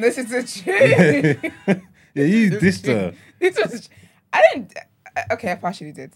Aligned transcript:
This 0.00 0.18
is 0.18 0.32
a 0.32 0.42
tune. 0.42 1.52
yeah, 2.14 2.24
you 2.24 2.50
dissed 2.52 2.86
her. 2.86 3.12
this 3.38 3.56
was. 3.56 3.88
I 4.32 4.42
didn't. 4.52 4.74
uh, 5.16 5.22
Okay, 5.32 5.52
I 5.52 5.54
partially 5.56 5.92
did. 5.92 6.12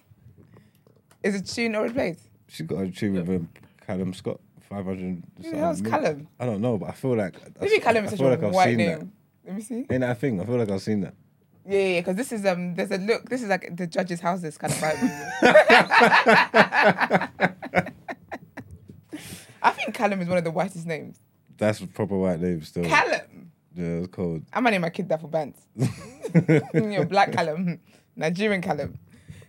Is 1.22 1.34
it 1.34 1.46
tune 1.46 1.74
or 1.76 1.84
replaced? 1.84 2.28
She 2.48 2.64
got 2.64 2.80
a 2.82 2.90
tune 2.90 3.14
with 3.14 3.28
um, 3.28 3.48
Callum 3.86 4.12
Scott, 4.12 4.40
500. 4.68 5.22
Who 5.42 5.50
the 5.50 5.56
hell's 5.56 5.80
Callum? 5.80 6.28
I 6.38 6.44
don't 6.46 6.60
know, 6.60 6.76
but 6.78 6.90
I 6.90 6.92
feel 6.92 7.16
like. 7.16 7.34
Maybe 7.60 7.78
Callum 7.78 8.04
I 8.04 8.06
is 8.06 8.10
such 8.10 8.20
a 8.20 8.24
like 8.24 8.42
I've 8.42 8.52
white 8.54 8.76
name. 8.76 8.98
that. 8.98 9.06
Let 9.46 9.56
me 9.56 9.62
see. 9.62 9.86
Ain't 9.90 10.00
that 10.00 10.10
a 10.10 10.14
thing? 10.14 10.40
I 10.40 10.44
feel 10.44 10.56
like 10.56 10.70
I've 10.70 10.82
seen 10.82 11.00
that. 11.02 11.14
Yeah, 11.64 11.78
yeah, 11.78 12.00
because 12.00 12.16
this 12.16 12.32
is 12.32 12.44
um, 12.44 12.74
there's 12.74 12.90
a 12.90 12.98
look. 12.98 13.28
This 13.28 13.40
is 13.42 13.48
like 13.48 13.76
the 13.76 13.86
judges' 13.86 14.20
houses 14.20 14.58
kind 14.58 14.72
of 14.72 14.78
vibe. 14.80 15.42
I 19.62 19.70
think 19.70 19.94
Callum 19.94 20.20
is 20.20 20.28
one 20.28 20.38
of 20.38 20.44
the 20.44 20.50
whitest 20.50 20.86
names. 20.86 21.20
That's 21.56 21.80
a 21.80 21.86
proper 21.86 22.16
white 22.18 22.40
name 22.40 22.62
still. 22.62 22.84
Callum. 22.84 23.51
Yeah, 23.74 23.84
it's 23.84 24.08
cold. 24.08 24.42
I'm 24.52 24.64
gonna 24.64 24.72
name 24.72 24.82
my 24.82 24.90
kid 24.90 25.08
that 25.08 25.20
for 25.20 25.28
bands. 25.28 25.58
You're 26.74 27.04
black 27.04 27.32
Callum, 27.32 27.64
hmm, 27.64 27.74
Nigerian 28.16 28.60
Callum. 28.60 28.98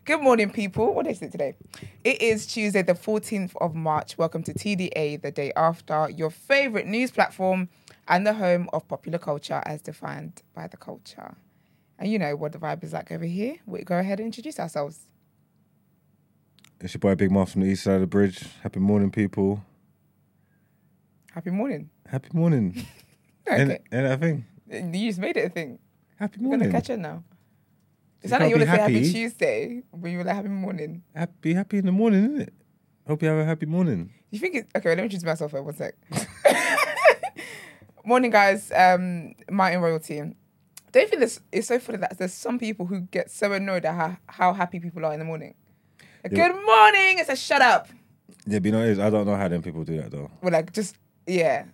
Good 0.05 0.21
morning, 0.21 0.49
people. 0.49 0.93
What 0.93 1.07
is 1.07 1.21
it 1.21 1.31
today? 1.31 1.55
It 2.03 2.21
is 2.21 2.45
Tuesday, 2.45 2.81
the 2.81 2.93
14th 2.93 3.55
of 3.61 3.73
March. 3.73 4.17
Welcome 4.17 4.43
to 4.43 4.53
TDA, 4.53 5.21
the 5.21 5.31
day 5.31 5.53
after, 5.55 6.09
your 6.09 6.29
favorite 6.29 6.87
news 6.87 7.09
platform 7.11 7.69
and 8.07 8.27
the 8.27 8.33
home 8.33 8.69
of 8.73 8.85
popular 8.87 9.17
culture 9.17 9.61
as 9.65 9.81
defined 9.81 10.41
by 10.53 10.67
the 10.67 10.75
culture. 10.75 11.35
And 11.97 12.11
you 12.11 12.19
know 12.19 12.35
what 12.35 12.51
the 12.51 12.57
vibe 12.57 12.83
is 12.83 12.91
like 12.91 13.11
over 13.11 13.23
here. 13.23 13.55
We 13.65 13.83
go 13.83 13.97
ahead 13.97 14.19
and 14.19 14.25
introduce 14.25 14.59
ourselves. 14.59 15.07
It's 16.81 16.93
your 16.93 16.99
boy 16.99 17.15
Big 17.15 17.31
Mouth 17.31 17.51
from 17.51 17.61
the 17.61 17.67
east 17.67 17.83
side 17.83 17.95
of 17.95 18.01
the 18.01 18.07
bridge. 18.07 18.43
Happy 18.61 18.81
morning, 18.81 19.09
people. 19.09 19.63
Happy 21.33 21.49
morning. 21.49 21.89
Happy 22.07 22.29
morning. 22.33 22.85
Okay. 23.47 23.61
And, 23.61 23.79
and 23.91 24.05
that 24.05 24.19
thing. 24.19 24.45
You 24.93 25.09
just 25.09 25.19
made 25.19 25.37
it 25.37 25.45
a 25.45 25.49
thing. 25.49 25.79
Happy 26.17 26.37
We're 26.39 26.57
gonna 26.57 26.71
catch 26.71 26.89
it 26.89 26.97
now. 26.97 27.23
It 28.21 28.29
sounded 28.29 28.45
like 28.45 28.49
you 28.51 28.57
want 28.57 28.69
to 28.69 28.75
say 28.75 28.81
happy. 28.81 29.11
Tuesday, 29.11 29.83
but 29.93 30.07
you 30.09 30.17
were 30.17 30.23
like 30.23 30.35
happy 30.35 30.47
morning. 30.47 31.03
Happy, 31.13 31.53
happy 31.53 31.77
in 31.79 31.85
the 31.85 31.91
morning, 31.91 32.23
isn't 32.23 32.41
it? 32.41 32.53
Hope 33.05 33.21
you 33.21 33.27
have 33.27 33.37
a 33.37 33.45
happy 33.45 33.65
morning. 33.65 34.11
You 34.31 34.39
think 34.39 34.55
it's 34.55 34.71
okay? 34.75 34.89
Let 34.89 34.97
me 34.99 35.03
introduce 35.03 35.25
myself 35.25 35.51
for 35.51 35.61
one 35.61 35.75
sec. 35.75 35.95
Morning, 38.05 38.31
guys. 38.31 38.71
Um, 38.75 39.33
Martin 39.49 39.79
Royalty. 39.79 40.17
Don't 40.17 40.35
you 41.01 41.07
think 41.07 41.19
this 41.19 41.39
it's 41.51 41.67
so 41.67 41.79
funny 41.79 41.99
that 41.99 42.17
there's 42.17 42.33
some 42.33 42.59
people 42.59 42.85
who 42.85 43.01
get 43.01 43.31
so 43.31 43.51
annoyed 43.53 43.85
at 43.85 43.95
how, 43.95 44.17
how 44.27 44.53
happy 44.53 44.79
people 44.79 45.05
are 45.05 45.13
in 45.13 45.19
the 45.19 45.25
morning. 45.25 45.53
Like, 46.23 46.33
Yeah. 46.33 46.47
Good 46.47 46.65
morning. 46.65 47.19
It's 47.19 47.29
a 47.29 47.35
shut 47.35 47.61
up. 47.61 47.87
Yeah, 48.45 48.59
but 48.59 48.65
you 48.65 48.71
know? 48.71 49.05
I 49.05 49.09
don't 49.09 49.25
know 49.25 49.35
how 49.35 49.47
them 49.47 49.61
people 49.61 49.83
do 49.83 49.97
that 49.97 50.11
though. 50.11 50.29
We're 50.41 50.51
like 50.51 50.73
just 50.73 50.97
yeah. 51.27 51.65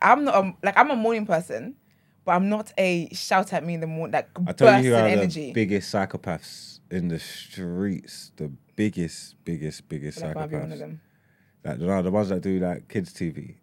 I'm 0.00 0.24
not 0.24 0.34
a, 0.34 0.54
like 0.62 0.76
I'm 0.76 0.90
a 0.90 0.96
morning 0.96 1.26
person, 1.26 1.76
but 2.24 2.32
I'm 2.32 2.48
not 2.48 2.72
a 2.78 3.08
shout 3.12 3.52
at 3.52 3.64
me 3.64 3.74
in 3.74 3.80
the 3.80 3.86
morning 3.86 4.12
like 4.12 4.28
I 4.46 4.52
tell 4.52 4.82
you 4.82 4.90
who 4.90 4.96
are 4.96 5.06
energy. 5.06 5.46
the 5.46 5.52
biggest 5.52 5.94
psychopaths 5.94 6.80
in 6.90 7.08
the 7.08 7.18
streets. 7.18 8.32
The 8.36 8.50
biggest, 8.76 9.36
biggest, 9.44 9.88
biggest 9.88 10.20
like 10.20 10.34
one 10.34 10.44
of 10.44 10.50
psychopaths. 10.50 10.78
them. 10.78 11.00
Like 11.64 11.80
you 11.80 11.86
know, 11.86 12.02
the 12.02 12.10
ones 12.10 12.28
that 12.28 12.42
do 12.42 12.58
like 12.58 12.88
kids 12.88 13.12
TV, 13.12 13.56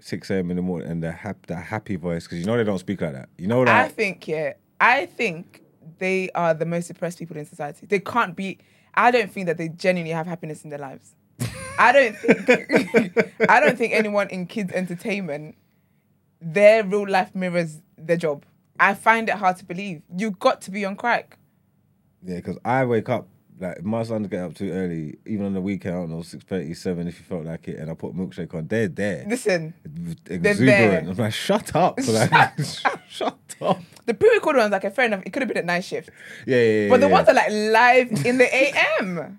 six 0.00 0.30
a.m. 0.30 0.50
in 0.50 0.56
the 0.56 0.62
morning, 0.62 0.88
and 0.88 1.02
the 1.02 1.12
hap- 1.12 1.46
that 1.46 1.64
happy 1.64 1.96
voice 1.96 2.24
because 2.24 2.38
you 2.38 2.46
know 2.46 2.56
they 2.56 2.64
don't 2.64 2.78
speak 2.78 3.00
like 3.00 3.12
that. 3.12 3.28
You 3.36 3.48
know 3.48 3.58
what 3.58 3.68
I 3.68 3.88
think, 3.88 4.26
yeah, 4.28 4.54
I 4.80 5.06
think 5.06 5.62
they 5.98 6.30
are 6.34 6.54
the 6.54 6.66
most 6.66 6.88
depressed 6.88 7.18
people 7.18 7.36
in 7.36 7.44
society. 7.44 7.86
They 7.86 8.00
can't 8.00 8.34
be. 8.36 8.58
I 8.94 9.10
don't 9.10 9.30
think 9.30 9.46
that 9.46 9.58
they 9.58 9.68
genuinely 9.68 10.12
have 10.12 10.26
happiness 10.26 10.64
in 10.64 10.70
their 10.70 10.78
lives. 10.78 11.14
I 11.78 11.92
don't 11.92 12.16
think. 12.16 13.34
I 13.48 13.60
don't 13.60 13.78
think 13.78 13.92
anyone 13.94 14.28
in 14.30 14.46
kids 14.46 14.72
entertainment, 14.72 15.54
their 16.40 16.84
real 16.84 17.08
life 17.08 17.34
mirrors 17.34 17.80
their 17.96 18.16
job. 18.16 18.44
I 18.80 18.94
find 18.94 19.28
it 19.28 19.36
hard 19.36 19.56
to 19.58 19.64
believe. 19.64 20.02
You 20.16 20.32
got 20.32 20.60
to 20.62 20.70
be 20.70 20.84
on 20.84 20.96
crack. 20.96 21.38
Yeah, 22.24 22.36
because 22.36 22.58
I 22.64 22.84
wake 22.84 23.08
up 23.08 23.28
like 23.60 23.82
my 23.84 24.02
son 24.04 24.22
get 24.24 24.40
up 24.40 24.54
too 24.54 24.70
early, 24.70 25.16
even 25.26 25.46
on 25.46 25.52
the 25.54 25.60
weekend. 25.60 25.94
I 25.96 25.98
don't 25.98 26.10
know 26.10 26.22
six 26.22 26.44
thirty, 26.44 26.74
seven 26.74 27.08
if 27.08 27.18
you 27.18 27.24
felt 27.24 27.44
like 27.44 27.66
it, 27.68 27.78
and 27.78 27.90
I 27.90 27.94
put 27.94 28.14
milkshake 28.14 28.54
on. 28.54 28.66
They're 28.68 28.88
there, 28.88 29.24
Listen, 29.28 29.74
exuberant. 30.28 30.58
there. 30.58 31.00
I'm 31.08 31.16
like, 31.16 31.32
shut 31.32 31.74
up, 31.74 31.98
like, 32.08 32.52
shut 33.08 33.38
up. 33.60 33.80
the 34.06 34.14
pre-recorded 34.14 34.60
ones, 34.60 34.72
like, 34.72 34.94
fair 34.94 35.06
enough. 35.06 35.22
It 35.26 35.32
could 35.32 35.42
have 35.42 35.48
been 35.48 35.58
at 35.58 35.64
night 35.64 35.84
shift, 35.84 36.10
Yeah, 36.46 36.56
yeah, 36.56 36.62
yeah. 36.82 36.88
but 36.88 37.00
the 37.00 37.06
yeah. 37.06 37.12
ones 37.12 37.26
that 37.26 37.32
are 37.32 37.34
like 37.34 37.50
live 37.50 38.26
in 38.26 38.38
the 38.38 38.48
AM, 38.54 39.38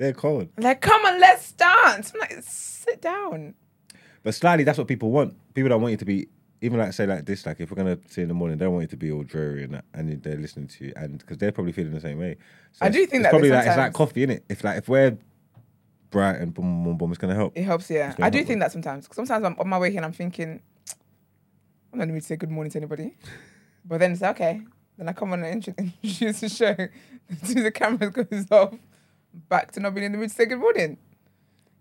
they're 0.00 0.12
cold. 0.14 0.48
like, 0.58 0.80
come 0.80 1.04
on, 1.04 1.20
let's 1.20 1.52
dance. 1.52 2.12
I'm 2.14 2.20
like, 2.20 2.38
sit 2.42 3.00
down. 3.02 3.54
But 4.22 4.34
slightly, 4.34 4.64
that's 4.64 4.78
what 4.78 4.88
people 4.88 5.10
want. 5.10 5.36
People 5.54 5.68
don't 5.68 5.80
want 5.82 5.92
you 5.92 5.98
to 5.98 6.04
be, 6.04 6.26
even 6.60 6.78
like 6.78 6.92
say 6.92 7.06
like 7.06 7.24
this. 7.26 7.46
Like 7.46 7.60
if 7.60 7.70
we're 7.70 7.76
gonna 7.76 7.98
see 8.08 8.22
in 8.22 8.28
the 8.28 8.34
morning, 8.34 8.58
they 8.58 8.64
don't 8.64 8.72
want 8.74 8.82
you 8.84 8.88
to 8.88 8.96
be 8.96 9.12
all 9.12 9.22
dreary 9.22 9.62
and 9.64 9.74
that, 9.74 9.84
and 9.94 10.22
they're 10.22 10.36
listening 10.36 10.66
to 10.68 10.86
you, 10.86 10.92
and 10.96 11.18
because 11.18 11.38
they're 11.38 11.52
probably 11.52 11.72
feeling 11.72 11.92
the 11.92 12.00
same 12.00 12.18
way. 12.18 12.36
So 12.72 12.86
I 12.86 12.88
do 12.88 13.06
think 13.06 13.22
that 13.22 13.30
probably 13.30 13.50
like 13.50 13.60
it's 13.60 13.66
like 13.68 13.74
sometimes- 13.76 13.96
coffee, 13.96 14.26
innit? 14.26 14.40
If 14.48 14.64
like 14.64 14.78
if 14.78 14.88
we're 14.88 15.16
bright 16.10 16.36
and 16.40 16.52
boom, 16.52 16.82
boom, 16.84 16.96
boom, 16.98 17.10
it's 17.12 17.18
gonna 17.18 17.34
help. 17.34 17.56
It 17.56 17.62
helps, 17.62 17.88
yeah. 17.90 18.14
I 18.20 18.30
do 18.30 18.38
help, 18.38 18.48
think 18.48 18.60
that 18.60 18.72
sometimes. 18.72 19.06
'Cause 19.06 19.16
sometimes 19.16 19.44
I'm 19.44 19.56
on 19.58 19.68
my 19.68 19.78
way 19.78 19.90
here 19.90 19.98
and 19.98 20.06
I'm 20.06 20.12
thinking, 20.12 20.60
I'm 21.92 21.98
not 21.98 22.08
going 22.08 22.20
to 22.20 22.26
say 22.26 22.36
good 22.36 22.50
morning 22.50 22.70
to 22.72 22.78
anybody. 22.78 23.14
But 23.84 23.98
then 23.98 24.12
it's 24.12 24.20
like, 24.20 24.36
okay. 24.36 24.60
Then 24.98 25.08
I 25.08 25.12
come 25.14 25.32
on 25.32 25.42
and 25.42 25.54
introduce 25.66 26.40
the 26.40 26.48
show. 26.50 26.76
As 27.42 27.54
the 27.54 27.70
camera 27.70 28.10
goes 28.10 28.46
off, 28.50 28.74
back 29.32 29.72
to 29.72 29.80
not 29.80 29.94
being 29.94 30.06
in 30.06 30.12
the 30.12 30.18
mood 30.18 30.30
to 30.30 30.34
say 30.34 30.46
good 30.46 30.58
morning. 30.58 30.98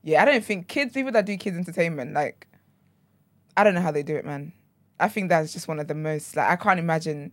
Yeah, 0.03 0.21
I 0.21 0.25
don't 0.25 0.43
think 0.43 0.67
kids, 0.67 0.93
people 0.93 1.11
that 1.11 1.25
do 1.25 1.35
kids 1.37 1.57
entertainment, 1.57 2.13
like, 2.13 2.47
I 3.57 3.63
don't 3.63 3.73
know 3.73 3.81
how 3.81 3.91
they 3.91 4.03
do 4.03 4.15
it, 4.15 4.25
man. 4.25 4.53
I 4.99 5.09
think 5.09 5.29
that's 5.29 5.53
just 5.53 5.67
one 5.67 5.79
of 5.79 5.87
the 5.87 5.95
most, 5.95 6.35
like, 6.35 6.49
I 6.49 6.55
can't 6.55 6.79
imagine. 6.79 7.31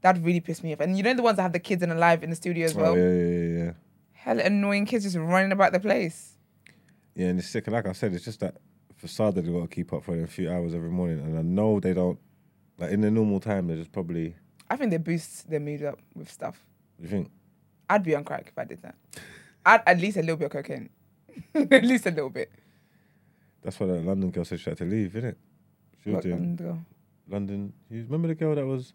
That'd 0.00 0.24
really 0.24 0.40
piss 0.40 0.62
me 0.62 0.72
off. 0.72 0.80
And 0.80 0.96
you 0.96 1.02
know 1.02 1.12
the 1.14 1.22
ones 1.22 1.36
that 1.36 1.42
have 1.42 1.52
the 1.52 1.58
kids 1.58 1.82
in 1.82 1.90
alive 1.90 2.22
in 2.22 2.30
the 2.30 2.36
studio 2.36 2.66
as 2.66 2.76
oh, 2.76 2.80
well? 2.80 2.92
Oh, 2.92 2.96
yeah, 2.96 3.02
yeah, 3.02 3.34
yeah, 3.34 3.64
yeah. 3.64 3.72
Hell 4.12 4.38
annoying 4.38 4.86
kids 4.86 5.04
just 5.04 5.16
running 5.16 5.52
about 5.52 5.72
the 5.72 5.80
place. 5.80 6.36
Yeah, 7.14 7.26
and 7.26 7.38
it's 7.40 7.48
sick. 7.48 7.66
And 7.66 7.74
like 7.74 7.86
I 7.86 7.92
said, 7.92 8.12
it's 8.12 8.24
just 8.24 8.40
that 8.40 8.56
facade 8.94 9.34
that 9.34 9.42
they've 9.42 9.52
got 9.52 9.62
to 9.62 9.68
keep 9.68 9.92
up 9.92 10.04
for 10.04 10.20
a 10.22 10.26
few 10.26 10.50
hours 10.50 10.74
every 10.74 10.90
morning. 10.90 11.18
And 11.18 11.36
I 11.36 11.42
know 11.42 11.80
they 11.80 11.94
don't, 11.94 12.18
like 12.78 12.92
in 12.92 13.00
the 13.00 13.10
normal 13.10 13.40
time, 13.40 13.66
they're 13.66 13.76
just 13.76 13.92
probably, 13.92 14.36
I 14.70 14.76
think 14.76 14.92
they 14.92 14.98
boost 14.98 15.50
their 15.50 15.60
mood 15.60 15.82
up 15.82 15.98
with 16.14 16.30
stuff. 16.30 16.64
you 17.00 17.08
think, 17.08 17.30
I'd 17.90 18.04
be 18.04 18.14
on 18.14 18.24
crack 18.24 18.48
if 18.48 18.58
I 18.58 18.64
did 18.64 18.82
that. 18.82 18.94
I'd 19.72 19.82
at 19.86 19.98
least 20.00 20.16
a 20.16 20.20
little 20.20 20.36
bit 20.36 20.46
of 20.46 20.52
cocaine. 20.52 20.88
at 21.54 21.84
least 21.84 22.06
a 22.06 22.10
little 22.10 22.30
bit. 22.30 22.50
that's 23.62 23.78
why 23.78 23.86
that 23.86 24.04
London 24.04 24.30
girl 24.30 24.44
said 24.44 24.60
she 24.60 24.70
had 24.70 24.78
to 24.78 24.84
leave, 24.84 25.12
innit? 25.12 25.36
She 26.02 26.10
was 26.10 26.14
What, 26.16 26.24
doing 26.24 26.56
girl? 26.56 26.78
London. 27.28 27.72
You 27.90 28.02
remember 28.04 28.28
the 28.28 28.34
girl 28.34 28.54
that 28.54 28.66
was, 28.66 28.92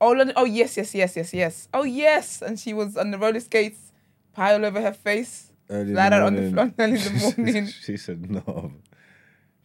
Oh, 0.00 0.10
London. 0.12 0.32
Oh, 0.36 0.44
yes, 0.44 0.76
yes, 0.78 0.94
yes, 0.94 1.14
yes, 1.16 1.34
yes. 1.34 1.68
Oh, 1.74 1.82
yes. 1.82 2.40
And 2.40 2.58
she 2.58 2.72
was 2.72 2.96
on 2.96 3.10
the 3.10 3.18
roller 3.18 3.40
skates, 3.40 3.92
pile 4.32 4.64
over 4.64 4.80
her 4.80 4.92
face. 4.94 5.52
early 5.68 5.90
in 5.90 5.94
Lie 5.94 6.04
the 6.08 6.10
down 6.16 6.22
on 6.22 6.34
the 6.36 6.40
morning. 6.50 6.54
floor 6.54 6.74
early 6.78 6.96
in 6.96 7.04
the 7.18 7.34
morning. 7.36 7.66
she 7.84 7.96
said 7.98 8.30
no. 8.30 8.72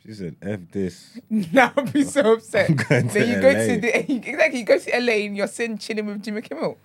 She 0.05 0.13
said 0.13 0.35
F 0.41 0.59
this. 0.71 1.17
now 1.29 1.71
I'd 1.77 1.93
be 1.93 2.03
so 2.03 2.33
upset. 2.33 2.69
I'm 2.69 2.75
going 2.75 3.07
to 3.07 3.13
then 3.13 3.29
you 3.29 3.41
go 3.41 3.47
LA. 3.51 3.65
to 3.67 3.81
the 3.81 4.11
exactly 4.29 4.59
you 4.59 4.65
go 4.65 4.77
to 4.77 4.99
LA 4.99 5.13
and 5.25 5.37
you're 5.37 5.47
sitting 5.47 5.77
chilling 5.77 6.05
with 6.07 6.21
Jimmy 6.21 6.41
Kimmel. 6.41 6.77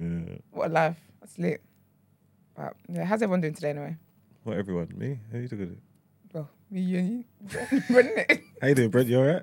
Yeah. 0.00 0.38
What 0.50 0.70
a 0.70 0.72
life. 0.72 0.96
That's 1.20 1.38
lit. 1.38 1.60
But 2.56 2.74
yeah, 2.88 3.04
how's 3.04 3.22
everyone 3.22 3.40
doing 3.40 3.54
today 3.54 3.70
anyway? 3.70 3.96
What 4.44 4.56
everyone? 4.56 4.88
Me? 4.96 5.18
How 5.32 5.38
you 5.38 5.48
doing? 5.48 5.80
Well, 6.32 6.48
me, 6.70 6.80
you, 6.80 6.98
and 6.98 7.08
you. 7.10 7.82
Running 7.90 8.12
it. 8.16 8.40
How 8.62 8.68
you 8.68 8.74
doing, 8.74 8.90
Brent? 8.90 9.08
You 9.08 9.18
alright? 9.18 9.42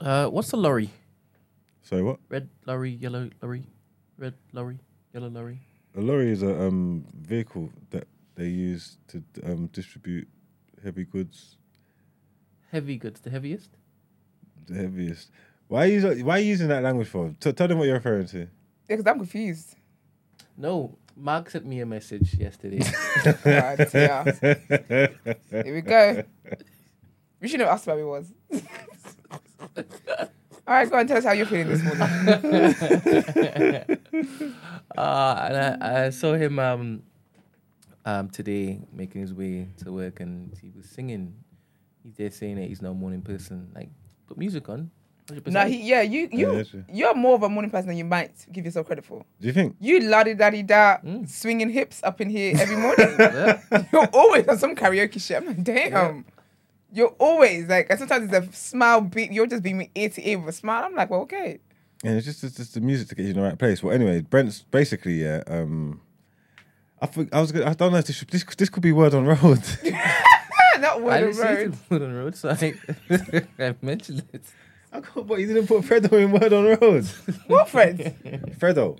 Uh, 0.00 0.26
what's 0.28 0.50
the 0.50 0.56
lorry? 0.56 0.90
Sorry, 1.82 2.02
what? 2.02 2.18
Red 2.28 2.48
lorry, 2.66 2.90
yellow 2.90 3.30
lorry, 3.40 3.66
red 4.18 4.34
lorry, 4.52 4.78
yellow 5.14 5.28
lorry. 5.28 5.60
A 5.96 6.00
lorry 6.00 6.30
is 6.30 6.42
a 6.42 6.66
um 6.66 7.06
vehicle 7.14 7.70
that 7.90 8.06
they 8.34 8.48
use 8.48 8.98
to 9.08 9.22
um 9.44 9.68
distribute 9.72 10.28
heavy 10.82 11.04
goods, 11.04 11.56
Heavy 12.72 12.96
goods, 12.98 13.20
the 13.20 13.30
heaviest. 13.30 13.70
the 14.66 14.74
heaviest. 14.74 15.30
Why 15.68 15.84
are 15.84 15.86
you 15.86 16.24
why 16.24 16.36
are 16.36 16.40
you 16.40 16.48
using 16.48 16.68
that 16.68 16.82
language 16.82 17.08
for? 17.08 17.34
T- 17.40 17.52
tell 17.52 17.68
them 17.68 17.78
what 17.78 17.84
you're 17.84 17.94
referring 17.94 18.26
to. 18.26 18.38
Yeah, 18.40 18.46
because 18.88 19.06
I'm 19.06 19.18
confused. 19.18 19.74
No, 20.56 20.96
Mark 21.16 21.50
sent 21.50 21.66
me 21.66 21.80
a 21.80 21.86
message 21.86 22.34
yesterday. 22.34 22.80
Right, 23.44 23.94
yeah. 23.94 24.24
Here 25.50 25.74
we 25.74 25.80
go. 25.82 26.22
We 27.40 27.48
should 27.48 27.60
have 27.60 27.68
asked 27.68 27.86
where 27.86 27.98
he 27.98 28.04
was. 28.04 28.32
All 30.68 30.74
right, 30.74 30.90
go 30.90 30.98
and 30.98 31.08
tell 31.08 31.18
us 31.18 31.24
how 31.24 31.32
you're 31.32 31.46
feeling 31.46 31.68
this 31.68 31.82
morning. 31.82 32.02
uh, 34.98 35.48
and 35.48 35.82
I, 35.82 36.06
I 36.06 36.10
saw 36.10 36.34
him 36.34 36.58
um, 36.58 37.02
um, 38.04 38.28
today 38.30 38.80
making 38.92 39.20
his 39.20 39.32
way 39.32 39.68
to 39.84 39.92
work, 39.92 40.20
and 40.20 40.56
he 40.60 40.72
was 40.76 40.88
singing. 40.88 41.34
He's 42.02 42.16
there 42.16 42.30
saying 42.30 42.56
that 42.56 42.66
he's 42.68 42.82
no 42.82 42.94
morning 42.94 43.22
person. 43.22 43.70
Like, 43.74 43.90
put 44.26 44.38
music 44.38 44.68
on. 44.68 44.90
100%. 45.28 45.46
no, 45.48 45.66
he, 45.66 45.82
yeah, 45.88 46.02
you 46.02 46.28
you 46.32 46.56
yeah, 46.56 46.82
you're 46.92 47.14
more 47.14 47.34
of 47.34 47.42
a 47.42 47.48
morning 47.48 47.70
person 47.70 47.88
than 47.88 47.96
you 47.96 48.04
might 48.04 48.46
give 48.52 48.64
yourself 48.64 48.86
credit 48.86 49.04
for. 49.04 49.24
Do 49.40 49.46
you 49.46 49.52
think? 49.52 49.76
You 49.80 50.00
la 50.00 50.22
di 50.22 50.34
da 50.34 50.98
Mm. 50.98 51.28
swinging 51.28 51.70
hips 51.70 52.00
up 52.04 52.20
in 52.20 52.30
here 52.30 52.54
every 52.58 52.76
morning. 52.76 53.14
Yeah. 53.18 53.60
you're 53.92 54.06
always 54.12 54.46
on 54.48 54.58
some 54.58 54.74
karaoke 54.76 55.20
shit. 55.20 55.38
I'm 55.38 55.46
like, 55.46 55.62
damn. 55.64 56.24
You're 56.92 57.14
always 57.18 57.66
like, 57.68 57.88
and 57.90 57.98
sometimes 57.98 58.32
it's 58.32 58.46
a 58.46 58.52
smile 58.56 59.00
beat. 59.00 59.32
You're 59.32 59.48
just 59.48 59.62
being 59.62 59.90
ear 59.94 60.08
to 60.10 60.28
ear 60.30 60.38
with 60.38 60.54
a 60.54 60.56
smile. 60.56 60.84
I'm 60.84 60.94
like, 60.94 61.10
well, 61.10 61.22
okay. 61.22 61.58
And 62.04 62.16
it's 62.16 62.26
just 62.26 62.44
it's 62.44 62.56
just 62.56 62.74
the 62.74 62.80
music 62.80 63.08
to 63.08 63.14
get 63.16 63.24
you 63.24 63.30
in 63.30 63.36
the 63.36 63.42
right 63.42 63.58
place. 63.58 63.82
Well, 63.82 63.92
anyway, 63.92 64.20
Brent's 64.20 64.62
basically 64.70 65.22
yeah. 65.22 65.42
Um, 65.48 66.00
I 67.02 67.06
think 67.06 67.34
I 67.34 67.40
was 67.40 67.50
gonna, 67.52 67.66
I 67.68 67.74
don't 67.74 67.90
know 67.92 67.98
if 67.98 68.06
this 68.06 68.16
should, 68.16 68.28
this 68.28 68.44
this 68.56 68.68
could 68.70 68.82
be 68.82 68.92
word 68.92 69.12
on 69.14 69.26
road. 69.26 69.60
Not 70.78 70.96
I 70.96 71.00
word 71.00 71.14
didn't 71.20 71.28
of 71.30 71.34
say 71.36 71.54
road. 71.54 71.72
to 71.72 71.78
put 71.88 72.02
on 72.02 72.14
road, 72.14 72.36
so 72.36 72.48
I, 72.50 72.74
I 73.58 73.74
mentioned 73.82 74.22
it. 74.32 74.44
I 74.92 75.00
can't, 75.00 75.26
but 75.26 75.38
you 75.38 75.46
didn't 75.46 75.66
put 75.66 75.82
Fredo 75.82 76.12
in 76.12 76.32
word 76.32 76.52
on 76.52 76.64
road. 76.64 77.06
What 77.46 77.68
friends? 77.68 78.00
Fredo. 78.58 78.98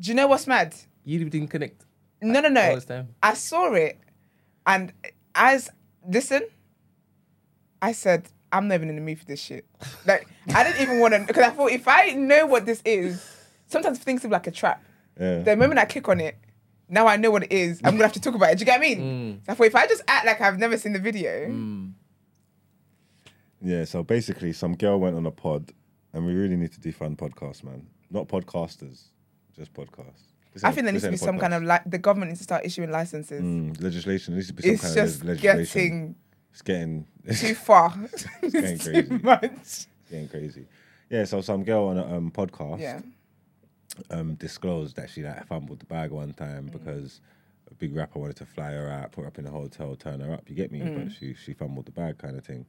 Do 0.00 0.08
you 0.08 0.14
know 0.14 0.26
what's 0.26 0.46
mad? 0.46 0.74
You 1.04 1.24
didn't 1.28 1.48
connect 1.48 1.84
No, 2.22 2.40
no, 2.40 2.48
no. 2.48 3.06
I 3.22 3.34
saw 3.34 3.72
it, 3.74 3.98
and 4.66 4.92
as 5.34 5.70
listen, 6.08 6.42
I 7.82 7.92
said 7.92 8.28
I'm 8.52 8.68
not 8.68 8.74
even 8.74 8.88
in 8.90 8.96
the 8.96 9.02
mood 9.02 9.18
for 9.18 9.24
this 9.24 9.40
shit. 9.40 9.66
Like 10.06 10.26
I 10.54 10.64
didn't 10.64 10.80
even 10.80 11.00
want 11.00 11.14
to 11.14 11.20
because 11.26 11.42
I 11.42 11.50
thought 11.50 11.70
if 11.70 11.86
I 11.86 12.10
know 12.10 12.46
what 12.46 12.66
this 12.66 12.82
is, 12.84 13.24
sometimes 13.66 13.98
things 13.98 14.22
seem 14.22 14.30
like 14.30 14.46
a 14.46 14.50
trap. 14.50 14.82
Yeah. 15.18 15.40
The 15.40 15.56
moment 15.56 15.78
I 15.78 15.84
kick 15.84 16.08
on 16.08 16.20
it, 16.20 16.36
now 16.88 17.06
I 17.06 17.16
know 17.16 17.30
what 17.30 17.44
it 17.44 17.52
is. 17.52 17.80
I'm 17.84 17.92
gonna 17.92 18.04
have 18.04 18.12
to 18.14 18.20
talk 18.20 18.34
about 18.34 18.50
it. 18.50 18.58
Do 18.58 18.62
you 18.62 18.66
get 18.66 18.80
what 18.80 18.86
I 18.86 18.88
mean? 18.88 19.00
Mm. 19.00 19.46
So 19.46 19.52
I 19.52 19.54
thought 19.54 19.66
if 19.66 19.76
I 19.76 19.86
just 19.86 20.02
act 20.08 20.26
like 20.26 20.40
I've 20.40 20.58
never 20.58 20.76
seen 20.76 20.92
the 20.92 20.98
video, 20.98 21.48
mm. 21.48 21.92
Yeah, 23.62 23.84
so 23.84 24.02
basically, 24.02 24.52
some 24.52 24.74
girl 24.74 24.98
went 24.98 25.16
on 25.16 25.26
a 25.26 25.30
pod, 25.30 25.72
and 26.12 26.24
we 26.26 26.32
really 26.34 26.56
need 26.56 26.72
to 26.72 26.80
defund 26.80 27.16
podcasts, 27.16 27.62
man. 27.62 27.86
Not 28.10 28.26
podcasters, 28.28 29.08
just 29.54 29.72
podcasts. 29.74 30.22
This 30.52 30.64
I 30.64 30.72
think 30.72 30.84
there 30.84 30.92
needs 30.92 31.04
to 31.04 31.10
be 31.10 31.16
some 31.16 31.38
kind 31.38 31.54
of 31.54 31.62
like 31.62 31.82
the 31.88 31.98
government 31.98 32.30
needs 32.30 32.40
to 32.40 32.44
start 32.44 32.64
issuing 32.64 32.90
licenses. 32.90 33.42
Mm, 33.42 33.80
legislation. 33.82 34.34
There 34.34 34.38
needs 34.38 34.48
to 34.48 34.54
be 34.54 34.62
some 34.62 34.70
It's 34.72 34.82
kind 34.82 34.94
just 34.94 35.20
of 35.20 35.24
le- 35.26 35.28
legislation. 35.34 35.80
getting 35.82 36.14
It's 36.52 36.62
getting 36.62 37.06
it's 37.24 37.40
too 37.40 37.54
far. 37.54 37.90
getting 38.42 38.64
it's 38.64 38.84
crazy. 38.84 39.02
too 39.08 39.18
much. 39.22 39.86
getting 40.10 40.28
crazy. 40.28 40.66
Yeah, 41.08 41.24
so 41.24 41.40
some 41.40 41.62
girl 41.62 41.86
on 41.88 41.98
a 41.98 42.16
um, 42.16 42.30
podcast 42.32 42.80
Yeah. 42.80 43.00
um, 44.10 44.34
disclosed 44.34 44.96
that 44.96 45.10
she 45.10 45.22
like 45.22 45.46
fumbled 45.46 45.78
the 45.80 45.86
bag 45.86 46.10
one 46.10 46.32
time 46.32 46.68
Mm. 46.68 46.72
because 46.72 47.20
a 47.70 47.74
big 47.74 47.94
rapper 47.94 48.18
wanted 48.18 48.36
to 48.36 48.46
fly 48.46 48.72
her 48.72 48.88
out, 48.90 49.12
put 49.12 49.22
her 49.22 49.26
up 49.28 49.38
in 49.38 49.46
a 49.46 49.50
hotel, 49.50 49.94
turn 49.94 50.18
her 50.20 50.32
up. 50.32 50.48
You 50.48 50.56
get 50.56 50.72
me? 50.72 50.80
Mm. 50.80 51.04
But 51.04 51.12
she 51.12 51.34
she 51.34 51.52
fumbled 51.52 51.86
the 51.86 51.92
bag 51.92 52.18
kind 52.18 52.36
of 52.36 52.44
thing. 52.44 52.66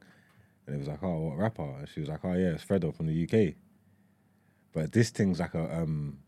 And 0.66 0.76
it 0.76 0.78
was 0.78 0.88
like, 0.88 1.02
oh, 1.02 1.18
what 1.28 1.38
rapper? 1.38 1.62
And 1.78 1.88
she 1.88 2.00
was 2.00 2.08
like, 2.08 2.20
oh 2.24 2.32
yeah, 2.34 2.50
it's 2.50 2.64
Fredo 2.64 2.94
from 2.94 3.06
the 3.06 3.24
UK. 3.24 3.54
But 4.72 4.92
this 4.92 5.10
thing's 5.10 5.40
like 5.40 5.54
a 5.54 5.82
um, 5.82 6.18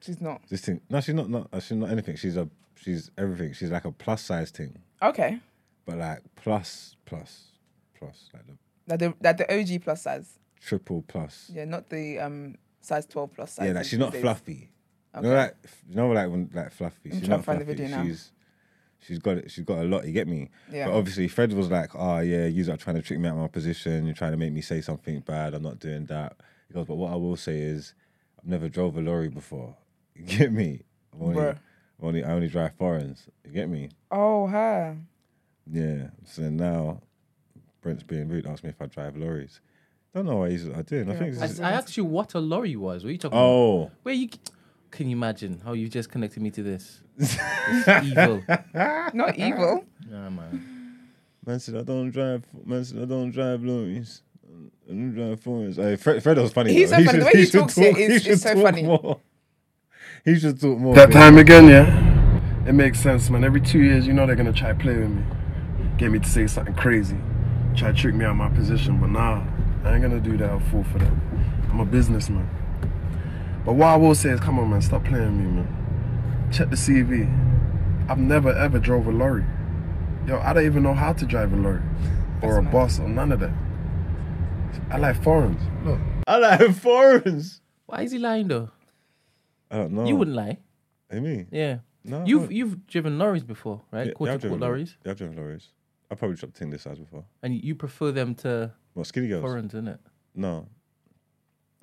She's 0.00 0.20
not. 0.20 0.42
this 0.48 0.62
thing. 0.62 0.80
No, 0.90 1.00
she's 1.00 1.14
not. 1.14 1.30
Not 1.30 1.48
uh, 1.52 1.60
she's 1.60 1.76
not 1.76 1.90
anything. 1.90 2.16
She's 2.16 2.36
a 2.36 2.48
she's 2.76 3.10
everything. 3.16 3.52
She's 3.52 3.70
like 3.70 3.84
a 3.84 3.92
plus 3.92 4.22
size 4.22 4.50
thing, 4.50 4.78
Okay. 5.02 5.38
but 5.86 5.98
like 5.98 6.20
plus 6.36 6.96
plus 7.06 7.52
plus 7.98 8.28
like 8.34 8.42
the 8.46 8.52
That 8.88 8.98
the 8.98 9.14
that 9.20 9.38
the 9.38 9.54
OG 9.76 9.82
plus 9.84 10.02
size. 10.02 10.38
triple 10.60 11.04
plus. 11.06 11.50
Yeah, 11.54 11.64
not 11.64 11.88
the 11.90 12.18
um 12.18 12.56
size 12.80 13.06
twelve 13.06 13.32
plus 13.34 13.52
size. 13.52 13.66
Yeah, 13.68 13.72
like 13.74 13.84
she's 13.86 13.98
not 13.98 14.14
fluffy. 14.14 14.70
You 15.16 15.22
know, 15.22 15.34
like 15.34 15.54
you 15.88 15.94
know, 15.94 16.08
like 16.10 16.28
when 16.28 16.50
like 16.52 16.72
fluffy. 16.72 17.10
I'm 17.10 17.12
She's 17.12 17.20
trying 17.20 17.30
not 17.30 17.36
to 17.36 17.42
find 17.44 17.60
the 17.60 17.64
video 17.64 17.86
now. 17.88 18.02
She's 18.02 18.32
she's 19.06 19.18
got 19.18 19.38
it. 19.38 19.50
She's 19.50 19.64
got 19.64 19.78
a 19.78 19.84
lot. 19.84 20.06
You 20.06 20.12
get 20.12 20.28
me? 20.28 20.50
Yeah. 20.70 20.86
But 20.86 20.94
obviously, 20.94 21.28
Fred 21.28 21.52
was 21.52 21.70
like, 21.70 21.90
"Oh 21.94 22.20
yeah, 22.20 22.46
you 22.46 22.70
are 22.72 22.76
trying 22.76 22.96
to 22.96 23.02
trick 23.02 23.18
me 23.18 23.28
out 23.28 23.36
of 23.36 23.42
my 23.42 23.48
position. 23.48 24.06
You're 24.06 24.14
trying 24.14 24.32
to 24.32 24.36
make 24.36 24.52
me 24.52 24.60
say 24.60 24.80
something 24.80 25.20
bad. 25.20 25.54
I'm 25.54 25.62
not 25.62 25.78
doing 25.78 26.06
that." 26.06 26.36
He 26.68 26.74
goes, 26.74 26.86
"But 26.86 26.96
what 26.96 27.12
I 27.12 27.16
will 27.16 27.36
say 27.36 27.58
is, 27.58 27.94
I've 28.38 28.48
never 28.48 28.68
drove 28.68 28.96
a 28.96 29.00
lorry 29.00 29.28
before. 29.28 29.76
You 30.16 30.24
get 30.26 30.52
me? 30.52 30.82
I've 31.12 31.22
only, 31.22 31.34
Bruh. 31.34 31.58
I've 31.98 32.04
only 32.04 32.22
I 32.22 32.30
only 32.30 32.46
drive 32.46 32.74
foreigns. 32.76 33.26
You 33.44 33.50
get 33.50 33.68
me? 33.68 33.90
Oh, 34.12 34.46
her. 34.46 34.96
Yeah. 35.68 36.10
So 36.24 36.42
now, 36.42 37.00
Brent's 37.80 38.04
being 38.04 38.28
rude. 38.28 38.46
Asked 38.46 38.62
me 38.62 38.70
if 38.70 38.80
I 38.80 38.86
drive 38.86 39.16
lorries. 39.16 39.60
Don't 40.14 40.26
know 40.26 40.36
what 40.36 40.52
he's 40.52 40.68
I 40.68 40.82
did. 40.82 41.10
I 41.10 41.16
think 41.16 41.36
I, 41.40 41.44
it's 41.46 41.58
I 41.58 41.72
asked 41.72 41.96
you 41.96 42.04
what 42.04 42.34
a 42.34 42.38
lorry 42.38 42.76
was. 42.76 43.02
What 43.02 43.08
are 43.08 43.12
you 43.12 43.18
talking 43.18 43.36
oh. 43.36 43.42
about? 43.42 43.90
Oh. 43.90 43.90
Where 44.04 44.14
you 44.14 44.28
can 44.94 45.08
you 45.08 45.16
imagine 45.16 45.60
how 45.64 45.72
you 45.72 45.88
just 45.88 46.10
connected 46.10 46.42
me 46.42 46.50
to 46.52 46.62
this? 46.62 47.00
It's 47.18 48.06
evil. 48.06 48.42
Not 49.14 49.38
evil. 49.38 49.84
Nah, 50.10 50.30
man. 50.30 51.08
Man 51.46 51.60
said 51.60 51.76
I 51.76 51.82
don't 51.82 52.10
drive. 52.10 52.44
Man 52.64 52.84
said 52.84 53.02
I 53.02 53.04
don't 53.04 53.30
drive 53.30 53.62
lorries. 53.62 54.22
I 54.86 54.88
don't 54.92 55.14
drive 55.14 55.40
foreigns. 55.40 55.76
Hey, 55.76 55.96
Fred, 55.96 56.22
Fredo's 56.22 56.52
funny. 56.52 56.72
He's 56.72 56.90
though. 56.90 56.98
so 56.98 57.04
funny. 57.04 57.18
The 57.20 57.24
way 57.24 57.32
he 57.34 57.44
should 57.46 57.60
talks 57.60 57.78
it 57.78 57.96
is- 57.96 57.96
he 57.96 58.02
is 58.14 58.22
should 58.22 58.40
so 58.40 58.54
talk 58.54 58.62
funny. 58.62 58.82
More. 58.82 59.20
He 60.24 60.38
should 60.38 60.60
talk 60.60 60.78
more. 60.78 60.94
That 60.94 61.08
but- 61.08 61.14
time 61.18 61.38
again, 61.38 61.68
yeah. 61.68 62.68
It 62.68 62.72
makes 62.74 62.98
sense, 63.00 63.28
man. 63.30 63.44
Every 63.44 63.60
two 63.60 63.80
years, 63.80 64.06
you 64.06 64.12
know 64.14 64.26
they're 64.26 64.36
gonna 64.36 64.52
try 64.52 64.72
to 64.72 64.78
play 64.78 64.96
with 64.96 65.10
me, 65.10 65.22
get 65.98 66.10
me 66.10 66.18
to 66.18 66.28
say 66.28 66.46
something 66.46 66.74
crazy, 66.74 67.18
try 67.76 67.92
to 67.92 67.98
trick 67.98 68.14
me 68.14 68.24
out 68.24 68.30
of 68.30 68.36
my 68.36 68.48
position. 68.48 68.98
But 68.98 69.10
nah, 69.10 69.44
I 69.84 69.92
ain't 69.94 70.02
gonna 70.02 70.20
do 70.20 70.36
that. 70.38 70.48
I'll 70.50 70.60
fall 70.60 70.84
for 70.84 70.98
that. 70.98 71.12
I'm 71.70 71.80
a 71.80 71.84
businessman. 71.84 72.48
But 73.64 73.74
what 73.74 73.86
I 73.86 73.96
will 73.96 74.14
say 74.14 74.30
is, 74.30 74.40
come 74.40 74.58
on, 74.58 74.70
man, 74.70 74.82
stop 74.82 75.04
playing 75.04 75.38
me, 75.38 75.44
man. 75.62 76.48
Check 76.52 76.70
the 76.70 76.76
CV. 76.76 77.28
I've 78.08 78.18
never 78.18 78.52
ever 78.52 78.78
drove 78.78 79.06
a 79.06 79.10
lorry. 79.10 79.44
Yo, 80.26 80.38
I 80.38 80.52
don't 80.52 80.64
even 80.66 80.82
know 80.82 80.94
how 80.94 81.12
to 81.14 81.24
drive 81.26 81.52
a 81.52 81.56
lorry 81.56 81.82
or 82.42 82.58
a 82.58 82.62
bus 82.62 82.98
or 82.98 83.08
none 83.08 83.32
of 83.32 83.40
that. 83.40 83.52
I 84.90 84.98
like 84.98 85.22
foreigns. 85.22 85.60
Look, 85.84 85.98
I 86.26 86.38
like 86.38 86.74
foreigns. 86.76 87.60
Why 87.86 88.02
is 88.02 88.12
he 88.12 88.18
lying 88.18 88.48
though? 88.48 88.70
I 89.70 89.76
don't 89.76 89.92
know. 89.92 90.06
You 90.06 90.16
wouldn't 90.16 90.36
lie. 90.36 90.58
Hey, 91.10 91.20
me? 91.20 91.46
Yeah. 91.50 91.78
No. 92.04 92.22
You've 92.26 92.42
don't. 92.42 92.52
you've 92.52 92.86
driven 92.86 93.18
lorries 93.18 93.44
before, 93.44 93.80
right? 93.90 94.08
Yeah, 94.08 94.12
Quarter 94.12 94.30
yeah, 94.30 94.34
I've 94.34 94.40
driven 94.42 94.60
lorries, 94.60 94.96
Yeah, 95.04 95.10
I've 95.12 95.16
driven 95.18 95.36
lorries. 95.36 95.68
I 96.10 96.14
probably 96.16 96.36
dropped 96.36 96.56
thing 96.56 96.68
this 96.70 96.82
size 96.82 96.98
before. 96.98 97.24
and 97.42 97.54
you 97.54 97.74
prefer 97.74 98.12
them 98.12 98.34
to 98.36 98.72
What 98.92 99.06
skinny 99.06 99.28
girls? 99.28 99.40
foreigns, 99.42 99.72
isn't 99.72 99.88
it? 99.88 100.00
No. 100.34 100.68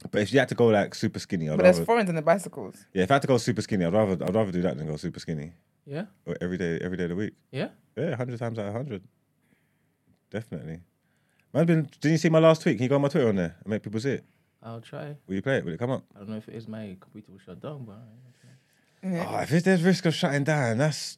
But 0.10 0.22
if 0.22 0.34
you 0.34 0.40
had 0.40 0.50
to 0.50 0.56
go 0.56 0.68
like 0.68 0.96
super 0.96 1.20
skinny, 1.20 1.50
I'd 1.50 1.58
But 1.58 1.64
there's 1.64 1.76
rather. 1.78 1.86
foreigns 1.86 2.10
on 2.10 2.16
the 2.16 2.22
bicycles. 2.22 2.86
yeah, 2.94 3.04
if 3.04 3.12
I 3.12 3.16
had 3.16 3.22
to 3.22 3.28
go 3.28 3.38
super 3.38 3.62
skinny, 3.62 3.86
I'd 3.86 3.94
rather 3.94 4.24
I'd 4.26 4.34
rather 4.34 4.52
do 4.52 4.62
that 4.64 4.78
than 4.78 4.88
go 4.88 4.96
super 4.98 5.20
skinny 5.20 5.54
Yeah. 5.86 6.06
Or 6.26 6.36
every 6.42 6.58
day 6.58 6.80
every 6.82 6.98
day 6.98 7.04
of 7.04 7.10
the 7.10 7.16
week. 7.16 7.34
Yeah. 7.52 7.70
Yeah, 7.96 8.16
hundred 8.16 8.40
times 8.40 8.58
out 8.58 8.68
of 8.68 8.74
hundred. 8.74 9.04
Definitely. 10.30 10.80
Man, 11.54 11.66
been. 11.66 11.84
Didn't 12.00 12.12
you 12.14 12.18
see 12.18 12.30
my 12.30 12.40
last 12.40 12.62
tweet? 12.62 12.78
Can 12.78 12.84
you 12.84 12.90
go 12.90 12.96
on 12.96 13.02
my 13.02 13.10
Twitter 13.10 13.28
on 13.28 13.36
there 13.36 13.56
and 13.60 13.68
make 13.68 13.84
people 13.84 14.00
see 14.00 14.12
it? 14.12 14.26
I'll 14.64 14.80
try. 14.80 15.16
Will 15.28 15.36
you 15.36 15.42
play 15.42 15.58
it? 15.58 15.66
Will 15.66 15.74
it 15.74 15.80
come 15.80 15.90
up? 15.92 16.04
I 16.16 16.20
don't 16.20 16.30
know 16.30 16.38
if 16.38 16.48
it 16.48 16.56
is 16.56 16.68
my 16.68 16.96
computer 17.00 17.32
will 17.32 17.40
shut 17.40 17.60
down, 17.62 17.84
but 17.86 18.00
Oh, 19.04 19.40
if 19.40 19.52
it's, 19.52 19.66
there's 19.66 19.82
risk 19.82 20.06
of 20.06 20.14
shutting 20.14 20.44
down, 20.44 20.78
that's. 20.78 21.18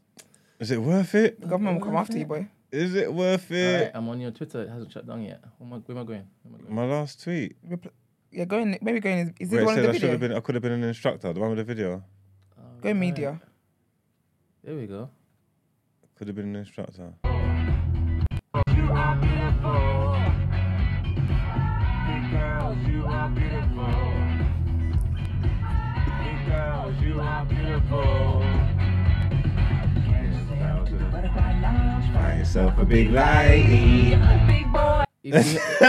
Is 0.59 0.71
it 0.71 0.81
worth 0.81 1.13
it? 1.15 1.41
The 1.41 1.47
government 1.47 1.79
will 1.79 1.85
come 1.87 1.97
after 1.97 2.17
you, 2.17 2.25
boy. 2.25 2.47
Is 2.71 2.95
it 2.95 3.13
worth 3.13 3.51
all 3.51 3.57
it? 3.57 3.81
right, 3.83 3.91
I'm 3.93 4.07
on 4.07 4.21
your 4.21 4.31
Twitter. 4.31 4.61
It 4.63 4.69
hasn't 4.69 4.91
shut 4.93 5.05
down 5.05 5.21
yet. 5.23 5.41
Where 5.57 5.67
am 5.67 5.73
I, 5.73 5.77
where 5.79 5.97
am 5.97 6.03
I 6.03 6.07
going? 6.07 6.27
Where 6.43 6.53
am 6.53 6.55
I 6.55 6.63
going? 6.63 6.75
My 6.75 6.85
last 6.85 7.21
tweet. 7.21 7.55
Repl- 7.69 7.91
Yeah, 8.33 8.45
go 8.45 8.57
in. 8.59 8.77
Maybe 8.81 8.99
go 8.99 9.09
in. 9.09 9.33
Is 9.39 9.49
this 9.49 9.51
Where 9.51 9.59
the 9.59 9.61
it 9.61 9.65
one 9.65 9.75
said 9.75 9.81
with 9.81 9.89
I 9.89 9.93
the 9.93 9.99
should 9.99 10.09
have 10.09 10.19
been. 10.19 10.33
I 10.33 10.39
could 10.39 10.55
have 10.55 10.61
been 10.63 10.71
an 10.71 10.83
instructor. 10.83 11.31
The 11.33 11.39
one 11.39 11.49
with 11.49 11.59
the 11.59 11.63
video. 11.63 12.03
Go 12.81 12.89
in 12.89 12.99
media. 12.99 13.39
There 14.63 14.75
we 14.75 14.87
go. 14.87 15.09
Could 16.15 16.27
have 16.27 16.35
been 16.35 16.47
an 16.47 16.55
instructor. 16.55 17.13
You 17.23 17.31
are 18.91 19.15
beautiful. 19.17 20.17
Big 22.07 22.31
girls, 22.31 22.77
you 22.87 23.05
are 23.05 23.29
beautiful. 23.29 23.93
Big 26.23 26.39
girls, 26.47 26.95
you 27.01 27.19
are 27.19 27.45
beautiful. 27.45 28.43
Find 32.13 32.39
yourself 32.39 32.77
a 32.77 32.85
big 32.85 33.11
light. 33.11 34.17
You 35.23 35.41
see, 35.41 35.57
you 35.81 35.87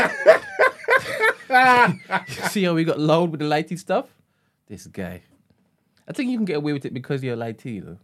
see 2.50 2.64
how 2.64 2.74
we 2.74 2.84
got 2.84 2.98
loud 2.98 3.30
with 3.30 3.40
the 3.40 3.46
lighty 3.46 3.78
stuff? 3.78 4.06
This 4.68 4.86
guy. 4.86 5.22
I 6.08 6.12
think 6.12 6.30
you 6.30 6.36
can 6.38 6.44
get 6.44 6.56
away 6.56 6.72
with 6.72 6.84
it 6.84 6.92
because 6.94 7.22
you're 7.22 7.36
lighty, 7.36 7.84
though. 7.84 7.98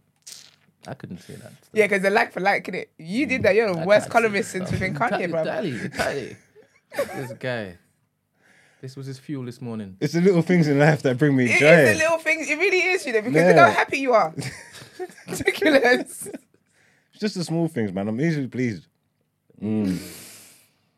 I 0.87 0.95
couldn't 0.95 1.19
say 1.19 1.33
that. 1.33 1.51
stuff. 1.51 1.69
Yeah, 1.73 1.85
because 1.85 2.01
they're 2.01 2.09
like 2.11 2.31
for 2.33 2.39
like, 2.39 2.67
it 2.69 2.89
You 2.97 3.25
did 3.27 3.43
that. 3.43 3.53
You're 3.53 3.73
the 3.73 3.81
I 3.81 3.85
worst 3.85 4.09
can't 4.09 4.25
colorist 4.25 4.51
since 4.51 4.67
stuff. 4.69 4.79
we've 4.81 4.91
been 4.91 4.95
Kanye, 4.99 5.29
bro. 5.29 5.41
Entirely, 5.41 5.71
entirely. 5.79 6.37
this 7.15 7.33
guy. 7.33 7.77
This 8.81 8.95
was 8.95 9.05
his 9.05 9.19
fuel 9.19 9.45
this 9.45 9.61
morning. 9.61 9.95
It's 9.99 10.13
the 10.13 10.21
little 10.21 10.41
things 10.41 10.67
in 10.67 10.79
life 10.79 11.03
that 11.03 11.19
bring 11.19 11.35
me 11.35 11.45
It 11.45 11.59
joy. 11.59 11.67
is 11.67 11.97
the 11.99 12.03
little 12.03 12.17
things. 12.17 12.49
It 12.49 12.57
really 12.57 12.79
is, 12.79 13.05
you 13.05 13.13
know, 13.13 13.21
because 13.21 13.43
look 13.47 13.55
how 13.57 13.69
happy 13.69 13.99
you 13.99 14.13
are. 14.13 14.33
Ridiculous. 15.29 16.27
It's 16.27 17.19
just 17.19 17.35
the 17.35 17.43
small 17.43 17.67
things, 17.67 17.93
man. 17.93 18.07
I'm 18.07 18.19
easily 18.19 18.47
pleased. 18.47 18.87
Mm. 19.61 19.99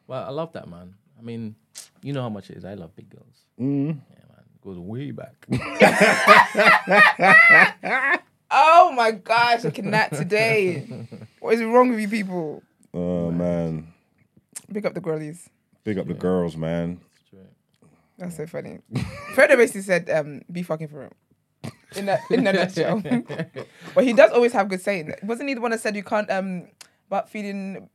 Well, 0.07 0.23
I 0.25 0.29
love 0.29 0.53
that, 0.53 0.69
man. 0.69 0.93
I 1.23 1.25
mean, 1.25 1.55
you 2.01 2.11
know 2.11 2.21
how 2.21 2.29
much 2.29 2.49
it 2.49 2.57
is. 2.57 2.65
I 2.65 2.73
love 2.73 2.93
big 2.95 3.09
girls. 3.09 3.45
Mm. 3.59 3.97
Yeah, 4.09 4.25
man. 4.29 4.43
It 4.53 4.61
goes 4.61 4.77
way 4.77 5.11
back. 5.11 5.47
Oh 8.55 8.91
my 8.91 9.09
gosh, 9.09 9.65
I 9.65 9.71
cannot 9.71 10.13
today. 10.13 11.07
What 11.39 11.55
is 11.55 11.63
wrong 11.63 11.89
with 11.89 11.99
you 11.99 12.07
people? 12.07 12.61
Oh 12.93 13.31
man, 13.31 13.91
Pick 14.71 14.85
up 14.85 14.93
the 14.93 15.01
girlies. 15.01 15.49
big 15.83 15.97
up 15.97 16.05
the 16.05 16.13
girls, 16.13 16.55
man. 16.55 16.99
That's 18.19 18.37
so 18.37 18.45
funny. 18.45 18.77
Fredo 19.33 19.57
basically 19.57 19.81
said, 19.81 20.07
um, 20.11 20.43
be 20.51 20.61
fucking 20.61 20.87
for 20.87 21.05
him. 21.05 21.11
In 21.95 22.09
a, 22.09 22.19
in 22.29 22.45
a 22.45 22.53
nutshell. 22.53 23.01
but 23.95 24.03
he 24.03 24.13
does 24.13 24.29
always 24.31 24.53
have 24.53 24.69
good 24.69 24.81
saying. 24.81 25.11
Wasn't 25.23 25.49
he 25.49 25.55
the 25.55 25.61
one 25.61 25.71
that 25.71 25.79
said 25.79 25.95
you 25.95 26.03
can't, 26.03 26.29
um, 26.29 26.67
but 27.09 27.29
feeding 27.29 27.89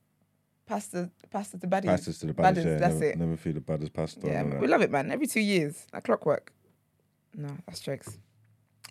pasta, 0.67 1.09
pasta 1.31 1.59
to 1.59 1.67
baddies. 1.67 1.85
Passes 1.87 2.19
to 2.21 2.27
the 2.27 2.35
baddest. 2.35 2.65
Baddest, 2.67 2.67
Yeah, 2.67 2.79
that's 2.89 2.95
never, 3.01 3.05
it. 3.13 3.19
never 3.19 3.37
feel 3.37 3.53
the 3.55 3.61
baddest 3.61 3.93
pasta. 3.93 4.27
Yeah, 4.27 4.43
we 4.43 4.51
that. 4.51 4.69
love 4.71 4.83
it, 4.83 4.91
man. 4.91 5.11
Every 5.11 5.27
two 5.27 5.41
years, 5.41 5.87
like 5.93 6.05
clockwork. 6.05 6.53
No, 7.35 7.49
that's 7.67 7.81
jokes. 7.81 8.19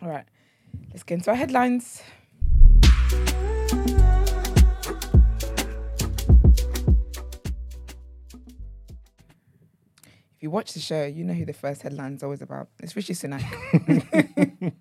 All 0.02 0.10
right, 0.10 0.26
let's 0.92 1.04
get 1.04 1.16
into 1.16 1.30
our 1.32 1.36
headlines. 1.36 2.02
If 10.36 10.44
you 10.44 10.52
watch 10.52 10.74
the 10.74 10.80
show, 10.80 11.04
you 11.06 11.24
know 11.24 11.34
who 11.34 11.46
the 11.46 11.54
first 11.54 11.82
headline 11.82 12.14
is 12.14 12.24
always 12.24 12.42
about. 12.42 12.68
It's 12.80 12.96
Rishi 12.96 13.14
Sunak. 13.14 13.44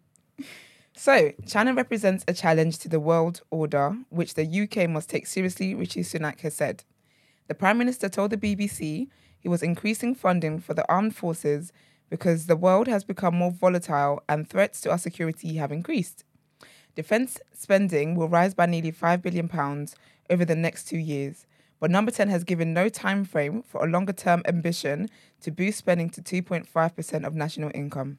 so, 0.96 1.32
China 1.46 1.72
represents 1.72 2.24
a 2.28 2.34
challenge 2.34 2.78
to 2.80 2.88
the 2.90 3.00
world 3.00 3.40
order, 3.50 3.96
which 4.10 4.34
the 4.34 4.44
UK 4.44 4.88
must 4.90 5.08
take 5.08 5.26
seriously, 5.26 5.74
Rishi 5.74 6.00
Sunak 6.00 6.40
has 6.40 6.54
said. 6.54 6.84
The 7.48 7.54
Prime 7.54 7.78
Minister 7.78 8.08
told 8.08 8.30
the 8.30 8.36
BBC 8.36 9.08
he 9.38 9.48
was 9.48 9.62
increasing 9.62 10.14
funding 10.14 10.58
for 10.58 10.74
the 10.74 10.90
armed 10.90 11.14
forces 11.14 11.72
because 12.10 12.46
the 12.46 12.56
world 12.56 12.88
has 12.88 13.04
become 13.04 13.36
more 13.36 13.52
volatile 13.52 14.22
and 14.28 14.48
threats 14.48 14.80
to 14.80 14.90
our 14.90 14.98
security 14.98 15.54
have 15.56 15.70
increased. 15.70 16.24
Defence 16.94 17.38
spending 17.52 18.14
will 18.14 18.28
rise 18.28 18.54
by 18.54 18.66
nearly 18.66 18.90
£5 18.90 19.22
billion 19.22 19.50
over 20.30 20.44
the 20.44 20.56
next 20.56 20.88
two 20.88 20.98
years, 20.98 21.46
but 21.78 21.90
Number 21.90 22.10
10 22.10 22.28
has 22.30 22.42
given 22.42 22.72
no 22.72 22.88
time 22.88 23.24
frame 23.24 23.62
for 23.62 23.84
a 23.84 23.90
longer 23.90 24.12
term 24.12 24.42
ambition 24.46 25.08
to 25.42 25.50
boost 25.50 25.78
spending 25.78 26.10
to 26.10 26.22
2.5% 26.22 27.24
of 27.24 27.34
national 27.34 27.70
income. 27.74 28.18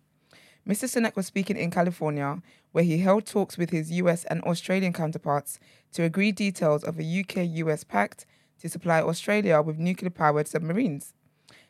Mr. 0.68 0.84
Sunak 0.84 1.16
was 1.16 1.26
speaking 1.26 1.58
in 1.58 1.72
California, 1.72 2.42
where 2.72 2.84
he 2.84 3.00
held 3.00 3.26
talks 3.26 3.58
with 3.58 3.72
his 3.72 3.92
US 3.92 4.26
and 4.26 4.42
Australian 4.44 4.94
counterparts 4.94 5.60
to 5.94 6.04
agree 6.04 6.32
details 6.32 6.84
of 6.84 7.00
a 7.00 7.20
UK 7.20 7.48
US 7.66 7.84
pact 7.84 8.26
to 8.62 8.70
supply 8.70 9.02
Australia 9.02 9.62
with 9.62 9.78
nuclear 9.78 10.10
powered 10.10 10.48
submarines. 10.48 11.14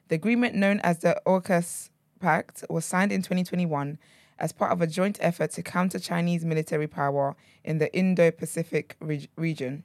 The 0.07 0.15
agreement, 0.15 0.55
known 0.55 0.79
as 0.81 0.99
the 0.99 1.21
AUKUS 1.25 1.89
Pact, 2.19 2.63
was 2.69 2.85
signed 2.85 3.11
in 3.11 3.21
2021 3.21 3.99
as 4.39 4.51
part 4.51 4.71
of 4.71 4.81
a 4.81 4.87
joint 4.87 5.17
effort 5.21 5.51
to 5.51 5.63
counter 5.63 5.99
Chinese 5.99 6.45
military 6.45 6.87
power 6.87 7.35
in 7.63 7.79
the 7.79 7.93
Indo 7.93 8.31
Pacific 8.31 8.95
reg- 9.01 9.29
region. 9.35 9.83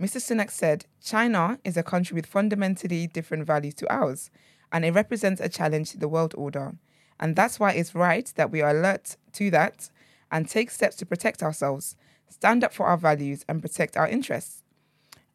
Mr. 0.00 0.16
Sunak 0.16 0.50
said 0.50 0.86
China 1.02 1.58
is 1.64 1.76
a 1.76 1.82
country 1.82 2.14
with 2.14 2.26
fundamentally 2.26 3.06
different 3.06 3.46
values 3.46 3.74
to 3.74 3.92
ours, 3.92 4.30
and 4.72 4.84
it 4.84 4.92
represents 4.92 5.40
a 5.40 5.48
challenge 5.48 5.90
to 5.92 5.98
the 5.98 6.08
world 6.08 6.34
order. 6.36 6.74
And 7.20 7.36
that's 7.36 7.60
why 7.60 7.72
it's 7.72 7.94
right 7.94 8.32
that 8.34 8.50
we 8.50 8.60
are 8.60 8.76
alert 8.76 9.16
to 9.34 9.50
that 9.52 9.88
and 10.32 10.48
take 10.48 10.70
steps 10.70 10.96
to 10.96 11.06
protect 11.06 11.44
ourselves, 11.44 11.94
stand 12.28 12.64
up 12.64 12.72
for 12.72 12.86
our 12.86 12.96
values, 12.96 13.44
and 13.48 13.62
protect 13.62 13.96
our 13.96 14.08
interests. 14.08 14.63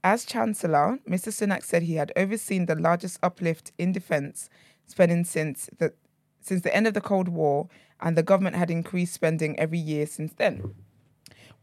As 0.04 0.24
Chancellor, 0.24 1.00
Mr. 1.08 1.30
Sunak 1.30 1.64
said 1.64 1.84
he 1.84 1.96
had 1.96 2.14
overseen 2.16 2.66
the 2.66 2.76
largest 2.76 3.20
uplift 3.22 3.72
in 3.78 3.92
defence 3.92 4.50
spending 4.86 5.24
since 5.24 5.70
the 5.78 5.94
since 6.42 6.62
the 6.62 6.74
end 6.74 6.88
of 6.88 6.94
the 6.94 7.02
Cold 7.02 7.28
War, 7.28 7.68
and 8.00 8.18
the 8.18 8.24
government 8.24 8.56
had 8.56 8.72
increased 8.72 9.14
spending 9.14 9.60
every 9.60 9.78
year 9.78 10.06
since 10.06 10.34
then. 10.34 10.74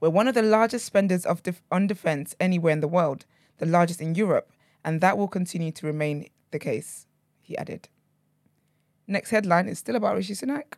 We're 0.00 0.10
one 0.10 0.28
of 0.28 0.34
the 0.34 0.42
largest 0.42 0.84
spenders 0.84 1.24
of 1.24 1.42
def- 1.42 1.62
on 1.72 1.86
defence 1.86 2.36
anywhere 2.38 2.74
in 2.74 2.80
the 2.80 2.88
world, 2.88 3.24
the 3.56 3.64
largest 3.64 4.02
in 4.02 4.14
Europe, 4.14 4.52
and 4.84 5.00
that 5.00 5.16
will 5.16 5.28
continue 5.28 5.72
to 5.72 5.86
remain 5.86 6.28
the 6.50 6.58
case, 6.58 7.06
he 7.40 7.56
added. 7.56 7.88
Next 9.06 9.30
headline 9.30 9.66
is 9.66 9.78
still 9.78 9.96
about 9.96 10.16
Rishi 10.16 10.34
Sunak. 10.34 10.74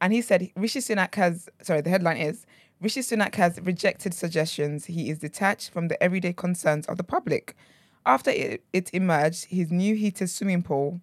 And 0.00 0.12
he 0.12 0.20
said 0.20 0.50
Rishi 0.54 0.80
Sunak 0.80 1.14
has, 1.14 1.48
sorry, 1.62 1.80
the 1.80 1.90
headline 1.90 2.18
is 2.18 2.44
Rishi 2.84 3.00
Sunak 3.00 3.36
has 3.36 3.58
rejected 3.62 4.12
suggestions 4.12 4.84
he 4.84 5.08
is 5.08 5.18
detached 5.18 5.70
from 5.70 5.88
the 5.88 6.00
everyday 6.02 6.34
concerns 6.34 6.84
of 6.84 6.98
the 6.98 7.02
public. 7.02 7.56
After 8.04 8.30
it, 8.30 8.62
it 8.74 8.90
emerged, 8.92 9.46
his 9.46 9.70
new 9.70 9.94
heated 9.94 10.28
swimming 10.28 10.62
pool 10.62 11.00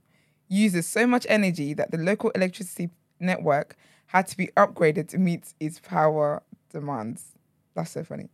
uses 0.47 0.87
so 0.87 1.07
much 1.07 1.25
energy 1.27 1.73
that 1.73 1.89
the 1.89 1.97
local 1.97 2.29
electricity 2.35 2.91
network 3.19 3.75
had 4.05 4.27
to 4.27 4.37
be 4.37 4.51
upgraded 4.55 5.07
to 5.07 5.17
meet 5.17 5.55
its 5.59 5.79
power 5.79 6.43
demands. 6.71 7.31
That's 7.73 7.89
so 7.89 8.03
funny. 8.03 8.29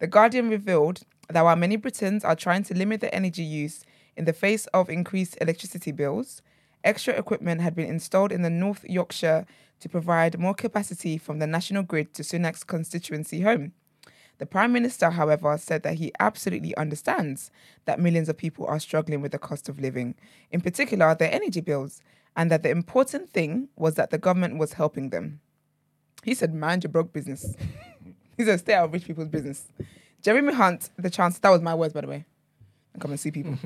The 0.00 0.08
Guardian 0.08 0.48
revealed 0.48 1.02
that 1.28 1.44
while 1.44 1.54
many 1.54 1.76
Britons 1.76 2.24
are 2.24 2.34
trying 2.34 2.64
to 2.64 2.74
limit 2.74 3.00
their 3.00 3.14
energy 3.14 3.44
use 3.44 3.84
in 4.16 4.24
the 4.24 4.32
face 4.32 4.66
of 4.74 4.90
increased 4.90 5.38
electricity 5.40 5.92
bills, 5.92 6.42
extra 6.84 7.14
equipment 7.14 7.60
had 7.60 7.74
been 7.74 7.88
installed 7.88 8.32
in 8.32 8.42
the 8.42 8.50
North 8.50 8.84
Yorkshire 8.84 9.46
to 9.80 9.88
provide 9.88 10.38
more 10.38 10.54
capacity 10.54 11.18
from 11.18 11.38
the 11.38 11.46
national 11.46 11.82
grid 11.82 12.14
to 12.14 12.22
Sunak's 12.22 12.64
constituency 12.64 13.42
home. 13.42 13.72
The 14.38 14.46
Prime 14.46 14.72
Minister, 14.72 15.10
however, 15.10 15.58
said 15.58 15.82
that 15.82 15.94
he 15.94 16.12
absolutely 16.20 16.76
understands 16.76 17.50
that 17.86 17.98
millions 17.98 18.28
of 18.28 18.36
people 18.36 18.66
are 18.66 18.78
struggling 18.78 19.20
with 19.20 19.32
the 19.32 19.38
cost 19.38 19.68
of 19.68 19.80
living, 19.80 20.14
in 20.52 20.60
particular 20.60 21.14
their 21.14 21.32
energy 21.32 21.60
bills, 21.60 22.00
and 22.36 22.50
that 22.50 22.62
the 22.62 22.70
important 22.70 23.30
thing 23.30 23.68
was 23.76 23.94
that 23.94 24.10
the 24.10 24.18
government 24.18 24.58
was 24.58 24.74
helping 24.74 25.10
them. 25.10 25.40
He 26.22 26.34
said, 26.34 26.54
mind 26.54 26.84
your 26.84 26.92
broke 26.92 27.12
business. 27.12 27.56
he 28.36 28.44
said, 28.44 28.60
stay 28.60 28.74
out 28.74 28.84
of 28.84 28.92
rich 28.92 29.06
people's 29.06 29.28
business. 29.28 29.66
Jeremy 30.22 30.52
Hunt, 30.52 30.90
the 30.96 31.10
chance 31.10 31.38
that 31.40 31.50
was 31.50 31.62
my 31.62 31.74
words, 31.74 31.92
by 31.92 32.02
the 32.02 32.08
way. 32.08 32.24
Come 33.00 33.10
and 33.12 33.20
see 33.20 33.30
people. 33.30 33.56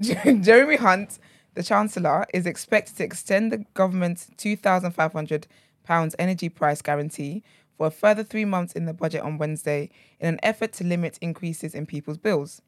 Jeremy 0.00 0.76
Hunt, 0.76 1.18
the 1.54 1.62
Chancellor, 1.62 2.26
is 2.34 2.46
expected 2.46 2.96
to 2.96 3.04
extend 3.04 3.50
the 3.50 3.64
government's 3.74 4.28
£2,500 4.36 6.14
energy 6.18 6.48
price 6.48 6.82
guarantee 6.82 7.42
for 7.76 7.86
a 7.86 7.90
further 7.90 8.22
three 8.22 8.44
months 8.44 8.72
in 8.72 8.84
the 8.84 8.92
budget 8.92 9.22
on 9.22 9.38
Wednesday 9.38 9.90
in 10.20 10.28
an 10.28 10.40
effort 10.42 10.72
to 10.74 10.84
limit 10.84 11.18
increases 11.20 11.74
in 11.74 11.86
people's 11.86 12.18
bills. 12.18 12.62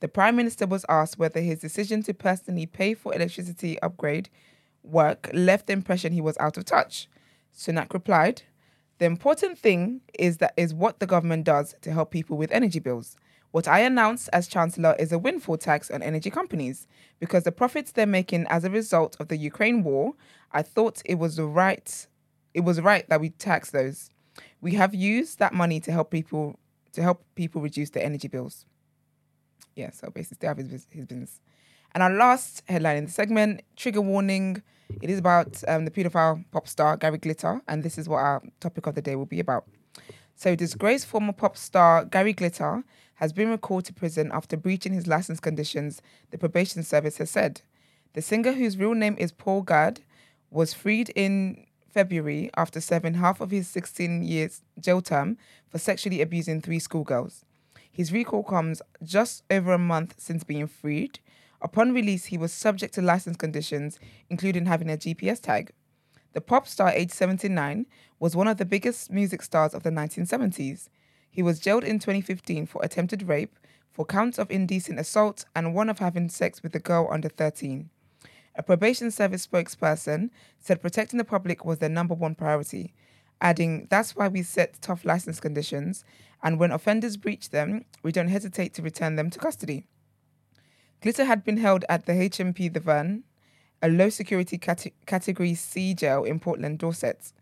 The 0.00 0.08
Prime 0.08 0.36
Minister 0.36 0.66
was 0.66 0.86
asked 0.88 1.18
whether 1.18 1.40
his 1.40 1.60
decision 1.60 2.02
to 2.04 2.14
personally 2.14 2.66
pay 2.66 2.94
for 2.94 3.14
electricity 3.14 3.80
upgrade 3.80 4.28
work 4.82 5.30
left 5.32 5.66
the 5.66 5.72
impression 5.72 6.12
he 6.12 6.20
was 6.20 6.38
out 6.38 6.56
of 6.56 6.64
touch. 6.64 7.08
Sunak 7.56 7.92
replied, 7.92 8.42
the 8.98 9.06
important 9.06 9.58
thing 9.58 10.00
is 10.18 10.38
that 10.38 10.54
is 10.56 10.74
what 10.74 10.98
the 10.98 11.06
government 11.06 11.44
does 11.44 11.74
to 11.82 11.92
help 11.92 12.10
people 12.10 12.36
with 12.36 12.50
energy 12.50 12.80
bills. 12.80 13.16
What 13.58 13.66
I 13.66 13.80
announced 13.80 14.30
as 14.32 14.46
Chancellor 14.46 14.94
is 15.00 15.10
a 15.10 15.18
windfall 15.18 15.56
tax 15.56 15.90
on 15.90 16.00
energy 16.00 16.30
companies 16.30 16.86
because 17.18 17.42
the 17.42 17.50
profits 17.50 17.90
they're 17.90 18.06
making 18.06 18.46
as 18.48 18.62
a 18.62 18.70
result 18.70 19.16
of 19.18 19.26
the 19.26 19.36
Ukraine 19.36 19.82
war, 19.82 20.14
I 20.52 20.62
thought 20.62 21.02
it 21.04 21.16
was 21.16 21.34
the 21.34 21.44
right 21.44 22.06
it 22.54 22.60
was 22.60 22.80
right 22.80 23.08
that 23.08 23.20
we 23.20 23.30
tax 23.30 23.72
those. 23.72 24.10
We 24.60 24.74
have 24.74 24.94
used 24.94 25.40
that 25.40 25.54
money 25.54 25.80
to 25.80 25.90
help 25.90 26.12
people 26.12 26.56
to 26.92 27.02
help 27.02 27.24
people 27.34 27.60
reduce 27.60 27.90
their 27.90 28.04
energy 28.04 28.28
bills. 28.28 28.64
Yeah, 29.74 29.90
so 29.90 30.08
basically 30.08 30.46
out 30.46 30.60
of 30.60 30.70
his, 30.70 30.86
his 30.88 31.06
business. 31.06 31.40
And 31.92 32.04
our 32.04 32.12
last 32.12 32.62
headline 32.68 32.98
in 32.98 33.06
the 33.06 33.10
segment, 33.10 33.62
trigger 33.74 34.02
warning. 34.02 34.62
It 35.02 35.10
is 35.10 35.18
about 35.18 35.64
um, 35.66 35.84
the 35.84 35.90
paedophile 35.90 36.44
pop 36.52 36.68
star 36.68 36.96
Gary 36.96 37.18
Glitter, 37.18 37.60
and 37.66 37.82
this 37.82 37.98
is 37.98 38.08
what 38.08 38.18
our 38.18 38.40
topic 38.60 38.86
of 38.86 38.94
the 38.94 39.02
day 39.02 39.16
will 39.16 39.26
be 39.26 39.40
about. 39.40 39.64
So, 40.36 40.54
disgraced 40.54 41.06
former 41.06 41.32
pop 41.32 41.56
star 41.56 42.04
Gary 42.04 42.32
Glitter 42.32 42.84
has 43.18 43.32
been 43.32 43.50
recalled 43.50 43.84
to 43.84 43.92
prison 43.92 44.30
after 44.32 44.56
breaching 44.56 44.92
his 44.92 45.08
license 45.08 45.40
conditions, 45.40 46.00
the 46.30 46.38
probation 46.38 46.84
service 46.84 47.18
has 47.18 47.30
said. 47.30 47.60
The 48.14 48.22
singer, 48.22 48.52
whose 48.52 48.76
real 48.76 48.94
name 48.94 49.16
is 49.18 49.32
Paul 49.32 49.62
Gadd, 49.62 50.00
was 50.50 50.72
freed 50.72 51.10
in 51.10 51.66
February 51.90 52.48
after 52.56 52.80
serving 52.80 53.14
half 53.14 53.40
of 53.40 53.50
his 53.50 53.68
16 53.68 54.22
years 54.22 54.62
jail 54.78 55.02
term 55.02 55.36
for 55.68 55.78
sexually 55.78 56.22
abusing 56.22 56.60
three 56.60 56.78
schoolgirls. 56.78 57.44
His 57.90 58.12
recall 58.12 58.44
comes 58.44 58.80
just 59.02 59.42
over 59.50 59.72
a 59.72 59.78
month 59.78 60.14
since 60.18 60.44
being 60.44 60.68
freed. 60.68 61.18
Upon 61.60 61.92
release, 61.92 62.26
he 62.26 62.38
was 62.38 62.52
subject 62.52 62.94
to 62.94 63.02
license 63.02 63.36
conditions, 63.36 63.98
including 64.30 64.66
having 64.66 64.88
a 64.88 64.96
GPS 64.96 65.40
tag. 65.40 65.72
The 66.34 66.40
pop 66.40 66.68
star, 66.68 66.90
aged 66.90 67.10
79, 67.10 67.86
was 68.20 68.36
one 68.36 68.46
of 68.46 68.58
the 68.58 68.64
biggest 68.64 69.10
music 69.10 69.42
stars 69.42 69.74
of 69.74 69.82
the 69.82 69.90
1970s. 69.90 70.88
He 71.30 71.42
was 71.42 71.60
jailed 71.60 71.84
in 71.84 71.98
2015 71.98 72.66
for 72.66 72.82
attempted 72.84 73.22
rape, 73.22 73.56
for 73.92 74.04
counts 74.04 74.38
of 74.38 74.50
indecent 74.50 74.98
assault, 74.98 75.44
and 75.54 75.74
one 75.74 75.88
of 75.88 75.98
having 75.98 76.28
sex 76.28 76.62
with 76.62 76.74
a 76.74 76.78
girl 76.78 77.08
under 77.10 77.28
13. 77.28 77.90
A 78.54 78.62
probation 78.62 79.10
service 79.10 79.46
spokesperson 79.46 80.30
said 80.58 80.82
protecting 80.82 81.18
the 81.18 81.24
public 81.24 81.64
was 81.64 81.78
their 81.78 81.88
number 81.88 82.14
one 82.14 82.34
priority, 82.34 82.92
adding, 83.40 83.86
That's 83.90 84.16
why 84.16 84.28
we 84.28 84.42
set 84.42 84.80
tough 84.80 85.04
license 85.04 85.40
conditions, 85.40 86.04
and 86.42 86.58
when 86.58 86.72
offenders 86.72 87.16
breach 87.16 87.50
them, 87.50 87.84
we 88.02 88.12
don't 88.12 88.28
hesitate 88.28 88.74
to 88.74 88.82
return 88.82 89.16
them 89.16 89.30
to 89.30 89.38
custody. 89.38 89.84
Glitter 91.00 91.24
had 91.24 91.44
been 91.44 91.58
held 91.58 91.84
at 91.88 92.06
the 92.06 92.12
HMP 92.12 92.72
The 92.72 92.80
Verne, 92.80 93.22
a 93.80 93.88
low 93.88 94.08
security 94.08 94.58
cate- 94.58 94.94
category 95.06 95.54
C 95.54 95.94
jail 95.94 96.24
in 96.24 96.40
Portland, 96.40 96.78
Dorset. 96.78 97.32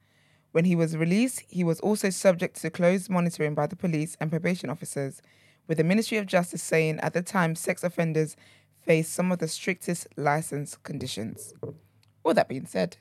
When 0.57 0.65
he 0.65 0.75
was 0.75 0.97
released, 0.97 1.43
he 1.49 1.63
was 1.65 1.81
also 1.81 2.09
subject 2.09 2.59
to 2.63 2.71
close 2.71 3.11
monitoring 3.11 3.55
by 3.55 3.67
the 3.67 3.77
police 3.77 4.17
and 4.19 4.31
probation 4.31 4.71
officers, 4.71 5.21
with 5.67 5.77
the 5.77 5.85
Ministry 5.85 6.17
of 6.17 6.25
Justice 6.25 6.63
saying 6.63 6.99
at 7.01 7.13
the 7.13 7.21
time 7.21 7.55
sex 7.55 7.85
offenders 7.85 8.37
face 8.81 9.07
some 9.07 9.31
of 9.31 9.39
the 9.39 9.49
strictest 9.49 10.07
license 10.17 10.79
conditions. 10.83 11.53
All 12.25 12.33
that 12.33 12.49
being 12.49 12.65
said, 12.65 12.97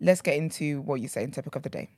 let's 0.00 0.22
get 0.22 0.38
into 0.38 0.80
what 0.80 1.02
you 1.02 1.08
say 1.08 1.24
in 1.24 1.30
topic 1.30 1.54
of 1.56 1.62
the 1.62 1.68
day. 1.68 1.90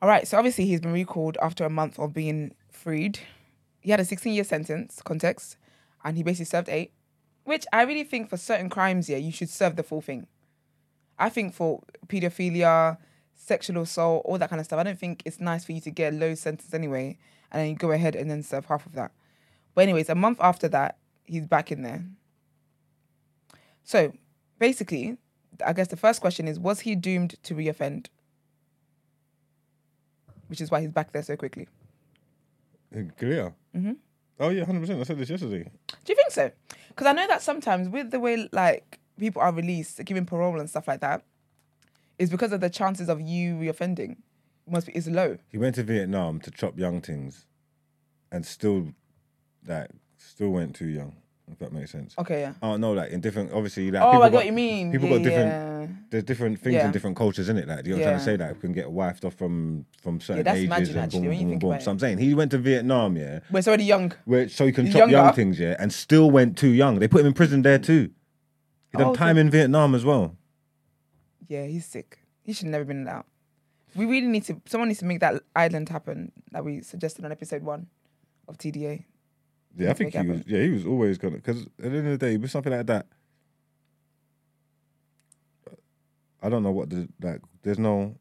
All 0.00 0.08
right, 0.08 0.28
so 0.28 0.38
obviously 0.38 0.66
he's 0.66 0.80
been 0.80 0.92
recalled 0.92 1.38
after 1.42 1.64
a 1.64 1.70
month 1.70 1.98
of 1.98 2.14
being 2.14 2.54
freed. 2.70 3.18
He 3.80 3.90
had 3.90 3.98
a 3.98 4.04
16 4.04 4.32
year 4.32 4.44
sentence, 4.44 5.02
context, 5.04 5.56
and 6.04 6.16
he 6.16 6.22
basically 6.22 6.46
served 6.46 6.68
eight, 6.68 6.92
which 7.44 7.66
I 7.72 7.82
really 7.82 8.04
think 8.04 8.30
for 8.30 8.36
certain 8.36 8.68
crimes, 8.68 9.08
yeah, 9.08 9.16
you 9.16 9.32
should 9.32 9.48
serve 9.48 9.76
the 9.76 9.82
full 9.82 10.00
thing. 10.00 10.26
I 11.18 11.28
think 11.28 11.54
for 11.54 11.82
pedophilia, 12.06 12.98
sexual 13.34 13.82
assault, 13.82 14.22
all 14.24 14.38
that 14.38 14.50
kind 14.50 14.60
of 14.60 14.66
stuff, 14.66 14.78
I 14.78 14.82
don't 14.82 14.98
think 14.98 15.22
it's 15.24 15.40
nice 15.40 15.64
for 15.64 15.72
you 15.72 15.80
to 15.82 15.90
get 15.90 16.14
a 16.14 16.16
low 16.16 16.34
sentence 16.34 16.72
anyway, 16.72 17.18
and 17.50 17.60
then 17.60 17.68
you 17.70 17.76
go 17.76 17.92
ahead 17.92 18.16
and 18.16 18.30
then 18.30 18.42
serve 18.42 18.66
half 18.66 18.86
of 18.86 18.92
that. 18.92 19.12
But, 19.74 19.82
anyways, 19.82 20.08
a 20.08 20.14
month 20.14 20.38
after 20.40 20.68
that, 20.68 20.96
he's 21.24 21.46
back 21.46 21.70
in 21.70 21.82
there. 21.82 22.04
So, 23.84 24.12
basically, 24.58 25.16
I 25.64 25.72
guess 25.72 25.88
the 25.88 25.96
first 25.96 26.20
question 26.20 26.48
is 26.48 26.58
Was 26.58 26.80
he 26.80 26.94
doomed 26.94 27.36
to 27.42 27.54
reoffend? 27.54 28.06
Which 30.48 30.60
is 30.60 30.70
why 30.70 30.80
he's 30.80 30.90
back 30.90 31.12
there 31.12 31.22
so 31.22 31.36
quickly. 31.36 31.68
Clear. 33.18 33.54
Mm-hmm. 33.74 33.92
Oh 34.40 34.48
yeah, 34.48 34.64
hundred 34.64 34.80
percent. 34.80 35.00
I 35.00 35.04
said 35.04 35.18
this 35.18 35.28
yesterday. 35.28 35.70
Do 36.04 36.12
you 36.12 36.16
think 36.16 36.30
so? 36.30 36.50
Because 36.88 37.06
I 37.06 37.12
know 37.12 37.28
that 37.28 37.42
sometimes 37.42 37.88
with 37.88 38.10
the 38.10 38.18
way 38.18 38.48
like 38.52 38.98
people 39.18 39.42
are 39.42 39.52
released, 39.52 40.02
given 40.04 40.24
parole 40.24 40.58
and 40.58 40.68
stuff 40.68 40.88
like 40.88 41.00
that, 41.00 41.22
is 42.18 42.30
because 42.30 42.50
of 42.50 42.60
the 42.60 42.70
chances 42.70 43.08
of 43.10 43.20
you 43.20 43.54
reoffending 43.54 44.16
must 44.66 44.86
be 44.86 44.96
is 44.96 45.08
low. 45.08 45.36
He 45.48 45.58
went 45.58 45.74
to 45.74 45.82
Vietnam 45.82 46.40
to 46.40 46.50
chop 46.50 46.78
young 46.78 47.00
things, 47.00 47.46
and 48.32 48.46
still, 48.46 48.92
like, 49.66 49.90
still 50.16 50.50
went 50.50 50.74
too 50.74 50.88
young. 50.88 51.16
If 51.52 51.58
that 51.58 51.72
makes 51.72 51.90
sense. 51.90 52.14
Okay, 52.18 52.40
yeah. 52.40 52.52
Oh 52.62 52.76
no, 52.76 52.92
like 52.92 53.10
in 53.10 53.20
different. 53.20 53.52
Obviously, 53.52 53.90
like 53.90 54.02
Oh, 54.02 54.22
I 54.22 54.28
got 54.28 54.32
what 54.32 54.46
you 54.46 54.52
mean. 54.52 54.92
People 54.92 55.08
Yeah, 55.08 55.16
got 55.16 55.24
different. 55.24 55.48
yeah. 55.50 55.86
There's 56.10 56.24
different 56.24 56.60
things 56.60 56.74
Yeah. 56.74 56.86
in 56.86 56.92
different 56.92 57.16
cultures, 57.16 57.48
in 57.48 57.56
it. 57.58 57.66
Like 57.68 57.86
you're 57.86 57.98
trying 57.98 58.18
to 58.18 58.24
say 58.24 58.36
that 58.36 58.54
we 58.54 58.60
can 58.60 58.72
get 58.72 58.86
wifed 58.86 59.24
off 59.24 59.34
from 59.34 59.86
from 60.02 60.20
certain 60.20 60.44
that's 60.44 60.56
ages 60.58 60.66
imagine, 60.66 60.94
and 60.96 61.04
actually, 61.04 61.20
boom, 61.20 61.32
you 61.32 61.38
boom, 61.40 61.48
think 61.50 61.60
boom. 61.62 61.80
So. 61.80 61.90
I'm 61.90 61.98
saying 61.98 62.18
he 62.18 62.34
went 62.34 62.50
to 62.52 62.58
Vietnam, 62.58 63.16
yeah, 63.16 63.40
But 63.50 63.58
it's 63.58 63.68
already 63.68 63.84
young. 63.84 64.12
where 64.24 64.48
so 64.48 64.66
he 64.66 64.72
can 64.72 64.86
He's 64.86 64.94
chop 64.94 65.10
young 65.10 65.32
things, 65.34 65.58
yeah, 65.58 65.76
and 65.78 65.92
still 65.92 66.30
went 66.30 66.56
too 66.56 66.68
young. 66.70 66.98
They 66.98 67.08
put 67.08 67.20
him 67.22 67.26
in 67.28 67.32
prison 67.34 67.62
there 67.62 67.78
too. 67.78 68.10
He 68.92 68.98
done 68.98 69.08
Oh, 69.08 69.12
so- 69.12 69.18
time 69.18 69.38
in 69.38 69.50
Vietnam 69.50 69.94
as 69.94 70.04
well. 70.04 70.36
Yeah, 71.48 71.66
he's 71.66 71.86
sick. 71.86 72.20
He 72.42 72.52
should 72.52 72.66
never 72.68 72.84
been 72.84 73.06
out. 73.08 73.26
We 73.96 74.04
really 74.06 74.28
need 74.28 74.44
to. 74.44 74.60
Someone 74.66 74.88
needs 74.88 75.00
to 75.00 75.04
make 75.06 75.20
that 75.20 75.42
island 75.56 75.88
happen 75.88 76.30
that 76.52 76.64
we 76.64 76.80
suggested 76.80 77.24
on 77.24 77.32
episode 77.32 77.62
one 77.62 77.88
of 78.46 78.56
TDA. 78.56 79.04
Yeah, 79.76 79.90
I 79.90 79.92
think 79.94 80.14
he 80.14 80.26
was. 80.26 80.42
Yeah, 80.46 80.62
he 80.62 80.70
was 80.70 80.86
always 80.86 81.18
gonna. 81.18 81.36
Because 81.36 81.62
at 81.62 81.70
the 81.78 81.86
end 81.98 82.08
of 82.08 82.18
the 82.18 82.26
day, 82.26 82.36
with 82.36 82.50
something 82.50 82.72
like 82.72 82.86
that, 82.86 83.06
I 86.42 86.48
don't 86.48 86.62
know 86.62 86.70
what 86.72 86.90
the 86.90 87.08
like. 87.20 87.40
There's 87.62 87.78
no. 87.78 88.16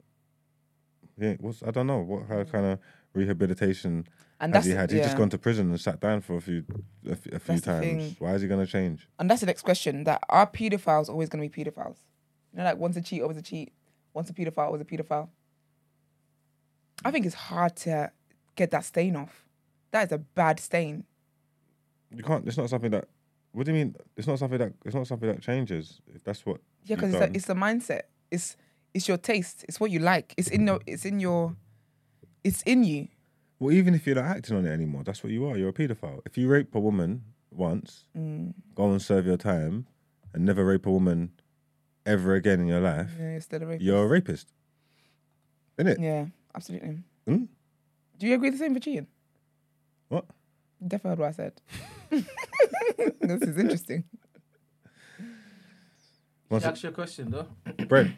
Yeah, 1.18 1.34
what's 1.40 1.64
I 1.64 1.72
don't 1.72 1.88
know 1.88 2.00
what 2.00 2.28
how 2.28 2.44
kind 2.44 2.66
of 2.66 2.80
rehabilitation 3.14 4.08
And 4.40 4.54
has 4.54 4.66
he 4.66 4.72
had. 4.72 4.92
He's 4.92 5.02
just 5.02 5.18
gone 5.18 5.30
to 5.30 5.38
prison 5.38 5.70
and 5.70 5.80
sat 5.80 6.00
down 6.00 6.22
for 6.22 6.38
a 6.38 6.42
few 6.42 6.64
a, 7.08 7.12
f- 7.12 7.26
a 7.28 7.40
few 7.40 7.60
times. 7.60 8.16
Why 8.20 8.34
is 8.34 8.42
he 8.42 8.48
gonna 8.48 8.66
change? 8.68 9.08
And 9.18 9.30
that's 9.30 9.42
the 9.42 9.48
next 9.48 9.64
question: 9.64 10.04
that 10.06 10.24
are 10.30 10.48
pedophiles 10.48 11.10
always 11.10 11.30
going 11.30 11.44
to 11.44 11.50
be 11.50 11.64
pedophiles? 11.64 11.98
You 12.54 12.60
know, 12.60 12.64
like 12.66 12.78
once 12.78 12.96
a 12.96 13.02
cheat, 13.02 13.22
always 13.22 13.38
a 13.38 13.42
cheat. 13.42 13.74
Once 14.14 14.30
a 14.30 14.34
pedophile, 14.34 14.68
always 14.68 14.82
a 14.82 14.86
pedophile. 14.86 15.30
I 17.04 17.12
think 17.12 17.26
it's 17.26 17.36
hard 17.36 17.76
to 17.78 18.12
get 18.56 18.72
that 18.72 18.84
stain 18.86 19.16
off. 19.16 19.46
That 19.92 20.08
is 20.08 20.12
a 20.12 20.18
bad 20.18 20.60
stain. 20.60 21.06
You 22.15 22.24
can't. 22.24 22.48
It's 22.48 22.58
not 22.58 22.69
something 22.69 22.91
that. 22.91 23.08
What 23.52 23.65
do 23.65 23.72
you 23.72 23.78
mean? 23.78 23.95
It's 24.17 24.28
not 24.28 24.39
something 24.39 24.58
that. 24.60 24.74
It's 24.86 24.95
not 24.95 25.08
something 25.08 25.30
that 25.30 25.41
changes. 25.41 26.02
If 26.13 26.24
that's 26.24 26.45
what. 26.45 26.62
Yeah, 26.86 26.95
because 26.95 27.13
it's, 27.13 27.24
a- 27.24 27.36
it's 27.36 27.45
the 27.45 27.54
mindset. 27.56 28.02
It's 28.32 28.56
it's 28.93 29.08
your 29.08 29.17
taste. 29.17 29.65
It's 29.67 29.80
what 29.80 29.91
you 29.91 30.00
like. 30.00 30.34
It's 30.38 30.48
in 30.50 30.65
your. 30.67 30.80
It's 30.88 31.06
in 31.06 31.19
your. 31.19 31.56
It's 32.43 32.62
in 32.63 32.84
you. 32.84 33.08
Well, 33.60 33.74
even 33.74 33.93
if 33.93 34.06
you're 34.08 34.15
not 34.15 34.26
acting 34.26 34.56
on 34.56 34.65
it 34.65 34.72
anymore, 34.72 35.04
that's 35.04 35.24
what 35.24 35.34
you 35.34 35.45
are. 35.48 35.58
You're 35.58 35.69
a 35.69 35.74
paedophile. 35.74 36.22
If 36.26 36.38
you 36.38 36.48
rape 36.48 36.74
a 36.76 36.80
woman 36.80 37.24
once, 37.52 38.06
Mm. 38.17 38.54
go 38.76 38.89
and 38.91 39.02
serve 39.02 39.26
your 39.26 39.36
time, 39.38 39.86
and 40.34 40.45
never 40.45 40.63
rape 40.63 40.86
a 40.86 40.91
woman 40.91 41.32
ever 42.06 42.36
again 42.36 42.62
in 42.62 42.67
your 42.67 42.80
life, 42.80 43.12
Yeah, 43.19 43.32
you're 43.32 43.41
still 43.41 43.62
a 43.63 43.65
rapist. 43.65 43.84
you're 43.86 44.04
a 44.04 44.08
rapist. 44.08 44.48
Isn't 45.78 45.91
it? 45.91 46.00
Yeah, 46.00 46.28
absolutely. 46.56 47.00
Hmm? 47.28 47.43
Do 48.17 48.28
you 48.28 48.36
agree 48.36 48.50
the 48.50 48.58
same 48.58 48.74
for 48.74 48.80
cheating? 48.80 49.08
What? 50.08 50.26
You 50.82 50.88
Definitely 50.88 51.10
heard 51.10 51.20
what 51.20 51.28
I 51.28 51.32
said. 51.32 51.62
this 53.22 53.42
is 53.42 53.58
interesting. 53.58 54.04
Once 56.50 56.63
That's 56.63 56.82
your 56.82 56.92
question, 56.92 57.30
though. 57.32 57.48
Brent, 57.88 58.12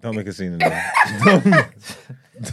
don't 0.00 0.16
make 0.16 0.26
a 0.26 0.32
scene 0.32 0.52
in 0.54 0.58
there. 0.58 0.92
don't, 1.24 1.44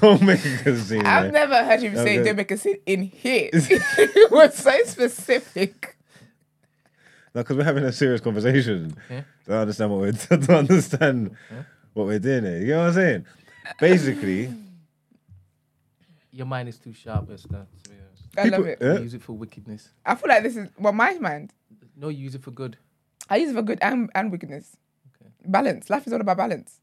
don't 0.01 0.21
make 0.23 0.43
a 0.43 0.77
scene 0.77 0.99
in 1.01 1.05
I've 1.05 1.23
there. 1.23 1.31
never 1.31 1.63
heard 1.63 1.81
him 1.81 1.93
No, 1.93 2.03
say 2.03 2.17
good. 2.17 2.25
don't 2.25 2.35
make 2.37 2.51
a 2.51 2.57
scene 2.57 2.77
in 2.85 3.03
here. 3.03 3.49
it 3.53 4.31
was 4.31 4.55
so 4.55 4.77
specific. 4.85 5.97
No, 7.33 7.41
because 7.43 7.55
we're 7.55 7.63
having 7.63 7.85
a 7.85 7.93
serious 7.93 8.19
conversation. 8.19 8.93
Okay. 9.05 9.23
Don't 9.47 9.57
understand 9.59 9.91
what 9.91 9.99
we're 10.01 10.11
don't 10.37 10.49
understand 10.49 11.35
what 11.93 12.07
we're 12.07 12.19
doing 12.19 12.43
here. 12.43 12.57
You 12.59 12.67
know 12.67 12.79
what 12.79 12.87
I'm 12.87 12.93
saying? 12.93 13.25
Basically, 13.79 14.53
Your 16.33 16.45
mind 16.47 16.67
is 16.67 16.77
too 16.77 16.91
sharp, 16.93 17.29
Esther. 17.31 17.47
To 17.83 17.89
be 17.89 17.95
honest. 17.95 18.10
I 18.37 18.43
People- 18.43 18.59
love 18.59 18.67
it. 18.67 18.77
Yeah. 18.81 18.99
Use 18.99 19.13
it 19.13 19.21
for 19.21 19.33
wickedness. 19.33 19.89
I 20.05 20.15
feel 20.15 20.29
like 20.29 20.43
this 20.43 20.55
is 20.55 20.69
well, 20.79 20.93
my 20.93 21.13
mind. 21.15 21.53
No, 21.95 22.09
use 22.09 22.35
it 22.35 22.41
for 22.43 22.51
good. 22.51 22.77
I 23.29 23.37
use 23.37 23.51
it 23.51 23.53
for 23.55 23.61
good 23.61 23.79
and, 23.81 24.09
and 24.15 24.31
wickedness. 24.31 24.75
Okay. 25.15 25.31
Balance. 25.45 25.89
Life 25.89 26.07
is 26.07 26.13
all 26.13 26.21
about 26.21 26.37
balance. 26.37 26.79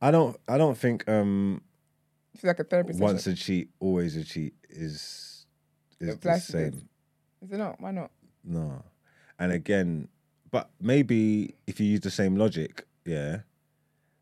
I 0.00 0.10
don't. 0.10 0.36
I 0.48 0.58
don't 0.58 0.76
think 0.76 1.08
um, 1.08 1.62
It's 2.34 2.44
like 2.44 2.58
a 2.58 2.64
therapy 2.64 2.92
session. 2.92 3.04
once 3.04 3.26
a 3.26 3.34
cheat, 3.34 3.70
always 3.80 4.16
a 4.16 4.24
cheat 4.24 4.54
is 4.68 5.46
is 6.00 6.08
the 6.08 6.12
applies 6.14 6.46
to 6.46 6.52
this. 6.52 6.72
same. 6.74 6.88
Is 7.42 7.52
it 7.52 7.56
not? 7.58 7.80
Why 7.80 7.90
not? 7.92 8.10
No. 8.44 8.82
And 9.38 9.52
again, 9.52 10.08
but 10.50 10.70
maybe 10.80 11.54
if 11.66 11.80
you 11.80 11.86
use 11.86 12.00
the 12.00 12.10
same 12.10 12.36
logic, 12.36 12.86
yeah, 13.04 13.38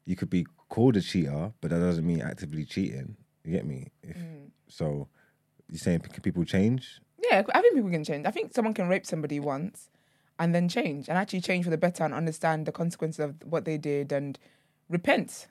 you 0.05 0.17
could 0.17 0.31
be 0.31 0.47
called 0.69 0.97
a 0.97 1.01
cheater, 1.01 1.53
but 1.61 1.71
that 1.71 1.79
doesn't 1.79 2.07
mean 2.07 2.21
actively 2.21 2.65
cheating. 2.65 3.17
You 3.45 3.53
get 3.53 3.67
me? 3.67 3.89
If 4.03 4.17
Mm. 4.17 4.51
so, 4.69 5.09
you're 5.73 5.79
saying 5.79 6.01
can 6.01 6.23
people 6.23 6.45
change? 6.45 7.01
Yeah, 7.31 7.43
I 7.55 7.61
think 7.61 7.75
people 7.75 7.91
can 7.91 8.05
change. 8.05 8.27
I 8.27 8.31
think 8.31 8.53
someone 8.55 8.75
can 8.75 8.89
rape 8.89 9.07
somebody 9.07 9.39
once 9.41 9.91
and 10.39 10.55
then 10.55 10.69
change 10.69 11.09
and 11.09 11.17
actually 11.19 11.41
change 11.43 11.65
for 11.65 11.71
the 11.71 11.77
better 11.79 12.03
and 12.05 12.15
understand 12.15 12.67
the 12.67 12.73
consequences 12.73 13.21
of 13.21 13.35
what 13.45 13.65
they 13.65 13.77
did 13.79 14.11
and 14.13 14.39
repent. 14.89 15.47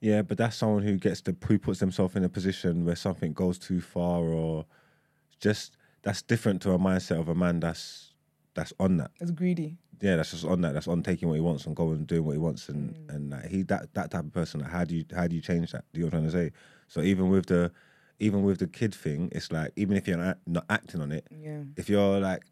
Yeah, 0.00 0.22
but 0.22 0.38
that's 0.38 0.56
someone 0.56 0.82
who 0.82 0.96
gets 0.98 1.20
to 1.22 1.36
who 1.46 1.58
puts 1.58 1.80
themselves 1.80 2.14
in 2.14 2.24
a 2.24 2.28
position 2.28 2.84
where 2.84 2.96
something 2.96 3.32
goes 3.32 3.58
too 3.58 3.80
far, 3.80 4.20
or 4.22 4.66
just 5.40 5.76
that's 6.02 6.22
different 6.22 6.60
to 6.62 6.72
a 6.72 6.78
mindset 6.78 7.18
of 7.18 7.28
a 7.28 7.34
man 7.34 7.60
that's 7.60 8.12
that's 8.54 8.72
on 8.78 8.98
that. 8.98 9.10
It's 9.20 9.30
greedy. 9.30 9.78
yeah, 10.00 10.16
that's 10.16 10.30
just 10.32 10.44
on 10.44 10.60
that. 10.60 10.74
That's 10.74 10.88
on 10.88 11.02
taking 11.02 11.28
what 11.28 11.34
he 11.34 11.40
wants 11.40 11.64
and 11.66 11.74
going 11.74 11.96
and 11.96 12.06
doing 12.06 12.24
what 12.24 12.32
he 12.32 12.38
wants, 12.38 12.68
and 12.68 12.94
Mm. 12.94 13.14
and 13.14 13.30
like, 13.30 13.46
he 13.46 13.62
that 13.64 13.94
that 13.94 14.10
type 14.10 14.24
of 14.24 14.32
person. 14.32 14.60
Like, 14.60 14.70
how 14.70 14.84
do 14.84 14.94
you 14.94 15.04
how 15.14 15.26
do 15.26 15.34
you 15.36 15.42
change 15.42 15.72
that? 15.72 15.84
Do 15.92 16.00
you 16.00 16.04
know 16.04 16.08
what 16.08 16.14
I'm 16.18 16.30
trying 16.30 16.32
to 16.32 16.50
say? 16.50 16.56
So 16.88 17.00
even 17.00 17.30
with 17.30 17.46
the 17.46 17.72
even 18.20 18.42
with 18.42 18.58
the 18.58 18.66
kid 18.66 18.94
thing, 18.94 19.28
it's 19.32 19.50
like 19.50 19.72
even 19.76 19.96
if 19.96 20.06
you're 20.06 20.16
not, 20.16 20.38
not 20.46 20.64
acting 20.70 21.00
on 21.00 21.12
it, 21.12 21.26
Yeah. 21.30 21.62
if 21.76 21.88
you're 21.88 22.20
like 22.20 22.42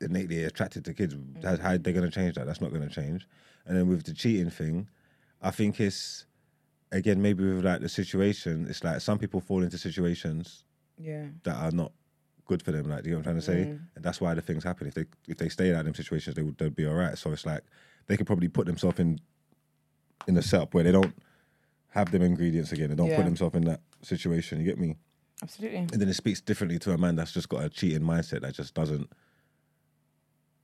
innately 0.00 0.44
attracted 0.44 0.84
to 0.84 0.94
kids, 0.94 1.14
how, 1.42 1.56
how 1.56 1.76
they're 1.76 1.92
gonna 1.92 2.10
change 2.10 2.34
that? 2.36 2.46
That's 2.46 2.60
not 2.60 2.72
gonna 2.72 2.88
change. 2.88 3.26
And 3.66 3.76
then 3.76 3.88
with 3.88 4.04
the 4.04 4.14
cheating 4.14 4.50
thing, 4.50 4.88
I 5.42 5.50
think 5.50 5.80
it's 5.80 6.26
again 6.92 7.20
maybe 7.20 7.44
with 7.44 7.64
like 7.64 7.80
the 7.80 7.88
situation. 7.88 8.66
It's 8.68 8.84
like 8.84 9.00
some 9.00 9.18
people 9.18 9.40
fall 9.40 9.62
into 9.62 9.78
situations 9.78 10.64
Yeah. 10.98 11.26
that 11.42 11.56
are 11.56 11.70
not 11.72 11.92
good 12.46 12.62
for 12.62 12.72
them. 12.72 12.88
Like, 12.88 13.02
do 13.02 13.08
you 13.10 13.14
know 13.14 13.18
what 13.20 13.26
I'm 13.28 13.40
trying 13.40 13.40
to 13.40 13.64
say? 13.66 13.70
Mm. 13.72 13.80
And 13.96 14.04
that's 14.04 14.20
why 14.20 14.34
the 14.34 14.42
things 14.42 14.62
happen. 14.64 14.86
If 14.86 14.94
they 14.94 15.06
if 15.28 15.38
they 15.38 15.48
stay 15.48 15.72
out 15.74 15.80
of 15.80 15.84
them 15.86 15.94
situations, 15.94 16.36
they 16.36 16.42
would 16.42 16.56
they'd 16.58 16.74
be 16.74 16.86
all 16.86 16.94
right. 16.94 17.18
So 17.18 17.32
it's 17.32 17.44
like 17.46 17.62
they 18.06 18.16
could 18.16 18.26
probably 18.26 18.48
put 18.48 18.66
themselves 18.66 19.00
in 19.00 19.18
in 20.28 20.36
a 20.36 20.42
setup 20.42 20.72
where 20.72 20.84
they 20.84 20.92
don't 20.92 21.14
have 21.88 22.10
them 22.10 22.22
ingredients 22.22 22.72
again. 22.72 22.90
They 22.90 22.94
don't 22.96 23.08
Yeah. 23.08 23.16
put 23.16 23.24
themselves 23.24 23.54
in 23.56 23.64
that 23.64 23.80
situation. 24.04 24.58
You 24.60 24.66
get 24.66 24.78
me? 24.78 24.96
Absolutely. 25.42 25.78
And 25.78 25.90
then 25.90 26.08
it 26.08 26.14
speaks 26.14 26.40
differently 26.40 26.78
to 26.80 26.92
a 26.92 26.98
man 26.98 27.16
that's 27.16 27.32
just 27.32 27.48
got 27.48 27.64
a 27.64 27.68
cheating 27.68 28.02
mindset 28.02 28.42
that 28.42 28.54
just 28.54 28.74
doesn't 28.74 29.10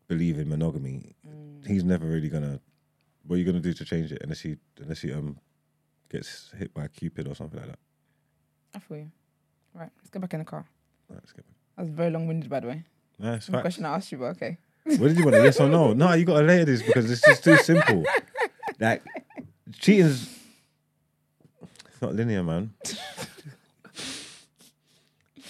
believe 0.09 0.39
in 0.39 0.49
monogamy. 0.49 1.15
Mm. 1.27 1.67
He's 1.67 1.85
never 1.85 2.07
really 2.07 2.29
gonna. 2.29 2.61
What 3.27 3.37
are 3.37 3.39
you 3.39 3.45
gonna 3.45 3.61
do 3.61 3.73
to 3.73 3.85
change 3.85 4.13
it 4.13 4.21
unless 4.23 4.41
he 4.41 4.57
unless 4.81 5.01
he 5.01 5.13
um 5.13 5.39
gets 6.11 6.51
hit 6.57 6.73
by 6.75 6.85
a 6.85 6.89
cupid 6.89 7.29
or 7.29 7.35
something 7.35 7.59
like 7.59 7.69
that? 7.69 7.79
I 8.75 8.79
feel 8.79 8.99
you. 8.99 9.11
Right, 9.75 9.91
let's 9.99 10.11
get 10.11 10.21
back 10.21 10.35
in 10.35 10.41
the 10.41 10.45
car. 10.45 10.65
All 11.09 11.15
right, 11.15 11.23
let's 11.23 11.33
get 11.33 11.47
back. 11.47 11.57
That 11.77 11.83
was 11.83 11.91
very 11.93 12.11
long 12.11 12.27
winded, 12.27 12.51
by 12.51 12.61
the 12.61 12.69
way. 12.69 12.85
Nice. 13.19 13.47
The 13.47 13.61
question 13.61 13.85
I 13.85 13.97
asked 13.97 14.11
you, 14.13 14.19
but 14.19 14.37
okay. 14.37 14.59
What 14.85 15.09
did 15.09 15.19
you 15.19 15.25
want? 15.25 15.37
A 15.37 15.43
yes 15.43 15.61
or 15.61 15.69
no? 15.69 15.93
No, 15.95 16.13
you 16.15 16.25
got 16.25 16.41
to 16.41 16.47
later 16.47 16.65
this 16.65 16.83
because 16.83 17.11
it's 17.11 17.21
just 17.21 17.45
too 17.45 17.57
simple. 17.59 18.05
Like 18.79 19.03
cheating's 19.79 20.27
it's 22.01 22.03
not 22.03 22.15
linear, 22.15 22.43
man. 22.43 22.73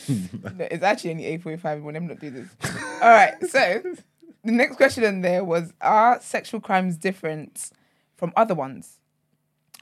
No, 0.09 0.67
it's 0.69 0.83
actually 0.83 1.11
only 1.13 1.39
8.45 1.39 1.83
when 1.83 1.95
I'm 1.95 2.09
not 2.09 2.19
do 2.19 2.31
this. 2.31 2.49
All 3.01 3.09
right, 3.11 3.35
so 3.49 3.81
the 4.43 4.51
next 4.51 4.75
question 4.75 5.05
in 5.05 5.21
there 5.21 5.45
was 5.45 5.73
Are 5.81 6.21
sexual 6.21 6.61
crimes 6.61 6.97
different 6.97 7.71
from 8.17 8.33
other 8.37 8.57
ones? 8.57 8.99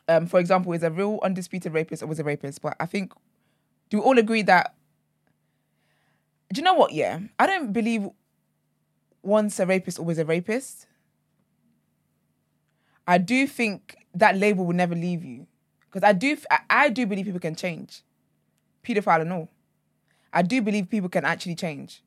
um, 0.06 0.26
for 0.26 0.38
example, 0.38 0.74
is 0.74 0.82
a 0.82 0.90
real 0.90 1.18
undisputed 1.22 1.72
rapist 1.72 2.02
or 2.02 2.06
was 2.06 2.18
a 2.18 2.24
rapist. 2.24 2.60
But 2.60 2.76
I 2.78 2.84
think, 2.84 3.14
do 3.88 3.96
we 3.98 4.02
all 4.02 4.18
agree 4.18 4.42
that? 4.42 4.74
Do 6.52 6.58
you 6.58 6.64
know 6.64 6.74
what? 6.74 6.92
Yeah, 6.92 7.20
I 7.38 7.46
don't 7.46 7.72
believe 7.72 8.06
once 9.22 9.58
a 9.60 9.64
rapist, 9.64 9.98
always 9.98 10.18
a 10.18 10.26
rapist. 10.26 10.86
I 13.06 13.16
do 13.16 13.46
think 13.46 13.96
that 14.14 14.36
label 14.36 14.66
will 14.66 14.74
never 14.74 14.94
leave 14.94 15.24
you 15.24 15.46
because 15.90 16.06
I 16.06 16.12
do, 16.12 16.36
I, 16.50 16.58
I 16.70 16.88
do 16.90 17.06
believe 17.06 17.24
people 17.26 17.40
can 17.40 17.54
change, 17.54 18.02
pedophile 18.84 19.22
and 19.22 19.32
all. 19.32 19.48
I 20.32 20.42
do 20.42 20.60
believe 20.62 20.90
people 20.90 21.08
can 21.08 21.24
actually 21.24 21.54
change, 21.54 22.02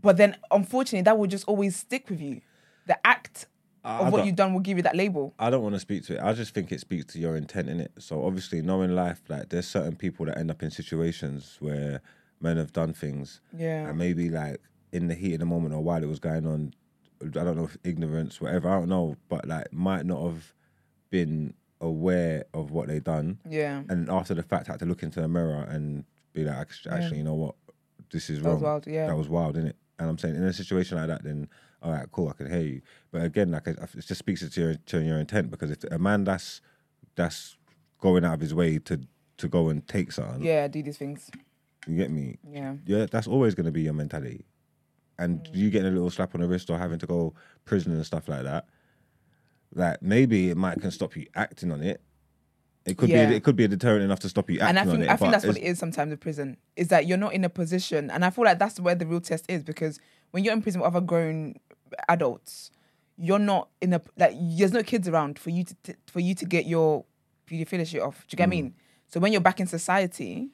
but 0.00 0.16
then 0.16 0.36
unfortunately, 0.50 1.02
that 1.02 1.18
will 1.18 1.26
just 1.26 1.46
always 1.46 1.76
stick 1.76 2.08
with 2.08 2.20
you. 2.20 2.40
The 2.86 2.98
act 3.06 3.46
I 3.84 3.98
of 4.00 4.12
what 4.12 4.24
you've 4.26 4.36
done 4.36 4.54
will 4.54 4.60
give 4.60 4.76
you 4.76 4.82
that 4.84 4.96
label. 4.96 5.34
I 5.38 5.50
don't 5.50 5.62
want 5.62 5.74
to 5.74 5.80
speak 5.80 6.04
to 6.06 6.14
it. 6.16 6.20
I 6.22 6.32
just 6.32 6.54
think 6.54 6.72
it 6.72 6.80
speaks 6.80 7.12
to 7.12 7.18
your 7.18 7.36
intent 7.36 7.68
in 7.68 7.80
it. 7.80 7.92
So 7.98 8.24
obviously, 8.24 8.62
knowing 8.62 8.94
life, 8.94 9.20
like 9.28 9.50
there's 9.50 9.66
certain 9.68 9.96
people 9.96 10.26
that 10.26 10.38
end 10.38 10.50
up 10.50 10.62
in 10.62 10.70
situations 10.70 11.56
where 11.60 12.00
men 12.40 12.56
have 12.56 12.72
done 12.72 12.92
things, 12.92 13.40
Yeah. 13.56 13.88
and 13.88 13.98
maybe 13.98 14.28
like 14.30 14.60
in 14.92 15.08
the 15.08 15.14
heat 15.14 15.34
of 15.34 15.40
the 15.40 15.46
moment 15.46 15.74
or 15.74 15.80
while 15.82 16.02
it 16.02 16.08
was 16.08 16.18
going 16.18 16.46
on, 16.46 16.74
I 17.22 17.26
don't 17.28 17.56
know 17.56 17.64
if 17.64 17.76
ignorance, 17.84 18.40
whatever, 18.40 18.68
I 18.68 18.78
don't 18.78 18.88
know, 18.88 19.16
but 19.28 19.46
like 19.46 19.72
might 19.72 20.06
not 20.06 20.22
have 20.24 20.52
been 21.10 21.54
aware 21.82 22.44
of 22.54 22.70
what 22.70 22.88
they 22.88 23.00
done, 23.00 23.38
Yeah. 23.48 23.82
and 23.90 24.08
after 24.08 24.32
the 24.34 24.42
fact 24.42 24.68
had 24.68 24.78
to 24.78 24.86
look 24.86 25.02
into 25.02 25.20
the 25.20 25.28
mirror 25.28 25.62
and 25.68 26.04
be 26.32 26.44
like, 26.44 26.56
actually, 26.56 26.92
actually 26.92 27.18
you 27.18 27.24
know 27.24 27.34
what, 27.34 27.54
this 28.10 28.30
is 28.30 28.38
That 28.38 28.44
wrong. 28.46 28.54
was 28.54 28.62
wild, 28.62 28.86
yeah. 28.86 29.06
That 29.08 29.16
was 29.16 29.28
wild, 29.28 29.56
innit? 29.56 29.74
And 29.98 30.08
I'm 30.08 30.16
saying 30.18 30.36
in 30.36 30.42
a 30.42 30.52
situation 30.52 30.96
like 30.96 31.08
that, 31.08 31.22
then 31.22 31.48
all 31.82 31.92
right, 31.92 32.06
cool, 32.12 32.28
I 32.28 32.32
can 32.32 32.50
hear 32.50 32.60
you. 32.60 32.80
But 33.10 33.22
again, 33.24 33.50
like 33.50 33.66
it 33.66 33.76
it 33.78 34.06
just 34.06 34.18
speaks 34.20 34.48
to 34.48 34.60
your 34.60 34.74
to 34.74 35.00
your 35.02 35.18
intent 35.18 35.50
because 35.50 35.70
if 35.70 35.84
a 35.90 35.98
man 35.98 36.24
that's 36.24 36.60
that's 37.16 37.56
going 38.00 38.24
out 38.24 38.34
of 38.34 38.40
his 38.40 38.54
way 38.54 38.78
to 38.78 39.00
to 39.38 39.48
go 39.48 39.68
and 39.68 39.86
take 39.88 40.12
something, 40.12 40.42
Yeah, 40.42 40.68
do 40.68 40.82
these 40.82 40.96
things. 40.98 41.30
you 41.86 41.96
get 41.96 42.10
me? 42.10 42.38
Yeah. 42.48 42.76
Yeah, 42.86 43.06
that's 43.10 43.26
always 43.26 43.54
going 43.54 43.66
to 43.66 43.72
be 43.72 43.82
your 43.82 43.94
mentality. 43.94 44.44
And 45.18 45.40
mm. 45.40 45.54
you 45.54 45.70
getting 45.70 45.88
a 45.88 45.90
little 45.90 46.10
slap 46.10 46.34
on 46.34 46.40
the 46.40 46.46
wrist 46.48 46.70
or 46.70 46.78
having 46.78 46.98
to 47.00 47.06
go 47.06 47.34
prison 47.64 47.92
and 47.92 48.06
stuff 48.06 48.28
like 48.28 48.44
that, 48.44 48.66
like 49.74 50.02
maybe 50.02 50.50
it 50.50 50.56
might 50.56 50.80
can 50.80 50.90
stop 50.90 51.16
you 51.16 51.26
acting 51.34 51.70
on 51.72 51.82
it. 51.82 52.00
It 52.84 52.96
could 52.96 53.10
Yeah. 53.10 53.28
be 53.30 53.36
it 53.36 53.44
could 53.44 53.56
be 53.56 53.64
a 53.64 53.68
deterrent 53.68 54.02
enough 54.02 54.20
to 54.20 54.28
stop 54.28 54.50
you 54.50 54.58
acting 54.60 54.76
on 54.76 54.76
it. 54.76 54.80
and 54.80 54.88
I 54.88 54.92
think 54.92 54.94
on 54.98 55.02
it. 55.02 55.10
I 55.12 55.16
think 55.16 55.32
that's 55.32 55.46
what 55.46 55.56
it's- 55.56 55.78
sometimes 55.78 56.10
in 56.12 56.18
prison 56.18 56.56
is 56.76 56.88
that 56.88 57.06
you're 57.06 57.18
not 57.18 57.32
in 57.32 57.44
a 57.44 57.48
position, 57.48 58.10
and 58.10 58.24
I 58.24 58.30
feel 58.30 58.44
like 58.44 58.58
that's 58.58 58.80
where 58.80 58.94
the 58.94 59.06
real 59.06 59.20
test 59.20 59.44
is 59.48 59.62
because 59.62 60.00
when 60.32 60.42
you're 60.44 60.52
in 60.52 60.62
prison 60.62 60.80
with 60.80 60.88
other 60.88 61.00
grown 61.00 61.54
adults, 62.08 62.70
you're 63.16 63.38
not 63.38 63.68
in 63.80 63.92
a 63.92 64.00
like 64.16 64.34
there's 64.58 64.72
no 64.72 64.82
kids 64.82 65.06
around 65.06 65.38
for 65.38 65.50
you 65.50 65.62
to, 65.64 65.74
to 65.84 65.94
for 66.06 66.20
you 66.20 66.34
to 66.34 66.44
get 66.44 66.66
your 66.66 67.04
for 67.46 67.54
you 67.54 67.64
to 67.64 67.68
finish 67.70 67.94
it 67.94 68.00
off. 68.00 68.26
Do 68.26 68.34
you 68.34 68.36
get 68.36 68.48
what 68.48 68.54
I 68.54 68.58
Mm. 68.58 68.62
mean? 68.62 68.74
So 69.08 69.20
when 69.20 69.30
you're 69.32 69.40
back 69.42 69.60
in 69.60 69.66
society, 69.66 70.50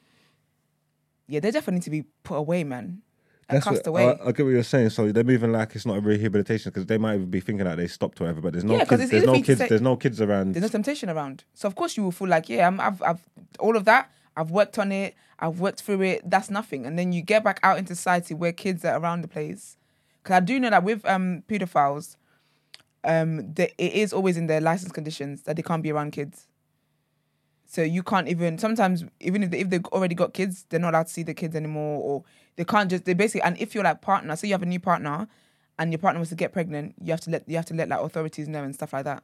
yeah, 1.27 1.39
they 1.39 1.51
definitely 1.51 1.75
need 1.75 1.83
to 1.83 1.89
be 1.89 2.03
put 2.23 2.35
away, 2.35 2.63
man. 2.63 3.01
That's 3.49 3.63
cast 3.65 3.77
what, 3.77 3.87
away. 3.87 4.05
I, 4.05 4.27
I 4.27 4.31
get 4.31 4.43
what 4.45 4.51
you're 4.51 4.63
saying. 4.63 4.91
So 4.91 5.11
they're 5.11 5.23
moving 5.23 5.51
like 5.51 5.75
it's 5.75 5.85
not 5.85 5.97
a 5.97 6.01
rehabilitation 6.01 6.69
because 6.71 6.85
they 6.85 6.97
might 6.97 7.15
even 7.15 7.29
be 7.29 7.39
thinking 7.39 7.65
that 7.65 7.75
they 7.77 7.87
stopped 7.87 8.19
or 8.21 8.25
whatever. 8.25 8.41
But 8.41 8.53
there's 8.53 8.63
no 8.63 8.75
Yeah, 8.77 8.85
kids. 8.85 9.09
There's 9.09 9.23
no 9.25 9.31
for 9.33 9.37
you 9.37 9.43
to 9.43 9.47
kids. 9.47 9.59
say- 9.59 9.67
There's 9.69 9.81
no 9.81 9.95
kids 9.95 10.21
around. 10.21 10.53
There's 10.53 10.61
no 10.63 10.67
temptation 10.69 11.09
around. 11.09 11.43
So 11.53 11.67
of 11.67 11.75
course 11.75 11.97
you 11.97 12.03
will 12.03 12.11
feel 12.11 12.27
like, 12.27 12.49
yeah, 12.49 12.67
I'm, 12.67 12.79
I've, 12.79 13.01
I've 13.01 13.21
all 13.59 13.75
of 13.75 13.85
that. 13.85 14.11
I've 14.37 14.51
worked 14.51 14.77
on 14.79 14.91
it. 14.91 15.15
I've 15.39 15.59
worked 15.59 15.81
through 15.81 16.01
it. 16.01 16.29
That's 16.29 16.49
nothing. 16.49 16.85
And 16.85 16.97
then 16.99 17.11
you 17.11 17.21
get 17.21 17.43
back 17.43 17.59
out 17.63 17.77
into 17.77 17.95
society 17.95 18.33
where 18.33 18.51
kids 18.51 18.85
are 18.85 18.99
around 18.99 19.21
the 19.21 19.27
place. 19.27 19.77
Because 20.21 20.35
I 20.35 20.39
do 20.41 20.59
know 20.59 20.69
that 20.69 20.83
with 20.83 21.05
um 21.05 21.43
pedophiles, 21.47 22.15
um, 23.03 23.53
the, 23.53 23.71
it 23.83 23.93
is 23.93 24.11
always 24.13 24.37
in 24.37 24.47
their 24.47 24.61
license 24.61 24.91
conditions 24.91 25.43
that 25.43 25.55
they 25.55 25.61
can't 25.61 25.81
be 25.81 25.91
around 25.91 26.11
kids. 26.11 26.45
So 27.65 27.83
you 27.83 28.01
can't 28.03 28.27
even 28.27 28.57
sometimes 28.57 29.05
even 29.19 29.43
if 29.43 29.51
they, 29.51 29.59
if 29.59 29.69
they've 29.69 29.85
already 29.85 30.15
got 30.15 30.33
kids, 30.33 30.65
they're 30.69 30.79
not 30.79 30.93
allowed 30.93 31.07
to 31.07 31.13
see 31.13 31.23
the 31.23 31.33
kids 31.35 31.55
anymore, 31.55 32.01
or 32.01 32.23
they 32.59 32.65
can't 32.65 32.89
just 32.91 33.05
they 33.05 33.13
basically. 33.13 33.41
And 33.41 33.57
if 33.57 33.73
you're 33.73 33.85
like 33.85 34.01
partner, 34.01 34.35
say 34.35 34.49
you 34.49 34.53
have 34.53 34.61
a 34.61 34.65
new 34.65 34.81
partner, 34.81 35.29
and 35.79 35.93
your 35.93 35.97
partner 35.99 36.19
was 36.19 36.27
to 36.27 36.35
get 36.35 36.51
pregnant, 36.51 36.93
you 37.01 37.11
have 37.11 37.21
to 37.21 37.29
let 37.29 37.47
you 37.47 37.55
have 37.55 37.65
to 37.67 37.73
let 37.73 37.87
like 37.87 38.01
authorities 38.01 38.49
know 38.49 38.63
and 38.63 38.75
stuff 38.75 38.91
like 38.91 39.05
that. 39.05 39.23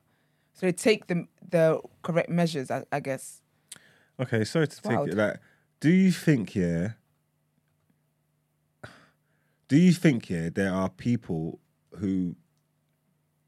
So 0.54 0.66
they 0.66 0.72
take 0.72 1.08
the 1.08 1.28
the 1.50 1.82
correct 2.02 2.30
measures, 2.30 2.72
I, 2.72 2.86
I 2.94 3.02
guess. 3.02 3.42
Okay, 4.22 4.46
sorry 4.46 4.70
to 4.70 4.82
take 4.82 5.00
it. 5.10 5.16
Like, 5.18 5.40
do 5.82 5.90
you 5.90 6.14
think 6.14 6.56
yeah? 6.56 6.92
Do 9.68 9.76
you 9.78 9.92
think 9.92 10.30
yeah 10.30 10.50
there 10.54 10.72
are 10.72 10.88
people 10.90 11.60
who 12.00 12.36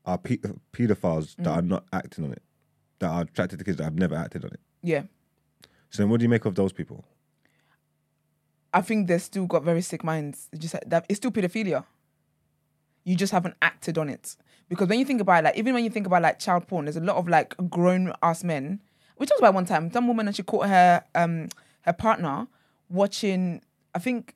are 0.05 0.17
pe- 0.17 0.37
pedophiles 0.73 1.35
that 1.37 1.45
Mm. 1.45 1.57
are 1.57 1.61
not 1.61 1.85
acting 1.93 2.25
on 2.25 2.31
it, 2.33 2.41
that 2.99 3.07
are 3.09 3.21
attracted 3.21 3.59
to 3.59 3.65
kids 3.65 3.77
that 3.77 3.83
have 3.85 3.95
never 3.95 4.15
acted 4.15 4.43
on 4.43 4.51
it? 4.51 4.59
Yeah, 4.83 5.03
So 5.91 6.03
then, 6.03 6.09
what 6.09 6.19
do 6.19 6.23
you 6.23 6.29
make 6.29 6.43
of 6.45 6.55
those 6.55 6.73
people? 6.73 7.05
I 8.77 8.81
think 8.81 9.07
they've 9.07 9.19
still 9.19 9.47
got 9.47 9.63
very 9.63 9.81
sick 9.81 10.03
minds. 10.03 10.49
It's 10.51 10.61
just 10.61 10.75
that 10.85 11.03
it's 11.09 11.17
still 11.17 11.31
pedophilia. 11.31 11.83
You 13.05 13.15
just 13.15 13.31
haven't 13.31 13.55
acted 13.59 13.97
on 13.97 14.07
it 14.07 14.35
because 14.69 14.87
when 14.87 14.99
you 14.99 15.05
think 15.05 15.19
about 15.19 15.39
it, 15.39 15.45
like 15.45 15.57
even 15.57 15.73
when 15.73 15.83
you 15.83 15.89
think 15.89 16.05
about 16.05 16.21
like 16.21 16.37
child 16.37 16.67
porn, 16.67 16.85
there's 16.85 16.95
a 16.95 17.01
lot 17.01 17.15
of 17.15 17.27
like 17.27 17.55
grown 17.71 18.13
ass 18.21 18.43
men. 18.43 18.79
We 19.17 19.25
talked 19.25 19.39
about 19.41 19.55
one 19.55 19.65
time 19.65 19.91
some 19.91 20.07
woman 20.07 20.27
and 20.27 20.35
she 20.35 20.43
caught 20.43 20.67
her 20.67 21.03
um 21.15 21.47
her 21.81 21.93
partner 21.93 22.45
watching. 22.87 23.63
I 23.95 23.99
think 23.99 24.35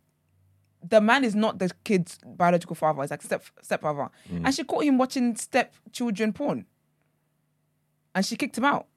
the 0.89 1.01
man 1.01 1.23
is 1.23 1.35
not 1.35 1.59
the 1.59 1.69
kid's 1.83 2.17
biological 2.25 2.75
father; 2.75 3.03
it's 3.03 3.11
like 3.11 3.21
step 3.21 3.43
stepfather, 3.61 4.09
and 4.27 4.55
she 4.55 4.63
caught 4.63 4.83
him 4.85 4.97
watching 4.97 5.35
step 5.35 5.71
children 5.91 6.33
porn, 6.33 6.65
and 8.15 8.25
she 8.25 8.35
kicked 8.35 8.57
him 8.57 8.65
out. 8.65 8.87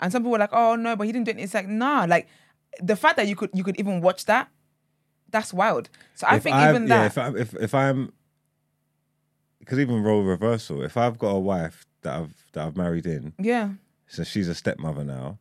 And 0.00 0.10
some 0.10 0.22
people 0.22 0.32
were 0.32 0.38
like, 0.38 0.54
"Oh 0.54 0.74
no, 0.74 0.96
but 0.96 1.06
he 1.06 1.12
didn't 1.12 1.26
do 1.26 1.32
it." 1.32 1.38
It's 1.38 1.52
like, 1.52 1.68
nah, 1.68 2.06
like 2.08 2.28
the 2.80 2.96
fact 2.96 3.18
that 3.18 3.26
you 3.28 3.36
could 3.36 3.50
you 3.52 3.62
could 3.62 3.78
even 3.78 4.00
watch 4.00 4.24
that, 4.24 4.48
that's 5.30 5.52
wild. 5.52 5.88
So 6.14 6.26
I 6.26 6.36
If 6.36 6.42
think 6.44 6.56
I've- 6.56 6.70
even 6.76 6.88
yeah, 6.88 6.98
that, 6.98 7.06
if, 7.06 7.18
I, 7.18 7.28
if 7.38 7.54
if 7.54 7.74
I'm, 7.74 8.12
because 9.60 9.78
even 9.78 10.02
role 10.02 10.22
reversal. 10.22 10.82
If 10.82 10.96
I've 10.96 11.18
got 11.18 11.30
a 11.30 11.40
wife 11.40 11.86
that 12.02 12.16
I've 12.18 12.34
that 12.52 12.66
I've 12.66 12.76
married 12.76 13.06
in, 13.06 13.32
yeah, 13.38 13.70
so 14.06 14.24
she's 14.24 14.48
a 14.48 14.54
stepmother 14.54 15.04
now, 15.04 15.38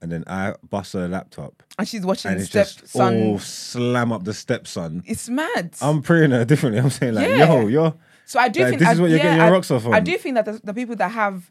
and 0.00 0.10
then 0.10 0.24
I 0.26 0.54
bust 0.68 0.92
her 0.94 1.08
laptop, 1.08 1.62
and 1.78 1.86
she's 1.86 2.04
watching 2.04 2.32
and 2.32 2.40
it's 2.40 2.50
just 2.50 2.78
stepson. 2.78 3.22
all 3.22 3.38
slam 3.38 4.12
up 4.12 4.24
the 4.24 4.34
stepson. 4.34 5.02
It's 5.06 5.28
mad. 5.28 5.74
I'm 5.80 6.02
preying 6.02 6.30
her 6.32 6.44
differently. 6.44 6.80
I'm 6.80 6.90
saying 6.90 7.14
like, 7.14 7.28
Yeah. 7.28 7.46
yo, 7.46 7.66
you're 7.68 7.94
so 8.24 8.38
I 8.40 8.48
do 8.48 8.60
like, 8.60 8.68
think 8.70 8.78
this 8.80 8.88
I, 8.88 8.92
is 8.92 9.00
what 9.00 9.10
you're 9.10 9.18
yeah, 9.18 9.24
getting 9.24 9.38
your 9.38 9.46
I, 9.48 9.50
rocks 9.50 9.70
off 9.70 9.86
on. 9.86 9.94
I 9.94 10.00
do 10.00 10.16
think 10.16 10.36
that 10.36 10.44
the, 10.46 10.60
the 10.64 10.74
people 10.74 10.96
that 10.96 11.10
have, 11.10 11.50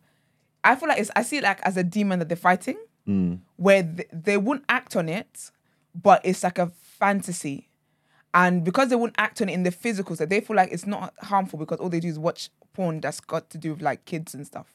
I 0.64 0.76
feel 0.76 0.90
like 0.90 1.00
it's 1.00 1.12
I 1.16 1.22
see 1.22 1.38
it 1.38 1.44
like 1.44 1.62
as 1.62 1.78
a 1.78 1.84
demon 1.84 2.20
that 2.20 2.28
they're 2.30 2.36
fighting, 2.38 2.78
Mm. 3.08 3.40
where 3.56 3.82
they, 3.82 4.06
they 4.14 4.38
wouldn't 4.38 4.64
act 4.70 4.96
on 4.96 5.10
it, 5.10 5.50
but 6.00 6.22
it's 6.24 6.44
like 6.44 6.60
a 6.60 6.68
fantasy. 7.02 7.68
And 8.34 8.64
because 8.64 8.88
they 8.90 8.96
won't 8.96 9.16
act 9.18 9.42
on 9.42 9.50
it 9.50 9.54
in 9.54 9.64
the 9.64 9.72
physical, 9.72 10.16
so 10.16 10.26
they 10.26 10.40
feel 10.40 10.56
like 10.56 10.72
it's 10.72 10.86
not 10.86 11.14
harmful 11.20 11.60
because 11.60 11.80
all 11.80 11.90
they 11.90 12.00
do 12.00 12.08
is 12.08 12.18
watch 12.18 12.50
porn 12.74 13.02
that's 13.02 13.20
got 13.20 13.50
to 13.50 13.58
do 13.58 13.74
with 13.74 13.82
like 13.82 14.06
kids 14.06 14.34
and 14.34 14.48
stuff. 14.48 14.68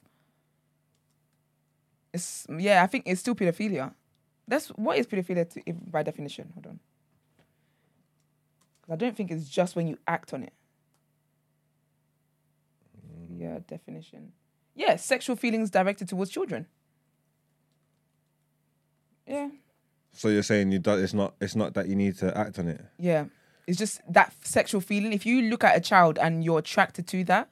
It's 2.12 2.46
yeah, 2.50 2.82
I 2.82 2.86
think 2.86 3.04
it's 3.06 3.20
still 3.20 3.34
pedophilia. 3.34 3.94
That's 4.46 4.68
what 4.68 4.98
is 4.98 5.06
pedophilia 5.06 5.48
to, 5.50 5.62
if, 5.64 5.76
by 5.90 6.02
definition. 6.02 6.52
Hold 6.54 6.66
on. 6.66 6.80
I 8.90 8.96
don't 8.96 9.16
think 9.16 9.30
it's 9.30 9.48
just 9.48 9.74
when 9.74 9.86
you 9.86 9.98
act 10.06 10.34
on 10.34 10.42
it. 10.42 10.52
Yeah, 13.30 13.58
definition. 13.66 14.32
Yeah, 14.74 14.96
sexual 14.96 15.36
feelings 15.36 15.70
directed 15.70 16.08
towards 16.08 16.30
children. 16.30 16.66
Yeah. 19.26 19.48
So 20.12 20.28
you're 20.28 20.42
saying 20.42 20.72
you 20.72 20.78
don't, 20.78 20.98
it's 21.02 21.14
not 21.14 21.34
it's 21.40 21.54
not 21.54 21.74
that 21.74 21.88
you 21.88 21.94
need 21.94 22.16
to 22.18 22.36
act 22.36 22.58
on 22.58 22.68
it. 22.68 22.80
Yeah. 22.98 23.26
It's 23.66 23.78
just 23.78 24.00
that 24.12 24.32
sexual 24.42 24.80
feeling. 24.80 25.12
If 25.12 25.26
you 25.26 25.42
look 25.42 25.64
at 25.64 25.76
a 25.76 25.80
child 25.80 26.18
and 26.18 26.44
you're 26.44 26.60
attracted 26.60 27.06
to 27.08 27.24
that, 27.24 27.48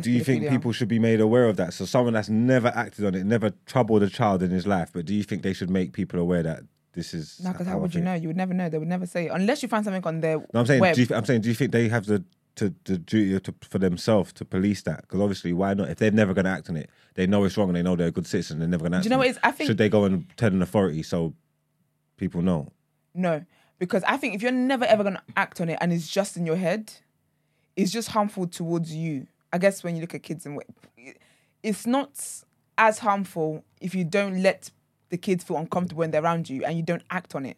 Do 0.00 0.10
you 0.10 0.22
think 0.22 0.48
people 0.48 0.72
should 0.72 0.88
be 0.88 0.98
made 0.98 1.20
aware 1.20 1.48
of 1.48 1.56
that? 1.56 1.72
So 1.72 1.84
someone 1.84 2.14
that's 2.14 2.28
never 2.28 2.68
acted 2.68 3.04
on 3.06 3.14
it, 3.14 3.24
never 3.24 3.52
troubled 3.66 4.02
a 4.02 4.10
child 4.10 4.42
in 4.42 4.50
his 4.50 4.66
life, 4.66 4.90
but 4.92 5.06
do 5.06 5.14
you 5.14 5.22
think 5.22 5.42
they 5.42 5.52
should 5.52 5.70
make 5.70 5.92
people 5.92 6.18
aware 6.20 6.42
that 6.42 6.64
this 6.92 7.14
is? 7.14 7.40
No, 7.42 7.52
because 7.52 7.66
how 7.66 7.74
I 7.74 7.76
would 7.76 7.94
you 7.94 8.00
know? 8.02 8.14
You 8.14 8.28
would 8.28 8.36
never 8.36 8.52
know. 8.54 8.68
They 8.68 8.78
would 8.78 8.88
never 8.88 9.06
say 9.06 9.28
unless 9.28 9.62
you 9.62 9.68
find 9.68 9.84
something 9.84 10.04
on 10.04 10.20
their 10.20 10.38
No, 10.52 10.60
I'm 10.60 10.66
saying. 10.66 10.82
you, 10.96 11.06
I'm 11.14 11.24
saying. 11.24 11.40
Do 11.42 11.48
you 11.48 11.54
think 11.54 11.72
they 11.72 11.88
have 11.88 12.06
the 12.06 12.24
to 12.56 12.74
the 12.84 12.98
duty 12.98 13.38
to, 13.40 13.54
for 13.68 13.78
themselves 13.78 14.32
to 14.34 14.44
police 14.44 14.82
that? 14.82 15.02
Because 15.02 15.20
obviously, 15.20 15.52
why 15.52 15.74
not? 15.74 15.88
If 15.88 15.98
they're 15.98 16.10
never 16.10 16.34
going 16.34 16.44
to 16.44 16.50
act 16.50 16.68
on 16.70 16.76
it, 16.76 16.90
they 17.14 17.26
know 17.26 17.44
it's 17.44 17.56
wrong 17.56 17.68
and 17.68 17.76
they 17.76 17.82
know 17.82 17.96
they're 17.96 18.08
a 18.08 18.12
good 18.12 18.26
citizen. 18.26 18.58
They're 18.58 18.68
never 18.68 18.82
going 18.82 18.92
to. 18.92 18.98
Do 19.00 19.04
you 19.04 19.10
know 19.10 19.18
what 19.18 19.26
it 19.26 19.30
is? 19.30 19.38
I 19.42 19.50
think- 19.50 19.68
should 19.68 19.78
they 19.78 19.88
go 19.88 20.04
and 20.04 20.26
tell 20.36 20.52
an 20.52 20.62
authority 20.62 21.02
so 21.02 21.34
people 22.16 22.42
know? 22.42 22.72
No, 23.14 23.44
because 23.78 24.02
I 24.04 24.16
think 24.16 24.34
if 24.34 24.42
you're 24.42 24.50
never 24.52 24.84
ever 24.84 25.04
gonna 25.04 25.22
act 25.36 25.60
on 25.60 25.68
it 25.68 25.78
and 25.80 25.92
it's 25.92 26.08
just 26.08 26.36
in 26.36 26.46
your 26.46 26.56
head, 26.56 26.92
it's 27.76 27.92
just 27.92 28.08
harmful 28.08 28.46
towards 28.46 28.92
you. 28.94 29.26
I 29.52 29.58
guess 29.58 29.84
when 29.84 29.94
you 29.94 30.00
look 30.00 30.14
at 30.14 30.22
kids 30.22 30.46
and 30.46 30.60
it's 31.62 31.86
not 31.86 32.10
as 32.76 32.98
harmful 32.98 33.64
if 33.80 33.94
you 33.94 34.04
don't 34.04 34.42
let 34.42 34.70
the 35.10 35.16
kids 35.16 35.44
feel 35.44 35.56
uncomfortable 35.58 36.00
when 36.00 36.10
they're 36.10 36.22
around 36.22 36.50
you 36.50 36.64
and 36.64 36.76
you 36.76 36.82
don't 36.82 37.04
act 37.10 37.34
on 37.34 37.46
it. 37.46 37.56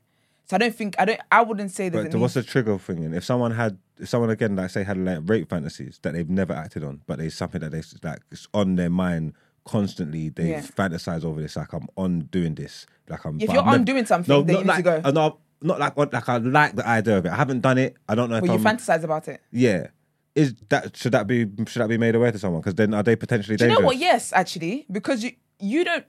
So 0.49 0.57
I 0.57 0.59
don't 0.59 0.75
think 0.75 0.95
I 0.99 1.05
don't. 1.05 1.21
I 1.33 1.43
wouldn't 1.43 1.71
say 1.73 1.89
there's 1.89 2.07
But 2.07 2.15
a 2.15 2.19
what's 2.19 2.37
need- 2.37 2.45
the 2.45 2.49
trigger 2.49 2.79
thing? 2.79 3.05
And 3.05 3.15
if 3.15 3.25
someone 3.25 3.51
had, 3.51 3.79
if 3.99 4.09
someone 4.09 4.31
again, 4.31 4.55
like 4.57 4.71
say, 4.71 4.85
had 4.85 4.97
like 4.97 5.19
rape 5.25 5.51
fantasies 5.51 5.99
that 6.03 6.15
they've 6.15 6.29
never 6.31 6.53
acted 6.53 6.85
on, 6.85 7.01
but 7.07 7.19
there's 7.19 7.35
something 7.35 7.61
that 7.61 7.73
they 7.73 7.83
like 8.03 8.21
it's 8.31 8.47
on 8.55 8.77
their 8.77 8.91
mind 8.91 9.33
constantly 9.65 10.29
they 10.29 10.51
Yeah. 10.51 10.61
fantasize 10.61 11.25
over 11.25 11.41
this, 11.43 11.57
like 11.57 11.73
I'm 11.73 11.89
on 11.97 12.21
doing 12.31 12.55
this, 12.55 12.87
like 13.09 13.25
I'm. 13.25 13.41
If 13.41 13.51
you're 13.51 13.61
I'm 13.63 13.69
on 13.69 13.73
never- 13.73 13.85
doing 13.85 14.07
something, 14.07 14.33
no, 14.33 14.43
then 14.43 14.55
not 14.55 14.59
you 14.61 14.65
need 14.65 14.69
like, 14.69 14.77
to 14.77 15.03
go. 15.03 15.09
uh, 15.09 15.11
no, 15.11 15.39
not 15.63 15.81
like 15.81 15.97
like 16.13 16.29
I 16.29 16.37
like 16.39 16.77
the 16.77 16.87
idea 16.87 17.19
of 17.19 17.27
it. 17.27 17.33
I 17.33 17.37
haven't 17.37 17.61
done 17.63 17.79
it. 17.79 17.97
I 18.09 18.15
don't 18.15 18.31
know 18.31 18.37
if 18.37 18.43
But 18.43 18.51
you 18.51 18.55
I'm. 18.55 18.63
fantasize 18.77 19.03
about 19.03 19.27
it. 19.27 19.41
yeah, 19.51 19.89
is 20.37 20.55
that 20.69 20.97
should 20.97 21.11
that 21.13 21.27
be 21.27 21.47
should 21.67 21.83
that 21.83 21.89
be 21.89 21.99
made 21.99 22.15
aware 22.15 22.31
to 22.31 22.39
someone? 22.39 22.61
Because 22.61 22.77
then 22.77 22.95
are 22.95 23.03
they 23.03 23.17
potentially 23.17 23.57
Do 23.57 23.65
you 23.65 23.69
dangerous? 23.71 23.81
know 23.83 23.87
what? 23.87 23.97
Yes, 23.97 24.33
actually, 24.33 24.87
because 24.93 25.25
you 25.25 25.33
you 25.59 25.83
don't 25.85 26.05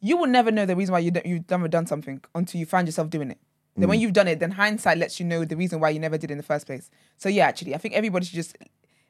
you 0.00 0.16
will 0.16 0.28
never 0.28 0.50
know 0.50 0.64
the 0.64 0.76
reason 0.76 0.92
why 0.92 1.00
you 1.00 1.10
don't, 1.10 1.26
you've 1.26 1.50
never 1.50 1.68
done 1.68 1.84
something 1.84 2.22
until 2.34 2.58
you 2.60 2.64
find 2.66 2.86
yourself 2.88 3.10
doing 3.10 3.32
it. 3.32 3.38
Then 3.78 3.86
Mm. 3.86 3.90
when 3.90 4.00
you've 4.00 4.12
done 4.12 4.28
it, 4.28 4.40
then 4.40 4.50
hindsight 4.50 4.98
lets 4.98 5.18
you 5.20 5.26
know 5.26 5.44
the 5.44 5.56
reason 5.56 5.80
why 5.80 5.90
you 5.90 6.00
never 6.00 6.18
did 6.18 6.30
it 6.30 6.32
in 6.32 6.38
the 6.38 6.44
first 6.44 6.66
place. 6.66 6.90
So 7.16 7.28
yeah, 7.28 7.46
actually, 7.46 7.74
I 7.74 7.78
think 7.78 7.94
everybody 7.94 8.26
should 8.26 8.34
just 8.34 8.56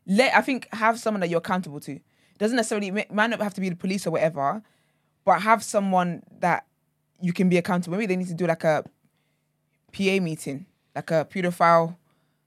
let. 0.07 0.35
I 0.35 0.41
think 0.43 0.69
have 0.73 0.99
someone 1.01 1.21
that 1.21 1.29
you're 1.31 1.39
accountable 1.39 1.81
to. 1.81 1.99
Doesn't 2.39 2.57
necessarily 2.57 2.91
might 2.91 3.31
not 3.31 3.41
have 3.41 3.55
to 3.55 3.61
be 3.61 3.69
the 3.69 3.77
police 3.77 4.07
or 4.07 4.11
whatever, 4.11 4.63
but 5.25 5.43
have 5.43 5.65
someone 5.65 6.23
that 6.41 6.67
you 7.21 7.33
can 7.33 7.49
be 7.49 7.57
accountable. 7.57 7.97
Maybe 7.97 8.07
they 8.07 8.17
need 8.17 8.29
to 8.29 8.35
do 8.35 8.47
like 8.47 8.63
a 8.65 8.85
PA 9.93 10.21
meeting, 10.21 10.67
like 10.95 11.11
a 11.11 11.25
pedophile 11.25 11.97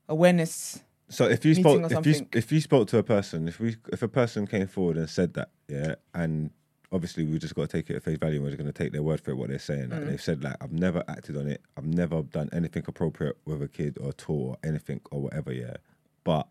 awareness. 0.08 0.80
So 1.10 1.26
if 1.26 1.44
you 1.44 1.56
spoke, 1.56 1.92
if 1.92 2.06
you 2.06 2.28
if 2.34 2.52
you 2.52 2.62
spoke 2.62 2.88
to 2.90 2.98
a 3.00 3.04
person, 3.04 3.48
if 3.48 3.60
we 3.60 3.76
if 3.92 4.02
a 4.02 4.08
person 4.08 4.48
came 4.48 4.68
forward 4.68 4.98
and 4.98 5.10
said 5.10 5.34
that, 5.34 5.50
yeah, 5.68 5.96
and 6.14 6.52
obviously 6.92 7.24
we've 7.24 7.40
just 7.40 7.56
got 7.56 7.70
to 7.70 7.78
take 7.78 7.90
it 7.90 7.96
at 7.96 8.04
face 8.04 8.18
value. 8.18 8.36
and 8.36 8.44
We're 8.44 8.50
just 8.52 8.60
going 8.62 8.72
to 8.72 8.78
take 8.84 8.92
their 8.92 9.02
word 9.04 9.22
for 9.22 9.32
it, 9.32 9.36
what 9.36 9.50
they're 9.50 9.60
saying. 9.60 9.90
Mm. 9.90 10.08
They've 10.08 10.22
said, 10.22 10.44
like 10.44 10.56
I've 10.62 10.74
never 10.74 11.04
acted 11.08 11.38
on 11.38 11.48
it. 11.48 11.62
I've 11.78 11.86
never 11.86 12.22
done 12.22 12.50
anything 12.52 12.84
appropriate 12.88 13.38
with 13.46 13.62
a 13.62 13.68
kid 13.68 13.98
or 14.02 14.10
at 14.10 14.30
all 14.30 14.50
or 14.52 14.58
anything 14.68 15.02
or 15.12 15.22
whatever. 15.24 15.52
Yeah, 15.54 15.76
but 16.24 16.48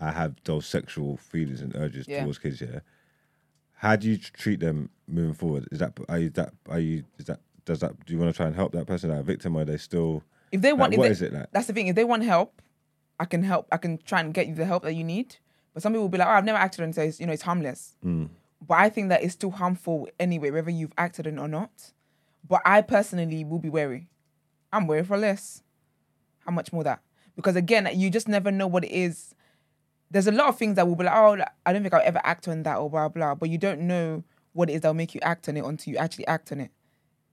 I 0.00 0.10
have 0.10 0.34
those 0.44 0.66
sexual 0.66 1.16
feelings 1.16 1.60
and 1.60 1.74
urges 1.76 2.06
Yeah. 2.08 2.22
towards 2.22 2.38
kids. 2.38 2.60
Yeah, 2.60 2.80
how 3.74 3.96
do 3.96 4.08
you 4.08 4.18
treat 4.18 4.60
them 4.60 4.90
moving 5.08 5.34
forward? 5.34 5.68
Is 5.72 5.78
that 5.80 5.98
are 6.08 6.18
you 6.18 6.30
that 6.30 6.52
are 6.68 6.78
you 6.80 7.04
is 7.18 7.26
that 7.26 7.40
does 7.64 7.80
that 7.80 8.04
do 8.06 8.12
you 8.12 8.18
want 8.18 8.32
to 8.32 8.36
try 8.36 8.46
and 8.46 8.54
help 8.54 8.72
that 8.72 8.86
person, 8.86 9.10
like 9.10 9.24
victim, 9.24 9.56
or 9.56 9.62
are 9.62 9.64
they 9.64 9.76
still? 9.78 10.22
If 10.52 10.60
they 10.60 10.72
want, 10.72 10.90
Like, 10.90 10.92
if 10.92 10.98
what 10.98 11.04
they- 11.04 11.10
is 11.12 11.22
it 11.22 11.32
like? 11.32 11.46
That's 11.52 11.66
the 11.66 11.72
thing. 11.72 11.86
If 11.88 11.96
they 11.96 12.04
want 12.04 12.22
help, 12.24 12.60
I 13.18 13.24
can 13.24 13.42
help. 13.42 13.68
I 13.72 13.78
can 13.78 13.98
try 13.98 14.20
and 14.20 14.34
get 14.34 14.48
you 14.48 14.54
the 14.54 14.66
help 14.66 14.82
that 14.82 14.92
you 14.94 15.02
need. 15.04 15.36
But 15.72 15.82
some 15.82 15.92
people 15.92 16.02
will 16.02 16.08
be 16.10 16.18
like, 16.18 16.28
"Oh, 16.28 16.32
I've 16.32 16.44
never 16.44 16.58
acted 16.58 16.82
on 16.82 16.90
it, 16.90 16.94
so 16.94 17.02
it's, 17.02 17.18
you 17.20 17.26
know, 17.26 17.32
it's 17.32 17.42
harmless." 17.42 17.96
Mm. 18.04 18.28
But 18.66 18.78
I 18.78 18.88
think 18.88 19.08
that 19.08 19.22
it's 19.22 19.34
still 19.34 19.50
harmful 19.50 20.08
anyway, 20.20 20.50
whether 20.50 20.70
you've 20.70 20.92
acted 20.96 21.26
on 21.26 21.38
it 21.38 21.40
or 21.40 21.48
not. 21.48 21.92
But 22.46 22.62
I 22.64 22.80
personally 22.82 23.44
will 23.44 23.58
be 23.58 23.68
wary. 23.68 24.08
I'm 24.72 24.86
wary 24.86 25.04
for 25.04 25.16
less. 25.16 25.62
How 26.46 26.52
much 26.52 26.72
more 26.72 26.84
that? 26.84 27.00
Because 27.34 27.56
again, 27.56 27.88
you 27.94 28.10
just 28.10 28.28
never 28.28 28.50
know 28.50 28.66
what 28.66 28.84
it 28.84 28.92
is. 28.92 29.34
There's 30.10 30.26
a 30.26 30.32
lot 30.32 30.48
of 30.48 30.58
things 30.58 30.76
that 30.76 30.86
will 30.86 30.96
be 30.96 31.04
like, 31.04 31.14
"Oh, 31.14 31.42
I 31.64 31.72
don't 31.72 31.82
think 31.82 31.94
I'll 31.94 32.02
ever 32.04 32.20
act 32.24 32.46
on 32.46 32.62
that," 32.64 32.76
or 32.76 32.90
blah 32.90 33.08
blah. 33.08 33.34
But 33.34 33.48
you 33.48 33.58
don't 33.58 33.82
know 33.82 34.22
what 34.52 34.68
it 34.68 34.74
is 34.74 34.80
that'll 34.82 34.94
make 34.94 35.14
you 35.14 35.20
act 35.22 35.48
on 35.48 35.56
it 35.56 35.64
until 35.64 35.92
you 35.92 35.98
actually 35.98 36.26
act 36.26 36.52
on 36.52 36.60
it. 36.60 36.70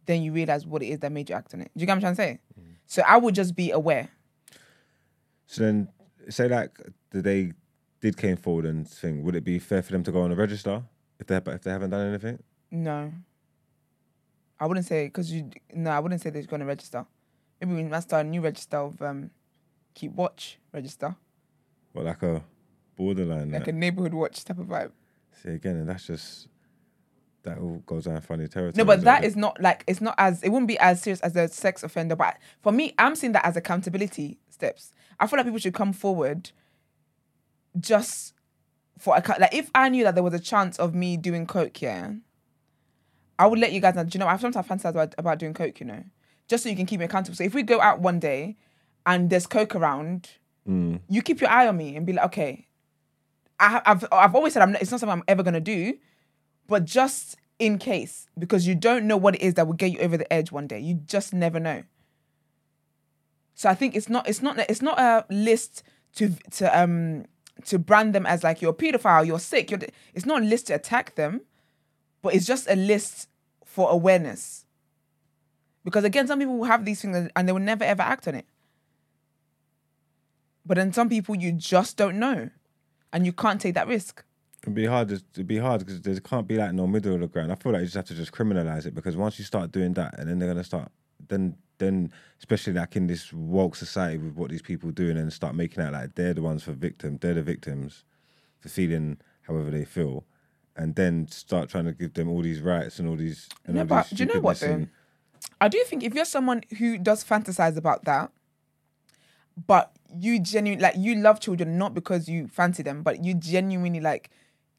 Then 0.05 0.23
you 0.23 0.31
realize 0.31 0.65
what 0.65 0.81
it 0.81 0.87
is 0.87 0.99
that 0.99 1.11
made 1.11 1.29
you 1.29 1.35
act 1.35 1.53
on 1.53 1.61
it. 1.61 1.71
Do 1.75 1.81
you 1.81 1.85
get 1.85 1.91
what 1.91 2.05
I'm 2.05 2.15
trying 2.15 2.15
to 2.15 2.21
say? 2.21 2.39
Mm. 2.59 2.75
So 2.85 3.03
I 3.05 3.17
would 3.17 3.35
just 3.35 3.55
be 3.55 3.71
aware. 3.71 4.09
So 5.47 5.63
then, 5.63 5.89
say 6.29 6.47
like 6.47 6.79
the 7.11 7.21
they 7.21 7.53
did 7.99 8.15
came 8.17 8.37
forward 8.37 8.65
and 8.65 8.87
thing. 8.87 9.23
Would 9.23 9.35
it 9.35 9.43
be 9.43 9.59
fair 9.59 9.81
for 9.81 9.91
them 9.91 10.03
to 10.03 10.11
go 10.11 10.21
on 10.21 10.31
a 10.31 10.35
register 10.35 10.83
if 11.19 11.27
they 11.27 11.35
if 11.37 11.61
they 11.61 11.71
haven't 11.71 11.89
done 11.89 12.07
anything? 12.09 12.39
No. 12.71 13.11
I 14.59 14.65
wouldn't 14.65 14.85
say 14.85 15.05
because 15.05 15.31
you 15.31 15.49
no, 15.73 15.91
I 15.91 15.99
wouldn't 15.99 16.21
say 16.21 16.29
they're 16.29 16.43
going 16.43 16.59
to 16.59 16.65
register. 16.65 17.05
Maybe 17.61 17.73
we 17.75 17.83
must 17.83 18.09
start 18.09 18.25
a 18.25 18.29
new 18.29 18.41
register 18.41 18.77
of 18.77 19.01
um, 19.01 19.31
keep 19.93 20.13
watch 20.13 20.59
register, 20.73 21.15
But 21.93 22.05
like 22.05 22.23
a 22.23 22.43
borderline. 22.95 23.51
like 23.51 23.61
Like 23.61 23.67
a 23.69 23.71
neighborhood 23.73 24.13
watch 24.13 24.43
type 24.43 24.59
of 24.59 24.67
vibe. 24.67 24.91
See 25.43 25.49
again, 25.49 25.75
and 25.77 25.89
that's 25.89 26.05
just 26.07 26.47
that 27.43 27.57
all 27.57 27.81
goes 27.85 28.05
down 28.05 28.19
funny 28.21 28.47
territory. 28.47 28.73
No, 28.77 28.85
but 28.85 29.01
that 29.01 29.23
it? 29.23 29.27
is 29.27 29.35
not 29.35 29.61
like 29.61 29.83
it's 29.87 30.01
not 30.01 30.15
as 30.17 30.43
it 30.43 30.49
wouldn't 30.49 30.67
be 30.67 30.77
as 30.79 31.01
serious 31.01 31.21
as 31.21 31.35
a 31.35 31.47
sex 31.47 31.83
offender. 31.83 32.15
But 32.15 32.37
for 32.61 32.71
me, 32.71 32.93
I'm 32.97 33.15
seeing 33.15 33.33
that 33.33 33.45
as 33.45 33.55
accountability 33.55 34.39
steps. 34.49 34.91
I 35.19 35.27
feel 35.27 35.37
like 35.37 35.45
people 35.45 35.59
should 35.59 35.73
come 35.73 35.93
forward 35.93 36.51
just 37.79 38.33
for 38.99 39.15
account. 39.17 39.39
Like 39.39 39.53
if 39.55 39.71
I 39.73 39.89
knew 39.89 40.03
that 40.03 40.13
there 40.13 40.23
was 40.23 40.33
a 40.35 40.39
chance 40.39 40.77
of 40.77 40.93
me 40.93 41.17
doing 41.17 41.47
coke, 41.47 41.81
yeah, 41.81 42.11
I 43.39 43.47
would 43.47 43.57
let 43.57 43.71
you 43.71 43.79
guys 43.79 43.95
know. 43.95 44.03
Do 44.03 44.11
you 44.13 44.19
know? 44.19 44.27
I've 44.27 44.41
sometimes 44.41 44.67
fantasized 44.67 44.89
about, 44.91 45.15
about 45.17 45.39
doing 45.39 45.53
coke, 45.55 45.79
you 45.79 45.85
know, 45.87 46.03
just 46.47 46.61
so 46.63 46.69
you 46.69 46.75
can 46.75 46.85
keep 46.85 46.99
me 46.99 47.05
accountable. 47.05 47.35
So 47.35 47.43
if 47.43 47.53
we 47.55 47.63
go 47.63 47.81
out 47.81 48.01
one 48.01 48.19
day 48.19 48.57
and 49.05 49.29
there's 49.31 49.47
coke 49.47 49.75
around, 49.75 50.29
Mm. 50.67 50.99
you 51.09 51.23
keep 51.23 51.41
your 51.41 51.49
eye 51.49 51.67
on 51.67 51.77
me 51.77 51.95
and 51.95 52.05
be 52.05 52.13
like, 52.13 52.25
okay, 52.25 52.67
I, 53.59 53.69
ha- 53.69 53.81
I've 53.85 54.05
I've 54.11 54.35
always 54.35 54.53
said 54.53 54.61
I'm 54.61 54.73
not, 54.73 54.81
it's 54.83 54.91
not 54.91 54.99
something 54.99 55.17
I'm 55.17 55.23
ever 55.27 55.41
gonna 55.41 55.59
do, 55.61 55.97
but 56.67 56.85
just 56.85 57.37
in 57.57 57.79
case 57.79 58.27
because 58.37 58.67
you 58.67 58.75
don't 58.75 59.05
know 59.07 59.17
what 59.17 59.33
it 59.35 59.41
is 59.41 59.55
that 59.55 59.65
will 59.65 59.73
get 59.73 59.91
you 59.91 59.99
over 59.99 60.15
the 60.15 60.31
edge 60.31 60.51
one 60.51 60.67
day. 60.67 60.79
You 60.79 60.95
just 60.95 61.33
never 61.33 61.59
know. 61.59 61.83
So 63.55 63.69
I 63.69 63.73
think 63.73 63.95
it's 63.95 64.09
not 64.09 64.27
it's 64.29 64.41
not 64.41 64.59
it's 64.69 64.81
not 64.81 64.99
a 64.99 65.25
list 65.29 65.83
to 66.15 66.29
to 66.51 66.79
um 66.79 67.25
to 67.65 67.79
brand 67.79 68.13
them 68.15 68.25
as 68.25 68.43
like 68.43 68.61
you're 68.61 68.71
a 68.71 68.75
pedophile, 68.75 69.25
you're 69.25 69.39
sick. 69.39 69.71
You're, 69.71 69.79
it's 70.13 70.25
not 70.25 70.41
a 70.41 70.45
list 70.45 70.67
to 70.67 70.73
attack 70.73 71.15
them, 71.15 71.41
but 72.21 72.33
it's 72.33 72.45
just 72.45 72.69
a 72.69 72.75
list 72.75 73.29
for 73.65 73.89
awareness. 73.89 74.65
Because 75.83 76.03
again, 76.03 76.27
some 76.27 76.39
people 76.39 76.57
will 76.57 76.65
have 76.65 76.85
these 76.85 77.01
things 77.01 77.29
and- 77.35 77.47
they 77.47 77.51
will 77.51 77.59
never 77.59 77.83
ever 77.83 78.01
act 78.01 78.27
on 78.27 78.35
it. 78.35 78.45
But 80.65 80.75
then 80.75 80.93
some 80.93 81.09
people 81.09 81.35
you 81.35 81.51
just 81.51 81.97
don't 81.97 82.19
know, 82.19 82.49
and 83.11 83.25
you 83.25 83.33
can't 83.33 83.59
take 83.59 83.73
that 83.73 83.87
risk. 83.87 84.23
It'd 84.61 84.75
be 84.75 84.85
hard. 84.85 85.11
It'd 85.11 85.47
be 85.47 85.57
hard 85.57 85.79
because 85.79 86.01
there 86.01 86.19
can't 86.19 86.47
be 86.47 86.57
like 86.57 86.73
no 86.73 86.85
middle 86.85 87.15
of 87.15 87.21
the 87.21 87.27
ground. 87.27 87.51
I 87.51 87.55
feel 87.55 87.71
like 87.71 87.79
you 87.79 87.85
just 87.85 87.95
have 87.95 88.05
to 88.05 88.13
just 88.13 88.31
criminalize 88.33 88.85
it 88.85 88.93
because 88.93 89.15
once 89.15 89.39
you 89.39 89.45
start 89.45 89.71
doing 89.71 89.93
that, 89.93 90.19
and 90.19 90.29
then 90.29 90.37
they're 90.37 90.49
gonna 90.49 90.63
start, 90.63 90.91
then 91.27 91.55
then 91.79 92.11
especially 92.37 92.73
like 92.73 92.95
in 92.95 93.07
this 93.07 93.33
woke 93.33 93.75
society 93.75 94.17
with 94.17 94.35
what 94.35 94.49
these 94.49 94.61
people 94.61 94.91
do, 94.91 95.09
and 95.09 95.17
then 95.17 95.31
start 95.31 95.55
making 95.55 95.83
out 95.83 95.93
like 95.93 96.15
they're 96.15 96.33
the 96.33 96.41
ones 96.41 96.63
for 96.63 96.73
victim, 96.73 97.17
they're 97.19 97.33
the 97.33 97.41
victims 97.41 98.03
for 98.59 98.69
feeling 98.69 99.17
however 99.41 99.71
they 99.71 99.85
feel, 99.85 100.25
and 100.75 100.95
then 100.95 101.27
start 101.27 101.69
trying 101.69 101.85
to 101.85 101.91
give 101.91 102.13
them 102.13 102.29
all 102.29 102.41
these 102.41 102.61
rights 102.61 102.99
and 102.99 103.09
all 103.09 103.15
these. 103.15 103.49
And 103.65 103.75
No, 103.75 103.81
all 103.81 103.87
but 103.87 104.09
do 104.09 104.23
you 104.23 104.33
know 104.33 104.39
what 104.39 104.59
though? 104.59 104.87
I 105.59 105.67
do 105.67 105.81
think 105.85 106.03
if 106.03 106.13
you're 106.13 106.25
someone 106.25 106.63
who 106.77 106.97
does 106.97 107.23
fantasize 107.23 107.77
about 107.77 108.05
that, 108.05 108.31
but 109.67 109.93
you 110.15 110.39
genuinely 110.39 110.81
like 110.81 110.95
you 110.97 111.15
love 111.15 111.39
children 111.39 111.77
not 111.77 111.93
because 111.93 112.29
you 112.29 112.47
fancy 112.47 112.83
them, 112.83 113.03
but 113.03 113.23
you 113.23 113.33
genuinely 113.33 113.99
like 113.99 114.29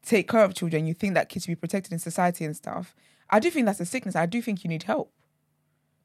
take 0.03 0.27
care 0.29 0.43
of 0.43 0.53
children. 0.53 0.87
You 0.87 0.93
think 0.93 1.13
that 1.13 1.29
kids 1.29 1.45
should 1.45 1.51
be 1.51 1.55
protected 1.55 1.93
in 1.93 1.99
society 1.99 2.45
and 2.45 2.55
stuff. 2.55 2.95
I 3.29 3.39
do 3.39 3.49
think 3.49 3.65
that's 3.65 3.79
a 3.79 3.85
sickness. 3.85 4.15
I 4.15 4.25
do 4.25 4.41
think 4.41 4.63
you 4.63 4.69
need 4.69 4.83
help 4.83 5.13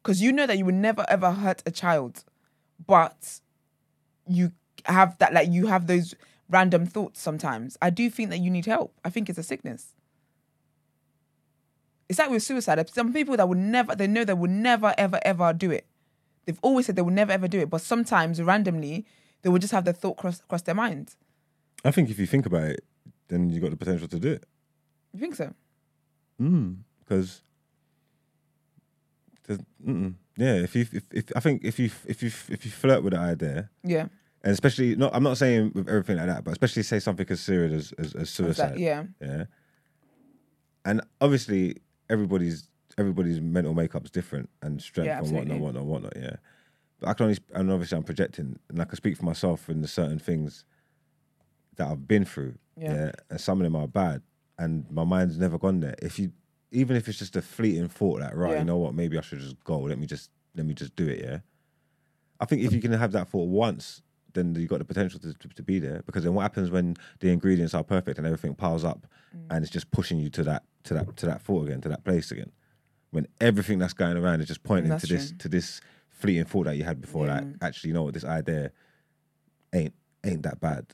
because 0.07 0.23
you 0.23 0.31
know 0.31 0.47
that 0.47 0.57
you 0.57 0.65
would 0.65 0.77
never 0.77 1.05
ever 1.09 1.33
hurt 1.33 1.65
a 1.67 1.71
child, 1.73 2.23
but 2.87 3.41
you 4.29 4.53
have 4.85 5.19
that 5.19 5.35
like 5.35 5.51
you 5.51 5.67
have 5.67 5.89
those 5.89 6.15
random 6.49 6.87
thoughts 6.87 7.21
sometimes. 7.21 7.77
I 7.83 7.91
do 7.91 8.09
think 8.09 8.31
that 8.31 8.39
you 8.39 8.49
need 8.49 8.67
help. 8.67 8.95
I 9.05 9.11
think 9.11 9.29
it's 9.29 9.39
a 9.39 9.43
sickness. 9.43 9.95
It's 12.09 12.21
like 12.21 12.31
with 12.31 12.45
suicide. 12.45 12.89
Some 12.89 13.13
people 13.13 13.37
that 13.37 13.49
would 13.49 13.59
never, 13.59 13.97
they 13.97 14.07
know 14.07 14.23
they 14.23 14.33
would 14.33 14.49
never, 14.49 14.95
ever, 14.97 15.19
ever 15.25 15.53
do 15.53 15.73
it. 15.73 15.87
They've 16.45 16.61
always 16.63 16.87
said 16.87 16.95
they 16.95 17.03
would 17.03 17.13
never, 17.13 17.33
ever 17.33 17.49
do 17.49 17.59
it. 17.59 17.69
But 17.69 17.81
sometimes, 17.81 18.41
randomly, 18.41 19.05
they 19.43 19.49
will 19.49 19.59
just 19.59 19.73
have 19.73 19.85
the 19.85 19.93
thought 19.93 20.19
cross, 20.19 20.41
cross 20.47 20.63
their 20.63 20.77
mind. 20.77 21.17
I 21.85 21.91
think 21.91 22.11
if 22.11 22.21
you 22.21 22.27
think 22.27 22.47
about 22.47 22.63
it, 22.63 22.85
then 23.27 23.51
you 23.51 23.61
got 23.61 23.71
the 23.71 23.77
potential 23.77 24.07
to 24.07 24.21
do 24.21 24.35
it. 24.35 24.45
You 25.13 25.19
think 25.19 25.35
so? 25.35 25.53
Mm, 26.41 26.77
because. 27.01 27.43
Yeah, 30.37 30.55
if 30.55 30.75
you 30.77 30.87
if, 30.93 31.05
if 31.13 31.25
I 31.37 31.41
think 31.41 31.65
if 31.65 31.79
you 31.79 31.91
if 32.07 32.23
you 32.23 32.31
if 32.49 32.65
you 32.65 32.71
flirt 32.71 33.03
with 33.03 33.13
the 33.13 33.19
idea, 33.19 33.71
Yeah. 33.85 34.07
and 34.45 34.53
especially 34.53 34.97
not, 34.97 35.15
I'm 35.15 35.23
not 35.23 35.39
saying 35.39 35.73
with 35.75 35.89
everything 35.89 36.17
like 36.17 36.27
that, 36.27 36.45
but 36.45 36.53
especially 36.53 36.83
say 36.83 36.99
something 37.01 37.27
as 37.31 37.41
serious 37.41 37.93
as 37.93 38.07
as, 38.07 38.15
as 38.15 38.31
suicide. 38.31 38.73
that- 38.75 38.79
yeah. 38.79 39.05
yeah. 39.21 39.45
And 40.85 41.01
obviously, 41.21 41.77
everybody's 42.09 42.69
everybody's 42.99 43.41
mental 43.41 43.75
makeup's 43.75 44.11
different 44.11 44.49
and 44.63 44.81
strength 44.81 45.07
Yeah, 45.09 45.19
and 45.19 45.31
whatnot, 45.33 45.59
whatnot, 45.61 45.85
whatnot. 45.85 46.13
Yeah. 46.17 46.37
But 47.01 47.09
I 47.11 47.15
can 47.15 47.25
only, 47.25 47.39
and 47.55 47.71
obviously 47.71 47.99
I'm 47.99 48.05
projecting, 48.05 48.59
and 48.69 48.81
I 48.81 48.85
can 48.85 48.97
speak 48.97 49.17
for 49.19 49.25
myself 49.25 49.69
and 49.69 49.83
the 49.85 49.89
certain 49.89 50.19
things 50.19 50.65
that 51.77 51.89
I've 51.89 52.09
been 52.09 52.25
through. 52.25 52.55
Yeah. 52.77 52.95
Yeah. 52.95 53.13
And 53.31 53.41
some 53.41 53.61
of 53.61 53.65
them 53.65 53.77
are 53.77 53.87
bad, 53.89 54.23
and 54.59 54.87
my 54.91 55.05
mind's 55.05 55.39
never 55.39 55.59
gone 55.59 55.81
there. 55.81 55.95
If 56.01 56.19
you, 56.19 56.33
even 56.81 56.95
if 56.97 57.09
it's 57.09 57.19
just 57.19 57.37
a 57.37 57.43
fleeting 57.43 57.89
thought, 57.89 58.21
like 58.21 58.35
right, 58.35 58.53
Yeah. 58.53 58.59
you 58.61 58.65
know 58.65 58.77
what, 58.79 58.95
maybe 58.95 59.17
I 59.19 59.23
should 59.23 59.41
just 59.41 59.63
go. 59.65 59.79
Let 59.81 59.99
me 59.99 60.07
just, 60.07 60.31
let 60.55 60.67
me 60.67 60.75
just 60.75 60.95
do 60.95 61.07
it. 61.09 61.21
Yeah. 61.25 61.39
I 62.39 62.45
think 62.45 62.63
if 62.63 62.73
you 62.73 62.81
can 62.81 62.93
have 62.93 63.13
that 63.13 63.29
thought 63.29 63.49
once, 63.49 64.03
then 64.35 64.55
you've 64.55 64.69
got 64.69 64.81
the 64.81 64.85
potential 64.85 65.19
to, 65.21 65.33
to, 65.33 65.49
to 65.49 65.63
be 65.63 65.79
there. 65.79 66.03
Because 66.05 66.23
then 66.25 66.35
what 66.35 66.43
happens 66.43 66.71
when 66.71 66.97
the 67.21 67.31
ingredients 67.31 67.73
are 67.75 67.83
perfect 67.83 68.19
and 68.19 68.27
everything 68.27 68.55
piles 68.55 68.85
up, 68.85 69.07
Mm. 69.37 69.47
and 69.51 69.65
it's 69.65 69.73
just 69.73 69.91
pushing 69.91 70.19
you 70.21 70.31
to 70.31 70.43
that 70.45 70.63
to 70.85 70.95
that 70.95 71.17
to 71.17 71.27
that 71.27 71.43
thought 71.43 71.67
again, 71.67 71.81
to 71.81 71.89
that 71.89 72.05
place 72.05 72.31
again. 72.31 72.53
When 73.11 73.27
everything 73.41 73.79
that's 73.81 73.93
going 73.93 74.17
around 74.17 74.41
is 74.41 74.47
just 74.47 74.63
pointing 74.63 74.91
That's 74.91 75.07
to 75.09 75.13
this 75.15 75.33
to 75.39 75.49
this 75.49 75.81
fleeting 76.11 76.45
thought 76.45 76.65
that 76.67 76.77
you 76.77 76.85
had 76.85 77.01
before, 77.01 77.27
Yeah. 77.27 77.35
like 77.41 77.45
actually, 77.61 77.89
you 77.89 77.95
know 77.95 78.05
what, 78.05 78.15
this 78.15 78.25
idea 78.25 78.71
ain't 79.73 79.95
ain't 80.25 80.43
that 80.45 80.61
bad. 80.61 80.87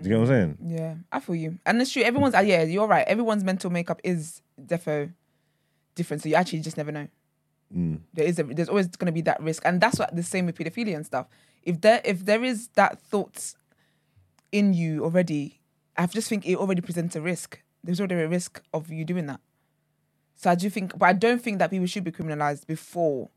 Do 0.00 0.08
you 0.08 0.14
know 0.14 0.20
what 0.22 0.30
I'm 0.30 0.56
saying? 0.58 0.76
Yeah, 0.78 0.94
I 1.12 1.20
feel 1.20 1.34
you, 1.34 1.58
and 1.66 1.80
it's 1.80 1.92
true. 1.92 2.02
Everyone's 2.02 2.34
uh, 2.34 2.40
yeah, 2.40 2.62
you're 2.64 2.86
right. 2.86 3.06
Everyone's 3.06 3.44
mental 3.44 3.70
makeup 3.70 4.00
is 4.04 4.42
defo 4.60 5.12
different, 5.98 6.22
so 6.22 6.28
you 6.30 6.36
actually 6.36 6.60
just 6.60 6.78
never 6.78 6.92
know. 6.92 7.08
Mm. 7.74 8.00
There 8.14 8.24
is 8.24 8.38
a, 8.38 8.44
there's 8.44 8.70
always 8.70 8.88
going 8.88 9.12
to 9.12 9.12
be 9.12 9.20
that 9.22 9.42
risk, 9.42 9.62
and 9.66 9.80
that's 9.80 9.98
what 9.98 10.14
the 10.16 10.22
same 10.22 10.46
with 10.46 10.56
pedophilia 10.56 10.96
and 10.96 11.04
stuff. 11.04 11.26
If 11.62 11.82
there 11.82 12.00
if 12.04 12.24
there 12.24 12.42
is 12.42 12.68
that 12.80 12.98
thoughts 12.98 13.56
in 14.50 14.72
you 14.72 15.04
already, 15.04 15.60
I 15.96 16.06
just 16.06 16.28
think 16.28 16.46
it 16.46 16.56
already 16.56 16.80
presents 16.80 17.14
a 17.16 17.20
risk. 17.20 17.60
There's 17.84 18.00
already 18.00 18.14
a 18.14 18.28
risk 18.28 18.62
of 18.72 18.90
you 18.90 19.04
doing 19.04 19.26
that. 19.26 19.40
So 20.34 20.50
I 20.50 20.54
do 20.54 20.70
think, 20.70 20.96
but 20.98 21.06
I 21.06 21.12
don't 21.12 21.42
think 21.42 21.58
that 21.58 21.70
people 21.70 21.86
should 21.86 22.04
be 22.04 22.12
criminalized 22.12 22.66
before 22.66 23.28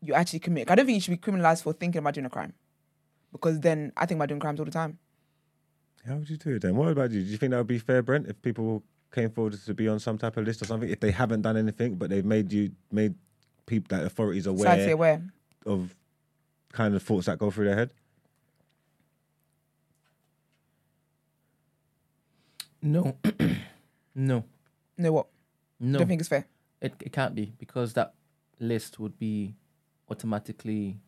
you 0.00 0.14
actually 0.14 0.38
commit. 0.38 0.70
I 0.70 0.74
don't 0.74 0.86
think 0.86 0.96
you 0.96 1.00
should 1.04 1.20
be 1.20 1.30
criminalized 1.30 1.62
for 1.64 1.72
thinking 1.72 1.98
about 1.98 2.14
doing 2.14 2.26
a 2.26 2.30
crime, 2.30 2.54
because 3.30 3.60
then 3.60 3.92
I 3.96 4.06
think 4.06 4.18
about 4.18 4.28
doing 4.28 4.40
crimes 4.40 4.58
all 4.60 4.64
the 4.64 4.72
time. 4.72 4.98
How 6.06 6.16
would 6.16 6.30
you 6.30 6.36
do 6.36 6.56
it 6.56 6.62
then? 6.62 6.74
What 6.76 6.88
about 6.88 7.10
you? 7.10 7.20
Do 7.20 7.26
you 7.26 7.36
think 7.36 7.50
that 7.50 7.58
would 7.58 7.66
be 7.66 7.78
fair, 7.78 8.02
Brent, 8.02 8.26
if 8.26 8.40
people 8.42 8.82
came 9.12 9.30
forward 9.30 9.54
to 9.64 9.74
be 9.74 9.88
on 9.88 9.98
some 10.00 10.18
type 10.18 10.36
of 10.36 10.44
list 10.44 10.62
or 10.62 10.64
something? 10.66 10.88
If 10.88 11.00
they 11.00 11.10
haven't 11.10 11.42
done 11.42 11.56
anything, 11.56 11.94
but 11.96 12.10
they've 12.10 12.24
made 12.24 12.52
you 12.52 12.72
made 12.90 13.14
people 13.66 13.96
that 13.96 14.04
authorities 14.06 14.46
aware 14.46 14.58
Society 14.70 14.92
aware. 14.92 15.22
of 15.66 15.94
kind 16.72 16.94
of 16.94 17.02
thoughts 17.02 17.26
that 17.26 17.38
go 17.38 17.50
through 17.50 17.66
their 17.66 17.76
head? 17.76 17.90
No, 22.84 23.16
no, 24.14 24.44
No, 24.98 25.12
what? 25.12 25.26
no. 25.78 25.98
Don't 25.98 26.08
think 26.08 26.20
it's 26.20 26.28
fair. 26.28 26.46
It, 26.80 26.94
it 27.00 27.12
can't 27.12 27.32
be 27.34 27.52
because 27.58 27.92
that 27.92 28.14
list 28.58 28.98
would 28.98 29.16
be 29.20 29.54
automatically 30.10 30.98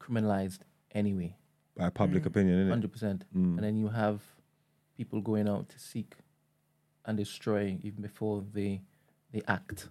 criminalized 0.00 0.60
anyway, 0.92 1.34
By 1.76 1.90
public 1.90 2.26
opinion, 2.26 2.64
innit? 2.64 2.70
hundred 2.70 2.92
percent. 2.92 3.24
Mm. 3.36 3.56
And 3.56 3.58
then 3.58 3.76
you 3.76 3.88
have 3.88 4.20
people 4.96 5.20
going 5.20 5.48
out 5.48 5.68
to 5.70 5.78
seek 5.80 6.14
and 7.04 7.16
destroy 7.16 7.78
even 7.82 8.02
before 8.02 8.44
the 8.52 8.80
they 9.32 9.42
act. 9.48 9.88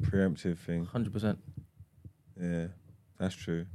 Preemptive 0.00 0.58
thing. 0.58 0.84
Hundred 0.86 1.12
percent. 1.12 1.38
Yeah, 2.40 2.68
that's 3.18 3.34
true. 3.34 3.66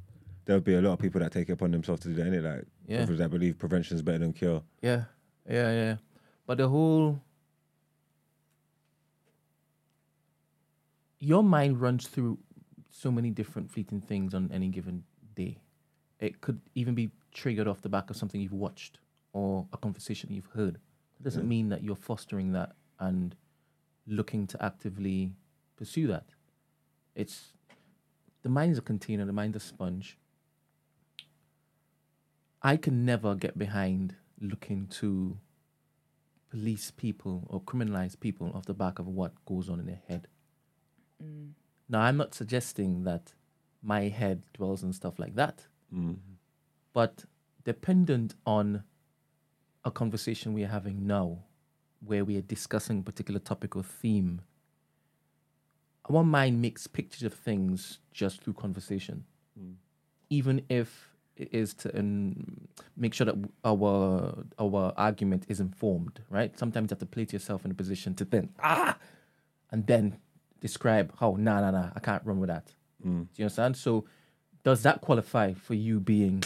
There'll 0.46 0.62
be 0.62 0.76
a 0.76 0.82
lot 0.82 0.94
of 0.94 1.00
people 1.00 1.22
that 1.22 1.32
take 1.32 1.50
it 1.50 1.54
upon 1.54 1.72
themselves 1.72 2.02
to 2.02 2.10
do 2.10 2.16
that, 2.16 2.26
innit? 2.28 2.44
Like, 2.44 2.66
Yeah. 2.88 3.06
that 3.06 3.30
believe 3.32 3.58
prevention 3.58 3.96
is 3.96 4.02
better 4.04 4.20
than 4.20 4.34
cure. 4.34 4.62
Yeah, 4.82 5.06
yeah, 5.50 5.72
yeah. 5.72 5.96
But 6.46 6.58
the 6.58 6.68
whole 6.70 7.22
your 11.20 11.44
mind 11.44 11.82
runs 11.82 12.08
through 12.08 12.38
so 12.92 13.12
many 13.12 13.32
different 13.32 13.72
fleeting 13.72 14.02
things 14.02 14.34
on 14.34 14.50
any 14.52 14.70
given 14.70 15.04
day. 15.36 15.58
It 16.20 16.42
could 16.42 16.62
even 16.76 16.96
be 16.96 17.12
triggered 17.34 17.68
off 17.68 17.82
the 17.82 17.90
back 17.90 18.10
of 18.10 18.16
something 18.16 18.40
you've 18.40 18.54
watched 18.54 19.00
or 19.34 19.68
a 19.74 19.78
conversation 19.78 20.32
you've 20.32 20.50
heard. 20.54 20.80
It 21.20 21.24
doesn't 21.24 21.44
Yeah. 21.44 21.48
mean 21.50 21.70
that 21.70 21.84
you're 21.84 21.96
fostering 21.96 22.52
that 22.54 22.76
and 23.00 23.36
looking 24.08 24.48
to 24.48 24.64
actively 24.64 25.36
pursue 25.76 26.08
that. 26.08 26.34
It's 27.16 27.54
the 28.44 28.50
mind 28.50 28.72
is 28.74 28.78
a 28.78 28.82
container, 28.82 29.26
the 29.26 29.34
mind's 29.34 29.56
a 29.58 29.60
sponge. 29.60 30.18
I 32.62 32.78
can 32.78 33.06
never 33.06 33.36
get 33.36 33.58
behind 33.58 34.16
looking 34.40 34.88
to 34.88 35.40
police 36.50 36.92
people 36.92 37.46
or 37.50 37.62
criminalize 37.62 38.20
people 38.20 38.52
off 38.54 38.66
the 38.66 38.74
back 38.74 39.00
of 39.00 39.08
what 39.08 39.34
goes 39.46 39.70
on 39.70 39.80
in 39.80 39.86
their 39.86 40.02
head. 40.08 40.28
Now, 41.88 42.02
I'm 42.02 42.18
not 42.18 42.34
suggesting 42.34 43.04
that 43.04 43.34
my 43.82 44.04
head 44.10 44.44
dwells 44.54 44.84
on 44.84 44.94
stuff 44.94 45.20
like 45.20 45.36
that, 45.36 45.68
Mm. 45.94 46.20
but 46.94 47.26
dependent 47.64 48.36
on 48.46 48.84
a 49.86 49.92
conversation 49.92 50.54
we 50.54 50.64
are 50.64 50.68
having 50.68 51.08
now, 51.08 51.40
where 52.04 52.26
we 52.26 52.36
are 52.38 52.42
discussing 52.42 53.00
a 53.00 53.04
particular 53.04 53.40
topic 53.40 53.76
or 53.76 53.84
theme, 53.84 54.42
our 56.10 56.24
mind 56.24 56.62
makes 56.62 56.88
pictures 56.88 57.24
of 57.24 57.34
things 57.34 58.00
just 58.12 58.42
through 58.42 58.54
conversation, 58.54 59.24
even 60.30 60.64
if 60.70 61.10
it 61.38 61.50
is 61.54 61.74
to 61.74 61.98
um, 62.00 62.68
make 62.96 63.14
sure 63.14 63.26
that 63.26 63.36
our 63.64 64.44
our 64.60 64.94
argument 64.98 65.46
is 65.50 65.60
informed. 65.60 66.22
Right? 66.30 66.58
Sometimes 66.58 66.90
you 66.90 66.96
have 66.96 67.00
to 67.00 67.06
place 67.06 67.34
yourself 67.34 67.66
in 67.66 67.72
a 67.72 67.74
position 67.74 68.14
to 68.16 68.26
think 68.26 68.52
ah, 68.62 68.98
and 69.72 69.86
then 69.88 70.18
describe 70.62 71.14
how 71.20 71.36
nah 71.38 71.62
nah 71.62 71.72
nah 71.72 71.90
I 71.96 72.00
can't 72.00 72.24
run 72.26 72.40
with 72.40 72.50
that. 72.50 72.74
Do 73.24 73.42
you 73.42 73.46
understand? 73.46 73.78
So, 73.78 74.06
does 74.64 74.84
that 74.84 75.02
qualify 75.02 75.54
for 75.54 75.74
you 75.74 76.00
being 76.00 76.44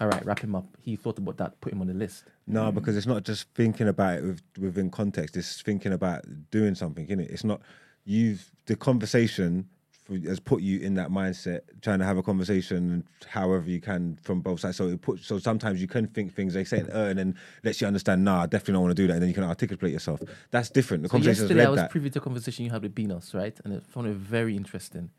all 0.00 0.08
right? 0.08 0.24
Wrap 0.24 0.40
him 0.40 0.54
up. 0.54 0.66
He 0.80 0.96
thought 0.96 1.18
about 1.18 1.36
that. 1.38 1.60
Put 1.60 1.72
him 1.72 1.80
on 1.80 1.86
the 1.88 1.94
list. 1.94 2.24
No, 2.46 2.72
because 2.72 2.96
it's 2.96 3.06
not 3.06 3.24
just 3.24 3.48
thinking 3.54 3.88
about 3.88 4.18
it 4.18 4.24
with, 4.24 4.42
within 4.58 4.90
context. 4.90 5.36
It's 5.36 5.60
thinking 5.62 5.92
about 5.92 6.24
doing 6.50 6.74
something, 6.74 7.06
innit? 7.06 7.30
It's 7.30 7.44
not 7.44 7.60
you've 8.04 8.50
the 8.66 8.74
conversation 8.76 9.68
for, 9.90 10.16
has 10.26 10.40
put 10.40 10.62
you 10.62 10.80
in 10.80 10.94
that 10.94 11.10
mindset, 11.10 11.60
trying 11.82 11.98
to 11.98 12.04
have 12.04 12.16
a 12.16 12.22
conversation 12.22 13.04
however 13.26 13.68
you 13.68 13.80
can 13.80 14.18
from 14.22 14.40
both 14.40 14.60
sides. 14.60 14.76
So 14.78 14.88
it 14.88 15.02
puts 15.02 15.26
so 15.26 15.38
sometimes 15.38 15.80
you 15.80 15.86
can 15.86 16.06
think 16.06 16.34
things 16.34 16.54
they 16.54 16.64
say, 16.64 16.80
uh, 16.80 17.04
and 17.04 17.18
then 17.18 17.34
lets 17.62 17.80
you 17.80 17.86
understand. 17.86 18.24
Nah, 18.24 18.42
I 18.42 18.46
definitely 18.46 18.74
don't 18.74 18.82
want 18.82 18.96
to 18.96 19.02
do 19.02 19.06
that, 19.08 19.14
and 19.14 19.22
then 19.22 19.28
you 19.28 19.34
can 19.34 19.44
articulate 19.44 19.92
yourself. 19.92 20.22
That's 20.50 20.70
different. 20.70 21.02
The 21.02 21.08
So 21.08 21.12
conversation 21.12 21.42
has 21.42 21.50
yesterday 21.50 21.66
I 21.66 21.70
was 21.70 21.80
that. 21.80 21.90
privy 21.90 22.10
to 22.10 22.18
a 22.18 22.22
conversation 22.22 22.64
you 22.64 22.70
had 22.70 22.82
with 22.82 22.94
Benos, 22.94 23.34
right? 23.34 23.58
And 23.64 23.74
I 23.74 23.80
found 23.80 24.06
it 24.06 24.16
very 24.16 24.56
interesting 24.56 25.10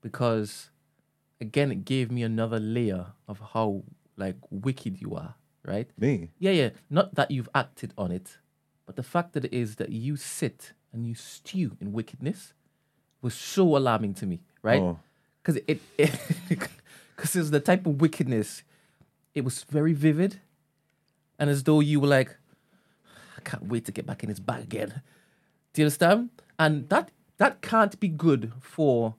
because, 0.00 0.70
again, 1.40 1.72
it 1.72 1.84
gave 1.84 2.12
me 2.12 2.22
another 2.22 2.60
layer 2.60 3.06
of 3.26 3.40
how 3.52 3.82
like 4.16 4.36
wicked 4.50 5.00
you 5.00 5.14
are, 5.14 5.34
right? 5.64 5.88
Me, 5.98 6.30
Yeah, 6.38 6.52
yeah. 6.52 6.70
Not 6.90 7.14
that 7.14 7.30
you've 7.30 7.48
acted 7.54 7.92
on 7.96 8.10
it, 8.10 8.38
but 8.86 8.96
the 8.96 9.02
fact 9.02 9.32
that 9.34 9.44
it 9.44 9.52
is 9.52 9.76
that 9.76 9.90
you 9.90 10.16
sit 10.16 10.72
and 10.92 11.06
you 11.06 11.14
stew 11.14 11.76
in 11.80 11.92
wickedness 11.92 12.54
was 13.20 13.34
so 13.34 13.76
alarming 13.76 14.14
to 14.14 14.26
me, 14.26 14.40
right? 14.62 14.80
Oh. 14.80 14.98
Because 15.42 15.60
it, 15.66 15.80
because 16.48 16.70
it 17.36 17.38
was 17.38 17.50
the 17.50 17.60
type 17.60 17.86
of 17.86 18.00
wickedness. 18.00 18.62
It 19.34 19.44
was 19.44 19.64
very 19.64 19.92
vivid, 19.92 20.40
and 21.38 21.50
as 21.50 21.62
though 21.64 21.80
you 21.80 22.00
were 22.00 22.08
like, 22.08 22.36
I 23.36 23.40
can't 23.42 23.68
wait 23.68 23.84
to 23.84 23.92
get 23.92 24.06
back 24.06 24.22
in 24.22 24.28
his 24.28 24.40
bag 24.40 24.62
again. 24.62 25.02
Do 25.72 25.82
you 25.82 25.84
understand? 25.84 26.30
And 26.58 26.88
that 26.88 27.10
that 27.36 27.60
can't 27.60 27.98
be 28.00 28.08
good 28.08 28.52
for 28.60 29.14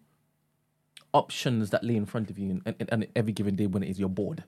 options 1.13 1.69
that 1.69 1.83
lay 1.83 1.95
in 1.95 2.05
front 2.05 2.29
of 2.29 2.38
you 2.38 2.62
and, 2.65 2.75
and, 2.79 2.89
and 2.91 3.07
every 3.15 3.31
given 3.31 3.55
day 3.55 3.67
when 3.67 3.83
it 3.83 3.89
is 3.89 3.99
you're 3.99 4.10
bored. 4.10 4.43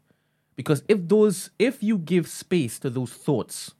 Because 0.60 0.84
if 0.89 1.08
those 1.08 1.52
if 1.58 1.82
you 1.82 1.97
give 1.97 2.28
space 2.28 2.80
to 2.80 2.89
those 2.89 3.14
thoughts, 3.14 3.76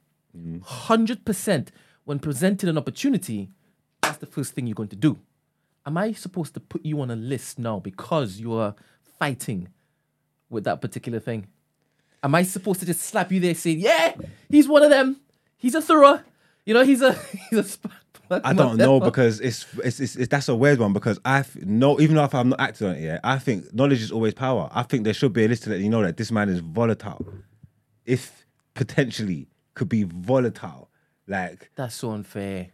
hundred 0.62 1.26
percent 1.26 1.72
when 2.04 2.18
presented 2.18 2.70
an 2.70 2.78
opportunity, 2.78 3.50
that's 4.00 4.16
the 4.16 4.24
first 4.24 4.54
thing 4.54 4.66
you're 4.66 4.74
going 4.74 4.88
to 4.88 4.96
do. 4.96 5.18
Am 5.84 5.98
I 5.98 6.12
supposed 6.12 6.54
to 6.54 6.60
put 6.60 6.82
you 6.82 7.02
on 7.02 7.10
a 7.10 7.16
list 7.16 7.58
now 7.58 7.80
because 7.80 8.40
you 8.40 8.54
are 8.54 8.74
fighting 9.18 9.68
with 10.48 10.64
that 10.64 10.80
particular 10.80 11.20
thing? 11.20 11.48
Am 12.22 12.34
I 12.34 12.44
supposed 12.44 12.80
to 12.80 12.86
just 12.86 13.02
slap 13.02 13.30
you 13.30 13.40
there 13.40 13.54
saying, 13.54 13.80
Yeah, 13.80 14.14
he's 14.48 14.66
one 14.66 14.82
of 14.82 14.88
them. 14.88 15.20
He's 15.58 15.74
a 15.74 15.82
thorough. 15.82 16.22
You 16.64 16.72
know, 16.72 16.82
he's 16.82 17.02
a 17.02 17.12
he's 17.50 17.58
a 17.58 17.64
sp- 17.68 17.92
I 18.44 18.52
don't 18.52 18.76
know 18.76 19.00
because 19.00 19.40
it's, 19.40 19.66
it's 19.82 20.00
it's, 20.00 20.16
it's 20.16 20.28
that's 20.28 20.48
a 20.48 20.54
weird 20.54 20.78
one 20.78 20.92
because 20.92 21.18
I 21.24 21.40
f- 21.40 21.56
no 21.56 22.00
even 22.00 22.16
though 22.16 22.24
if 22.24 22.34
I'm 22.34 22.50
not 22.50 22.60
acting 22.60 22.86
on 22.88 22.94
it 22.96 23.02
yet, 23.02 23.20
I 23.24 23.38
think 23.38 23.72
knowledge 23.74 24.02
is 24.02 24.12
always 24.12 24.34
power. 24.34 24.70
I 24.72 24.82
think 24.84 25.04
there 25.04 25.14
should 25.14 25.32
be 25.32 25.44
a 25.44 25.48
list 25.48 25.64
to 25.64 25.70
let 25.70 25.80
you 25.80 25.88
know 25.88 26.02
that 26.02 26.16
this 26.16 26.30
man 26.30 26.48
is 26.48 26.60
volatile, 26.60 27.24
if 28.04 28.44
potentially 28.74 29.48
could 29.74 29.88
be 29.88 30.04
volatile. 30.04 30.90
Like 31.26 31.70
That's 31.76 31.94
so 31.94 32.10
unfair. 32.12 32.68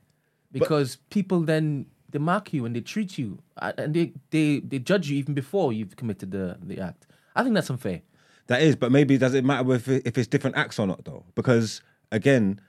Because 0.52 0.96
people 1.10 1.40
then 1.40 1.86
they 2.10 2.18
mark 2.18 2.52
you 2.52 2.64
and 2.64 2.74
they 2.74 2.80
treat 2.80 3.18
you 3.18 3.38
uh, 3.58 3.72
and 3.76 3.92
they, 3.92 4.12
they, 4.30 4.60
they 4.60 4.78
judge 4.78 5.10
you 5.10 5.18
even 5.18 5.34
before 5.34 5.72
you've 5.72 5.96
committed 5.96 6.30
the, 6.30 6.56
the 6.62 6.80
act. 6.80 7.06
I 7.34 7.42
think 7.42 7.54
that's 7.54 7.68
unfair. 7.68 8.00
that 8.46 8.62
is, 8.62 8.76
but 8.76 8.90
maybe 8.92 9.18
does 9.18 9.34
it 9.34 9.44
matter 9.44 9.74
if 9.74 9.88
if 9.88 10.16
it's 10.16 10.28
different 10.28 10.56
acts 10.56 10.78
or 10.78 10.86
not 10.86 11.04
though? 11.04 11.24
Because 11.34 11.82
again, 12.12 12.60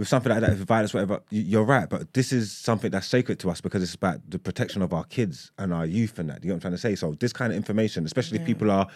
with 0.00 0.08
something 0.08 0.32
like 0.32 0.40
that, 0.40 0.52
if 0.52 0.58
violence, 0.60 0.94
whatever, 0.94 1.20
you- 1.28 1.42
you're 1.42 1.62
right. 1.62 1.86
But 1.88 2.14
this 2.14 2.32
is 2.32 2.50
something 2.50 2.90
that's 2.90 3.06
sacred 3.06 3.38
to 3.40 3.50
us 3.50 3.60
because 3.60 3.82
it's 3.82 3.94
about 3.94 4.18
the 4.30 4.38
protection 4.38 4.80
of 4.80 4.94
our 4.94 5.04
kids 5.04 5.52
and 5.58 5.74
our 5.74 5.84
youth 5.84 6.18
and 6.18 6.30
that. 6.30 6.42
You 6.42 6.48
know 6.48 6.54
what 6.54 6.56
I'm 6.56 6.60
trying 6.62 6.72
to 6.72 6.78
say? 6.78 6.94
So 6.96 7.14
this 7.20 7.34
kind 7.34 7.52
of 7.52 7.56
information, 7.58 8.06
especially 8.06 8.38
if 8.40 8.46
people 8.46 8.70
are 8.70 8.86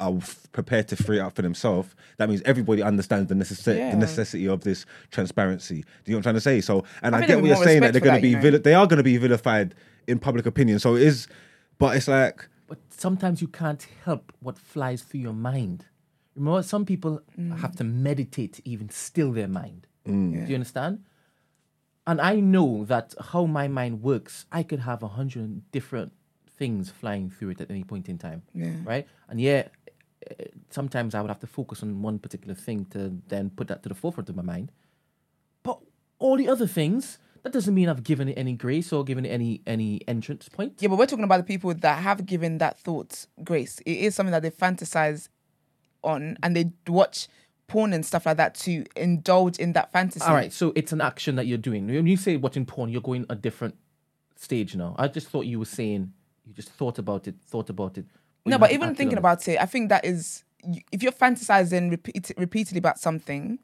are 0.00 0.16
f- 0.16 0.48
prepared 0.52 0.88
to 0.88 0.96
free 0.96 1.18
it 1.18 1.20
up 1.20 1.34
for 1.36 1.42
themselves, 1.42 1.94
that 2.18 2.28
means 2.28 2.42
everybody 2.44 2.82
understands 2.82 3.28
the, 3.28 3.34
necessi- 3.36 3.76
Yeah. 3.78 3.92
the 3.92 3.96
necessity 3.98 4.48
of 4.48 4.62
this 4.64 4.84
transparency. 5.12 5.76
Do 5.76 5.80
you 5.80 6.12
know 6.12 6.16
what 6.16 6.18
I'm 6.18 6.22
trying 6.24 6.34
to 6.34 6.40
say? 6.40 6.60
So, 6.60 6.84
and 7.02 7.14
I 7.14 7.18
I, 7.18 7.20
get 7.20 7.28
there'd 7.28 7.42
what 7.42 7.48
you're 7.48 7.64
saying 7.64 7.80
that 7.82 7.92
they're 7.92 8.00
going 8.02 8.16
to 8.16 8.20
be 8.20 8.30
you 8.30 8.36
know? 8.36 8.42
vil- 8.42 8.58
they 8.60 8.74
are 8.74 8.86
going 8.86 8.96
to 8.98 9.02
be 9.04 9.16
vilified 9.16 9.74
in 10.08 10.18
public 10.18 10.44
opinion. 10.44 10.80
So 10.80 10.96
it 10.96 11.02
is, 11.02 11.28
but 11.78 11.96
it's 11.96 12.08
like 12.08 12.48
But 12.66 12.78
sometimes 12.90 13.40
you 13.40 13.48
can't 13.48 13.86
help 14.04 14.32
what 14.40 14.58
flies 14.58 15.02
through 15.02 15.20
your 15.20 15.34
mind. 15.34 15.86
Remember, 16.34 16.62
some 16.62 16.84
people 16.84 17.20
mm. 17.38 17.56
have 17.60 17.76
to 17.76 17.84
meditate 17.84 18.54
to 18.54 18.68
even 18.68 18.88
still 18.90 19.30
their 19.32 19.48
mind. 19.48 19.86
Do 20.04 20.48
you 20.48 20.54
understand? 20.54 21.04
And 22.06 22.20
I 22.20 22.40
know 22.40 22.84
that 22.86 23.14
how 23.20 23.46
my 23.46 23.68
mind 23.68 24.02
works, 24.02 24.46
I 24.50 24.62
could 24.62 24.80
have 24.80 25.02
a 25.02 25.08
hundred 25.08 25.70
different 25.70 26.12
things 26.58 26.90
flying 26.90 27.30
through 27.30 27.50
it 27.50 27.60
at 27.60 27.70
any 27.70 27.84
point 27.84 28.08
in 28.08 28.18
time. 28.18 28.42
Yeah. 28.54 28.74
Right? 28.84 29.06
And 29.28 29.40
yeah, 29.40 29.68
uh, 30.28 30.44
sometimes 30.70 31.14
I 31.14 31.20
would 31.20 31.30
have 31.30 31.40
to 31.40 31.46
focus 31.46 31.82
on 31.82 32.02
one 32.02 32.18
particular 32.18 32.54
thing 32.54 32.86
to 32.86 33.16
then 33.28 33.50
put 33.50 33.68
that 33.68 33.82
to 33.84 33.88
the 33.88 33.94
forefront 33.94 34.28
of 34.28 34.36
my 34.36 34.42
mind. 34.42 34.72
But 35.62 35.78
all 36.18 36.36
the 36.36 36.48
other 36.48 36.66
things, 36.66 37.18
that 37.42 37.52
doesn't 37.52 37.74
mean 37.74 37.88
I've 37.88 38.04
given 38.04 38.28
it 38.28 38.38
any 38.38 38.54
grace 38.54 38.92
or 38.92 39.04
given 39.04 39.24
it 39.24 39.30
any 39.30 39.62
any 39.66 40.00
entrance 40.06 40.48
point. 40.48 40.74
Yeah, 40.78 40.88
but 40.88 40.98
we're 40.98 41.06
talking 41.06 41.24
about 41.24 41.38
the 41.38 41.44
people 41.44 41.74
that 41.74 42.02
have 42.02 42.26
given 42.26 42.58
that 42.58 42.78
thought 42.78 43.26
grace. 43.42 43.80
It 43.86 43.98
is 43.98 44.14
something 44.14 44.32
that 44.32 44.42
they 44.42 44.50
fantasize 44.50 45.28
on 46.04 46.36
and 46.42 46.56
they 46.56 46.72
watch 46.86 47.28
porn 47.72 47.94
and 47.94 48.04
stuff 48.04 48.26
like 48.26 48.36
that 48.36 48.54
to 48.54 48.84
indulge 48.96 49.58
in 49.58 49.72
that 49.72 49.90
fantasy. 49.92 50.24
All 50.24 50.34
right, 50.34 50.52
so 50.52 50.72
it's 50.76 50.92
an 50.92 51.00
action 51.00 51.36
that 51.36 51.46
you're 51.46 51.56
doing. 51.56 51.86
When 51.86 52.06
you 52.06 52.18
say 52.18 52.36
watching 52.36 52.66
porn, 52.66 52.90
you're 52.90 53.00
going 53.00 53.24
a 53.30 53.34
different 53.34 53.76
stage 54.36 54.76
now. 54.76 54.94
I 54.98 55.08
just 55.08 55.28
thought 55.28 55.46
you 55.46 55.58
were 55.58 55.64
saying 55.64 56.12
you 56.46 56.52
just 56.52 56.68
thought 56.68 56.98
about 56.98 57.26
it, 57.26 57.36
thought 57.46 57.70
about 57.70 57.96
it. 57.96 58.04
No, 58.44 58.58
but 58.58 58.72
even 58.72 58.94
thinking 58.94 59.16
about 59.16 59.48
it, 59.48 59.58
I 59.60 59.66
think 59.66 59.88
that 59.88 60.04
is 60.04 60.44
if 60.92 61.02
you're 61.02 61.12
fantasizing 61.12 61.90
repeat, 61.90 62.30
repeatedly 62.36 62.78
about 62.78 62.98
something, 62.98 63.58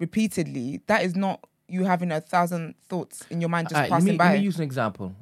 repeatedly, 0.00 0.80
that 0.88 1.04
is 1.04 1.14
not 1.14 1.46
you 1.68 1.84
having 1.84 2.10
a 2.10 2.20
thousand 2.20 2.74
thoughts 2.88 3.24
in 3.30 3.40
your 3.40 3.50
mind 3.50 3.68
just 3.68 3.76
Alright, 3.76 3.90
let 3.90 3.96
passing 3.96 4.12
me, 4.12 4.18
by. 4.18 4.30
Let 4.30 4.38
me 4.38 4.44
use 4.44 4.56
an 4.56 4.64
example, 4.64 5.14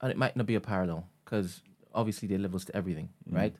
and 0.00 0.12
it 0.12 0.16
might 0.16 0.36
not 0.36 0.46
be 0.46 0.54
a 0.54 0.60
parallel 0.60 1.08
because 1.24 1.62
obviously 1.92 2.28
there 2.28 2.38
are 2.38 2.42
levels 2.42 2.64
to 2.66 2.76
everything, 2.76 3.08
mm. 3.28 3.36
right? 3.36 3.54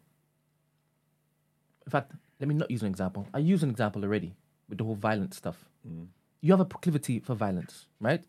In 1.87 1.91
fact, 1.91 2.13
let 2.41 2.49
me 2.49 2.55
not 2.55 2.71
use 2.71 2.83
an 2.83 2.89
example. 2.89 3.27
I 3.35 3.39
use 3.39 3.63
an 3.63 3.71
example 3.71 4.05
already 4.05 4.35
with 4.69 4.79
the 4.79 4.85
whole 4.85 4.95
violent 4.95 5.35
stuff. 5.35 5.65
You 6.41 6.53
have 6.53 6.61
a 6.61 6.65
proclivity 6.65 7.19
for 7.21 7.35
violence, 7.35 7.87
right? 8.01 8.23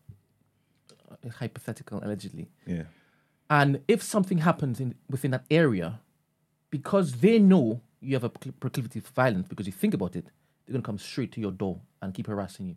Uh, 1.10 1.28
Hypothetical, 1.38 2.02
allegedly. 2.02 2.48
Yeah. 2.66 2.84
And 3.48 3.80
if 3.88 4.02
something 4.02 4.38
happens 4.38 4.80
in 4.80 4.94
within 5.08 5.32
that 5.32 5.44
area, 5.50 6.00
because 6.70 7.12
they 7.14 7.38
know 7.38 7.80
you 8.00 8.14
have 8.14 8.24
a 8.24 8.30
proclivity 8.30 9.00
for 9.00 9.12
violence, 9.12 9.48
because 9.48 9.66
you 9.66 9.72
think 9.72 9.94
about 9.94 10.16
it, 10.16 10.26
they're 10.66 10.72
gonna 10.72 10.82
come 10.82 10.98
straight 10.98 11.32
to 11.32 11.40
your 11.40 11.50
door 11.50 11.80
and 12.00 12.14
keep 12.14 12.26
harassing 12.26 12.66
you. 12.68 12.76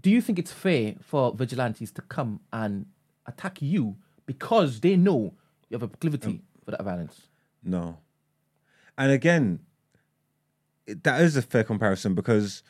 Do 0.00 0.10
you 0.10 0.20
think 0.20 0.38
it's 0.38 0.52
fair 0.52 0.94
for 1.00 1.32
vigilantes 1.34 1.90
to 1.92 2.02
come 2.02 2.40
and 2.52 2.86
attack 3.26 3.62
you 3.62 3.96
because 4.26 4.80
they 4.80 4.96
know 4.96 5.34
you 5.68 5.74
have 5.74 5.82
a 5.82 5.88
proclivity 5.88 6.42
for 6.64 6.70
that 6.72 6.82
violence? 6.84 7.22
No. 7.64 7.98
And 8.96 9.10
again, 9.12 9.60
that 10.88 11.20
is 11.20 11.36
a 11.36 11.42
fair 11.42 11.64
comparison 11.64 12.14
because 12.14 12.62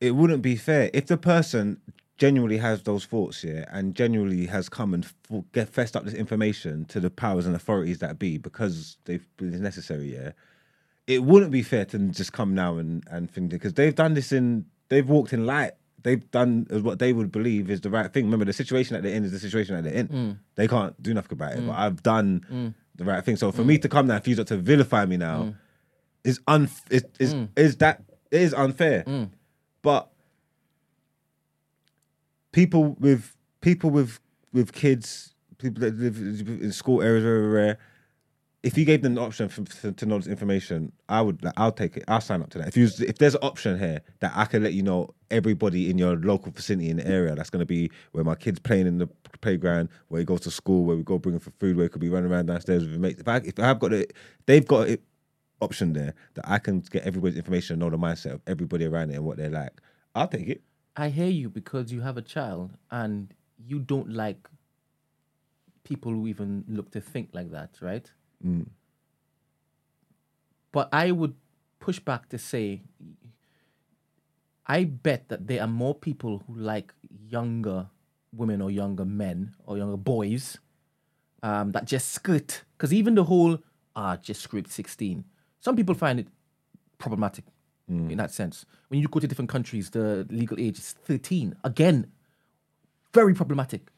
it 0.00 0.12
wouldn't 0.12 0.42
be 0.42 0.56
fair 0.56 0.90
if 0.92 1.06
the 1.06 1.16
person 1.16 1.80
genuinely 2.16 2.58
has 2.58 2.82
those 2.82 3.04
thoughts, 3.06 3.42
yeah, 3.42 3.64
and 3.70 3.94
genuinely 3.94 4.46
has 4.46 4.68
come 4.68 4.94
and 4.94 5.04
f- 5.04 5.42
get 5.52 5.68
fessed 5.68 5.96
up 5.96 6.04
this 6.04 6.14
information 6.14 6.84
to 6.86 7.00
the 7.00 7.10
powers 7.10 7.46
and 7.46 7.56
authorities 7.56 7.98
that 7.98 8.18
be 8.18 8.38
because 8.38 8.98
they've 9.04 9.26
been 9.36 9.62
necessary, 9.62 10.14
yeah. 10.14 10.32
It 11.06 11.22
wouldn't 11.24 11.50
be 11.50 11.62
fair 11.62 11.84
to 11.86 11.98
just 11.98 12.32
come 12.32 12.54
now 12.54 12.78
and 12.78 13.04
and 13.10 13.30
think 13.30 13.50
because 13.50 13.74
they've 13.74 13.94
done 13.94 14.14
this 14.14 14.32
in 14.32 14.66
they've 14.88 15.08
walked 15.08 15.32
in 15.32 15.44
light. 15.44 15.72
They've 16.02 16.30
done 16.30 16.66
as 16.70 16.82
what 16.82 16.98
they 16.98 17.12
would 17.14 17.32
believe 17.32 17.70
is 17.70 17.80
the 17.80 17.90
right 17.90 18.12
thing. 18.12 18.26
Remember, 18.26 18.44
the 18.44 18.52
situation 18.52 18.94
that 18.94 19.02
they're 19.02 19.14
in 19.14 19.24
is 19.24 19.32
the 19.32 19.38
situation 19.38 19.74
that 19.74 19.84
they're 19.84 20.00
in. 20.00 20.08
Mm. 20.08 20.38
They 20.54 20.68
can't 20.68 21.02
do 21.02 21.14
nothing 21.14 21.32
about 21.32 21.54
it. 21.54 21.66
But 21.66 21.72
mm. 21.72 21.78
I've 21.78 22.02
done 22.02 22.44
mm. 22.50 22.74
the 22.94 23.04
right 23.04 23.24
thing. 23.24 23.36
So 23.36 23.52
for 23.52 23.64
me 23.64 23.78
to 23.78 23.88
come 23.88 24.06
now 24.06 24.16
and 24.16 24.24
for 24.24 24.30
you 24.30 24.36
to 24.36 24.56
vilify 24.56 25.06
me 25.06 25.16
now 25.16 25.54
is 26.24 26.40
un 26.46 26.68
is 26.90 27.04
is, 27.20 27.34
mm. 27.34 27.48
is 27.56 27.76
that 27.76 28.02
it 28.30 28.40
is 28.40 28.54
unfair. 28.54 29.04
Mm. 29.06 29.30
But 29.82 30.10
people 32.52 32.96
with 32.98 33.36
people 33.60 33.90
with 33.90 34.18
with 34.52 34.72
kids, 34.72 35.34
people 35.58 35.80
that 35.80 35.96
live 35.96 36.18
in 36.18 36.72
school 36.72 37.02
areas 37.02 37.24
are 37.24 37.48
rare. 37.48 37.78
If 38.62 38.78
you 38.78 38.86
gave 38.86 39.02
them 39.02 39.16
the 39.16 39.20
option 39.20 39.50
for, 39.50 39.66
for- 39.66 39.92
to 39.92 40.06
know 40.06 40.16
this 40.16 40.26
information, 40.26 40.90
I 41.10 41.20
would. 41.20 41.44
I'll 41.58 41.70
take 41.70 41.98
it. 41.98 42.04
I'll 42.08 42.22
sign 42.22 42.40
up 42.40 42.48
to 42.50 42.58
that. 42.58 42.68
If 42.68 42.78
you 42.78 42.88
if 43.06 43.18
there's 43.18 43.34
an 43.34 43.42
option 43.42 43.78
here 43.78 44.00
that 44.20 44.32
I 44.34 44.46
can 44.46 44.62
let 44.62 44.72
you 44.72 44.82
know 44.82 45.10
everybody 45.30 45.90
in 45.90 45.98
your 45.98 46.16
local 46.16 46.50
vicinity 46.50 46.88
in 46.88 46.96
the 46.96 47.06
area, 47.06 47.34
that's 47.34 47.50
going 47.50 47.60
to 47.60 47.66
be 47.66 47.90
where 48.12 48.24
my 48.24 48.34
kids 48.34 48.58
playing 48.58 48.86
in 48.86 48.96
the 48.96 49.08
playground, 49.42 49.90
where 50.08 50.20
he 50.20 50.24
goes 50.24 50.40
to 50.40 50.50
school, 50.50 50.84
where 50.84 50.96
we 50.96 51.02
go 51.02 51.18
bring 51.18 51.34
him 51.34 51.40
for 51.40 51.50
food, 51.60 51.76
where 51.76 51.84
he 51.84 51.90
could 51.90 52.00
be 52.00 52.08
running 52.08 52.32
around 52.32 52.46
downstairs 52.46 52.84
with 52.84 52.98
mates. 52.98 53.20
If 53.20 53.28
I 53.28 53.36
if 53.44 53.58
I've 53.58 53.78
got 53.78 53.92
it, 53.92 54.14
they've 54.46 54.66
got 54.66 54.88
it 54.88 55.02
option 55.64 55.92
there 55.92 56.14
that 56.34 56.44
I 56.48 56.58
can 56.58 56.80
get 56.80 57.02
everybody's 57.04 57.36
information 57.36 57.74
and 57.74 57.80
know 57.80 57.90
the 57.90 57.98
mindset 57.98 58.34
of 58.34 58.40
everybody 58.46 58.84
around 58.84 59.10
it 59.10 59.14
and 59.16 59.24
what 59.24 59.36
they're 59.36 59.50
like. 59.50 59.80
I'll 60.14 60.28
take 60.28 60.48
it. 60.48 60.62
I 60.96 61.08
hear 61.08 61.28
you 61.28 61.48
because 61.48 61.92
you 61.92 62.00
have 62.02 62.16
a 62.16 62.22
child 62.22 62.70
and 62.90 63.34
you 63.58 63.78
don't 63.80 64.10
like 64.10 64.48
people 65.82 66.12
who 66.12 66.26
even 66.28 66.64
look 66.68 66.90
to 66.92 67.00
think 67.00 67.30
like 67.32 67.50
that, 67.50 67.70
right? 67.80 68.10
But 70.72 70.88
I 70.92 71.10
would 71.10 71.34
push 71.80 71.98
back 71.98 72.28
to 72.30 72.38
say, 72.38 72.82
I 74.66 74.84
bet 74.84 75.28
that 75.28 75.46
there 75.46 75.60
are 75.62 75.68
more 75.68 75.94
people 75.94 76.42
who 76.46 76.54
like 76.56 76.92
younger 77.28 77.88
women 78.32 78.60
or 78.62 78.70
younger 78.70 79.04
men 79.04 79.54
or 79.66 79.76
younger 79.76 79.96
boys 79.96 80.58
um, 81.42 81.72
that 81.72 81.84
just 81.84 82.08
skirt. 82.12 82.64
Because 82.76 82.92
even 82.92 83.14
the 83.14 83.24
whole, 83.24 83.58
ah, 83.94 84.16
just 84.16 84.40
skirt 84.42 84.68
16, 84.68 85.24
some 85.64 85.76
people 85.76 85.94
find 85.94 86.20
it 86.20 86.28
problematic 86.98 87.44
in 87.88 88.16
that 88.16 88.30
sense. 88.32 88.64
When 88.88 88.98
you 89.00 89.08
go 89.08 89.20
to 89.20 89.26
different 89.28 89.50
countries, 89.50 89.90
the 89.90 90.26
legal 90.30 90.58
age 90.58 90.78
is 90.78 90.92
13. 91.04 91.54
Again, 91.64 92.06
very 93.12 93.34
problematic. 93.34 93.90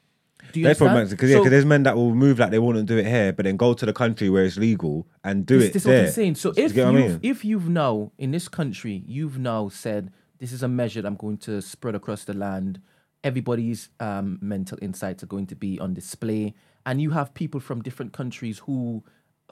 Do 0.53 0.61
you 0.61 0.65
They're 0.65 0.71
understand? 0.71 0.77
problematic 0.89 1.11
because 1.11 1.31
yeah, 1.31 1.37
So- 1.37 1.43
'cause 1.43 1.51
there's 1.51 1.65
men 1.65 1.83
that 1.85 1.97
will 1.97 2.15
move 2.15 2.39
like 2.41 2.51
they 2.51 2.59
wouldn't 2.59 2.87
do 2.89 2.99
it 2.99 3.07
here, 3.07 3.33
but 3.33 3.45
then 3.45 3.57
go 3.57 3.75
to 3.75 3.87
the 3.87 3.93
country 3.93 4.29
where 4.29 4.45
it's 4.45 4.57
legal 4.57 5.07
and 5.25 5.47
do 5.47 5.59
this, 5.59 5.69
it 5.69 5.73
this 5.75 5.83
is 5.83 5.85
there. 5.87 6.01
what 6.03 6.07
I'm 6.09 6.13
saying. 6.13 6.35
So 6.35 6.53
if 6.57 6.77
you've, 6.77 6.87
I 6.87 6.93
mean? 6.93 7.21
if 7.23 7.45
you've 7.45 7.69
now 7.69 8.13
in 8.19 8.33
this 8.33 8.49
country, 8.49 9.03
you've 9.07 9.39
now 9.39 9.69
said 9.69 10.13
this 10.39 10.53
is 10.53 10.63
a 10.63 10.69
measure 10.69 11.01
that 11.03 11.09
I'm 11.09 11.17
going 11.17 11.39
to 11.39 11.63
spread 11.63 11.95
across 11.95 12.25
the 12.25 12.35
land. 12.35 12.81
Everybody's 13.25 13.89
um, 14.01 14.39
mental 14.41 14.79
insights 14.83 15.23
are 15.23 15.27
going 15.27 15.47
to 15.47 15.57
be 15.57 15.79
on 15.81 15.95
display, 15.95 16.55
and 16.85 17.01
you 17.01 17.11
have 17.11 17.35
people 17.35 17.61
from 17.61 17.83
different 17.83 18.13
countries 18.13 18.59
who, 18.67 19.03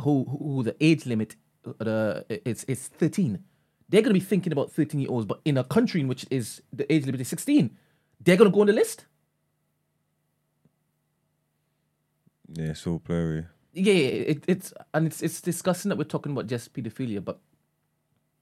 who, 0.01 0.25
who 0.25 0.63
the 0.63 0.77
age 0.81 1.07
limit, 1.07 1.35
the 1.79 2.25
it's 2.29 2.65
it's 2.69 2.89
13. 2.89 3.43
They're 3.89 4.01
going 4.03 4.15
to 4.15 4.21
be 4.21 4.25
thinking 4.25 4.53
about 4.53 4.73
13 4.73 5.01
year 5.01 5.11
olds, 5.11 5.27
but 5.27 5.41
in 5.45 5.57
a 5.59 5.65
country 5.65 6.01
in 6.01 6.09
which 6.09 6.27
is 6.31 6.63
the 6.73 6.91
age 6.93 7.05
limit 7.07 7.21
is 7.21 7.29
16, 7.29 7.71
they're 8.21 8.37
going 8.37 8.51
to 8.51 8.55
go 8.55 8.63
on 8.63 8.67
the 8.67 8.73
list. 8.73 9.05
yeah, 12.53 12.71
it's 12.71 12.87
all 12.87 12.99
blurry. 12.99 13.47
yeah, 13.73 13.93
yeah, 13.93 14.09
it, 14.33 14.45
it's 14.47 14.73
and 14.93 15.07
it's 15.07 15.23
it's 15.23 15.41
disgusting 15.41 15.89
that 15.91 15.97
we're 15.99 16.05
talking 16.05 16.33
about 16.33 16.47
just 16.47 16.73
pedophilia, 16.73 17.25
but 17.25 17.41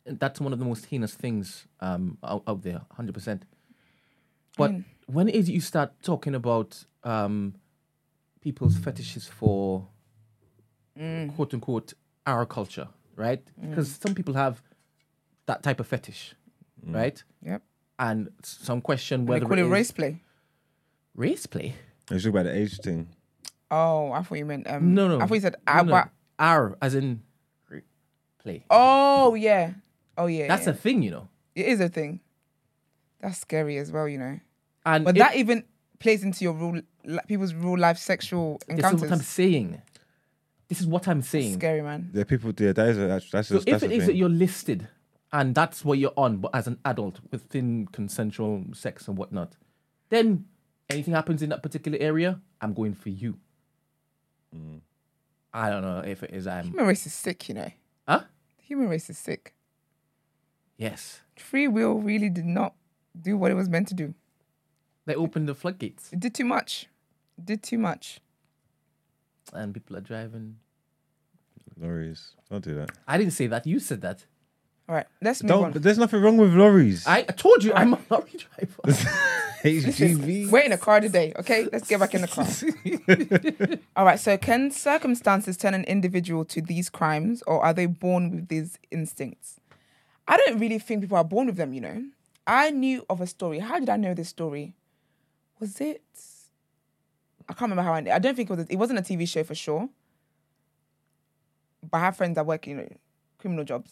that's 0.04 0.40
one 0.40 0.52
of 0.52 0.58
the 0.58 0.64
most 0.64 0.86
heinous 0.86 1.14
things 1.14 1.66
um 1.80 2.18
out, 2.24 2.42
out 2.46 2.62
there, 2.62 2.82
hundred 2.96 3.14
percent. 3.14 3.44
But 4.58 4.72
when 5.06 5.28
is 5.28 5.48
you 5.48 5.60
start 5.60 5.92
talking 6.02 6.34
about 6.34 6.84
um 7.04 7.54
people's 8.40 8.76
fetishes 8.76 9.26
for 9.26 9.86
quote 11.34 11.54
unquote 11.54 11.94
our 12.26 12.44
culture, 12.46 12.88
right? 13.16 13.42
Because 13.60 13.98
some 14.00 14.14
people 14.14 14.34
have 14.34 14.62
that 15.46 15.62
type 15.62 15.80
of 15.80 15.86
fetish, 15.86 16.34
right? 16.86 17.22
Yep. 17.44 17.62
And 17.98 18.30
some 18.42 18.80
question 18.80 19.24
They 19.26 19.30
whether 19.30 19.46
call 19.46 19.58
it 19.58 19.62
is 19.62 19.68
race 19.68 19.90
play. 19.90 20.22
race 21.14 21.46
play. 21.46 21.74
Let's 22.10 22.24
talk 22.24 22.30
about 22.30 22.44
the 22.44 22.56
age 22.56 22.78
thing. 22.78 23.08
Oh, 23.70 24.12
I 24.12 24.22
thought 24.22 24.38
you 24.38 24.44
meant 24.44 24.68
um 24.68 24.94
No, 24.94 25.08
no. 25.08 25.20
I 25.20 25.26
thought 25.26 25.34
you 25.34 25.40
said 25.40 25.56
no, 25.66 25.82
no. 25.82 25.90
but- 25.92 26.08
R 26.38 26.76
as 26.82 26.94
in 26.94 27.22
re- 27.68 27.82
play. 28.42 28.64
Oh 28.70 29.34
yeah. 29.34 29.72
Oh 30.18 30.26
yeah. 30.26 30.48
That's 30.48 30.66
yeah. 30.66 30.72
a 30.72 30.76
thing, 30.76 31.02
you 31.02 31.10
know. 31.10 31.28
it 31.54 31.66
is 31.66 31.80
a 31.80 31.88
thing. 31.88 32.20
That's 33.20 33.38
scary 33.38 33.78
as 33.78 33.92
well, 33.92 34.08
you 34.08 34.18
know. 34.18 34.40
And 34.84 35.04
But 35.04 35.16
it- 35.16 35.20
that 35.20 35.36
even 35.36 35.64
plays 36.00 36.24
into 36.24 36.42
your 36.44 36.54
real 36.54 36.82
li- 37.04 37.18
people's 37.28 37.54
real 37.54 37.78
life 37.78 37.98
sexual 37.98 38.58
this 38.66 38.78
is 38.78 38.84
encounters. 38.84 39.00
what 39.02 39.12
I'm 39.12 39.20
saying. 39.24 39.80
This 40.72 40.80
is 40.80 40.86
what 40.86 41.06
I'm 41.06 41.20
saying. 41.20 41.52
Scary 41.52 41.82
man. 41.82 42.08
Yeah, 42.14 42.24
people. 42.24 42.50
Yeah, 42.58 42.72
that 42.72 42.88
is 42.88 42.96
a, 42.96 43.06
that's 43.06 43.30
that's 43.30 43.48
So 43.48 43.56
just, 43.56 43.68
if 43.68 43.72
that's 43.72 43.82
it 43.82 43.88
the 43.88 43.96
is 43.96 44.06
that 44.06 44.14
you're 44.14 44.30
listed 44.30 44.88
and 45.30 45.54
that's 45.54 45.84
what 45.84 45.98
you're 45.98 46.14
on, 46.16 46.38
but 46.38 46.50
as 46.54 46.66
an 46.66 46.78
adult 46.86 47.20
within 47.30 47.88
consensual 47.92 48.64
sex 48.72 49.06
and 49.06 49.18
whatnot, 49.18 49.56
then 50.08 50.46
anything 50.88 51.12
happens 51.12 51.42
in 51.42 51.50
that 51.50 51.62
particular 51.62 51.98
area, 52.00 52.40
I'm 52.62 52.72
going 52.72 52.94
for 52.94 53.10
you. 53.10 53.36
Mm. 54.56 54.80
I 55.52 55.68
don't 55.68 55.82
know 55.82 55.98
if 55.98 56.22
it 56.22 56.30
is 56.32 56.46
I'm 56.46 56.64
Human 56.68 56.86
race 56.86 57.04
is 57.04 57.12
sick, 57.12 57.50
you 57.50 57.54
know. 57.54 57.70
Huh? 58.08 58.20
The 58.56 58.64
human 58.64 58.88
race 58.88 59.10
is 59.10 59.18
sick. 59.18 59.52
Yes. 60.78 61.20
Free 61.36 61.68
will 61.68 61.96
really 61.98 62.30
did 62.30 62.46
not 62.46 62.76
do 63.20 63.36
what 63.36 63.50
it 63.50 63.56
was 63.56 63.68
meant 63.68 63.88
to 63.88 63.94
do. 63.94 64.14
They 65.04 65.14
opened 65.14 65.48
the 65.48 65.54
floodgates 65.54 66.14
It 66.14 66.20
did 66.20 66.34
too 66.34 66.46
much. 66.46 66.86
It 67.36 67.44
did 67.44 67.62
too 67.62 67.76
much. 67.76 68.22
And 69.52 69.74
people 69.74 69.96
are 69.96 70.00
driving. 70.00 70.56
lorries. 71.78 72.34
Don't 72.50 72.62
do 72.64 72.74
that. 72.74 72.90
I 73.08 73.18
didn't 73.18 73.32
say 73.32 73.46
that. 73.48 73.66
You 73.66 73.78
said 73.80 74.00
that. 74.02 74.24
All 74.88 74.96
right, 74.96 75.06
let's 75.22 75.42
move 75.42 75.48
Don't. 75.48 75.64
on. 75.64 75.72
There's 75.72 75.96
nothing 75.98 76.20
wrong 76.20 76.36
with 76.36 76.52
lorries. 76.54 77.06
I, 77.06 77.18
I 77.18 77.22
told 77.22 77.62
you 77.62 77.72
I'm 77.72 77.94
a 77.94 77.98
lorry 78.10 78.32
driver. 78.36 78.82
HGV. 79.62 80.50
We're 80.50 80.58
in 80.60 80.72
a 80.72 80.76
car 80.76 81.00
today, 81.00 81.32
okay? 81.38 81.68
Let's 81.72 81.86
get 81.88 82.00
back 82.00 82.14
in 82.14 82.20
the 82.22 82.28
car. 82.28 83.78
All 83.96 84.04
right. 84.04 84.18
So, 84.18 84.36
can 84.36 84.70
circumstances 84.72 85.56
turn 85.56 85.72
an 85.74 85.84
individual 85.84 86.44
to 86.46 86.60
these 86.60 86.90
crimes, 86.90 87.42
or 87.46 87.64
are 87.64 87.72
they 87.72 87.86
born 87.86 88.32
with 88.32 88.48
these 88.48 88.78
instincts? 88.90 89.60
I 90.26 90.36
don't 90.36 90.58
really 90.58 90.80
think 90.80 91.02
people 91.02 91.16
are 91.16 91.24
born 91.24 91.46
with 91.46 91.56
them. 91.56 91.72
You 91.72 91.80
know, 91.80 92.04
I 92.46 92.70
knew 92.70 93.06
of 93.08 93.20
a 93.20 93.26
story. 93.26 93.60
How 93.60 93.78
did 93.78 93.88
I 93.88 93.96
know 93.96 94.14
this 94.14 94.28
story? 94.28 94.74
Was 95.60 95.80
it? 95.80 96.02
I 97.48 97.52
can't 97.52 97.70
remember 97.70 97.82
how 97.82 97.92
I. 97.94 98.14
I 98.14 98.18
don't 98.18 98.34
think 98.34 98.50
it 98.50 98.56
was. 98.56 98.66
It 98.68 98.76
wasn't 98.76 98.98
a 98.98 99.02
TV 99.02 99.28
show 99.28 99.44
for 99.44 99.54
sure. 99.54 99.88
But 101.90 101.98
I 101.98 102.00
have 102.00 102.16
friends 102.16 102.36
that 102.36 102.46
work, 102.46 102.66
you 102.66 102.76
know, 102.76 102.88
criminal 103.38 103.64
jobs. 103.64 103.90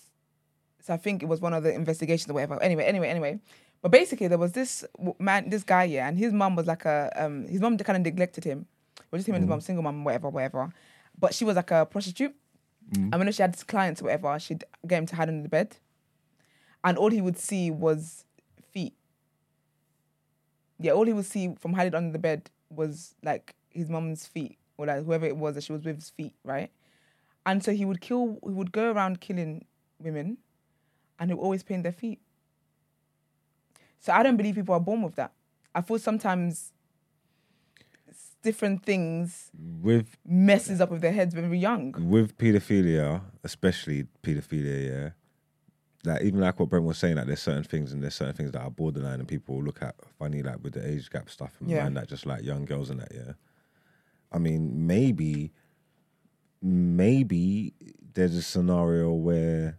So 0.81 0.95
I 0.95 0.97
think 0.97 1.23
it 1.23 1.27
was 1.27 1.41
one 1.41 1.53
of 1.53 1.63
the 1.63 1.75
investigations 1.75 2.31
or 2.31 2.35
whatever. 2.35 2.63
Anyway, 2.63 2.85
anyway, 2.85 3.09
anyway. 3.09 3.41
But 3.83 3.91
basically, 3.91 4.29
there 4.29 4.39
was 4.39 4.53
this 4.53 4.85
man, 5.19 5.51
this 5.51 5.65
guy, 5.65 5.85
yeah, 5.85 6.09
and 6.09 6.19
his 6.19 6.33
mum 6.33 6.55
was 6.55 6.67
like 6.67 6.85
a, 6.85 7.11
um, 7.17 7.47
his 7.49 7.61
mum 7.61 7.77
kind 7.79 7.97
of 7.97 8.03
neglected 8.03 8.45
him. 8.45 8.67
Was 9.11 9.21
just 9.21 9.29
him 9.29 9.35
and 9.35 9.45
his 9.45 9.49
mum, 9.49 9.61
single 9.61 9.83
mum, 9.83 10.05
whatever, 10.05 10.29
whatever. 10.29 10.73
But 11.19 11.35
she 11.35 11.45
was 11.45 11.57
like 11.57 11.71
a 11.71 11.85
prostitute. 11.87 12.35
And 13.13 13.15
when 13.15 13.31
she 13.33 13.43
had 13.43 13.57
clients 13.67 14.01
or 14.01 14.05
whatever, 14.05 14.39
she'd 14.39 14.65
get 14.87 14.99
him 14.99 15.07
to 15.07 15.17
hide 15.17 15.29
under 15.29 15.43
the 15.43 15.49
bed. 15.49 15.77
And 16.83 16.97
all 16.97 17.11
he 17.11 17.21
would 17.21 17.39
see 17.39 17.71
was 17.71 18.25
feet. 18.73 18.95
Yeah, 20.79 20.93
all 20.93 21.05
he 21.05 21.13
would 21.13 21.27
see 21.27 21.55
from 21.59 21.75
hiding 21.75 21.95
under 21.95 22.13
the 22.13 22.19
bed 22.19 22.51
was 22.71 23.14
like 23.23 23.55
his 23.68 23.89
mum's 23.89 24.27
feet 24.27 24.59
or 24.79 24.87
like 24.87 25.05
whoever 25.05 25.27
it 25.27 25.37
was 25.37 25.55
that 25.55 25.64
she 25.64 25.73
was 25.73 25.85
with 25.85 25.97
his 25.97 26.11
feet, 26.11 26.35
right? 26.45 26.71
And 27.47 27.62
so 27.64 27.73
he 27.73 27.85
would 27.85 28.01
kill, 28.01 28.39
he 28.45 28.51
would 28.51 28.73
go 28.73 28.91
around 28.93 29.21
killing 29.21 29.64
women 29.99 30.39
and 31.18 31.31
he 31.31 31.35
would 31.35 31.43
always 31.43 31.62
paint 31.62 31.83
their 31.83 31.93
feet. 31.93 32.21
So 33.99 34.12
I 34.12 34.23
don't 34.23 34.37
believe 34.37 34.55
people 34.55 34.75
are 34.75 34.81
born 34.81 35.03
with 35.03 35.16
that. 35.16 35.33
I 35.75 35.83
feel 35.83 35.99
sometimes 35.99 36.73
different 38.43 38.83
things 38.85 39.51
With 39.83 40.16
messes 40.27 40.81
up 40.81 40.91
with 40.91 41.03
their 41.03 41.12
heads 41.12 41.35
when 41.35 41.49
we're 41.51 41.57
young. 41.57 41.95
with 42.09 42.37
pedophilia, 42.39 43.21
especially 43.45 44.07
pedophilia, 44.23 44.89
yeah. 44.91 45.11
Like 46.05 46.23
even 46.23 46.41
like 46.41 46.59
what 46.59 46.71
Brent 46.71 46.85
was 46.87 46.97
saying, 46.99 47.17
like 47.17 47.27
there's 47.27 47.43
certain 47.43 47.63
things 47.65 47.93
and 47.93 48.03
there's 48.03 48.15
certain 48.15 48.35
things 48.35 48.53
that 48.53 48.63
are 48.63 48.71
borderline 48.71 49.19
and 49.21 49.29
people 49.29 49.57
will 49.57 49.65
look 49.65 49.83
at 49.83 49.95
funny 50.19 50.43
like 50.43 50.63
with 50.63 50.73
the 50.73 50.87
age 50.89 51.11
gap 51.11 51.29
stuff 51.29 51.55
and 51.61 51.69
Yeah. 51.69 51.83
mind 51.83 51.97
that 51.99 52.09
just 52.09 52.25
like 52.25 52.43
young 52.43 52.65
girls 52.65 52.89
and 52.89 53.01
that, 53.01 53.13
yeah. 53.15 53.33
I 54.33 54.39
mean, 54.39 54.87
maybe 54.87 55.53
maybe 56.63 57.75
there's 58.15 58.35
a 58.35 58.43
scenario 58.43 59.13
where 59.13 59.79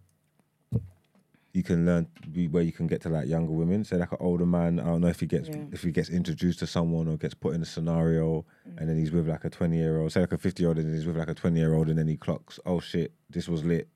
you 1.54 1.64
can 1.64 1.86
learn 1.86 2.08
where 2.50 2.64
you 2.64 2.72
can 2.72 2.88
get 2.88 3.02
to 3.02 3.10
like 3.10 3.28
younger 3.28 3.52
women. 3.52 3.84
Say 3.84 3.98
like 3.98 4.12
an 4.14 4.18
older 4.22 4.46
man, 4.46 4.80
I 4.80 4.86
don't 4.86 5.02
know 5.02 5.08
if 5.10 5.20
he 5.20 5.26
gets 5.26 5.50
Yeah. 5.50 5.66
if 5.72 5.82
he 5.84 5.92
gets 5.92 6.10
introduced 6.10 6.60
to 6.60 6.68
someone 6.68 7.08
or 7.08 7.18
gets 7.18 7.34
put 7.34 7.56
in 7.56 7.62
a 7.62 7.66
scenario 7.66 8.46
and 8.78 8.88
then 8.90 8.98
he's 8.98 9.12
with 9.12 9.28
like 9.28 9.44
a 9.44 9.50
twenty 9.50 9.78
year 9.78 10.00
old, 10.00 10.12
say 10.12 10.22
like 10.22 10.32
a 10.32 10.38
fifty 10.38 10.64
year 10.64 10.70
old 10.70 10.78
and 10.78 10.88
then 10.88 10.96
he's 10.96 11.06
with 11.06 11.18
like 11.18 11.28
a 11.30 11.34
twenty 11.34 11.60
year 11.60 11.74
old 11.74 11.90
and 11.90 11.98
then 11.98 12.08
he 12.08 12.16
clocks, 12.16 12.60
oh 12.66 12.80
shit, 12.80 13.12
this 13.30 13.50
was 13.50 13.66
lit, 13.66 13.90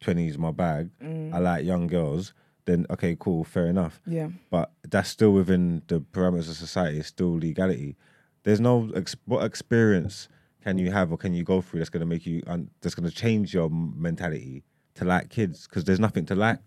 twenty 0.00 0.28
is 0.28 0.38
my 0.38 0.50
bag. 0.50 0.90
I 1.00 1.04
mm. 1.04 1.40
like 1.40 1.64
young 1.64 1.86
girls, 1.86 2.32
then 2.64 2.86
okay, 2.90 3.16
cool, 3.18 3.44
fair 3.44 3.66
enough. 3.66 4.00
Yeah. 4.06 4.28
But 4.50 4.72
that's 4.88 5.08
still 5.08 5.32
within 5.32 5.82
the 5.88 6.00
parameters 6.00 6.48
of 6.50 6.56
society, 6.56 6.98
it's 6.98 7.08
still 7.08 7.36
legality. 7.38 7.96
There's 8.42 8.60
no 8.60 8.90
ex- 8.94 9.16
what 9.26 9.44
experience 9.44 10.28
can 10.62 10.78
you 10.78 10.90
have 10.90 11.10
or 11.10 11.16
can 11.16 11.32
you 11.34 11.42
go 11.42 11.60
through 11.60 11.80
that's 11.80 11.90
gonna 11.90 12.06
make 12.06 12.26
you 12.26 12.42
un- 12.46 12.70
that's 12.80 12.94
gonna 12.94 13.10
change 13.10 13.54
your 13.54 13.70
mentality 13.70 14.62
to 14.94 15.04
like 15.04 15.30
kids 15.30 15.66
because 15.66 15.84
there's 15.84 16.00
nothing 16.00 16.26
to 16.26 16.34
like 16.34 16.60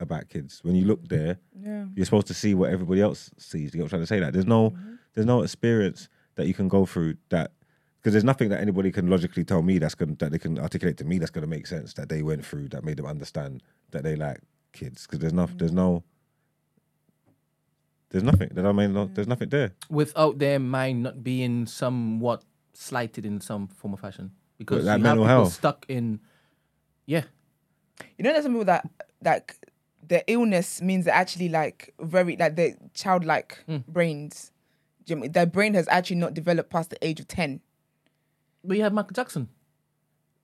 about 0.00 0.28
kids. 0.28 0.60
When 0.62 0.74
you 0.76 0.84
look 0.84 1.08
there, 1.08 1.38
Yeah. 1.60 1.86
you're 1.94 2.04
supposed 2.04 2.28
to 2.28 2.34
see 2.34 2.54
what 2.54 2.70
everybody 2.70 3.00
else 3.00 3.30
sees. 3.36 3.74
You 3.74 3.78
know 3.78 3.84
what 3.84 3.86
I'm 3.86 3.90
trying 3.90 4.02
to 4.02 4.06
say? 4.06 4.20
That 4.20 4.32
there's 4.32 4.46
no 4.46 4.70
mm-hmm. 4.70 4.94
there's 5.14 5.26
no 5.26 5.42
experience 5.42 6.08
that 6.36 6.46
you 6.46 6.54
can 6.54 6.68
go 6.68 6.86
through 6.86 7.16
that 7.30 7.52
because 8.00 8.12
there's 8.12 8.24
nothing 8.24 8.48
that 8.48 8.60
anybody 8.60 8.90
can 8.90 9.08
logically 9.08 9.44
tell 9.44 9.62
me 9.62 9.78
that's 9.78 9.94
going 9.94 10.14
that 10.16 10.32
they 10.32 10.38
can 10.38 10.58
articulate 10.58 10.96
to 10.98 11.04
me 11.04 11.18
that's 11.18 11.30
going 11.30 11.42
to 11.42 11.48
make 11.48 11.66
sense 11.66 11.94
that 11.94 12.08
they 12.08 12.22
went 12.22 12.44
through 12.44 12.68
that 12.68 12.84
made 12.84 12.96
them 12.96 13.06
understand 13.06 13.62
that 13.90 14.02
they 14.02 14.16
like 14.16 14.40
kids 14.72 15.06
because 15.06 15.18
there's 15.18 15.32
no 15.32 15.46
mm. 15.46 15.58
there's 15.58 15.72
no 15.72 16.02
there's 18.10 18.24
nothing 18.24 18.48
that 18.52 18.64
I 18.64 18.72
mean 18.72 18.92
no, 18.94 19.10
there's 19.12 19.26
mm. 19.26 19.30
nothing 19.30 19.48
there. 19.50 19.72
without 19.90 20.38
their 20.38 20.58
mind 20.58 21.02
not 21.02 21.22
being 21.24 21.66
somewhat 21.66 22.42
slighted 22.72 23.26
in 23.26 23.40
some 23.40 23.66
form 23.68 23.94
or 23.94 23.96
fashion 23.96 24.32
because 24.56 24.84
like 24.84 24.98
you 24.98 25.02
mental 25.02 25.24
have 25.24 25.38
health. 25.38 25.52
stuck 25.52 25.86
in 25.88 26.20
yeah 27.06 27.24
You 28.16 28.24
know, 28.24 28.32
there's 28.32 28.44
some 28.44 28.52
people 28.52 28.64
that 28.66 28.88
like 29.24 29.56
their 30.06 30.22
illness 30.26 30.80
means 30.80 31.04
they're 31.04 31.14
actually 31.14 31.48
like 31.48 31.94
very 32.00 32.36
like 32.36 32.56
they're 32.56 32.76
childlike 32.94 33.64
mm. 33.68 33.86
brains. 33.86 34.52
Do 35.04 35.12
you 35.12 35.16
know 35.16 35.20
what 35.20 35.24
I 35.24 35.26
mean? 35.26 35.32
Their 35.32 35.46
brain 35.46 35.74
has 35.74 35.88
actually 35.88 36.16
not 36.16 36.34
developed 36.34 36.70
past 36.70 36.90
the 36.90 37.04
age 37.04 37.20
of 37.20 37.28
ten. 37.28 37.60
But 38.68 38.76
you 38.76 38.82
have 38.84 38.92
Michael 38.92 39.14
Jackson 39.14 39.48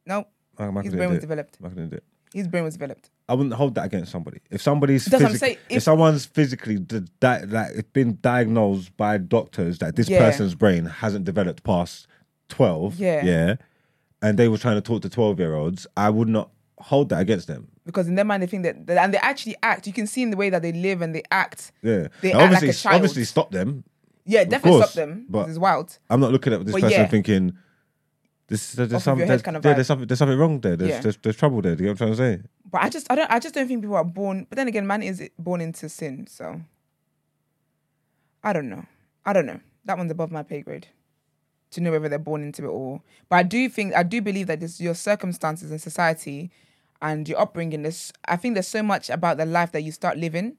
No, 0.07 0.27
Michael- 0.59 0.73
Michael 0.73 0.83
his 0.91 0.95
brain 0.97 1.09
was 1.11 1.19
it. 1.19 1.21
developed. 1.21 1.61
Michael 1.61 1.77
didn't 1.77 1.91
do 1.91 1.97
it. 1.99 2.05
His 2.33 2.49
brain 2.49 2.65
was 2.65 2.75
developed. 2.75 3.11
I 3.29 3.35
wouldn't 3.35 3.55
hold 3.55 3.77
that 3.77 3.85
against 3.85 4.11
somebody. 4.11 4.41
If 4.51 4.61
somebody's 4.61 5.05
That's 5.05 5.23
what 5.23 5.29
I'm 5.29 5.33
physic- 5.35 5.41
saying. 5.47 5.59
if, 5.71 5.77
If- 5.79 5.83
someone's 5.85 6.27
physically 6.27 6.79
d- 6.79 7.03
di- 7.21 7.45
like 7.45 7.71
it's 7.77 7.89
been 7.93 8.19
diagnosed 8.21 8.97
by 8.97 9.19
doctors 9.19 9.79
that 9.79 9.95
this 9.97 10.09
Yeah. 10.09 10.19
person's 10.19 10.55
brain 10.57 10.85
hasn't 10.87 11.25
developed 11.25 11.63
past 11.63 12.09
twelve, 12.49 12.97
Yeah. 12.99 13.25
yeah, 13.25 13.55
and 14.21 14.37
they 14.39 14.49
were 14.49 14.59
trying 14.59 14.75
to 14.77 14.81
talk 14.81 15.03
to 15.03 15.09
twelve 15.09 15.39
year 15.39 15.55
olds, 15.55 15.87
I 15.97 16.11
would 16.11 16.29
not 16.29 16.51
hold 16.79 17.09
that 17.11 17.21
against 17.21 17.47
them. 17.47 17.69
Because 17.87 18.09
in 18.09 18.15
their 18.17 18.25
mind 18.25 18.43
they 18.43 18.47
think 18.47 18.65
that, 18.65 18.85
that- 18.89 18.99
and 19.05 19.15
they 19.15 19.19
actually 19.19 19.55
act. 19.63 19.87
You 19.87 19.93
can 19.93 20.07
see 20.09 20.23
in 20.23 20.31
the 20.31 20.37
way 20.37 20.51
that 20.51 20.61
they 20.63 20.73
live 20.73 21.03
and 21.03 21.15
they 21.15 21.23
act. 21.31 21.71
Yeah, 21.83 22.09
They 22.21 22.33
Now, 22.33 22.41
act 22.41 22.53
like 22.53 22.57
obviously, 22.57 22.69
a 22.71 22.73
child. 22.73 22.95
obviously 22.97 23.25
stop 23.25 23.51
them. 23.53 23.85
Yeah, 24.27 24.43
definitely 24.45 24.81
course, 24.81 24.91
stop 24.93 25.07
them. 25.07 25.27
but- 25.29 25.43
But 25.45 25.49
it's 25.51 25.59
wild. 25.59 25.99
I'm 26.11 26.19
not 26.21 26.33
looking 26.33 26.53
at 26.53 26.65
this 26.65 26.73
But 26.73 26.81
person 26.83 27.01
yeah. 27.01 27.07
thinking. 27.07 27.53
This, 28.47 28.73
there's, 28.73 28.93
Off 28.93 28.97
of 28.99 29.03
some, 29.03 29.19
there's, 29.19 29.41
kind 29.43 29.57
of 29.57 29.65
yeah, 29.65 29.73
vibe. 29.73 29.75
there's 29.77 29.87
something 29.87 30.07
there's 30.07 30.19
something 30.19 30.39
wrong 30.39 30.61
there. 30.61 30.77
There's, 30.77 30.91
Yeah. 30.91 31.01
there's, 31.01 31.17
there's 31.19 31.37
trouble 31.37 31.63
there. 31.63 31.75
Do 31.77 31.83
you 31.85 31.89
know 31.89 31.93
what 31.95 32.03
I'm 32.03 32.15
trying 32.17 32.35
to 32.35 32.43
say? 32.43 32.49
But 32.71 32.83
I 32.83 32.89
just 32.91 33.11
I 33.11 33.15
don't 33.15 33.31
I 33.31 33.39
just 33.39 33.55
don't 33.55 33.67
think 33.67 33.81
people 33.83 33.97
are 33.97 34.05
born. 34.05 34.47
But 34.49 34.57
then 34.57 34.69
again, 34.69 34.87
man 34.87 35.03
is 35.03 35.27
born 35.39 35.61
into 35.61 35.89
sin. 35.89 36.27
So 36.29 36.61
I 38.43 38.53
don't 38.53 38.69
know. 38.69 38.85
I 39.25 39.33
don't 39.33 39.47
know. 39.47 39.61
That 39.87 39.97
one's 39.99 40.11
above 40.11 40.31
my 40.31 40.43
pay 40.43 40.61
grade 40.61 40.89
to 41.71 41.81
know 41.81 41.91
whether 41.91 42.09
they're 42.09 42.19
born 42.19 42.43
into 42.43 42.65
it 42.65 42.69
or. 42.69 43.01
But 43.29 43.37
I 43.37 43.43
do 43.45 43.69
think 43.69 43.95
I 43.95 44.03
do 44.03 44.21
believe 44.21 44.47
that 44.49 44.61
this 44.61 44.81
your 44.81 44.95
circumstances 44.95 45.71
in 45.73 45.79
society 45.79 46.51
and 47.01 47.27
your 47.29 47.41
upbringing. 47.41 47.83
This 47.83 48.13
I 48.27 48.37
think 48.37 48.55
there's 48.55 48.69
so 48.69 48.83
much 48.83 49.09
about 49.09 49.39
the 49.39 49.47
life 49.47 49.73
that 49.73 49.83
you 49.83 49.93
start 49.93 50.19
living 50.19 50.57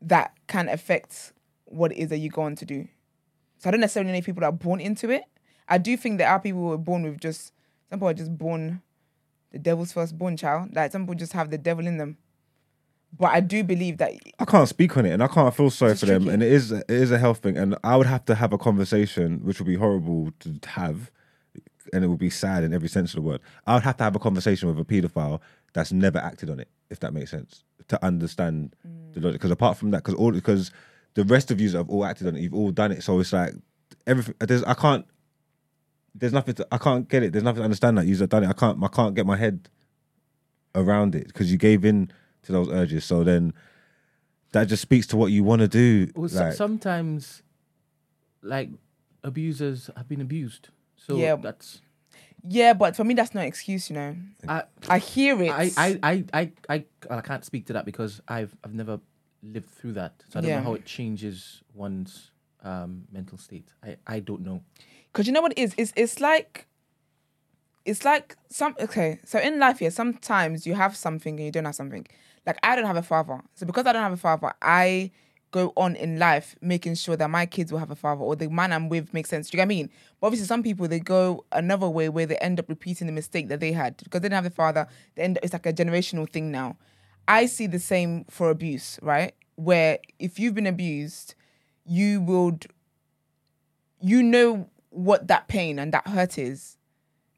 that 0.00 0.32
can 0.48 0.68
affect 0.68 1.32
what 1.66 1.92
it 1.92 1.98
is 1.98 2.08
that 2.08 2.18
you 2.18 2.28
go 2.30 2.42
on 2.42 2.56
to 2.56 2.64
do. 2.64 2.88
So 3.58 3.68
I 3.68 3.70
don't 3.70 3.80
necessarily 3.80 4.10
know 4.10 4.18
if 4.18 4.26
people 4.26 4.40
that 4.40 4.46
are 4.48 4.52
born 4.52 4.80
into 4.80 5.08
it. 5.10 5.22
I 5.68 5.78
do 5.78 5.96
think 5.96 6.18
there 6.18 6.28
are 6.28 6.40
people 6.40 6.60
who 6.60 6.72
are 6.72 6.78
born 6.78 7.04
with 7.04 7.20
just 7.20 7.52
some 7.90 7.98
people 7.98 8.08
are 8.08 8.14
just 8.14 8.36
born 8.36 8.82
the 9.50 9.58
devil's 9.58 9.92
firstborn 9.92 10.36
child. 10.36 10.74
Like 10.74 10.92
some 10.92 11.02
people 11.02 11.14
just 11.14 11.32
have 11.34 11.50
the 11.50 11.58
devil 11.58 11.86
in 11.86 11.98
them. 11.98 12.16
But 13.18 13.32
I 13.32 13.40
do 13.40 13.62
believe 13.62 13.98
that 13.98 14.12
I 14.38 14.44
can't 14.46 14.68
speak 14.68 14.96
on 14.96 15.04
it, 15.04 15.10
and 15.10 15.22
I 15.22 15.28
can't 15.28 15.54
feel 15.54 15.68
sorry 15.68 15.94
for 15.94 16.06
them. 16.06 16.22
tricky. 16.22 16.34
And 16.34 16.42
it 16.42 16.50
is 16.50 16.72
it 16.72 16.88
is 16.88 17.10
a 17.10 17.18
health 17.18 17.38
thing, 17.38 17.58
and 17.58 17.76
I 17.84 17.96
would 17.96 18.06
have 18.06 18.24
to 18.26 18.34
have 18.34 18.54
a 18.54 18.58
conversation, 18.58 19.40
which 19.44 19.58
would 19.58 19.66
be 19.66 19.74
horrible 19.74 20.32
to 20.40 20.58
have, 20.66 21.10
and 21.92 22.02
it 22.02 22.08
would 22.08 22.18
be 22.18 22.30
sad 22.30 22.64
in 22.64 22.72
every 22.72 22.88
sense 22.88 23.10
of 23.10 23.16
the 23.16 23.22
word. 23.22 23.40
I 23.66 23.74
would 23.74 23.82
have 23.82 23.98
to 23.98 24.04
have 24.04 24.16
a 24.16 24.18
conversation 24.18 24.68
with 24.68 24.78
a 24.78 24.84
paedophile 24.84 25.40
that's 25.74 25.92
never 25.92 26.18
acted 26.18 26.48
on 26.48 26.58
it, 26.58 26.68
if 26.88 27.00
that 27.00 27.12
makes 27.12 27.30
sense, 27.30 27.64
to 27.88 28.02
understand 28.02 28.74
the 29.12 29.20
logic. 29.20 29.34
Because 29.40 29.50
apart 29.50 29.76
from 29.76 29.90
that, 29.90 29.98
because 29.98 30.14
all 30.14 30.32
because 30.32 30.70
the 31.12 31.24
rest 31.24 31.50
of 31.50 31.60
you 31.60 31.70
have 31.72 31.90
all 31.90 32.06
acted 32.06 32.28
on 32.28 32.36
it, 32.36 32.40
you've 32.40 32.54
all 32.54 32.70
done 32.70 32.92
it. 32.92 33.02
So 33.02 33.20
it's 33.20 33.34
like 33.34 33.52
everything. 34.06 34.34
There's 34.40 34.64
I 34.64 34.72
can't. 34.72 35.04
There's 36.14 36.32
nothing. 36.32 36.54
To, 36.56 36.66
I 36.70 36.78
can't 36.78 37.08
get 37.08 37.22
it. 37.22 37.32
There's 37.32 37.44
nothing 37.44 37.60
to 37.60 37.64
understand 37.64 37.98
that 37.98 38.06
you've 38.06 38.26
done 38.28 38.44
it. 38.44 38.48
I 38.48 38.52
can't. 38.52 38.82
I 38.82 38.88
can't 38.88 39.14
get 39.14 39.26
my 39.26 39.36
head 39.36 39.68
around 40.74 41.14
it 41.14 41.26
because 41.28 41.50
you 41.50 41.58
gave 41.58 41.84
in 41.84 42.10
to 42.42 42.52
those 42.52 42.68
urges. 42.68 43.04
So 43.04 43.24
then 43.24 43.52
that 44.52 44.64
just 44.68 44.82
speaks 44.82 45.06
to 45.08 45.16
what 45.16 45.32
you 45.32 45.44
want 45.44 45.60
to 45.60 45.68
do. 45.68 46.10
Well, 46.14 46.28
like, 46.32 46.52
sometimes, 46.52 47.42
like 48.42 48.70
abusers 49.24 49.90
have 49.96 50.08
been 50.08 50.20
abused. 50.20 50.68
So 50.96 51.16
Yeah. 51.16 51.36
that's 51.36 51.80
yeah, 52.44 52.72
but 52.72 52.96
for 52.96 53.04
me 53.04 53.14
that's 53.14 53.34
no 53.34 53.40
excuse, 53.40 53.88
you 53.88 53.94
know. 53.94 54.16
I, 54.48 54.64
I 54.88 54.98
hear 54.98 55.40
it. 55.42 55.50
I, 55.50 55.70
I, 55.76 55.98
I, 56.02 56.24
I, 56.34 56.52
I, 56.68 56.84
I 57.08 57.20
can't 57.20 57.44
speak 57.44 57.66
to 57.66 57.72
that 57.74 57.84
because 57.84 58.20
I've 58.26 58.54
I've 58.64 58.74
never 58.74 59.00
lived 59.42 59.70
through 59.70 59.92
that, 59.94 60.22
so 60.28 60.38
I 60.38 60.42
don't 60.42 60.50
Yeah. 60.50 60.58
know 60.58 60.64
how 60.64 60.74
it 60.74 60.84
changes 60.84 61.62
one's 61.72 62.32
um, 62.64 63.04
mental 63.12 63.38
state. 63.38 63.68
I, 63.82 63.96
I 64.06 64.20
don't 64.20 64.42
know. 64.42 64.62
Because 65.12 65.26
you 65.26 65.32
know 65.32 65.42
what 65.42 65.52
it 65.52 65.58
is? 65.58 65.74
It's 65.76 65.92
it's 65.96 66.20
like 66.20 66.66
it's 67.84 68.04
like 68.04 68.36
some 68.48 68.74
okay. 68.80 69.20
So 69.24 69.38
in 69.38 69.58
life 69.58 69.78
here, 69.78 69.90
sometimes 69.90 70.66
you 70.66 70.74
have 70.74 70.96
something 70.96 71.36
and 71.36 71.44
you 71.44 71.52
don't 71.52 71.64
have 71.64 71.74
something. 71.74 72.06
Like 72.46 72.58
I 72.62 72.76
don't 72.76 72.86
have 72.86 72.96
a 72.96 73.02
father. 73.02 73.40
So 73.54 73.66
because 73.66 73.86
I 73.86 73.92
don't 73.92 74.02
have 74.02 74.12
a 74.12 74.16
father, 74.16 74.52
I 74.62 75.10
go 75.50 75.72
on 75.76 75.94
in 75.96 76.18
life 76.18 76.56
making 76.62 76.94
sure 76.94 77.14
that 77.14 77.28
my 77.28 77.44
kids 77.44 77.70
will 77.70 77.78
have 77.78 77.90
a 77.90 77.94
father 77.94 78.22
or 78.22 78.34
the 78.34 78.48
man 78.48 78.72
I'm 78.72 78.88
with 78.88 79.12
makes 79.12 79.28
sense. 79.28 79.50
Do 79.50 79.56
you 79.56 79.58
get 79.58 79.64
what 79.64 79.74
I 79.74 79.76
mean? 79.76 79.90
But 80.20 80.28
obviously 80.28 80.46
some 80.46 80.62
people 80.62 80.88
they 80.88 80.98
go 80.98 81.44
another 81.52 81.88
way 81.88 82.08
where 82.08 82.24
they 82.24 82.36
end 82.38 82.58
up 82.58 82.68
repeating 82.68 83.06
the 83.06 83.12
mistake 83.12 83.48
that 83.48 83.60
they 83.60 83.72
had. 83.72 83.98
Because 83.98 84.22
they 84.22 84.28
didn't 84.28 84.44
have 84.44 84.46
a 84.46 84.54
father, 84.54 84.88
they 85.14 85.22
end 85.22 85.38
it's 85.42 85.52
like 85.52 85.66
a 85.66 85.72
generational 85.72 86.28
thing 86.28 86.50
now. 86.50 86.78
I 87.28 87.46
see 87.46 87.66
the 87.66 87.78
same 87.78 88.24
for 88.30 88.50
abuse, 88.50 88.98
right? 89.02 89.34
Where 89.56 89.98
if 90.18 90.38
you've 90.40 90.54
been 90.54 90.66
abused, 90.66 91.34
you 91.84 92.20
would, 92.22 92.66
you 94.00 94.22
know 94.22 94.68
what 94.92 95.28
that 95.28 95.48
pain 95.48 95.78
and 95.78 95.92
that 95.92 96.06
hurt 96.06 96.38
is, 96.38 96.76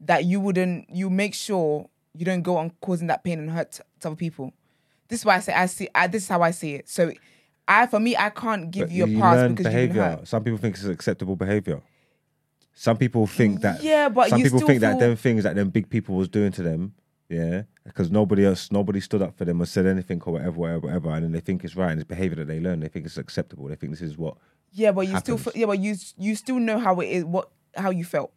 that 0.01 0.25
you 0.25 0.41
wouldn't, 0.41 0.91
you 0.91 1.09
make 1.09 1.35
sure 1.35 1.89
you 2.13 2.25
don't 2.25 2.43
go 2.43 2.57
on 2.57 2.71
causing 2.81 3.07
that 3.07 3.25
pain 3.25 3.39
and 3.39 3.51
hurt 3.51 3.73
to 3.73 4.09
other 4.09 4.17
people. 4.17 4.53
This 5.09 5.21
is 5.21 5.25
why 5.25 5.37
I 5.37 5.41
say 5.41 5.53
I 5.55 5.67
see. 5.67 5.89
I, 5.95 6.07
this 6.07 6.25
is 6.25 6.29
how 6.29 6.43
I 6.43 6.51
see 6.51 6.75
it. 6.75 6.89
So, 6.89 7.13
I 7.67 7.87
for 7.87 8.01
me, 8.01 8.17
I 8.17 8.31
can't 8.31 8.71
give 8.71 8.89
But 8.89 8.95
you 8.95 9.05
a 9.05 9.21
pass 9.21 9.37
because 9.37 9.49
you've 9.49 9.57
been 9.57 9.65
behavior. 9.65 10.03
hurt. 10.03 10.29
Some 10.29 10.45
people 10.45 10.59
think 10.59 10.75
it's 10.77 10.85
acceptable 10.85 11.37
behavior. 11.37 11.81
Some 12.75 12.97
people 12.97 13.27
think 13.27 13.61
that. 13.61 13.83
Yeah, 13.83 14.09
but 14.09 14.31
some 14.31 14.39
you 14.41 14.45
people 14.45 14.61
think 14.61 14.81
that 14.81 14.99
them 14.99 15.17
things 15.17 15.45
that 15.45 15.55
them 15.55 15.71
big 15.71 15.89
people 15.89 16.17
was 16.17 16.29
doing 16.29 16.53
to 16.53 16.63
them, 16.63 16.95
yeah, 17.29 17.63
because 17.85 18.11
nobody 18.11 18.45
else, 18.45 18.71
nobody 18.71 19.01
stood 19.01 19.23
up 19.23 19.37
for 19.37 19.45
them 19.45 19.63
or 19.63 19.67
said 19.67 19.87
anything 19.87 20.21
or 20.27 20.35
whatever, 20.35 20.59
whatever, 20.59 20.87
whatever, 20.87 21.11
and 21.11 21.25
then 21.25 21.33
they 21.33 21.41
think 21.41 21.65
it's 21.65 21.77
right 21.77 21.93
and 21.93 22.01
it's 22.01 22.09
behavior 22.09 22.37
that 22.37 22.49
they 22.49 22.61
learn. 22.61 22.81
They 22.81 22.89
think 22.89 23.07
it's 23.07 23.17
acceptable. 23.17 23.69
They 23.69 23.77
think 23.77 23.93
this 23.93 24.03
is 24.03 24.19
what. 24.19 24.37
Yeah, 24.75 24.93
but 24.93 25.07
you 25.07 25.17
still, 25.19 25.37
happens. 25.37 25.57
yeah, 25.57 25.67
but 25.67 25.79
you 25.79 25.95
you 26.19 26.35
still 26.35 26.59
know 26.59 26.79
how 26.79 26.99
it 27.01 27.07
is, 27.07 27.25
what 27.25 27.49
how 27.77 27.91
you 27.91 28.05
felt. 28.05 28.33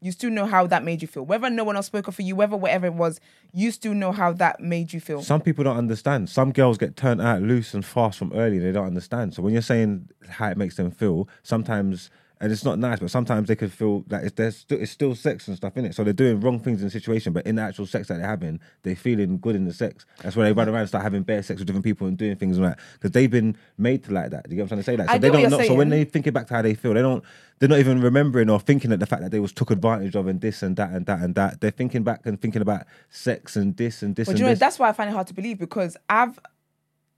You 0.00 0.12
still 0.12 0.30
know 0.30 0.44
how 0.44 0.66
that 0.66 0.84
made 0.84 1.00
you 1.00 1.08
feel. 1.08 1.24
Whether 1.24 1.48
no 1.48 1.64
one 1.64 1.76
else 1.76 1.86
spoke 1.86 2.08
up 2.08 2.14
for 2.14 2.22
you, 2.22 2.36
whether 2.36 2.56
whatever 2.56 2.86
it 2.86 2.94
was, 2.94 3.20
you 3.52 3.70
still 3.70 3.94
know 3.94 4.12
how 4.12 4.34
that 4.34 4.60
made 4.60 4.92
you 4.92 5.00
feel. 5.00 5.22
Some 5.22 5.40
people 5.40 5.64
don't 5.64 5.78
understand. 5.78 6.28
Some 6.28 6.52
girls 6.52 6.76
get 6.76 6.94
turned 6.94 7.22
out 7.22 7.40
loose 7.40 7.72
and 7.72 7.84
fast 7.84 8.18
from 8.18 8.30
early. 8.34 8.58
They 8.58 8.70
don't 8.70 8.86
understand. 8.86 9.32
So 9.34 9.42
when 9.42 9.54
you're 9.54 9.62
saying 9.62 10.10
how 10.28 10.50
it 10.50 10.58
makes 10.58 10.76
them 10.76 10.90
feel, 10.90 11.26
sometimes 11.42 12.10
and 12.44 12.52
it's 12.52 12.62
not 12.62 12.78
nice, 12.78 13.00
but 13.00 13.10
sometimes 13.10 13.48
they 13.48 13.56
could 13.56 13.72
feel 13.72 14.04
that 14.08 14.22
it's 14.22 14.34
there's 14.34 14.58
still 14.58 14.78
it's 14.78 14.92
still 14.92 15.14
sex 15.14 15.48
and 15.48 15.56
stuff 15.56 15.78
in 15.78 15.86
it. 15.86 15.94
So 15.94 16.04
they're 16.04 16.12
doing 16.12 16.40
wrong 16.40 16.60
things 16.60 16.82
in 16.82 16.88
the 16.88 16.90
situation, 16.90 17.32
but 17.32 17.46
in 17.46 17.54
the 17.54 17.62
actual 17.62 17.86
sex 17.86 18.08
that 18.08 18.18
they're 18.18 18.28
having, 18.28 18.60
they're 18.82 18.94
feeling 18.94 19.38
good 19.38 19.56
in 19.56 19.64
the 19.64 19.72
sex. 19.72 20.04
That's 20.22 20.36
why 20.36 20.44
they 20.44 20.52
run 20.52 20.68
around 20.68 20.80
and 20.80 20.88
start 20.88 21.04
having 21.04 21.22
bare 21.22 21.42
sex 21.42 21.58
with 21.60 21.66
different 21.66 21.86
people 21.86 22.06
and 22.06 22.18
doing 22.18 22.36
things 22.36 22.58
like 22.58 22.76
that 22.76 22.84
because 22.92 23.12
they've 23.12 23.30
been 23.30 23.56
made 23.78 24.04
to 24.04 24.12
like 24.12 24.28
that. 24.32 24.44
Do 24.44 24.50
you 24.50 24.56
get 24.56 24.64
what 24.64 24.64
I'm 24.64 24.68
trying 24.68 24.80
to 24.80 24.84
say? 24.84 24.96
Like, 24.98 25.08
so 25.08 25.14
I 25.14 25.18
they 25.18 25.30
don't 25.30 25.50
know. 25.50 25.62
So 25.62 25.74
when 25.74 25.88
they 25.88 26.04
thinking 26.04 26.34
back 26.34 26.48
to 26.48 26.54
how 26.54 26.60
they 26.60 26.74
feel, 26.74 26.92
they 26.92 27.00
don't. 27.00 27.24
They're 27.60 27.68
not 27.70 27.78
even 27.78 28.02
remembering 28.02 28.50
or 28.50 28.60
thinking 28.60 28.92
at 28.92 29.00
the 29.00 29.06
fact 29.06 29.22
that 29.22 29.30
they 29.30 29.40
was 29.40 29.52
took 29.52 29.70
advantage 29.70 30.14
of 30.14 30.26
and 30.26 30.42
this 30.42 30.62
and 30.62 30.76
that 30.76 30.90
and 30.90 31.06
that 31.06 31.20
and 31.20 31.34
that. 31.36 31.62
They're 31.62 31.70
thinking 31.70 32.02
back 32.02 32.26
and 32.26 32.38
thinking 32.38 32.60
about 32.60 32.84
sex 33.08 33.56
and 33.56 33.74
this 33.74 34.02
and 34.02 34.16
this 34.16 34.26
But 34.26 34.32
and 34.32 34.38
you 34.40 34.44
know, 34.44 34.50
this. 34.50 34.58
that's 34.58 34.78
why 34.78 34.90
I 34.90 34.92
find 34.92 35.08
it 35.08 35.14
hard 35.14 35.28
to 35.28 35.34
believe 35.34 35.58
because 35.58 35.96
I've 36.10 36.38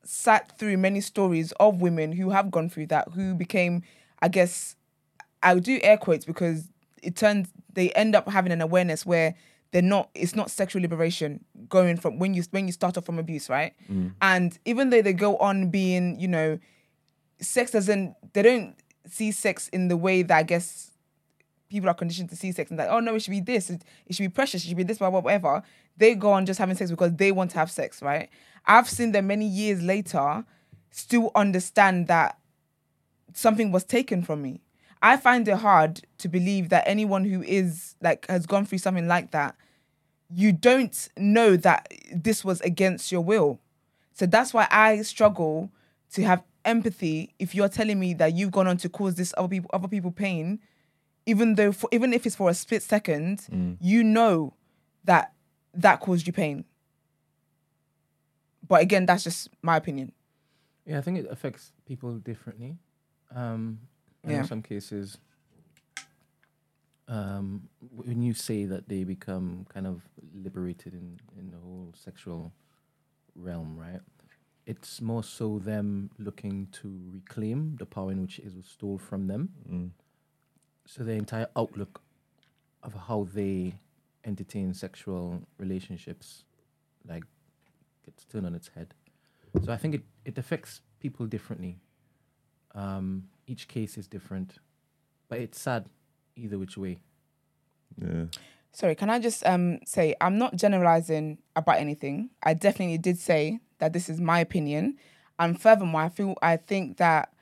sat 0.04 0.56
through 0.58 0.76
many 0.76 1.00
stories 1.00 1.52
of 1.58 1.80
women 1.80 2.12
who 2.12 2.30
have 2.30 2.50
gone 2.50 2.68
through 2.68 2.86
that, 2.86 3.08
who 3.14 3.34
became, 3.34 3.82
I 4.22 4.28
guess, 4.28 4.76
I 5.42 5.54
would 5.54 5.64
do 5.64 5.78
air 5.82 5.96
quotes 5.96 6.24
because 6.24 6.68
it 7.02 7.16
turns 7.16 7.48
they 7.72 7.90
end 7.90 8.14
up 8.14 8.28
having 8.28 8.52
an 8.52 8.60
awareness 8.60 9.04
where 9.06 9.34
they're 9.70 9.82
not. 9.82 10.10
It's 10.14 10.34
not 10.34 10.50
sexual 10.50 10.82
liberation 10.82 11.44
going 11.68 11.96
from 11.96 12.18
when 12.18 12.34
you 12.34 12.44
when 12.50 12.66
you 12.66 12.72
start 12.72 12.96
off 12.96 13.04
from 13.04 13.18
abuse, 13.18 13.48
right? 13.48 13.74
Mm. 13.90 14.14
And 14.22 14.58
even 14.64 14.90
though 14.90 15.02
they 15.02 15.12
go 15.12 15.36
on 15.38 15.70
being, 15.70 16.18
you 16.18 16.28
know, 16.28 16.58
sex 17.40 17.72
doesn't. 17.72 18.14
They 18.32 18.42
don't 18.42 18.74
see 19.06 19.30
sex 19.30 19.68
in 19.68 19.88
the 19.88 19.96
way 19.96 20.22
that 20.22 20.36
I 20.36 20.42
guess 20.42 20.90
people 21.68 21.90
are 21.90 21.94
conditioned 21.94 22.30
to 22.30 22.36
see 22.36 22.52
sex 22.52 22.70
and 22.70 22.78
that 22.78 22.88
oh 22.90 23.00
no 23.00 23.14
it 23.14 23.20
should 23.20 23.30
be 23.30 23.40
this 23.40 23.70
it, 23.70 23.82
it 24.06 24.14
should 24.14 24.22
be 24.22 24.28
precious 24.28 24.64
it 24.64 24.68
should 24.68 24.76
be 24.76 24.82
this 24.82 24.98
blah 24.98 25.10
blah 25.10 25.20
whatever 25.20 25.62
they 25.96 26.14
go 26.14 26.32
on 26.32 26.46
just 26.46 26.58
having 26.58 26.76
sex 26.76 26.90
because 26.90 27.12
they 27.16 27.32
want 27.32 27.50
to 27.50 27.58
have 27.58 27.70
sex 27.70 28.02
right 28.02 28.28
i've 28.66 28.88
seen 28.88 29.12
them 29.12 29.26
many 29.26 29.46
years 29.46 29.82
later 29.82 30.44
still 30.90 31.30
understand 31.34 32.06
that 32.06 32.38
something 33.32 33.72
was 33.72 33.84
taken 33.84 34.22
from 34.22 34.42
me 34.42 34.60
i 35.02 35.16
find 35.16 35.46
it 35.48 35.56
hard 35.58 36.00
to 36.18 36.28
believe 36.28 36.68
that 36.68 36.82
anyone 36.86 37.24
who 37.24 37.42
is 37.42 37.94
like 38.00 38.26
has 38.28 38.46
gone 38.46 38.64
through 38.66 38.78
something 38.78 39.06
like 39.08 39.30
that 39.30 39.54
you 40.30 40.52
don't 40.52 41.08
know 41.16 41.56
that 41.56 41.86
this 42.14 42.44
was 42.44 42.60
against 42.62 43.12
your 43.12 43.20
will 43.20 43.60
so 44.12 44.26
that's 44.26 44.52
why 44.54 44.66
i 44.70 45.02
struggle 45.02 45.70
to 46.10 46.22
have 46.22 46.42
empathy 46.64 47.32
if 47.38 47.54
you're 47.54 47.68
telling 47.68 47.98
me 48.00 48.12
that 48.14 48.34
you've 48.34 48.50
gone 48.50 48.66
on 48.66 48.76
to 48.76 48.88
cause 48.88 49.14
this 49.14 49.32
other 49.36 49.48
people 49.48 49.70
other 49.72 49.88
people 49.88 50.10
pain 50.10 50.58
even 51.28 51.56
though 51.56 51.72
for, 51.72 51.88
even 51.92 52.12
if 52.12 52.24
it's 52.24 52.36
for 52.36 52.48
a 52.50 52.54
split 52.54 52.82
second, 52.82 53.40
Mm. 53.52 53.76
you 53.80 54.04
know 54.04 54.54
that 55.02 55.32
that 55.74 55.98
caused 55.98 56.24
you 56.24 56.32
pain. 56.32 56.64
But 58.68 58.80
again, 58.82 59.06
that's 59.06 59.24
just 59.24 59.48
my 59.62 59.76
opinion. 59.76 60.12
Yeah, 60.84 60.98
I 60.98 61.00
think 61.00 61.18
it 61.18 61.26
affects 61.30 61.72
people 61.84 62.14
differently. 62.18 62.76
Um, 63.34 63.80
and 64.26 64.34
Yeah. 64.34 64.40
In 64.40 64.46
some 64.46 64.62
cases, 64.62 65.18
um, 67.08 67.68
when 67.80 68.20
you 68.22 68.34
say 68.34 68.66
that 68.66 68.88
they 68.88 69.04
become 69.04 69.66
kind 69.72 69.86
of 69.86 70.02
liberated 70.34 70.92
in, 70.92 71.20
in 71.38 71.50
the 71.50 71.58
whole 71.58 71.94
sexual 71.94 72.52
realm, 73.36 73.76
right? 73.78 74.00
It's 74.66 75.00
more 75.00 75.22
so 75.22 75.60
them 75.60 76.10
looking 76.18 76.66
to 76.72 77.00
reclaim 77.12 77.76
the 77.78 77.86
power 77.86 78.10
in 78.10 78.20
which 78.20 78.40
it 78.40 78.52
was 78.56 78.66
stole 78.66 78.98
from 78.98 79.28
them. 79.28 79.50
Mm. 79.70 79.90
So 80.86 81.04
the 81.04 81.12
entire 81.12 81.46
outlook 81.54 82.02
of 82.82 82.94
how 82.94 83.28
they 83.32 83.74
entertain 84.24 84.74
sexual 84.74 85.42
relationships, 85.58 86.44
like, 87.08 87.24
gets 88.04 88.24
turned 88.24 88.46
on 88.46 88.54
its 88.56 88.68
head. 88.74 88.94
So 89.64 89.72
I 89.72 89.76
think 89.76 89.94
it, 89.94 90.02
it 90.24 90.38
affects 90.38 90.80
people 90.98 91.26
differently. 91.26 91.78
Um, 92.74 93.28
each 93.46 93.68
case 93.68 93.96
is 93.96 94.06
different, 94.06 94.56
but 95.28 95.38
it's 95.38 95.60
sad 95.60 95.86
either 96.36 96.58
which 96.58 96.76
way. 96.76 96.98
Yeah. 98.00 98.24
Sorry, 98.72 98.94
can 98.94 99.08
I 99.08 99.18
just 99.18 99.46
um 99.46 99.78
say 99.86 100.14
I'm 100.20 100.38
not 100.38 100.56
generalizing 100.56 101.38
about 101.54 101.78
anything. 101.78 102.30
I 102.42 102.54
definitely 102.54 102.98
did 102.98 103.18
say 103.18 103.60
that 103.78 103.92
this 103.92 104.08
is 104.08 104.20
my 104.20 104.40
opinion, 104.40 104.98
and 105.38 105.60
furthermore, 105.60 106.02
I 106.02 106.08
feel 106.10 106.34
I 106.42 106.56
think 106.58 106.98
that 106.98 107.32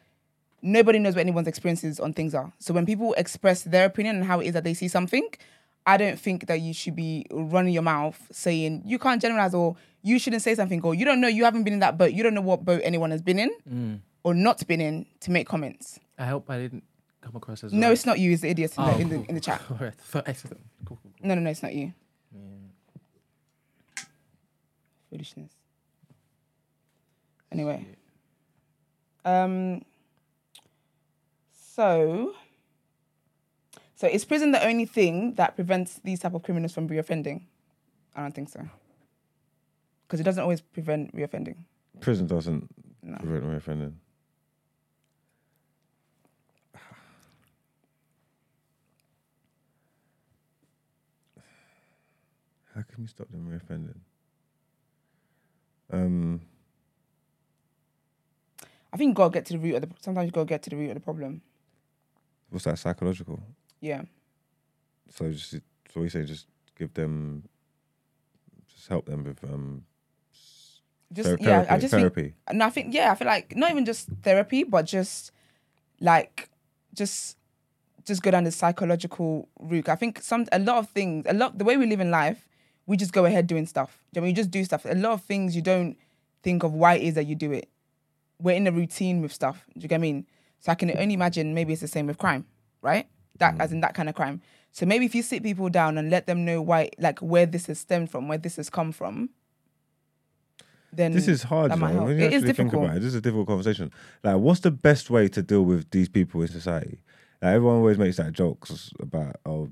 nobody 0.63 0.99
knows 0.99 1.15
what 1.15 1.21
anyone's 1.21 1.49
experiences 1.49 2.01
on 2.01 2.13
things 2.13 2.35
are. 2.35 2.53
So 2.59 2.73
when 2.73 2.87
people 2.87 3.15
express 3.15 3.63
their 3.63 3.85
opinion 3.85 4.17
and 4.17 4.25
how 4.25 4.41
it 4.41 4.47
is 4.47 4.53
that 4.55 4.65
they 4.65 4.75
see 4.75 4.89
something, 4.89 5.29
I 5.87 5.97
don't 5.97 6.19
think 6.19 6.47
that 6.47 6.61
you 6.61 6.73
should 6.73 6.97
be 6.97 7.27
running 7.31 7.75
your 7.75 7.83
mouth 7.83 8.19
saying 8.33 8.83
you 8.87 8.99
can't 8.99 9.21
generalize 9.21 9.55
or 9.55 9.77
you 10.03 10.19
shouldn't 10.19 10.43
say 10.43 10.55
something 10.55 10.81
or 10.83 10.95
you 10.95 11.05
don't 11.05 11.21
know 11.21 11.29
you 11.29 11.45
haven't 11.45 11.65
been 11.65 11.75
in 11.75 11.81
that 11.81 11.99
boat. 11.99 12.13
You 12.13 12.23
don't 12.23 12.35
know 12.35 12.41
what 12.41 12.65
boat 12.65 12.81
anyone 12.85 13.11
has 13.11 13.23
been 13.23 13.39
in 13.39 13.51
or 14.25 14.35
not 14.35 14.67
been 14.67 14.81
in 14.81 15.07
to 15.21 15.31
make 15.31 15.47
comments. 15.47 16.01
I 16.19 16.27
hope 16.27 16.51
I 16.51 16.59
didn't 16.59 16.83
come 17.21 17.37
across 17.37 17.63
as 17.65 17.73
No, 17.73 17.87
right. 17.89 17.93
it's 17.93 18.05
not 18.07 18.19
you. 18.19 18.33
It's 18.33 18.43
the 18.43 18.49
idiots 18.49 18.77
in, 18.77 18.83
Oh, 18.85 18.93
the, 18.95 19.01
in 19.01 19.09
the 19.09 19.17
cool. 19.17 19.25
in 19.29 19.35
the 19.37 19.41
chat. 19.41 19.63
All 19.71 19.77
right, 19.81 19.95
so 20.11 20.23
I 20.27 20.33
said- 20.33 20.51
cool, 20.51 20.59
cool, 20.87 20.99
cool. 21.03 21.13
No, 21.23 21.35
no, 21.37 21.41
no, 21.43 21.51
it's 21.51 21.63
not 21.63 21.73
you. 21.75 21.93
Yeah. 22.35 22.41
Foolishness. 25.11 25.53
Anyway. 27.53 27.87
Um 29.25 29.83
so 31.77 32.35
so 33.97 34.07
is 34.07 34.25
prison 34.25 34.53
the 34.53 34.65
only 34.67 34.85
thing 34.87 35.35
that 35.35 35.55
prevents 35.55 36.01
these 36.05 36.21
type 36.21 36.35
of 36.35 36.43
criminals 36.43 36.73
from 36.73 36.89
reoffending? 36.89 37.43
I 38.15 38.23
don't 38.23 38.35
think 38.35 38.49
so. 38.49 38.69
Because 40.07 40.21
it 40.21 40.25
doesn't 40.25 40.43
always 40.43 40.61
prevent 40.61 41.15
reoffending. 41.17 41.57
Prison 42.01 42.27
doesn't 42.27 42.69
No. 43.03 43.17
prevent 43.19 43.45
reoffending. 43.45 43.93
How 52.75 52.83
can 52.83 53.03
we 53.03 53.07
stop 53.07 53.31
them 53.31 53.47
reoffending? 53.49 53.99
Um, 55.93 56.41
I 58.93 58.97
think 58.97 59.11
you 59.11 59.15
gotta 59.15 59.33
get 59.33 59.47
to 59.47 59.53
the 59.55 59.59
root 59.59 59.75
of 59.77 59.83
the 59.83 59.89
sometimes 60.01 60.27
you 60.27 60.33
gotta 60.33 60.47
get 60.47 60.63
to 60.65 60.71
the 60.71 60.77
root 60.77 60.89
of 60.91 60.95
the 60.95 61.01
problem. 61.01 61.43
what's 62.51 62.65
that 62.65 62.79
psychological? 62.79 63.41
Yeah. 63.81 64.03
So 65.11 65.31
just 65.31 65.53
so 65.93 66.01
we 66.01 66.09
say, 66.09 66.25
just 66.25 66.47
give 66.79 66.93
them, 66.95 67.45
just 68.75 68.89
help 68.89 69.07
them 69.07 69.25
with 69.25 69.43
um, 69.45 69.85
Just 71.13 71.41
yeah, 71.41 71.61
I 71.61 71.65
therapy- 71.65 71.81
just 71.83 71.91
think 71.95 72.01
therapy. 72.15 72.35
And 72.49 72.63
I 72.63 72.71
think 72.71 72.95
yeah, 72.95 73.13
I 73.13 73.15
feel 73.15 73.27
like 73.29 73.55
not 73.57 73.71
even 73.71 73.85
just 73.85 74.09
therapy, 74.23 74.65
but 74.65 74.87
just 74.87 75.31
like 76.01 76.49
just 76.95 77.37
just 78.05 78.23
go 78.23 78.31
down 78.31 78.45
the 78.45 78.51
psychological 78.53 79.49
route. 79.61 79.89
I 79.89 79.95
think 79.97 80.21
some 80.23 80.47
a 80.53 80.59
lot 80.59 80.79
of 80.79 80.89
things, 80.91 81.27
a 81.29 81.35
lot 81.35 81.59
the 81.59 81.65
way 81.65 81.77
we 81.77 81.87
live 81.87 82.01
in 82.01 82.11
life, 82.11 82.49
we 82.87 82.97
just 82.97 83.13
go 83.13 83.25
ahead 83.25 83.47
doing 83.47 83.67
stuff. 83.67 83.99
Do 84.13 84.19
you 84.19 84.23
I 84.23 84.25
mean? 84.25 84.31
you 84.31 84.37
just 84.37 84.51
do 84.51 84.65
stuff. 84.65 84.85
A 84.85 84.95
lot 84.95 85.13
of 85.13 85.23
things 85.23 85.57
you 85.57 85.63
don't 85.63 85.97
think 86.43 86.63
of 86.63 86.73
why 86.73 86.95
it 86.95 87.03
is 87.03 87.15
that 87.15 87.25
you 87.25 87.35
do 87.35 87.53
it. 87.53 87.69
We're 88.41 88.57
in 88.57 88.67
a 88.67 88.73
routine 88.73 89.23
with 89.23 89.33
stuff. 89.33 89.65
Do 89.75 89.81
you 89.81 89.89
get 89.89 89.97
what 89.97 90.07
I 90.07 90.13
mean? 90.13 90.27
So 90.61 90.73
I 90.73 90.75
can 90.75 90.91
only 90.97 91.15
imagine 91.15 91.55
maybe 91.55 91.73
it's 91.73 91.83
the 91.83 91.89
same 91.89 92.07
with 92.07 92.19
crime, 92.19 92.47
right? 92.83 93.07
That 93.39 93.57
mm. 93.57 93.61
as 93.61 93.73
in 93.73 93.81
that 93.81 93.95
kind 93.95 94.09
of 94.09 94.15
crime. 94.15 94.43
So 94.73 94.87
maybe 94.87 95.05
if 95.07 95.15
you 95.15 95.23
sit 95.23 95.43
people 95.43 95.69
down 95.69 95.99
and 95.99 96.11
let 96.11 96.27
them 96.27 96.45
know 96.45 96.61
why, 96.61 96.91
like 96.99 97.21
where 97.21 97.47
this 97.47 97.67
has 97.67 97.79
stemmed 97.79 98.11
from, 98.11 98.29
where 98.29 98.39
this 98.39 98.57
has 98.57 98.69
come 98.69 98.93
from, 98.93 99.31
then 100.97 101.13
This 101.13 101.29
is 101.29 101.45
hard, 101.45 101.73
you 101.73 101.79
know, 101.79 102.05
when 102.05 102.19
you 102.19 102.25
It 102.25 102.33
is 102.33 102.43
actually 102.43 102.53
think 102.53 102.57
difficult. 102.57 102.85
about 102.85 102.97
it. 102.97 103.01
This 103.01 103.09
is 103.09 103.15
a 103.17 103.21
difficult 103.21 103.47
conversation. 103.49 103.93
Like, 104.23 104.37
what's 104.37 104.61
the 104.61 104.71
best 104.71 105.11
way 105.11 105.29
to 105.29 105.43
deal 105.43 105.65
with 105.65 105.91
these 105.91 106.09
people 106.09 106.43
in 106.43 106.49
society? 106.49 107.01
Like, 107.43 107.55
everyone 107.55 107.77
always 107.77 107.99
makes 107.99 108.17
that 108.17 108.33
jokes 108.33 108.91
about, 109.01 109.37
oh, 109.45 109.71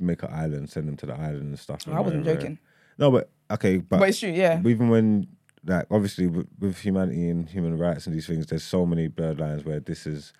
make 0.00 0.22
an 0.22 0.32
island, 0.32 0.70
send 0.70 0.88
them 0.88 0.96
to 0.98 1.06
the 1.06 1.14
island 1.14 1.42
and 1.42 1.58
stuff. 1.58 1.86
and 1.86 1.96
I 1.96 2.00
wasn't 2.00 2.24
whatever. 2.24 2.40
joking. 2.40 2.58
No, 2.98 3.10
but 3.10 3.30
okay, 3.50 3.78
but, 3.78 4.00
But 4.00 4.08
it's 4.10 4.20
true, 4.20 4.30
yeah. 4.30 4.60
even 4.64 4.88
when 4.88 5.26
like 5.64 5.86
obviously 5.90 6.26
with, 6.26 6.48
with 6.58 6.78
humanity 6.78 7.28
and 7.28 7.48
human 7.48 7.78
rights 7.78 8.06
and 8.06 8.14
these 8.14 8.26
things, 8.26 8.46
there's 8.46 8.64
so 8.64 8.86
many 8.86 9.08
blurred 9.08 9.40
lines 9.40 9.64
where 9.64 9.80
this 9.80 10.06
is. 10.06 10.32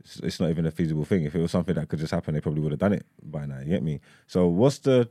It's, 0.00 0.16
it's 0.18 0.40
not 0.40 0.50
even 0.50 0.66
a 0.66 0.72
feasible 0.72 1.04
thing. 1.04 1.24
If 1.24 1.34
it 1.36 1.40
was 1.40 1.52
something 1.52 1.76
that 1.76 1.88
could 1.88 2.00
just 2.00 2.10
happen, 2.12 2.34
they 2.34 2.40
probably 2.40 2.60
would 2.60 2.72
have 2.72 2.80
done 2.80 2.92
it 2.92 3.06
by 3.22 3.46
now. 3.46 3.60
You 3.60 3.66
get 3.66 3.84
me? 3.84 4.00
So 4.26 4.48
what's 4.48 4.78
the 4.78 5.08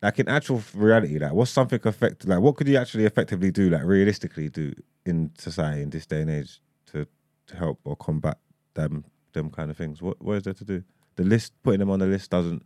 like 0.00 0.18
in 0.20 0.28
actual 0.28 0.62
reality? 0.74 1.18
Like 1.18 1.32
what's 1.32 1.50
something 1.50 1.80
effect? 1.84 2.26
Like 2.26 2.40
what 2.40 2.54
could 2.56 2.68
you 2.68 2.76
actually 2.76 3.04
effectively 3.04 3.50
do? 3.50 3.68
Like 3.68 3.82
realistically 3.84 4.48
do 4.48 4.74
in 5.04 5.32
society 5.38 5.82
in 5.82 5.90
this 5.90 6.06
day 6.06 6.20
and 6.20 6.30
age 6.30 6.60
to 6.92 7.06
to 7.48 7.56
help 7.56 7.80
or 7.84 7.96
combat 7.96 8.38
them 8.74 9.04
them 9.32 9.50
kind 9.50 9.70
of 9.70 9.76
things? 9.76 10.00
What 10.00 10.22
what 10.22 10.36
is 10.36 10.42
there 10.44 10.54
to 10.54 10.64
do? 10.64 10.84
The 11.16 11.24
list 11.24 11.52
putting 11.64 11.80
them 11.80 11.90
on 11.90 11.98
the 11.98 12.06
list 12.06 12.30
doesn't 12.30 12.62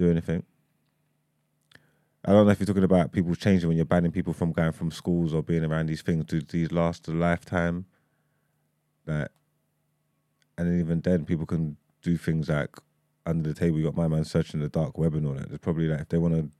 do 0.00 0.10
anything. 0.10 0.42
I 2.24 2.32
don't 2.32 2.46
know 2.46 2.52
if 2.52 2.60
you're 2.60 2.66
talking 2.66 2.84
about 2.84 3.12
people 3.12 3.34
changing 3.34 3.68
when 3.68 3.76
you're 3.76 3.86
banning 3.86 4.12
people 4.12 4.32
from 4.32 4.52
going 4.52 4.72
from 4.72 4.90
schools 4.90 5.32
or 5.32 5.42
being 5.42 5.64
around 5.64 5.86
these 5.86 6.02
things. 6.02 6.24
Do 6.26 6.40
these 6.40 6.70
last 6.70 7.08
a 7.08 7.12
lifetime? 7.12 7.86
Like, 9.06 9.28
and 10.58 10.80
even 10.80 11.00
then, 11.00 11.24
people 11.24 11.46
can 11.46 11.76
do 12.02 12.18
things 12.18 12.48
like 12.48 12.76
under 13.24 13.48
the 13.48 13.54
table. 13.54 13.78
You 13.78 13.84
got 13.84 13.96
my 13.96 14.08
man 14.08 14.24
searching 14.24 14.60
the 14.60 14.68
dark 14.68 14.98
web 14.98 15.14
and 15.14 15.26
all 15.26 15.34
that. 15.34 15.48
There's 15.48 15.60
probably 15.60 15.86
like 15.86 16.00
if 16.00 16.08
they 16.10 16.18
want 16.18 16.34
to 16.34 16.50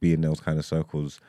be 0.00 0.12
in 0.12 0.20
those 0.20 0.40
kind 0.40 0.58
of 0.58 0.64
circles, 0.64 1.20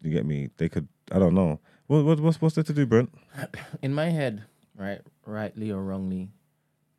you 0.00 0.10
get 0.10 0.24
me. 0.24 0.48
They 0.56 0.68
could. 0.70 0.88
I 1.12 1.18
don't 1.18 1.34
know. 1.34 1.60
What, 1.88 2.04
what 2.04 2.20
what's 2.20 2.40
what's 2.40 2.54
there 2.54 2.64
to 2.64 2.72
do, 2.72 2.86
Brent? 2.86 3.12
in 3.82 3.92
my 3.92 4.06
head, 4.06 4.44
right, 4.76 5.00
rightly 5.26 5.70
or 5.70 5.82
wrongly, 5.82 6.30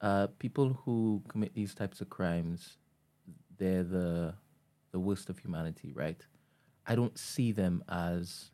uh, 0.02 0.28
people 0.38 0.80
who 0.86 1.24
commit 1.28 1.56
these 1.56 1.74
types 1.74 2.00
of 2.00 2.10
crimes, 2.10 2.78
they're 3.60 3.84
the 3.84 4.34
the 4.92 5.00
worst 5.00 5.30
of 5.30 5.38
humanity, 5.38 5.92
right? 5.94 6.26
I 6.88 6.96
don't 6.96 7.18
see 7.18 7.52
them 7.52 7.84
as 7.88 8.50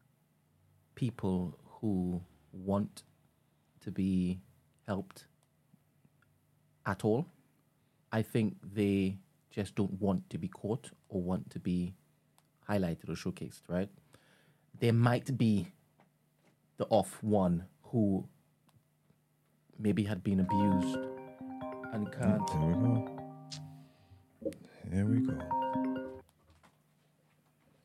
people 0.95 1.57
who 1.79 2.21
want 2.51 3.03
to 3.81 3.91
be 3.91 4.41
helped 4.85 5.27
at 6.85 7.05
all. 7.05 7.25
I 8.11 8.21
think 8.21 8.57
they 8.61 9.17
just 9.49 9.75
don't 9.75 10.01
want 10.01 10.29
to 10.29 10.37
be 10.37 10.49
caught 10.49 10.89
or 11.07 11.21
want 11.21 11.49
to 11.51 11.59
be 11.59 11.93
highlighted 12.69 13.07
or 13.09 13.13
showcased, 13.13 13.61
right? 13.69 13.89
There 14.79 14.93
might 14.93 15.37
be 15.37 15.67
the 16.77 16.85
off 16.89 17.23
one 17.23 17.63
who 17.83 18.27
maybe 19.79 20.03
had 20.03 20.23
been 20.23 20.41
abused 20.41 20.97
and 21.93 22.11
can't. 22.11 23.14
Here 24.91 25.05
we 25.05 25.19
go. 25.19 25.33
Here 25.33 25.39
we 25.81 25.87
go. 25.87 25.93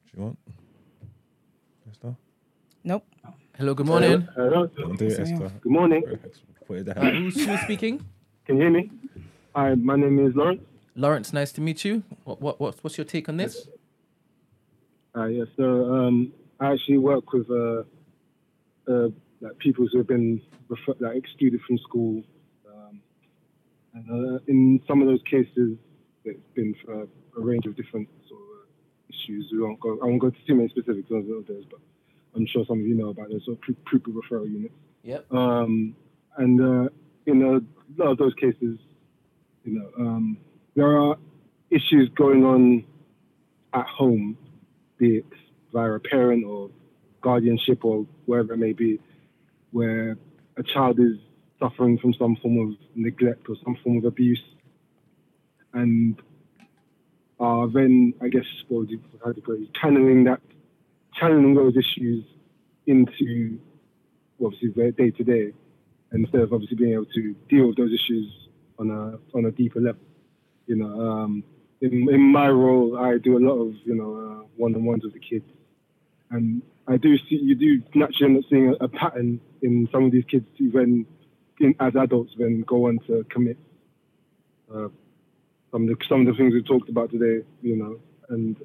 Do 0.04 0.16
you 0.16 0.22
want? 0.22 0.38
Esther? 1.90 2.16
Nope. 2.84 3.04
Hello, 3.56 3.74
good 3.74 3.86
morning. 3.86 4.26
Hello. 4.34 4.66
Don't 4.66 4.98
do 4.98 5.06
it, 5.06 5.18
Esther. 5.20 5.50
Good 5.60 5.72
morning. 5.72 6.02
Put 6.66 6.78
it 6.78 6.88
Uh, 6.88 6.94
down. 6.94 7.14
who's, 7.14 7.44
who's 7.44 7.60
speaking? 7.60 8.04
Can 8.46 8.56
you 8.56 8.62
hear 8.62 8.70
me? 8.70 8.90
Hi, 9.54 9.74
my 9.74 9.96
name 9.96 10.24
is 10.26 10.34
Lawrence. 10.34 10.62
Lawrence, 10.96 11.32
nice 11.32 11.52
to 11.52 11.60
meet 11.60 11.84
you. 11.84 12.02
What, 12.24 12.40
what, 12.40 12.60
what's, 12.60 12.82
what's 12.84 12.98
your 12.98 13.04
take 13.04 13.28
on 13.28 13.36
this? 13.36 13.68
Uh, 15.16 15.24
yeah, 15.26 15.44
so 15.56 15.92
um, 15.94 16.32
I 16.60 16.72
actually 16.72 16.98
work 16.98 17.32
with 17.32 17.50
uh, 17.50 17.82
uh, 18.88 19.08
like 19.40 19.58
people 19.58 19.86
who 19.90 19.98
have 19.98 20.06
been 20.06 20.40
refer- 20.68 20.94
like 21.00 21.16
excluded 21.16 21.60
from 21.66 21.78
school, 21.78 22.22
um, 22.68 23.00
and 23.94 24.36
uh, 24.36 24.38
in 24.46 24.80
some 24.86 25.02
of 25.02 25.08
those 25.08 25.22
cases, 25.28 25.76
it's 26.24 26.40
been 26.54 26.74
for 26.84 27.02
a 27.02 27.40
range 27.40 27.66
of 27.66 27.76
different 27.76 28.08
sort 28.28 28.40
of 28.40 28.46
uh, 28.46 29.08
issues. 29.08 29.48
We 29.52 29.60
won't 29.60 29.80
go. 29.80 29.98
I 30.02 30.06
won't 30.06 30.20
go 30.20 30.28
into 30.28 30.44
too 30.46 30.54
many 30.54 30.68
specifics 30.68 31.10
of 31.10 31.26
those, 31.26 31.64
but 31.70 31.80
I'm 32.34 32.46
sure 32.46 32.64
some 32.66 32.80
of 32.80 32.86
you 32.86 32.94
know 32.94 33.08
about 33.08 33.30
those 33.30 33.44
sort 33.44 33.58
of 33.58 33.62
pu- 33.62 33.76
pupil 33.88 34.12
referral 34.12 34.50
units. 34.50 34.74
Yep. 35.02 35.32
Um, 35.32 35.96
and 36.36 36.60
uh, 36.60 36.88
in 37.26 37.42
a 37.42 38.02
lot 38.02 38.12
of 38.12 38.18
those 38.18 38.34
cases, 38.34 38.78
you 39.64 39.78
know, 39.78 39.90
um, 39.98 40.38
there 40.74 40.98
are 40.98 41.16
issues 41.70 42.08
going 42.10 42.44
on 42.44 42.84
at 43.72 43.86
home, 43.86 44.36
be 44.98 45.18
it 45.18 45.26
via 45.72 45.92
a 45.92 46.00
parent 46.00 46.44
or 46.44 46.70
guardianship 47.20 47.84
or 47.84 48.06
wherever 48.26 48.54
it 48.54 48.58
may 48.58 48.72
be, 48.72 48.98
where 49.70 50.16
a 50.56 50.62
child 50.62 50.98
is 50.98 51.16
suffering 51.58 51.98
from 51.98 52.14
some 52.14 52.36
form 52.36 52.58
of 52.58 52.76
neglect 52.94 53.48
or 53.48 53.56
some 53.64 53.76
form 53.84 53.98
of 53.98 54.04
abuse, 54.04 54.42
and 55.72 56.20
are 57.38 57.68
then, 57.68 58.14
I 58.20 58.28
guess, 58.28 58.44
you, 58.68 59.00
how 59.24 59.32
do 59.32 59.42
you 59.46 59.68
channeling 59.80 60.24
that, 60.24 60.40
channeling 61.18 61.54
those 61.54 61.74
issues 61.76 62.24
into 62.86 63.58
obviously 64.44 64.70
their 64.76 64.90
day 64.90 65.10
to 65.10 65.24
day, 65.24 65.52
instead 66.12 66.40
of 66.42 66.52
obviously 66.52 66.76
being 66.76 66.92
able 66.92 67.06
to 67.06 67.34
deal 67.48 67.68
with 67.68 67.76
those 67.76 67.92
issues 67.92 68.30
on 68.78 68.90
a 68.90 69.36
on 69.36 69.44
a 69.46 69.50
deeper 69.50 69.80
level. 69.80 70.02
You 70.66 70.76
know, 70.76 71.00
um, 71.00 71.44
in 71.80 72.08
in 72.10 72.20
my 72.20 72.48
role, 72.48 72.98
I 72.98 73.18
do 73.18 73.36
a 73.36 73.42
lot 73.46 73.58
of 73.60 73.74
you 73.84 73.94
know 73.94 74.14
uh, 74.14 74.46
one-on-ones 74.56 75.04
with 75.04 75.14
the 75.14 75.20
kids, 75.20 75.44
and 76.30 76.62
I 76.86 76.96
do 76.96 77.16
see 77.16 77.36
you 77.36 77.54
do 77.54 77.82
naturally 77.94 78.34
end 78.34 78.44
up 78.44 78.50
seeing 78.50 78.68
a, 78.68 78.84
a 78.84 78.88
pattern 78.88 79.40
in 79.62 79.88
some 79.92 80.04
of 80.04 80.12
these 80.12 80.24
kids 80.24 80.46
who 80.58 80.70
then, 80.70 81.06
in, 81.60 81.74
as 81.80 81.94
adults, 81.96 82.32
then 82.38 82.64
go 82.66 82.88
on 82.88 82.98
to 83.06 83.24
commit 83.30 83.58
uh, 84.74 84.88
some 85.70 85.88
of 85.88 85.88
the 85.88 86.04
some 86.08 86.20
of 86.22 86.26
the 86.26 86.34
things 86.34 86.54
we 86.54 86.62
talked 86.62 86.88
about 86.88 87.10
today. 87.10 87.44
You 87.62 87.76
know, 87.76 88.00
and 88.28 88.56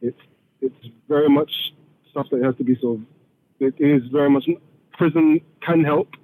it's 0.00 0.20
it's 0.60 0.86
very 1.08 1.28
much 1.28 1.72
stuff 2.10 2.26
that 2.30 2.42
has 2.42 2.56
to 2.56 2.64
be 2.64 2.76
sort 2.80 3.00
of. 3.00 3.06
It 3.60 3.74
is 3.78 4.02
very 4.10 4.30
much 4.30 4.48
prison 4.92 5.40
can 5.60 5.84
help, 5.84 6.14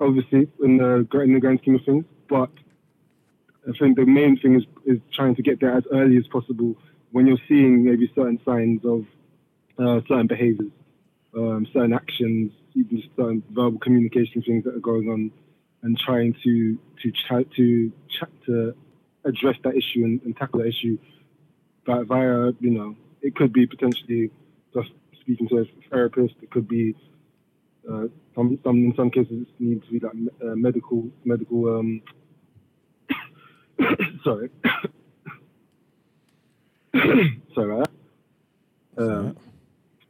obviously 0.00 0.48
in 0.62 0.76
the 0.78 1.06
in 1.20 1.34
the 1.34 1.40
grand 1.40 1.60
scheme 1.60 1.76
of 1.76 1.84
things, 1.84 2.04
but 2.28 2.50
I 3.68 3.72
think 3.78 3.96
the 3.96 4.06
main 4.06 4.38
thing 4.38 4.56
is 4.56 4.64
is 4.84 5.00
trying 5.12 5.34
to 5.36 5.42
get 5.42 5.60
there 5.60 5.76
as 5.76 5.84
early 5.92 6.16
as 6.18 6.26
possible 6.28 6.76
when 7.12 7.26
you're 7.26 7.38
seeing 7.48 7.84
maybe 7.84 8.10
certain 8.14 8.40
signs 8.44 8.84
of 8.84 9.06
uh, 9.78 10.00
certain 10.08 10.26
behaviours, 10.26 10.72
um, 11.36 11.66
certain 11.72 11.92
actions, 11.92 12.52
even 12.74 13.02
certain 13.16 13.42
verbal 13.50 13.78
communication 13.78 14.42
things 14.42 14.64
that 14.64 14.74
are 14.74 14.80
going 14.80 15.08
on, 15.08 15.30
and 15.82 15.98
trying 15.98 16.34
to 16.44 16.78
to 17.02 17.10
ch- 17.10 17.56
to 17.56 17.92
ch- 18.08 18.44
to 18.46 18.74
address 19.24 19.56
that 19.64 19.74
issue 19.76 20.04
and, 20.04 20.20
and 20.22 20.36
tackle 20.36 20.60
that 20.60 20.66
issue 20.68 20.98
but 21.86 22.04
via 22.06 22.52
you 22.60 22.70
know 22.70 22.96
it 23.22 23.34
could 23.36 23.52
be 23.52 23.66
potentially 23.66 24.30
just 24.74 24.90
speaking 25.20 25.48
to 25.48 25.58
a 25.60 25.64
therapist. 25.90 26.34
It 26.42 26.50
could 26.50 26.68
be 26.68 26.94
uh, 27.90 28.04
some 28.34 28.58
some 28.62 28.76
in 28.76 28.92
some 28.96 29.10
cases 29.10 29.46
it 29.48 29.60
needs 29.60 29.84
to 29.86 29.92
be 29.92 29.98
like 30.00 30.12
uh, 30.42 30.54
medical 30.56 31.08
medical 31.24 31.78
um 31.78 32.02
sorry 34.24 34.50
sorry 37.54 37.72
about 37.72 37.88
that. 38.96 39.02
Um, 39.02 39.36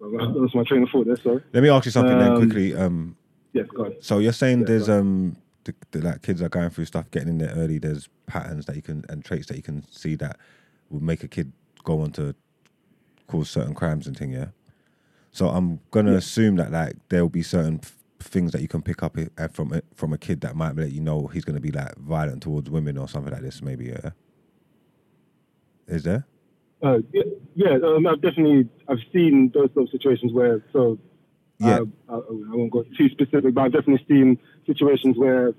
that 0.01 0.35
was 0.41 0.55
my 0.55 0.65
train 0.65 0.83
of 0.83 0.91
thought 0.91 1.07
there. 1.07 1.17
Sorry. 1.17 1.43
Let 1.53 1.63
me 1.63 1.71
ask 1.71 1.87
you 1.87 1.91
something 1.91 2.19
then 2.19 2.33
Um, 2.33 2.37
quickly. 2.39 2.75
Um, 2.75 3.17
Yes, 3.55 3.67
go 3.75 3.85
ahead. 3.85 3.97
so 4.01 4.19
you're 4.19 4.33
saying 4.33 4.61
Yeah, 4.61 4.67
there's 4.67 4.89
um 4.89 5.37
the, 5.65 5.75
the, 5.91 5.99
like 6.01 6.23
kids 6.23 6.41
are 6.43 6.49
going 6.49 6.71
through 6.71 6.85
stuff, 6.87 7.11
getting 7.11 7.29
in 7.29 7.39
there 7.39 7.55
early. 7.57 7.79
There's 7.79 8.09
patterns 8.27 8.67
that 8.67 8.77
you 8.77 8.83
can 8.83 9.05
and 9.09 9.25
traits 9.25 9.47
that 9.47 9.57
you 9.57 9.63
can 9.63 9.85
see 9.91 10.15
that 10.17 10.39
will 10.91 11.03
make 11.03 11.23
a 11.25 11.29
kid 11.29 11.53
go 11.85 12.01
on 12.01 12.13
to 12.13 12.35
cause 13.27 13.49
certain 13.51 13.75
crimes 13.75 14.07
and 14.07 14.17
thing. 14.17 14.31
Yeah. 14.33 14.49
So 15.33 15.49
I'm 15.49 15.81
gonna 15.91 16.15
assume 16.15 16.57
that 16.57 16.71
like 16.71 16.95
there 17.09 17.23
will 17.23 17.29
be 17.31 17.43
certain 17.43 17.81
f- 17.83 17.97
things 18.21 18.53
that 18.53 18.63
you 18.63 18.69
can 18.69 18.83
pick 18.83 19.03
up 19.03 19.17
i- 19.39 19.49
from 19.49 19.73
a, 19.73 19.83
from 19.95 20.13
a 20.13 20.19
kid 20.19 20.41
that 20.43 20.55
might 20.57 20.77
let 20.77 20.93
you 20.93 21.01
know 21.01 21.27
he's 21.27 21.45
gonna 21.45 21.61
be 21.61 21.73
like 21.73 21.97
violent 21.97 22.43
towards 22.43 22.71
women 22.71 22.97
or 22.99 23.09
something 23.09 23.33
like 23.33 23.43
this. 23.43 23.61
Maybe 23.63 23.87
yeah. 23.87 24.11
Is 25.87 26.03
there? 26.05 26.27
Uh, 26.83 26.99
yeah, 27.13 27.23
yeah 27.55 27.79
um, 27.83 28.07
I've 28.07 28.21
definitely 28.23 28.69
I've 28.89 28.99
seen 29.13 29.51
those 29.55 29.71
sort 29.75 29.87
of 29.87 29.91
situations 29.91 30.33
where 30.33 30.63
so 30.73 30.99
Yeah. 31.59 31.81
uh, 31.81 31.85
I, 32.09 32.15
I 32.17 32.55
won't 32.55 32.71
go 32.71 32.85
too 32.97 33.09
specific, 33.11 33.55
but 33.55 33.61
I've 33.63 33.73
definitely 33.73 34.05
seen 34.09 34.39
situations 34.67 35.17
where 35.19 35.53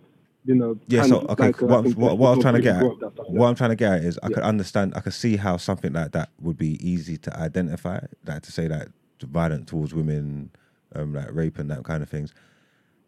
you 0.45 0.56
know. 0.56 0.78
Yeah, 0.88 1.03
so 1.03 1.26
okay, 1.30 1.47
like, 1.47 1.62
uh, 1.62 1.66
what, 1.66 1.86
I'm- 1.86 1.93
what, 1.95 2.18
what 2.18 2.30
I'm 2.32 2.41
trying 2.41 2.53
to 2.56 2.62
get 2.62 2.78
at, 2.78 2.84
what 3.30 3.47
I'm 3.47 3.56
trying 3.56 3.72
to 3.72 3.76
get 3.76 3.93
at 3.93 4.03
is 4.03 4.20
I 4.24 4.28
Yeah. 4.28 4.36
could 4.36 4.43
understand, 4.43 4.93
I 4.95 5.01
could 5.01 5.14
see 5.14 5.38
how 5.38 5.58
something 5.58 5.93
like 5.93 6.12
that 6.14 6.30
would 6.41 6.58
be 6.58 6.78
easy 6.88 7.18
to 7.18 7.39
identify, 7.39 7.99
like 8.26 8.43
to 8.43 8.51
say 8.51 8.68
that 8.68 8.89
violent 9.22 9.68
towards 9.68 9.93
women, 9.93 10.51
um, 10.95 11.14
like 11.14 11.34
rape 11.34 11.58
and 11.60 11.70
that 11.72 11.84
kind 11.84 12.03
of 12.03 12.10
things. 12.10 12.34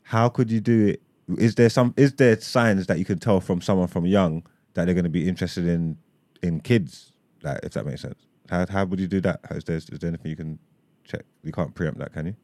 How 0.03 0.29
could 0.29 0.51
you 0.51 0.61
do 0.61 0.87
it? 0.87 1.01
Is 1.37 1.55
there 1.55 1.69
some? 1.69 1.93
Is 1.97 2.13
there 2.13 2.39
signs 2.39 2.87
that 2.87 2.99
you 2.99 3.05
can 3.05 3.19
tell 3.19 3.41
from 3.41 3.61
someone 3.61 3.87
from 3.87 4.05
young 4.05 4.43
that 4.73 4.85
they're 4.85 4.93
going 4.95 5.03
to 5.03 5.09
be 5.09 5.27
interested 5.27 5.67
in 5.67 5.97
in 6.41 6.61
kids? 6.61 7.11
Like, 7.43 7.59
if 7.63 7.73
that 7.73 7.85
makes 7.85 8.01
sense. 8.01 8.19
How 8.49 8.65
how 8.67 8.85
would 8.85 8.99
you 8.99 9.07
do 9.07 9.21
that? 9.21 9.41
Is 9.51 9.65
there 9.65 9.75
is 9.77 9.85
there 9.87 10.07
anything 10.07 10.31
you 10.31 10.37
can 10.37 10.59
check? 11.03 11.23
You 11.43 11.51
can't 11.51 11.75
preempt 11.75 11.99
that, 11.99 12.13
can 12.13 12.27
you? 12.27 12.35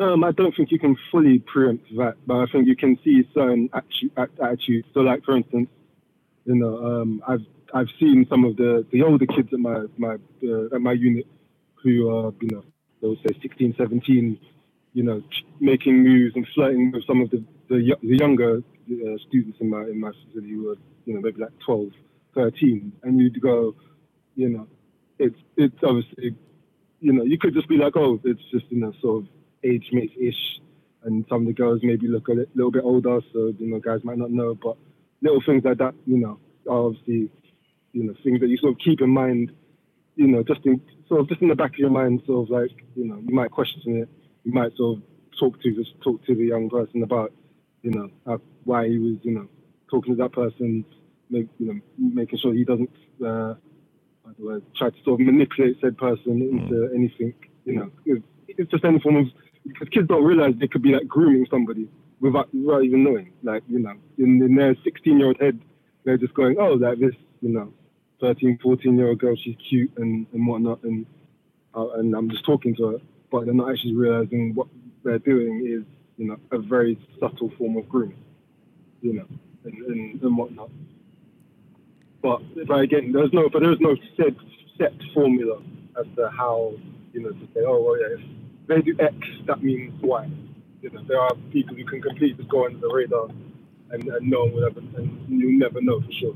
Um, 0.00 0.24
I 0.24 0.32
don't 0.32 0.56
think 0.56 0.72
you 0.72 0.80
can 0.80 0.96
fully 1.12 1.40
preempt 1.40 1.86
that, 1.98 2.16
but 2.26 2.36
I 2.36 2.46
think 2.52 2.66
you 2.68 2.76
can 2.76 2.98
see 3.04 3.28
certain 3.34 3.68
atti- 3.70 4.10
at- 4.16 4.40
attitudes. 4.42 4.88
So, 4.94 5.00
like 5.00 5.24
for 5.24 5.36
instance, 5.36 5.68
you 6.46 6.56
know, 6.56 6.78
um, 7.02 7.22
I've 7.28 7.46
I've 7.74 7.88
seen 8.00 8.26
some 8.30 8.44
of 8.44 8.56
the, 8.56 8.86
the 8.92 9.02
older 9.02 9.26
kids 9.26 9.50
at 9.52 9.60
my 9.60 9.84
my 9.98 10.16
uh, 10.44 10.74
at 10.74 10.80
my 10.80 10.92
unit 10.92 11.26
who 11.84 12.10
are 12.10 12.32
you 12.40 12.48
know 12.50 12.64
those 13.02 13.18
say 13.26 13.38
16, 13.42 13.74
17, 13.78 14.38
you 14.94 15.02
know, 15.02 15.22
making 15.60 16.02
moves 16.02 16.34
and 16.36 16.46
flirting 16.54 16.92
with 16.92 17.06
some 17.06 17.22
of 17.22 17.30
the 17.30 17.44
the, 17.68 17.96
the 18.02 18.16
younger 18.18 18.58
uh, 18.58 19.18
students 19.28 19.58
in 19.60 19.70
my 19.70 19.82
in 19.82 20.00
my 20.00 20.12
facility 20.12 20.54
who 20.54 20.64
were, 20.68 20.76
you 21.06 21.14
know, 21.14 21.20
maybe 21.20 21.42
like 21.42 21.58
12, 21.66 21.90
13, 22.34 22.92
and 23.04 23.20
you'd 23.20 23.40
go, 23.42 23.74
you 24.36 24.48
know, 24.48 24.66
it's 25.18 25.38
it's 25.56 25.76
obviously, 25.84 26.36
you 27.00 27.12
know, 27.12 27.24
you 27.24 27.38
could 27.38 27.54
just 27.54 27.68
be 27.68 27.76
like, 27.76 27.96
oh, 27.96 28.20
it's 28.24 28.42
just 28.50 28.66
you 28.70 28.80
know, 28.80 28.92
sort 29.02 29.24
of 29.24 29.28
age 29.64 29.88
mates 29.92 30.14
ish, 30.20 30.60
and 31.04 31.24
some 31.28 31.42
of 31.42 31.46
the 31.46 31.52
girls 31.52 31.80
maybe 31.82 32.06
look 32.06 32.28
a 32.28 32.46
little 32.54 32.70
bit 32.70 32.84
older, 32.84 33.20
so 33.32 33.52
you 33.58 33.70
know, 33.70 33.78
guys 33.78 34.04
might 34.04 34.18
not 34.18 34.30
know, 34.30 34.54
but 34.54 34.76
little 35.22 35.42
things 35.44 35.64
like 35.64 35.78
that, 35.78 35.94
you 36.06 36.18
know, 36.18 36.38
are 36.68 36.86
obviously, 36.86 37.30
you 37.92 38.04
know, 38.04 38.14
things 38.22 38.40
that 38.40 38.48
you 38.48 38.56
sort 38.56 38.72
of 38.72 38.78
keep 38.78 39.00
in 39.00 39.10
mind, 39.10 39.52
you 40.16 40.26
know, 40.26 40.42
just 40.42 40.64
in 40.64 40.80
sort 41.08 41.20
of 41.20 41.28
just 41.28 41.42
in 41.42 41.48
the 41.48 41.54
back 41.54 41.72
of 41.72 41.78
your 41.78 41.90
mind, 41.90 42.22
sort 42.26 42.46
of 42.46 42.50
like, 42.50 42.70
you 42.94 43.06
know, 43.06 43.18
you 43.26 43.34
might 43.34 43.50
question 43.50 43.96
it, 43.96 44.08
you 44.44 44.52
might 44.52 44.74
sort 44.76 44.98
of 44.98 45.02
talk 45.38 45.60
to 45.62 45.74
just 45.74 46.00
talk 46.02 46.24
to 46.26 46.34
the 46.34 46.44
young 46.44 46.68
person 46.68 47.02
about, 47.02 47.32
you 47.82 47.90
know, 47.90 48.10
how, 48.26 48.40
why 48.64 48.88
he 48.88 48.98
was, 48.98 49.16
you 49.22 49.32
know, 49.32 49.48
talking 49.90 50.14
to 50.14 50.22
that 50.22 50.32
person, 50.32 50.84
make, 51.30 51.48
you 51.58 51.66
know, 51.66 51.80
making 51.98 52.38
sure 52.38 52.52
he 52.52 52.64
doesn't, 52.64 52.90
uh, 53.24 53.54
how 54.24 54.32
do 54.38 54.54
I 54.54 54.78
try 54.78 54.90
to 54.90 55.02
sort 55.02 55.20
of 55.20 55.26
manipulate 55.26 55.78
said 55.80 55.96
person 55.98 56.42
into 56.42 56.90
anything, 56.94 57.34
you 57.64 57.74
know, 57.74 57.90
it's, 58.04 58.24
it's 58.48 58.70
just 58.70 58.84
any 58.84 59.00
form 59.00 59.16
of 59.16 59.26
because 59.66 59.88
kids 59.88 60.08
don't 60.08 60.24
realize 60.24 60.54
they 60.58 60.68
could 60.68 60.82
be 60.82 60.92
like 60.92 61.06
grooming 61.06 61.46
somebody 61.50 61.88
without, 62.20 62.52
without 62.54 62.84
even 62.84 63.04
knowing. 63.04 63.32
Like, 63.42 63.62
you 63.68 63.78
know, 63.78 63.94
in, 64.18 64.42
in 64.42 64.54
their 64.54 64.74
16 64.82 65.18
year 65.18 65.28
old 65.28 65.40
head, 65.40 65.60
they're 66.04 66.18
just 66.18 66.34
going, 66.34 66.56
oh, 66.58 66.74
like 66.74 66.98
this, 66.98 67.14
you 67.40 67.50
know, 67.50 67.72
13, 68.20 68.58
14 68.62 68.96
year 68.96 69.08
old 69.08 69.18
girl, 69.18 69.36
she's 69.36 69.56
cute 69.68 69.92
and, 69.96 70.26
and 70.32 70.46
whatnot, 70.46 70.82
and 70.82 71.06
uh, 71.74 71.90
and 71.90 72.14
I'm 72.14 72.28
just 72.30 72.44
talking 72.44 72.74
to 72.76 72.88
her, 72.88 72.98
but 73.30 73.44
they're 73.44 73.54
not 73.54 73.70
actually 73.70 73.94
realizing 73.94 74.54
what 74.54 74.66
they're 75.04 75.18
doing 75.20 75.64
is, 75.66 75.84
you 76.16 76.26
know, 76.26 76.36
a 76.50 76.58
very 76.58 76.98
subtle 77.20 77.50
form 77.56 77.76
of 77.76 77.88
grooming, 77.88 78.22
you 79.00 79.14
know, 79.14 79.26
and, 79.64 79.74
and, 79.86 80.22
and 80.22 80.36
whatnot. 80.36 80.70
But, 82.22 82.42
but 82.66 82.80
again, 82.80 83.12
there's 83.12 83.32
no, 83.32 83.48
but 83.48 83.62
there's 83.62 83.80
no 83.80 83.96
set 84.16 84.34
set 84.76 84.92
formula 85.14 85.62
as 85.98 86.06
to 86.16 86.28
how, 86.30 86.72
you 87.12 87.20
know, 87.20 87.30
to 87.30 87.48
say, 87.54 87.60
oh, 87.66 87.82
well, 87.82 88.00
yeah, 88.00 88.16
they 88.66 88.80
do 88.82 88.96
X, 88.98 89.14
that 89.46 89.62
means 89.62 90.00
Y. 90.02 90.30
You 90.82 90.90
know, 90.90 91.02
there 91.04 91.20
are 91.20 91.34
people 91.52 91.74
who 91.74 91.84
can 91.84 92.00
completely 92.00 92.44
go 92.44 92.66
under 92.66 92.78
the 92.78 92.88
radar, 92.88 93.28
and, 93.90 94.08
and 94.08 94.30
no 94.30 94.44
one 94.44 94.52
will 94.52 94.64
ever, 94.64 94.80
and 94.80 95.26
you'll 95.28 95.58
never 95.58 95.80
know 95.80 96.00
for 96.00 96.12
sure. 96.12 96.34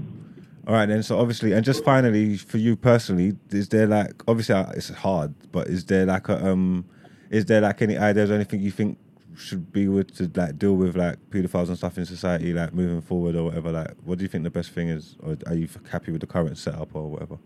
All 0.66 0.74
right, 0.74 0.86
then. 0.86 1.02
So 1.02 1.18
obviously, 1.18 1.52
and 1.52 1.64
just 1.64 1.84
finally, 1.84 2.36
for 2.36 2.58
you 2.58 2.76
personally, 2.76 3.36
is 3.50 3.68
there 3.68 3.86
like 3.86 4.22
obviously 4.26 4.54
it's 4.74 4.88
hard, 4.88 5.34
but 5.52 5.66
is 5.68 5.84
there 5.84 6.06
like 6.06 6.28
a 6.28 6.46
um, 6.46 6.84
is 7.30 7.44
there 7.44 7.60
like 7.60 7.82
any 7.82 7.96
ideas 7.98 8.30
or 8.30 8.34
anything 8.34 8.60
you 8.60 8.70
think 8.70 8.98
should 9.36 9.72
be 9.72 9.88
with 9.88 10.14
to 10.16 10.30
like 10.40 10.58
deal 10.58 10.74
with 10.74 10.96
like 10.96 11.18
pedophiles 11.30 11.68
and 11.68 11.76
stuff 11.76 11.98
in 11.98 12.06
society, 12.06 12.52
like 12.52 12.72
moving 12.72 13.02
forward 13.02 13.34
or 13.34 13.44
whatever? 13.44 13.72
Like, 13.72 13.94
what 14.04 14.18
do 14.18 14.24
you 14.24 14.28
think 14.28 14.44
the 14.44 14.50
best 14.50 14.70
thing 14.70 14.88
is, 14.88 15.16
or 15.20 15.36
are 15.46 15.54
you 15.54 15.68
happy 15.90 16.12
with 16.12 16.20
the 16.20 16.26
current 16.26 16.56
setup 16.56 16.94
or 16.94 17.10
whatever? 17.10 17.38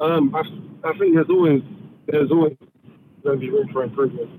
Um, 0.00 0.34
I, 0.34 0.40
I 0.88 0.98
think 0.98 1.14
there's 1.14 1.30
always 1.30 1.62
there's 2.06 2.30
always 2.30 2.56
going 3.22 3.40
to 3.40 3.46
be 3.46 3.50
room 3.50 3.68
for 3.72 3.84
improvement. 3.84 4.30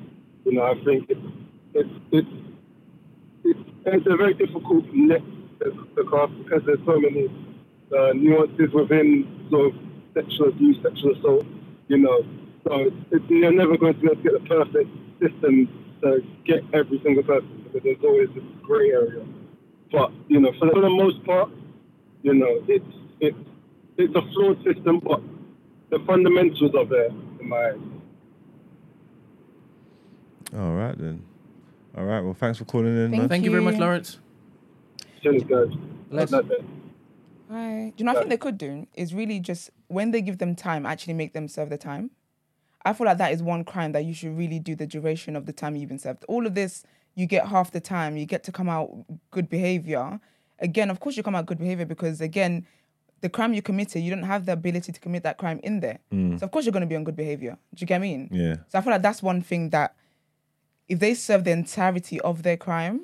You 0.45 0.53
know, 0.53 0.63
I 0.63 0.73
think 0.83 1.09
it's 1.09 1.19
it's 1.73 1.89
it's 2.11 2.27
it's, 3.43 3.59
it's 3.85 4.07
a 4.07 4.15
very 4.15 4.33
difficult 4.33 4.85
net 4.93 5.21
to 5.61 5.71
because 5.95 6.61
there's 6.65 6.85
so 6.85 6.99
many 6.99 7.27
uh, 7.97 8.13
nuances 8.13 8.71
within 8.73 9.47
sort 9.49 9.73
of 9.73 9.79
sexual 10.13 10.49
abuse, 10.49 10.77
sexual 10.83 11.15
assault. 11.17 11.45
You 11.87 11.97
know, 11.97 12.25
so 12.65 12.91
it's, 13.11 13.25
you're 13.29 13.51
never 13.51 13.77
going 13.77 13.93
to 13.93 13.99
be 13.99 14.07
able 14.07 14.15
to 14.15 14.23
get 14.23 14.33
the 14.33 14.47
perfect 14.47 14.89
system 15.21 15.69
to 16.01 16.23
get 16.45 16.63
every 16.73 16.99
single 17.03 17.23
person 17.23 17.63
because 17.63 17.81
there's 17.83 18.03
always 18.03 18.29
this 18.35 18.43
grey 18.61 18.91
area. 18.91 19.25
But 19.91 20.11
you 20.27 20.39
know, 20.39 20.51
for 20.59 20.65
the, 20.65 20.73
for 20.73 20.81
the 20.81 20.89
most 20.89 21.23
part, 21.25 21.49
you 22.23 22.33
know, 22.33 22.63
it's 22.67 22.85
it's 23.19 23.37
it's 23.97 24.15
a 24.15 24.21
flawed 24.33 24.63
system, 24.63 24.99
but 24.99 25.21
the 25.89 25.99
fundamentals 26.05 26.73
are 26.75 26.85
there 26.85 27.09
in 27.43 27.49
my 27.49 27.67
eyes. 27.69 27.75
All 30.55 30.73
right 30.73 30.97
then. 30.97 31.23
All 31.97 32.05
right. 32.05 32.21
Well, 32.21 32.33
thanks 32.33 32.57
for 32.57 32.65
calling 32.65 32.87
in, 32.87 33.09
Thank 33.11 33.21
man. 33.21 33.29
Thank 33.29 33.43
you 33.45 33.51
very 33.51 33.63
much, 33.63 33.75
you. 33.75 33.81
Lawrence. 33.81 34.19
Cheers, 35.21 35.43
guys. 35.43 35.67
Let's- 36.09 36.31
Have 36.31 36.45
a 36.45 36.47
nice 36.47 36.57
day. 36.59 36.65
Right. 37.49 37.93
Do 37.95 38.01
you 38.01 38.05
know 38.05 38.13
what 38.13 38.17
I 38.17 38.21
think 38.21 38.29
they 38.31 38.37
could 38.37 38.57
do 38.57 38.87
is 38.95 39.13
really 39.13 39.39
just 39.39 39.69
when 39.87 40.11
they 40.11 40.21
give 40.21 40.39
them 40.39 40.55
time, 40.55 40.85
actually 40.85 41.13
make 41.13 41.33
them 41.33 41.47
serve 41.47 41.69
the 41.69 41.77
time. 41.77 42.09
I 42.85 42.93
feel 42.93 43.05
like 43.05 43.17
that 43.19 43.31
is 43.31 43.41
one 43.43 43.63
crime 43.63 43.91
that 43.93 44.05
you 44.05 44.13
should 44.13 44.35
really 44.37 44.59
do 44.59 44.75
the 44.75 44.87
duration 44.87 45.35
of 45.35 45.45
the 45.45 45.53
time 45.53 45.75
you've 45.75 45.89
been 45.89 45.99
served. 45.99 46.25
All 46.27 46.45
of 46.47 46.55
this, 46.55 46.83
you 47.15 47.27
get 47.27 47.47
half 47.47 47.71
the 47.71 47.79
time, 47.79 48.17
you 48.17 48.25
get 48.25 48.43
to 48.45 48.51
come 48.51 48.69
out 48.69 48.89
good 49.31 49.49
behavior. 49.49 50.19
Again, 50.59 50.89
of 50.89 50.99
course, 50.99 51.15
you 51.15 51.23
come 51.23 51.35
out 51.35 51.45
good 51.45 51.59
behavior 51.59 51.85
because 51.85 52.21
again, 52.21 52.65
the 53.23 53.29
crime 53.29 53.53
you 53.53 53.61
committed, 53.61 54.03
you 54.03 54.09
don't 54.09 54.23
have 54.23 54.45
the 54.45 54.51
ability 54.51 54.91
to 54.91 54.99
commit 54.99 55.23
that 55.23 55.37
crime 55.37 55.61
in 55.63 55.79
there. 55.79 55.99
Mm. 56.11 56.37
So 56.39 56.43
of 56.45 56.51
course 56.51 56.65
you're 56.65 56.73
going 56.73 56.81
to 56.81 56.87
be 56.87 56.97
on 56.97 57.05
good 57.05 57.15
behavior. 57.15 57.57
Do 57.73 57.81
you 57.81 57.87
get 57.87 57.95
what 58.01 58.05
I 58.05 58.09
mean? 58.09 58.29
Yeah. 58.31 58.57
So 58.67 58.77
I 58.77 58.81
feel 58.81 58.91
like 58.91 59.01
that's 59.01 59.23
one 59.23 59.41
thing 59.41 59.69
that 59.69 59.95
if 60.89 60.99
they 60.99 61.13
serve 61.13 61.45
the 61.45 61.51
entirety 61.51 62.19
of 62.19 62.43
their 62.43 62.57
crime, 62.57 62.99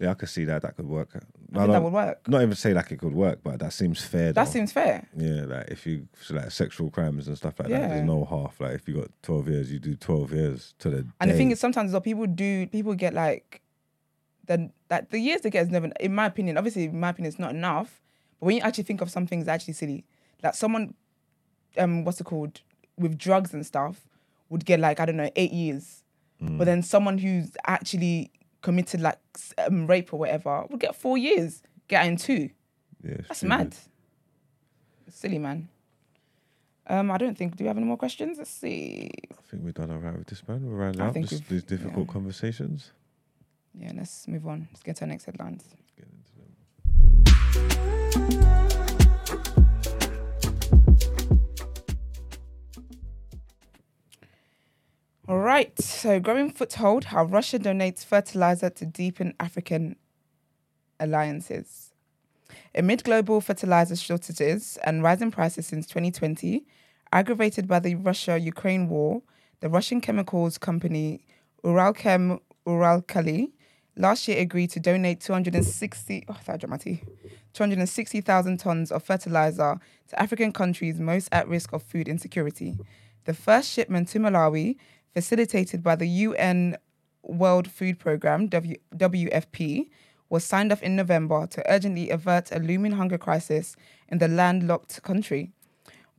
Yeah, 0.00 0.10
I 0.10 0.14
could 0.14 0.28
see 0.28 0.44
that. 0.46 0.62
That 0.62 0.76
could 0.76 0.88
work. 0.88 1.10
I 1.14 1.18
think 1.58 1.72
that 1.72 1.82
would 1.82 1.92
work. 1.92 2.26
Not 2.26 2.42
even 2.42 2.54
say 2.56 2.74
like 2.74 2.90
it 2.90 2.98
could 2.98 3.14
work, 3.14 3.40
but 3.44 3.60
that 3.60 3.72
seems 3.72 4.02
fair. 4.04 4.32
That 4.32 4.46
though. 4.46 4.50
seems 4.50 4.72
fair. 4.72 5.06
Yeah, 5.16 5.44
like 5.44 5.68
if 5.68 5.86
you 5.86 6.08
so 6.20 6.34
like 6.34 6.50
sexual 6.50 6.90
crimes 6.90 7.28
and 7.28 7.36
stuff 7.36 7.54
like 7.58 7.68
that, 7.68 7.90
there's 7.90 8.04
no 8.04 8.24
half. 8.24 8.60
Like 8.60 8.74
if 8.74 8.88
you 8.88 8.94
got 8.94 9.10
twelve 9.22 9.48
years, 9.48 9.70
you 9.70 9.78
do 9.78 9.94
twelve 9.94 10.32
years 10.32 10.74
to 10.80 10.90
the. 10.90 11.06
And 11.20 11.30
the 11.30 11.34
thing 11.34 11.52
is, 11.52 11.60
sometimes 11.60 11.92
though, 11.92 12.00
people 12.00 12.26
do 12.26 12.66
people 12.66 12.94
get 12.94 13.14
like 13.14 13.60
the 14.46 14.70
that 14.88 15.10
the 15.10 15.18
years 15.18 15.42
they 15.42 15.50
get 15.50 15.62
is 15.64 15.70
never, 15.70 15.90
in 16.00 16.14
my 16.14 16.26
opinion. 16.26 16.58
Obviously, 16.58 16.84
in 16.84 16.98
my 16.98 17.10
opinion, 17.10 17.28
it's 17.28 17.38
not 17.38 17.50
enough. 17.50 18.00
But 18.40 18.46
when 18.46 18.56
you 18.56 18.62
actually 18.62 18.84
think 18.84 19.00
of 19.00 19.10
some 19.10 19.26
things, 19.26 19.48
actually 19.48 19.74
silly. 19.74 20.04
Like 20.42 20.54
someone, 20.54 20.94
um, 21.78 22.04
what's 22.04 22.20
it 22.20 22.24
called, 22.24 22.60
with 22.98 23.16
drugs 23.18 23.54
and 23.54 23.64
stuff, 23.64 24.06
would 24.50 24.64
get 24.64 24.80
like 24.80 25.00
I 25.00 25.06
don't 25.06 25.16
know 25.16 25.30
eight 25.36 25.52
years. 25.52 26.02
Mm. 26.42 26.58
But 26.58 26.64
then 26.66 26.82
someone 26.82 27.18
who's 27.18 27.56
actually 27.66 28.30
committed 28.62 29.00
like 29.00 29.18
um, 29.58 29.86
rape 29.86 30.12
or 30.12 30.18
whatever 30.18 30.64
would 30.70 30.80
get 30.80 30.94
four 30.94 31.16
years, 31.18 31.62
get 31.88 32.06
in 32.06 32.16
two. 32.16 32.50
yeah, 33.02 33.16
That's 33.28 33.38
stupid. 33.38 33.48
mad. 33.48 33.76
Silly 35.10 35.38
man. 35.38 35.68
Um, 36.86 37.10
I 37.10 37.16
don't 37.18 37.36
think. 37.38 37.56
Do 37.56 37.64
we 37.64 37.68
have 37.68 37.76
any 37.78 37.86
more 37.86 37.96
questions? 37.96 38.36
Let's 38.36 38.50
see. 38.50 39.10
I 39.32 39.40
think 39.50 39.64
we've 39.64 39.72
done 39.74 39.90
all 39.90 39.98
right 39.98 40.16
with 40.18 40.26
this, 40.26 40.46
man. 40.46 40.66
We're 40.68 40.76
rounding 40.76 41.00
I 41.00 41.06
up 41.08 41.14
think 41.14 41.30
we've- 41.30 41.44
these 41.48 41.62
difficult 41.62 42.06
yeah. 42.08 42.12
conversations. 42.12 42.90
Yeah, 43.78 43.92
let's 43.96 44.28
move 44.28 44.46
on. 44.46 44.68
Let's 44.70 44.82
get 44.82 44.96
to 44.96 45.02
our 45.04 45.08
next 45.08 45.24
headlines. 45.24 45.64
All 55.26 55.38
right. 55.38 55.78
So, 55.80 56.20
growing 56.20 56.50
foothold 56.50 57.04
how 57.04 57.24
Russia 57.24 57.58
donates 57.58 58.04
fertilizer 58.04 58.68
to 58.68 58.84
deepen 58.84 59.34
African 59.40 59.96
alliances. 61.00 61.92
Amid 62.74 63.04
global 63.04 63.40
fertilizer 63.40 63.96
shortages 63.96 64.78
and 64.84 65.02
rising 65.02 65.30
prices 65.30 65.66
since 65.66 65.86
2020, 65.86 66.66
aggravated 67.12 67.66
by 67.66 67.78
the 67.78 67.94
Russia 67.94 68.36
Ukraine 68.38 68.88
war, 68.88 69.22
the 69.60 69.70
Russian 69.70 70.02
chemicals 70.02 70.58
company 70.58 71.24
Uralchem 71.64 72.40
Uralkali 72.66 73.52
last 73.96 74.26
year 74.28 74.40
agreed 74.40 74.70
to 74.70 74.80
donate 74.80 75.20
260 75.20 76.24
oh, 76.28 76.36
dropped 76.44 76.68
my 76.68 76.76
tea. 76.76 77.02
260,000 77.52 78.58
tons 78.58 78.90
of 78.90 79.02
fertilizer 79.02 79.78
to 80.08 80.20
African 80.20 80.52
countries 80.52 80.98
most 80.98 81.28
at 81.30 81.48
risk 81.48 81.72
of 81.72 81.82
food 81.82 82.08
insecurity. 82.08 82.76
The 83.24 83.34
first 83.34 83.70
shipment 83.70 84.08
to 84.08 84.18
Malawi, 84.18 84.76
facilitated 85.12 85.82
by 85.82 85.96
the 85.96 86.06
UN 86.06 86.76
World 87.22 87.70
Food 87.70 87.98
Programme, 87.98 88.48
w- 88.48 88.76
WFP, 88.94 89.88
was 90.28 90.44
signed 90.44 90.72
off 90.72 90.82
in 90.82 90.96
November 90.96 91.46
to 91.46 91.72
urgently 91.72 92.10
avert 92.10 92.50
a 92.50 92.58
looming 92.58 92.92
hunger 92.92 93.18
crisis 93.18 93.76
in 94.08 94.18
the 94.18 94.28
landlocked 94.28 95.00
country. 95.02 95.52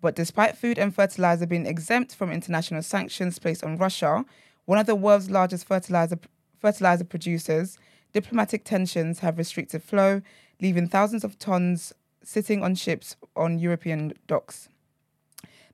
But 0.01 0.15
despite 0.15 0.57
food 0.57 0.77
and 0.77 0.95
fertilizer 0.95 1.45
being 1.45 1.65
exempt 1.65 2.15
from 2.15 2.31
international 2.31 2.81
sanctions 2.81 3.39
placed 3.39 3.63
on 3.63 3.77
Russia, 3.77 4.23
one 4.65 4.79
of 4.79 4.85
the 4.85 4.95
world's 4.95 5.29
largest 5.29 5.67
fertilizer 5.67 6.17
fertilizer 6.65 7.03
producers, 7.03 7.77
diplomatic 8.11 8.63
tensions 8.63 9.19
have 9.19 9.37
restricted 9.37 9.83
flow, 9.83 10.23
leaving 10.59 10.87
thousands 10.87 11.23
of 11.23 11.37
tons 11.37 11.93
sitting 12.23 12.63
on 12.63 12.73
ships 12.73 13.15
on 13.35 13.59
European 13.59 14.13
docks. 14.25 14.67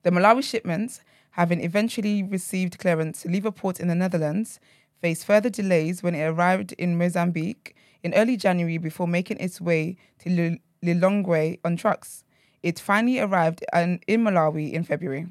The 0.03 0.09
Malawi 0.11 0.43
shipments, 0.43 0.99
having 1.31 1.61
eventually 1.61 2.23
received 2.23 2.77
clearance 2.77 3.21
to 3.21 3.29
leave 3.29 3.45
a 3.45 3.53
port 3.53 3.79
in 3.79 3.87
the 3.87 3.95
Netherlands, 3.95 4.59
faced 5.01 5.25
further 5.25 5.49
delays 5.49 6.03
when 6.03 6.13
it 6.13 6.25
arrived 6.25 6.73
in 6.73 6.97
Mozambique 6.97 7.73
in 8.03 8.13
early 8.13 8.35
January 8.35 8.77
before 8.77 9.07
making 9.07 9.39
its 9.39 9.61
way 9.61 9.95
to 10.19 10.29
Lil- 10.29 10.57
Lilongwe 10.83 11.59
on 11.63 11.77
trucks. 11.77 12.25
It 12.63 12.79
finally 12.79 13.17
arrived 13.17 13.63
in 13.73 14.01
Malawi 14.25 14.73
in 14.73 14.83
February. 14.83 15.27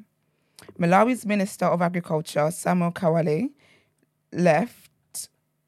Malawi's 0.79 1.27
Minister 1.27 1.67
of 1.67 1.83
Agriculture, 1.83 2.51
Samuel 2.51 2.93
Kawale, 2.93 3.51
left, 4.33 4.90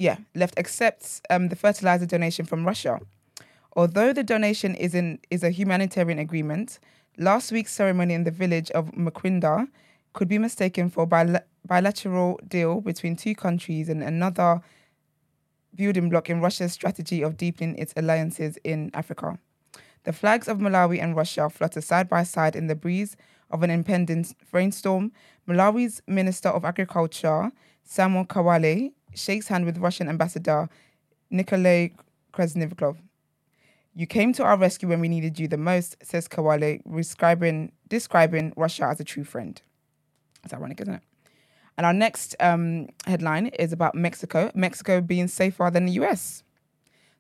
yeah, 0.03 0.17
left 0.35 0.59
accepts 0.59 1.23
um, 1.31 1.49
the 1.49 1.55
fertilizer 1.55 2.07
donation 2.07 2.45
from 2.45 2.67
Russia. 2.67 2.99
Although 3.77 4.13
the 4.13 4.25
donation 4.25 4.75
is, 4.75 4.97
in, 4.97 5.21
is 5.31 5.45
a 5.45 5.51
humanitarian 5.51 6.19
agreement, 6.19 6.81
last 7.19 7.53
week's 7.53 7.73
ceremony 7.73 8.15
in 8.15 8.25
the 8.25 8.33
village 8.33 8.71
of 8.73 8.91
Mkwinda 8.93 9.69
could 10.13 10.27
be 10.27 10.39
mistaken 10.39 10.91
for 10.91 11.05
a 11.05 11.07
bila- 11.07 11.45
bilateral 11.65 12.41
deal 12.49 12.81
between 12.81 13.15
two 13.15 13.37
countries 13.37 13.89
and 13.89 14.03
another 14.03 14.61
building 15.77 16.09
block 16.11 16.29
in 16.29 16.41
Russia's 16.41 16.73
strategy 16.73 17.23
of 17.23 17.37
deepening 17.37 17.77
its 17.79 17.95
alliances 17.97 18.59
in 18.65 18.91
Africa. 18.95 19.39
The 20.03 20.13
flags 20.13 20.49
of 20.49 20.59
Malawi 20.59 21.01
and 21.01 21.15
Russia 21.15 21.49
flutter 21.49 21.81
side 21.81 22.09
by 22.09 22.25
side 22.25 22.57
in 22.57 22.67
the 22.67 22.75
breeze 22.75 23.17
of 23.53 23.63
an 23.63 23.71
impending 23.71 24.27
rainstorm. 24.51 25.13
Malawi's 25.49 26.03
Minister 26.09 26.49
of 26.49 26.65
Agriculture, 26.65 27.53
Samuel 27.85 28.25
Kawale, 28.25 28.93
shakes 29.15 29.49
hand 29.49 29.65
with 29.65 29.79
Russian 29.79 30.09
Ambassador 30.09 30.69
Nikolay 31.31 31.93
Krasilnikov. 32.33 32.97
You 33.95 34.07
came 34.07 34.33
to 34.35 34.45
our 34.45 34.57
rescue 34.57 34.89
when 34.89 35.01
we 35.01 35.09
needed 35.09 35.39
you 35.39 35.49
the 35.49 35.59
most, 35.59 35.97
says 36.03 36.29
Kawale, 36.29 36.81
describing, 36.97 37.73
describing 37.89 38.53
Russia 38.57 38.87
as 38.87 39.01
a 39.01 39.05
true 39.05 39.25
friend. 39.25 39.61
It's 40.45 40.55
ironic, 40.55 40.81
isn't 40.81 40.95
it? 40.95 41.03
And 41.77 41.87
our 41.87 41.93
next 41.93 42.35
um, 42.41 42.89
headline 43.07 43.47
is 43.49 43.73
about 43.73 43.95
Mexico, 43.95 44.51
Mexico 44.55 45.01
being 45.01 45.29
safer 45.29 45.71
than 45.73 45.87
the 45.87 45.93
US. 45.93 46.43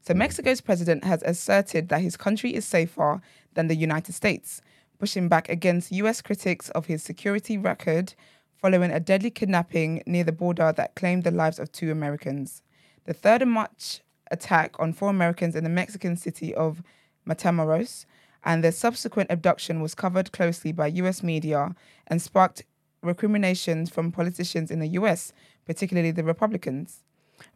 So, 0.03 0.15
Mexico's 0.15 0.61
president 0.61 1.05
has 1.05 1.23
asserted 1.23 1.89
that 1.89 2.01
his 2.01 2.17
country 2.17 2.55
is 2.55 2.65
safer 2.65 3.21
than 3.55 3.69
the 3.69 3.77
United 3.77 4.15
States, 4.15 4.61
pushing 4.99 5.29
back 5.29 5.49
against 5.49 5.93
US 5.93 6.21
critics 6.21 6.71
of 6.71 6.87
his 6.87 7.03
security 7.03 7.57
record 7.57 8.15
following 8.63 8.93
a 8.93 9.01
deadly 9.01 9.29
kidnapping 9.29 10.01
near 10.07 10.23
the 10.23 10.31
border 10.31 10.71
that 10.71 10.95
claimed 10.95 11.25
the 11.25 11.33
lives 11.33 11.59
of 11.59 11.73
two 11.73 11.91
Americans. 11.91 12.63
The 13.07 13.13
third 13.13 13.43
and 13.43 13.51
March 13.51 14.03
attack 14.31 14.79
on 14.79 14.93
four 14.93 15.11
Americans 15.11 15.57
in 15.57 15.65
the 15.65 15.69
Mexican 15.71 16.17
city 16.17 16.55
of 16.55 16.81
Matamoros 17.29 18.07
and 18.45 18.63
their 18.63 18.71
subsequent 18.71 19.33
abduction 19.33 19.83
was 19.83 19.97
covered 19.97 20.31
closely 20.31 20.71
by 20.71 20.87
US 20.87 21.25
media 21.25 21.75
and 22.07 22.23
sparked 22.23 22.63
recriminations 23.03 23.91
from 23.91 24.13
politicians 24.13 24.71
in 24.71 24.79
the 24.79 24.95
US, 25.01 25.33
particularly 25.67 26.13
the 26.13 26.23
Republicans. 26.23 27.03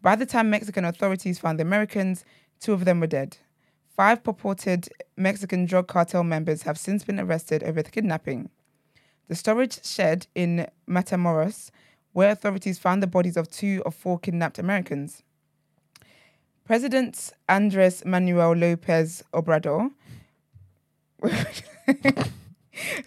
By 0.02 0.16
the 0.16 0.26
time 0.26 0.50
Mexican 0.50 0.84
authorities 0.84 1.38
found 1.38 1.60
the 1.60 1.62
Americans, 1.62 2.24
two 2.58 2.72
of 2.72 2.84
them 2.84 2.98
were 2.98 3.06
dead. 3.06 3.36
Five 3.96 4.24
purported 4.24 4.88
Mexican 5.16 5.66
drug 5.66 5.86
cartel 5.86 6.24
members 6.24 6.62
have 6.62 6.76
since 6.76 7.04
been 7.04 7.20
arrested 7.20 7.62
over 7.62 7.80
the 7.80 7.92
kidnapping. 7.92 8.50
The 9.28 9.34
storage 9.34 9.84
shed 9.84 10.26
in 10.34 10.68
Matamoros, 10.88 11.70
where 12.12 12.30
authorities 12.30 12.78
found 12.78 13.02
the 13.02 13.06
bodies 13.08 13.36
of 13.36 13.50
two 13.50 13.82
of 13.84 13.94
four 13.94 14.18
kidnapped 14.18 14.58
Americans. 14.58 15.22
President 16.64 17.32
Andres 17.48 18.04
Manuel 18.04 18.52
Lopez 18.52 19.22
Obrador, 19.32 19.90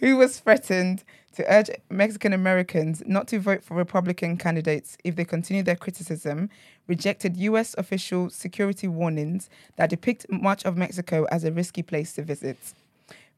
who 0.00 0.16
was 0.16 0.40
threatened 0.40 1.04
to 1.34 1.44
urge 1.52 1.70
Mexican 1.90 2.32
Americans 2.32 3.02
not 3.06 3.28
to 3.28 3.38
vote 3.38 3.62
for 3.62 3.74
Republican 3.74 4.36
candidates 4.36 4.98
if 5.04 5.16
they 5.16 5.24
continue 5.24 5.62
their 5.62 5.76
criticism, 5.76 6.50
rejected 6.86 7.36
U.S. 7.36 7.74
official 7.78 8.30
security 8.30 8.88
warnings 8.88 9.48
that 9.76 9.90
depict 9.90 10.26
much 10.30 10.64
of 10.64 10.76
Mexico 10.76 11.24
as 11.30 11.44
a 11.44 11.52
risky 11.52 11.82
place 11.82 12.12
to 12.14 12.22
visit. 12.22 12.58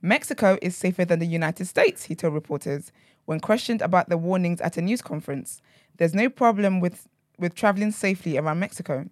Mexico 0.05 0.59
is 0.61 0.77
safer 0.77 1.05
than 1.05 1.21
the 1.21 1.27
United 1.27 1.65
States, 1.67 2.05
he 2.05 2.17
told 2.17 2.35
reporters 2.35 2.91
when 3.25 3.39
questioned 3.39 3.81
about 3.81 4.09
the 4.09 4.19
warnings 4.19 4.61
at 4.61 4.77
a 4.77 4.83
news 4.83 5.01
conference. 5.01 5.63
There's 5.97 6.13
no 6.13 6.29
problem 6.29 6.81
with, 6.81 7.07
with 7.39 7.55
traveling 7.55 7.93
safely 7.93 8.37
around 8.37 8.59
Mexico. 8.59 9.09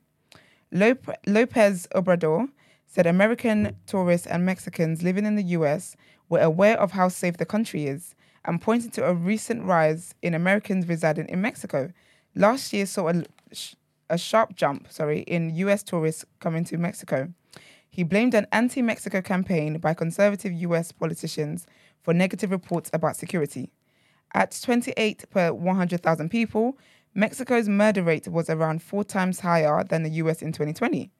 Lop- 0.72 1.16
Lopez 1.28 1.86
Obrador 1.94 2.48
said 2.86 3.06
American 3.06 3.76
tourists 3.86 4.26
and 4.26 4.44
Mexicans 4.44 5.04
living 5.04 5.24
in 5.24 5.36
the 5.36 5.44
US 5.44 5.94
were 6.28 6.40
aware 6.40 6.78
of 6.78 6.90
how 6.90 7.08
safe 7.08 7.36
the 7.36 7.46
country 7.46 7.86
is 7.86 8.16
and 8.44 8.60
pointed 8.60 8.92
to 8.94 9.06
a 9.06 9.14
recent 9.14 9.62
rise 9.62 10.14
in 10.22 10.34
Americans 10.34 10.88
residing 10.88 11.28
in 11.28 11.40
Mexico. 11.40 11.92
Last 12.34 12.72
year 12.72 12.86
saw 12.86 13.08
a, 13.10 13.22
a 14.08 14.18
sharp 14.18 14.56
jump, 14.56 14.90
sorry, 14.90 15.20
in 15.20 15.54
US 15.54 15.84
tourists 15.84 16.24
coming 16.40 16.64
to 16.64 16.78
Mexico. 16.78 17.32
He 17.90 18.04
blamed 18.04 18.34
an 18.34 18.46
anti-Mexico 18.52 19.20
campaign 19.20 19.78
by 19.78 19.94
conservative 19.94 20.52
US 20.52 20.92
politicians 20.92 21.66
for 22.02 22.14
negative 22.14 22.50
reports 22.50 22.88
about 22.92 23.16
security. 23.16 23.72
At 24.32 24.58
28 24.62 25.24
per 25.28 25.52
100,000 25.52 26.28
people, 26.28 26.78
Mexico's 27.14 27.68
murder 27.68 28.04
rate 28.04 28.28
was 28.28 28.48
around 28.48 28.80
four 28.80 29.02
times 29.02 29.40
higher 29.40 29.82
than 29.82 30.04
the 30.04 30.10
US 30.10 30.40
in 30.40 30.52
2020. 30.52 31.10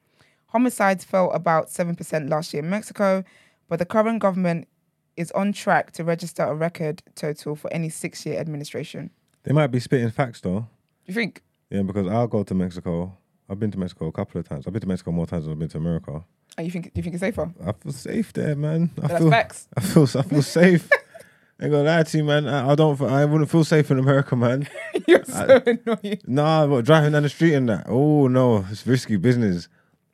Homicides 0.47 1.05
fell 1.05 1.31
about 1.33 1.69
7% 1.69 2.31
last 2.31 2.55
year 2.55 2.63
in 2.63 2.71
Mexico, 2.71 3.25
but 3.69 3.81
the 3.81 3.85
current 3.85 4.21
government 4.21 4.69
is 5.17 5.33
on 5.33 5.53
track 5.53 5.91
to 5.93 6.05
register 6.05 6.45
a 6.45 6.55
record 6.55 7.03
total 7.17 7.57
for 7.57 7.73
any 7.73 7.89
six 7.89 8.25
year 8.25 8.39
administration. 8.39 9.11
They 9.43 9.53
might 9.53 9.69
be 9.69 9.81
spitting 9.81 10.11
facts 10.11 10.41
though. 10.41 10.61
Do 10.61 10.67
you 11.07 11.15
think? 11.15 11.43
Yeah, 11.69 11.83
because 11.83 12.07
I'll 12.07 12.29
go 12.29 12.45
to 12.45 12.55
Mexico. 12.55 13.17
I've 13.49 13.59
been 13.59 13.73
to 13.73 13.79
Mexico 13.79 14.07
a 14.07 14.13
couple 14.13 14.41
of 14.41 14.49
times. 14.49 14.67
I've 14.67 14.73
been 14.73 14.83
to 14.83 14.89
Mexico 14.89 15.11
more 15.11 15.27
times 15.27 15.45
than 15.45 15.53
I've 15.53 15.59
been 15.59 15.69
to 15.71 15.79
America. 15.79 16.25
And 16.61 16.67
you 16.67 16.73
think 16.73 16.93
do 16.93 16.99
you 16.99 17.03
think 17.03 17.15
it's 17.15 17.23
safer? 17.23 17.51
I 17.65 17.73
feel 17.73 17.93
safe 17.93 18.35
there, 18.35 18.55
man. 18.55 18.91
I 19.03 19.07
That's 19.07 19.21
feel, 19.21 19.31
facts. 19.31 19.67
I 19.79 19.81
feel, 19.81 20.03
I 20.03 20.23
feel 20.23 20.43
safe. 20.43 20.91
I 20.93 20.97
ain't 21.65 21.73
gonna 21.73 21.85
lie 21.85 22.03
to 22.03 22.19
you, 22.19 22.23
man. 22.23 22.47
I, 22.47 22.73
I 22.73 22.75
don't. 22.75 23.01
I 23.01 23.25
wouldn't 23.25 23.51
feel 23.51 23.65
safe 23.65 23.91
in 23.91 23.99
America, 23.99 24.37
man. 24.37 24.69
You're 25.09 25.25
so 25.25 25.63
annoying. 25.65 26.21
Nah, 26.27 26.67
but 26.67 26.85
driving 26.85 27.13
down 27.13 27.23
the 27.23 27.31
street 27.31 27.55
and 27.55 27.67
that. 27.71 27.87
Oh 27.89 28.29
no, 28.29 28.67
it's 28.71 28.87
risky 28.87 29.17
business. 29.17 29.69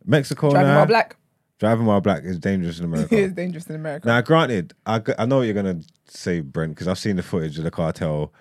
Mexico 0.05 0.51
Driving 0.51 0.73
while 0.73 0.87
black 0.87 1.17
Driving 1.59 1.87
while 1.87 2.01
black 2.01 2.23
is 2.23 2.39
dangerous 2.39 2.79
in 2.79 2.85
America. 2.85 3.13
is 3.17 3.33
dangerous 3.33 3.67
in 3.67 3.75
America. 3.75 4.07
Now, 4.07 4.21
granted, 4.21 4.73
I, 4.87 5.01
g- 5.01 5.15
I 5.19 5.27
know 5.27 5.39
what 5.39 5.47
you're 5.47 5.55
gonna 5.55 5.81
say, 6.07 6.43
Brent, 6.43 6.77
because 6.77 6.87
I've 6.87 6.99
seen 6.99 7.17
the 7.17 7.25
footage 7.25 7.59
of 7.59 7.65
the 7.65 7.73
cartel. 7.73 8.33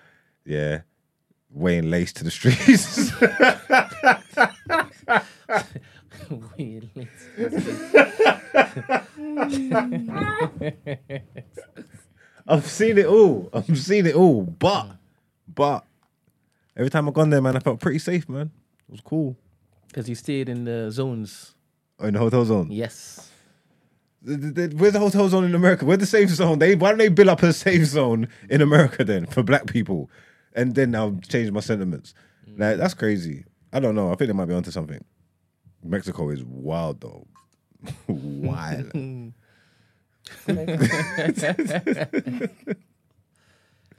Yeah, 0.44 0.82
weighing 1.50 1.90
lace 1.90 2.12
to 2.12 2.22
the 2.22 2.30
streets. 2.30 3.10
Really? 6.58 7.08
I've 12.48 12.66
seen 12.66 12.98
it 12.98 13.06
all. 13.06 13.48
I've 13.52 13.78
seen 13.78 14.06
it 14.06 14.14
all. 14.14 14.42
But, 14.42 14.96
but 15.52 15.84
every 16.76 16.90
time 16.90 17.08
I've 17.08 17.14
gone 17.14 17.30
there, 17.30 17.42
man, 17.42 17.56
I 17.56 17.60
felt 17.60 17.80
pretty 17.80 17.98
safe, 17.98 18.28
man. 18.28 18.50
It 18.88 18.92
was 18.92 19.00
cool. 19.00 19.36
Because 19.88 20.08
you 20.08 20.14
stayed 20.14 20.48
in 20.48 20.64
the 20.64 20.90
zones. 20.90 21.54
Oh, 21.98 22.06
in 22.06 22.14
the 22.14 22.20
hotel 22.20 22.44
zone. 22.44 22.68
Yes. 22.70 23.30
The- 24.22 24.72
Where's 24.76 24.92
the 24.92 24.98
hotel 24.98 25.28
zone 25.28 25.44
in 25.44 25.54
America? 25.54 25.84
Where's 25.84 26.00
the 26.00 26.06
safe 26.06 26.30
zone? 26.30 26.58
They 26.58 26.74
why 26.74 26.90
don't 26.90 26.98
they 26.98 27.08
build 27.08 27.28
up 27.28 27.42
a 27.42 27.52
safe 27.52 27.84
zone 27.86 28.28
in 28.50 28.60
America 28.60 29.04
then 29.04 29.26
for 29.26 29.42
black 29.42 29.66
people? 29.66 30.10
And 30.54 30.74
then 30.74 30.94
I'll 30.94 31.18
change 31.28 31.50
my 31.52 31.60
sentiments. 31.60 32.12
Like 32.56 32.76
that's 32.78 32.94
crazy. 32.94 33.44
I 33.72 33.80
don't 33.80 33.94
know. 33.94 34.10
I 34.10 34.14
think 34.16 34.28
they 34.28 34.32
might 34.34 34.46
be 34.46 34.54
onto 34.54 34.70
something. 34.70 35.04
Mexico 35.86 36.30
is 36.30 36.44
wild 36.44 37.00
though. 37.00 37.26
wild. 38.08 38.90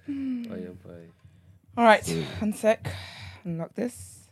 Oh, 0.09 0.55
yeah, 0.55 0.69
boy. 0.83 1.07
All 1.75 1.83
right, 1.83 2.07
one 2.39 2.53
sec. 2.53 2.89
Unlock 3.43 3.75
this. 3.75 4.29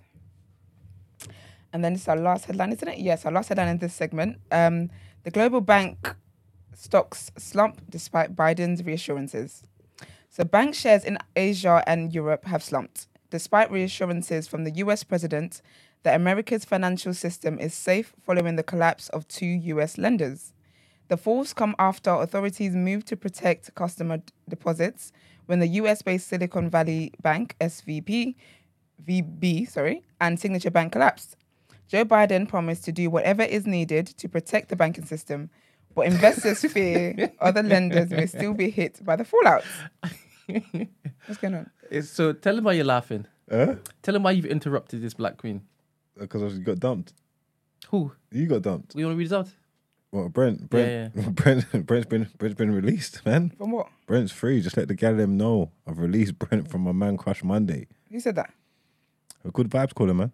And 1.73 1.83
then 1.83 1.93
it's 1.93 2.07
our 2.07 2.15
last 2.15 2.45
headline, 2.45 2.71
isn't 2.71 2.87
it? 2.87 2.99
Yes, 2.99 3.25
our 3.25 3.31
last 3.31 3.49
headline 3.49 3.67
in 3.67 3.77
this 3.79 3.93
segment. 3.93 4.37
Um, 4.51 4.89
the 5.23 5.31
global 5.31 5.59
bank 5.61 6.15
stocks 6.73 7.31
slump 7.37 7.81
despite 7.89 8.35
Biden's 8.35 8.83
reassurances. 8.83 9.63
So, 10.29 10.43
bank 10.43 10.75
shares 10.75 11.03
in 11.03 11.17
Asia 11.35 11.83
and 11.85 12.13
Europe 12.13 12.45
have 12.45 12.63
slumped, 12.63 13.07
despite 13.29 13.71
reassurances 13.71 14.47
from 14.47 14.63
the 14.63 14.71
US 14.71 15.03
president 15.03 15.61
that 16.05 16.15
America's 16.15 16.63
financial 16.63 17.15
system 17.15 17.57
is 17.57 17.73
safe 17.73 18.13
following 18.23 18.55
the 18.57 18.63
collapse 18.63 19.09
of 19.09 19.27
two 19.27 19.47
US 19.73 19.97
lenders. 19.97 20.53
The 21.07 21.17
falls 21.17 21.51
come 21.51 21.75
after 21.79 22.11
authorities 22.11 22.75
moved 22.75 23.07
to 23.07 23.17
protect 23.17 23.73
customer 23.73 24.17
d- 24.17 24.23
deposits 24.47 25.11
when 25.47 25.59
the 25.59 25.67
US-based 25.67 26.27
Silicon 26.27 26.69
Valley 26.69 27.11
Bank 27.23 27.55
(SVB), 27.59 28.35
VB, 29.03 29.67
sorry, 29.67 30.03
and 30.21 30.39
Signature 30.39 30.69
Bank 30.69 30.93
collapsed. 30.93 31.37
Joe 31.87 32.05
Biden 32.05 32.47
promised 32.47 32.85
to 32.85 32.91
do 32.91 33.09
whatever 33.09 33.41
is 33.41 33.65
needed 33.65 34.05
to 34.05 34.29
protect 34.29 34.69
the 34.69 34.75
banking 34.75 35.05
system, 35.05 35.49
but 35.95 36.05
investors 36.05 36.61
fear 36.71 37.31
other 37.39 37.63
lenders 37.63 38.11
may 38.11 38.27
still 38.27 38.53
be 38.53 38.69
hit 38.69 39.03
by 39.03 39.15
the 39.15 39.25
fallout. 39.25 39.63
What's 40.45 41.41
going 41.41 41.55
on? 41.55 41.71
It's, 41.89 42.09
so 42.09 42.31
tell 42.31 42.55
him 42.55 42.63
why 42.63 42.73
you're 42.73 42.85
laughing. 42.85 43.25
Huh? 43.49 43.75
Tell 44.03 44.15
him 44.15 44.21
why 44.21 44.31
you've 44.31 44.45
interrupted 44.45 45.01
this 45.01 45.15
Black 45.15 45.37
Queen. 45.37 45.61
Because 46.19 46.57
you 46.57 46.63
got 46.63 46.79
dumped. 46.79 47.13
Who? 47.89 48.11
You 48.31 48.47
got 48.47 48.61
dumped. 48.61 48.95
We 48.95 49.03
want 49.03 49.15
to 49.15 49.17
read 49.17 49.25
this 49.25 49.33
out? 49.33 49.49
Well, 50.11 50.29
Brent, 50.29 50.69
Brent, 50.69 51.13
Brent, 51.35 51.85
Brent's 51.85 52.07
been 52.07 52.29
Brent's 52.37 52.57
been 52.57 52.71
released, 52.71 53.25
man. 53.25 53.49
From 53.57 53.71
what? 53.71 53.87
Brent's 54.07 54.31
free. 54.31 54.61
Just 54.61 54.77
let 54.77 54.87
the 54.87 54.93
gal 54.95 55.13
them 55.15 55.35
know 55.35 55.71
I've 55.85 55.99
released 55.99 56.39
Brent 56.39 56.69
from 56.71 56.81
my 56.81 56.93
man 56.93 57.17
Crush 57.17 57.43
Monday. 57.43 57.87
Who 58.11 58.19
said 58.21 58.35
that? 58.35 58.53
A 59.43 59.51
good 59.51 59.69
vibes 59.69 59.93
caller, 59.93 60.13
man. 60.13 60.31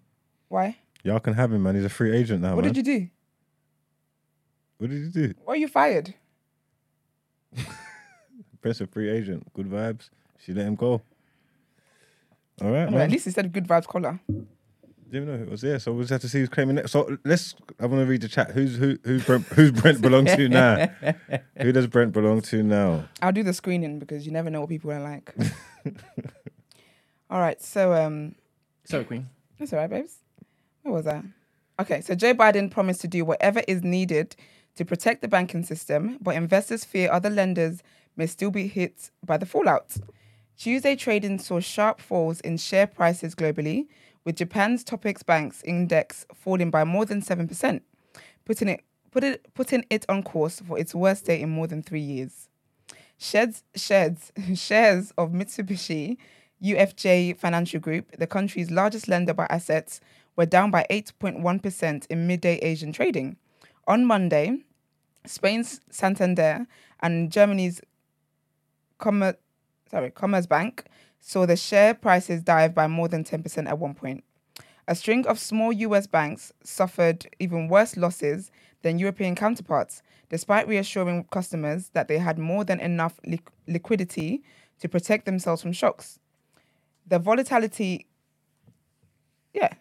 Why? 0.49 0.77
Y'all 1.03 1.19
can 1.19 1.33
have 1.33 1.51
him, 1.51 1.63
man. 1.63 1.75
He's 1.75 1.85
a 1.85 1.89
free 1.89 2.15
agent 2.15 2.41
now, 2.43 2.55
what 2.55 2.63
man. 2.63 2.73
did 2.73 2.85
you 2.87 2.99
do? 2.99 3.07
what 4.77 4.89
did 4.91 5.01
you 5.01 5.09
do? 5.09 5.33
Why 5.43 5.53
are 5.53 5.57
you 5.57 5.67
fired? 5.67 6.13
Brent's 8.61 8.81
a 8.81 8.87
free 8.87 9.09
agent. 9.09 9.51
Good 9.53 9.67
vibes. 9.67 10.09
She 10.37 10.53
let 10.53 10.67
him 10.67 10.75
go. 10.75 11.01
All 12.61 12.69
right, 12.69 12.81
Anyway, 12.83 12.91
man. 12.91 13.01
at 13.01 13.11
least 13.11 13.25
he 13.25 13.31
said 13.31 13.51
good 13.51 13.67
vibes 13.67 13.87
collar. 13.87 14.19
Didn't 15.11 15.27
know 15.27 15.35
who 15.35 15.43
it 15.43 15.49
was 15.51 15.59
there, 15.59 15.77
so 15.77 15.91
we'll 15.91 16.03
just 16.03 16.11
have 16.11 16.21
to 16.21 16.29
see 16.29 16.39
who's 16.39 16.47
claiming 16.47 16.77
it. 16.77 16.89
So 16.89 17.17
let's. 17.25 17.53
I 17.81 17.85
want 17.85 18.01
to 18.01 18.05
read 18.05 18.21
the 18.21 18.29
chat. 18.29 18.51
Who's 18.51 18.77
who? 18.77 18.97
Who's 19.03 19.25
Brent? 19.25 19.45
Who's 19.47 19.71
Brent 19.71 20.01
belong 20.01 20.25
to 20.25 20.47
now? 20.49 20.87
Who 21.57 21.73
does 21.73 21.87
Brent 21.87 22.13
belong 22.13 22.39
to 22.43 22.63
now? 22.63 23.09
I'll 23.21 23.33
do 23.33 23.43
the 23.43 23.51
screening 23.53 23.99
because 23.99 24.25
you 24.25 24.31
never 24.31 24.49
know 24.49 24.61
what 24.61 24.69
people 24.69 24.89
are 24.91 25.01
like. 25.01 25.35
all 27.29 27.39
right, 27.39 27.61
so 27.61 27.93
um, 27.93 28.35
Sorry, 28.85 29.03
Queen. 29.03 29.27
that's 29.59 29.73
all 29.73 29.79
right, 29.79 29.89
babes. 29.89 30.15
What 30.83 30.93
was 30.93 31.05
that? 31.05 31.25
Okay, 31.79 31.99
so 31.99 32.15
Joe 32.15 32.33
Biden 32.33 32.71
promised 32.71 33.01
to 33.01 33.07
do 33.09 33.25
whatever 33.25 33.61
is 33.67 33.83
needed 33.83 34.35
to 34.75 34.85
protect 34.85 35.21
the 35.21 35.27
banking 35.27 35.63
system, 35.63 36.19
but 36.21 36.35
investors 36.35 36.85
fear 36.85 37.11
other 37.11 37.29
lenders 37.29 37.83
may 38.15 38.27
still 38.27 38.51
be 38.51 38.67
hit 38.67 39.11
by 39.25 39.35
the 39.37 39.45
fallout. 39.45 39.97
Tuesday 40.57 40.95
trading 40.95 41.39
saw 41.39 41.59
sharp 41.59 41.99
falls 41.99 42.39
in 42.41 42.55
share 42.57 42.87
prices 42.87 43.35
globally, 43.35 43.87
with 44.23 44.35
Japan's 44.35 44.83
Topix 44.83 45.25
Banks 45.25 45.61
index 45.63 46.25
falling 46.33 46.69
by 46.69 46.83
more 46.83 47.05
than 47.05 47.21
7%, 47.21 47.81
putting 48.45 48.67
it, 48.67 48.83
put 49.11 49.23
it, 49.23 49.53
putting 49.53 49.85
it 49.89 50.05
on 50.09 50.23
course 50.23 50.59
for 50.59 50.77
its 50.77 50.93
worst 50.93 51.25
day 51.25 51.41
in 51.41 51.49
more 51.49 51.67
than 51.67 51.81
three 51.81 52.01
years. 52.01 52.49
Sheds, 53.17 53.63
sheds, 53.75 54.31
shares 54.55 55.11
of 55.17 55.31
Mitsubishi 55.31 56.17
UFJ 56.63 57.37
Financial 57.37 57.79
Group, 57.79 58.17
the 58.17 58.27
country's 58.27 58.69
largest 58.69 59.07
lender 59.07 59.33
by 59.33 59.47
assets, 59.49 59.99
were 60.35 60.45
down 60.45 60.71
by 60.71 60.85
8.1% 60.89 62.05
in 62.07 62.27
midday 62.27 62.57
Asian 62.57 62.91
trading. 62.91 63.37
On 63.87 64.05
Monday, 64.05 64.57
Spain's 65.25 65.81
Santander 65.89 66.67
and 67.01 67.31
Germany's 67.31 67.81
Commer- 68.99 69.37
sorry, 69.89 70.11
Commerzbank 70.11 70.83
saw 71.21 71.45
the 71.45 71.55
share 71.55 71.93
prices 71.93 72.41
dive 72.41 72.75
by 72.75 72.87
more 72.87 73.07
than 73.07 73.23
10% 73.23 73.67
at 73.67 73.79
one 73.79 73.93
point. 73.93 74.23
A 74.87 74.95
string 74.95 75.25
of 75.27 75.39
small 75.39 75.71
US 75.71 76.07
banks 76.07 76.51
suffered 76.63 77.27
even 77.39 77.69
worse 77.69 77.95
losses 77.95 78.51
than 78.81 78.99
European 78.99 79.35
counterparts, 79.35 80.01
despite 80.29 80.67
reassuring 80.67 81.23
customers 81.25 81.89
that 81.93 82.07
they 82.07 82.17
had 82.17 82.39
more 82.39 82.63
than 82.63 82.79
enough 82.79 83.19
liq- 83.25 83.51
liquidity 83.67 84.43
to 84.79 84.89
protect 84.89 85.25
themselves 85.25 85.61
from 85.61 85.71
shocks. 85.71 86.19
The 87.07 87.19
volatility, 87.19 88.07
yeah, 89.53 89.73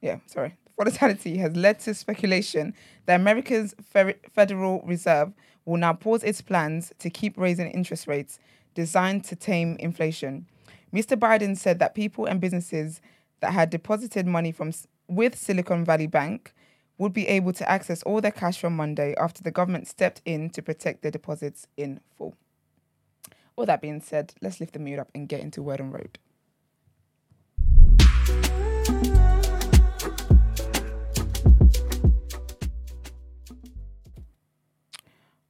yeah, 0.00 0.18
sorry. 0.26 0.56
Volatility 0.78 1.38
has 1.38 1.56
led 1.56 1.80
to 1.80 1.92
speculation 1.92 2.72
that 3.06 3.20
America's 3.20 3.74
Federal 4.32 4.80
Reserve 4.82 5.32
will 5.64 5.76
now 5.76 5.92
pause 5.92 6.22
its 6.22 6.40
plans 6.40 6.92
to 7.00 7.10
keep 7.10 7.36
raising 7.36 7.68
interest 7.72 8.06
rates 8.06 8.38
designed 8.74 9.24
to 9.24 9.34
tame 9.34 9.76
inflation. 9.80 10.46
Mr. 10.92 11.18
Biden 11.18 11.56
said 11.56 11.78
that 11.80 11.94
people 11.94 12.24
and 12.24 12.40
businesses 12.40 13.00
that 13.40 13.52
had 13.52 13.68
deposited 13.68 14.26
money 14.26 14.50
from 14.52 14.72
with 15.06 15.36
Silicon 15.36 15.84
Valley 15.84 16.06
Bank 16.06 16.54
would 16.96 17.12
be 17.12 17.28
able 17.28 17.52
to 17.52 17.70
access 17.70 18.02
all 18.04 18.20
their 18.20 18.32
cash 18.32 18.58
from 18.58 18.74
Monday 18.74 19.14
after 19.18 19.42
the 19.42 19.50
government 19.50 19.86
stepped 19.86 20.22
in 20.24 20.50
to 20.50 20.62
protect 20.62 21.02
their 21.02 21.10
deposits 21.10 21.66
in 21.76 22.00
full. 22.16 22.34
All 23.54 23.66
that 23.66 23.82
being 23.82 24.00
said, 24.00 24.34
let's 24.40 24.60
lift 24.60 24.72
the 24.72 24.78
mood 24.78 24.98
up 24.98 25.10
and 25.14 25.28
get 25.28 25.40
into 25.40 25.62
Word 25.62 25.80
on 25.80 25.92
Road. 25.92 26.18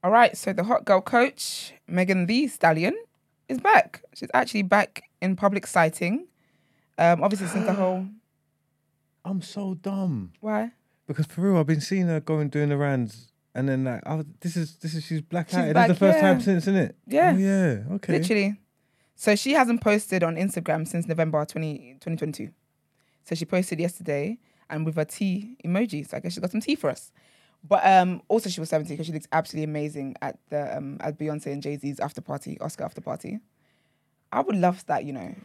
All 0.01 0.11
right, 0.11 0.37
so 0.37 0.53
the 0.53 0.63
hot 0.63 0.85
girl 0.85 1.01
coach, 1.01 1.73
Megan 1.87 2.25
Thee 2.25 2.47
Stallion, 2.47 2.95
is 3.49 3.59
back. 3.59 4.01
She's 4.13 4.29
actually 4.33 4.63
back 4.63 5.08
in 5.21 5.35
public 5.35 5.67
sighting. 5.67 6.27
Um, 6.97 7.23
obviously, 7.23 7.47
since 7.47 7.65
the 7.65 7.73
whole 7.73 8.05
I'm 9.25 9.41
so 9.41 9.73
dumb 9.75 10.33
why 10.39 10.71
because 11.09 11.25
for 11.25 11.41
real, 11.41 11.57
I've 11.57 11.65
been 11.65 11.81
seeing 11.81 12.05
her 12.05 12.19
going 12.19 12.49
doing 12.49 12.69
the 12.69 12.77
rounds, 12.77 13.31
and 13.55 13.67
then 13.67 13.83
like, 13.83 14.03
oh, 14.05 14.23
this 14.41 14.55
is 14.55 14.75
this 14.77 14.93
is 14.93 15.03
she's 15.03 15.21
black 15.21 15.53
out. 15.55 15.73
That's 15.73 15.89
the 15.89 15.95
first 15.95 16.19
time 16.19 16.39
since, 16.39 16.63
isn't 16.63 16.75
it? 16.75 16.95
Yeah. 17.07 17.33
Oh, 17.35 17.37
yeah. 17.39 17.95
Okay. 17.95 18.13
literally. 18.13 18.55
So 19.15 19.35
she 19.35 19.51
hasn't 19.51 19.81
posted 19.81 20.23
on 20.23 20.35
Instagram 20.37 20.87
since 20.87 21.05
November 21.05 21.43
20, 21.43 21.97
2022. 21.99 22.51
So 23.25 23.35
she 23.35 23.43
posted 23.43 23.77
yesterday 23.77 24.37
and 24.69 24.85
with 24.85 24.97
a 24.97 25.03
tea 25.03 25.57
emoji. 25.65 26.07
So 26.07 26.15
I 26.15 26.21
guess 26.21 26.33
she 26.33 26.39
got 26.39 26.51
some 26.51 26.61
tea 26.61 26.75
for 26.75 26.89
us. 26.89 27.11
But 27.67 27.85
um, 27.85 28.21
also 28.29 28.49
she 28.49 28.61
was 28.61 28.69
17 28.69 28.95
because 28.95 29.07
she 29.07 29.11
looks 29.11 29.27
absolutely 29.33 29.65
amazing 29.65 30.15
at 30.21 30.37
the 30.49 30.77
um, 30.77 30.97
at 31.01 31.19
Beyonce 31.19 31.47
and 31.47 31.61
Jay 31.61 31.75
Z's 31.75 31.99
after 31.99 32.21
party, 32.21 32.57
Oscar 32.61 32.85
after 32.85 33.01
party. 33.01 33.39
I 34.31 34.41
would 34.41 34.55
love 34.55 34.85
that, 34.87 35.05
you 35.05 35.13
know. 35.13 35.35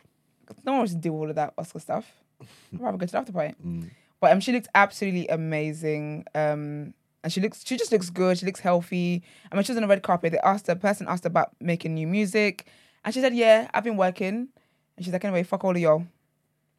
No 0.64 0.72
one 0.72 0.78
wants 0.78 0.93
to 0.93 0.99
do 0.99 1.12
all 1.12 1.28
of 1.28 1.37
that 1.37 1.55
Oscar 1.57 1.78
stuff. 1.78 2.12
I'd 2.41 2.80
rather 2.80 2.99
go 2.99 3.07
to 3.07 3.12
the 3.12 3.18
after 3.18 3.32
party. 3.32 3.55
But 4.20 4.32
um, 4.32 4.41
she 4.41 4.53
looked 4.53 4.68
absolutely 4.74 5.28
amazing. 5.28 6.24
Um, 6.35 6.95
and 7.22 7.30
she 7.30 7.43
looks, 7.43 7.62
she 7.66 7.76
just 7.76 7.93
looks 7.93 8.09
good. 8.09 8.39
She 8.39 8.47
looks 8.47 8.61
healthy. 8.61 9.22
I 9.53 9.55
mean, 9.55 9.64
she 9.64 9.72
was 9.72 9.76
on 9.76 9.82
the 9.82 9.89
red 9.89 10.03
carpet. 10.03 10.32
They 10.32 10.39
asked 10.39 10.66
her, 10.68 10.74
person 10.74 11.06
asked 11.09 11.24
her 11.24 11.28
about 11.28 11.51
making 11.61 11.93
new 11.93 12.06
music, 12.06 12.66
and 13.05 13.12
she 13.12 13.20
said, 13.20 13.35
"Yeah, 13.35 13.69
I've 13.74 13.85
been 13.85 13.98
working." 13.98 14.48
And 14.97 15.05
she's 15.05 15.12
like, 15.12 15.24
"Anyway, 15.24 15.43
fuck 15.43 15.62
all 15.65 15.73
of 15.73 15.77
y'all," 15.77 16.06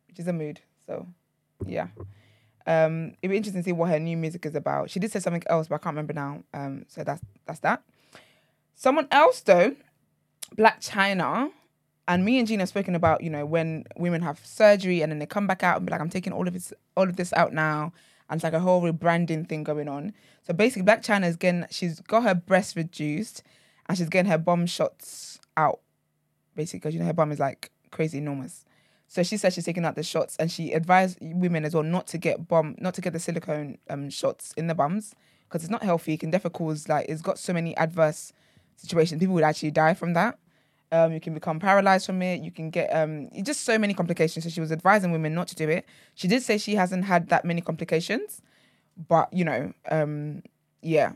which 0.08 0.18
is 0.18 0.28
a 0.28 0.34
mood. 0.34 0.62
So, 0.88 1.06
yeah. 1.68 1.90
Um, 2.66 3.14
it'd 3.22 3.30
be 3.30 3.38
interesting 3.38 3.62
to 3.62 3.66
see 3.66 3.74
what 3.74 3.90
her 3.90 4.00
new 4.00 4.18
music 4.18 4.46
is 4.46 4.56
about. 4.56 4.90
She 4.90 5.00
did 5.00 5.12
say 5.12 5.20
something 5.20 5.44
else, 5.48 5.68
but 5.68 5.76
I 5.76 5.78
can't 5.80 5.94
remember 5.94 6.14
now. 6.14 6.44
Um, 6.54 6.86
so 6.88 7.04
that's 7.04 7.22
that's 7.46 7.60
that. 7.60 7.84
Someone 8.74 9.08
else 9.12 9.42
though, 9.42 9.76
Blac 10.58 10.82
Chyna, 10.82 11.52
and 12.08 12.24
me 12.24 12.38
and 12.38 12.48
Gina 12.48 12.62
have 12.62 12.70
spoken 12.70 12.96
about, 12.96 13.22
you 13.22 13.30
know, 13.30 13.46
when 13.46 13.86
women 13.98 14.22
have 14.22 14.40
surgery 14.46 15.02
and 15.02 15.12
then 15.12 15.20
they 15.20 15.26
come 15.26 15.48
back 15.48 15.64
out 15.64 15.78
and 15.78 15.86
be 15.86 15.92
like, 15.92 16.02
I'm 16.02 16.10
taking 16.10 16.34
all 16.34 16.48
of 16.48 16.54
this 16.54 16.72
all 16.96 17.10
of 17.10 17.16
this 17.16 17.34
out 17.34 17.54
now. 17.54 17.94
And 18.30 18.38
it's 18.38 18.44
like 18.44 18.54
a 18.54 18.60
whole 18.60 18.82
rebranding 18.82 19.48
thing 19.48 19.64
going 19.64 19.88
on. 19.88 20.14
So 20.44 20.54
basically 20.54 20.84
Blac 20.84 21.04
Chyna 21.04 21.28
is 21.28 21.36
getting 21.36 21.66
she's 21.70 22.00
got 22.02 22.24
her 22.24 22.36
breast 22.36 22.76
reduced 22.76 23.44
and 23.88 23.98
she's 23.98 24.10
getting 24.10 24.32
her 24.32 24.38
bum 24.38 24.66
shots 24.66 25.40
out. 25.58 25.80
Basically, 26.56 26.80
because 26.80 26.94
you 26.94 27.00
know 27.00 27.08
her 27.08 27.14
bum 27.14 27.32
is 27.32 27.40
like 27.40 27.72
crazy 27.92 28.20
enormous. 28.20 28.66
So 29.08 29.24
she 29.24 29.38
said 29.38 29.54
she's 29.54 29.66
taking 29.66 29.86
out 29.86 29.96
the 29.96 30.04
shots 30.04 30.36
and 30.38 30.52
she 30.52 30.74
advised 30.74 31.18
women 31.22 31.66
as 31.66 31.74
well 31.74 31.84
not 31.84 32.08
to 32.08 32.18
get 32.18 32.48
bum 32.48 32.76
not 32.80 32.94
to 32.96 33.02
get 33.02 33.14
the 33.14 33.20
silicone 33.20 33.78
um 33.90 34.10
shots 34.10 34.54
in 34.58 34.68
the 34.68 34.76
bums 34.76 35.16
because 35.48 35.64
it's 35.64 35.72
not 35.72 35.84
healthy. 35.84 36.14
It 36.14 36.20
can 36.20 36.30
definitely 36.30 36.58
cause 36.58 36.88
like 36.88 37.08
it's 37.10 37.22
got 37.22 37.40
so 37.40 37.52
many 37.52 37.76
adverse 37.78 38.32
situations. 38.76 39.20
People 39.20 39.36
would 39.36 39.44
actually 39.44 39.72
die 39.72 39.96
from 39.96 40.14
that. 40.14 40.38
Um, 40.96 41.12
you 41.12 41.20
can 41.20 41.34
become 41.34 41.60
paralyzed 41.60 42.06
from 42.06 42.22
it. 42.22 42.42
You 42.42 42.52
can 42.52 42.70
get 42.70 42.88
um, 43.00 43.30
just 43.44 43.66
so 43.66 43.78
many 43.78 43.94
complications. 43.94 44.46
So 44.46 44.50
she 44.50 44.62
was 44.62 44.72
advising 44.72 45.12
women 45.12 45.34
not 45.34 45.48
to 45.50 45.56
do 45.56 45.68
it. 45.68 45.86
She 46.14 46.28
did 46.28 46.42
say 46.42 46.58
she 46.58 46.76
hasn't 46.76 47.04
had 47.04 47.28
that 47.30 47.44
many 47.44 47.62
complications, 47.62 48.42
but 48.96 49.28
you 49.34 49.44
know, 49.44 49.74
um, 49.92 50.42
yeah. 50.82 51.12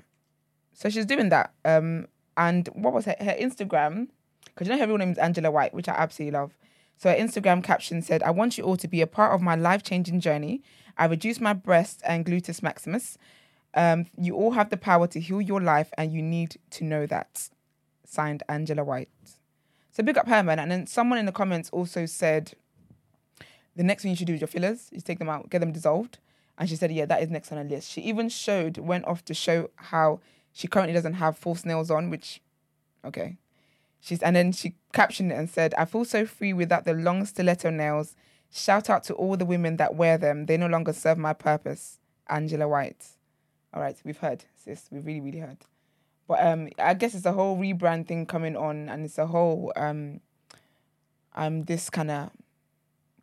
So 0.74 0.90
she's 0.90 1.06
doing 1.06 1.30
that. 1.30 1.54
Um, 1.64 2.08
and 2.36 2.68
what 2.74 2.94
was 2.94 3.06
her, 3.06 3.16
her 3.20 3.36
Instagram? 3.40 4.10
Because 4.46 4.68
you 4.68 4.74
know 4.74 4.80
her 4.80 4.88
real 4.88 4.98
name 4.98 5.12
is 5.12 5.18
Angela 5.18 5.50
White, 5.50 5.74
which 5.74 5.88
I 5.88 5.94
absolutely 5.94 6.38
love. 6.38 6.52
So 6.98 7.10
her 7.10 7.16
Instagram 7.16 7.64
caption 7.64 8.02
said, 8.02 8.22
"I 8.24 8.32
want 8.32 8.58
you 8.58 8.66
all 8.66 8.78
to 8.78 8.88
be 8.88 9.02
a 9.02 9.08
part 9.08 9.34
of 9.34 9.42
my 9.42 9.56
life-changing 9.56 10.20
journey. 10.20 10.62
I 10.98 11.06
reduced 11.06 11.40
my 11.40 11.54
breast 11.54 12.02
and 12.06 12.26
gluteus 12.26 12.62
maximus. 12.62 13.18
Um, 13.74 14.08
you 14.18 14.36
all 14.36 14.52
have 14.52 14.70
the 14.72 14.78
power 14.78 15.08
to 15.08 15.20
heal 15.20 15.42
your 15.42 15.62
life, 15.62 15.90
and 15.98 16.12
you 16.12 16.22
need 16.22 16.58
to 16.72 16.84
know 16.84 17.06
that." 17.06 17.50
Signed, 18.06 18.44
Angela 18.50 18.84
White. 18.84 19.10
So 20.00 20.04
big 20.04 20.18
up 20.18 20.30
her, 20.30 20.42
man. 20.42 20.60
And 20.60 20.72
then 20.72 20.88
someone 20.88 21.20
in 21.20 21.26
the 21.26 21.34
comments 21.34 21.70
also 21.72 22.06
said, 22.06 22.54
the 23.76 23.84
next 23.84 24.04
thing 24.04 24.12
you 24.12 24.16
should 24.16 24.28
do 24.28 24.34
is 24.34 24.40
your 24.40 24.48
fillers. 24.48 24.88
You 24.94 25.02
take 25.02 25.20
them 25.20 25.28
out, 25.28 25.50
get 25.50 25.60
them 25.60 25.74
dissolved. 25.74 26.20
And 26.58 26.70
she 26.70 26.78
said, 26.78 26.90
yeah, 26.90 27.04
that 27.04 27.22
is 27.22 27.30
next 27.30 27.52
on 27.52 27.58
her 27.58 27.66
list. 27.66 27.92
She 27.92 28.00
even 28.04 28.30
showed, 28.30 28.78
went 28.78 29.04
off 29.04 29.26
to 29.26 29.34
show 29.34 29.72
how 29.76 30.22
she 30.54 30.70
currently 30.70 30.94
doesn't 30.94 31.16
have 31.16 31.38
false 31.38 31.66
nails 31.66 31.92
on, 31.92 32.10
which, 32.10 32.40
okay. 33.04 33.36
She's 34.00 34.22
and 34.24 34.38
then 34.38 34.54
she 34.54 34.76
captioned 34.94 35.34
it 35.34 35.36
and 35.36 35.50
said, 35.50 35.74
I 35.78 35.84
feel 35.84 36.06
so 36.06 36.26
free 36.26 36.54
without 36.54 36.86
the 36.86 36.94
long 36.94 37.26
stiletto 37.26 37.70
nails. 37.70 38.16
Shout 38.50 38.90
out 38.90 39.04
to 39.04 39.14
all 39.16 39.36
the 39.36 39.44
women 39.44 39.76
that 39.76 39.96
wear 39.96 40.18
them. 40.18 40.46
They 40.46 40.56
no 40.56 40.68
longer 40.68 40.94
serve 40.94 41.18
my 41.18 41.34
purpose. 41.34 42.00
Angela 42.30 42.70
White. 42.70 43.06
All 43.74 43.82
right, 43.82 43.98
we've 44.06 44.20
heard, 44.20 44.46
sis. 44.56 44.88
We've 44.92 45.06
really, 45.06 45.20
really 45.20 45.40
heard. 45.40 45.58
But 46.30 46.46
um, 46.46 46.70
I 46.78 46.94
guess 46.94 47.16
it's 47.16 47.26
a 47.26 47.34
whole 47.34 47.58
rebrand 47.58 48.08
thing 48.08 48.28
coming 48.28 48.56
on, 48.56 48.88
and 48.88 49.04
it's 49.04 49.18
a 49.18 49.26
whole 49.26 49.74
um, 49.76 50.22
um, 51.36 51.64
this 51.64 51.90
kind 51.90 52.12
of. 52.12 52.30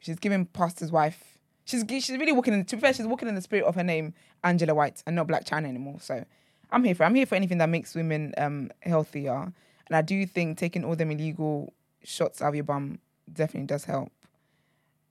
She's 0.00 0.18
giving 0.18 0.44
pastor's 0.44 0.90
wife. 0.90 1.38
She's 1.64 1.84
she's 1.88 2.10
really 2.10 2.32
walking 2.32 2.52
in. 2.52 2.64
To 2.64 2.76
be 2.76 2.80
fair, 2.82 2.92
she's 2.92 3.06
walking 3.06 3.28
in 3.28 3.36
the 3.36 3.40
spirit 3.40 3.64
of 3.64 3.76
her 3.76 3.84
name, 3.84 4.12
Angela 4.42 4.74
White, 4.74 5.04
and 5.06 5.14
not 5.14 5.28
Blac 5.28 5.46
Chyna 5.46 5.68
anymore. 5.68 5.98
So, 6.00 6.24
I'm 6.72 6.82
here 6.82 6.96
for. 6.96 7.04
I'm 7.04 7.14
here 7.14 7.26
for 7.26 7.36
anything 7.36 7.58
that 7.58 7.68
makes 7.68 7.94
women 7.94 8.34
um 8.38 8.72
healthier, 8.82 9.52
and 9.86 9.96
I 9.96 10.02
do 10.02 10.26
think 10.26 10.58
taking 10.58 10.84
all 10.84 10.96
them 10.96 11.12
illegal 11.12 11.72
shots 12.02 12.42
out 12.42 12.48
of 12.48 12.54
your 12.56 12.64
bum 12.64 12.98
definitely 13.32 13.68
does 13.68 13.84
help. 13.84 14.10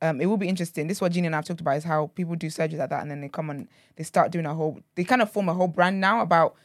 Um, 0.02 0.20
it 0.20 0.26
will 0.26 0.36
be 0.36 0.50
interesting. 0.50 0.88
This 0.88 0.98
is 0.98 1.02
what 1.02 1.14
Jeannie 1.14 1.28
and 1.28 1.36
I've 1.36 1.46
talked 1.46 1.62
about 1.62 1.78
is 1.78 1.86
how 1.86 2.08
people 2.14 2.36
do 2.36 2.50
surgery 2.50 2.78
like 2.78 2.90
that, 2.90 3.04
and 3.04 3.10
then 3.10 3.22
they 3.22 3.30
come 3.30 3.50
and 3.50 3.70
they 3.96 4.04
start 4.04 4.32
doing 4.32 4.46
a 4.46 4.54
whole. 4.54 4.82
They 4.96 5.06
kind 5.06 5.22
of 5.22 5.32
form 5.32 5.48
a 5.48 5.54
whole 5.54 5.70
brand 5.70 6.02
now 6.02 6.20
about 6.20 6.56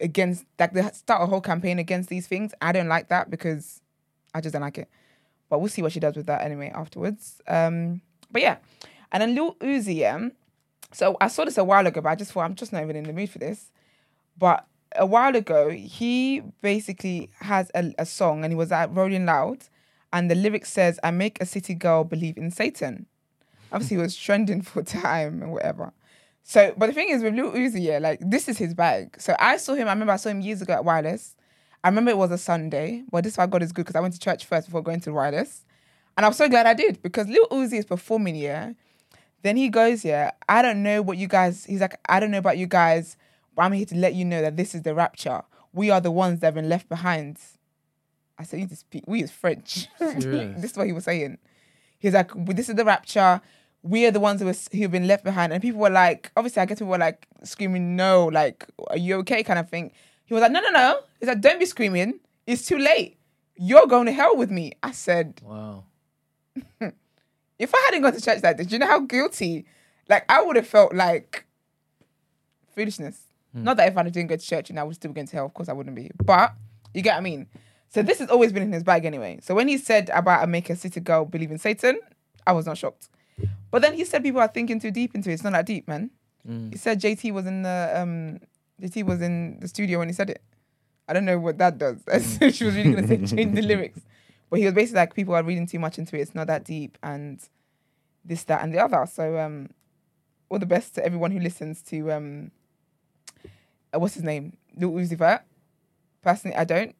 against 0.00 0.44
like 0.58 0.72
they 0.72 0.82
start 0.92 1.22
a 1.22 1.26
whole 1.26 1.40
campaign 1.40 1.78
against 1.78 2.08
these 2.08 2.26
things. 2.26 2.52
I 2.60 2.72
don't 2.72 2.88
like 2.88 3.08
that 3.08 3.30
because 3.30 3.80
I 4.34 4.40
just 4.40 4.52
don't 4.52 4.62
like 4.62 4.78
it. 4.78 4.88
But 5.48 5.60
we'll 5.60 5.68
see 5.68 5.82
what 5.82 5.92
she 5.92 6.00
does 6.00 6.16
with 6.16 6.26
that 6.26 6.42
anyway 6.42 6.72
afterwards. 6.74 7.40
Um, 7.46 8.00
but 8.30 8.42
yeah, 8.42 8.56
and 9.12 9.22
then 9.22 9.34
Lil 9.34 9.54
Uzi, 9.56 9.96
yeah. 9.96 10.28
So 10.92 11.16
I 11.20 11.28
saw 11.28 11.44
this 11.44 11.58
a 11.58 11.64
while 11.64 11.86
ago, 11.86 12.00
but 12.00 12.10
I 12.10 12.14
just 12.14 12.32
thought 12.32 12.44
I'm 12.44 12.54
just 12.54 12.72
not 12.72 12.82
even 12.82 12.96
in 12.96 13.04
the 13.04 13.12
mood 13.12 13.30
for 13.30 13.38
this. 13.38 13.70
But 14.38 14.66
a 14.94 15.06
while 15.06 15.34
ago, 15.34 15.70
he 15.70 16.42
basically 16.60 17.30
has 17.40 17.70
a, 17.74 17.94
a 17.98 18.06
song 18.06 18.44
and 18.44 18.52
he 18.52 18.56
was 18.56 18.72
at 18.72 18.94
Rolling 18.94 19.26
Loud, 19.26 19.64
and 20.12 20.30
the 20.30 20.34
lyric 20.34 20.66
says, 20.66 20.98
I 21.02 21.10
make 21.10 21.40
a 21.40 21.46
city 21.46 21.74
girl 21.74 22.04
believe 22.04 22.36
in 22.36 22.50
Satan. 22.50 23.06
Obviously, 23.72 23.96
it 23.96 24.00
was 24.00 24.16
trending 24.16 24.62
for 24.62 24.82
time 24.82 25.42
and 25.42 25.52
whatever. 25.52 25.92
So, 26.48 26.72
but 26.76 26.86
the 26.86 26.92
thing 26.92 27.08
is 27.08 27.24
with 27.24 27.34
Lil 27.34 27.50
Uzi, 27.50 27.82
yeah, 27.82 27.98
like 27.98 28.20
this 28.20 28.48
is 28.48 28.56
his 28.56 28.72
bag. 28.72 29.16
So 29.18 29.34
I 29.36 29.56
saw 29.56 29.74
him, 29.74 29.88
I 29.88 29.92
remember 29.92 30.12
I 30.12 30.16
saw 30.16 30.28
him 30.28 30.40
years 30.40 30.62
ago 30.62 30.74
at 30.74 30.84
Wireless. 30.84 31.34
I 31.82 31.88
remember 31.88 32.12
it 32.12 32.16
was 32.16 32.30
a 32.30 32.38
Sunday, 32.38 33.02
but 33.10 33.24
this 33.24 33.32
is 33.32 33.36
why 33.38 33.46
God 33.46 33.64
is 33.64 33.72
good 33.72 33.82
because 33.82 33.96
I 33.96 34.00
went 34.00 34.14
to 34.14 34.20
church 34.20 34.44
first 34.44 34.68
before 34.68 34.80
going 34.80 35.00
to 35.00 35.12
Wireless. 35.12 35.64
And 36.16 36.24
I'm 36.24 36.32
so 36.32 36.48
glad 36.48 36.66
I 36.66 36.74
did 36.74 37.02
because 37.02 37.26
Lil 37.26 37.48
Uzi 37.48 37.80
is 37.80 37.84
performing, 37.84 38.36
yeah. 38.36 38.74
Then 39.42 39.56
he 39.56 39.68
goes, 39.68 40.04
yeah, 40.04 40.30
I 40.48 40.62
don't 40.62 40.84
know 40.84 41.02
what 41.02 41.18
you 41.18 41.26
guys, 41.26 41.64
he's 41.64 41.80
like, 41.80 41.98
I 42.08 42.20
don't 42.20 42.30
know 42.30 42.38
about 42.38 42.58
you 42.58 42.68
guys, 42.68 43.16
but 43.56 43.62
I'm 43.62 43.72
here 43.72 43.86
to 43.86 43.96
let 43.96 44.14
you 44.14 44.24
know 44.24 44.40
that 44.40 44.56
this 44.56 44.72
is 44.72 44.82
the 44.82 44.94
rapture. 44.94 45.42
We 45.72 45.90
are 45.90 46.00
the 46.00 46.12
ones 46.12 46.38
that 46.40 46.46
have 46.46 46.54
been 46.54 46.68
left 46.68 46.88
behind. 46.88 47.38
I 48.38 48.44
said, 48.44 48.60
you 48.60 48.66
need 48.66 48.70
to 48.70 48.76
speak, 48.76 49.02
we 49.08 49.20
is 49.20 49.32
French. 49.32 49.88
This 49.98 50.70
is 50.70 50.76
what 50.76 50.86
he 50.86 50.92
was 50.92 51.04
saying. 51.04 51.38
He's 51.98 52.14
like, 52.14 52.30
this 52.54 52.68
is 52.68 52.76
the 52.76 52.84
rapture. 52.84 53.40
We 53.86 54.06
are 54.06 54.10
the 54.10 54.20
ones 54.20 54.40
who, 54.40 54.46
was, 54.46 54.68
who 54.72 54.82
have 54.82 54.90
been 54.90 55.06
left 55.06 55.24
behind. 55.24 55.52
And 55.52 55.62
people 55.62 55.80
were 55.80 55.90
like, 55.90 56.30
obviously, 56.36 56.62
I 56.62 56.66
guess 56.66 56.78
people 56.78 56.90
were 56.90 56.98
like 56.98 57.26
screaming, 57.44 57.96
no, 57.96 58.26
like, 58.26 58.66
are 58.88 58.96
you 58.96 59.16
okay? 59.16 59.42
kind 59.42 59.58
of 59.58 59.68
thing. 59.68 59.92
He 60.24 60.34
was 60.34 60.40
like, 60.40 60.52
no, 60.52 60.60
no, 60.60 60.70
no. 60.70 61.00
He's 61.20 61.28
like, 61.28 61.40
don't 61.40 61.58
be 61.58 61.66
screaming. 61.66 62.20
It's 62.46 62.66
too 62.66 62.78
late. 62.78 63.18
You're 63.56 63.86
going 63.86 64.06
to 64.06 64.12
hell 64.12 64.36
with 64.36 64.50
me. 64.50 64.72
I 64.82 64.92
said, 64.92 65.40
Wow. 65.42 65.84
if 67.58 67.74
I 67.74 67.82
hadn't 67.86 68.02
gone 68.02 68.12
to 68.12 68.20
church 68.20 68.42
like 68.42 68.56
this, 68.56 68.66
do 68.66 68.74
you 68.74 68.78
know 68.78 68.86
how 68.86 69.00
guilty? 69.00 69.66
Like 70.08 70.24
I 70.28 70.42
would 70.42 70.56
have 70.56 70.66
felt 70.66 70.94
like 70.94 71.46
foolishness. 72.74 73.20
Hmm. 73.52 73.64
Not 73.64 73.76
that 73.78 73.88
if 73.88 73.96
I 73.96 74.02
didn't 74.02 74.28
go 74.28 74.36
to 74.36 74.46
church 74.46 74.70
and 74.70 74.78
I 74.78 74.82
was 74.82 74.96
still 74.96 75.12
going 75.12 75.26
to 75.26 75.36
hell, 75.36 75.46
of 75.46 75.54
course 75.54 75.68
I 75.68 75.72
wouldn't 75.72 75.96
be. 75.96 76.10
But 76.22 76.54
you 76.94 77.02
get 77.02 77.14
what 77.14 77.18
I 77.18 77.22
mean. 77.22 77.46
So 77.88 78.02
this 78.02 78.18
has 78.18 78.28
always 78.28 78.52
been 78.52 78.62
in 78.62 78.72
his 78.72 78.82
bag 78.82 79.04
anyway. 79.04 79.38
So 79.42 79.54
when 79.54 79.68
he 79.68 79.78
said 79.78 80.10
about 80.12 80.44
a 80.44 80.46
make 80.46 80.68
a 80.70 80.76
city 80.76 81.00
girl 81.00 81.24
believe 81.24 81.50
in 81.50 81.58
Satan, 81.58 81.98
I 82.46 82.52
was 82.52 82.66
not 82.66 82.78
shocked. 82.78 83.08
But 83.76 83.82
then 83.82 83.92
he 83.92 84.06
said 84.06 84.22
people 84.22 84.40
are 84.40 84.48
thinking 84.48 84.80
too 84.80 84.90
deep 84.90 85.14
into 85.14 85.28
it. 85.28 85.34
It's 85.34 85.44
not 85.44 85.52
that 85.52 85.66
deep, 85.66 85.86
man. 85.86 86.08
He 86.70 86.78
said 86.78 86.98
JT 86.98 87.30
was 87.34 87.44
in 87.44 87.60
the 87.60 87.92
um 87.94 88.40
JT 88.80 89.04
was 89.04 89.20
in 89.20 89.60
the 89.60 89.68
studio 89.68 89.98
when 89.98 90.08
he 90.08 90.14
said 90.14 90.30
it. 90.30 90.40
I 91.06 91.12
don't 91.12 91.26
know 91.26 91.38
what 91.38 91.58
that 91.58 91.76
does. 91.76 91.98
she 92.56 92.64
was 92.64 92.74
really 92.74 92.94
gonna 92.94 93.06
say 93.06 93.18
change 93.18 93.54
the 93.54 93.60
lyrics. 93.60 94.00
But 94.48 94.60
he 94.60 94.64
was 94.64 94.72
basically 94.72 95.00
like 95.00 95.12
people 95.14 95.34
are 95.34 95.42
reading 95.42 95.66
too 95.66 95.78
much 95.78 95.98
into 95.98 96.16
it. 96.16 96.20
It's 96.22 96.34
not 96.34 96.46
that 96.46 96.64
deep 96.64 96.96
and 97.02 97.38
this, 98.24 98.44
that, 98.44 98.62
and 98.62 98.72
the 98.72 98.78
other. 98.82 99.04
So 99.04 99.38
um 99.38 99.68
all 100.48 100.58
the 100.58 100.64
best 100.64 100.94
to 100.94 101.04
everyone 101.04 101.32
who 101.32 101.40
listens 101.40 101.82
to 101.82 102.12
um 102.12 102.52
uh, 103.94 103.98
what's 103.98 104.14
his 104.14 104.24
name? 104.24 104.56
Lil 104.74 104.92
Uzi 104.92 105.18
Vert. 105.18 105.42
Personally, 106.22 106.56
I 106.56 106.64
don't. 106.64 106.96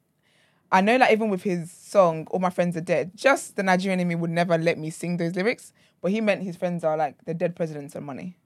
I 0.71 0.81
know 0.81 0.99
that 0.99 1.11
even 1.11 1.29
with 1.29 1.41
his 1.41 1.71
song 1.71 2.27
"All 2.29 2.39
My 2.39 2.51
Friends 2.51 2.77
Are 2.77 2.81
Dead," 2.81 3.13
just 3.15 3.55
the 3.55 3.63
Nigerian 3.63 3.99
in 3.99 4.07
me 4.07 4.13
would 4.13 4.29
never 4.29 4.59
let 4.59 4.77
me 4.77 4.91
sing 4.91 5.17
those 5.17 5.35
lyrics. 5.35 5.73
But 6.01 6.11
he 6.11 6.21
meant 6.21 6.43
his 6.43 6.55
friends 6.55 6.83
are 6.83 6.95
like 6.97 7.23
the 7.25 7.33
dead 7.33 7.55
presidents 7.55 7.95
and 7.95 8.05
money. 8.05 8.37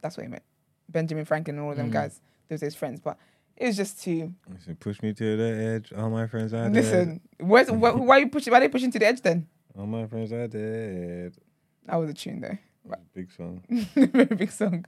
That's 0.00 0.16
what 0.16 0.24
he 0.24 0.30
meant. 0.30 0.44
Benjamin 0.88 1.24
Franklin 1.24 1.56
and 1.56 1.64
all 1.64 1.72
of 1.72 1.76
them 1.76 1.90
guys. 1.90 2.20
Those 2.48 2.62
are 2.62 2.66
his 2.66 2.74
friends. 2.76 3.00
But 3.00 3.18
it 3.56 3.66
was 3.66 3.76
just 3.76 4.00
too. 4.02 4.34
Said, 4.64 4.78
push 4.78 5.02
me 5.02 5.12
to 5.14 5.36
the 5.36 5.74
edge. 5.74 5.92
All 5.92 6.10
my 6.10 6.26
friends 6.26 6.52
are 6.54 6.64
dead. 6.64 6.74
Listen, 6.74 7.20
where's, 7.40 7.68
wh- 7.68 7.72
why 8.00 8.16
are 8.16 8.20
you 8.20 8.28
pushing? 8.28 8.52
Why 8.52 8.58
are 8.58 8.60
they 8.60 8.68
pushing 8.68 8.90
to 8.92 8.98
the 8.98 9.06
edge 9.06 9.22
then? 9.22 9.48
All 9.76 9.86
my 9.86 10.06
friends 10.06 10.32
are 10.32 10.46
dead. 10.46 11.34
That 11.86 11.96
was 11.96 12.10
a 12.10 12.14
tune 12.14 12.40
though. 12.40 12.58
Right. 12.84 13.00
Big 13.14 13.32
song. 13.32 13.62
very 13.94 14.24
big 14.26 14.52
song. 14.52 14.84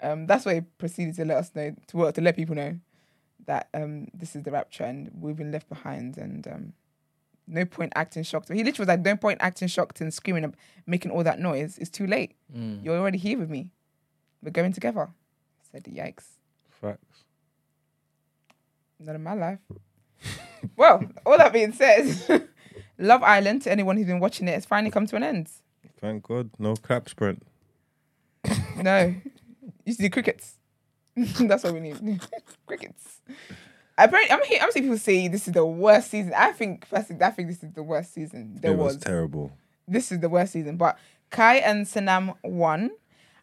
Um, 0.00 0.26
that's 0.26 0.46
why 0.46 0.54
he 0.54 0.60
proceeded 0.62 1.16
to 1.16 1.24
let 1.24 1.36
us 1.38 1.50
know 1.54 1.74
to 1.88 1.96
work 1.96 2.14
to 2.14 2.20
let 2.20 2.36
people 2.36 2.54
know 2.54 2.78
that 3.46 3.68
um 3.74 4.08
this 4.14 4.36
is 4.36 4.42
the 4.42 4.50
rapture 4.50 4.84
and 4.84 5.10
we've 5.20 5.36
been 5.36 5.50
left 5.50 5.68
behind 5.68 6.18
and 6.18 6.46
um 6.46 6.72
no 7.48 7.64
point 7.64 7.92
acting 7.96 8.22
shocked. 8.22 8.48
He 8.48 8.62
literally 8.62 8.82
was 8.82 8.88
like, 8.88 9.00
no 9.00 9.16
point 9.16 9.38
acting 9.40 9.68
shocked 9.68 10.00
and 10.00 10.12
screaming 10.12 10.44
and 10.44 10.54
making 10.86 11.10
all 11.10 11.24
that 11.24 11.40
noise. 11.40 11.78
It's 11.78 11.90
too 11.90 12.06
late. 12.06 12.36
Mm. 12.54 12.84
You're 12.84 12.98
already 12.98 13.18
here 13.18 13.38
with 13.38 13.50
me. 13.50 13.70
We're 14.42 14.50
going 14.50 14.72
together. 14.72 15.08
I 15.08 15.64
said, 15.72 15.84
yikes. 15.84 16.24
Facts. 16.80 17.24
Not 19.00 19.14
in 19.14 19.22
my 19.22 19.34
life. 19.34 19.58
well, 20.76 21.02
all 21.24 21.38
that 21.38 21.52
being 21.52 21.72
said, 21.72 22.48
Love 22.98 23.22
Island, 23.22 23.62
to 23.62 23.72
anyone 23.72 23.96
who's 23.96 24.06
been 24.06 24.20
watching 24.20 24.48
it, 24.48 24.54
has 24.54 24.64
finally 24.64 24.90
come 24.90 25.06
to 25.06 25.16
an 25.16 25.22
end. 25.22 25.48
Thank 26.00 26.24
God. 26.24 26.50
No 26.58 26.74
clap 26.76 27.08
sprint. 27.08 27.42
No. 28.76 29.12
To 29.86 29.94
do 29.94 30.08
crickets. 30.08 30.54
That's 31.16 31.64
what 31.64 31.74
we 31.74 31.80
need. 31.80 32.20
crickets. 32.64 33.20
Apparently, 33.98 34.30
I'm 34.32 34.42
hearing, 34.44 34.62
I'm 34.62 34.70
seeing 34.70 34.84
people 34.84 34.98
say 34.98 35.28
this 35.28 35.48
is 35.48 35.54
the 35.54 35.66
worst 35.66 36.10
season. 36.10 36.32
I 36.36 36.52
think 36.52 36.88
personally, 36.88 37.22
I 37.22 37.30
think 37.30 37.48
this 37.48 37.62
is 37.62 37.72
the 37.72 37.82
worst 37.82 38.14
season 38.14 38.56
there 38.60 38.72
it 38.72 38.76
was, 38.78 38.94
was. 38.94 39.02
terrible. 39.02 39.52
This 39.88 40.12
is 40.12 40.20
the 40.20 40.28
worst 40.28 40.52
season. 40.52 40.76
But 40.76 40.96
Kai 41.30 41.56
and 41.56 41.84
Sanam 41.86 42.34
won. 42.44 42.90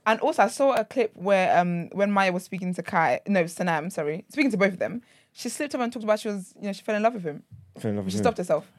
And 0.08 0.20
also 0.22 0.44
I 0.44 0.48
saw 0.48 0.74
a 0.74 0.86
clip 0.86 1.12
where 1.16 1.58
um 1.60 1.90
when 1.90 2.12
Maya 2.12 2.32
was 2.32 2.44
speaking 2.44 2.74
to 2.76 2.84
Kai, 2.84 3.20
no, 3.28 3.44
Sanam, 3.46 3.92
sorry, 3.92 4.24
speaking 4.30 4.52
to 4.52 4.58
both 4.58 4.74
of 4.74 4.80
them, 4.80 5.02
she 5.34 5.50
slipped 5.50 5.76
up 5.76 5.82
and 5.82 5.92
talked 5.92 6.04
about 6.04 6.20
she 6.20 6.28
was, 6.30 6.54
you 6.62 6.68
know, 6.68 6.74
she 6.74 6.84
fell 6.84 6.96
in 6.96 7.04
love 7.04 7.16
with 7.16 7.24
him. 7.24 7.44
Fell 7.80 7.90
in 7.90 7.98
love 7.98 8.06
with 8.06 8.14
She 8.14 8.20
him. 8.20 8.24
stopped 8.24 8.38
herself. 8.38 8.72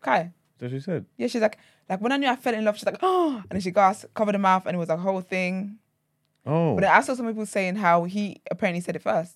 Kai. 0.00 0.30
That's 0.58 0.72
what 0.72 0.78
she 0.80 0.84
said. 0.84 1.06
Yeah, 1.16 1.26
she's 1.26 1.42
like, 1.42 1.58
like 1.88 2.00
when 2.00 2.12
I 2.12 2.16
knew 2.18 2.28
I 2.28 2.36
fell 2.36 2.54
in 2.54 2.64
love, 2.64 2.76
she's 2.76 2.86
like, 2.86 2.98
oh, 3.02 3.36
and 3.50 3.50
then 3.50 3.60
she 3.60 3.70
gasped, 3.72 4.12
covered 4.14 4.34
her 4.34 4.38
mouth, 4.38 4.66
and 4.66 4.76
it 4.76 4.78
was 4.78 4.88
a 4.90 4.96
whole 4.96 5.20
thing. 5.20 5.78
Oh. 6.46 6.74
But 6.74 6.82
then 6.82 6.92
I 6.92 7.00
saw 7.00 7.14
some 7.14 7.26
people 7.26 7.46
saying 7.46 7.76
how 7.76 8.04
he 8.04 8.40
apparently 8.50 8.80
said 8.82 8.94
it 8.94 9.02
first. 9.02 9.34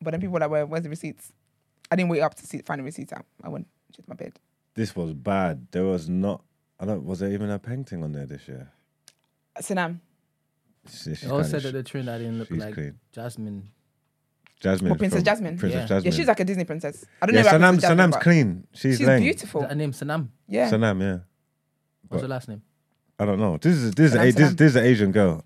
But 0.00 0.12
then 0.12 0.20
people 0.20 0.34
were 0.34 0.40
like, 0.40 0.50
Where, 0.50 0.66
where's 0.66 0.82
the 0.84 0.90
receipts? 0.90 1.32
I 1.90 1.96
didn't 1.96 2.10
wait 2.10 2.20
up 2.20 2.34
to 2.34 2.46
see 2.46 2.58
find 2.58 2.78
the 2.80 2.84
receipts 2.84 3.12
out. 3.12 3.24
I 3.42 3.48
went 3.48 3.66
to 3.94 4.02
my 4.06 4.14
bed. 4.14 4.38
this 4.74 4.94
was 4.94 5.12
bad. 5.14 5.66
There 5.72 5.84
was 5.84 6.08
not. 6.08 6.42
I 6.80 6.84
don't. 6.86 7.04
Was 7.04 7.20
there 7.20 7.30
even 7.32 7.50
a 7.50 7.58
painting 7.58 8.02
on 8.04 8.12
there 8.12 8.26
this 8.26 8.46
year? 8.46 8.70
Sanam. 9.60 10.00
She, 10.88 11.14
she's 11.14 11.20
They 11.22 11.28
all 11.30 11.42
said 11.44 11.60
sh- 11.60 11.64
that 11.64 11.72
the 11.72 11.82
Trinidad 11.82 12.20
didn't 12.20 12.38
look 12.38 12.48
she's 12.48 12.58
like 12.58 12.74
clean. 12.74 12.98
Jasmine. 13.12 13.68
Jasmine. 14.60 14.92
Or 14.92 14.96
Princess 14.96 15.22
Jasmine. 15.22 15.58
Princess 15.58 15.80
Yeah. 15.82 15.86
Jasmine. 15.86 16.12
Yeah, 16.12 16.16
she's 16.16 16.26
like 16.28 16.40
a 16.40 16.44
Disney 16.44 16.64
princess. 16.64 17.04
I 17.22 17.26
don't 17.26 17.34
Yeah, 17.34 17.42
know 17.42 17.48
about 17.48 17.60
Sanam, 17.60 17.68
Princess 17.70 17.88
Jasmine, 17.90 18.10
Sanam's 18.10 18.22
clean. 18.22 18.66
She's, 18.72 18.98
She's 18.98 19.06
lame. 19.06 19.20
beautiful. 19.22 19.60
Is 19.62 19.64
that 19.64 19.70
her 19.70 19.76
name? 19.76 19.92
Sanam. 19.92 20.28
Yeah. 20.48 20.70
Sanam, 20.70 21.00
yeah. 21.00 21.18
What's 22.08 22.22
her 22.22 22.28
last 22.28 22.48
name? 22.48 22.62
I 23.18 23.24
don't 23.24 23.38
know. 23.40 23.56
This 23.58 23.74
is 23.76 23.90
this 23.92 24.12
is 24.14 24.16
a, 24.16 24.30
this, 24.30 24.54
this 24.54 24.70
is 24.70 24.76
an 24.76 24.84
Asian 24.84 25.12
girl. 25.12 25.44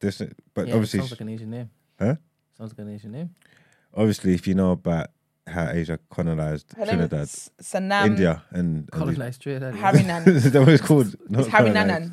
This, 0.00 0.22
but 0.54 0.68
Yeah, 0.68 0.74
obviously, 0.74 1.00
sounds 1.00 1.10
like 1.12 1.20
an 1.20 1.28
Asian 1.28 1.50
name. 1.50 1.70
Huh? 1.98 2.14
Sounds 2.56 2.70
like 2.72 2.78
an 2.86 2.94
Asian 2.94 3.12
name. 3.12 3.30
Obviously, 3.96 4.34
if 4.34 4.46
you 4.46 4.54
know 4.54 4.72
about 4.72 5.08
how 5.46 5.68
Asia 5.68 5.98
colonized 6.10 6.72
Her 6.76 6.86
Trinidad, 6.86 7.28
Sanam 7.62 8.06
India, 8.06 8.42
and, 8.50 8.58
and 8.58 8.90
Colonized 8.90 9.42
Trinidad. 9.42 9.74
Harinan. 9.74 10.26
is 10.26 10.50
that 10.52 10.60
what 10.60 10.70
it's 10.70 10.82
called? 10.82 11.14
Not 11.28 11.40
it's 11.40 11.48
Harry 11.50 11.70
colonized. 11.70 12.12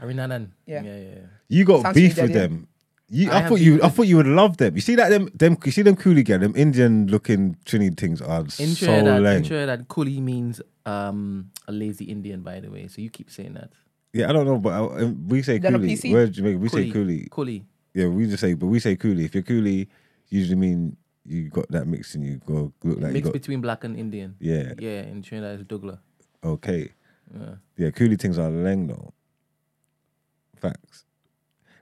Harrinanan. 0.00 0.50
Yeah. 0.66 0.82
Yeah, 0.82 0.96
yeah, 0.96 0.98
yeah. 0.98 1.26
You 1.48 1.64
got 1.64 1.82
Sounds 1.82 1.94
beef 1.94 2.16
with 2.20 2.32
them. 2.32 2.68
You, 3.08 3.30
I 3.30 3.44
I, 3.44 3.48
thought 3.48 3.60
you, 3.60 3.82
I 3.82 3.88
thought 3.88 4.06
you 4.06 4.16
would 4.16 4.26
love 4.26 4.56
them. 4.56 4.74
You 4.74 4.80
see 4.80 4.94
that 4.94 5.10
them, 5.10 5.28
them, 5.34 5.58
you 5.64 5.70
see 5.70 5.82
them 5.82 5.96
coolie 5.96 6.24
girl, 6.24 6.38
them 6.38 6.54
Indian 6.56 7.08
looking 7.08 7.56
Trini 7.66 7.94
things 7.94 8.22
are 8.22 8.40
In 8.40 8.74
so 8.74 8.86
Trinidad, 8.86 9.16
in 9.18 9.22
lame. 9.22 9.42
Trinidad, 9.42 9.88
coolie 9.88 10.20
means 10.20 10.62
um, 10.86 11.50
a 11.68 11.72
lazy 11.72 12.06
Indian, 12.06 12.40
by 12.40 12.60
the 12.60 12.70
way. 12.70 12.88
So 12.88 13.02
you 13.02 13.10
keep 13.10 13.30
saying 13.30 13.52
that. 13.54 13.70
Yeah, 14.14 14.30
I 14.30 14.32
don't 14.32 14.46
know, 14.46 14.58
but 14.58 14.70
uh, 14.70 15.08
we 15.26 15.42
say 15.42 15.60
coolie. 15.60 15.92
PC? 15.92 16.12
Where 16.12 16.24
in 16.24 16.32
Jamaica, 16.32 16.58
we 16.58 16.68
say 16.68 16.90
coolie. 16.90 17.28
Coolie. 17.28 17.62
Yeah, 17.92 18.06
we 18.06 18.26
just 18.26 18.40
say, 18.40 18.54
but 18.54 18.66
we 18.66 18.80
say 18.80 18.96
coolie. 18.96 19.26
If 19.26 19.34
you're 19.34 19.44
coolie, 19.44 19.88
usually 20.30 20.56
mean 20.56 20.96
you 21.24 21.48
got 21.48 21.68
that 21.70 21.86
mix 21.86 22.14
and 22.14 22.24
you 22.24 22.40
go 22.44 22.72
look 22.82 22.98
like 22.98 23.08
you 23.08 23.12
Mix 23.14 23.24
got. 23.26 23.32
between 23.32 23.60
black 23.60 23.84
and 23.84 23.96
Indian. 23.96 24.34
Yeah, 24.40 24.72
Yeah, 24.78 25.02
in 25.02 25.22
Trinidad 25.22 25.60
it's 25.60 25.68
Douglas. 25.68 25.98
okay. 26.42 26.90
Yeah. 27.34 27.54
Yeah, 27.76 27.88
coolie 27.90 28.20
things 28.20 28.38
are 28.38 28.50
leng 28.50 28.88
though. 28.88 29.12
Facts. 30.56 31.04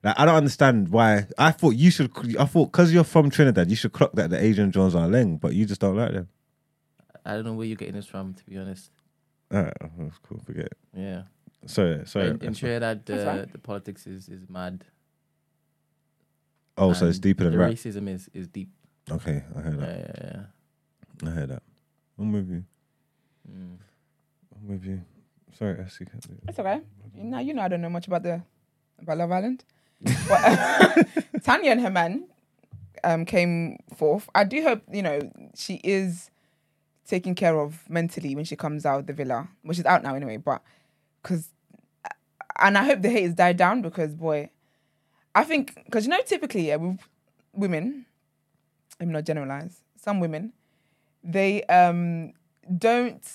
Like 0.03 0.19
I 0.19 0.25
don't 0.25 0.37
understand 0.37 0.89
why. 0.89 1.27
I 1.37 1.51
thought 1.51 1.71
you 1.77 1.91
should. 1.91 2.11
I 2.39 2.45
thought 2.47 2.67
because 2.73 2.93
you're 2.93 3.05
from 3.05 3.31
Trinidad, 3.31 3.69
you 3.69 3.77
should 3.77 3.93
clock 3.93 4.13
that 4.15 4.31
the 4.31 4.43
Asian 4.43 4.71
Johns 4.73 4.95
are 4.95 5.07
leng, 5.09 5.39
but 5.41 5.55
you 5.55 5.67
just 5.67 5.81
don't 5.81 5.97
like 5.97 6.13
them. 6.13 6.29
I 7.25 7.35
don't 7.35 7.45
know 7.45 7.53
where 7.55 7.67
you're 7.67 7.77
getting 7.77 7.95
this 7.97 8.07
from, 8.07 8.33
to 8.35 8.45
be 8.47 8.57
honest. 8.57 8.91
Alright, 9.53 9.75
oh, 9.83 9.89
that's 9.99 10.17
cool. 10.19 10.41
Forget 10.47 10.67
it. 10.67 10.79
Yeah. 10.97 11.23
Sorry, 11.67 12.01
sorry. 12.07 12.27
in, 12.29 12.31
in 12.33 12.39
that's 12.39 12.47
fine. 12.47 12.55
Trinidad, 12.55 13.05
That's 13.07 13.23
uh, 13.27 13.35
the, 13.47 13.53
the 13.53 13.59
politics 13.59 14.07
is, 14.07 14.29
is 14.31 14.49
mad. 14.49 14.85
Oh, 16.79 16.95
so 16.95 17.07
it's 17.07 17.19
deeper 17.19 17.45
than 17.45 17.53
the 17.53 17.59
rap. 17.59 17.73
racism 17.73 18.09
is 18.09 18.31
is 18.33 18.47
deep. 18.49 18.71
Okay, 19.11 19.43
I 19.57 19.61
heard 19.61 19.81
that. 19.81 19.89
yeah, 19.89 20.31
yeah. 21.23 21.29
I 21.29 21.33
heard 21.33 21.51
that. 21.51 21.63
I'm 22.19 22.33
with 22.33 22.49
you. 22.49 22.65
Mm. 23.51 23.79
I'm 24.55 24.69
with 24.69 24.85
you. 24.85 25.03
Sorry, 25.59 25.79
Essie. 25.81 26.05
can't 26.05 26.27
do 26.27 26.35
it. 26.35 26.49
It's 26.49 26.59
okay. 26.59 26.81
Now 27.15 27.41
you 27.41 27.55
know 27.55 27.63
I 27.63 27.69
don't 27.69 27.81
know 27.81 27.91
much 27.91 28.07
about 28.07 28.23
the 28.23 28.43
about 29.01 29.19
Love 29.19 29.33
Island. 29.33 29.65
but 30.29 31.07
Tanya 31.45 31.73
and 31.73 31.81
her 31.81 31.91
man 31.91 32.25
um, 33.05 33.25
came 33.25 33.79
forth. 33.97 34.29
I 34.35 34.45
do 34.45 34.63
hope 34.63 34.83
you 34.91 35.03
know 35.03 35.31
she 35.55 35.81
is 35.85 36.31
taken 37.07 37.35
care 37.35 37.59
of 37.59 37.89
mentally 37.91 38.35
when 38.35 38.45
she 38.45 38.57
comes 38.57 38.87
out 38.87 39.01
of 39.01 39.07
the 39.07 39.13
villa. 39.13 39.49
Well, 39.65 39.73
is 39.73 39.85
out 39.85 40.03
now 40.03 40.15
anyway. 40.15 40.37
But 40.37 40.63
because, 41.23 41.49
and 42.59 42.79
I 42.79 42.85
hope 42.85 43.03
the 43.03 43.11
hate 43.11 43.25
has 43.25 43.35
died 43.35 43.57
down 43.57 43.83
because 43.83 44.15
boy, 44.15 44.51
I 45.35 45.45
think 45.45 45.75
because 45.85 46.05
you 46.05 46.11
know 46.11 46.21
typically 46.25 46.69
yeah, 46.69 46.77
with 46.77 46.99
women, 47.53 48.07
I'm 49.01 49.11
not 49.11 49.25
generalize. 49.25 49.81
Some 49.97 50.21
women, 50.21 50.53
they 51.25 51.65
um 51.65 52.33
don't 52.79 53.27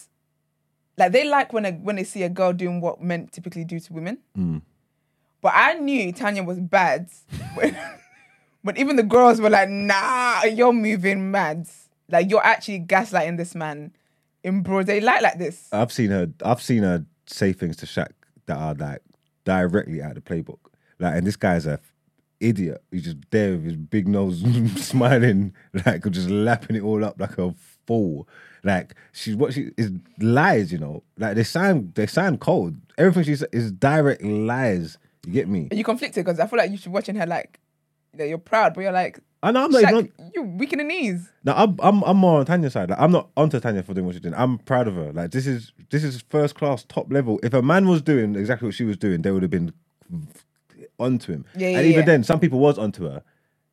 like 0.97 1.11
they 1.11 1.27
like 1.27 1.51
when 1.53 1.65
a 1.65 1.71
when 1.71 1.97
they 1.97 2.03
see 2.03 2.23
a 2.23 2.29
girl 2.29 2.53
doing 2.53 2.81
what 2.81 3.01
men 3.01 3.27
typically 3.27 3.65
do 3.65 3.79
to 3.79 3.93
women. 3.93 4.19
Mm. 4.37 4.61
But 5.41 5.53
I 5.55 5.73
knew 5.73 6.11
Tanya 6.11 6.43
was 6.43 6.59
bad. 6.59 7.09
when, 7.55 7.77
when 8.61 8.77
even 8.77 8.95
the 8.95 9.03
girls 9.03 9.39
were 9.39 9.49
like, 9.49 9.69
nah, 9.69 10.43
you're 10.43 10.73
moving 10.73 11.29
mad. 11.29 11.67
Like 12.09 12.29
you're 12.29 12.45
actually 12.45 12.79
gaslighting 12.79 13.37
this 13.37 13.53
man 13.55 13.91
in 14.43 14.61
broad 14.61 14.87
daylight 14.87 15.21
like 15.21 15.37
this. 15.37 15.67
I've 15.71 15.91
seen 15.91 16.11
her. 16.11 16.31
I've 16.43 16.61
seen 16.61 16.83
her 16.83 17.05
say 17.27 17.53
things 17.53 17.77
to 17.77 17.85
Shaq 17.85 18.11
that 18.45 18.57
are 18.57 18.73
like 18.75 19.01
directly 19.43 20.01
out 20.01 20.17
of 20.17 20.23
the 20.23 20.33
playbook. 20.33 20.59
Like, 20.99 21.15
and 21.15 21.27
this 21.27 21.35
guy's 21.35 21.65
a 21.65 21.79
idiot. 22.49 22.83
He's 22.91 23.03
just 23.03 23.17
there 23.31 23.51
with 23.53 23.63
his 23.63 23.75
big 23.75 24.07
nose, 24.07 24.43
smiling, 24.77 25.53
like 25.85 26.09
just 26.11 26.29
lapping 26.29 26.75
it 26.75 26.83
all 26.83 27.03
up 27.03 27.19
like 27.19 27.37
a 27.37 27.53
fool. 27.87 28.27
Like 28.63 28.95
she's 29.11 29.35
what 29.35 29.53
she 29.53 29.69
is 29.77 29.91
lies. 30.19 30.71
You 30.71 30.79
know, 30.79 31.03
like 31.17 31.35
they 31.35 31.43
sound 31.43 31.93
they 31.95 32.07
sound 32.07 32.39
cold. 32.39 32.75
Everything 32.97 33.23
she 33.23 33.35
says 33.35 33.49
is 33.51 33.71
direct 33.71 34.23
lies. 34.23 34.97
You 35.25 35.33
get 35.33 35.47
me? 35.47 35.67
Are 35.71 35.75
you 35.75 35.83
conflicted? 35.83 36.25
Because 36.25 36.39
I 36.39 36.47
feel 36.47 36.57
like 36.57 36.71
you 36.71 36.77
should 36.77 36.91
be 36.91 36.91
watching 36.91 37.15
her 37.15 37.25
like, 37.25 37.59
you're 38.17 38.37
proud, 38.37 38.73
but 38.73 38.81
you're 38.81 38.91
like, 38.91 39.19
I 39.43 39.51
know 39.51 39.65
I'm 39.65 39.71
not 39.71 39.81
even. 39.83 40.07
Shaq, 40.07 40.31
you're 40.33 40.43
weak 40.43 40.73
in 40.73 40.79
the 40.79 40.83
knees. 40.83 41.29
No, 41.43 41.53
I'm, 41.53 41.75
I'm 41.79 42.03
I'm 42.03 42.17
more 42.17 42.39
on 42.39 42.45
Tanya's 42.45 42.73
side. 42.73 42.89
Like, 42.89 42.99
I'm 42.99 43.11
not 43.11 43.29
onto 43.37 43.59
Tanya 43.59 43.83
for 43.83 43.93
doing 43.93 44.05
what 44.07 44.15
she's 44.15 44.21
doing. 44.21 44.33
I'm 44.35 44.57
proud 44.57 44.87
of 44.87 44.95
her. 44.95 45.13
Like 45.13 45.31
this 45.31 45.45
is 45.45 45.71
this 45.91 46.03
is 46.03 46.23
first 46.29 46.55
class, 46.55 46.83
top 46.83 47.11
level. 47.11 47.39
If 47.43 47.53
a 47.53 47.61
man 47.61 47.87
was 47.87 48.01
doing 48.01 48.35
exactly 48.35 48.67
what 48.67 48.75
she 48.75 48.85
was 48.85 48.97
doing, 48.97 49.21
they 49.21 49.31
would 49.31 49.43
have 49.43 49.51
been 49.51 49.73
onto 50.99 51.31
him. 51.31 51.45
Yeah, 51.55 51.69
yeah, 51.69 51.77
and 51.77 51.87
even 51.87 51.99
yeah. 51.99 52.05
then, 52.05 52.23
some 52.23 52.39
people 52.39 52.59
was 52.59 52.77
onto 52.77 53.03
her, 53.05 53.23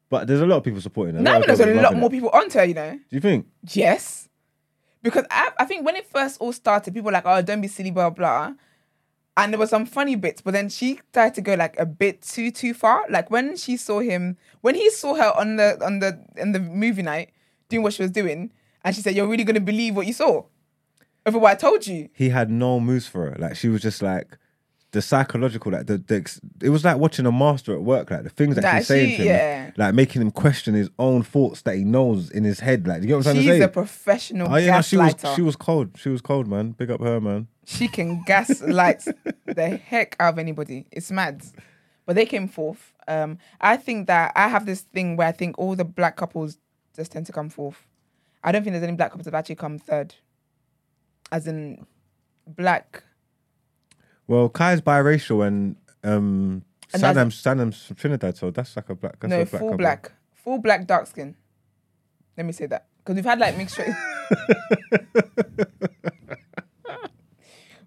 but 0.09 0.27
there's 0.27 0.41
a 0.41 0.47
lot 0.47 0.57
of 0.57 0.65
people 0.65 0.81
supporting 0.81 1.17
her. 1.17 1.21
Now 1.23 1.41
there's 1.41 1.61
a 1.61 1.75
lot 1.75 1.97
more 1.97 2.09
it. 2.09 2.13
people 2.13 2.31
onto 2.31 2.59
her, 2.59 2.65
you 2.65 2.75
know. 2.75 2.93
Do 2.93 3.01
you 3.11 3.21
think? 3.21 3.47
Yes. 3.71 4.29
Because 5.03 5.25
I, 5.31 5.51
I 5.59 5.65
think 5.65 5.85
when 5.85 5.97
it 5.97 6.07
first 6.07 6.41
all 6.41 6.53
started, 6.53 6.95
people 6.95 7.07
were 7.07 7.13
like, 7.13 7.27
oh, 7.27 7.43
don't 7.43 7.61
be 7.61 7.69
silly, 7.69 7.91
blah, 7.91 8.11
blah. 8.11 8.53
And 9.37 9.53
there 9.53 9.59
were 9.59 9.67
some 9.67 9.87
funny 9.87 10.15
bits, 10.15 10.43
but 10.43 10.53
then 10.53 10.69
she 10.69 11.01
tried 11.13 11.35
to 11.35 11.41
go 11.41 11.55
like 11.55 11.79
a 11.79 11.87
bit 11.87 12.23
too, 12.23 12.51
too 12.51 12.75
far. 12.75 13.07
Like 13.09 13.31
when 13.31 13.57
she 13.57 13.77
saw 13.79 14.01
him, 14.01 14.37
when 14.61 14.75
he 14.75 14.91
saw 14.91 15.15
her 15.15 15.33
on 15.35 15.57
the 15.57 15.83
on 15.83 16.01
the 16.01 16.23
in 16.37 16.53
the 16.53 16.61
movie 16.61 17.03
night 17.03 17.31
doing 17.71 17.83
what 17.83 17.95
she 17.95 18.03
was 18.03 18.11
doing, 18.11 18.53
and 18.85 18.95
she 18.95 19.01
said, 19.01 19.15
You're 19.17 19.27
really 19.27 19.45
gonna 19.45 19.61
believe 19.61 19.97
what 19.97 20.07
you 20.07 20.13
saw. 20.13 20.45
Over 21.25 21.39
what 21.39 21.53
I 21.53 21.55
told 21.55 21.87
you. 21.87 22.11
He 22.13 22.29
had 22.29 22.51
no 22.51 22.79
moves 22.79 23.07
for 23.07 23.31
her. 23.31 23.37
Like 23.39 23.57
she 23.57 23.69
was 23.71 23.81
just 23.81 24.03
like 24.03 24.37
the 24.93 25.03
psychological, 25.03 25.73
like 25.73 25.87
the, 25.87 25.99
the 25.99 26.41
it 26.63 26.69
was 26.69 26.85
like 26.85 26.97
watching 26.99 27.27
a 27.27 27.33
master 27.33 27.73
at 27.75 27.83
work. 27.83 28.11
Like 28.11 28.23
the 28.25 28.31
things 28.31 28.55
that 28.57 28.63
Nah, 28.63 28.79
she's 28.79 28.87
saying 28.87 29.11
she- 29.11 29.17
to 29.19 29.23
him, 29.25 29.29
yeah. 29.29 29.71
like 29.77 29.95
making 29.95 30.23
him 30.23 30.31
question 30.31 30.75
his 30.75 30.91
own 30.99 31.23
thoughts 31.23 31.63
that 31.63 31.77
he 31.77 31.85
knows 31.85 32.31
in 32.31 32.45
his 32.45 32.61
head. 32.61 32.87
Like, 32.87 33.03
you 33.03 33.09
get 33.09 33.17
what 33.17 33.27
I'm 33.27 33.37
She's 33.37 33.47
to 33.47 33.51
say? 33.59 33.61
a 33.63 33.69
professional 33.69 34.53
Oh 34.53 34.57
yeah, 34.57 34.81
she 34.83 34.97
was 34.97 35.15
she 35.35 35.43
was 35.43 35.57
cold. 35.57 35.91
She 35.97 36.09
was 36.11 36.21
cold, 36.21 36.47
man. 36.47 36.71
Big 36.73 36.91
up 36.91 37.01
her, 37.01 37.21
man. 37.21 37.49
she 37.65 37.89
can 37.89 38.23
gaslight 38.25 39.05
the 39.47 39.69
heck 39.77 40.15
out 40.21 40.35
of 40.35 40.39
anybody. 40.39 40.87
It's 40.93 41.11
mad. 41.11 41.43
But 42.07 42.17
they 42.17 42.27
came 42.27 42.49
forth. 42.49 42.93
Um, 43.09 43.39
I 43.61 43.77
think 43.77 44.07
that 44.09 44.33
I 44.37 44.49
have 44.49 44.67
this 44.67 44.83
thing 44.83 45.17
where 45.17 45.29
I 45.29 45.33
think 45.33 45.59
all 45.59 45.75
the 45.77 45.85
black 45.85 46.17
couples 46.17 46.59
just 46.95 47.13
tend 47.13 47.27
to 47.27 47.33
come 47.33 47.49
forth. 47.49 47.87
I 48.45 48.53
don't 48.53 48.63
think 48.65 48.73
there's 48.75 48.83
any 48.83 48.97
black 48.97 49.11
couples 49.13 49.25
that 49.25 49.33
have 49.33 49.39
actually 49.39 49.55
come 49.55 49.79
third. 49.79 50.15
As 51.31 51.47
in 51.47 51.87
black. 52.47 53.05
Well, 54.29 54.49
Kai's 54.49 54.81
biracial 54.81 55.47
and 55.47 55.77
um 56.05 56.65
And 56.95 57.03
that's- 57.03 57.17
Sanam's 57.17 57.43
Sanam's 57.43 57.87
from 57.87 57.97
Trinidad, 57.97 58.37
so 58.37 58.51
that's 58.51 58.77
like 58.77 58.89
a 58.91 58.95
black. 58.95 59.19
That's 59.21 59.31
no, 59.31 59.41
a 59.41 59.45
black 59.45 59.49
full 59.51 59.59
couple. 59.71 59.79
black. 59.79 60.13
Full 60.35 60.59
black 60.59 60.87
dark 60.87 61.07
skin. 61.07 61.35
Let 62.37 62.47
me 62.47 62.53
say 62.53 62.67
that. 62.67 62.87
Because 62.99 63.17
we've 63.17 63.25
had 63.25 63.39
like 63.39 63.57
mixture. 63.57 63.97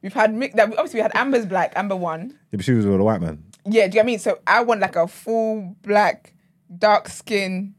we've 0.02 0.14
had 0.14 0.34
mix 0.34 0.56
that 0.56 0.70
obviously 0.70 0.98
we 1.00 1.02
had 1.02 1.12
Amber's 1.16 1.46
black, 1.46 1.74
Amber 1.76 1.96
one. 1.96 2.30
Yeah, 2.52 2.58
but 2.58 2.64
she 2.66 2.74
was 2.74 2.86
with 2.86 3.00
a 3.00 3.04
white 3.04 3.22
man. 3.22 3.44
Yeah, 3.66 3.88
do 3.88 3.88
you 3.88 3.90
get 3.94 4.00
what 4.00 4.04
I 4.04 4.06
mean? 4.06 4.20
So 4.20 4.40
I 4.46 4.62
want 4.62 4.82
like 4.82 4.96
a 4.96 5.08
full 5.08 5.76
black, 5.82 6.34
dark 6.78 7.10
skin, 7.10 7.74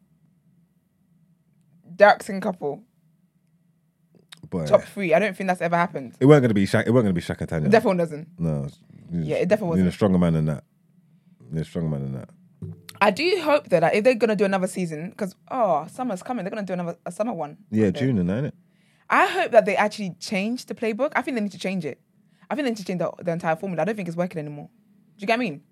dark 1.95 2.23
skin 2.23 2.41
couple. 2.41 2.83
But 4.51 4.67
Top 4.67 4.83
three. 4.83 5.15
I 5.15 5.19
don't 5.19 5.37
think 5.37 5.49
that's 5.49 5.61
ever 5.61 5.77
happened. 5.77 6.17
it 6.21 6.27
weren't 6.27 6.43
gonna 6.43 6.55
be 6.55 6.67
Shaq. 6.67 6.87
It 6.87 6.91
weren't 6.91 7.05
gonna 7.05 7.13
be 7.13 7.21
Shaq 7.21 7.41
and 7.41 7.49
Tanya. 7.49 7.69
Definitely 7.69 7.99
doesn't. 7.99 8.29
No. 8.39 8.69
Yeah, 9.11 9.37
it 9.37 9.49
definitely 9.49 9.79
You 9.79 9.85
need 9.85 9.91
a 9.91 9.93
stronger 9.93 10.19
man 10.19 10.35
than 10.35 10.47
that. 10.47 10.65
You 11.49 11.55
need 11.55 11.61
a 11.63 11.65
stronger 11.65 11.89
man 11.89 12.03
than 12.03 12.13
that. 12.15 12.29
I 13.01 13.11
do 13.11 13.41
hope 13.43 13.69
that 13.69 13.83
like, 13.83 13.95
if 13.95 14.05
they're 14.05 14.15
gonna 14.15 14.37
do 14.37 14.45
another 14.45 14.67
season, 14.67 15.11
because 15.11 15.35
oh, 15.51 15.87
summer's 15.91 16.23
coming, 16.23 16.45
they're 16.45 16.51
gonna 16.51 16.67
do 16.67 16.73
another 16.73 16.97
a 17.05 17.13
summer 17.13 17.33
one. 17.33 17.59
Yeah. 17.71 17.91
June 17.91 18.19
and 18.19 18.29
that, 18.29 18.45
innit? 18.45 18.53
I 19.09 19.27
hope 19.27 19.53
that 19.53 19.65
they 19.67 19.77
actually 19.77 20.17
change 20.19 20.67
the 20.67 20.75
playbook. 20.75 21.13
I 21.15 21.23
think 21.23 21.37
they 21.37 21.43
need 21.43 21.53
to 21.53 21.59
change 21.59 21.85
it. 21.85 22.01
I 22.51 22.55
think 22.55 22.65
they 22.65 22.71
need 22.71 22.79
to 22.79 22.85
change 22.85 22.99
the, 22.99 23.13
the 23.23 23.33
entire 23.33 23.57
formula. 23.57 23.83
I 23.83 23.85
don't 23.85 23.97
think 23.97 24.09
it's 24.09 24.17
working 24.17 24.39
anymore. 24.39 24.69
Do 25.17 25.23
you 25.23 25.27
get 25.27 25.39
what 25.39 25.47
I 25.47 25.51
mean? 25.51 25.63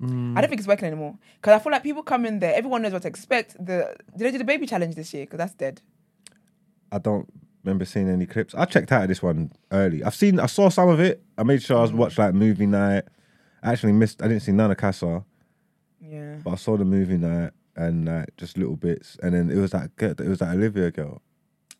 Mm. 0.00 0.36
I 0.36 0.40
don't 0.40 0.48
think 0.48 0.60
it's 0.60 0.68
working 0.68 0.86
anymore 0.86 1.18
because 1.36 1.54
I 1.54 1.58
feel 1.62 1.72
like 1.72 1.82
people 1.82 2.02
come 2.02 2.24
in 2.24 2.38
there. 2.38 2.54
Everyone 2.54 2.82
knows 2.82 2.92
what 2.92 3.02
to 3.02 3.08
expect. 3.08 3.54
The 3.64 3.94
did 4.16 4.26
they 4.26 4.30
do 4.30 4.38
the 4.38 4.44
baby 4.44 4.66
challenge 4.66 4.94
this 4.94 5.12
year? 5.12 5.24
Because 5.24 5.38
that's 5.38 5.54
dead. 5.54 5.82
I 6.90 6.98
don't 6.98 7.28
remember 7.64 7.84
seeing 7.84 8.08
any 8.08 8.26
clips. 8.26 8.54
I 8.54 8.64
checked 8.64 8.90
out 8.92 9.02
of 9.02 9.08
this 9.08 9.22
one 9.22 9.52
early. 9.72 10.02
I've 10.04 10.14
seen, 10.14 10.40
I 10.40 10.46
saw 10.46 10.68
some 10.68 10.88
of 10.88 11.00
it. 11.00 11.22
I 11.38 11.42
made 11.42 11.62
sure 11.62 11.78
I 11.78 11.82
was 11.82 11.92
watched 11.92 12.18
like 12.18 12.34
movie 12.34 12.66
night. 12.66 13.04
I 13.62 13.72
actually 13.72 13.92
missed. 13.92 14.22
I 14.22 14.28
didn't 14.28 14.42
see 14.42 14.52
none 14.52 14.70
of 14.70 14.76
Casa, 14.78 15.24
Yeah. 16.00 16.36
but 16.44 16.52
I 16.52 16.56
saw 16.56 16.76
the 16.76 16.84
movie 16.84 17.18
night 17.18 17.50
and 17.76 18.06
like 18.06 18.36
just 18.36 18.56
little 18.56 18.76
bits. 18.76 19.16
And 19.22 19.34
then 19.34 19.50
it 19.50 19.56
was 19.60 19.70
that 19.72 19.94
girl, 19.96 20.10
it 20.12 20.20
was 20.28 20.38
that 20.38 20.54
Olivia 20.54 20.90
girl 20.90 21.20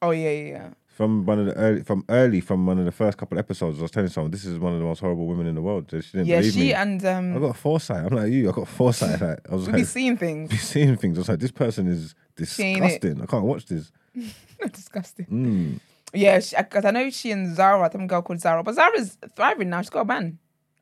Oh 0.03 0.11
yeah, 0.13 0.31
yeah, 0.31 0.49
yeah. 0.49 0.69
from 0.87 1.27
one 1.27 1.39
of 1.39 1.47
the 1.47 1.55
early, 1.55 1.83
from 1.83 2.05
early, 2.09 2.41
from 2.41 2.65
one 2.67 2.79
of 2.79 2.85
the 2.87 2.93
first 2.93 3.19
couple 3.19 3.39
episodes. 3.39 3.79
I 3.79 3.83
was 3.83 3.91
telling 3.91 4.09
someone 4.11 4.31
this 4.31 4.45
is 4.45 4.59
one 4.59 4.73
of 4.75 4.79
the 4.79 4.85
most 4.85 5.01
horrible 5.01 5.27
women 5.27 5.47
in 5.47 5.55
the 5.55 5.63
world. 5.63 5.87
She 5.91 5.97
didn't 6.01 6.27
Yeah, 6.27 6.39
believe 6.39 6.53
she 6.55 6.61
me. 6.61 6.73
and 6.75 7.05
um, 7.07 7.37
I 7.37 7.41
got 7.41 7.57
foresight. 7.57 8.05
I'm 8.07 8.17
like 8.17 8.31
you. 8.33 8.49
I 8.49 8.53
got 8.53 8.69
foresight. 8.69 9.21
Like, 9.21 9.41
I 9.51 9.55
was 9.55 9.67
like, 9.67 9.77
be 9.77 9.85
seeing 9.85 10.17
things. 10.17 10.51
be 10.57 10.57
seeing 10.57 10.97
things. 10.97 11.19
I 11.19 11.21
was 11.21 11.29
like, 11.29 11.39
this 11.41 11.51
person 11.53 11.87
is. 11.87 12.15
Disgusting. 12.45 13.23
I 13.23 13.27
can't 13.27 13.45
watch 13.45 13.67
this. 13.67 13.91
Disgusting. 14.73 15.27
Mm. 15.27 15.81
Yeah, 16.13 16.41
because 16.59 16.85
I 16.85 16.91
know 16.91 17.09
she 17.11 17.31
and 17.31 17.55
Zara, 17.55 17.89
some 17.93 18.07
girl 18.07 18.21
called 18.23 18.41
Zara, 18.41 18.63
but 18.63 18.75
Zara's 18.75 19.17
thriving 19.37 19.71
now. 19.71 19.81
She's 19.81 19.91
got 19.91 20.01
a 20.01 20.05
man. 20.05 20.39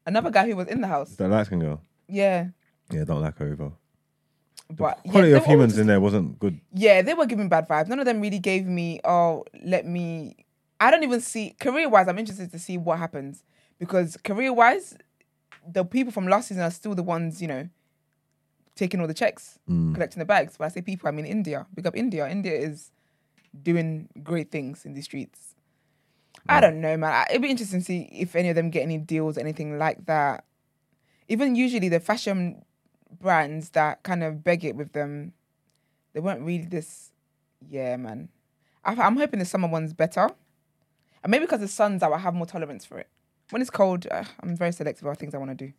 Another 0.07 0.31
guy 0.31 0.47
who 0.49 0.57
was 0.57 0.69
in 0.69 0.81
the 0.81 0.87
house. 0.89 1.11
That 1.17 1.29
light 1.29 1.47
skin 1.47 1.61
girl. 1.61 1.83
Yeah, 2.09 2.49
Yeah, 2.91 3.05
don't 3.05 3.21
like 3.21 3.37
her 3.39 3.53
either. 3.53 3.71
but 4.71 4.99
yeah, 5.05 5.11
Quality 5.13 5.31
they 5.33 5.37
of 5.37 5.45
humans 5.45 5.73
just- 5.75 5.81
in 5.83 5.87
there 5.87 6.01
wasn't 6.01 6.39
good. 6.39 6.59
Yeah, 6.73 7.03
they 7.03 7.13
were 7.15 7.27
giving 7.27 7.49
bad 7.51 7.69
vibes. 7.69 7.89
None 7.89 7.99
of 8.01 8.07
them 8.07 8.21
really 8.21 8.39
gave 8.39 8.67
me, 8.67 9.01
oh, 9.05 9.45
let 9.63 9.85
me. 9.87 10.37
I 10.81 10.91
don't 10.91 11.03
even 11.03 11.21
see 11.21 11.55
career 11.61 11.89
wise. 11.89 12.09
I'm 12.09 12.19
interested 12.19 12.51
to 12.53 12.59
see 12.59 12.79
what 12.79 12.99
happens 12.99 13.43
because 13.79 14.17
career 14.17 14.53
wise, 14.53 14.97
the 15.71 15.85
people 15.85 16.13
from 16.13 16.27
last 16.29 16.49
season 16.49 16.63
are 16.63 16.71
still 16.71 16.95
the 16.95 17.03
ones, 17.03 17.43
you 17.43 17.49
know, 17.49 17.69
taking 18.79 19.01
all 19.01 19.07
the 19.07 19.15
checks, 19.23 19.59
Mm. 19.69 19.93
collecting 19.95 20.21
the 20.21 20.25
bags. 20.25 20.59
When 20.59 20.67
I 20.67 20.71
say 20.71 20.81
people, 20.83 21.09
I 21.09 21.11
mean 21.13 21.27
India. 21.27 21.67
Big 21.75 21.87
up 21.87 21.97
India. 21.97 22.29
India 22.29 22.53
is 22.53 22.91
doing 23.69 24.09
great 24.23 24.51
things 24.51 24.85
in 24.87 24.95
the 24.95 25.03
streets. 25.03 25.55
I 26.49 26.61
don't 26.61 26.81
know, 26.81 26.97
man. 26.97 27.27
It'd 27.29 27.43
be 27.43 27.51
interesting 27.51 27.81
to 27.81 27.85
see 27.85 28.09
if 28.13 28.37
any 28.37 28.49
of 28.51 28.57
them 28.57 28.71
get 28.71 28.83
any 28.83 28.97
deals, 28.99 29.37
anything 29.37 29.79
like 29.79 30.07
that. 30.07 30.45
Even 31.29 31.55
usually 31.57 31.89
the 31.91 32.01
fashion 32.01 32.65
brands 33.21 33.71
that 33.71 34.03
kind 34.03 34.23
of 34.23 34.43
beg 34.45 34.65
it 34.65 34.77
with 34.77 34.93
them, 34.93 35.33
they 36.13 36.21
weren't 36.21 36.43
really 36.43 36.65
this. 36.65 37.11
Yeah, 37.69 37.97
man. 37.97 38.29
I, 38.85 38.95
I'm 38.95 39.17
hoping 39.17 39.41
the 39.41 39.45
summer 39.45 39.69
one's 39.69 39.93
better, 39.93 40.31
and 41.23 41.31
maybe 41.31 41.45
because 41.45 41.61
the 41.61 41.69
sun's 41.69 42.03
out, 42.03 42.13
I 42.13 42.19
have 42.19 42.35
more 42.35 42.47
tolerance 42.47 42.85
for 42.87 42.99
it. 42.99 43.09
When 43.51 43.61
it's 43.61 43.71
cold, 43.71 44.07
uh, 44.11 44.25
I'm 44.41 44.57
very 44.57 44.73
selective 44.73 45.05
about 45.05 45.19
things 45.19 45.35
I 45.35 45.39
want 45.39 45.51
to 45.51 45.67
do. 45.67 45.73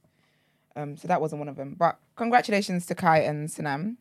Um, 0.76 0.98
so 0.98 1.08
that 1.08 1.20
wasn't 1.22 1.40
one 1.40 1.50
of 1.50 1.56
them. 1.56 1.76
But 1.78 2.00
congratulations 2.16 2.86
to 2.88 2.96
Kai 2.96 3.20
and 3.20 3.50
Sanam. 3.50 3.98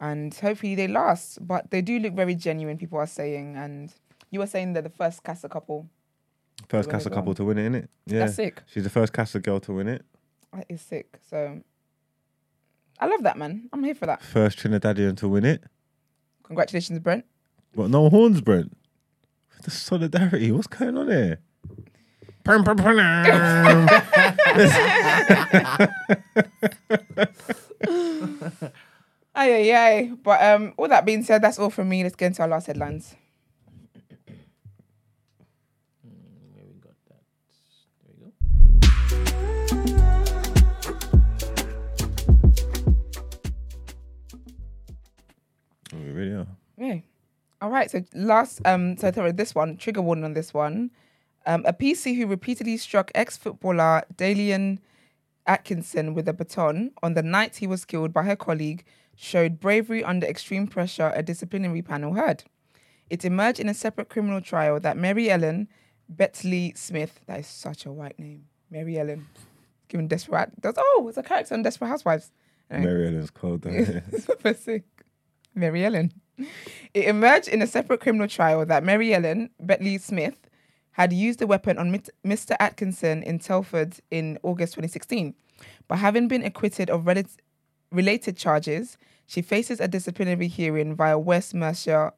And 0.00 0.34
hopefully 0.34 0.74
they 0.74 0.88
last. 0.88 1.46
But 1.46 1.70
they 1.70 1.80
do 1.82 1.98
look 1.98 2.14
very 2.14 2.34
genuine, 2.34 2.78
people 2.78 2.98
are 2.98 3.06
saying. 3.06 3.56
And 3.56 3.92
you 4.30 4.40
were 4.40 4.46
saying 4.46 4.72
they're 4.72 4.82
the 4.82 4.88
first 4.90 5.22
Casa 5.22 5.48
couple. 5.48 5.88
First 6.68 6.88
Where 6.88 6.94
Casa 6.98 7.10
couple 7.10 7.32
go. 7.32 7.38
to 7.38 7.44
win 7.44 7.58
it, 7.58 7.70
innit? 7.72 7.88
Yeah. 8.06 8.20
That's 8.20 8.34
sick. 8.34 8.62
She's 8.66 8.84
the 8.84 8.90
first 8.90 9.12
Casa 9.12 9.40
girl 9.40 9.60
to 9.60 9.72
win 9.72 9.88
it. 9.88 10.04
That 10.52 10.66
is 10.68 10.80
sick. 10.80 11.18
So 11.28 11.60
I 12.98 13.06
love 13.06 13.22
that, 13.22 13.36
man. 13.36 13.68
I'm 13.72 13.82
here 13.84 13.94
for 13.94 14.06
that. 14.06 14.22
First 14.22 14.58
Trinidadian 14.58 15.16
to 15.18 15.28
win 15.28 15.44
it. 15.44 15.64
Congratulations, 16.44 16.98
Brent. 16.98 17.24
But 17.74 17.90
no 17.90 18.08
horns, 18.10 18.40
Brent. 18.40 18.76
The 19.62 19.70
solidarity. 19.70 20.50
What's 20.52 20.66
going 20.66 20.96
on 20.98 21.08
here? 21.08 21.38
Aye, 29.34 29.54
aye, 29.54 29.72
aye. 29.74 30.12
But 30.22 30.42
um, 30.42 30.74
all 30.76 30.88
that 30.88 31.06
being 31.06 31.22
said, 31.22 31.40
that's 31.42 31.58
all 31.58 31.70
from 31.70 31.88
me. 31.88 32.02
Let's 32.02 32.16
get 32.16 32.26
into 32.26 32.42
our 32.42 32.48
last 32.48 32.66
headlines. 32.66 33.16
Where 36.52 36.64
we 36.66 36.74
got 36.80 36.92
that? 37.08 37.22
There 38.04 38.12
we 38.18 38.26
go. 45.96 45.98
we 45.98 46.10
really 46.10 46.34
are. 46.34 46.46
Yeah. 46.76 46.98
All 47.62 47.70
right. 47.70 47.90
So 47.90 48.04
last, 48.14 48.60
um, 48.66 48.98
so 48.98 49.10
sorry, 49.12 49.32
this 49.32 49.54
one 49.54 49.78
trigger 49.78 50.02
warning 50.02 50.24
on 50.24 50.34
this 50.34 50.52
one. 50.52 50.90
Um, 51.46 51.64
a 51.66 51.72
PC 51.72 52.16
who 52.16 52.26
repeatedly 52.26 52.76
struck 52.76 53.10
ex-footballer 53.14 54.02
Dalian 54.14 54.78
Atkinson 55.46 56.14
with 56.14 56.28
a 56.28 56.32
baton 56.32 56.92
on 57.02 57.14
the 57.14 57.22
night 57.22 57.56
he 57.56 57.66
was 57.66 57.84
killed 57.84 58.12
by 58.12 58.22
her 58.22 58.36
colleague 58.36 58.84
showed 59.16 59.60
bravery 59.60 60.02
under 60.02 60.26
extreme 60.26 60.66
pressure. 60.66 61.12
A 61.14 61.22
disciplinary 61.22 61.82
panel 61.82 62.14
heard. 62.14 62.44
It 63.10 63.24
emerged 63.24 63.60
in 63.60 63.68
a 63.68 63.74
separate 63.74 64.08
criminal 64.08 64.40
trial 64.40 64.80
that 64.80 64.96
Mary 64.96 65.30
Ellen 65.30 65.68
Bettley 66.14 66.76
Smith, 66.76 67.20
that 67.26 67.40
is 67.40 67.46
such 67.46 67.86
a 67.86 67.92
white 67.92 68.18
name, 68.18 68.46
Mary 68.70 68.98
Ellen, 68.98 69.26
given 69.88 70.08
Desperate, 70.08 70.60
does 70.60 70.74
oh, 70.78 71.06
it's 71.08 71.18
a 71.18 71.22
character 71.22 71.54
on 71.54 71.62
Desperate 71.62 71.88
Housewives. 71.88 72.30
Anyway. 72.70 72.92
Mary 72.92 73.06
Ellen's 73.08 73.30
cold. 73.30 73.62
down 73.62 73.72
here. 73.74 74.04
Super 74.18 74.54
sick. 74.54 74.84
Mary 75.54 75.84
Ellen. 75.84 76.12
It 76.94 77.04
emerged 77.04 77.48
in 77.48 77.60
a 77.60 77.66
separate 77.66 78.00
criminal 78.00 78.28
trial 78.28 78.64
that 78.64 78.82
Mary 78.82 79.14
Ellen 79.14 79.50
Bettley 79.62 80.00
Smith 80.00 80.36
had 80.92 81.12
used 81.12 81.38
the 81.38 81.46
weapon 81.46 81.78
on 81.78 81.90
Mr. 82.24 82.56
Atkinson 82.60 83.22
in 83.22 83.38
Telford 83.38 83.96
in 84.10 84.38
August 84.42 84.74
2016. 84.74 85.34
But 85.88 85.98
having 85.98 86.28
been 86.28 86.44
acquitted 86.44 86.90
of 86.90 87.06
rel- 87.06 87.22
related 87.90 88.36
charges, 88.36 88.98
she 89.26 89.42
faces 89.42 89.80
a 89.80 89.88
disciplinary 89.88 90.48
hearing 90.48 90.94
via 90.94 91.18
West 91.18 91.54
Mercia 91.54 92.12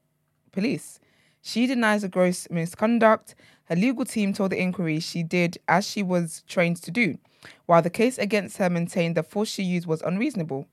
Police. 0.52 0.98
She 1.42 1.66
denies 1.66 2.02
a 2.02 2.08
gross 2.08 2.48
misconduct. 2.50 3.34
Her 3.64 3.76
legal 3.76 4.04
team 4.04 4.32
told 4.32 4.52
the 4.52 4.60
inquiry 4.60 4.98
she 5.00 5.22
did 5.22 5.58
as 5.68 5.86
she 5.86 6.02
was 6.02 6.42
trained 6.48 6.78
to 6.78 6.90
do, 6.90 7.18
while 7.66 7.82
the 7.82 7.90
case 7.90 8.18
against 8.18 8.56
her 8.56 8.70
maintained 8.70 9.14
the 9.14 9.22
force 9.22 9.48
she 9.48 9.62
used 9.62 9.86
was 9.86 10.02
unreasonable. 10.02 10.66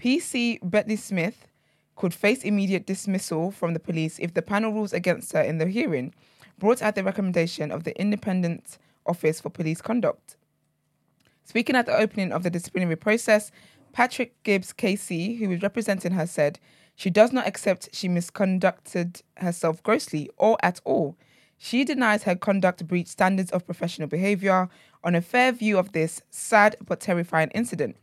PC 0.00 0.58
Bettley 0.60 0.98
Smith 0.98 1.46
could 1.96 2.14
face 2.14 2.42
immediate 2.42 2.86
dismissal 2.86 3.50
from 3.50 3.74
the 3.74 3.80
police 3.80 4.18
if 4.18 4.34
the 4.34 4.42
panel 4.42 4.72
rules 4.72 4.92
against 4.92 5.32
her 5.32 5.42
in 5.42 5.58
the 5.58 5.66
hearing, 5.66 6.14
brought 6.62 6.80
at 6.80 6.94
the 6.94 7.02
recommendation 7.02 7.72
of 7.72 7.82
the 7.82 8.00
Independent 8.00 8.78
Office 9.04 9.40
for 9.40 9.50
Police 9.50 9.82
Conduct. 9.82 10.36
Speaking 11.42 11.74
at 11.74 11.86
the 11.86 11.96
opening 11.96 12.30
of 12.30 12.44
the 12.44 12.50
disciplinary 12.50 12.94
process, 12.94 13.50
Patrick 13.92 14.40
Gibbs 14.44 14.72
KC, 14.72 15.40
who 15.40 15.48
was 15.48 15.60
representing 15.60 16.12
her, 16.12 16.24
said 16.24 16.60
she 16.94 17.10
does 17.10 17.32
not 17.32 17.48
accept 17.48 17.88
she 17.92 18.08
misconducted 18.08 19.22
herself 19.38 19.82
grossly 19.82 20.30
or 20.36 20.56
at 20.62 20.80
all. 20.84 21.16
She 21.58 21.82
denies 21.82 22.22
her 22.22 22.36
conduct 22.36 22.86
breached 22.86 23.08
standards 23.08 23.50
of 23.50 23.66
professional 23.66 24.06
behavior 24.06 24.68
on 25.02 25.16
a 25.16 25.20
fair 25.20 25.50
view 25.50 25.78
of 25.78 25.90
this 25.90 26.22
sad 26.30 26.76
but 26.86 27.00
terrifying 27.00 27.50
incident. 27.56 27.96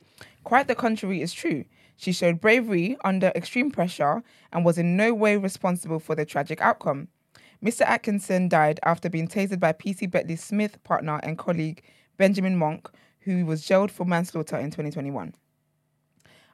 Quite 0.43 0.67
the 0.67 0.75
contrary 0.75 1.21
is 1.21 1.31
true. 1.31 1.63
She 1.95 2.11
showed 2.11 2.41
bravery 2.41 2.97
under 3.05 3.31
extreme 3.35 3.71
pressure 3.71 4.21
and 4.51 4.65
was 4.65 4.77
in 4.77 4.97
no 4.97 5.13
way 5.13 5.37
responsible 5.37 5.99
for 5.99 6.13
the 6.13 6.25
tragic 6.25 6.59
outcome. 6.59 7.07
Mr. 7.63 7.81
Atkinson 7.81 8.47
died 8.47 8.79
after 8.83 9.09
being 9.09 9.27
tasered 9.27 9.59
by 9.59 9.73
PC 9.73 10.09
Bettley 10.09 10.39
Smith 10.39 10.81
partner 10.83 11.19
and 11.23 11.37
colleague 11.37 11.83
Benjamin 12.15 12.55
Monk, 12.55 12.89
who 13.21 13.45
was 13.45 13.65
jailed 13.65 13.91
for 13.91 14.05
manslaughter 14.05 14.57
in 14.57 14.71
2021. 14.71 15.33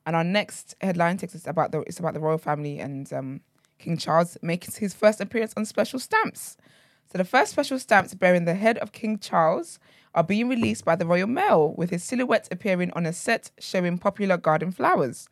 And 0.08 0.16
our 0.16 0.24
next 0.24 0.76
headline 0.82 1.18
takes 1.18 1.36
us 1.36 1.46
about 1.46 1.72
the 1.72 1.82
it's 1.82 2.00
about 2.00 2.16
the 2.16 2.20
royal 2.20 2.40
family 2.40 2.80
and 2.80 3.12
um, 3.14 3.42
King 3.78 3.98
Charles 3.98 4.38
makes 4.42 4.78
his 4.78 4.94
first 4.94 5.22
appearance 5.22 5.54
on 5.56 5.66
special 5.66 6.00
stamps. 6.00 6.58
So 7.12 7.20
the 7.20 7.24
first 7.24 7.52
special 7.52 7.78
stamps 7.78 8.16
bearing 8.16 8.46
the 8.46 8.56
head 8.56 8.80
of 8.80 8.92
King 8.92 9.20
Charles 9.20 9.80
are 10.16 10.24
being 10.24 10.50
released 10.50 10.86
by 10.86 10.96
the 10.96 11.06
Royal 11.06 11.28
Mail, 11.28 11.74
with 11.78 11.92
his 11.92 12.04
silhouette 12.04 12.48
appearing 12.50 12.92
on 12.92 13.06
a 13.06 13.14
set 13.14 13.52
showing 13.60 13.98
popular 13.98 14.38
garden 14.38 14.72
flowers. 14.72 15.28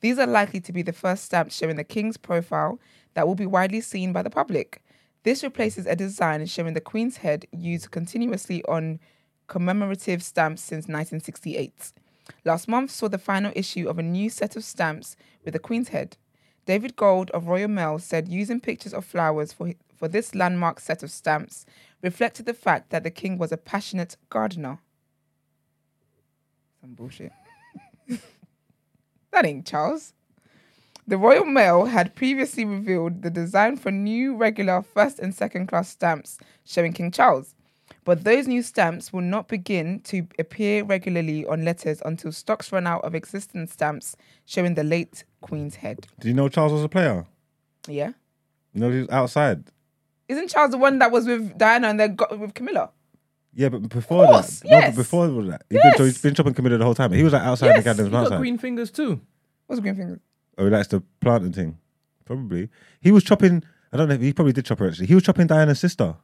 These 0.00 0.18
are 0.18 0.26
likely 0.26 0.60
to 0.60 0.72
be 0.72 0.82
the 0.82 0.92
first 0.92 1.24
stamps 1.24 1.56
showing 1.56 1.76
the 1.76 1.84
King's 1.84 2.16
profile 2.16 2.80
that 3.14 3.26
will 3.26 3.34
be 3.34 3.46
widely 3.46 3.80
seen 3.80 4.12
by 4.12 4.22
the 4.22 4.30
public. 4.30 4.82
This 5.24 5.42
replaces 5.42 5.86
a 5.86 5.96
design 5.96 6.44
showing 6.46 6.74
the 6.74 6.80
Queen's 6.80 7.18
head 7.18 7.46
used 7.50 7.90
continuously 7.90 8.62
on 8.64 9.00
commemorative 9.46 10.22
stamps 10.22 10.62
since 10.62 10.84
1968. 10.84 11.92
Last 12.44 12.68
month 12.68 12.90
saw 12.90 13.08
the 13.08 13.18
final 13.18 13.52
issue 13.56 13.88
of 13.88 13.98
a 13.98 14.02
new 14.02 14.28
set 14.28 14.54
of 14.54 14.64
stamps 14.64 15.16
with 15.42 15.54
the 15.54 15.58
Queen's 15.58 15.88
head. 15.88 16.18
David 16.66 16.94
Gold 16.96 17.30
of 17.30 17.48
Royal 17.48 17.68
Mail 17.68 17.98
said 17.98 18.28
using 18.28 18.60
pictures 18.60 18.92
of 18.92 19.04
flowers 19.04 19.52
for, 19.52 19.72
for 19.94 20.08
this 20.08 20.34
landmark 20.34 20.78
set 20.78 21.02
of 21.02 21.10
stamps 21.10 21.64
reflected 22.02 22.44
the 22.44 22.54
fact 22.54 22.90
that 22.90 23.02
the 23.02 23.10
king 23.10 23.38
was 23.38 23.50
a 23.50 23.56
passionate 23.56 24.16
gardener. 24.28 24.78
Some 26.80 26.94
bullshit. 26.94 27.32
that 28.08 29.46
ain't 29.46 29.66
Charles. 29.66 30.12
The 31.06 31.18
Royal 31.18 31.44
Mail 31.44 31.84
had 31.84 32.14
previously 32.14 32.64
revealed 32.64 33.22
the 33.22 33.30
design 33.30 33.76
for 33.76 33.90
new 33.90 34.34
regular 34.36 34.80
first 34.82 35.18
and 35.18 35.34
second 35.34 35.66
class 35.66 35.88
stamps 35.90 36.38
showing 36.64 36.92
King 36.94 37.10
Charles. 37.10 37.54
But 38.04 38.24
those 38.24 38.46
new 38.48 38.62
stamps 38.62 39.12
will 39.12 39.20
not 39.22 39.48
begin 39.48 40.00
to 40.04 40.26
appear 40.38 40.82
regularly 40.84 41.44
on 41.46 41.64
letters 41.64 42.00
until 42.04 42.32
stocks 42.32 42.72
run 42.72 42.86
out 42.86 43.04
of 43.04 43.14
existing 43.14 43.66
stamps 43.66 44.16
showing 44.46 44.74
the 44.74 44.84
late 44.84 45.24
Queen's 45.42 45.76
head. 45.76 46.06
Did 46.20 46.28
you 46.28 46.34
know 46.34 46.48
Charles 46.48 46.72
was 46.72 46.82
a 46.84 46.88
player? 46.88 47.26
Yeah? 47.86 48.12
You 48.72 48.80
know 48.80 48.90
he 48.90 49.00
was 49.00 49.08
outside. 49.10 49.64
Isn't 50.28 50.48
Charles 50.48 50.70
the 50.70 50.78
one 50.78 50.98
that 51.00 51.12
was 51.12 51.26
with 51.26 51.56
Diana 51.58 51.88
and 51.88 52.00
then 52.00 52.14
got 52.16 52.38
with 52.38 52.54
Camilla? 52.54 52.90
Yeah, 53.54 53.68
but 53.68 53.88
before 53.88 54.26
course, 54.26 54.60
that, 54.60 54.70
no, 54.70 54.78
yes. 54.78 54.96
but 54.96 55.02
before 55.02 55.28
that, 55.28 55.62
he's, 55.68 55.80
Yes. 55.84 55.96
been, 55.96 56.06
he's 56.06 56.22
been 56.22 56.34
chopping 56.34 56.54
Camilla 56.54 56.78
the 56.78 56.84
whole 56.84 56.94
time. 56.94 57.12
He 57.12 57.22
was 57.22 57.32
like 57.34 57.42
outside 57.42 57.66
Yes, 57.68 57.76
the 57.76 57.82
gardens, 57.84 58.06
You 58.08 58.10
got 58.12 58.22
outside. 58.24 58.38
green 58.38 58.58
fingers 58.58 58.90
too. 58.90 59.20
What's 59.66 59.78
a 59.78 59.82
green 59.82 59.94
fingers? 59.94 60.18
Oh, 60.58 60.64
he 60.64 60.70
likes 60.70 60.88
the 60.88 61.02
planting 61.20 61.52
thing. 61.52 61.78
Probably. 62.24 62.68
He 63.00 63.10
was 63.12 63.24
chopping. 63.24 63.62
I 63.92 63.96
don't 63.96 64.08
know. 64.08 64.16
He 64.16 64.32
probably 64.32 64.52
did 64.52 64.64
chop 64.64 64.78
her 64.80 64.88
actually. 64.88 65.06
He 65.06 65.14
was 65.14 65.22
chopping 65.24 65.46
Diana's 65.46 65.80
sister. 65.80 66.14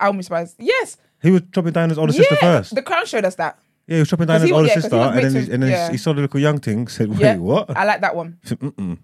I 0.00 0.06
won't 0.08 0.18
be 0.18 0.22
surprised. 0.22 0.56
Yes. 0.58 0.96
He 1.20 1.30
was 1.30 1.42
chopping 1.52 1.72
Diana's 1.72 1.98
older 1.98 2.12
yeah. 2.12 2.18
sister 2.20 2.36
first. 2.36 2.74
The 2.74 2.82
crown 2.82 3.06
showed 3.06 3.24
us 3.24 3.34
that. 3.36 3.58
yeah, 3.86 3.96
he 3.96 4.00
was 4.00 4.08
chopping 4.08 4.26
Diana's 4.26 4.48
he- 4.48 4.52
older 4.52 4.68
yeah, 4.68 4.74
'cause 4.74 4.84
he 4.84 4.90
sister, 4.90 4.96
and 4.96 5.16
then, 5.24 5.34
he, 5.42 5.46
to- 5.46 5.52
and 5.54 5.62
then 5.62 5.70
yeah. 5.70 5.90
he 5.90 5.96
saw 5.96 6.12
the 6.12 6.20
little 6.22 6.40
young 6.40 6.58
thing. 6.60 6.86
Said, 6.96 7.08
"Wait, 7.10 7.20
Yeah. 7.20 7.36
what?" 7.36 7.76
I 7.76 7.84
like 7.84 8.00
that 8.02 8.14
one. 8.14 8.38
Said, 8.44 8.60
Mm-mm. 8.60 8.98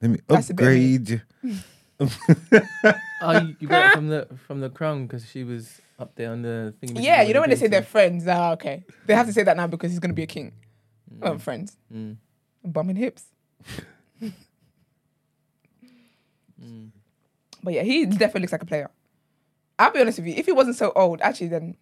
Let 0.00 0.10
me 0.10 0.18
That's 0.26 0.50
upgrade. 0.50 1.22
Oh, 2.00 3.38
you, 3.40 3.56
you 3.60 3.68
got 3.68 3.92
it 3.92 3.94
from 3.94 4.08
the 4.08 4.26
from 4.48 4.60
the 4.60 4.68
crown 4.70 5.06
because 5.06 5.24
she 5.28 5.44
was 5.44 5.80
up 5.98 6.16
there 6.16 6.32
on 6.32 6.42
the 6.42 6.74
thing. 6.80 6.96
Yeah, 6.96 7.22
you 7.22 7.32
know 7.34 7.40
when 7.40 7.50
they 7.50 7.56
say 7.56 7.68
they're 7.68 7.82
friends. 7.84 8.26
Ah, 8.26 8.52
okay. 8.52 8.84
They 9.06 9.14
have 9.14 9.26
to 9.26 9.32
say 9.32 9.44
that 9.44 9.56
now 9.56 9.68
because 9.68 9.90
he's 9.92 10.00
going 10.00 10.10
to 10.10 10.14
be 10.14 10.24
a 10.24 10.26
king. 10.26 10.52
Oh, 11.20 11.38
friends. 11.38 11.76
Mm. 11.94 12.16
Bumming 12.64 12.96
hips. 12.96 13.24
Mm. 16.62 16.90
But 17.62 17.74
yeah, 17.74 17.82
he 17.82 18.06
definitely 18.06 18.42
looks 18.42 18.52
like 18.52 18.62
a 18.62 18.66
player. 18.66 18.90
I'll 19.78 19.90
be 19.90 20.00
honest 20.00 20.18
with 20.18 20.28
you. 20.28 20.34
If 20.36 20.46
he 20.46 20.52
wasn't 20.52 20.76
so 20.76 20.92
old, 20.94 21.20
actually, 21.20 21.48
then 21.48 21.76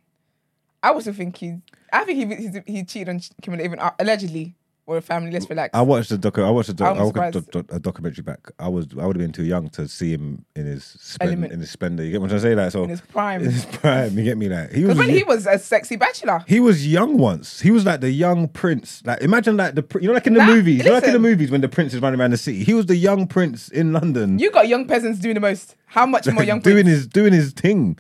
I 0.82 0.90
also 0.90 1.12
think 1.12 1.36
he. 1.36 1.60
I 1.92 2.04
think 2.04 2.18
he 2.18 2.36
he, 2.36 2.72
he 2.72 2.84
cheated 2.84 3.08
on 3.08 3.20
Camilla 3.42 3.64
even 3.64 3.78
uh, 3.78 3.92
allegedly 3.98 4.54
or 4.90 4.96
a 4.96 5.00
family. 5.00 5.30
Let's 5.30 5.48
relax. 5.48 5.70
I 5.72 5.82
watched 5.82 6.10
the 6.10 6.18
docu. 6.18 6.44
I 6.44 6.50
watched 6.50 6.66
the 6.66 6.74
doc- 6.74 6.96
I'm 6.96 7.12
watched 7.12 7.36
a, 7.36 7.40
doc- 7.42 7.72
a 7.72 7.78
documentary 7.78 8.22
back. 8.22 8.50
I 8.58 8.66
was 8.66 8.88
I 9.00 9.06
would 9.06 9.14
have 9.14 9.24
been 9.24 9.30
too 9.30 9.44
young 9.44 9.68
to 9.70 9.86
see 9.86 10.10
him 10.10 10.44
in 10.56 10.66
his 10.66 10.84
spend, 10.84 11.30
Element. 11.30 11.52
in 11.52 11.60
his 11.60 11.70
splendor. 11.70 12.02
You 12.04 12.10
get 12.10 12.20
what 12.20 12.32
I'm 12.32 12.40
trying 12.40 12.56
to 12.56 12.56
say? 12.56 12.62
Like 12.64 12.72
so, 12.72 12.82
in 12.82 12.90
his 12.90 13.00
prime. 13.00 13.40
in 13.44 13.52
his 13.52 13.64
prime. 13.66 14.18
You 14.18 14.24
get 14.24 14.36
me? 14.36 14.48
Like 14.48 14.72
he 14.72 14.84
was. 14.84 14.98
When 14.98 15.08
he 15.08 15.22
was 15.22 15.46
a 15.46 15.60
sexy 15.60 15.94
bachelor, 15.94 16.44
He 16.48 16.58
was 16.58 16.84
young 16.88 17.18
once. 17.18 17.60
He 17.60 17.70
was 17.70 17.86
like 17.86 18.00
the 18.00 18.10
young 18.10 18.48
prince. 18.48 19.00
Like 19.06 19.20
imagine 19.22 19.56
like 19.56 19.76
the 19.76 19.84
pr- 19.84 20.00
you 20.00 20.08
know 20.08 20.14
like 20.14 20.26
in 20.26 20.34
the 20.34 20.40
Nah, 20.40 20.46
movies. 20.46 20.78
You 20.78 20.84
know, 20.90 20.94
like 20.94 21.04
in 21.04 21.12
the 21.12 21.20
movies 21.20 21.52
when 21.52 21.60
the 21.60 21.68
prince 21.68 21.94
is 21.94 22.00
running 22.00 22.18
around 22.20 22.32
the 22.32 22.36
city. 22.36 22.64
He 22.64 22.74
was 22.74 22.86
the 22.86 22.96
young 22.96 23.28
prince 23.28 23.68
in 23.68 23.92
London. 23.92 24.40
you 24.40 24.50
got 24.50 24.66
young 24.66 24.88
peasants 24.88 25.20
doing 25.20 25.34
the 25.34 25.40
most. 25.40 25.76
How 25.86 26.04
much 26.04 26.26
more 26.26 26.42
young? 26.42 26.58
doing 26.62 26.84
prince? 26.84 26.88
his 26.88 27.06
doing 27.06 27.32
his 27.32 27.52
thing. 27.52 27.96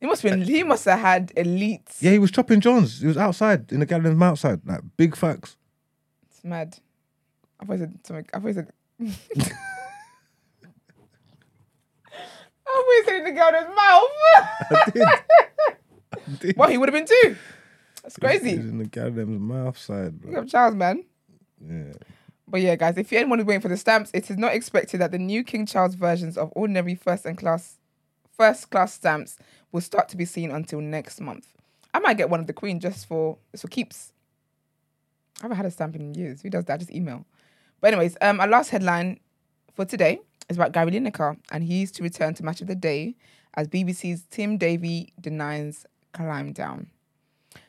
He 0.00 0.06
must 0.06 0.22
have 0.22 0.32
been. 0.32 0.42
He 0.42 0.62
must 0.62 0.84
have 0.84 0.98
had 0.98 1.32
elite. 1.34 1.88
Yeah, 2.00 2.10
he 2.10 2.18
was 2.18 2.30
chopping 2.30 2.60
Johns. 2.60 3.00
He 3.00 3.06
was 3.06 3.16
outside 3.16 3.72
in 3.72 3.80
the 3.80 3.86
gardens 3.86 4.20
outside. 4.20 4.60
Like 4.66 4.80
big 4.98 5.16
facts. 5.16 5.56
Mad. 6.46 6.78
I've 7.60 7.68
always 7.68 7.80
said 7.80 7.98
something. 8.04 8.26
I've 8.32 8.42
always 8.42 8.56
said. 8.56 8.72
I've 9.00 9.52
always 12.74 13.04
said 13.04 13.16
in 13.16 13.24
the 13.24 13.32
girl's 13.32 13.66
mouth. 13.76 14.10
Did- 16.40 16.56
well, 16.56 16.68
he 16.68 16.78
would 16.78 16.88
have 16.88 16.94
been 16.94 17.06
too. 17.06 17.36
That's 18.02 18.16
crazy. 18.18 18.56
was 18.56 18.66
in 18.66 18.78
the 18.78 18.86
gardens 18.86 19.40
mouth 19.40 19.78
side. 19.78 20.20
Bro. 20.20 20.42
up 20.42 20.48
Charles, 20.48 20.74
man. 20.74 21.04
Yeah. 21.60 21.92
But 22.48 22.60
yeah, 22.60 22.76
guys, 22.76 22.96
if 22.96 23.10
you're 23.10 23.20
anyone 23.20 23.40
is 23.40 23.46
waiting 23.46 23.60
for 23.60 23.68
the 23.68 23.76
stamps, 23.76 24.10
it 24.14 24.30
is 24.30 24.36
not 24.36 24.54
expected 24.54 25.00
that 25.00 25.10
the 25.10 25.18
new 25.18 25.42
King 25.42 25.66
Charles 25.66 25.94
versions 25.94 26.38
of 26.38 26.52
ordinary 26.54 26.94
first 26.94 27.26
and 27.26 27.36
class 27.36 27.78
first 28.36 28.70
class 28.70 28.94
stamps 28.94 29.38
will 29.72 29.80
start 29.80 30.08
to 30.10 30.16
be 30.16 30.24
seen 30.24 30.50
until 30.50 30.80
next 30.80 31.20
month. 31.20 31.48
I 31.92 31.98
might 31.98 32.18
get 32.18 32.30
one 32.30 32.40
of 32.40 32.46
the 32.46 32.52
Queen 32.52 32.78
just 32.78 33.06
for 33.06 33.38
just 33.52 33.62
for 33.62 33.68
keeps. 33.68 34.12
I 35.40 35.44
haven't 35.44 35.56
had 35.56 35.66
a 35.66 35.70
stamp 35.70 35.96
in 35.96 36.14
years. 36.14 36.42
Who 36.42 36.50
does 36.50 36.64
that? 36.64 36.80
Just 36.80 36.92
email. 36.92 37.24
But 37.80 37.92
anyways, 37.92 38.16
um, 38.20 38.40
our 38.40 38.48
last 38.48 38.70
headline 38.70 39.20
for 39.74 39.84
today 39.84 40.20
is 40.48 40.56
about 40.56 40.72
Gary 40.72 40.90
Lineker, 40.92 41.38
and 41.50 41.62
he's 41.62 41.92
to 41.92 42.02
return 42.02 42.34
to 42.34 42.44
Match 42.44 42.60
of 42.60 42.68
the 42.68 42.74
Day 42.74 43.16
as 43.54 43.68
BBC's 43.68 44.24
Tim 44.30 44.56
Davie 44.56 45.12
denies 45.20 45.86
climb 46.12 46.52
down. 46.52 46.88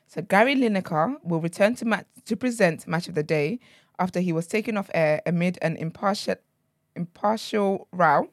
So 0.08 0.22
Gary 0.22 0.56
Lineker 0.56 1.18
will 1.24 1.42
return 1.42 1.76
to 1.76 1.86
match 1.86 2.06
to 2.26 2.36
present 2.36 2.88
Match 2.88 3.08
of 3.08 3.16
the 3.16 3.24
Day 3.24 3.60
after 4.00 4.20
he 4.20 4.32
was 4.32 4.48
taken 4.48 4.78
off 4.78 4.90
air 4.94 5.22
amid 5.26 5.58
an 5.62 5.76
impartial 5.78 6.36
impartial 6.96 7.88
row 7.92 8.30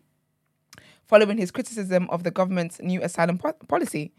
following 1.06 1.36
his 1.36 1.50
criticism 1.50 2.08
of 2.10 2.22
the 2.22 2.30
government's 2.30 2.80
new 2.80 3.02
asylum 3.02 3.38
po- 3.38 3.52
policy. 3.68 4.12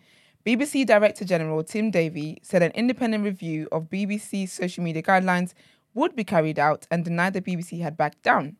BBC 0.45 0.85
Director 0.85 1.25
General 1.25 1.63
Tim 1.63 1.89
Davie 1.89 2.37
said 2.43 2.61
an 2.61 2.71
independent 2.75 3.23
review 3.23 3.67
of 3.71 3.89
BBC 3.89 4.47
social 4.47 4.83
media 4.83 5.01
guidelines 5.01 5.55
would 5.95 6.15
be 6.15 6.23
carried 6.23 6.59
out 6.59 6.85
and 6.91 7.03
denied 7.03 7.33
the 7.33 7.41
BBC 7.41 7.81
had 7.81 7.97
backed 7.97 8.21
down. 8.21 8.55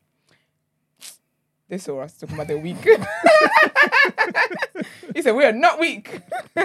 They 1.69 1.77
saw 1.77 2.01
us 2.01 2.17
talking 2.17 2.35
about 2.35 2.47
the 2.47 2.57
week. 2.57 2.77
he 5.15 5.21
said, 5.21 5.33
We 5.33 5.45
are 5.45 5.51
not 5.51 5.79
weak. 5.79 6.21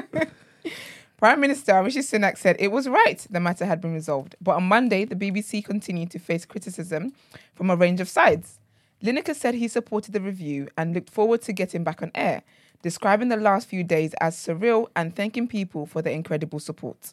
Prime 1.18 1.40
Minister 1.40 1.82
Rishi 1.82 2.00
Sunak 2.00 2.38
said 2.38 2.56
it 2.58 2.72
was 2.72 2.88
right 2.88 3.26
the 3.28 3.40
matter 3.40 3.66
had 3.66 3.82
been 3.82 3.92
resolved. 3.92 4.36
But 4.40 4.56
on 4.56 4.64
Monday, 4.64 5.04
the 5.04 5.16
BBC 5.16 5.62
continued 5.62 6.10
to 6.12 6.18
face 6.18 6.46
criticism 6.46 7.12
from 7.54 7.68
a 7.68 7.76
range 7.76 8.00
of 8.00 8.08
sides. 8.08 8.58
Lineker 9.02 9.34
said 9.34 9.54
he 9.54 9.68
supported 9.68 10.14
the 10.14 10.20
review 10.20 10.68
and 10.78 10.94
looked 10.94 11.10
forward 11.10 11.42
to 11.42 11.52
getting 11.52 11.84
back 11.84 12.02
on 12.02 12.10
air, 12.14 12.42
describing 12.82 13.28
the 13.28 13.36
last 13.36 13.68
few 13.68 13.84
days 13.84 14.14
as 14.20 14.36
surreal 14.36 14.88
and 14.96 15.14
thanking 15.14 15.46
people 15.46 15.86
for 15.86 16.02
their 16.02 16.12
incredible 16.12 16.60
support. 16.60 17.12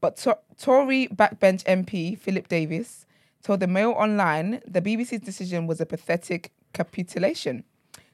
But 0.00 0.16
to- 0.18 0.38
Tory 0.58 1.08
backbench 1.08 1.64
MP 1.64 2.18
Philip 2.18 2.48
Davies 2.48 3.06
told 3.42 3.60
the 3.60 3.66
Mail 3.66 3.90
Online 3.92 4.60
the 4.66 4.82
BBC's 4.82 5.20
decision 5.20 5.66
was 5.66 5.80
a 5.80 5.86
pathetic 5.86 6.52
capitulation 6.72 7.64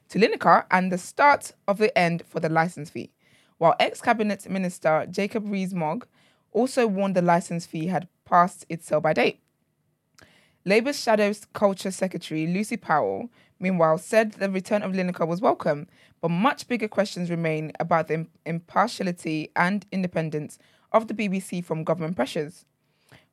to 0.09 0.19
Lineker 0.19 0.65
and 0.71 0.91
the 0.91 0.97
start 0.97 1.51
of 1.67 1.77
the 1.77 1.95
end 1.97 2.23
for 2.27 2.39
the 2.39 2.49
license 2.49 2.89
fee, 2.89 3.11
while 3.57 3.75
ex 3.79 4.01
cabinet 4.01 4.47
minister 4.49 5.05
Jacob 5.09 5.49
Rees-Mogg 5.49 6.05
also 6.51 6.87
warned 6.87 7.15
the 7.15 7.21
license 7.21 7.65
fee 7.65 7.87
had 7.87 8.07
passed 8.23 8.65
its 8.69 8.87
sell 8.87 9.01
by 9.01 9.13
date. 9.13 9.39
Labour's 10.63 10.99
Shadow 10.99 11.31
Culture 11.53 11.91
Secretary 11.91 12.47
Lucy 12.47 12.77
Powell, 12.77 13.29
meanwhile, 13.59 13.97
said 13.97 14.33
the 14.33 14.49
return 14.49 14.83
of 14.83 14.93
Lineker 14.93 15.27
was 15.27 15.41
welcome, 15.41 15.87
but 16.21 16.29
much 16.29 16.67
bigger 16.67 16.87
questions 16.87 17.29
remain 17.29 17.71
about 17.79 18.07
the 18.07 18.27
impartiality 18.45 19.51
and 19.55 19.85
independence 19.91 20.57
of 20.91 21.07
the 21.07 21.13
BBC 21.13 21.63
from 21.63 21.83
government 21.83 22.15
pressures. 22.15 22.65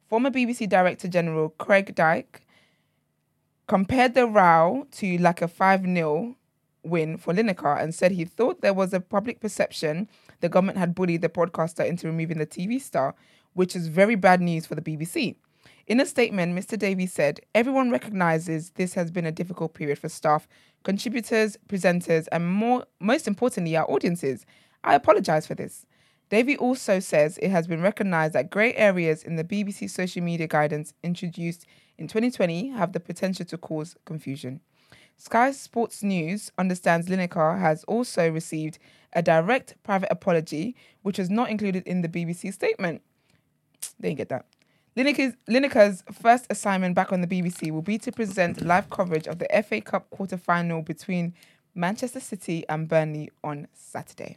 Former 0.09 0.31
BBC 0.31 0.69
Director 0.69 1.09
General 1.09 1.55
Greg 1.59 1.95
Dyke 1.95 2.43
compared 3.67 4.15
the 4.15 4.27
row 4.27 4.87
to 4.93 5.19
like 5.19 5.41
a 5.41 5.49
5 5.49 5.85
0 5.85 6.37
win 6.85 7.17
for 7.17 7.33
Lineker 7.33 7.81
and 7.81 7.95
said 7.95 8.13
he 8.13 8.25
thought 8.25 8.61
there 8.61 8.75
was 8.75 8.93
a 8.93 9.01
public 9.01 9.41
perception 9.41 10.09
the 10.41 10.49
government 10.49 10.79
had 10.79 10.95
bullied 10.95 11.23
the 11.23 11.29
broadcaster 11.29 11.83
into 11.83 12.07
removing 12.09 12.39
the 12.39 12.47
TV 12.47 12.81
star, 12.81 13.15
which 13.55 13.77
is 13.77 13.87
very 13.89 14.17
bad 14.17 14.41
news 14.41 14.67
for 14.67 14.75
the 14.75 14.83
BBC. 14.83 15.37
In 15.87 16.01
a 16.01 16.07
statement, 16.07 16.57
Mr. 16.57 16.79
Davies 16.79 17.13
said, 17.13 17.41
Everyone 17.55 17.91
recognizes 17.91 18.71
this 18.71 18.95
has 18.95 19.11
been 19.11 19.27
a 19.27 19.33
difficult 19.33 19.75
period 19.75 19.99
for 19.99 20.09
staff, 20.09 20.47
contributors, 20.85 21.57
presenters, 21.69 22.29
and 22.31 22.47
more, 22.47 22.87
most 23.01 23.27
importantly, 23.27 23.77
our 23.77 23.91
audiences. 23.91 24.47
I 24.85 24.95
apologize 24.95 25.47
for 25.47 25.55
this. 25.55 25.87
Davie 26.31 26.57
also 26.57 26.99
says 26.99 27.39
it 27.43 27.51
has 27.51 27.67
been 27.67 27.83
recognized 27.83 28.33
that 28.35 28.49
grey 28.49 28.75
areas 28.75 29.23
in 29.23 29.37
the 29.37 29.45
BBC 29.45 29.91
social 29.91 30.23
media 30.23 30.47
guidance 30.47 30.95
introduced 31.03 31.67
in 31.99 32.09
2020 32.09 32.69
have 32.71 32.93
the 32.93 33.01
potential 33.01 33.45
to 33.45 33.59
cause 33.59 33.97
confusion. 34.07 34.61
Sky 35.19 35.51
Sports 35.51 36.03
News 36.03 36.51
understands 36.57 37.09
Lineker 37.09 37.61
has 37.61 37.85
also 37.85 38.31
received 38.31 38.79
a 39.13 39.23
direct 39.23 39.75
private 39.83 40.11
apology, 40.11 40.75
which 41.03 41.19
was 41.19 41.29
not 41.29 41.51
included 41.51 41.87
in 41.87 42.01
the 42.01 42.09
BBC 42.09 42.53
statement. 42.53 43.03
They 44.01 44.09
didn't 44.09 44.19
get 44.19 44.29
that. 44.31 44.47
Lineker's, 44.97 45.35
Lineker's 45.49 46.05
first 46.13 46.47
assignment 46.51 46.95
back 46.95 47.13
on 47.13 47.23
the 47.23 47.27
BBC 47.27 47.71
will 47.71 47.83
be 47.83 47.97
to 47.99 48.13
present 48.13 48.61
live 48.61 48.91
coverage 48.91 49.27
of 49.27 49.39
the 49.39 49.47
FA 49.67 49.81
Cup 49.81 50.11
quarter 50.11 50.37
final 50.37 50.83
between 50.83 51.35
Manchester 51.75 52.21
City 52.21 52.65
and 52.69 52.89
Burnley 52.89 53.31
on 53.43 53.69
Saturday. 53.73 54.37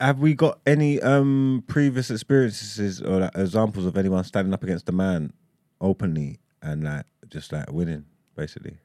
Have 0.00 0.20
we 0.20 0.34
got 0.34 0.60
any 0.66 1.00
um 1.00 1.64
previous 1.66 2.10
experiences 2.10 3.00
or 3.00 3.20
like, 3.20 3.30
examples 3.34 3.86
of 3.86 3.96
anyone 3.96 4.22
standing 4.24 4.52
up 4.52 4.62
against 4.62 4.88
a 4.88 4.92
man 4.92 5.32
openly 5.80 6.38
and 6.62 6.84
like 6.84 7.06
just 7.28 7.52
like 7.52 7.70
winning, 7.72 8.04
basically? 8.36 8.76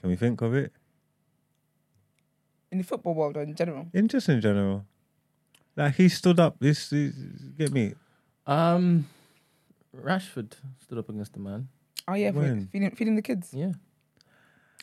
Can 0.00 0.10
we 0.10 0.16
think 0.16 0.40
of 0.40 0.54
it? 0.54 0.72
In 2.72 2.78
the 2.78 2.84
football 2.84 3.14
world 3.14 3.36
or 3.36 3.42
in 3.42 3.54
general. 3.54 3.86
In 3.92 4.08
just 4.08 4.28
in 4.28 4.40
general. 4.40 4.84
Like 5.76 5.94
he 5.94 6.08
stood 6.08 6.40
up, 6.40 6.56
this, 6.60 6.90
this 6.90 7.12
get 7.56 7.72
me. 7.72 7.94
Um, 8.46 9.06
Rashford 9.96 10.52
stood 10.82 10.98
up 10.98 11.08
against 11.08 11.32
the 11.34 11.40
man. 11.40 11.68
Oh 12.08 12.14
yeah, 12.14 12.32
for 12.32 12.40
When? 12.40 12.66
feeding, 12.68 12.90
feeding 12.92 13.16
the 13.16 13.22
kids. 13.22 13.50
Yeah, 13.52 13.72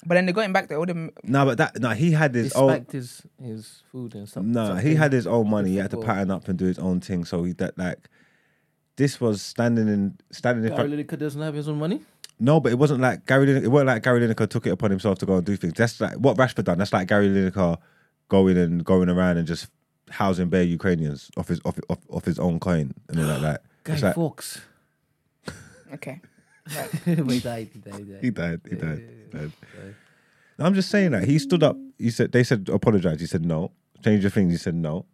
But 0.05 0.15
then 0.15 0.25
they 0.25 0.31
got 0.31 0.45
him 0.45 0.53
back 0.53 0.67
there. 0.69 0.77
All 0.77 0.85
them 0.85 1.11
No, 1.23 1.45
but 1.45 1.57
that 1.57 1.79
no, 1.79 1.89
he 1.89 2.11
had 2.11 2.35
he 2.35 2.41
his 2.43 2.53
own 2.53 2.69
spiked 2.69 2.91
his 2.91 3.21
his 3.41 3.83
food 3.91 4.15
and 4.15 4.27
stuff. 4.29 4.43
No, 4.43 4.75
he 4.75 4.95
had 4.95 5.11
his 5.11 5.27
own 5.27 5.49
money. 5.49 5.71
He 5.71 5.77
had 5.77 5.91
to 5.91 5.97
pattern 5.97 6.31
up 6.31 6.47
and 6.47 6.57
do 6.57 6.65
his 6.65 6.79
own 6.79 7.01
thing. 7.01 7.25
So 7.25 7.43
he 7.43 7.53
that 7.53 7.77
like 7.77 8.09
this 8.95 9.19
was 9.19 9.41
standing 9.41 9.87
in 9.87 10.17
standing 10.31 10.63
in 10.63 10.69
front. 10.69 10.89
Gary 10.89 11.03
front. 11.03 11.09
Lineker 11.09 11.19
doesn't 11.19 11.41
have 11.41 11.53
his 11.55 11.67
own 11.67 11.79
money. 11.79 12.01
No, 12.39 12.59
but 12.59 12.71
it 12.71 12.77
wasn't 12.77 13.01
like 13.01 13.25
Gary. 13.25 13.47
Lineker, 13.47 13.63
it 13.63 13.67
wasn't 13.69 13.87
like 13.87 14.03
Gary 14.03 14.21
Lineker 14.21 14.47
took 14.49 14.67
it 14.67 14.71
upon 14.71 14.91
himself 14.91 15.17
to 15.19 15.25
go 15.25 15.37
and 15.37 15.45
do 15.45 15.55
things. 15.57 15.73
That's 15.73 15.99
like 15.99 16.15
what 16.15 16.37
Rashford 16.37 16.65
done. 16.65 16.77
That's 16.77 16.93
like 16.93 17.07
Gary 17.07 17.29
Lineker 17.29 17.77
going 18.29 18.57
and 18.57 18.85
going 18.85 19.09
around 19.09 19.37
and 19.37 19.47
just 19.47 19.67
housing 20.09 20.49
bare 20.49 20.63
Ukrainians 20.63 21.29
off 21.37 21.47
his 21.49 21.59
off 21.65 21.77
off, 21.89 21.99
off 22.09 22.25
his 22.25 22.39
own 22.39 22.59
coin 22.59 22.93
and 23.09 23.19
all 23.19 23.25
like 23.25 23.41
that. 23.41 23.63
Guy 23.83 23.93
It's 23.93 24.03
like, 24.03 24.15
Fawkes. 24.15 24.61
okay. 25.93 26.21
but 26.65 26.91
he 27.31 27.39
died. 27.39 27.69
He 27.73 27.79
died. 27.79 28.05
he 28.21 28.27
He 28.27 28.29
died. 28.31 28.61
He 28.69 28.75
died. 28.75 28.99
yeah, 28.99 29.25
He 29.31 29.37
died. 29.37 29.51
died. 29.75 29.95
No, 30.59 30.65
I'm 30.65 30.73
just 30.73 30.89
saying 30.89 31.11
that 31.11 31.23
he 31.25 31.37
stood 31.39 31.63
up. 31.63 31.77
He 31.97 32.09
said 32.09 32.31
they 32.31 32.43
said 32.43 32.69
apologize. 32.71 33.19
He 33.19 33.27
said 33.27 33.45
no. 33.45 33.71
Change 34.03 34.23
your 34.23 34.31
things. 34.31 34.51
He 34.51 34.57
said 34.57 34.75
no. 34.75 35.05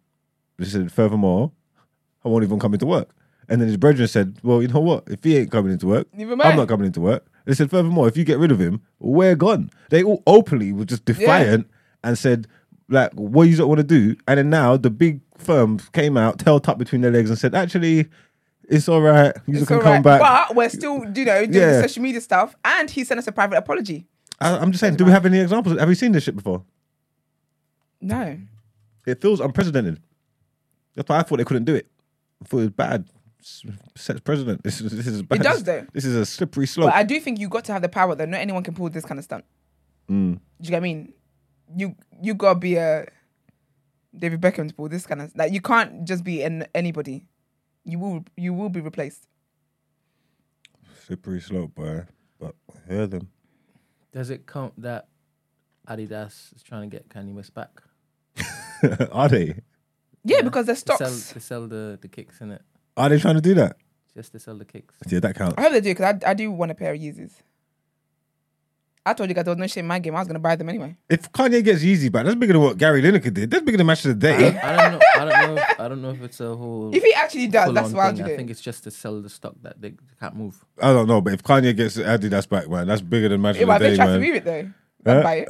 He 0.58 0.64
said 0.64 0.90
furthermore, 0.92 1.52
I 2.24 2.28
won't 2.28 2.44
even 2.44 2.58
come 2.58 2.72
into 2.74 2.86
work. 2.86 3.10
And 3.48 3.60
then 3.60 3.68
his 3.68 3.76
brethren 3.76 4.08
said, 4.08 4.38
"Well, 4.42 4.62
you 4.62 4.68
know 4.68 4.80
what? 4.80 5.04
If 5.06 5.22
he 5.22 5.36
ain't 5.36 5.50
coming 5.50 5.72
into 5.72 5.86
work, 5.86 6.06
Neither 6.14 6.32
I'm 6.42 6.56
not 6.56 6.68
coming 6.68 6.86
into 6.86 7.00
work." 7.02 7.26
They 7.44 7.52
said, 7.52 7.68
"Furthermore, 7.70 8.08
if 8.08 8.16
you 8.16 8.24
get 8.24 8.38
rid 8.38 8.50
of 8.50 8.58
him, 8.58 8.80
we're 8.98 9.34
gone." 9.36 9.70
They 9.90 10.02
all 10.02 10.22
openly 10.26 10.72
were 10.72 10.86
just 10.86 11.04
defiant 11.04 11.66
and 12.02 12.16
said, 12.18 12.46
"Like, 12.88 13.12
what 13.14 13.44
you 13.44 13.56
don't 13.56 13.68
want 13.68 13.78
to 13.80 13.84
do?" 13.84 14.16
And 14.28 14.38
then 14.38 14.50
now 14.50 14.76
the 14.76 14.90
big 14.90 15.20
firms 15.38 15.88
came 15.90 16.16
out, 16.16 16.38
tail 16.38 16.60
tucked 16.60 16.78
between 16.78 17.00
their 17.00 17.10
legs, 17.10 17.30
and 17.30 17.38
said, 17.38 17.54
"Actually, 17.54 18.08
it's 18.68 18.88
all 18.88 19.00
right. 19.00 19.34
You 19.46 19.58
It's 19.58 19.66
can 19.68 19.80
come 19.80 19.92
right. 19.94 20.02
back." 20.02 20.20
But 20.20 20.56
we're 20.56 20.68
still, 20.68 21.04
you 21.14 21.24
know, 21.24 21.46
doing 21.46 21.52
Yeah. 21.52 21.72
the 21.76 21.82
social 21.82 22.02
media 22.02 22.20
stuff. 22.20 22.54
And 22.64 22.90
he 22.90 23.04
sent 23.04 23.18
us 23.18 23.26
a 23.26 23.32
private 23.32 23.56
apology. 23.56 24.06
I, 24.40 24.56
I'm 24.56 24.72
just 24.72 24.80
saying, 24.80 24.96
do 24.96 25.04
we 25.04 25.10
have 25.12 25.24
any 25.26 25.38
examples? 25.38 25.78
Have 25.78 25.88
you 25.88 25.94
seen 25.94 26.12
this 26.12 26.24
shit 26.24 26.34
before? 26.36 26.64
No. 28.00 28.38
It 29.06 29.20
feels 29.20 29.40
unprecedented. 29.40 30.00
That's 30.94 31.08
why 31.08 31.18
I 31.18 31.22
thought 31.22 31.38
they 31.38 31.44
couldn't 31.44 31.64
do 31.64 31.74
it. 31.74 31.86
I 32.42 32.46
thought 32.46 32.58
it 32.58 32.60
was 32.60 32.70
bad. 32.70 33.08
S- 33.40 33.62
Sex 33.96 34.20
president. 34.20 34.62
This 34.64 34.80
is 34.80 34.90
this 34.92 35.06
is 35.06 35.22
bad. 35.22 35.40
It 35.40 35.42
does, 35.42 35.62
though. 35.64 35.86
This 35.92 36.04
is 36.04 36.14
a 36.16 36.24
slippery 36.24 36.66
slope. 36.66 36.88
But 36.88 36.94
I 36.94 37.02
do 37.02 37.20
think 37.20 37.38
you 37.38 37.48
got 37.48 37.64
to 37.66 37.72
have 37.72 37.82
the 37.82 37.88
power 37.88 38.14
though. 38.14 38.24
Not 38.24 38.40
anyone 38.40 38.62
can 38.62 38.74
pull 38.74 38.88
this 38.88 39.04
kind 39.04 39.18
of 39.18 39.24
stunt. 39.24 39.44
Mm. 40.10 40.34
Do 40.34 40.40
you 40.60 40.70
get 40.70 40.72
what 40.72 40.76
I 40.78 40.80
mean? 40.80 41.12
You 41.76 41.94
you 42.20 42.34
gotta 42.34 42.58
be 42.58 42.76
a 42.76 43.06
David 44.16 44.40
Beckham 44.40 44.68
to 44.68 44.74
pull 44.74 44.88
this 44.88 45.06
kind 45.06 45.22
of 45.22 45.32
like 45.36 45.52
you 45.52 45.60
can't 45.60 46.04
just 46.04 46.24
be 46.24 46.42
an 46.42 46.66
anybody. 46.74 47.26
You 47.84 47.98
will 47.98 48.24
you 48.36 48.52
will 48.54 48.68
be 48.68 48.80
replaced. 48.80 49.26
Slippery 51.06 51.40
slope, 51.40 51.74
boy. 51.74 52.04
But 52.38 52.54
I 52.88 52.92
hear 52.92 53.06
them. 53.06 53.28
Does 54.12 54.30
it 54.30 54.46
count 54.46 54.72
that 54.80 55.08
Adidas 55.88 56.54
is 56.54 56.62
trying 56.62 56.88
to 56.88 56.96
get 56.96 57.08
Kanye 57.08 57.34
West 57.34 57.52
back? 57.54 57.82
Are 59.12 59.28
they? 59.28 59.60
Yeah, 60.24 60.42
because 60.42 60.66
the 60.66 60.74
To 60.74 60.78
sell, 60.80 60.96
stocks. 60.96 61.32
to 61.32 61.40
sell 61.40 61.66
the, 61.66 61.98
the 62.00 62.08
kicks 62.08 62.40
in 62.40 62.50
it. 62.52 62.62
Are 62.96 63.08
they 63.08 63.18
trying 63.18 63.34
to 63.34 63.40
do 63.42 63.54
that? 63.54 63.76
Just 64.14 64.32
to 64.32 64.38
sell 64.38 64.56
the 64.56 64.64
kicks. 64.64 64.94
Yeah, 65.08 65.20
that 65.20 65.34
counts. 65.36 65.54
I 65.58 65.62
hope 65.62 65.72
they 65.72 65.80
do 65.80 65.90
because 65.90 66.14
I, 66.24 66.30
I 66.30 66.34
do 66.34 66.50
want 66.50 66.70
a 66.70 66.74
pair 66.74 66.94
of 66.94 67.00
Yeezys. 67.00 67.32
I 69.06 69.12
told 69.12 69.28
you 69.28 69.34
guys 69.34 69.44
there 69.44 69.52
was 69.52 69.58
no 69.60 69.66
shit 69.66 69.78
in 69.78 69.86
my 69.86 69.98
game. 69.98 70.14
I 70.16 70.20
was 70.20 70.26
gonna 70.28 70.38
buy 70.38 70.56
them 70.56 70.68
anyway. 70.70 70.96
If 71.10 71.30
Kanye 71.30 71.62
gets 71.62 71.82
Yeezy 71.82 72.10
back, 72.10 72.24
that's 72.24 72.36
bigger 72.36 72.54
than 72.54 72.62
what 72.62 72.78
Gary 72.78 73.02
Lineker 73.02 73.32
did. 73.34 73.50
That's 73.50 73.62
bigger 73.62 73.76
than 73.76 73.86
match 73.86 74.04
of 74.06 74.18
the 74.18 74.26
day. 74.28 74.52
don't, 74.52 74.64
I 74.64 74.76
don't 74.76 74.92
know. 74.92 75.00
I 75.14 75.18
don't 75.24 75.54
know. 75.54 75.62
If, 75.62 75.80
I 75.80 75.88
don't 75.88 76.02
know 76.02 76.10
if 76.10 76.22
it's 76.22 76.40
a 76.40 76.56
whole. 76.56 76.94
If 76.94 77.02
he 77.02 77.12
actually 77.12 77.48
does, 77.48 77.66
full-on 77.66 77.74
that's 77.74 77.92
why 77.94 78.06
I'll 78.06 78.16
thing. 78.16 78.24
do 78.24 78.32
I 78.32 78.36
think 78.36 78.50
it's 78.50 78.62
just 78.62 78.84
to 78.84 78.90
sell 78.90 79.20
the 79.20 79.28
stock 79.28 79.56
that 79.62 79.78
they 79.80 79.92
can't 80.20 80.34
move. 80.36 80.64
I 80.80 80.92
don't 80.94 81.06
know, 81.06 81.20
but 81.20 81.34
if 81.34 81.42
Kanye 81.42 81.76
gets 81.76 81.98
Adidas 81.98 82.48
back, 82.48 82.68
man, 82.70 82.86
that's 82.86 83.02
bigger 83.02 83.28
than 83.28 83.42
match 83.42 83.56
Yeah, 83.56 83.62
of 83.62 83.68
but 83.68 83.78
the 83.80 83.84
have 83.84 83.90
they 83.90 83.90
day, 83.90 83.96
tried 83.96 84.06
to 84.06 84.12
man. 84.12 84.20
move 84.20 84.34
it 84.36 84.44
though? 84.44 85.12
Huh? 85.12 85.18
I'd 85.18 85.22
buy 85.22 85.34
it. 85.36 85.48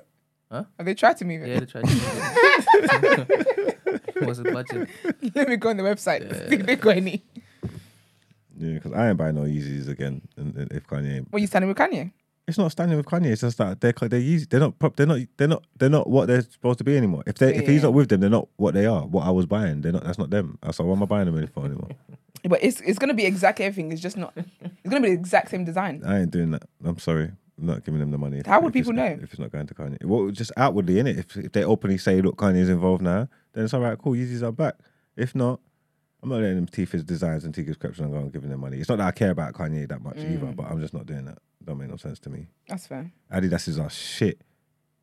Huh? 0.51 0.65
Have 0.77 0.87
they 0.87 0.95
tried 0.95 1.17
to 1.19 1.25
move 1.25 1.43
it? 1.43 1.49
Yeah, 1.49 1.61
they 1.61 1.67
tried 1.67 1.85
to 1.85 1.95
move 1.95 3.25
it. 3.29 4.25
What's 4.27 4.39
the 4.41 4.53
budget? 4.53 4.89
Let 5.35 5.49
me 5.49 5.57
go 5.57 5.69
on 5.71 5.77
the 5.77 5.83
website. 5.85 6.27
Yeah. 6.27 6.49
See 6.49 6.57
if 6.57 6.67
they 6.67 6.77
got 6.77 6.97
any. 6.97 7.23
Yeah, 8.57 8.75
because 8.75 8.93
I 8.93 9.09
ain't 9.09 9.17
buying 9.17 9.35
no 9.35 9.43
Yeezys 9.43 9.89
again. 9.89 10.23
And, 10.37 10.55
and 10.57 10.73
if 10.73 10.87
Kanye, 10.87 11.17
ain't- 11.17 11.33
What 11.33 11.41
you 11.41 11.47
standing 11.49 11.69
with 11.69 11.77
Kanye? 11.79 12.13
It's 12.47 12.59
not 12.59 12.71
standing 12.73 12.97
with 12.97 13.07
Kanye. 13.07 13.27
It's 13.33 13.41
just 13.41 13.59
that 13.59 13.81
they're 13.81 13.93
they're 13.93 14.21
Yeezy. 14.21 14.49
They're 14.49 14.61
not. 14.61 14.79
prop- 14.79 14.97
They're 14.97 15.07
not. 15.07 15.21
They're 15.37 15.49
not. 15.49 15.65
They're 15.79 15.89
not 15.89 16.09
what 16.11 16.27
they're 16.29 16.43
supposed 16.43 16.79
to 16.79 16.85
be 16.85 16.97
anymore. 16.97 17.23
If 17.27 17.37
they 17.39 17.55
if 17.55 17.67
he's 17.67 17.83
not 17.83 17.95
with 17.95 18.09
them, 18.11 18.21
they're 18.21 18.31
not 18.31 18.49
what 18.57 18.75
they 18.75 18.87
are. 18.87 19.07
What 19.07 19.25
I 19.27 19.31
was 19.31 19.47
buying, 19.47 19.81
they're 19.81 19.93
not. 19.93 20.05
That's 20.05 20.19
not 20.19 20.31
them. 20.31 20.59
So 20.73 20.85
why 20.85 20.93
am 20.95 21.03
I 21.03 21.07
buying 21.07 21.27
them 21.33 21.47
for 21.49 21.65
anymore? 21.65 21.89
But 22.47 22.63
it's 22.63 22.79
it's 22.83 22.99
gonna 22.99 23.15
be 23.15 23.25
exactly 23.25 23.65
everything. 23.65 23.91
It's 23.91 24.03
just 24.03 24.19
not. 24.19 24.35
It's 24.37 24.91
gonna 24.91 25.01
be 25.01 25.09
the 25.09 25.15
exact 25.15 25.49
same 25.51 25.65
design. 25.65 26.03
I 26.07 26.21
ain't 26.21 26.31
doing 26.31 26.51
that. 26.51 26.65
I'm 26.85 26.99
sorry. 26.99 27.31
I'm 27.59 27.67
not 27.67 27.85
giving 27.87 28.01
them 28.01 28.11
the 28.11 28.19
money. 28.19 28.41
if- 28.41 28.45
How 28.47 28.61
would 28.61 28.75
if 28.75 28.81
it's 28.81 28.89
people 28.89 28.93
not- 29.03 29.17
know? 29.17 29.23
if 29.23 29.31
it's 29.33 29.39
not 29.39 29.51
going 29.51 29.67
to 29.67 29.75
Kanye? 29.75 30.05
Well, 30.05 30.31
just 30.31 30.53
outwardly 30.59 30.99
in 30.99 31.07
it. 31.07 31.19
If, 31.21 31.37
if 31.39 31.53
they 31.53 31.65
openly 31.65 31.97
say, 31.97 32.21
"Look, 32.21 32.37
Kanye's 32.37 32.69
involved 32.69 33.01
now," 33.03 33.29
then 33.55 33.65
it's 33.65 33.73
all 33.73 33.81
right. 33.81 33.97
Cool, 33.97 34.13
Yeezys 34.13 34.43
are 34.43 34.53
back. 34.53 34.75
If 35.17 35.35
not, 35.35 35.59
I'm 36.25 36.31
not 36.31 36.37
letting 36.41 36.57
them 36.57 36.67
teeth 36.67 36.91
his 36.93 37.05
designs 37.05 37.45
and 37.45 37.55
take 37.55 37.67
his 37.67 37.77
creps 37.77 37.99
and 37.99 38.11
go 38.11 38.19
and 38.19 38.33
giving 38.33 38.49
them 38.49 38.61
money. 38.61 38.79
It's 38.79 38.89
not 38.89 38.97
that 38.97 39.07
I 39.09 39.11
care 39.13 39.31
about 39.31 39.53
Kanye 39.53 39.87
that 39.89 40.03
much 40.03 40.17
either, 40.17 40.47
Mm. 40.47 40.57
but 40.57 40.65
I'm 40.71 40.81
just 40.81 40.95
not 40.95 41.05
doing 41.05 41.27
that. 41.27 41.37
Don't 41.63 41.77
make 41.79 41.91
no 41.91 41.97
sense 41.97 42.19
to 42.21 42.31
me. 42.31 42.47
That's 42.67 42.87
fair. 42.87 43.13
Adidas 43.31 43.69
is 43.69 43.79
our 43.79 43.91
shit. 43.91 44.41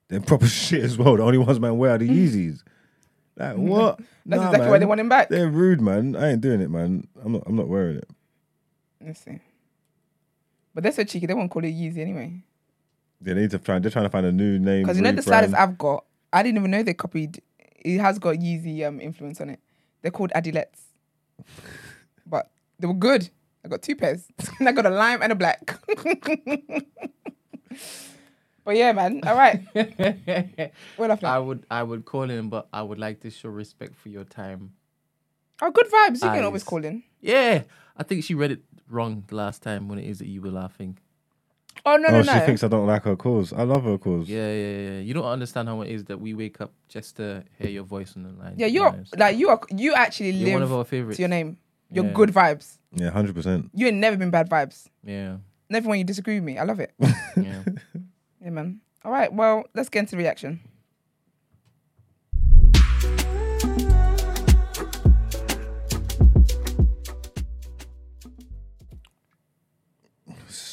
They're 0.07 0.19
proper 0.19 0.47
shit 0.47 0.83
as 0.83 0.97
well. 0.97 1.15
The 1.17 1.23
only 1.23 1.37
ones 1.37 1.59
man 1.59 1.77
wear 1.77 1.91
are 1.91 1.97
the 1.99 2.09
Yeezys. 2.09 2.63
Like 3.37 3.55
what? 3.55 3.99
That's 4.25 4.41
Nah, 4.41 4.47
exactly 4.47 4.59
why 4.67 4.71
man. 4.71 4.79
they 4.79 4.85
want 4.87 4.99
him 4.99 5.09
back. 5.09 5.29
They're 5.29 5.47
rude, 5.47 5.79
man. 5.79 6.15
I 6.15 6.31
ain't 6.31 6.41
doing 6.41 6.59
it, 6.59 6.69
man. 6.71 7.07
I'm 7.23 7.33
not. 7.33 7.43
I'm 7.45 7.55
not 7.55 7.67
wearing 7.67 7.97
it. 7.97 8.09
Let's 8.99 9.23
see. 9.23 9.39
But 10.73 10.83
they're 10.83 10.91
so 10.91 11.03
cheeky. 11.03 11.27
They 11.27 11.33
won't 11.33 11.51
call 11.51 11.63
it 11.63 11.67
Yeezy 11.73 11.99
anyway. 11.99 12.41
They 13.21 13.33
need 13.35 13.51
to 13.51 13.59
try. 13.59 13.77
They're 13.79 13.91
trying 13.91 14.05
to 14.05 14.09
find 14.09 14.25
a 14.25 14.31
new 14.31 14.57
name. 14.57 14.83
Because 14.83 14.97
you 14.97 15.03
know 15.03 15.11
the 15.11 15.21
sliders 15.21 15.51
rebrand. 15.51 15.59
I've 15.59 15.77
got, 15.77 16.05
I 16.33 16.41
didn't 16.43 16.57
even 16.57 16.71
know 16.71 16.81
they 16.83 16.93
copied. 16.95 17.41
It 17.59 17.99
has 17.99 18.17
got 18.19 18.35
Yeezy 18.37 18.85
um 18.87 18.99
influence 18.99 19.39
on 19.39 19.49
it. 19.51 19.59
They're 20.01 20.11
called 20.11 20.31
Adilettes, 20.35 20.81
but 22.25 22.51
they 22.79 22.87
were 22.87 22.93
good. 22.93 23.29
I 23.63 23.67
got 23.67 23.81
two 23.81 23.95
pairs. 23.95 24.25
I 24.59 24.71
got 24.71 24.85
a 24.85 24.89
lime 24.89 25.21
and 25.21 25.31
a 25.31 25.35
black. 25.35 25.79
but 28.65 28.75
yeah, 28.75 28.91
man. 28.91 29.21
All 29.25 29.35
right. 29.35 29.61
We're. 30.97 31.17
I 31.23 31.39
would 31.39 31.65
I 31.69 31.83
would 31.83 32.05
call 32.05 32.29
in, 32.29 32.49
but 32.49 32.67
I 32.73 32.81
would 32.81 32.99
like 32.99 33.19
to 33.21 33.29
show 33.29 33.49
respect 33.49 33.95
for 33.95 34.09
your 34.09 34.23
time. 34.23 34.73
Oh, 35.61 35.69
good 35.69 35.87
vibes. 35.87 36.23
You 36.23 36.29
can 36.31 36.43
always 36.43 36.63
call 36.63 36.83
in. 36.83 37.03
Yeah, 37.19 37.63
I 37.95 38.03
think 38.03 38.23
she 38.23 38.33
read 38.33 38.51
it 38.51 38.63
wrong 38.89 39.23
the 39.27 39.35
last 39.35 39.61
time 39.61 39.87
when 39.87 39.99
it 39.99 40.05
is 40.05 40.19
that 40.19 40.27
you 40.27 40.41
were 40.41 40.49
laughing. 40.49 40.97
Oh 41.85 41.95
no, 41.97 42.07
oh, 42.09 42.11
no, 42.11 42.23
she 42.23 42.27
no. 42.39 42.45
thinks 42.45 42.63
I 42.63 42.67
don't 42.67 42.85
like 42.87 43.03
her 43.03 43.15
calls. 43.15 43.53
I 43.53 43.63
love 43.63 43.83
her 43.83 43.97
calls. 43.97 44.29
Yeah, 44.29 44.51
yeah, 44.51 44.77
yeah. 44.77 44.99
You 44.99 45.13
don't 45.13 45.25
understand 45.25 45.67
how 45.67 45.81
it 45.81 45.89
is 45.89 46.03
that 46.05 46.19
we 46.19 46.33
wake 46.33 46.61
up 46.61 46.73
just 46.87 47.17
to 47.17 47.43
hear 47.57 47.69
your 47.69 47.83
voice 47.83 48.13
on 48.15 48.23
the 48.23 48.29
line. 48.31 48.53
yeah, 48.57 48.67
you're 48.67 48.87
honest. 48.87 49.17
like 49.17 49.37
you 49.37 49.49
are. 49.49 49.59
You 49.75 49.93
actually 49.93 50.31
You're 50.31 50.53
one 50.53 50.61
of 50.63 50.71
our 50.73 50.83
favorites. 50.85 51.17
to 51.17 51.21
your 51.23 51.29
name. 51.29 51.57
You're 51.89 52.05
Yeah. 52.05 52.13
good 52.13 52.29
vibes. 52.29 52.77
Yeah, 52.93 53.09
hundred 53.09 53.35
percent. 53.35 53.69
You 53.73 53.87
ain't 53.87 53.97
never 53.97 54.15
been 54.17 54.29
bad 54.31 54.49
vibes. 54.49 54.87
Yeah, 55.03 55.37
Never 55.69 55.89
when 55.89 55.97
you 55.99 56.05
disagree 56.05 56.35
with 56.35 56.43
me. 56.43 56.57
I 56.57 56.63
love 56.63 56.79
it. 56.79 56.93
yeah. 56.99 57.63
Yeah, 58.41 58.49
man. 58.49 58.81
All 59.03 59.11
right. 59.11 59.31
Well, 59.33 59.63
let's 59.73 59.89
get 59.89 59.99
into 60.01 60.11
the 60.11 60.17
reaction. 60.17 60.59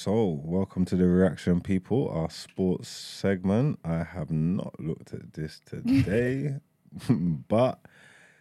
So, 0.08 0.40
welcome 0.42 0.86
to 0.86 0.96
the 0.96 1.06
reaction, 1.06 1.60
people. 1.60 2.08
Our 2.08 2.30
sports 2.30 2.88
segment. 2.88 3.78
I 3.84 4.04
have 4.04 4.30
not 4.30 4.80
looked 4.80 5.12
at 5.12 5.34
this 5.34 5.60
today, 5.66 6.54
but 7.10 7.78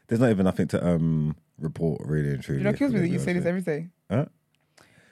there's 0.08 0.22
not 0.22 0.30
even 0.30 0.46
nothing 0.46 0.70
to 0.70 0.88
um 0.88 1.36
report 1.60 2.04
really 2.06 2.30
and 2.30 2.42
truly. 2.42 2.60
You 2.60 2.64
know, 2.64 2.70
it 2.70 2.78
kills 2.78 2.94
me 2.94 3.02
that 3.02 3.10
you 3.10 3.20
say 3.20 3.34
this 3.34 3.46
every 3.46 3.60
day. 3.60 3.90
honest. 4.10 4.30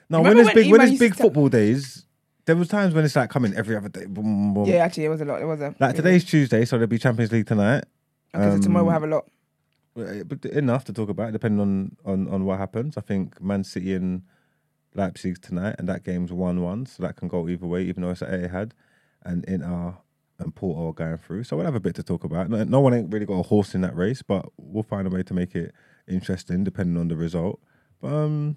No, 0.08 0.16
Remember 0.20 0.28
when 0.28 0.38
it's 0.38 0.46
when 0.46 0.54
big, 0.54 0.72
when 0.72 0.80
it's 0.80 0.98
big 0.98 1.14
football 1.14 1.50
days, 1.50 2.06
there 2.46 2.56
was 2.56 2.68
times 2.68 2.94
when 2.94 3.04
it's 3.04 3.16
like 3.16 3.28
coming 3.28 3.52
every 3.52 3.76
other 3.76 3.90
day. 3.90 4.06
Boom, 4.06 4.54
boom. 4.54 4.64
Yeah, 4.64 4.76
actually, 4.76 5.04
it 5.04 5.10
was 5.10 5.20
a 5.20 5.26
lot. 5.26 5.42
It 5.42 5.44
was 5.44 5.60
a. 5.60 5.74
Like 5.78 5.94
today's 5.94 6.24
Tuesday, 6.24 6.64
so 6.64 6.76
there'll 6.76 6.88
be 6.88 6.96
Champions 6.96 7.32
League 7.32 7.48
tonight. 7.48 7.84
Okay, 8.34 8.56
so 8.56 8.62
tomorrow 8.62 8.86
we'll 8.86 8.96
um, 8.96 9.02
have 9.02 9.10
a 9.10 9.14
lot. 9.14 9.30
Uh, 9.94 10.24
But 10.24 10.46
enough 10.46 10.86
to 10.86 10.94
talk 10.94 11.10
about, 11.10 11.34
depending 11.34 11.60
on, 11.60 11.96
on, 12.06 12.26
on 12.28 12.46
what 12.46 12.58
happens. 12.58 12.96
I 12.96 13.02
think 13.02 13.42
Man 13.42 13.62
City 13.62 13.92
and 13.92 14.22
Leipzig 14.96 15.40
tonight, 15.42 15.76
and 15.78 15.88
that 15.88 16.02
game's 16.04 16.32
one-one, 16.32 16.86
so 16.86 17.02
that 17.02 17.16
can 17.16 17.28
go 17.28 17.48
either 17.48 17.66
way, 17.66 17.82
even 17.84 18.02
though 18.02 18.10
it's 18.10 18.22
at 18.22 18.30
Etihad, 18.30 18.72
and 19.24 19.44
Inter 19.44 19.94
and 20.38 20.54
Porto 20.54 20.88
are 20.88 20.92
going 20.92 21.16
through. 21.18 21.44
So 21.44 21.56
we'll 21.56 21.66
have 21.66 21.74
a 21.74 21.80
bit 21.80 21.94
to 21.96 22.02
talk 22.02 22.24
about. 22.24 22.50
No, 22.50 22.62
no 22.64 22.80
one 22.80 22.94
ain't 22.94 23.12
really 23.12 23.26
got 23.26 23.38
a 23.40 23.42
horse 23.42 23.74
in 23.74 23.80
that 23.82 23.96
race, 23.96 24.22
but 24.22 24.46
we'll 24.56 24.82
find 24.82 25.06
a 25.06 25.10
way 25.10 25.22
to 25.22 25.34
make 25.34 25.54
it 25.54 25.72
interesting, 26.08 26.64
depending 26.64 26.96
on 27.00 27.08
the 27.08 27.16
result. 27.16 27.60
But 28.00 28.12
um, 28.12 28.56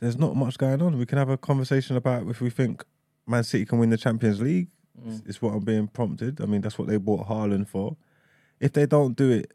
there's 0.00 0.18
not 0.18 0.36
much 0.36 0.58
going 0.58 0.82
on. 0.82 0.98
We 0.98 1.06
can 1.06 1.18
have 1.18 1.30
a 1.30 1.38
conversation 1.38 1.96
about 1.96 2.26
if 2.28 2.40
we 2.40 2.50
think 2.50 2.84
Man 3.26 3.42
City 3.44 3.64
can 3.64 3.78
win 3.78 3.90
the 3.90 3.96
Champions 3.96 4.40
League. 4.40 4.68
It's- 5.00 5.22
It's 5.26 5.42
what 5.42 5.54
I'm 5.54 5.60
being 5.64 5.86
prompted. 5.88 6.40
I 6.40 6.46
mean, 6.46 6.60
that's 6.60 6.78
what 6.78 6.88
they 6.88 6.96
bought 6.98 7.26
Haaland 7.28 7.68
for. 7.68 7.96
If 8.60 8.72
they 8.72 8.84
don't 8.86 9.16
do 9.16 9.30
it, 9.30 9.52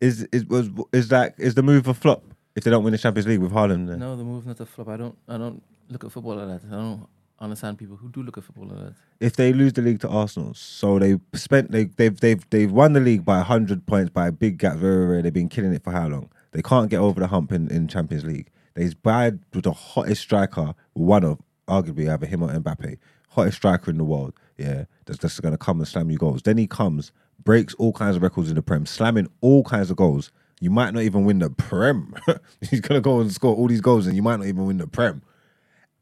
is 0.00 0.22
is 0.32 0.44
was 0.46 0.68
is 0.92 1.08
that 1.08 1.34
is 1.38 1.54
the 1.54 1.62
move 1.62 1.86
a 1.88 1.94
flop 1.94 2.22
if 2.56 2.64
they 2.64 2.70
don't 2.70 2.84
win 2.84 2.92
the 2.92 2.98
Champions 2.98 3.26
League 3.26 3.40
with 3.40 3.52
Haaland? 3.52 3.88
Then? 3.88 3.98
No, 3.98 4.16
the 4.16 4.24
move 4.24 4.46
not 4.46 4.60
a 4.60 4.66
flop. 4.66 4.88
I 4.88 4.96
don't. 4.96 5.16
I 5.28 5.38
don't 5.38 5.62
look 5.88 6.04
at 6.04 6.12
football 6.12 6.36
like 6.36 6.62
that. 6.62 6.68
I 6.72 6.76
don't 6.76 7.06
understand 7.40 7.78
people 7.78 7.96
who 7.96 8.08
do 8.08 8.22
look 8.22 8.38
at 8.38 8.44
football 8.44 8.66
like 8.66 8.78
that. 8.78 8.94
If 9.20 9.36
they 9.36 9.52
lose 9.52 9.72
the 9.72 9.82
league 9.82 10.00
to 10.00 10.08
Arsenal, 10.08 10.54
so 10.54 10.98
they 10.98 11.18
spent 11.34 11.72
they 11.72 11.84
they've 11.84 12.18
they've 12.18 12.48
they've 12.50 12.72
won 12.72 12.92
the 12.92 13.00
league 13.00 13.24
by 13.24 13.40
hundred 13.40 13.86
points 13.86 14.10
by 14.10 14.28
a 14.28 14.32
big 14.32 14.58
gap. 14.58 14.76
Very 14.76 15.06
very. 15.06 15.22
They've 15.22 15.32
been 15.32 15.48
killing 15.48 15.72
it 15.74 15.82
for 15.82 15.92
how 15.92 16.08
long? 16.08 16.30
They 16.52 16.62
can't 16.62 16.88
get 16.88 16.98
over 16.98 17.18
the 17.18 17.26
hump 17.26 17.50
in, 17.50 17.68
in 17.68 17.88
Champions 17.88 18.24
League. 18.24 18.50
They 18.74 18.88
bad 19.02 19.40
with 19.52 19.64
the 19.64 19.72
hottest 19.72 20.22
striker, 20.22 20.74
one 20.92 21.24
of 21.24 21.40
arguably 21.66 22.12
either 22.12 22.26
him 22.26 22.42
or 22.42 22.48
Mbappe, 22.48 22.98
hottest 23.30 23.56
striker 23.56 23.90
in 23.90 23.98
the 23.98 24.04
world. 24.04 24.34
Yeah, 24.56 24.84
that's 25.04 25.18
that's 25.18 25.40
going 25.40 25.52
to 25.52 25.58
come 25.58 25.78
and 25.78 25.88
slam 25.88 26.10
you 26.10 26.18
goals. 26.18 26.42
Then 26.42 26.58
he 26.58 26.66
comes, 26.66 27.12
breaks 27.42 27.74
all 27.74 27.92
kinds 27.92 28.16
of 28.16 28.22
records 28.22 28.48
in 28.48 28.54
the 28.54 28.62
Prem, 28.62 28.86
slamming 28.86 29.28
all 29.40 29.64
kinds 29.64 29.90
of 29.90 29.96
goals. 29.96 30.30
You 30.60 30.70
might 30.70 30.94
not 30.94 31.02
even 31.02 31.24
win 31.24 31.40
the 31.40 31.50
Prem. 31.50 32.14
He's 32.60 32.80
going 32.80 32.96
to 32.96 33.00
go 33.00 33.20
and 33.20 33.30
score 33.32 33.54
all 33.54 33.66
these 33.68 33.80
goals, 33.80 34.06
and 34.06 34.16
you 34.16 34.22
might 34.22 34.36
not 34.36 34.46
even 34.46 34.66
win 34.66 34.78
the 34.78 34.86
Prem. 34.86 35.22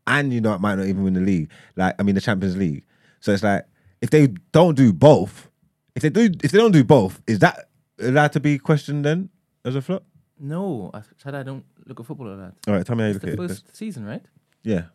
And 0.06 0.32
you 0.32 0.40
know, 0.40 0.54
it 0.54 0.60
might 0.60 0.74
not 0.76 0.86
even 0.86 1.02
win 1.04 1.14
the 1.14 1.20
league. 1.20 1.50
Like 1.76 1.94
I 1.98 2.02
mean, 2.02 2.14
the 2.14 2.20
Champions 2.20 2.56
League. 2.56 2.84
So 3.20 3.32
it's 3.32 3.42
like 3.42 3.64
if 4.00 4.10
they 4.10 4.28
don't 4.52 4.74
do 4.76 4.92
both, 4.92 5.48
if 5.94 6.02
they 6.02 6.10
do, 6.10 6.30
if 6.42 6.50
they 6.52 6.58
don't 6.58 6.72
do 6.72 6.84
both, 6.84 7.22
is 7.26 7.38
that 7.40 7.68
allowed 8.00 8.32
to 8.32 8.40
be 8.40 8.58
questioned 8.58 9.04
then 9.04 9.30
as 9.64 9.74
a 9.76 9.82
flop? 9.82 10.04
No, 10.40 10.90
I 10.92 11.02
said 11.18 11.34
I 11.36 11.44
don't 11.44 11.64
look 11.86 12.00
at 12.00 12.06
football 12.06 12.34
like 12.34 12.38
that. 12.38 12.68
All 12.70 12.76
right, 12.76 12.84
tell 12.84 12.96
me 12.96 13.02
how 13.04 13.08
you 13.10 13.14
It's 13.14 13.24
look 13.24 13.32
at 13.34 13.38
it. 13.40 13.48
first 13.48 13.76
season, 13.76 14.04
right, 14.04 14.24
Yeah. 14.64 14.86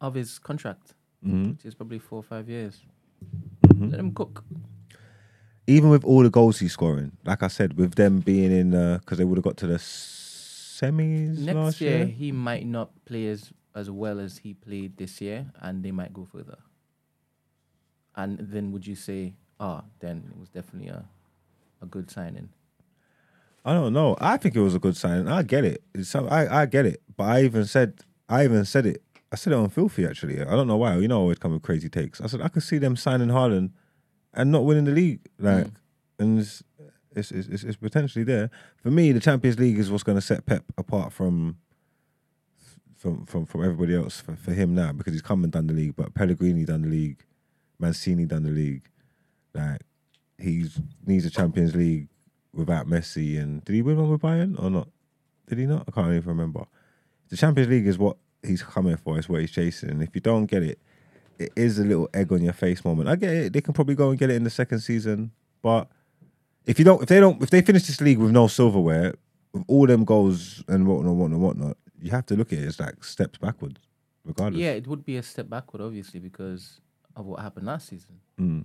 of 0.00 0.14
his 0.14 0.38
contract, 0.38 0.94
Mhm. 1.26 1.50
which 1.56 1.64
is 1.64 1.74
probably 1.74 1.98
four 1.98 2.20
or 2.20 2.22
five 2.22 2.48
years. 2.48 2.80
Mm-hmm. 3.66 3.88
Let 3.90 3.98
him 4.00 4.12
cook. 4.14 4.44
Even 5.68 5.90
with 5.90 6.02
all 6.02 6.22
the 6.22 6.30
goals 6.30 6.58
he's 6.58 6.72
scoring, 6.72 7.12
like 7.24 7.42
I 7.42 7.48
said, 7.48 7.76
with 7.76 7.94
them 7.94 8.20
being 8.20 8.50
in, 8.50 8.70
because 8.98 9.18
they 9.18 9.24
would 9.24 9.36
have 9.36 9.44
got 9.44 9.58
to 9.58 9.66
the 9.66 9.76
semis 9.76 11.38
Next 11.40 11.54
last 11.56 11.80
year, 11.82 11.98
year. 11.98 12.06
he 12.06 12.32
might 12.32 12.66
not 12.66 12.90
play 13.04 13.28
as 13.28 13.52
as 13.74 13.90
well 13.90 14.18
as 14.18 14.38
he 14.38 14.54
played 14.54 14.96
this 14.96 15.20
year, 15.20 15.46
and 15.60 15.84
they 15.84 15.92
might 15.92 16.12
go 16.14 16.26
further. 16.32 16.56
And 18.16 18.38
then 18.40 18.72
would 18.72 18.86
you 18.86 18.94
say, 18.96 19.34
ah, 19.60 19.84
then 20.00 20.24
it 20.32 20.40
was 20.40 20.48
definitely 20.48 20.88
a 20.88 21.04
a 21.82 21.86
good 21.86 22.10
signing? 22.10 22.48
I 23.64 23.74
don't 23.74 23.92
know. 23.92 24.16
I 24.20 24.38
think 24.38 24.56
it 24.56 24.60
was 24.60 24.74
a 24.74 24.78
good 24.78 24.96
signing. 24.96 25.28
I 25.28 25.42
get 25.42 25.64
it. 25.64 25.82
It's 25.94 26.08
some, 26.08 26.28
I 26.30 26.62
I 26.62 26.66
get 26.66 26.86
it. 26.86 27.02
But 27.16 27.24
I 27.24 27.44
even 27.44 27.66
said 27.66 28.00
I 28.28 28.44
even 28.44 28.64
said 28.64 28.86
it. 28.86 29.02
I 29.30 29.36
said 29.36 29.52
it 29.52 29.56
on 29.56 29.68
Filthy 29.68 30.06
actually. 30.06 30.40
I 30.40 30.52
don't 30.56 30.66
know 30.66 30.78
why. 30.78 30.96
You 30.96 31.08
know, 31.08 31.18
I 31.18 31.20
always 31.20 31.38
come 31.38 31.52
with 31.52 31.62
crazy 31.62 31.90
takes. 31.90 32.22
I 32.22 32.26
said 32.26 32.40
I 32.40 32.48
could 32.48 32.62
see 32.62 32.78
them 32.78 32.96
signing 32.96 33.28
Haaland 33.28 33.72
and 34.34 34.52
not 34.52 34.64
winning 34.64 34.84
the 34.84 34.92
league. 34.92 35.20
Like, 35.38 35.66
mm. 35.66 35.72
and 36.18 36.38
it's 36.40 36.62
it's, 37.14 37.30
it's 37.30 37.48
it's 37.48 37.64
it's 37.64 37.76
potentially 37.76 38.24
there 38.24 38.50
for 38.82 38.90
me. 38.90 39.12
The 39.12 39.20
Champions 39.20 39.58
League 39.58 39.78
is 39.78 39.90
what's 39.90 40.04
going 40.04 40.18
to 40.18 40.22
set 40.22 40.46
Pep 40.46 40.64
apart 40.76 41.12
from. 41.12 41.56
From, 42.96 43.26
from 43.26 43.46
from 43.46 43.62
everybody 43.62 43.94
else 43.94 44.20
for, 44.20 44.34
for 44.34 44.52
him 44.52 44.74
now 44.74 44.90
because 44.90 45.12
he's 45.12 45.22
come 45.22 45.44
and 45.44 45.52
done 45.52 45.68
the 45.68 45.72
league, 45.72 45.94
but 45.94 46.14
Pellegrini 46.14 46.64
done 46.64 46.82
the 46.82 46.88
league, 46.88 47.22
Mancini 47.78 48.24
done 48.24 48.42
the 48.42 48.50
league, 48.50 48.90
like 49.54 49.82
he 50.38 50.66
needs 51.06 51.24
a 51.24 51.30
Champions 51.30 51.74
League 51.74 52.08
without 52.52 52.86
Messi. 52.86 53.40
And 53.40 53.64
did 53.64 53.74
he 53.74 53.82
win 53.82 53.96
one 53.96 54.10
with 54.10 54.20
Bayern 54.20 54.60
or 54.62 54.70
not? 54.70 54.88
Did 55.46 55.58
he 55.58 55.66
not? 55.66 55.84
I 55.88 55.90
can't 55.90 56.12
even 56.12 56.28
remember. 56.28 56.66
The 57.28 57.36
Champions 57.36 57.70
League 57.70 57.86
is 57.86 57.98
what 57.98 58.16
he's 58.42 58.62
coming 58.62 58.96
for. 58.96 59.18
It's 59.18 59.28
what 59.28 59.40
he's 59.40 59.50
chasing. 59.50 59.90
And 59.90 60.02
if 60.02 60.14
you 60.14 60.20
don't 60.20 60.46
get 60.46 60.62
it, 60.62 60.80
it 61.38 61.52
is 61.56 61.78
a 61.78 61.84
little 61.84 62.08
egg 62.14 62.32
on 62.32 62.42
your 62.42 62.52
face 62.52 62.84
moment. 62.84 63.08
I 63.08 63.16
get 63.16 63.30
it. 63.30 63.52
They 63.52 63.60
can 63.60 63.74
probably 63.74 63.94
go 63.94 64.10
and 64.10 64.18
get 64.18 64.30
it 64.30 64.36
in 64.36 64.44
the 64.44 64.50
second 64.50 64.80
season, 64.80 65.30
but 65.62 65.88
if 66.66 66.78
you 66.78 66.84
don't, 66.84 67.02
if 67.02 67.08
they 67.08 67.20
don't, 67.20 67.42
if 67.42 67.50
they 67.50 67.62
finish 67.62 67.84
this 67.84 68.00
league 68.00 68.18
with 68.18 68.30
no 68.30 68.46
silverware, 68.46 69.14
with 69.52 69.64
all 69.68 69.86
them 69.86 70.04
goals 70.04 70.62
and 70.68 70.86
whatnot, 70.86 71.14
whatnot, 71.14 71.40
whatnot, 71.40 71.76
you 72.00 72.10
have 72.10 72.26
to 72.26 72.36
look 72.36 72.52
at 72.52 72.58
it 72.58 72.66
as 72.66 72.78
like 72.78 73.02
steps 73.02 73.38
backwards, 73.38 73.80
regardless. 74.24 74.60
Yeah, 74.60 74.72
it 74.72 74.86
would 74.86 75.04
be 75.04 75.16
a 75.16 75.22
step 75.22 75.48
backward, 75.48 75.82
obviously, 75.82 76.20
because 76.20 76.80
of 77.16 77.26
what 77.26 77.40
happened 77.40 77.66
last 77.66 77.88
season. 77.88 78.20
Mm. 78.38 78.64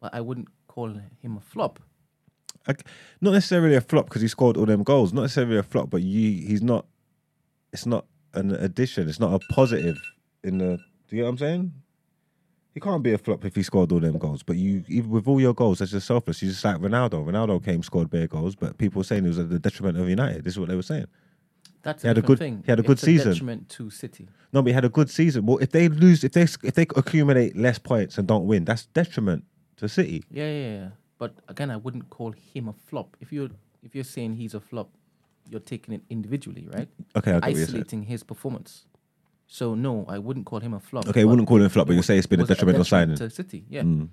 But 0.00 0.14
I 0.14 0.20
wouldn't 0.20 0.48
call 0.66 0.88
him 1.22 1.36
a 1.36 1.40
flop. 1.40 1.80
Not 3.20 3.32
necessarily 3.32 3.76
a 3.76 3.80
flop 3.80 4.06
because 4.06 4.22
he 4.22 4.28
scored 4.28 4.56
all 4.56 4.66
them 4.66 4.82
goals. 4.82 5.12
Not 5.12 5.22
necessarily 5.22 5.58
a 5.58 5.62
flop, 5.62 5.90
but 5.90 6.02
you, 6.02 6.46
he's 6.46 6.62
not. 6.62 6.86
It's 7.72 7.86
not 7.86 8.06
an 8.34 8.52
addition. 8.52 9.08
It's 9.08 9.20
not 9.20 9.32
a 9.32 9.54
positive 9.54 9.98
in 10.44 10.58
the. 10.58 10.78
Do 11.08 11.16
you 11.16 11.22
know 11.22 11.26
what 11.26 11.30
I'm 11.30 11.38
saying? 11.38 11.72
He 12.78 12.80
can't 12.80 13.02
be 13.02 13.12
a 13.12 13.18
flop 13.18 13.44
if 13.44 13.56
he 13.56 13.64
scored 13.64 13.90
all 13.90 13.98
them 13.98 14.18
goals. 14.18 14.44
But 14.44 14.54
you, 14.54 14.84
even 14.86 15.10
with 15.10 15.26
all 15.26 15.40
your 15.40 15.52
goals, 15.52 15.80
that's 15.80 15.90
just 15.90 16.06
selfless. 16.06 16.40
You're 16.40 16.52
just 16.52 16.64
like 16.64 16.76
Ronaldo. 16.76 17.24
Ronaldo 17.26 17.64
came, 17.64 17.82
scored 17.82 18.08
bare 18.08 18.28
goals, 18.28 18.54
but 18.54 18.78
people 18.78 19.00
were 19.00 19.04
saying 19.04 19.24
it 19.24 19.28
was 19.30 19.40
at 19.40 19.50
the 19.50 19.58
detriment 19.58 19.98
of 19.98 20.08
United. 20.08 20.44
This 20.44 20.52
is 20.52 20.60
what 20.60 20.68
they 20.68 20.76
were 20.76 20.82
saying. 20.82 21.06
That's 21.82 22.02
He 22.02 22.06
a 22.06 22.10
had 22.10 22.18
a 22.18 22.22
good- 22.22 22.38
thing. 22.38 22.62
he 22.64 22.70
had 22.70 22.78
a 22.78 22.84
good 22.84 22.92
It's 22.92 23.02
season. 23.02 23.32
detriment 23.32 23.68
to 23.70 23.90
City. 23.90 24.28
No, 24.52 24.62
but 24.62 24.68
he 24.68 24.74
had 24.74 24.84
a 24.84 24.88
good 24.88 25.10
season. 25.10 25.44
Well, 25.44 25.58
if 25.58 25.72
they 25.72 25.88
lose, 25.88 26.22
if 26.22 26.30
they 26.34 26.42
if 26.42 26.74
they 26.74 26.82
accumulate 26.94 27.56
less 27.56 27.80
points 27.80 28.16
and 28.16 28.28
don't 28.28 28.46
win, 28.46 28.64
that's 28.64 28.86
detriment 28.86 29.42
to 29.78 29.88
City. 29.88 30.22
Yeah, 30.30 30.48
yeah, 30.48 30.70
yeah. 30.78 30.88
But 31.18 31.34
again, 31.48 31.72
I 31.72 31.78
wouldn't 31.78 32.10
call 32.10 32.30
him 32.30 32.68
a 32.68 32.74
flop. 32.86 33.16
If 33.18 33.32
you're 33.32 33.50
if 33.82 33.92
you're 33.96 34.04
saying 34.04 34.34
he's 34.34 34.54
a 34.54 34.60
flop, 34.60 34.90
you're 35.50 35.58
taking 35.58 35.94
it 35.94 36.02
individually, 36.10 36.68
right? 36.72 36.88
Okay, 37.16 37.32
I 37.32 37.34
get 37.34 37.42
what 37.42 37.48
you're 37.56 37.66
saying. 37.66 37.68
Isolating 37.70 38.02
his 38.04 38.22
performance. 38.22 38.84
So 39.50 39.74
no, 39.74 40.04
I 40.08 40.18
wouldn't 40.18 40.44
call 40.46 40.60
him 40.60 40.74
a 40.74 40.78
flop. 40.80 41.08
Okay, 41.08 41.20
I 41.22 41.24
but 41.24 41.30
wouldn't 41.30 41.48
call 41.48 41.56
him 41.56 41.64
a 41.64 41.70
flop, 41.70 41.86
but 41.86 41.96
you 41.96 42.02
say 42.02 42.18
it's 42.18 42.26
been 42.26 42.38
a 42.40 42.42
was 42.42 42.48
detrimental 42.50 42.82
detriment 42.84 43.18
signing. 43.18 43.30
to 43.30 43.34
City. 43.34 43.64
Yeah, 43.68 43.82
Mm. 43.82 44.10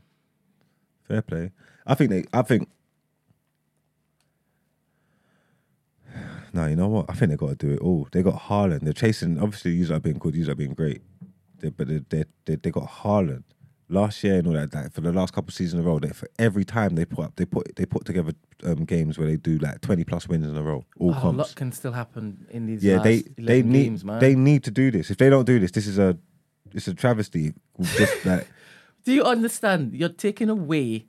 Fair 1.04 1.22
play. 1.22 1.52
I 1.86 1.94
think 1.94 2.10
they. 2.10 2.24
I 2.34 2.42
think. 2.42 2.70
No, 6.54 6.68
you 6.68 6.78
know 6.78 6.88
what? 6.88 7.08
I 7.10 7.14
think 7.14 7.32
they 7.32 7.36
got 7.38 7.50
to 7.50 7.56
do 7.68 7.74
it 7.74 7.80
all. 7.80 8.08
They 8.14 8.24
got 8.24 8.44
Haaland. 8.44 8.82
They're 8.84 8.94
chasing. 8.94 9.38
Obviously, 9.42 9.72
these 9.72 9.92
are 9.92 10.00
being 10.00 10.18
good. 10.18 10.34
These 10.34 10.48
are 10.48 10.56
being 10.56 10.74
great. 10.74 11.02
They, 11.60 11.68
but 11.70 11.90
they, 11.90 12.00
they 12.10 12.24
they 12.46 12.56
they 12.56 12.72
got 12.72 12.88
Haaland 12.88 13.44
last 13.90 14.24
year 14.24 14.36
and 14.40 14.48
all 14.48 14.54
that. 14.54 14.74
Like 14.74 14.92
for 14.94 15.02
the 15.02 15.12
last 15.14 15.34
couple 15.34 15.50
of 15.50 15.54
seasons 15.54 15.80
in 15.82 15.86
a 15.86 15.90
row, 15.90 16.00
they 16.00 16.10
for 16.10 16.28
every 16.40 16.64
time 16.66 16.96
they 16.96 17.06
put 17.06 17.26
up, 17.26 17.36
they 17.36 17.46
put 17.46 17.76
they 17.76 17.86
put 17.86 18.06
together 18.06 18.34
um, 18.64 18.86
games 18.86 19.18
where 19.18 19.28
they 19.28 19.38
do 19.38 19.58
like 19.60 19.82
twenty 19.82 20.04
plus 20.04 20.28
wins 20.28 20.48
in 20.48 20.56
a 20.58 20.64
row. 20.64 20.86
All 21.00 21.12
Oh, 21.14 21.18
a 21.18 21.22
comps. 21.22 21.38
lot 21.38 21.56
can 21.56 21.72
still 21.72 21.92
happen 21.94 22.46
in 22.50 22.66
these. 22.66 22.84
Yeah, 22.84 23.00
they 23.00 23.24
they 23.38 23.62
need 23.62 23.84
games, 23.84 24.04
man. 24.06 24.20
they 24.20 24.36
need 24.36 24.64
to 24.64 24.72
do 24.72 24.92
this. 24.92 25.10
If 25.12 25.18
they 25.18 25.30
don't 25.30 25.46
do 25.46 25.60
this, 25.60 25.72
this 25.72 25.88
is 25.88 25.98
a 26.00 26.18
it's 26.74 26.88
a 26.88 26.94
travesty. 26.94 27.54
Just 27.82 28.26
like 28.26 28.48
Do 29.04 29.14
you 29.14 29.24
understand? 29.24 29.94
You're 29.94 30.10
taking 30.10 30.50
away 30.50 31.06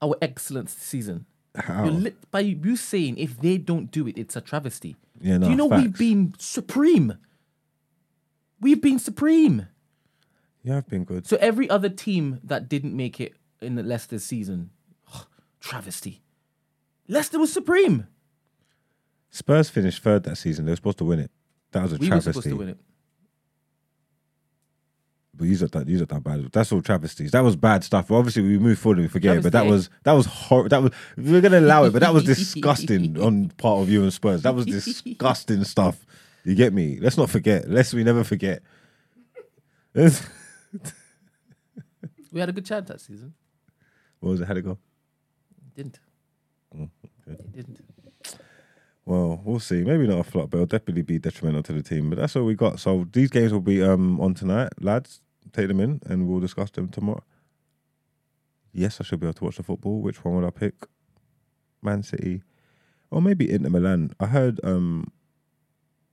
our 0.00 0.16
excellence 0.20 0.74
this 0.74 0.82
season. 0.84 1.26
how? 1.54 1.84
Lit 1.86 2.30
by 2.30 2.40
you 2.40 2.76
saying 2.76 3.16
if 3.18 3.40
they 3.40 3.56
don't 3.58 3.90
do 3.90 4.06
it, 4.08 4.18
it's 4.18 4.36
a 4.36 4.40
travesty. 4.40 4.96
Yeah, 5.20 5.38
no, 5.38 5.44
do 5.46 5.50
you 5.52 5.56
know 5.56 5.66
we've 5.66 5.96
been 5.96 6.34
supreme? 6.38 7.14
We've 8.60 8.80
been 8.82 8.98
supreme. 8.98 9.68
You 10.62 10.72
have 10.72 10.86
been 10.88 11.04
good. 11.04 11.26
So 11.26 11.36
every 11.40 11.68
other 11.68 11.88
team 11.88 12.38
that 12.44 12.68
didn't 12.68 12.96
make 12.96 13.20
it 13.20 13.34
in 13.60 13.74
the 13.74 13.82
Leicester 13.82 14.18
season, 14.18 14.70
travesty. 15.60 16.22
Leicester 17.08 17.38
was 17.38 17.52
supreme. 17.52 18.06
Spurs 19.30 19.70
finished 19.70 20.02
third 20.02 20.22
that 20.24 20.36
season. 20.36 20.64
They 20.66 20.72
were 20.72 20.76
supposed 20.76 20.98
to 20.98 21.04
win 21.04 21.18
it. 21.18 21.30
That 21.72 21.82
was 21.82 21.92
a 21.92 21.96
We 21.96 22.06
were 22.06 22.10
travesty. 22.10 22.30
supposed 22.32 22.48
to 22.48 22.56
win 22.56 22.68
it. 22.68 22.78
But 25.34 25.44
these 25.48 25.62
are 25.62 25.68
done, 25.68 25.86
these 25.86 26.02
are 26.02 26.06
done 26.06 26.20
bad. 26.20 26.52
That's 26.52 26.70
all 26.72 26.82
travesties. 26.82 27.30
That 27.30 27.42
was 27.42 27.56
bad 27.56 27.82
stuff. 27.82 28.10
Obviously, 28.10 28.42
we 28.42 28.58
move 28.58 28.78
forward 28.78 28.98
and 28.98 29.04
we 29.06 29.08
forget 29.08 29.38
it. 29.38 29.42
But 29.42 29.52
that 29.52 29.64
was 29.66 29.88
that 30.04 30.12
was 30.12 30.26
hor- 30.26 30.68
That 30.68 30.82
was 30.82 30.92
we're 31.16 31.40
gonna 31.40 31.60
allow 31.60 31.84
it. 31.84 31.92
But 31.94 32.00
that 32.02 32.12
was 32.12 32.24
disgusting 32.36 33.18
on 33.20 33.48
part 33.56 33.80
of 33.80 33.88
you 33.88 34.02
and 34.02 34.12
Spurs. 34.12 34.42
That 34.42 34.54
was 34.54 34.66
disgusting 34.66 35.64
stuff. 35.64 36.04
You 36.44 36.54
get 36.54 36.74
me? 36.74 36.98
Let's 37.00 37.16
not 37.16 37.30
forget. 37.30 37.68
Let's 37.68 37.94
we 37.94 38.04
never 38.04 38.24
forget. 38.24 38.62
We 42.32 42.40
had 42.40 42.48
a 42.48 42.52
good 42.52 42.64
chance 42.64 42.88
that 42.88 43.00
season. 43.00 43.34
what 44.20 44.30
was 44.30 44.40
it? 44.40 44.46
How'd 44.48 44.56
it 44.56 44.62
go? 44.62 44.78
Didn't. 45.74 45.98
Mm, 46.74 46.88
It 47.26 47.52
didn't. 47.52 47.80
Well, 49.04 49.42
we'll 49.44 49.60
see. 49.60 49.82
Maybe 49.84 50.06
not 50.06 50.20
a 50.20 50.24
flop, 50.24 50.48
but 50.50 50.56
it'll 50.56 50.66
definitely 50.66 51.02
be 51.02 51.18
detrimental 51.18 51.62
to 51.64 51.72
the 51.74 51.82
team. 51.82 52.08
But 52.08 52.18
that's 52.18 52.34
all 52.36 52.44
we 52.44 52.54
got. 52.54 52.80
So 52.80 53.06
these 53.12 53.28
games 53.30 53.52
will 53.52 53.60
be 53.60 53.82
um 53.82 54.18
on 54.20 54.32
tonight, 54.34 54.72
lads. 54.80 55.20
Take 55.52 55.68
them 55.68 55.80
in, 55.80 56.00
and 56.06 56.26
we'll 56.26 56.40
discuss 56.40 56.70
them 56.70 56.88
tomorrow. 56.88 57.22
Yes, 58.72 58.98
I 59.00 59.04
should 59.04 59.20
be 59.20 59.26
able 59.26 59.34
to 59.34 59.44
watch 59.44 59.56
the 59.56 59.62
football. 59.62 60.00
Which 60.00 60.24
one 60.24 60.36
would 60.36 60.46
I 60.46 60.50
pick? 60.50 60.74
Man 61.82 62.02
City, 62.02 62.42
or 63.10 63.20
maybe 63.20 63.50
Inter 63.50 63.68
Milan. 63.68 64.12
I 64.20 64.26
heard 64.26 64.58
um 64.64 65.08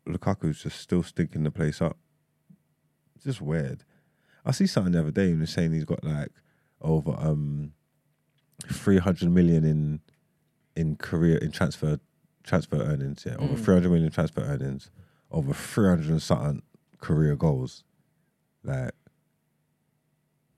Lukaku's 0.06 0.64
just 0.64 0.82
still 0.82 1.04
stinking 1.04 1.44
the 1.44 1.52
place 1.52 1.82
up. 1.82 1.98
It's 3.16 3.24
just 3.26 3.42
weird. 3.42 3.86
I 4.46 4.52
see 4.52 4.68
something 4.68 4.94
the 4.94 5.00
other 5.02 5.12
day 5.12 5.32
and 5.32 5.42
was 5.42 5.50
saying 5.52 5.74
he's 5.74 5.86
got 5.86 6.04
like 6.04 6.30
over 6.82 7.12
um 7.12 7.74
three 8.72 8.98
hundred 8.98 9.32
million 9.32 9.64
in 9.64 10.00
in 10.76 10.96
career 10.96 11.38
in 11.38 11.52
transfer 11.52 12.00
transfer 12.44 12.78
earnings, 12.78 13.24
yeah, 13.28 13.36
over 13.38 13.54
Mm. 13.56 13.64
300 13.64 13.92
million 13.92 14.12
transfer 14.12 14.42
earnings, 14.42 14.90
over 15.30 15.54
300 15.54 16.10
and 16.10 16.22
something 16.22 16.64
career 17.00 17.36
goals. 17.36 17.84
Like, 18.64 18.92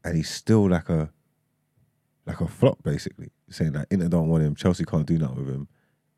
and 0.04 0.16
he's 0.16 0.30
still 0.30 0.70
like 0.70 0.90
a, 0.90 1.10
like 2.26 2.40
a 2.40 2.48
flop, 2.48 2.82
basically. 2.84 3.30
Saying 3.50 3.74
that 3.74 3.88
Inter 3.92 4.08
don't 4.08 4.30
want 4.30 4.44
him, 4.44 4.56
Chelsea 4.56 4.86
can't 4.86 5.06
do 5.06 5.18
nothing 5.18 5.38
with 5.46 5.54
him. 5.54 5.68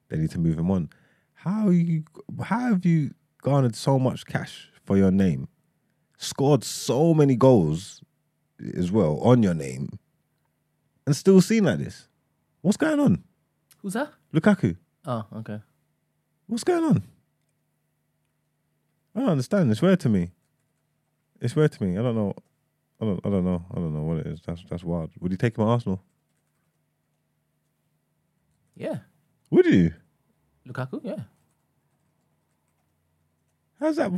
They 0.09 0.17
need 0.17 0.31
to 0.31 0.39
move 0.39 0.59
him 0.59 0.69
on. 0.69 0.89
How 1.33 1.69
you, 1.69 2.03
how 2.43 2.59
have 2.59 2.85
you 2.85 3.11
garnered 3.41 3.75
so 3.75 3.97
much 3.97 4.25
cash 4.25 4.69
for 4.85 4.95
your 4.97 5.11
name? 5.11 5.47
Scored 6.23 6.63
so 6.63 7.13
many 7.13 7.35
goals 7.35 8.01
as 8.77 8.91
well 8.91 9.19
on 9.19 9.43
your 9.43 9.53
name, 9.53 9.99
and 11.05 11.13
still 11.13 11.41
seen 11.41 11.65
like 11.65 11.79
this? 11.79 12.07
What's 12.61 12.77
going 12.77 12.99
on? 12.99 13.23
Who's 13.81 13.93
that? 13.93 14.13
Lukaku. 14.33 14.77
Oh, 15.05 15.25
okay. 15.37 15.59
What's 16.47 16.63
going 16.63 16.83
on? 16.85 17.03
I 19.13 19.19
don't 19.19 19.29
understand. 19.29 19.69
It's 19.69 19.81
weird 19.81 19.99
to 19.99 20.09
me. 20.09 20.31
It's 21.41 21.57
weird 21.57 21.73
to 21.73 21.83
me. 21.83 21.97
I 21.97 22.01
don't 22.01 22.15
know. 22.15 22.33
I 23.01 23.05
don't. 23.05 23.19
I 23.25 23.29
don't 23.29 23.43
know. 23.43 23.65
I 23.71 23.75
don't 23.75 23.93
know 23.93 24.03
what 24.03 24.19
it 24.19 24.27
is. 24.27 24.39
That's 24.45 24.63
that's 24.69 24.83
wild. 24.83 25.11
Would 25.19 25.31
you 25.33 25.37
take 25.37 25.57
him 25.57 25.65
at 25.65 25.71
Arsenal? 25.71 26.01
Yeah. 28.77 28.99
Would 29.51 29.65
you? 29.65 29.93
Lukaku, 30.67 31.01
yeah. 31.03 31.23
How's 33.79 33.97
that? 33.97 34.11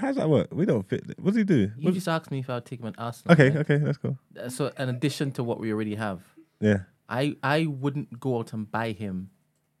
How's 0.00 0.16
that 0.16 0.28
work? 0.28 0.48
We 0.52 0.64
don't 0.64 0.88
fit. 0.88 1.04
What 1.18 1.32
does 1.32 1.36
he 1.36 1.44
do? 1.44 1.72
You 1.76 1.90
just 1.92 2.08
asked 2.08 2.30
me 2.30 2.38
if 2.40 2.50
I'd 2.50 2.64
take 2.64 2.80
him 2.80 2.86
at 2.86 2.94
Arsenal. 2.98 3.32
okay. 3.32 3.50
right? 3.50 3.58
Okay. 3.60 3.78
Let's 3.78 3.98
go. 3.98 4.16
Uh, 4.40 4.48
So, 4.48 4.72
in 4.78 4.88
addition 4.88 5.32
to 5.32 5.42
what 5.44 5.58
we 5.60 5.72
already 5.72 5.94
have, 5.96 6.20
Yeah. 6.60 6.80
I 7.08 7.36
I 7.42 7.66
wouldn't 7.66 8.20
go 8.20 8.38
out 8.38 8.52
and 8.52 8.70
buy 8.70 8.92
him 8.92 9.30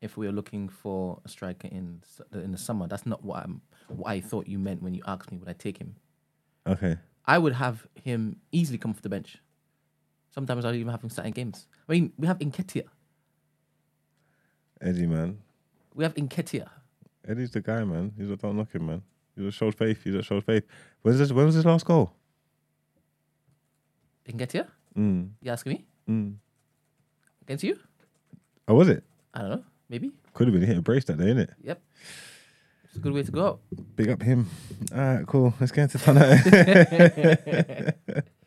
if 0.00 0.16
we 0.16 0.26
were 0.26 0.32
looking 0.32 0.68
for 0.68 1.20
a 1.24 1.28
striker 1.28 1.68
in 1.68 2.02
in 2.32 2.52
the 2.52 2.58
summer. 2.58 2.88
That's 2.88 3.04
not 3.06 3.22
what 3.22 3.44
I'm 3.44 3.60
what 3.88 4.10
I 4.10 4.20
thought 4.20 4.48
you 4.48 4.58
meant 4.58 4.82
when 4.82 4.94
you 4.94 5.02
asked 5.06 5.30
me 5.30 5.38
would 5.38 5.48
I 5.48 5.52
take 5.52 5.78
him. 5.78 5.96
Okay. 6.66 6.96
I 7.26 7.36
would 7.38 7.52
have 7.52 7.86
him 8.02 8.36
easily 8.50 8.78
come 8.78 8.90
off 8.92 9.02
the 9.02 9.08
bench. 9.10 9.38
Sometimes 10.30 10.64
I'd 10.64 10.74
even 10.76 10.88
have 10.90 11.02
him 11.02 11.10
starting 11.10 11.32
games. 11.34 11.66
I 11.88 11.92
mean, 11.92 12.12
we 12.16 12.26
have 12.26 12.38
Nketiah. 12.38 12.88
Eddie, 14.80 15.06
man. 15.06 15.38
We 15.94 16.04
have 16.04 16.14
Nketiah. 16.14 16.68
Eddie's 17.26 17.50
the 17.50 17.60
guy, 17.60 17.84
man. 17.84 18.12
He's 18.16 18.30
a 18.30 18.36
don't 18.36 18.56
knock 18.56 18.72
him, 18.74 18.86
man. 18.86 19.02
He 19.38 19.44
just 19.44 19.56
shows 19.56 19.74
faith. 19.74 20.02
He 20.02 20.10
just 20.10 20.28
shows 20.28 20.42
faith. 20.42 20.64
When's 21.02 21.18
this? 21.18 21.30
When 21.30 21.46
was 21.46 21.54
his 21.54 21.64
last 21.64 21.84
goal? 21.86 22.12
Nketiah? 24.28 24.66
Mm. 24.96 25.30
You 25.40 25.52
asking 25.52 25.72
me? 25.74 25.84
Mm. 26.08 26.34
Against 27.42 27.62
you? 27.62 27.78
Oh, 28.66 28.74
was 28.74 28.88
it? 28.88 29.04
I 29.32 29.42
don't 29.42 29.50
know. 29.50 29.64
Maybe. 29.88 30.10
Could 30.34 30.48
have 30.48 30.54
been. 30.54 30.62
He 30.62 30.66
hit 30.66 30.78
a 30.78 30.82
brace 30.82 31.04
that 31.04 31.18
day, 31.18 31.26
innit? 31.26 31.50
Yep. 31.62 31.80
It's 32.84 32.96
a 32.96 32.98
good 32.98 33.12
way 33.12 33.22
to 33.22 33.30
go 33.30 33.46
out. 33.46 33.60
Big 33.94 34.08
up 34.08 34.20
him. 34.20 34.50
All 34.92 34.98
right, 34.98 35.26
cool. 35.26 35.54
Let's 35.60 35.70
get 35.70 35.82
into 35.82 35.98
tonight. 35.98 37.94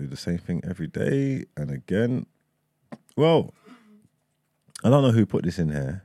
do 0.00 0.06
the 0.06 0.16
same 0.16 0.38
thing 0.38 0.62
every 0.64 0.86
day 0.86 1.44
and 1.56 1.70
again. 1.70 2.26
Well, 3.16 3.52
I 4.82 4.88
don't 4.88 5.02
know 5.02 5.12
who 5.12 5.26
put 5.26 5.44
this 5.44 5.58
in 5.58 5.70
here. 5.70 6.04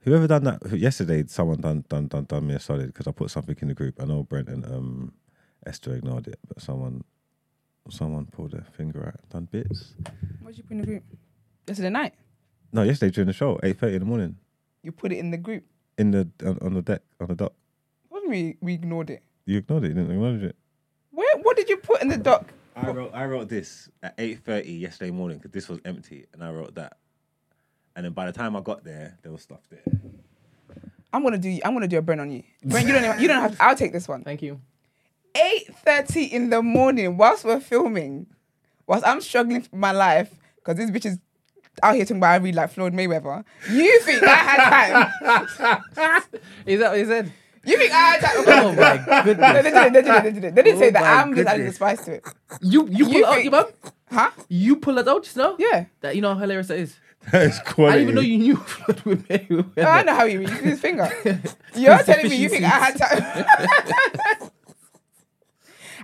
Whoever 0.00 0.26
done 0.26 0.44
that 0.44 0.58
yesterday, 0.76 1.24
someone 1.28 1.60
done 1.60 1.84
done 1.88 2.08
done 2.08 2.24
done 2.24 2.46
me 2.46 2.54
a 2.54 2.60
solid 2.60 2.86
because 2.88 3.06
I 3.06 3.12
put 3.12 3.30
something 3.30 3.56
in 3.60 3.68
the 3.68 3.74
group. 3.74 4.00
I 4.00 4.04
know 4.04 4.24
Brent 4.24 4.48
and 4.48 4.64
um 4.64 5.12
Esther 5.64 5.94
ignored 5.94 6.26
it, 6.26 6.40
but 6.48 6.60
someone 6.60 7.04
someone 7.88 8.26
pulled 8.26 8.50
their 8.52 8.66
finger 8.76 9.06
out, 9.06 9.28
done 9.30 9.46
bits. 9.50 9.94
What 10.40 10.50
did 10.50 10.58
you 10.58 10.64
put 10.64 10.72
in 10.72 10.78
the 10.80 10.86
group? 10.86 11.04
Yesterday 11.68 11.90
night. 11.90 12.14
No, 12.72 12.82
yesterday 12.82 13.12
during 13.12 13.28
the 13.28 13.32
show, 13.32 13.60
eight 13.62 13.78
thirty 13.78 13.94
in 13.94 14.00
the 14.00 14.06
morning, 14.06 14.36
You 14.82 14.90
put 14.90 15.12
it 15.12 15.18
in 15.18 15.30
the 15.30 15.36
group. 15.36 15.64
in 15.98 16.10
the 16.10 16.28
on, 16.44 16.58
on 16.62 16.74
the 16.74 16.82
deck 16.82 17.02
on 17.20 17.28
the 17.28 17.36
dock. 17.36 17.52
What 18.08 18.22
What 18.24 18.30
do 18.32 18.36
you 18.36 18.44
mean 18.44 18.56
we 18.60 18.74
ignored 18.74 19.10
it? 19.10 19.22
You 19.46 19.58
ignored 19.58 19.84
it, 19.84 19.88
you 19.88 19.94
didn't 19.94 20.10
acknowledge 20.10 20.42
it. 20.42 20.56
Where? 21.12 21.36
What 21.38 21.56
did 21.56 21.68
you 21.68 21.76
put 21.76 22.02
in 22.02 22.08
the 22.08 22.16
doc? 22.16 22.52
I 22.74 22.90
wrote 22.90 23.10
I 23.14 23.24
wrote 23.26 23.48
this 23.48 23.88
at 24.02 24.14
eight 24.18 24.40
thirty 24.44 24.72
yesterday 24.72 25.10
morning 25.10 25.38
because 25.38 25.52
this 25.52 25.68
was 25.68 25.78
empty, 25.84 26.26
and 26.32 26.42
I 26.42 26.50
wrote 26.50 26.74
that. 26.74 26.96
And 27.94 28.04
then 28.04 28.12
by 28.12 28.26
the 28.26 28.32
time 28.32 28.56
I 28.56 28.60
got 28.60 28.82
there, 28.84 29.18
there 29.22 29.30
was 29.30 29.42
stuff 29.42 29.60
there. 29.70 29.82
I'm 31.12 31.22
gonna 31.22 31.38
do. 31.38 31.58
I'm 31.64 31.74
gonna 31.74 31.88
do 31.88 31.98
a 31.98 32.02
burn 32.02 32.20
on 32.20 32.30
you. 32.30 32.42
Brent, 32.64 32.86
you 32.86 32.94
don't. 32.94 33.04
Even, 33.04 33.20
you 33.20 33.28
don't 33.28 33.42
have. 33.42 33.56
I'll 33.60 33.76
take 33.76 33.92
this 33.92 34.08
one. 34.08 34.24
Thank 34.24 34.42
you. 34.42 34.60
Eight 35.34 35.74
thirty 35.84 36.24
in 36.24 36.50
the 36.50 36.62
morning, 36.62 37.18
whilst 37.18 37.44
we're 37.44 37.60
filming, 37.60 38.26
whilst 38.86 39.06
I'm 39.06 39.20
struggling 39.20 39.62
for 39.62 39.76
my 39.76 39.92
life 39.92 40.30
because 40.56 40.76
this 40.76 40.90
bitch 40.90 41.06
is 41.10 41.18
out 41.82 41.94
here 41.94 42.04
talking 42.04 42.18
about 42.18 42.32
I 42.32 42.36
read 42.36 42.54
like 42.54 42.70
Floyd 42.70 42.92
Mayweather. 42.92 43.44
You 43.70 44.00
think 44.00 44.22
I 44.22 44.34
had 44.34 45.10
time? 45.60 46.22
Is 46.66 46.80
that 46.80 46.90
what 46.90 46.98
he 46.98 47.04
said? 47.04 47.32
You 47.64 47.78
think 47.78 47.92
I 47.92 47.96
had 47.96 48.20
time? 48.20 48.32
Oh 48.46 48.72
my 48.72 48.96
No, 49.06 49.22
goodness. 49.24 49.62
they 49.62 49.70
didn't. 49.70 49.92
They 49.92 50.02
didn't. 50.02 50.22
They 50.24 50.32
didn't. 50.32 50.54
They 50.56 50.62
didn't 50.62 50.78
say 50.80 50.88
Oh 50.88 50.90
that. 50.92 51.24
I'm 51.26 51.34
just 51.34 51.48
adding 51.48 51.66
the 51.66 51.72
spice 51.72 52.04
to 52.06 52.12
it. 52.14 52.24
You 52.60 52.88
you 52.88 53.04
pull 53.04 53.14
You 53.14 53.22
it 53.24 53.28
out, 53.28 53.42
your 53.44 53.52
mum? 53.52 53.66
Huh? 54.10 54.30
You 54.48 54.76
pull 54.76 54.98
it 54.98 55.06
out 55.08 55.22
just 55.24 55.36
now? 55.36 55.56
Yeah. 55.58 55.84
That 56.00 56.16
you 56.16 56.22
know 56.22 56.34
how 56.34 56.40
hilarious 56.40 56.68
that 56.68 56.78
is. 56.78 56.96
That 57.30 57.42
is 57.42 57.58
quite. 57.60 57.64
I 57.64 57.72
quality. 57.72 57.98
didn't 57.98 58.02
even 58.02 58.14
know 58.16 58.20
you 58.22 58.38
knew 58.38 58.56
Floyd 58.66 59.00
with 59.02 59.28
Mayweather. 59.28 59.84
I 59.84 60.02
know 60.02 60.14
how 60.14 60.24
you 60.24 60.40
read. 60.40 60.48
You 60.50 60.56
see 60.56 60.64
his 60.64 60.80
finger. 60.80 61.08
You're 61.76 61.98
telling 62.02 62.28
me 62.28 62.36
you 62.36 62.48
think 62.48 62.64
I 62.64 62.68
had 62.68 62.96
time? 62.96 64.50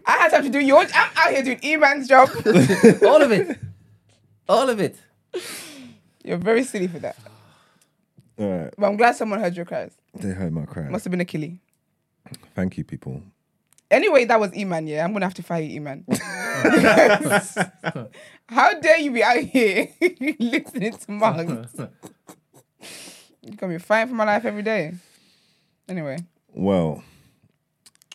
I 0.07 0.13
had 0.13 0.31
time 0.31 0.45
to 0.45 0.49
do 0.51 0.61
yours. 0.61 0.91
I'm 0.95 1.11
out 1.17 1.31
here 1.33 1.43
doing 1.43 1.59
E-man's 1.63 2.07
job. 2.09 2.31
All 3.03 3.21
of 3.21 3.33
it. 3.33 3.59
All 4.49 4.69
of 4.71 4.81
it. 4.81 4.97
You're 6.25 6.39
very 6.39 6.63
silly 6.63 6.87
for 6.87 6.99
that. 7.01 7.17
All 8.39 8.49
right, 8.61 8.75
But 8.79 8.87
I'm 8.87 8.97
glad 8.97 9.17
someone 9.17 9.41
heard 9.41 9.57
your 9.57 9.67
cries. 9.67 9.98
They 10.15 10.31
heard 10.31 10.53
my 10.53 10.65
cry. 10.67 10.89
Must 10.89 11.05
have 11.05 11.11
been 11.11 11.21
a 11.21 11.25
killie. 11.25 11.59
Thank 12.55 12.77
you, 12.77 12.85
people. 12.85 13.23
Anyway, 13.91 14.27
that 14.27 14.39
was 14.39 14.55
E-man, 14.55 14.87
yeah. 14.87 15.05
I'm 15.05 15.13
gonna 15.13 15.25
have 15.25 15.35
to 15.35 15.43
fire 15.43 15.63
you, 15.63 15.77
E-man. 15.77 16.05
How 18.49 18.79
dare 18.81 18.99
you 18.99 19.11
be 19.13 19.23
out 19.23 19.39
here 19.39 19.89
listening 20.39 20.93
to 20.93 21.11
mugs? 21.11 21.75
You 23.43 23.53
got 23.57 23.71
me 23.71 23.79
fighting 23.79 24.09
for 24.09 24.15
my 24.15 24.25
life 24.25 24.45
every 24.45 24.63
day. 24.63 24.93
Anyway, 25.89 26.19
Well, 26.53 27.03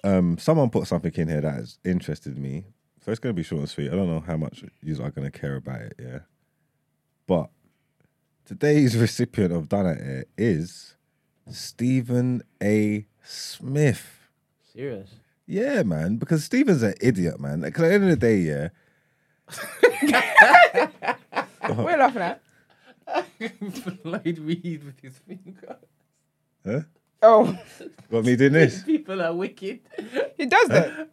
um, 0.04 0.38
someone 0.38 0.70
put 0.70 0.86
something 0.88 1.12
in 1.16 1.28
here 1.28 1.42
that 1.42 1.54
has 1.54 1.80
interested 1.84 2.38
me. 2.38 2.66
So 3.04 3.12
it's 3.12 3.20
going 3.20 3.34
to 3.36 3.40
be 3.40 3.44
short 3.44 3.60
and 3.62 3.70
sweet. 3.70 3.92
I 3.92 3.96
don't 3.96 4.08
know 4.08 4.20
how 4.20 4.38
much 4.38 4.64
you 4.82 4.94
are 5.04 5.10
going 5.10 5.30
to 5.30 5.38
care 5.40 5.56
about 5.56 5.82
it, 5.82 5.94
yeah. 6.00 6.20
But 7.26 7.50
today's 8.46 8.96
recipient 9.06 9.52
of 9.52 9.68
It 9.74 9.98
Here 9.98 10.26
is 10.38 10.96
Stephen 11.52 12.44
A. 12.62 13.06
Smith. 13.24 14.30
Serious. 14.74 15.10
Yeah, 15.46 15.84
man, 15.84 16.16
because 16.18 16.44
Stephen's 16.46 16.84
an 16.84 16.94
idiot, 17.02 17.40
man. 17.40 17.62
Because 17.62 17.84
at 17.84 17.88
the 17.90 17.94
end 17.96 18.04
of 18.06 18.10
the 18.12 18.16
day, 18.16 18.38
yeah, 18.38 18.70
We're 21.70 21.98
laughing 21.98 22.22
at? 22.22 22.42
Floyd 24.02 24.40
Reed 24.40 24.84
with 24.86 25.00
his 25.02 25.18
finger. 25.20 25.78
huh? 26.66 26.82
Oh, 27.22 27.58
Got 28.12 28.24
me 28.26 28.36
doing 28.36 28.54
this. 28.54 28.84
People 28.86 29.22
are 29.22 29.34
wicked. 29.34 29.80
he 30.38 30.46
does 30.46 30.68
that. 30.70 31.10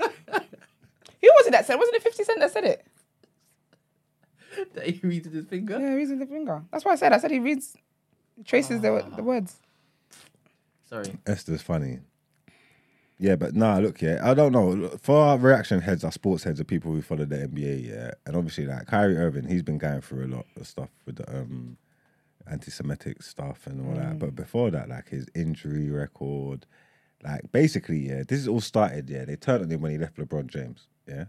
Who 0.00 1.28
was 1.36 1.46
it 1.46 1.50
that 1.52 1.66
said? 1.66 1.76
Wasn't 1.76 1.94
it 1.96 2.02
50 2.02 2.24
Cent 2.24 2.40
that 2.40 2.50
said 2.52 2.64
it? 2.64 2.86
that 4.74 4.86
he 4.86 5.00
reads 5.06 5.26
with 5.26 5.34
his 5.34 5.46
finger. 5.46 5.78
Yeah, 5.78 5.90
he 5.90 5.94
reads 5.96 6.10
with 6.10 6.18
the 6.20 6.26
finger. 6.26 6.62
That's 6.70 6.84
what 6.84 6.92
I 6.92 6.96
said. 6.96 7.12
I 7.12 7.18
said 7.18 7.30
he 7.30 7.38
reads, 7.38 7.74
traces 8.44 8.80
the, 8.80 9.04
the 9.16 9.22
words. 9.22 9.56
Sorry. 10.88 11.18
Esther's 11.26 11.62
funny. 11.62 12.00
Yeah, 13.18 13.36
but 13.36 13.54
nah, 13.54 13.78
look, 13.78 14.02
yeah, 14.02 14.18
I 14.22 14.34
don't 14.34 14.50
know. 14.50 14.88
For 15.00 15.16
our 15.16 15.38
reaction 15.38 15.80
heads, 15.80 16.02
our 16.02 16.10
sports 16.10 16.42
heads 16.42 16.60
are 16.60 16.64
people 16.64 16.90
who 16.92 17.02
follow 17.02 17.24
the 17.24 17.36
NBA, 17.36 17.88
yeah. 17.88 18.10
And 18.26 18.34
obviously, 18.34 18.66
like 18.66 18.86
Kyrie 18.86 19.16
Irving, 19.16 19.46
he's 19.46 19.62
been 19.62 19.78
going 19.78 20.00
through 20.00 20.26
a 20.26 20.34
lot 20.34 20.46
of 20.58 20.66
stuff 20.66 20.90
with 21.06 21.16
the 21.16 21.30
um, 21.30 21.76
anti 22.50 22.72
Semitic 22.72 23.22
stuff 23.22 23.66
and 23.68 23.86
all 23.86 23.94
that. 23.94 24.18
But 24.18 24.34
before 24.34 24.72
that, 24.72 24.88
like 24.88 25.08
his 25.08 25.28
injury 25.36 25.88
record, 25.88 26.66
like 27.22 27.52
basically, 27.52 28.08
yeah, 28.08 28.24
this 28.26 28.40
is 28.40 28.48
all 28.48 28.60
started, 28.60 29.08
yeah. 29.08 29.24
They 29.24 29.36
turned 29.36 29.62
on 29.62 29.70
him 29.70 29.82
when 29.82 29.92
he 29.92 29.98
left 29.98 30.16
LeBron 30.16 30.48
James, 30.48 30.88
yeah. 31.06 31.26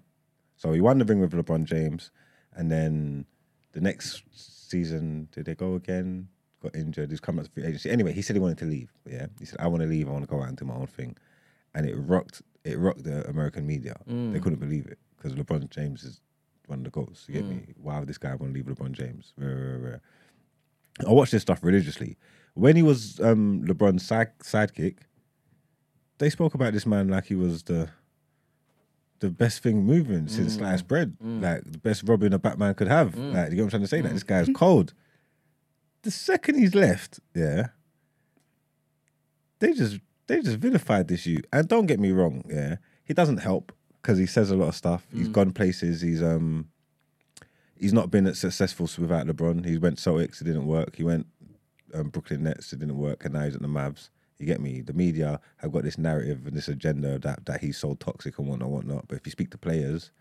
So 0.58 0.74
he 0.74 0.82
won 0.82 0.98
the 0.98 1.06
ring 1.06 1.20
with 1.20 1.34
LeBron 1.34 1.66
James, 1.66 2.10
and 2.56 2.72
then 2.72 3.26
the 3.74 3.82
next 3.82 4.24
season, 4.34 5.28
did 5.32 5.46
they 5.46 5.54
go 5.54 5.76
again? 5.76 6.30
Got 6.64 6.76
injured. 6.78 7.12
He's 7.12 7.20
come 7.20 7.40
out 7.40 7.46
to 7.46 7.52
free 7.52 7.66
agency. 7.66 7.90
Anyway, 7.90 8.14
he 8.14 8.22
said 8.22 8.38
he 8.38 8.40
wanted 8.40 8.58
to 8.60 8.66
leave. 8.66 8.90
Yeah, 9.06 9.28
he 9.38 9.46
said 9.46 9.60
I 9.60 9.68
want 9.68 9.82
to 9.82 9.88
leave. 9.88 10.08
I 10.08 10.12
want 10.12 10.24
to 10.24 10.30
go 10.30 10.42
out 10.42 10.48
and 10.48 10.56
do 10.56 10.64
my 10.64 10.76
own 10.76 10.88
thing, 10.88 11.18
and 11.76 11.86
it 11.86 11.96
rocked. 11.96 12.42
It 12.64 12.80
rocked 12.80 13.04
the 13.04 13.28
American 13.30 13.68
media. 13.68 13.98
They 14.08 14.14
mm. 14.14 14.42
couldn't 14.42 14.60
believe 14.60 14.86
it 14.86 14.98
because 15.18 15.34
LeBron 15.34 15.70
James 15.70 16.04
is 16.06 16.22
one 16.68 16.80
of 16.80 16.86
the 16.86 16.92
goats. 16.92 17.26
You 17.28 17.34
get 17.34 17.46
me? 17.46 17.56
Mm. 17.56 17.74
Why 17.82 18.00
would 18.00 18.08
this 18.08 18.18
guy 18.18 18.34
want 18.36 18.54
to 18.54 18.58
leave 18.58 18.66
LeBron 18.66 18.94
James? 18.94 19.34
I 21.06 21.12
watched 21.12 21.34
this 21.34 21.42
stuff 21.42 21.60
religiously. 21.64 22.18
When 22.54 22.78
he 22.78 22.84
was 22.84 23.20
um, 23.20 23.66
LeBron's 23.66 24.06
side, 24.06 24.32
sidekick, 24.40 25.00
they 26.20 26.30
spoke 26.30 26.54
about 26.54 26.72
this 26.72 26.86
man 26.86 27.10
like 27.10 27.26
he 27.26 27.36
was 27.36 27.64
the 27.64 27.90
the 29.20 29.30
best 29.30 29.64
thing 29.64 29.84
moving 29.84 30.28
since 30.28 30.56
mm. 30.56 30.60
sliced 30.60 30.88
bread, 30.88 31.18
like 31.22 31.64
the 31.70 31.78
best 31.78 32.04
Robin 32.06 32.34
a 32.34 32.40
Batman 32.40 32.74
could 32.76 32.88
have. 32.88 33.18
Like, 33.18 33.50
you 33.50 33.56
get 33.56 33.64
what 33.64 33.66
I'm 33.66 33.70
trying 33.70 33.82
to 33.82 33.88
say? 33.88 34.02
Like, 34.02 34.14
this 34.14 34.24
guy's 34.24 34.50
cold. 34.54 34.94
The 36.04 36.12
second 36.12 36.60
he's 36.60 36.76
left, 36.76 37.20
yeah, 37.34 37.68
they 39.60 39.74
just 39.74 40.00
they 40.28 40.42
just 40.42 40.58
vilified 40.58 41.08
this 41.08 41.26
you. 41.26 41.42
And 41.52 41.68
don't 41.68 41.86
get 41.86 42.00
me 42.00 42.12
wrong, 42.12 42.44
yeah, 42.50 42.76
he 43.06 43.14
doesn't 43.14 43.38
help 43.38 43.72
because 44.02 44.18
he 44.18 44.26
says 44.26 44.52
a 44.52 44.56
lot 44.56 44.68
of 44.68 44.76
stuff. 44.76 45.08
He's 45.14 45.30
gone 45.30 45.52
places. 45.52 46.02
He's 46.02 46.22
um 46.22 46.68
he's 47.78 47.94
not 47.94 48.12
been 48.12 48.28
as 48.28 48.40
successful 48.40 48.90
without 48.98 49.28
LeBron. 49.28 49.66
He 49.66 49.78
went 49.78 49.98
Celtics, 49.98 50.42
it 50.42 50.46
didn't 50.46 50.68
work. 50.68 50.96
He 50.96 51.04
went 51.04 51.28
um, 51.94 52.10
Brooklyn 52.10 52.44
Nets, 52.44 52.74
it 52.74 52.80
didn't 52.80 52.98
work, 52.98 53.26
and 53.26 53.34
now 53.34 53.44
he's 53.44 53.56
at 53.56 53.62
the 53.62 53.68
Mavs. 53.68 54.10
You 54.40 54.46
get 54.46 54.60
me? 54.60 54.82
The 54.82 54.94
media 54.94 55.40
have 55.58 55.72
got 55.72 55.84
this 55.84 55.98
narrative 55.98 56.46
and 56.46 56.56
this 56.56 56.68
agenda 56.68 57.18
that 57.20 57.46
that 57.46 57.62
he's 57.62 57.78
so 57.78 57.94
toxic 57.96 58.40
and 58.40 58.48
whatnot, 58.48 58.70
whatnot. 58.70 59.08
But 59.08 59.20
if 59.20 59.26
you 59.26 59.32
speak 59.32 59.52
to 59.52 59.58
players, 59.58 60.12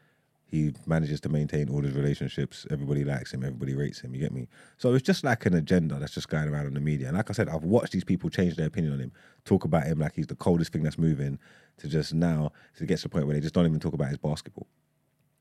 he 0.52 0.74
manages 0.84 1.18
to 1.22 1.30
maintain 1.30 1.70
all 1.70 1.80
his 1.80 1.94
relationships. 1.94 2.66
Everybody 2.70 3.04
likes 3.04 3.32
him. 3.32 3.42
Everybody 3.42 3.74
rates 3.74 4.00
him. 4.00 4.14
You 4.14 4.20
get 4.20 4.32
me? 4.32 4.48
So 4.76 4.92
it's 4.92 5.04
just 5.04 5.24
like 5.24 5.46
an 5.46 5.54
agenda 5.54 5.94
that's 5.98 6.12
just 6.12 6.28
going 6.28 6.46
around 6.46 6.66
in 6.66 6.74
the 6.74 6.80
media. 6.80 7.08
And 7.08 7.16
like 7.16 7.30
I 7.30 7.32
said, 7.32 7.48
I've 7.48 7.64
watched 7.64 7.92
these 7.92 8.04
people 8.04 8.28
change 8.28 8.56
their 8.56 8.66
opinion 8.66 8.92
on 8.92 9.00
him, 9.00 9.12
talk 9.46 9.64
about 9.64 9.84
him 9.84 9.98
like 9.98 10.14
he's 10.14 10.26
the 10.26 10.34
coldest 10.34 10.70
thing 10.70 10.82
that's 10.82 10.98
moving, 10.98 11.38
to 11.78 11.88
just 11.88 12.12
now 12.12 12.52
to 12.76 12.84
get 12.84 12.98
to 12.98 13.04
the 13.04 13.08
point 13.08 13.26
where 13.26 13.34
they 13.34 13.40
just 13.40 13.54
don't 13.54 13.64
even 13.64 13.80
talk 13.80 13.94
about 13.94 14.08
his 14.08 14.18
basketball. 14.18 14.66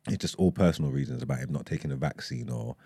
It's 0.07 0.17
just 0.17 0.35
all 0.37 0.53
personal 0.53 0.91
reasons 0.91 1.21
about 1.21 1.39
him 1.39 1.51
not 1.51 1.65
taking 1.65 1.91
a 1.91 1.97
vaccine 1.97 2.49
or 2.49 2.77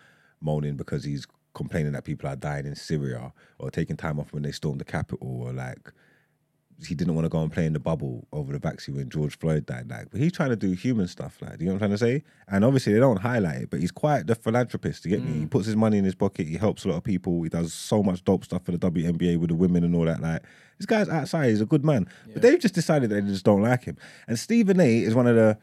moaning 0.42 0.78
because 0.78 1.04
he's 1.04 1.28
complaining 1.54 1.92
that 1.92 2.06
people 2.06 2.28
are 2.28 2.36
dying 2.36 2.66
in 2.66 2.76
Syria 2.76 3.34
or 3.60 3.70
taking 3.70 3.98
time 3.98 4.20
off 4.20 4.34
when 4.34 4.42
they 4.42 4.52
stormed 4.52 4.82
the 4.82 4.86
capital 4.86 5.44
or 5.44 5.54
like 5.54 5.94
he 6.86 6.94
didn't 6.96 7.16
want 7.16 7.26
to 7.26 7.30
go 7.30 7.42
and 7.42 7.52
play 7.52 7.66
in 7.66 7.74
the 7.74 7.80
bubble 7.80 8.28
over 8.34 8.52
the 8.52 8.60
vaccine 8.60 8.96
when 8.96 9.10
George 9.10 9.38
Floyd 9.38 9.66
died. 9.66 9.90
Like, 9.90 10.10
but 10.12 10.20
he's 10.20 10.32
trying 10.34 10.50
to 10.50 10.56
do 10.56 10.72
human 10.74 11.08
stuff. 11.08 11.38
Like, 11.42 11.58
do 11.58 11.64
you 11.64 11.70
know 11.70 11.76
what 11.76 11.84
I'm 11.84 11.90
trying 11.90 12.14
to 12.14 12.20
say? 12.20 12.24
And 12.50 12.66
obviously 12.66 12.94
they 12.94 13.00
don't 13.00 13.18
highlight 13.22 13.62
it, 13.64 13.70
but 13.70 13.80
he's 13.80 13.92
quite 13.92 14.28
the 14.28 14.36
philanthropist. 14.36 15.06
You 15.06 15.12
get 15.12 15.24
me? 15.24 15.40
He 15.40 15.46
puts 15.46 15.66
his 15.68 15.76
money 15.76 15.98
in 15.98 16.04
his 16.04 16.16
pocket. 16.16 16.48
He 16.48 16.58
helps 16.58 16.84
a 16.84 16.90
lot 16.90 16.98
of 16.98 17.04
people. 17.04 17.42
He 17.44 17.50
does 17.50 17.74
so 17.74 18.04
much 18.04 18.24
dope 18.24 18.44
stuff 18.44 18.66
for 18.66 18.72
the 18.72 18.78
WNBA 18.78 19.38
with 19.40 19.50
the 19.50 19.56
women 19.56 19.84
and 19.84 19.96
all 19.96 20.06
that. 20.06 20.22
Like, 20.22 20.44
this 20.78 20.86
guy's 20.86 21.08
outside. 21.08 21.50
He's 21.50 21.62
a 21.62 21.66
good 21.66 21.86
man. 21.86 22.10
But 22.34 22.42
they've 22.42 22.60
just 22.60 22.76
decided 22.76 23.10
that 23.10 23.16
they 23.24 23.30
just 23.32 23.46
don't 23.46 23.62
like 23.62 23.86
him. 23.86 23.98
And 24.28 24.38
Stephen 24.38 24.80
A. 24.82 25.00
is 25.00 25.16
one 25.16 25.28
of 25.28 25.36
the 25.36 25.58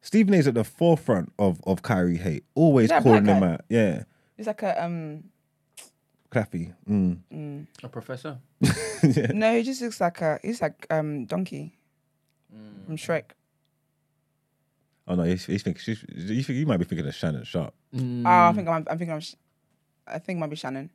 Stephen 0.00 0.34
A. 0.34 0.36
is 0.36 0.46
at 0.46 0.54
the 0.54 0.64
forefront 0.64 1.32
of 1.38 1.60
of 1.66 1.82
Kyrie 1.82 2.16
hate, 2.18 2.44
always 2.54 2.88
calling 3.02 3.24
him 3.24 3.42
out. 3.42 3.62
Yeah, 3.68 4.04
It's 4.38 4.46
like 4.46 4.62
a 4.62 4.84
um. 4.84 5.24
Claffy. 6.32 6.72
Mm. 6.88 7.66
A 7.82 7.88
professor. 7.88 8.38
No, 9.34 9.56
he 9.56 9.62
just 9.64 9.82
looks 9.82 10.00
like 10.00 10.20
a. 10.20 10.38
He's 10.42 10.62
like 10.62 10.86
um 10.90 11.26
donkey 11.26 11.76
from 12.86 12.96
Shrek. 12.96 13.32
Oh 15.08 15.16
no, 15.16 15.24
he's, 15.24 15.44
he's 15.46 15.62
thinking, 15.64 15.80
she's, 15.82 16.04
you 16.14 16.42
think 16.44 16.58
you 16.60 16.66
might 16.66 16.76
be 16.76 16.84
thinking 16.84 17.06
of 17.06 17.14
Shannon 17.14 17.42
Sharpe 17.44 17.74
Mm. 17.94 18.22
Oh, 18.24 18.48
I 18.50 18.52
think 18.54 18.68
I'm. 18.68 18.86
I'm 18.88 18.98
thinking 18.98 19.12
I'm. 19.12 19.22
I 20.06 20.18
think 20.18 20.36
it 20.36 20.40
might 20.40 20.50
be 20.50 20.56
Shannon. 20.56 20.88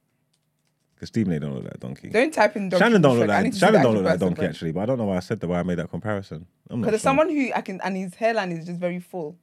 because 0.96 1.10
Stephen 1.10 1.34
A. 1.34 1.40
don't 1.40 1.54
look 1.54 1.66
like 1.66 1.76
a 1.76 1.78
donkey. 1.78 2.10
Don't 2.10 2.34
type 2.34 2.56
in 2.56 2.70
donkey. 2.70 2.84
Shannon 2.84 3.02
don't 3.02 3.20
look 3.20 3.28
Shrek. 3.30 3.36
I 3.38 3.42
need 3.44 3.54
like 3.54 3.60
Shannon 3.60 3.82
don't 3.84 3.94
look 3.96 4.04
like 4.06 4.12
a 4.12 4.14
actual 4.14 4.28
donkey 4.30 4.40
person, 4.40 4.50
actually, 4.50 4.72
but 4.72 4.80
I 4.82 4.86
don't 4.88 4.98
know 4.98 5.06
why 5.06 5.18
I 5.18 5.20
said 5.20 5.40
that. 5.42 5.48
Why 5.48 5.60
I 5.60 5.64
made 5.64 5.78
that 5.80 5.90
comparison. 5.92 6.48
I'm 6.70 6.80
not 6.80 6.86
Because 6.86 6.92
there's 6.94 7.02
someone 7.04 7.30
who 7.30 7.52
I 7.54 7.62
can, 7.62 7.80
and 7.84 7.96
his 7.98 8.16
hairline 8.16 8.52
is 8.54 8.66
just 8.66 8.80
very 8.80 9.00
full. 9.00 9.38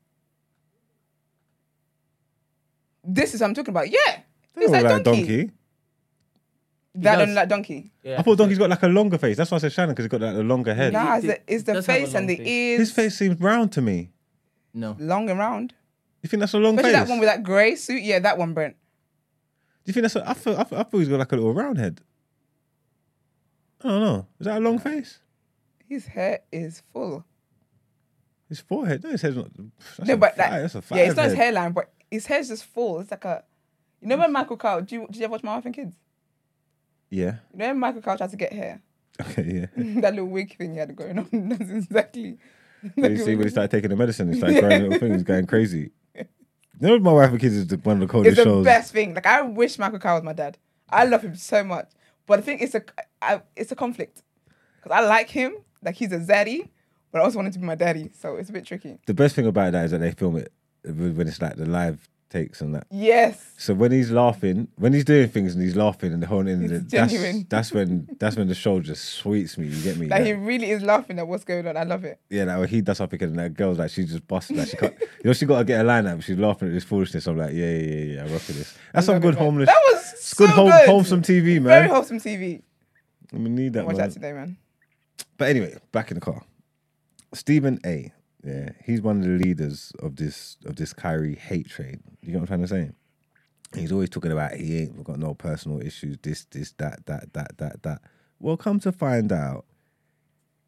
This 3.04 3.34
is 3.34 3.40
what 3.40 3.48
I'm 3.48 3.54
talking 3.54 3.70
about. 3.72 3.90
Yeah, 3.90 3.98
They 4.54 4.62
he's 4.62 4.70
don't 4.70 4.82
like 4.82 5.02
donkey. 5.04 5.20
like 5.20 5.26
donkey. 5.28 5.50
That 6.96 7.16
does. 7.16 7.26
don't 7.26 7.34
like 7.34 7.48
donkey. 7.48 7.92
Yeah. 8.02 8.18
I 8.18 8.22
thought 8.22 8.38
donkey's 8.38 8.58
got 8.58 8.70
like 8.70 8.82
a 8.82 8.88
longer 8.88 9.18
face. 9.18 9.36
That's 9.36 9.50
why 9.50 9.56
I 9.56 9.60
said 9.60 9.72
Shannon 9.72 9.94
because 9.94 10.04
he's 10.04 10.10
got 10.10 10.20
like 10.20 10.36
a 10.36 10.42
longer 10.42 10.74
head. 10.74 10.92
Nah, 10.92 11.16
it's 11.16 11.26
the, 11.26 11.40
it's 11.52 11.62
the 11.64 11.72
does 11.74 11.86
have 11.86 11.96
a 11.96 11.98
face 12.00 12.14
and 12.14 12.28
the 12.28 12.36
face. 12.36 12.46
ears. 12.46 12.78
His 12.80 12.92
face 12.92 13.16
seems 13.18 13.40
round 13.40 13.72
to 13.72 13.82
me. 13.82 14.10
No. 14.72 14.96
long 14.98 15.28
and 15.30 15.38
round. 15.38 15.74
You 16.22 16.28
think 16.28 16.40
that's 16.40 16.54
a 16.54 16.58
long 16.58 16.74
Especially 16.78 16.98
face? 16.98 17.06
that 17.06 17.10
one 17.10 17.18
with 17.20 17.28
that 17.28 17.42
grey 17.42 17.74
suit. 17.74 18.02
Yeah, 18.02 18.18
that 18.20 18.38
one, 18.38 18.54
Brent. 18.54 18.76
Do 19.84 19.90
you 19.90 19.92
think 19.92 20.02
that's? 20.02 20.16
A, 20.16 20.28
I 20.28 20.34
feel, 20.34 20.56
I 20.56 20.64
feel, 20.64 20.78
I 20.78 20.84
feel 20.84 21.00
he's 21.00 21.08
got 21.08 21.18
like 21.18 21.32
a 21.32 21.36
little 21.36 21.52
round 21.52 21.78
head. 21.78 22.00
I 23.82 23.88
don't 23.88 24.00
know. 24.00 24.26
Is 24.40 24.46
that 24.46 24.56
a 24.56 24.60
long 24.60 24.78
face? 24.78 25.18
His 25.86 26.06
hair 26.06 26.40
is 26.50 26.82
full. 26.92 27.24
His 28.48 28.60
forehead. 28.60 29.02
No, 29.04 29.10
his 29.10 29.20
head's 29.22 29.36
not. 29.36 29.50
That's 29.98 30.08
no, 30.08 30.14
a 30.14 30.16
but 30.16 30.36
fi- 30.36 30.42
like, 30.50 30.72
that's 30.72 30.74
a 30.74 30.82
yeah, 30.96 31.02
it's 31.02 31.16
not 31.16 31.24
his 31.26 31.34
head. 31.34 31.42
hairline, 31.44 31.72
but 31.72 31.92
his 32.10 32.24
hair's 32.26 32.48
just 32.48 32.64
full. 32.64 33.00
It's 33.00 33.10
like 33.10 33.24
a, 33.24 33.44
you 34.00 34.08
know 34.08 34.16
when 34.16 34.32
Michael 34.32 34.56
Kyle, 34.56 34.80
do 34.80 34.94
you, 34.94 35.06
did 35.06 35.16
you 35.16 35.24
ever 35.24 35.32
watch 35.32 35.42
My 35.42 35.56
Wife 35.56 35.66
and 35.66 35.74
Kids? 35.74 35.94
Yeah. 37.10 37.36
You 37.52 37.59
know 37.59 37.66
when 37.68 37.78
Michael 37.78 38.02
Kyle 38.02 38.16
tried 38.16 38.31
to 38.31 38.36
get 38.36 38.52
hair? 38.52 38.81
Okay. 39.20 39.68
Yeah. 39.76 40.01
that 40.01 40.14
little 40.14 40.28
wig 40.28 40.56
thing 40.56 40.72
he 40.72 40.78
had 40.78 40.94
going 40.97 41.18
on. 41.18 41.28
That's 41.48 41.70
exactly. 41.70 42.39
But 42.97 43.12
you 43.12 43.18
see 43.18 43.35
when 43.35 43.47
he 43.47 43.51
started 43.51 43.70
taking 43.70 43.90
the 43.90 43.97
medicine, 43.97 44.32
he 44.32 44.39
started 44.39 44.60
growing 44.60 44.82
little 44.82 44.98
things, 44.98 45.22
going 45.22 45.47
crazy. 45.47 45.93
You 46.16 46.24
know, 46.81 46.98
my 46.98 47.12
wife 47.12 47.31
and 47.31 47.40
kids 47.40 47.55
is 47.55 47.66
the, 47.68 47.76
one 47.76 48.02
of 48.02 48.09
the 48.09 48.12
coldest 48.12 48.32
It's 48.32 48.44
the 48.44 48.51
shows. 48.51 48.64
best 48.64 48.93
thing. 48.93 49.14
Like 49.14 49.26
I 49.26 49.43
wish 49.43 49.78
Michael 49.78 50.01
Kyle 50.01 50.16
was 50.16 50.24
my 50.24 50.32
dad. 50.32 50.59
I 50.90 51.05
love 51.05 51.22
him 51.22 51.36
so 51.36 51.64
much, 51.64 51.90
but 52.26 52.40
I 52.40 52.43
think 52.43 52.60
it's 52.60 52.74
a, 52.74 52.82
I, 53.22 53.43
it's 53.56 53.72
a 53.72 53.76
conflict 53.76 54.22
because 54.82 54.97
I 54.97 55.06
like 55.06 55.31
him, 55.31 55.55
like 55.82 55.94
he's 55.94 56.12
a 56.12 56.18
zaddy, 56.18 56.68
but 57.10 57.20
I 57.20 57.24
also 57.24 57.36
want 57.36 57.47
him 57.47 57.52
to 57.55 57.59
be 57.60 57.64
my 57.66 57.74
daddy, 57.74 58.10
so 58.12 58.36
it's 58.36 58.51
a 58.51 58.52
bit 58.52 58.66
tricky. 58.66 58.98
The 59.06 59.14
best 59.14 59.35
thing 59.35 59.47
about 59.47 59.72
that 59.72 59.86
is 59.86 59.90
that 59.93 59.98
they 59.98 60.10
film 60.10 60.36
it 60.36 60.52
when 60.82 61.26
it's 61.26 61.40
like 61.40 61.56
the 61.56 61.64
live 61.64 62.09
takes 62.35 62.61
and 62.61 62.74
that. 62.74 62.86
Yes, 62.90 63.55
So 63.56 63.74
when 63.74 63.93
he's 63.93 64.11
laughing, 64.11 64.69
when 64.77 64.93
he's 64.93 65.05
doing 65.05 65.28
things 65.28 65.55
and 65.55 65.62
he's 65.62 65.77
laughing 65.77 66.12
and 66.12 66.20
the 66.23 66.27
whole 66.27 66.47
in, 66.47 66.66
that's 66.66 66.85
genuine. 66.90 67.47
that's 67.48 67.73
when 67.73 68.09
that's 68.19 68.36
when 68.36 68.48
the 68.48 68.55
show 68.55 68.81
just 68.81 69.05
sweets 69.20 69.56
me. 69.56 69.69
You 69.69 69.82
get 69.82 69.97
me? 69.97 70.09
like 70.09 70.19
Like, 70.20 70.27
he 70.27 70.32
really 70.32 70.70
is 70.70 70.82
laughing 70.82 71.19
at 71.20 71.28
what's 71.28 71.44
going 71.44 71.66
on. 71.66 71.77
I 71.77 71.85
love 71.85 72.05
it. 72.05 72.19
yeah, 72.28 72.44
like 72.44 72.59
when 72.59 72.69
he 72.69 72.81
does 72.81 72.98
something 72.98 73.23
and 73.23 73.39
that 73.39 73.55
girl's 73.55 73.78
like 73.78 73.90
she's 73.90 74.11
just 74.11 74.27
busted. 74.27 74.56
Like 74.56 74.69
she 74.69 74.77
can't, 74.77 74.94
you 75.01 75.06
know, 75.24 75.32
she 75.32 75.47
got 75.47 75.59
to 75.59 75.65
get 75.65 75.81
a 75.81 75.85
line 75.85 76.06
out. 76.06 76.16
But 76.16 76.24
she's 76.24 76.39
laughing 76.39 76.69
at 76.69 76.74
this 76.74 76.85
foolishness. 76.85 77.27
I'm 77.28 77.39
like, 77.39 77.52
yeah, 77.52 77.70
yeah, 77.70 77.94
yeah, 77.94 78.05
yeah. 78.15 78.20
I 78.23 78.24
rock 78.24 78.43
with 78.48 78.59
this. 78.59 78.77
That's 78.93 79.06
some 79.06 79.20
good 79.20 79.35
it, 79.35 79.39
homeless. 79.39 79.66
That 79.69 79.81
was 79.93 80.20
so 80.20 80.36
good, 80.44 80.51
home, 80.51 80.70
good. 80.70 80.89
wholesome 80.89 81.23
TV, 81.23 81.55
man. 81.55 81.62
Very 81.65 81.89
wholesome 81.89 82.19
TV. 82.19 82.62
I 83.32 83.36
mean, 83.36 83.55
need 83.55 83.73
that, 83.74 83.86
Watch 83.86 83.97
man. 83.97 84.09
that 84.09 84.12
today, 84.12 84.32
man. 84.32 84.56
But 85.39 85.48
anyway, 85.48 85.77
back 85.93 86.11
in 86.11 86.16
the 86.16 86.20
car. 86.20 86.43
Stephen 87.32 87.78
A. 87.86 88.12
Yeah, 88.44 88.70
he's 88.84 89.00
one 89.00 89.18
of 89.18 89.24
the 89.24 89.44
leaders 89.44 89.92
of 90.00 90.16
this 90.16 90.58
of 90.66 90.76
this 90.76 90.92
Kyrie 90.92 91.34
hate 91.34 91.68
train. 91.68 92.02
You 92.20 92.32
know 92.32 92.40
what 92.40 92.50
I'm 92.50 92.58
trying 92.58 92.62
to 92.62 92.68
say? 92.68 92.90
He's 93.80 93.90
always 93.90 94.10
talking 94.10 94.32
about 94.32 94.54
he 94.54 94.78
ain't 94.80 95.02
got 95.02 95.18
no 95.18 95.34
personal 95.34 95.80
issues, 95.80 96.18
this, 96.22 96.44
this, 96.44 96.72
that, 96.78 97.06
that, 97.06 97.32
that, 97.32 97.58
that, 97.58 97.82
that. 97.82 98.02
Well, 98.38 98.56
come 98.56 98.78
to 98.80 98.92
find 98.92 99.32
out, 99.32 99.64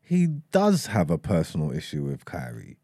he 0.01 0.27
does 0.51 0.87
have 0.87 1.11
a 1.11 1.19
personal 1.19 1.73
issue 1.73 2.03
with 2.03 2.25
Kyrie. 2.25 2.79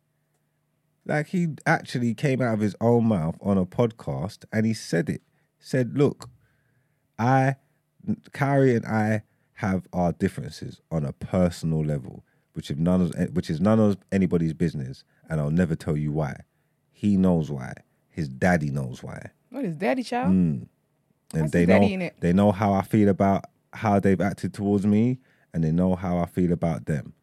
Like 1.04 1.28
he 1.28 1.48
actually 1.66 2.14
came 2.14 2.40
out 2.40 2.54
of 2.54 2.60
his 2.60 2.76
own 2.80 3.06
mouth 3.06 3.36
on 3.40 3.58
a 3.58 3.66
podcast 3.66 4.44
and 4.52 4.64
he 4.64 4.74
said 4.74 5.08
it. 5.08 5.22
Said, 5.58 5.96
look, 5.96 6.30
I, 7.18 7.56
Kyrie 8.32 8.76
and 8.76 8.86
I 8.86 9.22
have 9.54 9.86
our 9.92 10.12
differences 10.12 10.80
on 10.90 11.04
a 11.04 11.12
personal 11.12 11.84
level, 11.84 12.24
which 12.54 12.70
if 12.70 12.76
none 12.78 13.02
of, 13.02 13.34
which 13.34 13.50
is 13.50 13.60
none 13.60 13.80
of 13.80 13.96
anybody's 14.10 14.52
business, 14.54 15.04
and 15.28 15.40
I'll 15.40 15.50
never 15.50 15.74
tell 15.74 15.96
you 15.96 16.12
why. 16.12 16.40
He 16.90 17.16
knows 17.16 17.50
why. 17.50 17.74
His 18.10 18.28
daddy 18.28 18.70
knows 18.70 19.02
why, 19.02 19.30
What 19.50 19.64
is 19.64 19.76
daddy 19.76 20.02
child? 20.02 20.32
Mm. 20.32 20.32
and 20.34 20.68
That's 21.32 21.52
they 21.52 21.66
know 21.66 22.10
they 22.20 22.32
know 22.32 22.52
how 22.52 22.72
I 22.74 22.82
feel 22.82 23.08
about 23.08 23.44
how 23.72 23.98
they've 24.00 24.20
acted 24.20 24.52
towards 24.52 24.86
me, 24.86 25.18
and 25.54 25.64
they 25.64 25.72
know 25.72 25.94
how 25.94 26.18
I 26.18 26.26
feel 26.26 26.52
about 26.52 26.86
them, 26.86 27.14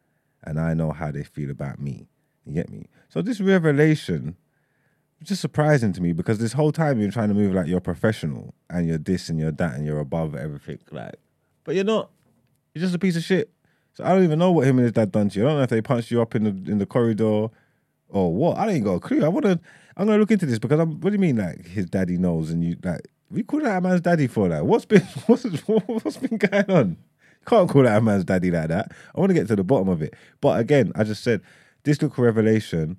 and 0.44 0.60
I 0.60 0.74
know 0.74 0.92
how 0.92 1.12
they 1.12 1.24
feel 1.24 1.52
about 1.52 1.80
me. 1.80 2.08
You 2.46 2.54
get 2.54 2.70
me? 2.70 2.88
So 3.10 3.22
this 3.22 3.40
revelation 3.40 4.36
was 5.20 5.30
just 5.30 5.42
surprising 5.42 5.94
to 5.94 6.02
me 6.02 6.14
because 6.14 6.40
this 6.40 6.54
whole 6.54 6.72
time 6.72 7.00
you're 7.00 7.12
trying 7.12 7.30
to 7.30 7.36
move 7.36 7.54
like 7.54 7.68
you're 7.68 7.80
professional 7.80 8.56
and 8.70 8.88
you're 8.88 8.98
this 8.98 9.30
and 9.30 9.40
you're 9.40 9.52
that 9.52 9.76
and 9.76 9.86
you're 9.86 10.00
above 10.00 10.34
everything, 10.36 10.80
like, 10.90 11.16
but 11.64 11.76
you're 11.76 11.84
not. 11.84 12.10
You're 12.74 12.82
just 12.82 12.96
a 12.96 13.00
piece 13.00 13.16
of 13.16 13.24
shit. 13.24 13.52
So 14.00 14.06
I 14.06 14.14
don't 14.14 14.24
even 14.24 14.40
know 14.40 14.50
what 14.54 14.66
him 14.66 14.78
and 14.78 14.86
his 14.86 14.94
dad 14.94 15.12
done 15.12 15.28
to 15.28 15.40
you. 15.40 15.46
I 15.46 15.50
don't 15.50 15.58
know 15.58 15.64
if 15.64 15.70
they 15.70 15.82
punched 15.82 16.10
you 16.10 16.22
up 16.22 16.34
in 16.34 16.46
the 16.46 16.72
in 16.72 16.78
the 16.78 16.86
corridor 16.86 17.50
or 18.08 18.34
what. 18.34 18.58
I 18.58 18.70
ain't 18.70 18.86
got 18.86 18.94
a 18.94 19.00
clue. 19.02 19.26
I 19.26 19.28
wanna 19.28 19.60
I'm 19.98 20.08
gonna 20.08 20.20
look 20.20 20.32
into 20.32 20.46
this 20.46 20.58
because 20.58 20.80
I'm 20.80 21.02
what 21.02 21.10
do 21.10 21.16
you 21.16 21.20
mean 21.20 21.36
like 21.36 21.66
his 21.66 21.86
daddy 21.88 22.18
knows 22.18 22.50
and 22.50 22.64
you 22.64 22.78
like 22.82 23.02
we 23.30 23.44
call 23.44 23.60
that 23.60 23.78
a 23.78 23.82
man's 23.82 24.00
daddy 24.00 24.28
for 24.28 24.48
that? 24.48 24.66
What's 24.66 24.86
been 24.86 25.02
what's 25.26 25.44
what's 25.44 26.16
been 26.16 26.38
going 26.38 26.72
on? 26.72 26.98
Can't 27.46 27.70
call 27.70 27.84
that 27.84 27.98
a 27.98 28.02
man's 28.02 28.24
daddy 28.24 28.52
like 28.52 28.70
that. 28.70 28.94
I 29.14 29.20
want 29.20 29.32
to 29.32 29.34
get 29.34 29.50
to 29.50 29.58
the 29.58 29.66
bottom 29.66 29.90
of 29.90 30.02
it. 30.02 30.14
But 30.40 30.62
again, 30.62 30.94
I 30.96 31.04
just 31.04 31.22
said 31.22 31.42
this 31.84 32.02
little 32.02 32.24
revelation. 32.24 32.96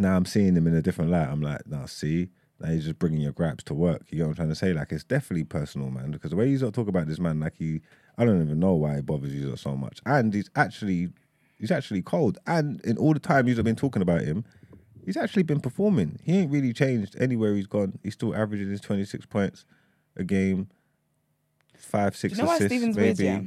Now 0.00 0.16
I'm 0.16 0.24
seeing 0.24 0.56
him 0.56 0.66
in 0.66 0.74
a 0.74 0.82
different 0.82 1.12
light. 1.12 1.28
I'm 1.28 1.42
like, 1.42 1.64
now 1.68 1.86
see, 1.86 2.30
now 2.60 2.70
you're 2.70 2.80
just 2.80 2.98
bringing 2.98 3.20
your 3.20 3.32
gripes 3.32 3.64
to 3.64 3.74
work. 3.74 4.06
You 4.10 4.20
know 4.20 4.24
what 4.24 4.30
I'm 4.30 4.36
trying 4.36 4.48
to 4.48 4.54
say? 4.54 4.72
Like 4.72 4.92
it's 4.92 5.04
definitely 5.04 5.44
personal, 5.44 5.90
man. 5.90 6.10
Because 6.10 6.30
the 6.30 6.36
way 6.36 6.48
you 6.48 6.58
sort 6.58 6.68
of 6.68 6.74
talk 6.74 6.88
about 6.88 7.06
this 7.06 7.18
man, 7.18 7.40
like 7.40 7.54
he, 7.58 7.80
I 8.16 8.24
don't 8.24 8.42
even 8.42 8.58
know 8.58 8.74
why 8.74 8.96
it 8.96 9.06
bothers 9.06 9.34
you 9.34 9.54
so 9.56 9.76
much. 9.76 10.00
And 10.06 10.32
he's 10.32 10.50
actually, 10.56 11.10
he's 11.58 11.70
actually 11.70 12.02
cold. 12.02 12.38
And 12.46 12.80
in 12.82 12.96
all 12.96 13.12
the 13.12 13.20
time 13.20 13.46
you've 13.46 13.62
been 13.62 13.76
talking 13.76 14.02
about 14.02 14.22
him, 14.22 14.44
he's 15.04 15.16
actually 15.16 15.42
been 15.42 15.60
performing. 15.60 16.18
He 16.24 16.38
ain't 16.38 16.50
really 16.50 16.72
changed 16.72 17.14
anywhere 17.18 17.54
he's 17.54 17.66
gone. 17.66 17.98
He's 18.02 18.14
still 18.14 18.34
averaging 18.34 18.70
his 18.70 18.80
26 18.80 19.26
points 19.26 19.64
a 20.16 20.24
game, 20.24 20.68
five, 21.76 22.16
six 22.16 22.36
you 22.36 22.42
know 22.42 22.48
why 22.48 22.56
assists, 22.56 22.72
Stephen's 22.72 22.96
weird, 22.96 23.18
maybe. 23.18 23.24
yeah? 23.24 23.40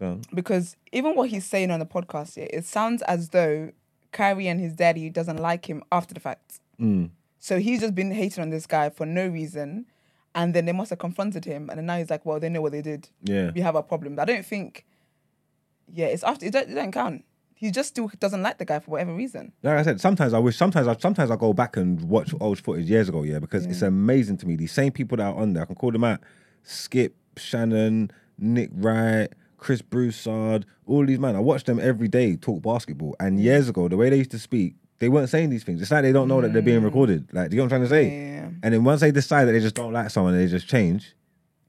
Go. 0.00 0.20
Because 0.34 0.76
even 0.92 1.14
what 1.14 1.28
he's 1.28 1.44
saying 1.44 1.70
on 1.70 1.78
the 1.78 1.86
podcast, 1.86 2.36
yeah, 2.36 2.46
it 2.50 2.64
sounds 2.64 3.02
as 3.02 3.30
though 3.30 3.70
Kyrie 4.12 4.48
and 4.48 4.60
his 4.60 4.74
daddy 4.74 5.10
doesn't 5.10 5.38
like 5.38 5.68
him 5.68 5.82
after 5.90 6.14
the 6.14 6.20
fact. 6.20 6.60
Mm. 6.80 7.10
So 7.38 7.58
he's 7.58 7.80
just 7.80 7.94
been 7.94 8.10
hating 8.10 8.42
on 8.42 8.50
this 8.50 8.66
guy 8.66 8.90
for 8.90 9.06
no 9.06 9.26
reason. 9.26 9.86
And 10.34 10.54
then 10.54 10.66
they 10.66 10.72
must 10.72 10.90
have 10.90 10.98
confronted 10.98 11.44
him. 11.44 11.68
And 11.70 11.78
then 11.78 11.86
now 11.86 11.96
he's 11.98 12.10
like, 12.10 12.24
well, 12.26 12.38
they 12.38 12.48
know 12.48 12.60
what 12.60 12.72
they 12.72 12.82
did. 12.82 13.08
Yeah. 13.22 13.50
We 13.54 13.60
have 13.60 13.74
a 13.74 13.82
problem. 13.82 14.18
I 14.18 14.24
don't 14.24 14.44
think, 14.44 14.84
yeah, 15.92 16.06
it's 16.06 16.22
after, 16.22 16.46
it 16.46 16.52
don't, 16.52 16.70
it 16.70 16.74
don't 16.74 16.92
count. 16.92 17.24
He 17.54 17.72
just 17.72 17.88
still 17.88 18.08
doesn't 18.20 18.42
like 18.42 18.58
the 18.58 18.64
guy 18.64 18.78
for 18.78 18.92
whatever 18.92 19.12
reason. 19.12 19.52
like 19.64 19.78
I 19.78 19.82
said, 19.82 20.00
sometimes 20.00 20.32
I 20.32 20.38
wish, 20.38 20.56
sometimes 20.56 20.86
I, 20.86 20.94
sometimes 20.96 21.30
I 21.30 21.36
go 21.36 21.52
back 21.52 21.76
and 21.76 22.00
watch 22.02 22.32
old 22.40 22.60
footage 22.60 22.88
years 22.88 23.08
ago, 23.08 23.24
yeah, 23.24 23.40
because 23.40 23.66
it's 23.66 23.82
amazing 23.82 24.36
to 24.38 24.46
me. 24.46 24.54
These 24.54 24.70
same 24.70 24.92
people 24.92 25.16
that 25.16 25.24
are 25.24 25.34
on 25.34 25.54
there, 25.54 25.64
I 25.64 25.66
can 25.66 25.74
call 25.74 25.90
them 25.90 26.04
out: 26.04 26.20
Skip, 26.62 27.16
Shannon, 27.36 28.12
Nick 28.38 28.70
Wright, 28.74 29.32
Chris 29.56 29.82
Broussard, 29.82 30.66
all 30.86 31.04
these 31.04 31.18
men. 31.18 31.34
I 31.34 31.40
watch 31.40 31.64
them 31.64 31.80
every 31.80 32.06
day 32.06 32.36
talk 32.36 32.62
basketball. 32.62 33.16
And 33.18 33.40
years 33.40 33.68
ago, 33.68 33.88
the 33.88 33.96
way 33.96 34.08
they 34.08 34.18
used 34.18 34.30
to 34.30 34.38
speak, 34.38 34.76
they 34.98 35.08
weren't 35.08 35.28
saying 35.28 35.50
these 35.50 35.64
things. 35.64 35.80
It's 35.80 35.90
like 35.90 36.02
they 36.02 36.12
don't 36.12 36.28
know 36.28 36.40
that 36.40 36.52
they're 36.52 36.62
being 36.62 36.82
recorded. 36.82 37.28
Like, 37.32 37.50
do 37.50 37.56
you 37.56 37.60
know 37.60 37.64
what 37.66 37.72
I'm 37.74 37.88
trying 37.88 37.88
to 37.88 37.88
say? 37.88 38.32
Yeah. 38.34 38.48
And 38.62 38.74
then 38.74 38.84
once 38.84 39.00
they 39.00 39.10
decide 39.12 39.44
that 39.46 39.52
they 39.52 39.60
just 39.60 39.74
don't 39.74 39.92
like 39.92 40.10
someone, 40.10 40.36
they 40.36 40.46
just 40.46 40.66
change. 40.68 41.14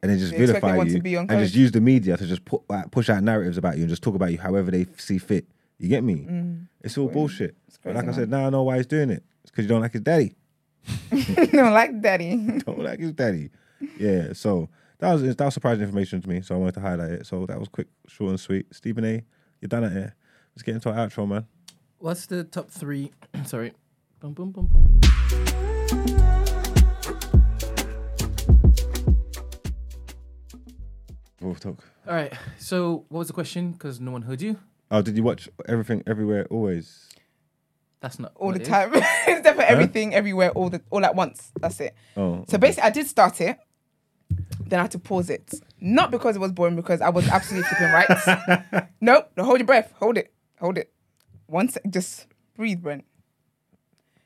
And 0.02 0.12
they 0.12 0.18
just 0.18 0.32
They 0.32 0.38
expect 0.44 0.62
vilify 0.62 0.68
everyone 0.70 0.88
to 0.88 0.94
you 0.94 1.02
be 1.02 1.18
on 1.18 1.30
and 1.30 1.40
just 1.42 1.54
use 1.56 1.72
the 1.72 1.82
media 1.82 2.16
to 2.18 2.26
just 2.26 2.46
put, 2.46 2.62
like, 2.70 2.90
push 2.90 3.10
out 3.10 3.22
narratives 3.22 3.58
about 3.58 3.76
you 3.76 3.82
and 3.84 3.90
just 3.90 4.02
talk 4.02 4.16
about 4.16 4.32
you 4.32 4.38
however 4.38 4.72
they 4.72 4.86
see 4.98 5.18
fit. 5.18 5.46
You 5.78 5.90
get 5.90 6.04
me? 6.04 6.28
It's 6.82 6.98
all 6.98 7.08
bullshit. 7.10 7.56
But 7.68 7.74
Mm. 7.74 7.82
crazy, 7.82 7.96
like 7.96 8.04
I 8.04 8.08
man. 8.08 8.16
said, 8.16 8.30
now 8.30 8.48
I 8.48 8.50
know 8.50 8.64
why 8.64 8.78
he's 8.78 8.86
doing 8.88 9.10
it. 9.10 9.24
It's 9.44 9.52
because 9.52 9.66
you 9.66 9.70
don't 9.70 9.82
like 9.82 9.92
his 9.94 10.02
daddy. 10.02 10.34
don't 11.52 11.74
like 11.74 12.02
daddy. 12.02 12.36
Don't 12.66 12.80
like 12.80 13.00
his 13.00 13.12
daddy. 13.14 13.50
Yeah. 13.98 14.34
So 14.34 14.70
that 15.00 15.12
was 15.14 15.22
that 15.36 15.46
was 15.46 15.54
surprising 15.54 15.84
information 15.84 16.22
to 16.22 16.30
me. 16.30 16.42
So 16.42 16.56
I 16.56 16.58
wanted 16.58 16.76
to 16.76 16.80
highlight 16.82 17.12
it. 17.12 17.26
So 17.28 17.46
that 17.46 17.60
was 17.60 17.68
quick, 17.68 17.88
short 18.08 18.30
and 18.32 18.40
sweet. 18.40 18.66
Stephen 18.74 19.06
A, 19.06 19.24
you're 19.62 19.68
done 19.70 19.84
it 19.84 19.92
here. 19.92 20.16
Let's 20.56 20.64
get 20.64 20.76
into 20.76 20.90
our 20.92 21.08
outro, 21.08 21.28
man. 21.28 21.46
What's 22.00 22.26
the 22.28 22.44
top 22.46 22.72
three? 22.72 23.12
Sorry. 23.46 23.74
Boom, 24.22 24.34
boom, 24.34 24.52
boom, 24.52 24.68
boom. 24.68 26.00
Wolf 31.42 31.60
talk. 31.60 31.84
All 32.08 32.14
right. 32.14 32.34
So, 32.58 33.06
what 33.10 33.20
was 33.20 33.28
the 33.28 33.34
question? 33.34 33.72
Because 33.72 34.00
no 34.00 34.12
one 34.12 34.24
heard 34.24 34.42
you. 34.42 34.58
Oh, 34.92 35.02
did 35.02 35.16
you 35.16 35.24
watch 35.24 35.48
everything, 35.68 36.04
everywhere, 36.08 36.46
always? 36.50 37.10
That's 38.02 38.18
not 38.20 38.32
all 38.36 38.48
what 38.48 38.56
the 38.56 38.62
it 38.62 38.64
is. 38.64 38.68
time. 38.70 38.92
it's 38.94 39.42
definitely 39.42 39.66
everything, 39.66 40.14
everywhere, 40.14 40.52
all 40.52 40.70
the 40.70 40.82
all 40.90 41.04
at 41.06 41.16
once. 41.16 41.52
That's 41.60 41.80
it. 41.80 41.96
Oh, 42.18 42.46
So 42.48 42.58
basically, 42.58 42.88
I 42.88 42.92
did 42.92 43.08
start 43.08 43.42
it, 43.42 43.58
then 44.66 44.80
I 44.80 44.84
had 44.84 44.92
to 44.92 45.00
pause 45.00 45.30
it. 45.30 45.54
Not 45.82 46.10
because 46.12 46.36
it 46.36 46.40
was 46.40 46.52
boring, 46.54 46.76
because 46.76 47.02
I 47.02 47.10
was 47.10 47.28
absolutely 47.28 47.68
flipping 47.70 47.92
right. 47.94 48.88
nope, 49.02 49.32
no, 49.36 49.44
hold 49.44 49.60
your 49.60 49.68
breath. 49.68 49.94
Hold 50.00 50.18
it. 50.18 50.34
Hold 50.60 50.78
it. 50.78 50.92
One 51.50 51.70
sec, 51.70 51.84
just 51.90 52.28
breathe, 52.56 52.82
Brent. 52.82 53.06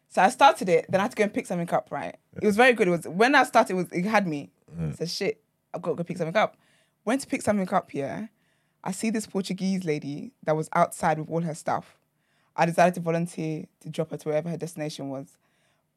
So 0.09 0.21
I 0.21 0.29
started 0.29 0.69
it, 0.69 0.85
then 0.89 0.99
I 0.99 1.03
had 1.05 1.11
to 1.11 1.17
go 1.17 1.23
and 1.23 1.33
pick 1.33 1.47
something 1.47 1.69
up, 1.73 1.87
right? 1.89 2.15
It 2.41 2.45
was 2.45 2.55
very 2.55 2.73
good. 2.73 2.87
It 2.87 2.91
was 2.91 3.07
when 3.07 3.33
I 3.33 3.43
started, 3.43 3.73
it, 3.73 3.75
was, 3.77 3.91
it 3.91 4.05
had 4.05 4.27
me. 4.27 4.51
I 4.79 4.91
said, 4.91 5.09
shit, 5.09 5.41
I've 5.73 5.81
got 5.81 5.91
to 5.91 5.95
go 5.95 6.03
pick 6.03 6.17
something 6.17 6.35
up. 6.37 6.57
Went 7.05 7.21
to 7.21 7.27
pick 7.27 7.41
something 7.41 7.71
up 7.73 7.91
here. 7.91 8.29
I 8.83 8.91
see 8.91 9.09
this 9.09 9.25
Portuguese 9.25 9.83
lady 9.85 10.31
that 10.43 10.55
was 10.55 10.69
outside 10.73 11.17
with 11.17 11.29
all 11.29 11.41
her 11.41 11.55
stuff. 11.55 11.97
I 12.55 12.65
decided 12.65 12.93
to 12.95 12.99
volunteer 13.01 13.65
to 13.79 13.89
drop 13.89 14.11
her 14.11 14.17
to 14.17 14.29
wherever 14.29 14.49
her 14.49 14.57
destination 14.57 15.09
was. 15.09 15.37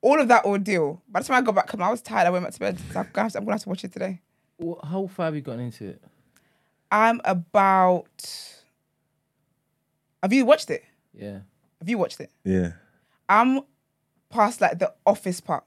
All 0.00 0.20
of 0.20 0.28
that 0.28 0.44
ordeal. 0.44 1.02
By 1.08 1.20
the 1.20 1.26
time 1.26 1.36
I 1.36 1.40
got 1.42 1.54
back 1.54 1.70
home, 1.70 1.82
I 1.82 1.90
was 1.90 2.00
tired. 2.00 2.26
I 2.26 2.30
went 2.30 2.44
back 2.44 2.54
to 2.54 2.60
bed. 2.60 2.78
So 2.92 3.00
I'm 3.00 3.08
gonna 3.12 3.24
have 3.54 3.62
to, 3.62 3.68
watch 3.68 3.84
it 3.84 3.92
today. 3.92 4.20
Wh- 4.62 4.82
How 4.86 5.06
far 5.08 5.26
have 5.26 5.34
you 5.34 5.40
gotten 5.42 5.60
into 5.60 5.88
it? 5.88 6.02
I'm 6.90 7.20
about. 7.24 8.06
Have 10.22 10.32
you 10.32 10.44
watched 10.44 10.70
it? 10.70 10.84
Yeah. 11.16 11.38
Have 11.80 11.88
you 11.88 11.98
watched 11.98 12.20
it? 12.20 12.30
yeah. 12.44 12.72
I'm 13.28 13.60
past 14.30 14.60
like 14.60 14.78
the 14.78 14.92
office 15.04 15.40
part. 15.40 15.64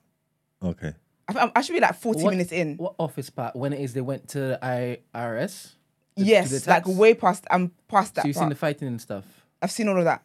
Okay. 0.63 0.93
I, 1.27 1.38
I'm- 1.38 1.51
um, 1.55 1.63
should 1.63 1.73
be 1.73 1.80
like 1.80 1.95
40 1.99 2.23
What- 2.23 2.31
minutes 2.31 2.51
in. 2.51 2.77
What 2.77 2.95
office 2.97 3.30
part? 3.30 3.55
When 3.55 3.73
it 3.73 3.81
is 3.81 3.93
they 3.93 4.01
went 4.01 4.30
to 4.30 4.57
I- 4.63 4.99
IRS? 5.13 5.73
the- 6.15 6.23
to 6.23 6.30
yes, 6.30 6.63
the 6.63 6.69
like 6.69 6.88
way 6.88 7.13
past. 7.13 7.45
I'm 7.51 7.71
past 7.88 8.15
that 8.15 8.21
So 8.23 8.27
you've 8.27 8.35
part. 8.35 8.43
seen 8.45 8.49
the 8.49 8.55
fighting 8.55 8.88
and 8.88 9.01
stuff. 9.01 9.26
I've 9.61 9.71
seen 9.71 9.88
all 9.89 9.97
of 9.97 10.05
that. 10.05 10.23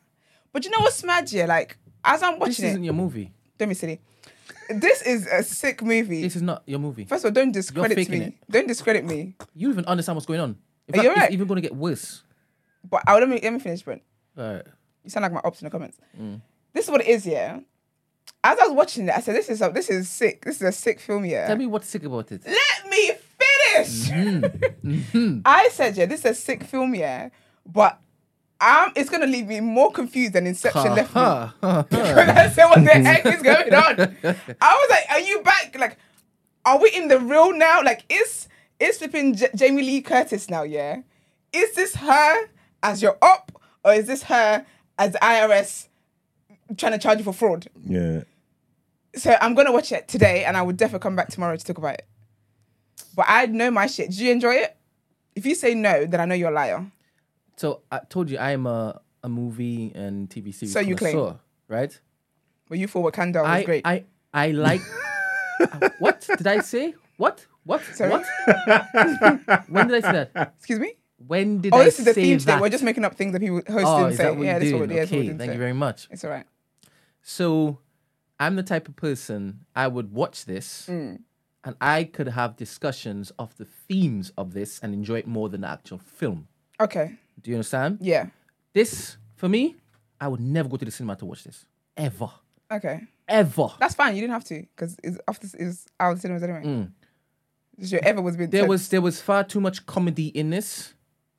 But 0.52 0.64
you 0.64 0.70
know 0.70 0.78
what's 0.80 1.02
mad? 1.04 1.30
Yeah, 1.32 1.46
like 1.46 1.76
as 2.04 2.22
I'm 2.22 2.38
watching, 2.38 2.50
This 2.50 2.58
isn't 2.60 2.82
it, 2.82 2.86
your 2.86 2.94
movie. 2.94 3.32
don't 3.58 3.68
be 3.68 3.74
silly. 3.74 4.00
This 4.68 5.02
is 5.02 5.26
a 5.26 5.42
sick 5.42 5.82
movie. 5.82 6.22
This 6.22 6.36
is 6.36 6.42
not 6.42 6.62
your 6.66 6.78
movie. 6.78 7.04
First 7.04 7.24
of 7.24 7.30
all, 7.30 7.32
don't 7.34 7.52
discredit 7.52 7.96
faking 7.96 8.18
me. 8.20 8.24
it. 8.26 8.34
Don't 8.50 8.66
discredit 8.68 9.04
me. 9.04 9.34
You 9.54 9.68
don't 9.68 9.74
even 9.74 9.84
understand 9.86 10.16
what's 10.16 10.26
going 10.26 10.40
on. 10.40 10.56
In 10.88 10.94
Are 10.94 11.02
you 11.02 11.08
fact, 11.08 11.16
alright? 11.16 11.24
it's 11.30 11.34
even 11.34 11.46
going 11.48 11.56
to 11.62 11.68
get 11.68 11.74
worse. 11.76 12.22
But 12.88 13.02
I, 13.06 13.18
let 13.18 13.28
me 13.28 13.40
let 13.42 13.52
me 13.52 13.58
finish, 13.58 13.82
Brent. 13.82 14.02
All 14.38 14.54
right. 14.54 14.66
You 15.04 15.10
sound 15.10 15.22
like 15.22 15.32
my 15.32 15.40
ops 15.44 15.60
in 15.60 15.66
the 15.66 15.70
comments. 15.70 15.98
Mm. 16.20 16.40
This 16.72 16.86
is 16.86 16.90
what 16.90 17.02
it 17.02 17.06
is, 17.08 17.26
yeah. 17.26 17.60
As 18.42 18.58
I 18.58 18.66
was 18.66 18.72
watching 18.72 19.08
it, 19.08 19.14
I 19.14 19.20
said, 19.20 19.36
"This 19.36 19.48
is 19.48 19.62
a, 19.62 19.70
this 19.70 19.88
is 19.88 20.08
sick. 20.08 20.44
This 20.44 20.56
is 20.56 20.62
a 20.62 20.72
sick 20.72 21.00
film, 21.00 21.24
yeah." 21.24 21.46
Tell 21.46 21.56
me 21.56 21.66
what's 21.66 21.88
sick 21.88 22.04
about 22.04 22.30
it. 22.32 22.42
Let 22.46 22.90
me 22.90 23.12
finish. 23.38 24.10
Mm-hmm. 24.10 25.40
I 25.44 25.68
said, 25.72 25.96
"Yeah, 25.96 26.06
this 26.06 26.20
is 26.20 26.26
a 26.26 26.34
sick 26.34 26.64
film, 26.64 26.94
yeah," 26.94 27.28
but 27.66 28.00
um, 28.60 28.92
it's 28.96 29.10
gonna 29.10 29.26
leave 29.26 29.46
me 29.46 29.60
more 29.60 29.90
confused 29.92 30.32
than 30.32 30.46
Inception 30.46 30.94
left 30.94 31.14
me. 31.14 31.22
Because 31.90 32.28
I 32.28 32.50
said, 32.50 32.66
"What 32.66 32.84
the 32.84 32.90
heck 32.90 33.26
is 33.26 33.42
going 33.42 33.74
on?" 33.74 34.16
I 34.60 34.74
was 34.74 34.90
like, 34.90 35.04
"Are 35.10 35.20
you 35.20 35.42
back? 35.42 35.76
Like, 35.78 35.98
are 36.64 36.78
we 36.78 36.90
in 36.90 37.08
the 37.08 37.18
real 37.18 37.52
now? 37.52 37.82
Like, 37.82 38.04
is 38.08 38.48
is 38.80 38.98
flipping 38.98 39.34
J- 39.34 39.50
Jamie 39.54 39.82
Lee 39.82 40.02
Curtis 40.02 40.48
now? 40.48 40.62
Yeah, 40.62 41.02
is 41.52 41.74
this 41.74 41.96
her 41.96 42.48
as 42.82 43.02
your 43.02 43.16
op, 43.22 43.52
or 43.84 43.92
is 43.94 44.06
this 44.06 44.24
her 44.24 44.64
as 44.98 45.12
the 45.12 45.18
IRS 45.18 45.88
trying 46.76 46.92
to 46.92 46.98
charge 46.98 47.18
you 47.18 47.24
for 47.24 47.32
fraud?" 47.32 47.68
Yeah. 47.84 48.22
So 49.16 49.36
I'm 49.40 49.54
gonna 49.54 49.72
watch 49.72 49.92
it 49.92 50.08
today, 50.08 50.44
and 50.44 50.56
I 50.56 50.62
will 50.62 50.72
definitely 50.72 51.02
come 51.02 51.16
back 51.16 51.28
tomorrow 51.28 51.56
to 51.56 51.64
talk 51.64 51.78
about 51.78 51.94
it. 51.94 52.06
But 53.14 53.26
I 53.28 53.46
know 53.46 53.70
my 53.70 53.86
shit. 53.86 54.10
Did 54.10 54.18
you 54.18 54.32
enjoy 54.32 54.54
it? 54.54 54.76
If 55.36 55.46
you 55.46 55.54
say 55.54 55.74
no, 55.74 56.04
then 56.06 56.20
I 56.20 56.24
know 56.24 56.34
you're 56.34 56.50
a 56.50 56.54
liar. 56.54 56.84
So 57.56 57.82
I 57.90 58.00
told 58.08 58.30
you 58.30 58.38
I 58.38 58.50
am 58.50 58.66
a, 58.66 59.00
a 59.22 59.28
movie 59.28 59.92
and 59.94 60.28
TV 60.28 60.52
series 60.54 60.72
So 60.72 60.80
you 60.80 60.96
claim. 60.96 61.14
connoisseur, 61.14 61.40
right? 61.68 62.00
But 62.68 62.78
you 62.78 62.88
thought 62.88 63.12
Wakanda 63.12 63.42
was 63.42 63.46
I, 63.46 63.62
great. 63.64 63.86
I 63.86 64.04
I 64.32 64.50
like. 64.50 64.80
Uh, 65.60 65.90
what 65.98 66.26
did 66.36 66.46
I 66.46 66.58
say? 66.60 66.94
What? 67.16 67.46
What? 67.64 67.82
Sorry? 67.94 68.10
What? 68.10 68.26
when 69.68 69.88
did 69.88 70.04
I 70.04 70.12
say 70.12 70.28
that? 70.34 70.54
Excuse 70.58 70.80
me. 70.80 70.94
When 71.26 71.60
did 71.60 71.72
Oh, 71.74 71.78
I 71.78 71.84
this 71.84 71.98
is 71.98 72.04
the 72.04 72.14
theme 72.14 72.36
that? 72.38 72.42
state. 72.42 72.60
We're 72.60 72.68
just 72.68 72.84
making 72.84 73.04
up 73.04 73.14
things 73.14 73.32
that 73.32 73.40
people 73.40 73.56
host 73.68 73.86
oh, 73.86 74.06
is 74.06 74.16
say. 74.16 74.24
that 74.24 74.36
what 74.36 74.44
yeah, 74.46 74.58
this 74.58 74.68
is 74.68 74.74
what 74.74 74.90
it 74.90 74.96
is. 74.96 75.12
okay, 75.12 75.32
thank 75.32 75.52
you 75.52 75.58
very 75.58 75.72
much. 75.72 76.08
It's 76.10 76.24
all 76.24 76.30
right. 76.30 76.46
So, 77.22 77.78
I'm 78.38 78.56
the 78.56 78.62
type 78.62 78.88
of 78.88 78.96
person 78.96 79.64
I 79.74 79.86
would 79.88 80.12
watch 80.12 80.44
this, 80.44 80.86
Mm. 80.90 81.20
and 81.64 81.76
I 81.80 82.04
could 82.04 82.28
have 82.28 82.56
discussions 82.56 83.30
of 83.38 83.56
the 83.56 83.64
themes 83.64 84.32
of 84.36 84.52
this 84.52 84.78
and 84.80 84.92
enjoy 84.92 85.18
it 85.20 85.26
more 85.26 85.48
than 85.48 85.62
the 85.62 85.68
actual 85.68 85.98
film. 85.98 86.48
Okay. 86.80 87.14
Do 87.40 87.50
you 87.50 87.56
understand? 87.56 87.98
Yeah. 88.00 88.26
This, 88.74 89.16
for 89.36 89.48
me, 89.48 89.76
I 90.20 90.28
would 90.28 90.40
never 90.40 90.68
go 90.68 90.76
to 90.76 90.84
the 90.84 90.90
cinema 90.90 91.16
to 91.16 91.26
watch 91.26 91.44
this 91.44 91.64
ever, 91.96 92.28
Okay. 92.70 93.00
ever. 93.28 93.68
That's 93.78 93.94
fine. 93.94 94.14
You 94.16 94.20
didn't 94.22 94.32
have 94.34 94.44
to 94.44 94.60
because 94.76 94.96
it's 95.02 95.18
after 95.28 95.46
it's 95.58 95.86
out 96.00 96.12
of 96.14 96.20
cinemas 96.20 96.42
anyway. 96.42 96.88
Just 97.78 97.92
your 97.92 98.04
ever 98.04 98.20
was 98.22 98.36
being. 98.36 98.48
Mm. 98.48 98.52
There 98.52 98.62
said. 98.62 98.68
was 98.68 98.88
there 98.88 99.00
was 99.00 99.20
far 99.20 99.44
too 99.44 99.60
much 99.60 99.86
comedy 99.86 100.28
in 100.28 100.50
this 100.50 100.94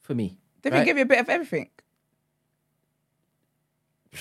for 0.05 0.13
me. 0.15 0.37
They 0.61 0.69
didn't 0.69 0.79
right? 0.81 0.85
give 0.85 0.97
you 0.97 1.03
a 1.03 1.07
bit 1.07 1.19
of 1.19 1.29
everything. 1.29 1.69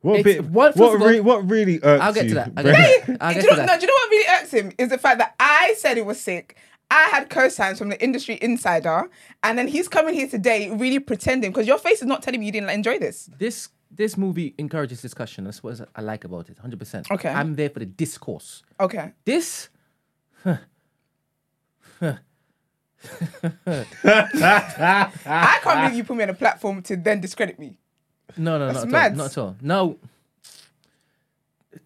What 0.00 0.18
It's- 0.18 0.34
bit? 0.36 0.44
one- 0.50 0.72
first 0.72 0.80
what, 0.80 0.94
of 0.96 1.00
all- 1.02 1.08
re- 1.08 1.20
what 1.20 1.48
really 1.48 1.78
irks 1.80 2.02
I'll 2.02 2.12
get 2.12 2.24
you? 2.24 2.30
to 2.30 2.34
that. 2.34 2.52
I'll 2.56 2.62
Brent? 2.64 2.76
get 2.76 3.06
to 3.06 3.12
that. 3.12 3.22
I'll 3.22 3.28
do, 3.28 3.34
get 3.34 3.44
you 3.44 3.50
to 3.50 3.56
know, 3.56 3.62
no, 3.62 3.66
that. 3.66 3.80
do 3.80 3.86
you 3.86 3.92
know 3.92 3.94
what 3.94 4.10
really 4.10 4.42
irks 4.42 4.50
him 4.50 4.72
is 4.76 4.88
the 4.88 4.98
fact 4.98 5.18
that 5.18 5.34
I 5.38 5.74
said 5.78 5.96
it 5.96 6.04
was 6.04 6.20
sick. 6.20 6.56
I 6.90 7.04
had 7.04 7.30
cosigns 7.30 7.78
from 7.78 7.88
the 7.88 8.02
industry 8.02 8.36
insider, 8.42 9.08
and 9.44 9.56
then 9.56 9.68
he's 9.68 9.86
coming 9.88 10.12
here 10.14 10.26
today 10.26 10.70
really 10.70 10.98
pretending 10.98 11.52
because 11.52 11.68
your 11.68 11.78
face 11.78 12.00
is 12.02 12.06
not 12.08 12.20
telling 12.20 12.40
me 12.40 12.46
you 12.46 12.52
didn't 12.52 12.66
like, 12.66 12.74
enjoy 12.74 12.98
this. 12.98 13.30
This 13.38 13.68
this 13.92 14.16
movie 14.18 14.54
encourages 14.58 15.00
discussion. 15.00 15.44
That's 15.44 15.62
what 15.62 15.88
I 15.94 16.00
like 16.00 16.24
about 16.24 16.50
it. 16.50 16.58
Hundred 16.58 16.80
percent. 16.80 17.08
Okay. 17.10 17.28
I'm 17.28 17.54
there 17.54 17.70
for 17.70 17.78
the 17.78 17.86
discourse. 17.86 18.64
Okay. 18.80 19.12
This 19.24 19.68
I 24.04 25.58
can't 25.62 25.80
believe 25.80 25.94
you 25.96 26.04
put 26.04 26.16
me 26.16 26.22
on 26.24 26.30
a 26.30 26.34
platform 26.34 26.82
to 26.82 26.96
then 26.96 27.20
discredit 27.20 27.58
me. 27.58 27.78
No, 28.36 28.58
no, 28.58 28.66
That's 28.72 28.84
not 28.84 28.84
at 28.84 28.90
mad. 28.90 29.10
all. 29.12 29.16
Not 29.16 29.30
at 29.32 29.38
all. 29.38 29.56
No. 29.60 29.98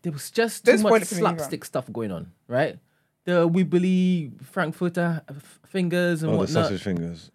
There 0.02 0.12
was 0.12 0.30
just 0.30 0.64
Don't 0.64 0.74
too 0.76 0.78
spoil 0.80 0.90
much 0.92 1.02
it 1.02 1.08
for 1.08 1.14
me 1.16 1.22
either. 1.24 1.38
slapstick 1.38 1.64
stuff 1.64 1.92
going 1.92 2.12
on, 2.12 2.32
right? 2.48 2.78
The 3.24 3.48
wibbly 3.48 4.40
Frankfurter 4.44 5.22
f- 5.28 5.60
fingers 5.66 6.22
and 6.22 6.30
Oh, 6.30 6.34
the 6.34 6.38
whatnot. 6.40 6.64
sausage 6.66 6.82
fingers. 6.82 7.30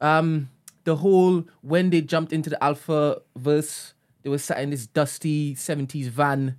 Um, 0.00 0.50
the 0.84 0.96
whole 0.96 1.44
when 1.62 1.90
they 1.90 2.00
jumped 2.00 2.32
into 2.32 2.50
the 2.50 2.62
Alpha 2.62 3.20
verse, 3.36 3.94
they 4.22 4.30
were 4.30 4.38
sat 4.38 4.58
in 4.60 4.70
this 4.70 4.86
dusty 4.86 5.54
'70s 5.54 6.06
van, 6.08 6.56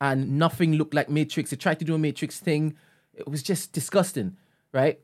and 0.00 0.38
nothing 0.38 0.74
looked 0.74 0.94
like 0.94 1.08
Matrix. 1.08 1.50
They 1.50 1.56
tried 1.56 1.78
to 1.80 1.84
do 1.84 1.94
a 1.94 1.98
Matrix 1.98 2.38
thing. 2.40 2.76
It 3.14 3.28
was 3.28 3.42
just 3.42 3.72
disgusting, 3.72 4.36
right? 4.72 5.00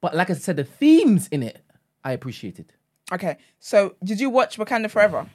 But 0.00 0.14
like 0.14 0.30
I 0.30 0.34
said, 0.34 0.56
the 0.56 0.64
themes 0.64 1.28
in 1.28 1.42
it, 1.42 1.62
I 2.04 2.12
appreciated. 2.12 2.72
Okay. 3.12 3.36
So 3.58 3.96
did 4.04 4.20
you 4.20 4.30
watch 4.30 4.58
Wakanda 4.58 4.90
Forever? 4.90 5.26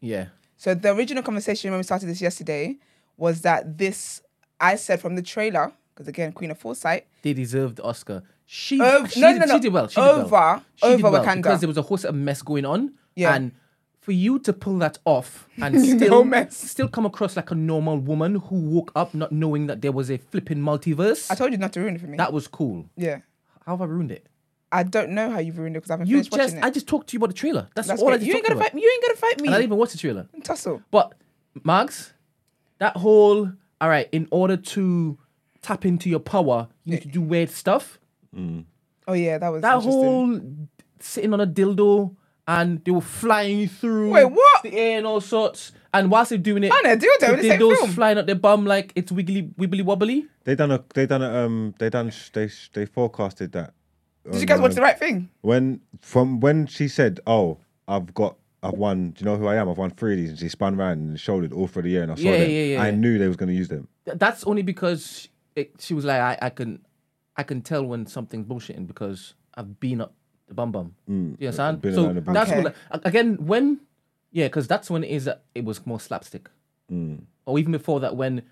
Yeah. 0.00 0.26
So 0.56 0.74
the 0.74 0.92
original 0.94 1.22
conversation 1.22 1.70
when 1.70 1.78
we 1.78 1.84
started 1.84 2.06
this 2.08 2.20
yesterday 2.20 2.76
was 3.16 3.40
that 3.42 3.78
this 3.78 4.20
I 4.60 4.76
said 4.76 5.00
from 5.00 5.16
the 5.16 5.22
trailer 5.22 5.72
because 5.94 6.08
again 6.08 6.32
Queen 6.32 6.50
of 6.50 6.58
Foresight 6.58 7.06
they 7.22 7.32
deserved 7.32 7.76
the 7.76 7.82
Oscar. 7.84 8.22
She, 8.46 8.80
Ov- 8.80 9.10
she, 9.10 9.20
no, 9.20 9.32
did, 9.32 9.40
no, 9.40 9.46
no. 9.46 9.54
she 9.54 9.60
did 9.60 9.72
well. 9.72 9.88
She 9.88 10.00
did 10.00 10.06
Over- 10.08 10.28
well. 10.28 10.62
She 10.76 10.86
did 10.88 10.94
over 11.04 11.10
well 11.10 11.24
Wakanda. 11.24 11.36
because 11.36 11.60
there 11.60 11.68
was 11.68 11.78
a 11.78 11.82
whole 11.82 11.96
set 11.96 12.10
of 12.10 12.14
mess 12.14 12.42
going 12.42 12.64
on. 12.66 12.92
Yeah. 13.16 13.34
And 13.34 13.52
for 14.00 14.12
you 14.12 14.38
to 14.40 14.52
pull 14.52 14.78
that 14.78 14.98
off 15.06 15.48
and 15.56 15.74
No 15.82 15.96
still 15.96 16.24
mess. 16.24 16.56
still 16.56 16.88
come 16.88 17.06
across 17.06 17.36
like 17.36 17.50
a 17.50 17.54
normal 17.54 17.98
woman 17.98 18.34
who 18.36 18.56
woke 18.56 18.92
up 18.94 19.14
not 19.14 19.32
knowing 19.32 19.66
that 19.68 19.80
there 19.80 19.92
was 19.92 20.10
a 20.10 20.18
flipping 20.18 20.58
multiverse, 20.58 21.30
I 21.30 21.34
told 21.36 21.52
you 21.52 21.58
not 21.58 21.72
to 21.72 21.80
ruin 21.80 21.94
it 21.94 22.00
for 22.02 22.06
me. 22.06 22.18
that 22.18 22.32
was 22.32 22.46
cool. 22.48 22.84
yeah. 22.96 23.20
How 23.66 23.72
have 23.72 23.82
I 23.82 23.86
ruined 23.86 24.10
it? 24.12 24.26
I 24.72 24.82
don't 24.82 25.10
know 25.10 25.30
how 25.30 25.38
you've 25.38 25.56
ruined 25.58 25.76
it 25.76 25.80
because 25.80 25.90
I 25.90 25.94
haven't 25.94 26.08
You 26.08 26.16
finished 26.16 26.30
just 26.32 26.40
watching 26.42 26.58
it. 26.58 26.64
I 26.64 26.70
just 26.70 26.88
talked 26.88 27.08
to 27.08 27.12
you 27.14 27.18
about 27.18 27.28
the 27.28 27.34
trailer. 27.34 27.68
That's, 27.74 27.88
That's 27.88 28.02
all 28.02 28.08
I 28.08 28.12
great. 28.12 28.18
just 28.20 28.28
You 28.28 28.34
ain't 28.34 28.44
talked 28.44 28.48
gonna 28.48 28.60
about. 28.60 28.64
fight 28.70 28.74
me. 28.74 28.82
You 28.82 28.90
ain't 28.92 29.02
gonna 29.02 29.16
fight 29.16 29.40
me. 29.40 29.48
And 29.48 29.54
I 29.54 29.58
didn't 29.58 29.68
even 29.68 29.78
watch 29.78 29.92
the 29.92 29.98
trailer. 29.98 30.28
Tussle. 30.42 30.82
But 30.90 31.14
Margs, 31.60 32.12
that 32.78 32.96
whole 32.96 33.52
all 33.80 33.88
right, 33.88 34.08
in 34.12 34.26
order 34.30 34.56
to 34.56 35.18
tap 35.62 35.84
into 35.84 36.08
your 36.08 36.18
power, 36.20 36.68
you 36.84 36.92
need 36.94 37.02
to 37.02 37.08
do 37.08 37.20
weird 37.20 37.50
stuff. 37.50 37.98
Mm. 38.34 38.64
Oh 39.06 39.12
yeah, 39.12 39.38
that 39.38 39.48
was 39.48 39.62
That 39.62 39.80
whole 39.82 40.40
sitting 41.00 41.32
on 41.34 41.40
a 41.40 41.46
dildo 41.46 42.16
and 42.48 42.84
they 42.84 42.90
were 42.90 43.00
flying 43.00 43.68
through 43.68 44.10
Wait, 44.10 44.24
what? 44.24 44.62
the 44.62 44.74
air 44.74 44.98
and 44.98 45.06
all 45.06 45.20
sorts. 45.20 45.72
And 45.94 46.10
whilst 46.10 46.30
they're 46.30 46.38
doing 46.38 46.64
it, 46.64 46.72
On 46.72 46.84
a 46.86 46.96
dildo 46.96 47.30
in 47.34 47.36
the 47.36 47.42
same 47.48 47.60
dildo's 47.60 47.78
film? 47.78 47.90
flying 47.92 48.18
up 48.18 48.26
their 48.26 48.34
bum 48.34 48.66
like 48.66 48.92
it's 48.94 49.10
wiggly 49.12 49.44
wibbly 49.58 49.82
wobbly. 49.84 50.26
They 50.44 50.54
done 50.54 50.70
a. 50.72 50.84
They 50.94 51.06
done 51.06 51.22
a. 51.22 51.46
Um. 51.46 51.74
They 51.78 51.88
done. 51.88 52.10
sh- 52.10 52.30
They 52.32 52.48
sh- 52.48 52.70
they 52.74 52.84
forecasted 52.86 53.52
that. 53.52 53.72
Did 54.30 54.40
you 54.40 54.46
guys 54.46 54.60
watch 54.60 54.74
the 54.74 54.80
right 54.82 54.98
thing? 54.98 55.30
When 55.42 55.80
from 56.00 56.40
when 56.40 56.66
she 56.66 56.88
said, 56.88 57.20
"Oh, 57.26 57.58
I've 57.86 58.12
got, 58.14 58.36
I've 58.62 58.72
won. 58.74 59.10
Do 59.10 59.20
you 59.20 59.26
know 59.30 59.36
who 59.36 59.46
I 59.46 59.56
am? 59.56 59.68
I've 59.68 59.78
won 59.78 59.90
three 59.90 60.12
of 60.14 60.18
these." 60.18 60.30
And 60.30 60.38
she 60.38 60.48
spun 60.48 60.74
around 60.78 60.98
and 60.98 61.20
showed 61.20 61.44
it 61.44 61.52
all 61.52 61.66
through 61.68 61.82
the 61.82 61.90
year, 61.90 62.02
and 62.02 62.10
I 62.12 62.14
saw 62.16 62.22
Yeah, 62.22 62.38
them. 62.38 62.50
yeah, 62.50 62.62
yeah, 62.62 62.82
I 62.82 62.86
yeah. 62.86 62.90
knew 62.96 63.18
they 63.18 63.28
was 63.28 63.36
going 63.36 63.50
to 63.50 63.54
use 63.54 63.68
them. 63.68 63.86
Th- 64.06 64.18
That's 64.18 64.44
only 64.44 64.62
because 64.62 65.28
it, 65.54 65.72
she 65.78 65.94
was 65.94 66.04
like, 66.04 66.20
I, 66.20 66.38
I 66.42 66.50
can, 66.50 66.80
I 67.36 67.42
can 67.44 67.60
tell 67.60 67.84
when 67.84 68.06
something's 68.06 68.46
bullshitting 68.46 68.86
because 68.86 69.34
I've 69.54 69.78
been 69.78 70.00
up 70.00 70.14
the 70.48 70.54
bum 70.54 70.72
bum. 70.72 70.94
Do 71.06 71.12
you 71.38 71.48
understand? 71.48 71.80
been 71.82 71.94
So 71.94 72.04
around 72.06 72.14
the 72.16 72.20
bum. 72.22 72.34
that's 72.34 72.50
Okay. 72.50 72.62
what, 72.62 72.74
like, 72.92 73.04
again 73.04 73.36
when, 73.46 73.80
yeah, 74.34 74.46
because 74.46 74.66
that's 74.66 74.90
when 74.90 75.04
it 75.04 75.10
is. 75.10 75.30
It 75.54 75.64
was 75.64 75.86
more 75.86 76.00
slapstick, 76.00 76.50
mm. 76.92 77.20
or 77.46 77.58
even 77.58 77.70
before 77.70 78.00
that 78.00 78.16
when, 78.16 78.42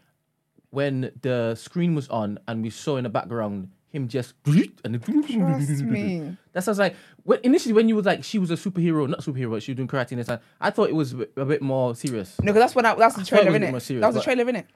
when 0.70 1.10
the 1.20 1.56
screen 1.56 1.96
was 1.96 2.08
on 2.08 2.38
and 2.46 2.62
we 2.62 2.70
saw 2.70 2.96
in 2.96 3.02
the 3.02 3.10
background 3.10 3.68
him 3.90 4.06
just 4.08 4.34
and 4.84 5.02
Trust 5.04 5.82
me. 5.82 6.36
That's 6.52 6.66
what 6.66 6.68
I 6.68 6.70
was 6.70 6.78
like. 6.78 6.96
When, 7.24 7.40
initially, 7.42 7.74
when 7.74 7.88
you 7.88 7.96
was 7.96 8.06
like, 8.06 8.22
she 8.24 8.38
was 8.38 8.50
a 8.52 8.54
superhero, 8.54 9.08
not 9.08 9.20
superhero, 9.20 9.50
but 9.50 9.62
she 9.62 9.72
was 9.72 9.76
doing 9.76 9.88
karate 9.88 10.12
in 10.12 10.18
this 10.18 10.28
time. 10.28 10.38
I 10.60 10.70
thought 10.70 10.88
it 10.88 10.94
was 10.94 11.12
a 11.12 11.44
bit, 11.44 11.60
more 11.60 11.94
serious. 11.96 12.38
No, 12.40 12.46
because 12.52 12.60
that's 12.62 12.74
what 12.76 12.86
I, 12.86 12.94
that's 12.94 13.16
the 13.16 13.20
I 13.22 13.24
trailer 13.24 13.46
was 13.46 13.54
a 13.54 13.56
in 13.56 13.62
it. 13.64 13.70
more 13.72 13.80
serious, 13.80 14.00
That 14.00 14.06
was 14.06 14.14
the 14.14 14.20
but- 14.20 14.24
trailer 14.24 14.48
in 14.48 14.56
it. 14.56 14.66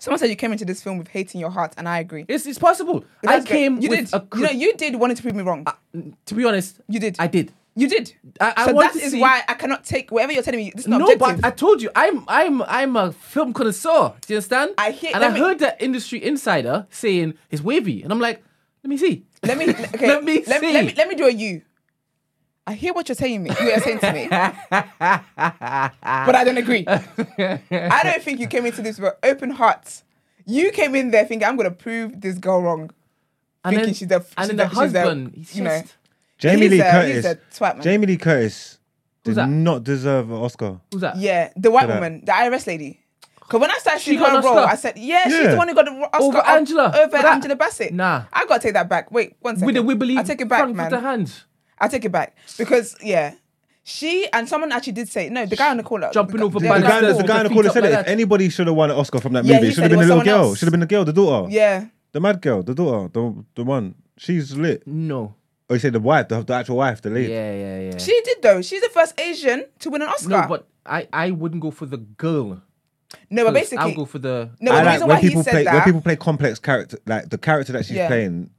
Someone 0.00 0.18
said 0.18 0.30
you 0.30 0.36
came 0.36 0.50
into 0.50 0.64
this 0.64 0.82
film 0.82 0.98
with 0.98 1.06
hating 1.08 1.40
your 1.40 1.50
heart, 1.50 1.72
and 1.78 1.88
I 1.88 2.00
agree. 2.00 2.24
It's, 2.26 2.44
it's 2.44 2.58
possible. 2.58 3.04
I 3.22 3.38
That's 3.38 3.46
great. 3.46 3.56
came 3.58 3.80
You 3.80 3.88
with 3.90 4.10
did. 4.10 4.14
a. 4.14 4.26
you 4.36 4.42
know, 4.42 4.50
you 4.50 4.74
did 4.74 4.96
wanted 4.96 5.16
to 5.16 5.22
prove 5.22 5.36
me 5.36 5.44
wrong. 5.44 5.62
Uh, 5.64 5.72
to 6.26 6.34
be 6.34 6.44
honest, 6.44 6.80
you 6.88 6.98
did. 6.98 7.14
I 7.20 7.28
did. 7.28 7.52
You 7.80 7.88
did. 7.88 8.12
I- 8.40 8.54
I 8.56 8.66
so 8.66 8.72
wanted 8.72 8.94
that 8.94 8.98
to 8.98 9.04
is 9.06 9.12
see- 9.12 9.20
why 9.20 9.42
I 9.48 9.54
cannot 9.54 9.84
take 9.84 10.10
whatever 10.10 10.32
you're 10.32 10.42
telling 10.42 10.58
me. 10.60 10.72
This 10.74 10.84
is 10.84 10.88
not 10.88 10.98
No, 10.98 11.06
objective. 11.12 11.40
but 11.42 11.46
I 11.46 11.50
told 11.52 11.80
you, 11.82 11.90
I'm 11.94 12.24
I'm 12.26 12.62
I'm 12.62 12.96
a 12.96 13.12
film 13.12 13.52
connoisseur. 13.52 14.14
Do 14.20 14.32
you 14.32 14.36
understand? 14.38 14.72
I 14.78 14.90
hear- 14.90 15.12
and 15.14 15.24
I 15.24 15.30
me- 15.32 15.38
heard 15.40 15.58
that 15.60 15.80
industry 15.80 16.24
insider 16.24 16.86
saying 16.90 17.34
it's 17.50 17.62
wavy, 17.62 18.02
and 18.02 18.10
I'm 18.12 18.18
like, 18.20 18.42
let 18.82 18.88
me 18.90 18.96
see. 18.96 19.24
let 19.44 19.56
me 19.58 19.68
okay, 19.70 20.08
Let 20.08 20.24
me 20.24 20.42
let, 20.46 20.60
see. 20.60 20.72
let 20.72 20.84
me 20.86 20.94
let 20.96 21.08
me 21.08 21.14
do 21.14 21.26
a 21.26 21.30
you. 21.30 21.62
I 22.66 22.72
hear 22.74 22.92
what 22.92 23.08
you're 23.08 23.16
saying 23.16 23.42
me. 23.44 23.50
You're 23.60 23.80
saying 23.80 24.00
to 24.00 24.12
me, 24.12 24.26
but 24.28 24.54
I 26.34 26.42
don't 26.44 26.58
agree. 26.58 26.84
I 26.88 28.00
don't 28.02 28.22
think 28.22 28.40
you 28.40 28.46
came 28.48 28.66
into 28.66 28.82
this 28.82 28.98
with 28.98 29.14
open 29.22 29.50
hearts. 29.50 30.04
You 30.46 30.70
came 30.72 30.94
in 30.94 31.10
there 31.10 31.24
thinking 31.24 31.46
I'm 31.46 31.56
gonna 31.56 31.70
prove 31.70 32.20
this 32.20 32.38
girl 32.38 32.62
wrong, 32.62 32.90
And 33.64 33.74
thinking 33.74 33.84
then, 33.86 33.94
she's 33.94 34.08
the 34.08 34.16
and 34.16 34.24
she's 34.38 34.46
then 34.48 34.56
the, 34.56 34.64
the 34.64 34.68
she's 34.68 34.92
the- 34.92 35.00
husband, 35.00 35.46
you 35.52 35.62
know. 35.62 35.80
just 35.80 35.94
Jamie 36.38 36.62
He's 36.62 36.70
Lee 36.72 36.80
a- 36.80 36.90
Curtis. 36.90 37.14
He's 37.16 37.24
a 37.24 37.36
twat, 37.36 37.74
man. 37.76 37.82
Jamie 37.82 38.06
Lee 38.06 38.16
Curtis 38.16 38.78
Who's 39.24 39.34
did 39.34 39.42
that? 39.42 39.48
not 39.48 39.84
deserve 39.84 40.30
an 40.30 40.36
Oscar. 40.36 40.80
Who's 40.92 41.00
that? 41.02 41.16
Yeah, 41.16 41.52
the 41.56 41.70
white 41.70 41.82
For 41.82 41.86
that. 41.88 41.94
woman, 41.96 42.22
the 42.24 42.32
IRS 42.32 42.66
lady. 42.66 43.00
Because 43.40 43.60
when 43.60 43.70
I 43.70 43.78
started 43.78 44.00
She 44.02 44.10
seeing 44.10 44.20
got 44.20 44.30
her 44.32 44.38
an 44.38 44.44
role, 44.44 44.58
Oscar? 44.58 44.70
I 44.72 44.76
said, 44.76 44.98
yeah, 44.98 45.24
she's 45.24 45.32
Yeah. 45.40 45.50
the 45.52 45.56
one 45.56 45.68
who 45.68 45.74
got 45.74 45.84
the 45.86 45.92
Oscar 45.92 46.22
Over 46.22 46.38
up- 46.38 46.48
Angela. 46.50 46.86
Over 46.94 47.16
For 47.16 47.22
that? 47.22 47.32
Angela 47.32 47.56
Bassett. 47.56 47.92
Nah. 47.94 48.22
I 48.32 48.44
got 48.46 48.60
to 48.60 48.66
take 48.68 48.74
that 48.74 48.88
back. 48.88 49.10
Wait, 49.10 49.36
one 49.40 49.56
second. 49.56 49.66
With 49.66 49.74
the 49.74 49.82
wibbly 50.06 50.18
I 50.18 50.22
take 50.22 50.40
it 50.42 50.48
back, 50.48 50.60
front 50.60 50.76
man. 50.76 50.90
with 50.90 51.00
the 51.00 51.06
hands. 51.06 51.44
I 51.78 51.88
take 51.88 52.04
it 52.04 52.12
back. 52.12 52.36
Because, 52.58 52.94
yeah, 53.02 53.34
she 53.84 54.28
and 54.32 54.46
someone 54.48 54.70
actually 54.70 54.92
did 54.92 55.08
say, 55.08 55.30
no, 55.30 55.46
the 55.46 55.56
guy 55.56 55.70
on 55.70 55.78
the 55.78 55.82
corner. 55.82 56.10
Jumping 56.12 56.36
the, 56.38 56.44
over 56.44 56.58
the, 56.60 56.68
The 56.68 56.74
guy, 56.74 56.80
Banisters 56.80 57.08
the 57.12 57.16
with 57.16 57.26
guy 57.26 57.34
the 57.34 57.38
in 57.40 57.42
the 57.44 57.48
feet 57.48 57.54
corner 57.54 57.68
up 57.68 57.72
said 57.74 57.82
like 57.84 57.90
it. 57.92 57.94
If 58.00 58.06
that. 58.06 58.12
anybody 58.12 58.48
should 58.50 58.66
have 58.66 58.76
won 58.76 58.90
an 58.90 58.96
Oscar 58.98 59.20
from 59.20 59.32
that 59.32 59.44
Yeah, 59.46 59.54
movie, 59.54 59.66
he 59.66 59.72
it 59.72 59.74
should 59.74 59.76
said 59.76 59.82
have 59.82 59.90
been 59.90 59.98
the 59.98 59.98
was 59.98 60.08
little 60.08 60.20
someone 60.24 60.40
girl. 60.42 60.48
else. 60.50 60.58
Should 60.58 60.66
have 60.66 60.70
been 60.72 60.80
the 60.80 60.86
girl, 60.86 61.04
the 61.06 61.12
daughter. 61.14 61.50
Yeah. 61.50 61.84
The 62.12 62.20
mad 62.20 62.42
girl, 62.42 62.62
the 62.62 62.74
daughter, 62.74 63.08
the 63.12 63.44
the 63.54 63.64
one. 63.64 63.94
She's 64.18 64.56
lit. 64.56 64.86
No. 64.86 65.34
Oh, 65.70 65.74
you 65.74 65.80
said 65.80 65.92
the 65.92 66.00
wife, 66.00 66.28
the, 66.28 66.42
the 66.42 66.54
actual 66.54 66.76
wife, 66.76 67.02
the 67.02 67.10
lead. 67.10 67.28
Yeah, 67.28 67.52
yeah, 67.54 67.80
yeah. 67.90 67.98
She 67.98 68.18
did, 68.24 68.40
though. 68.42 68.62
She's 68.62 68.80
the 68.80 68.88
first 68.88 69.18
Asian 69.20 69.66
to 69.80 69.90
win 69.90 70.00
an 70.02 70.08
Oscar. 70.08 70.28
no, 70.30 70.46
but 70.48 70.66
I, 70.86 71.06
I 71.12 71.30
wouldn't 71.30 71.60
go 71.60 71.70
for 71.70 71.84
the 71.86 71.98
girl. 71.98 72.62
No, 73.30 73.44
but 73.44 73.54
basically. 73.54 73.78
I'll 73.90 73.94
go 73.94 74.04
for 74.06 74.18
the. 74.18 74.50
No, 74.60 74.72
I 74.72 74.76
but 74.76 74.80
the 74.80 74.84
like 74.84 74.92
reason 74.94 75.08
when 75.08 75.16
why 75.16 75.20
he 75.20 75.28
people 75.28 75.42
said 75.42 75.52
play 75.52 75.64
when 75.72 75.82
people 75.84 76.00
play 76.00 76.16
complex 76.16 76.58
character, 76.58 76.98
like 77.06 77.28
the 77.28 77.38
character 77.38 77.72
that 77.74 77.84
she's 77.84 77.96
Yeah. 77.96 78.08
playing. 78.08 78.50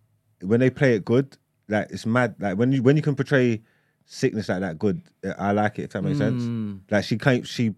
When 0.41 0.59
they 0.59 0.69
play 0.69 0.95
it 0.95 1.03
good, 1.03 1.35
like 1.67 1.87
it's 1.91 2.05
mad. 2.05 2.35
Like 2.39 2.57
when 2.57 2.71
you 2.71 2.81
when 2.83 2.95
you 2.95 3.01
can 3.01 3.15
portray 3.15 3.61
sickness 4.05 4.47
like 4.49 4.61
that 4.61 4.77
good, 4.79 5.01
I 5.37 5.51
like 5.51 5.79
it. 5.79 5.83
If 5.85 5.89
that 5.91 6.03
makes 6.03 6.17
Mm. 6.17 6.19
sense. 6.19 6.81
Like 6.91 7.03
she 7.03 7.17
came, 7.17 7.43
she 7.43 7.73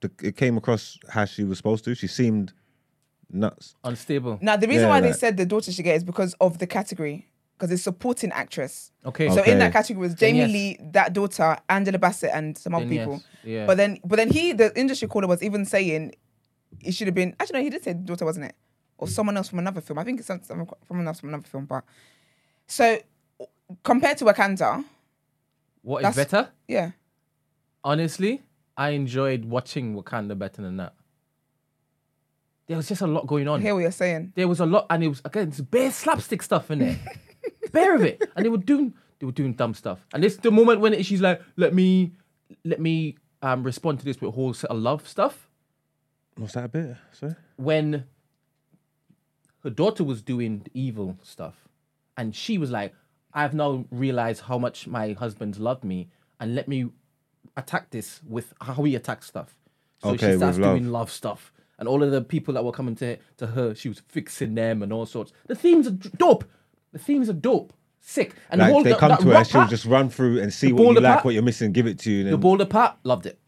the, 0.00 0.10
it 0.22 0.36
came 0.36 0.56
across 0.56 0.98
how 1.10 1.24
she 1.26 1.44
was 1.44 1.58
supposed 1.58 1.84
to. 1.84 1.94
She 1.94 2.06
seemed 2.06 2.52
nuts. 3.30 3.74
Unstable. 3.84 4.38
Now, 4.40 4.56
the 4.56 4.66
reason 4.68 4.84
Yeah, 4.84 4.88
why 4.90 5.00
they 5.00 5.08
like- 5.08 5.16
said 5.16 5.36
the 5.36 5.46
daughter 5.46 5.70
should 5.72 5.84
get 5.84 5.96
is 5.96 6.04
because 6.04 6.34
of 6.40 6.58
the 6.58 6.66
category, 6.66 7.28
because 7.56 7.70
it's 7.70 7.82
supporting 7.82 8.30
actress. 8.32 8.92
Okay. 9.04 9.28
So 9.30 9.40
Okay. 9.40 9.52
in 9.52 9.58
that 9.60 9.72
category 9.72 10.06
was 10.06 10.14
Jamie 10.14 10.40
yes. 10.40 10.50
Lee, 10.50 10.78
that 10.92 11.12
daughter, 11.14 11.56
Angela 11.68 11.98
Bassett, 11.98 12.30
and 12.34 12.56
some 12.56 12.74
other 12.74 12.84
Then 12.84 12.94
yes, 12.94 13.04
people. 13.06 13.22
yeah. 13.44 13.66
But 13.66 13.76
then, 13.78 13.98
but 14.04 14.16
then 14.16 14.30
he, 14.30 14.52
the 14.52 14.78
industry 14.78 15.08
caller, 15.08 15.26
was 15.26 15.42
even 15.42 15.64
saying 15.64 16.14
it 16.80 16.92
should 16.92 17.06
have 17.06 17.14
been. 17.14 17.34
Actually, 17.40 17.60
no, 17.60 17.64
he 17.64 17.70
did 17.70 17.82
say 17.84 17.94
daughter, 17.94 18.24
wasn't 18.26 18.46
it, 18.46 18.54
or 18.98 19.08
someone 19.08 19.36
else 19.36 19.48
from 19.48 19.58
another 19.60 19.80
film? 19.80 19.98
I 19.98 20.04
think 20.04 20.18
it's 20.18 20.26
some, 20.26 20.42
some, 20.42 20.66
someone 20.86 21.06
else 21.06 21.20
from 21.20 21.30
another 21.30 21.46
film. 21.48 21.64
But 21.64 21.84
so 22.66 22.98
compared 23.82 24.18
to 24.18 24.24
Wakanda, 24.26 24.84
What 25.82 25.98
is 25.98 26.14
That's- 26.14 26.16
better? 26.30 26.50
yeah, 26.68 26.90
Honestly, 27.82 28.42
I 28.76 28.90
enjoyed 28.90 29.44
watching 29.46 29.94
Wakanda 29.94 30.36
better 30.38 30.60
than 30.60 30.76
that. 30.76 30.92
There 32.66 32.76
was 32.76 32.88
just 32.88 33.00
a 33.00 33.06
lot 33.06 33.26
going 33.28 33.46
I 33.48 33.52
on. 33.52 33.60
hear 33.62 33.74
what 33.74 33.80
you're 33.80 33.92
saying. 33.92 34.32
There 34.34 34.48
was 34.48 34.58
a 34.60 34.66
lot, 34.66 34.86
and 34.90 35.04
it 35.04 35.08
was 35.08 35.22
again 35.24 35.48
it's 35.48 35.60
bare 35.60 35.90
slapstick 35.92 36.42
stuff 36.42 36.70
in 36.72 36.80
there, 36.80 36.98
bare 37.80 37.94
of 37.94 38.02
it, 38.02 38.22
and 38.34 38.44
they 38.44 38.48
were 38.48 38.58
doing 38.72 38.94
they 39.18 39.26
were 39.26 39.32
doing 39.32 39.54
dumb 39.54 39.74
stuff. 39.74 40.04
And 40.12 40.24
it's 40.24 40.36
the 40.36 40.50
moment 40.50 40.80
when 40.80 41.02
she's 41.02 41.20
like, 41.20 41.40
"Let 41.56 41.72
me, 41.74 42.12
let 42.64 42.80
me 42.80 43.16
um 43.42 43.62
respond 43.62 43.98
to 44.00 44.04
this 44.04 44.20
with 44.20 44.28
a 44.28 44.32
whole 44.32 44.54
set 44.54 44.70
of 44.70 44.78
love 44.78 45.06
stuff." 45.08 45.48
What's 46.36 46.54
that 46.54 46.64
a 46.64 46.68
bit? 46.68 46.96
Sorry. 47.12 47.34
When 47.56 48.04
her 49.64 49.70
daughter 49.70 50.04
was 50.04 50.22
doing 50.22 50.66
evil 50.74 51.18
stuff, 51.22 51.68
and 52.16 52.34
she 52.34 52.58
was 52.58 52.70
like, 52.70 52.94
"I've 53.32 53.54
now 53.54 53.84
realized 53.90 54.42
how 54.42 54.58
much 54.58 54.86
my 54.86 55.12
husband 55.12 55.58
loved 55.58 55.84
me, 55.84 56.08
and 56.40 56.54
let 56.54 56.68
me 56.68 56.90
attack 57.56 57.90
this 57.90 58.20
with 58.28 58.52
how 58.60 58.82
he 58.82 58.94
attacks 58.94 59.26
stuff." 59.26 59.56
So 60.02 60.10
Okay, 60.10 60.32
she 60.32 60.36
starts 60.36 60.58
doing 60.58 60.90
love 60.92 61.10
stuff. 61.10 61.52
And 61.78 61.88
all 61.88 62.02
of 62.02 62.10
the 62.10 62.22
people 62.22 62.54
that 62.54 62.64
were 62.64 62.72
coming 62.72 62.94
to, 62.96 63.18
to 63.36 63.46
her, 63.48 63.74
she 63.74 63.88
was 63.88 64.00
fixing 64.08 64.54
them 64.54 64.82
and 64.82 64.92
all 64.92 65.04
sorts. 65.04 65.32
The 65.46 65.54
themes 65.54 65.86
are 65.86 65.90
dope. 65.90 66.44
The 66.96 67.02
themes 67.04 67.28
are 67.28 67.34
dope. 67.34 67.72
Sick. 68.00 68.34
And 68.50 68.58
Like 68.60 68.68
the 68.68 68.72
whole 68.72 68.82
they 68.84 68.90
that- 68.90 68.98
come 68.98 69.08
that 69.10 69.20
to 69.20 69.26
her, 69.26 69.32
rock 69.32 69.46
she'll 69.46 69.60
part, 69.60 69.70
just 69.70 69.84
run 69.84 70.08
through 70.08 70.40
and 70.40 70.52
see 70.52 70.72
what 70.72 70.78
you 70.80 70.84
boulder 70.86 71.00
like, 71.02 71.12
part- 71.14 71.24
what 71.26 71.34
you're 71.34 71.42
missing, 71.42 71.72
give 71.72 71.86
it 71.86 71.98
to 72.00 72.10
you. 72.10 72.18
And 72.20 72.26
the 72.28 72.30
then, 72.32 72.40
boulder 72.40 72.64
part, 72.64 72.96
loved 73.04 73.26
it. 73.26 73.38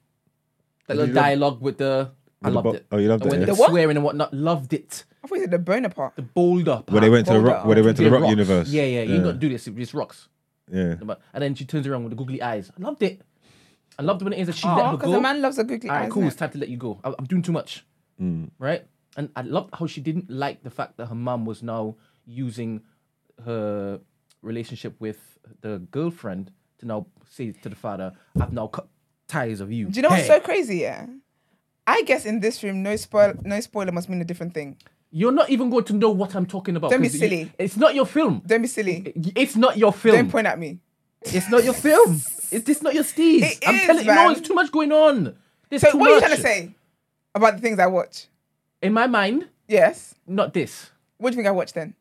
The 0.87 0.95
Did 0.95 0.99
little 0.99 1.09
you 1.09 1.15
love- 1.15 1.25
dialogue 1.25 1.61
with 1.63 1.79
the 1.79 2.11
I 2.43 2.49
With 2.49 2.53
the 2.53 2.55
loved 2.55 2.65
bo- 2.65 2.73
it. 2.75 2.87
oh, 2.93 2.97
you 2.99 3.09
loved 3.09 3.23
And 3.23 3.33
it, 3.33 3.33
when 3.35 3.41
yeah? 3.41 3.47
they 3.47 3.53
The 3.53 3.59
what? 3.61 3.71
swearing 3.71 3.97
and 3.97 4.05
whatnot, 4.05 4.35
loved 4.35 4.73
it. 4.73 5.05
I 5.23 5.27
thought 5.27 5.35
you 5.37 5.41
said 5.43 5.51
the 5.51 5.59
boner 5.59 5.89
part. 5.89 6.15
The 6.17 6.23
boulder 6.23 6.77
part. 6.77 6.91
where 6.91 7.01
they 7.01 7.11
went 7.11 7.27
to 7.29 7.33
the 7.33 7.41
rock, 7.41 7.65
where 7.65 7.75
they 7.75 7.83
went 7.83 7.97
to 7.97 8.03
the 8.03 8.09
Yeah, 8.09 8.13
rock 8.15 8.23
rocks. 8.23 8.31
universe. 8.31 8.69
Yeah, 8.71 8.83
yeah. 8.85 9.03
You 9.03 9.15
ain't 9.15 9.25
got 9.25 9.33
to 9.33 9.39
do 9.39 9.49
this. 9.49 9.67
It's 9.67 9.95
rocks. 9.95 10.29
yeah. 10.71 10.97
And 11.33 11.43
then 11.43 11.55
she 11.55 11.65
turns 11.65 11.87
around 11.87 12.05
with 12.05 12.11
the 12.11 12.17
googly 12.17 12.43
eyes. 12.43 12.71
I 12.77 12.83
loved 12.83 13.03
it. 13.03 13.23
I 13.99 14.03
loved 14.03 14.23
when 14.23 14.33
it 14.33 14.39
is 14.41 14.47
that 14.49 14.57
she 14.57 14.69
let 14.69 14.79
Oh, 14.79 14.91
her 14.91 14.97
because 14.97 15.13
go. 15.13 15.19
a 15.19 15.21
man 15.21 15.41
loves 15.41 15.59
a 15.59 15.65
googly 15.65 15.89
All 15.89 15.97
right, 15.97 16.05
eyes. 16.07 16.13
cool. 16.13 16.23
innit? 16.23 16.27
It's 16.29 16.37
time 16.37 16.51
to 16.51 16.59
let 16.59 16.69
you 16.69 16.77
go. 16.77 17.01
I- 17.03 17.15
I'm 17.19 17.25
doing 17.27 17.43
too 17.43 17.53
much. 17.53 17.85
Mm. 18.21 18.51
Right? 18.59 18.87
And 19.17 19.31
I 19.35 19.43
loved 19.43 19.75
how 19.75 19.87
she 19.87 20.01
didn't 20.01 20.31
like 20.31 20.63
the 20.63 20.71
fact 20.71 20.97
that 20.99 21.07
her 21.07 21.15
mum 21.17 21.45
was 21.45 21.63
now 21.63 21.97
using 22.25 22.83
her 23.45 24.01
relationship 24.43 24.95
with 25.01 25.39
the 25.61 25.79
girlfriend 25.91 26.51
to 26.79 26.87
now 26.87 27.07
say 27.29 27.53
to 27.53 27.69
the 27.69 27.77
father, 27.77 28.13
I've 28.41 28.53
now 28.53 28.67
cut 28.69 28.89
ties 29.27 29.61
of 29.61 29.73
you. 29.73 29.87
Do 29.87 29.97
you 29.97 30.03
know 30.03 30.09
what's 30.11 30.23
Hey, 30.23 30.29
so 30.29 30.41
crazy? 30.41 30.79
Yeah, 30.79 31.07
I 31.87 32.03
guess 32.03 32.25
in 32.27 32.41
this 32.41 32.63
room, 32.63 32.83
no 32.83 32.97
spoil, 32.97 33.35
no 33.45 33.61
spoiler 33.61 33.93
must 33.93 34.09
mean 34.09 34.21
a 34.21 34.25
different 34.25 34.55
thing. 34.55 34.77
You're 35.11 35.33
not 35.33 35.49
even 35.51 35.71
going 35.71 35.85
to 35.85 35.95
know 35.95 36.11
what 36.11 36.35
I'm 36.37 36.45
talking 36.47 36.77
about. 36.77 36.91
Don't 36.91 37.01
be 37.01 37.09
'cause 37.09 37.15
you- 37.15 37.21
silly. 37.29 37.53
it's 37.59 37.77
not 37.79 37.95
your 37.95 38.05
film. 38.07 38.43
Don't 38.47 38.61
be 38.63 38.69
silly. 38.69 39.13
It's 39.35 39.57
not 39.57 39.79
your 39.79 39.93
film. 39.93 40.17
Don't 40.17 40.31
point 40.31 40.47
at 40.47 40.59
me. 40.59 40.81
It's 41.23 41.49
not 41.51 41.65
your 41.65 41.73
film. 41.75 42.21
It's 42.51 42.65
this 42.65 42.83
not 42.83 42.95
your 42.95 43.05
steez. 43.05 43.43
It 43.43 43.59
I'm 43.67 43.75
is, 43.75 43.87
telling 43.87 44.07
you, 44.07 44.15
no, 44.15 44.31
it's 44.31 44.41
too 44.47 44.55
much 44.55 44.71
going 44.71 44.93
on. 44.93 45.35
There's 45.69 45.83
So 45.83 45.97
what 45.97 46.11
are 46.11 46.15
you 46.15 46.21
trying 46.21 46.37
to 46.37 46.43
say 46.43 46.75
about 47.35 47.57
the 47.57 47.61
things 47.63 47.79
I 47.79 47.87
watch? 47.87 48.27
In 48.83 48.93
my 48.93 49.07
mind, 49.07 49.49
Yes. 49.67 50.15
not 50.27 50.53
this. 50.55 50.91
What 51.17 51.31
do 51.31 51.35
you 51.35 51.39
think 51.43 51.49
I 51.49 51.53
watch 51.53 51.73
then? 51.73 51.95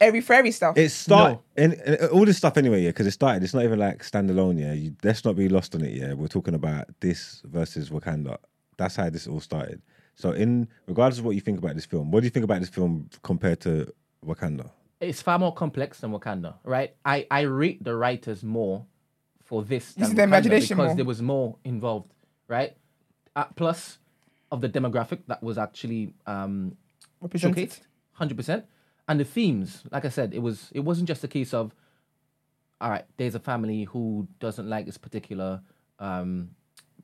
Every 0.00 0.20
fairy 0.20 0.50
stuff. 0.50 0.76
It 0.76 0.90
start 0.90 1.40
and, 1.56 1.74
and 1.74 2.10
all 2.10 2.24
this 2.24 2.36
stuff 2.36 2.56
anyway, 2.56 2.82
yeah, 2.82 2.90
because 2.90 3.06
it 3.06 3.12
started. 3.12 3.42
It's 3.42 3.54
not 3.54 3.64
even 3.64 3.78
like 3.78 4.02
standalone, 4.02 4.60
yeah. 4.60 4.72
You, 4.72 4.94
let's 5.02 5.24
not 5.24 5.36
be 5.36 5.48
lost 5.48 5.74
on 5.74 5.82
it, 5.82 5.92
yeah. 5.94 6.12
We're 6.12 6.28
talking 6.28 6.54
about 6.54 6.88
this 7.00 7.42
versus 7.44 7.90
Wakanda. 7.90 8.38
That's 8.76 8.96
how 8.96 9.08
this 9.08 9.26
all 9.26 9.40
started. 9.40 9.80
So, 10.14 10.32
in 10.32 10.68
regardless 10.86 11.18
of 11.18 11.24
what 11.24 11.34
you 11.34 11.40
think 11.40 11.58
about 11.58 11.74
this 11.74 11.84
film, 11.84 12.10
what 12.10 12.20
do 12.20 12.26
you 12.26 12.30
think 12.30 12.44
about 12.44 12.60
this 12.60 12.68
film 12.68 13.08
compared 13.22 13.60
to 13.60 13.92
Wakanda? 14.24 14.70
It's 15.00 15.20
far 15.20 15.38
more 15.38 15.52
complex 15.54 16.00
than 16.00 16.10
Wakanda, 16.10 16.54
right? 16.64 16.94
I, 17.04 17.26
I 17.30 17.42
rate 17.42 17.84
the 17.84 17.94
writers 17.94 18.42
more 18.42 18.86
for 19.44 19.62
this 19.62 19.94
You 19.96 20.06
than 20.06 20.16
the 20.16 20.22
imagination 20.22 20.76
because 20.76 20.88
more. 20.90 20.96
there 20.96 21.04
was 21.04 21.22
more 21.22 21.56
involved, 21.64 22.12
right? 22.48 22.76
Uh, 23.34 23.44
plus 23.56 23.98
of 24.50 24.60
the 24.60 24.68
demographic 24.68 25.20
that 25.26 25.42
was 25.42 25.58
actually 25.58 26.14
um, 26.26 26.76
showcased, 27.22 27.80
hundred 28.12 28.36
percent, 28.36 28.64
and 29.08 29.20
the 29.20 29.24
themes. 29.24 29.82
Like 29.90 30.04
I 30.04 30.08
said, 30.10 30.34
it 30.34 30.40
was 30.40 30.70
it 30.74 30.80
wasn't 30.80 31.08
just 31.08 31.22
a 31.24 31.28
case 31.28 31.54
of, 31.54 31.74
all 32.80 32.90
right, 32.90 33.04
there's 33.16 33.34
a 33.34 33.40
family 33.40 33.84
who 33.84 34.26
doesn't 34.40 34.68
like 34.68 34.86
this 34.86 34.98
particular 34.98 35.60
um, 35.98 36.50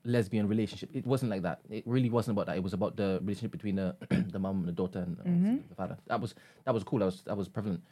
lesbian 0.04 0.48
relationship. 0.48 0.90
It 0.92 1.06
wasn't 1.06 1.30
like 1.30 1.42
that. 1.42 1.60
It 1.70 1.84
really 1.86 2.10
wasn't 2.10 2.36
about 2.36 2.46
that. 2.46 2.56
It 2.56 2.62
was 2.62 2.72
about 2.72 2.96
the 2.96 3.18
relationship 3.22 3.52
between 3.52 3.76
the 3.76 3.96
the 4.32 4.38
mom 4.38 4.58
and 4.60 4.68
the 4.68 4.72
daughter 4.72 4.98
and 5.00 5.18
uh, 5.18 5.22
Mm-hmm. 5.22 5.56
the 5.68 5.74
father. 5.74 5.96
That 6.08 6.20
was 6.20 6.34
that 6.64 6.74
was 6.74 6.84
cool. 6.84 6.98
That 6.98 7.06
was 7.06 7.22
that 7.22 7.36
was 7.36 7.48
prevalent. 7.48 7.82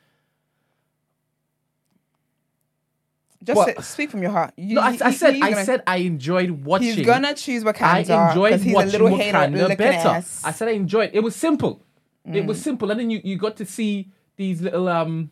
Just 3.43 3.57
What? 3.57 3.75
say- 3.77 3.83
speak 3.83 4.11
from 4.11 4.21
your 4.23 4.33
heart. 4.33 4.53
You, 4.57 4.75
No, 4.75 4.83
I, 4.83 4.99
I 5.01 5.11
said 5.13 5.35
I 5.37 5.51
gonna- 5.51 5.65
said 5.65 5.83
I 5.87 5.97
enjoyed 5.99 6.51
watching. 6.51 6.95
he's 6.97 7.07
gonna 7.07 7.33
choose 7.35 7.65
I 7.65 7.73
Wakanda 7.73 8.29
enjoyed 8.29 8.51
because 8.51 8.63
he's 8.63 8.73
a 8.73 8.77
watching 8.77 8.93
little 8.93 9.09
Wakanda 9.11 9.79
better. 9.79 10.09
ass. 10.09 10.43
I 10.45 10.51
said 10.53 10.69
I 10.69 10.73
enjoyed. 10.73 11.11
It 11.15 11.21
was 11.21 11.35
simple. 11.37 11.83
It 12.25 12.45
Mm. 12.45 12.47
was 12.47 12.61
simple, 12.63 12.91
and 12.91 13.01
then 13.01 13.11
you, 13.11 13.21
you 13.25 13.37
got 13.37 13.57
to 13.57 13.65
see 13.67 14.11
these 14.37 14.61
little 14.61 14.89
um 14.89 15.31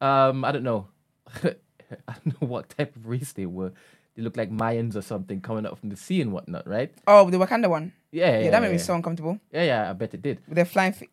um 0.00 0.44
I 0.44 0.52
don't 0.52 0.62
know, 0.64 0.88
I 1.44 2.14
don't 2.24 2.40
know 2.40 2.48
what 2.48 2.68
type 2.70 2.94
of 2.96 3.06
race 3.06 3.32
they 3.32 3.46
were. 3.46 3.72
They 4.14 4.22
looked 4.22 4.36
like 4.36 4.50
Mayans 4.50 4.96
or 4.96 5.02
something 5.02 5.40
coming 5.40 5.64
up 5.66 5.78
from 5.78 5.90
the 5.90 5.96
sea 5.96 6.20
and 6.20 6.32
whatnot, 6.32 6.66
right? 6.66 6.92
oh, 7.06 7.30
the 7.30 7.38
Wakanda 7.38 7.68
one. 7.70 7.92
Yeah, 8.10 8.38
yeah, 8.38 8.44
Yeah, 8.44 8.50
that 8.50 8.62
made 8.62 8.72
me 8.72 8.78
so 8.78 8.94
uncomfortable 8.94 9.38
Yeah, 9.52 9.62
yeah, 9.64 9.90
I 9.90 9.92
bet 9.92 10.14
it 10.14 10.22
did. 10.22 10.40
with 10.48 10.56
their 10.56 10.64
flying 10.64 10.92
feet. 10.92 11.10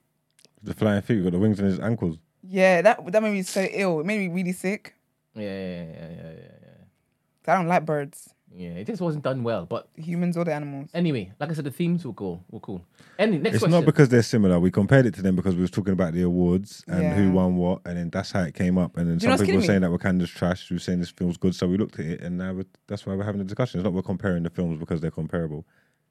The 0.64 0.74
flying 0.74 1.02
feet 1.02 1.24
got 1.24 1.32
the 1.34 1.40
wings 1.40 1.60
on 1.60 1.66
his 1.66 1.80
ankles. 1.80 2.18
Yeah, 2.48 2.82
that 2.82 3.12
that 3.12 3.22
made 3.24 3.34
me 3.34 3.44
so 3.44 3.62
ill. 3.62 4.00
It 4.00 4.06
made 4.06 4.20
me 4.20 4.28
really 4.34 4.54
sick. 4.54 4.96
Yeah, 5.36 5.42
yeah, 5.44 5.84
yeah, 5.84 6.10
yeah, 6.10 6.32
yeah, 6.32 6.58
yeah. 6.66 6.82
'Cause 7.44 7.54
I 7.54 7.56
don't 7.58 7.68
like 7.68 7.86
birds, 7.86 8.34
Yeah, 8.57 8.69
it 8.69 8.88
just 8.88 9.02
wasn't 9.02 9.23
done 9.26 9.44
well. 9.44 9.65
But 9.65 9.90
humans 9.98 10.38
or 10.38 10.45
the 10.45 10.53
animals. 10.53 10.90
anyway, 10.94 11.32
like 11.41 11.49
I 11.49 11.53
said, 11.53 11.65
the 11.65 11.72
themes 11.72 12.06
were 12.06 12.14
cool. 12.14 12.41
Were 12.49 12.61
cool. 12.61 12.82
Any 13.19 13.38
next 13.38 13.56
It's 13.56 13.64
question? 13.64 13.72
not 13.72 13.86
because 13.86 14.07
they're 14.07 14.23
similar. 14.23 14.60
We 14.61 14.72
compared 14.72 15.06
it 15.06 15.14
to 15.15 15.22
them 15.22 15.36
because 15.36 15.56
we 15.56 15.61
was 15.61 15.72
talking 15.72 15.91
about 15.91 16.14
the 16.14 16.22
awards 16.22 16.82
and 16.88 17.03
Yeah. 17.03 17.14
who 17.15 17.32
won 17.34 17.57
what, 17.57 17.82
and 17.86 17.98
then 17.98 18.10
that's 18.11 18.32
how 18.32 18.44
it 18.44 18.53
came 18.53 18.77
up. 18.77 18.95
And 18.98 19.07
then 19.10 19.15
you 19.15 19.15
know 19.15 19.19
some 19.19 19.30
what's 19.32 19.41
people 19.41 19.56
were 19.60 19.61
killing 19.68 19.82
saying 19.82 19.82
that 19.82 19.91
Wakanda's 19.91 20.30
trash. 20.30 20.69
We 20.69 20.76
were 20.76 20.80
saying 20.80 20.99
this 21.02 21.10
film's 21.10 21.36
good, 21.38 21.53
so 21.53 21.68
we 21.68 21.76
looked 21.77 21.99
at 21.99 22.06
it, 22.06 22.22
and 22.22 22.38
now 22.38 22.53
we're, 22.53 22.65
that's 22.88 23.06
why 23.06 23.14
we're 23.15 23.26
having 23.26 23.41
a 23.41 23.45
discussion. 23.45 23.80
It's 23.82 23.84
not 23.84 23.91
we're 23.94 24.02
comparing 24.03 24.44
the 24.44 24.49
films 24.49 24.80
because 24.80 25.02
they're 25.02 25.11
comparable. 25.11 25.65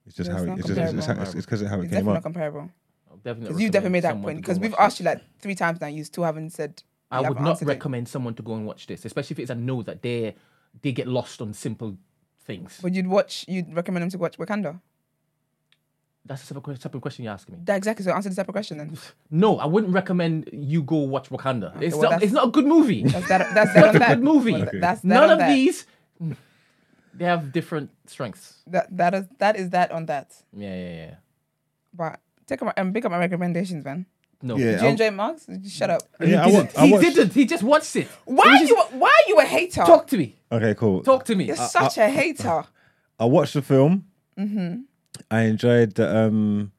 It's 0.06 0.14
just 0.14 0.28
Yeah, 0.28 0.36
how 0.36 0.42
it's 0.42 0.44
it, 0.44 0.48
not 0.50 0.58
it's 0.58 0.68
just 0.68 0.78
it's, 0.80 0.92
it's, 0.92 1.06
how- 1.06 1.22
it's, 1.22 1.34
because 1.34 1.62
of 1.62 1.68
how 1.68 1.76
it 1.80 1.84
It's 1.84 1.94
came 1.94 2.04
definitely 2.04 2.12
not 2.12 2.16
up. 2.18 2.22
comparable. 2.24 2.70
I'll 3.10 3.16
definitely 3.16 3.48
Because 3.48 3.60
you 3.62 3.70
definitely 3.70 3.92
made 3.92 4.04
that 4.04 4.10
someone 4.10 4.24
point. 4.34 4.36
to 4.36 4.40
go 4.40 4.42
Because 4.42 4.56
and 4.58 4.62
we've 4.64 4.72
watch 4.72 4.80
asked 4.80 4.98
this. 4.98 5.04
you 5.06 5.10
like 5.10 5.22
three 5.40 5.54
times 5.54 5.80
now. 5.80 5.86
You 5.86 6.04
still 6.04 6.24
haven't 6.24 6.50
said. 6.50 6.82
I 7.10 7.20
would 7.20 7.24
haven't 7.28 7.42
not 7.44 7.50
answered 7.52 7.68
it. 7.68 7.72
recommend 7.72 8.08
someone 8.08 8.34
to 8.34 8.42
go 8.42 8.54
and 8.54 8.66
watch 8.66 8.86
this, 8.86 9.04
especially 9.06 9.34
if 9.34 9.38
it's 9.38 9.50
a 9.50 9.54
know 9.54 9.82
that 9.82 10.02
they 10.02 10.34
they 10.82 10.90
get 10.92 11.06
lost 11.06 11.40
on 11.40 11.52
simple 11.54 11.96
things. 12.44 12.78
But 12.82 12.94
you'd 12.94 13.06
watch. 13.06 13.44
You'd 13.48 13.74
recommend 13.74 14.02
them 14.02 14.10
to 14.10 14.18
watch 14.18 14.38
Wakanda. 14.38 14.80
That's 16.26 16.42
a 16.42 16.46
separate, 16.46 16.80
separate 16.80 17.00
question 17.02 17.24
you're 17.24 17.34
asking 17.34 17.56
me. 17.56 17.60
That 17.64 17.76
exactly. 17.76 18.02
So 18.04 18.12
answer 18.12 18.30
the 18.30 18.34
separate 18.34 18.54
question 18.54 18.78
then. 18.78 18.96
No, 19.30 19.58
I 19.58 19.66
wouldn't 19.66 19.92
recommend 19.92 20.48
you 20.52 20.82
go 20.82 20.96
watch 20.96 21.28
Wakanda. 21.28 21.80
it's 21.82 21.94
well, 21.96 22.12
not. 22.12 22.22
It's 22.22 22.32
not 22.32 22.48
a 22.48 22.50
good 22.50 22.64
movie. 22.66 23.02
That's 23.04 23.28
that. 23.28 23.54
That's 23.54 23.74
that. 23.74 23.94
a 23.94 24.14
good 24.14 24.22
movie. 24.24 24.52
Well, 24.52 24.62
Okay. 24.62 24.78
That's 24.78 25.00
that 25.02 25.06
None 25.08 25.30
of 25.30 25.38
that. 25.38 25.48
these. 25.48 25.86
They 27.16 27.26
have 27.26 27.52
different 27.52 27.90
strengths. 28.06 28.62
That 28.66 28.88
that 28.96 29.14
is 29.14 29.24
that 29.38 29.54
is 29.54 29.70
that 29.70 29.92
on 29.92 30.06
that. 30.06 30.34
Yeah, 30.52 30.74
yeah, 30.74 30.94
yeah. 30.96 31.14
But 31.94 32.18
take 32.48 32.60
up 32.60 32.66
my 32.66 32.82
um, 32.82 32.92
pick 32.92 33.04
up 33.04 33.12
my 33.12 33.18
recommendations, 33.18 33.84
man. 33.84 34.06
No, 34.44 34.56
Yeah, 34.58 34.72
Did 34.72 34.80
you 34.82 34.86
I- 34.86 34.90
enjoy 34.90 35.10
Marks? 35.10 35.46
Just 35.46 35.74
shut 35.76 35.88
up. 35.90 36.02
he 36.22 36.30
Yeah, 36.32 36.42
I 36.42 36.50
didn't. 36.50 36.74
wa- 36.74 36.82
I 36.82 36.86
he 36.86 36.92
watched- 36.92 37.14
didn't. 37.16 37.32
He 37.32 37.44
just 37.46 37.62
watched 37.62 37.96
it. 37.96 38.08
Why 38.26 38.44
are 38.46 38.58
just- 38.58 38.68
you? 38.70 38.76
Why 38.98 39.08
are 39.08 39.28
you 39.28 39.38
a 39.40 39.44
hater? 39.44 39.82
Talk 39.84 40.06
to 40.08 40.18
me. 40.18 40.36
Okay, 40.52 40.74
cool. 40.74 41.02
Talk 41.02 41.24
to 41.26 41.34
me. 41.34 41.44
You're 41.44 41.60
I- 41.60 41.66
such 41.66 41.96
a 41.98 42.08
hater. 42.08 42.64
I 43.18 43.24
watched 43.24 43.54
the 43.54 43.62
film. 43.62 44.04
Mm-hmm. 44.38 44.82
I 45.30 45.40
enjoyed 45.42 45.94
the 45.94 46.14
um 46.16 46.72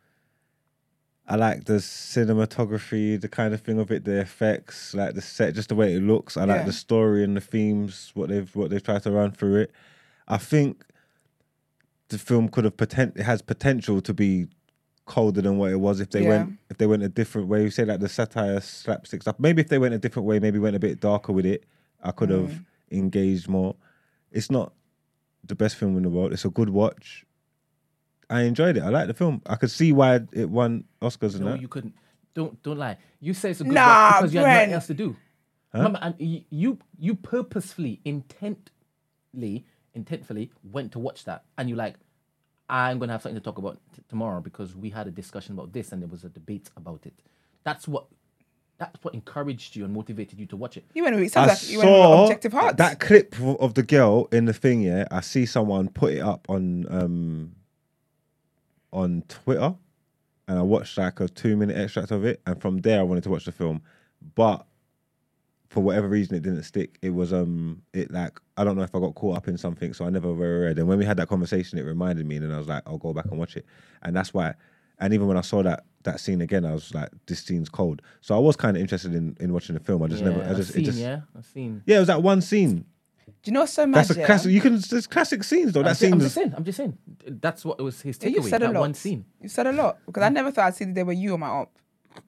I 1.28 1.38
like 1.38 1.64
the 1.66 1.80
cinematography, 1.80 3.20
the 3.20 3.28
kind 3.28 3.54
of 3.56 3.62
thing 3.62 3.80
of 3.80 3.90
it, 3.92 4.06
the 4.06 4.20
effects, 4.20 4.94
like 4.94 5.16
the 5.16 5.22
set, 5.22 5.56
just 5.56 5.70
the 5.70 5.76
way 5.76 5.96
it 5.96 6.02
looks. 6.02 6.38
I 6.38 6.46
like 6.46 6.60
Yeah. 6.60 6.66
the 6.66 6.74
story 6.74 7.24
and 7.24 7.36
the 7.36 7.42
themes, 7.42 8.12
what 8.14 8.30
they've 8.30 8.54
what 8.56 8.70
they've 8.70 8.84
tried 8.84 9.02
to 9.04 9.12
run 9.12 9.32
through 9.32 9.56
it. 9.62 9.72
I 10.28 10.38
think 10.38 10.86
the 12.10 12.20
film 12.20 12.50
could 12.50 12.64
have 12.66 12.78
potent 12.78 13.14
it 13.18 13.24
has 13.24 13.42
potential 13.42 14.02
to 14.02 14.14
be 14.14 14.48
colder 15.06 15.42
than 15.42 15.58
what 15.58 15.72
it 15.72 15.80
was 15.80 16.00
if 16.00 16.10
they 16.10 16.24
Yeah. 16.24 16.30
went 16.30 16.60
if 16.70 16.78
they 16.78 16.88
went 16.88 17.04
a 17.04 17.10
different 17.10 17.48
way. 17.48 17.64
You 17.64 17.70
say 17.70 17.86
like 17.86 18.00
the 18.00 18.10
satire 18.10 18.60
slapstick 18.62 19.22
stuff. 19.22 19.36
Maybe 19.40 19.62
if 19.62 19.70
they 19.70 19.78
went 19.80 19.94
a 19.94 20.00
different 20.00 20.26
way, 20.28 20.40
maybe 20.40 20.60
went 20.60 20.76
a 20.76 20.80
bit 20.80 21.00
darker 21.00 21.32
with 21.34 21.46
it, 21.46 21.64
I 22.02 22.12
could 22.12 22.30
have 22.30 22.50
Mm. 22.52 22.66
engaged 22.92 23.48
more. 23.48 23.76
It's 24.32 24.50
not 24.52 24.74
the 25.44 25.56
best 25.56 25.76
film 25.76 25.96
in 25.98 26.04
the 26.04 26.10
world. 26.10 26.34
It's 26.34 26.46
a 26.46 26.50
good 26.50 26.70
watch. 26.70 27.26
I 28.30 28.42
enjoyed 28.42 28.78
it. 28.78 28.82
I 28.84 28.90
like 28.90 29.06
the 29.08 29.14
film. 29.14 29.42
I 29.46 29.56
could 29.56 29.70
see 29.70 29.92
why 29.92 30.22
it 30.34 30.50
won 30.50 30.86
Oscars 31.02 31.36
and 31.36 31.46
No, 31.46 31.52
that. 31.52 31.62
you 31.62 31.68
couldn't. 31.68 31.94
Don't 32.34 32.62
don't 32.64 32.78
lie. 32.80 32.98
You 33.20 33.34
say 33.34 33.52
it's 33.52 33.62
a 33.62 33.64
good 33.64 33.74
Nah, 33.74 33.86
watch 33.86 34.16
because 34.22 34.34
you 34.34 34.40
had 34.40 34.54
nothing 34.54 34.74
else 34.74 34.88
to 34.88 34.94
do. 34.96 35.16
Remember, 35.74 36.00
and 36.02 36.16
you 36.20 36.80
you 36.98 37.16
purposefully, 37.16 38.00
intently, 38.06 39.66
intentfully 39.96 40.50
went 40.64 40.92
to 40.94 41.00
watch 41.00 41.26
that, 41.26 41.44
and 41.58 41.70
you 41.70 41.76
like, 41.76 41.96
I'm 42.70 43.00
gonna 43.00 43.12
have 43.12 43.22
something 43.22 43.40
to 43.40 43.44
talk 43.44 43.58
about 43.58 43.80
t- 43.96 44.02
tomorrow 44.10 44.42
because 44.42 44.76
we 44.76 44.90
had 44.90 45.08
a 45.08 45.12
discussion 45.12 45.54
about 45.54 45.72
this 45.74 45.92
and 45.92 46.02
there 46.02 46.10
was 46.10 46.24
a 46.24 46.30
debate 46.30 46.70
about 46.76 47.06
it. 47.06 47.14
That's 47.64 47.88
what 47.88 48.06
that's 48.78 49.02
what 49.04 49.14
encouraged 49.14 49.76
you 49.76 49.86
and 49.86 49.94
motivated 49.94 50.40
you 50.40 50.46
to 50.48 50.58
watch 50.58 50.76
it. 50.78 50.84
You 50.94 51.04
went. 51.04 51.16
It 51.16 51.24
I 51.24 51.28
sounds 51.28 51.48
like 51.64 51.70
you 51.72 51.78
went 51.80 51.90
with 51.90 51.98
saw 51.98 52.24
objective 52.24 52.52
hearts. 52.54 52.78
that 52.78 53.00
clip 53.00 53.34
of 53.40 53.56
of 53.58 53.74
the 53.76 53.84
girl 53.84 54.28
in 54.32 54.46
the 54.46 54.54
thing. 54.54 54.82
Yeah, 54.82 55.06
I 55.12 55.22
see 55.22 55.46
someone 55.46 55.90
put 55.90 56.14
it 56.14 56.20
up 56.22 56.46
on 56.50 56.86
um 56.90 57.56
on 58.92 59.24
Twitter, 59.28 59.76
and 60.48 60.60
I 60.60 60.62
watched 60.62 60.98
like 60.98 61.20
a 61.20 61.28
two 61.30 61.56
minute 61.56 61.78
extract 61.78 62.12
of 62.12 62.26
it, 62.26 62.42
and 62.46 62.60
from 62.62 62.80
there 62.80 63.00
I 63.00 63.04
wanted 63.04 63.24
to 63.26 63.30
watch 63.30 63.46
the 63.46 63.52
film, 63.52 63.82
but 64.36 64.66
for 65.76 65.82
whatever 65.82 66.08
reason 66.08 66.36
it 66.36 66.42
didn't 66.42 66.64
stick. 66.64 66.98
It 67.02 67.10
was 67.14 67.34
um 67.34 67.82
it 67.94 68.10
like 68.10 68.40
I 68.56 68.64
don't 68.64 68.78
know 68.78 68.84
if 68.84 68.96
I 68.96 69.00
got 69.00 69.14
caught 69.14 69.36
up 69.38 69.48
in 69.50 69.58
something, 69.58 69.94
so 69.94 70.06
I 70.06 70.10
never 70.10 70.32
read. 70.34 70.80
And 70.80 70.88
when 70.88 70.98
we 70.98 71.04
had 71.06 71.18
that 71.18 71.28
conversation, 71.28 71.78
it 71.78 71.84
reminded 71.84 72.26
me, 72.26 72.38
and 72.38 72.46
then 72.46 72.52
I 72.54 72.58
was 72.58 72.70
like, 72.70 72.82
I'll 72.88 72.98
go 72.98 73.14
back 73.14 73.26
and 73.26 73.38
watch 73.38 73.58
it, 73.58 73.66
and 74.02 74.16
that's 74.16 74.34
why. 74.34 74.54
And 75.00 75.14
even 75.14 75.28
when 75.28 75.36
I 75.36 75.42
saw 75.42 75.62
that 75.64 75.84
that 76.04 76.22
scene 76.22 76.40
again, 76.40 76.66
I 76.66 76.72
was 76.72 76.94
like, 76.94 77.10
this 77.28 77.44
scene's 77.44 77.68
cold. 77.68 78.02
So 78.22 78.34
I 78.36 78.40
was 78.40 78.56
kind 78.56 78.78
of 78.78 78.82
interested 78.82 79.14
in, 79.14 79.36
in 79.42 79.52
watching 79.52 79.74
the 79.74 79.82
film. 79.82 80.02
I 80.02 80.08
just 80.08 80.24
yeah, 80.24 80.30
never, 80.30 80.44
I 80.44 80.52
I've 80.52 80.56
just, 80.56 80.72
seen, 80.72 80.82
it 80.82 80.86
just, 80.86 80.98
yeah, 80.98 81.22
I've 81.38 81.46
seen. 81.46 81.84
yeah, 81.86 81.98
it 81.98 82.00
was 82.00 82.08
that 82.08 82.24
one 82.24 82.42
scene. 82.42 82.86
Do 83.26 83.34
you 83.50 83.52
know 83.54 83.60
what's 83.62 83.74
so 83.74 83.86
mad? 83.86 84.00
That's 84.00 84.12
a 84.12 84.20
yeah? 84.22 84.26
classic. 84.26 84.52
You 84.52 84.62
can. 84.62 84.80
There's 84.90 85.08
classic 85.08 85.44
scenes 85.44 85.74
though. 85.74 85.82
I'm, 85.82 85.88
That 85.88 85.98
scene 85.98 86.14
I'm 86.14 86.20
just 86.22 86.36
saying. 86.36 86.54
I'm 86.56 86.64
just 86.64 86.78
saying. 86.78 86.98
That's 87.28 87.66
what 87.66 87.82
was 87.82 88.02
his 88.02 88.18
Yeah, 88.22 88.30
you 88.30 88.44
said 88.44 88.62
a 88.62 88.68
that 88.68 88.74
lot. 88.74 88.80
one 88.80 88.94
scene. 88.94 89.26
You 89.42 89.50
said 89.50 89.68
a 89.68 89.74
lot 89.74 89.98
because 90.06 90.24
I 90.24 90.30
never 90.30 90.52
thought 90.52 90.68
I'd 90.68 90.76
see 90.76 90.86
the 90.86 90.94
day 90.94 91.04
where 91.04 91.14
you 91.16 91.32
were 91.34 91.38
my 91.38 91.50
up. 91.50 91.78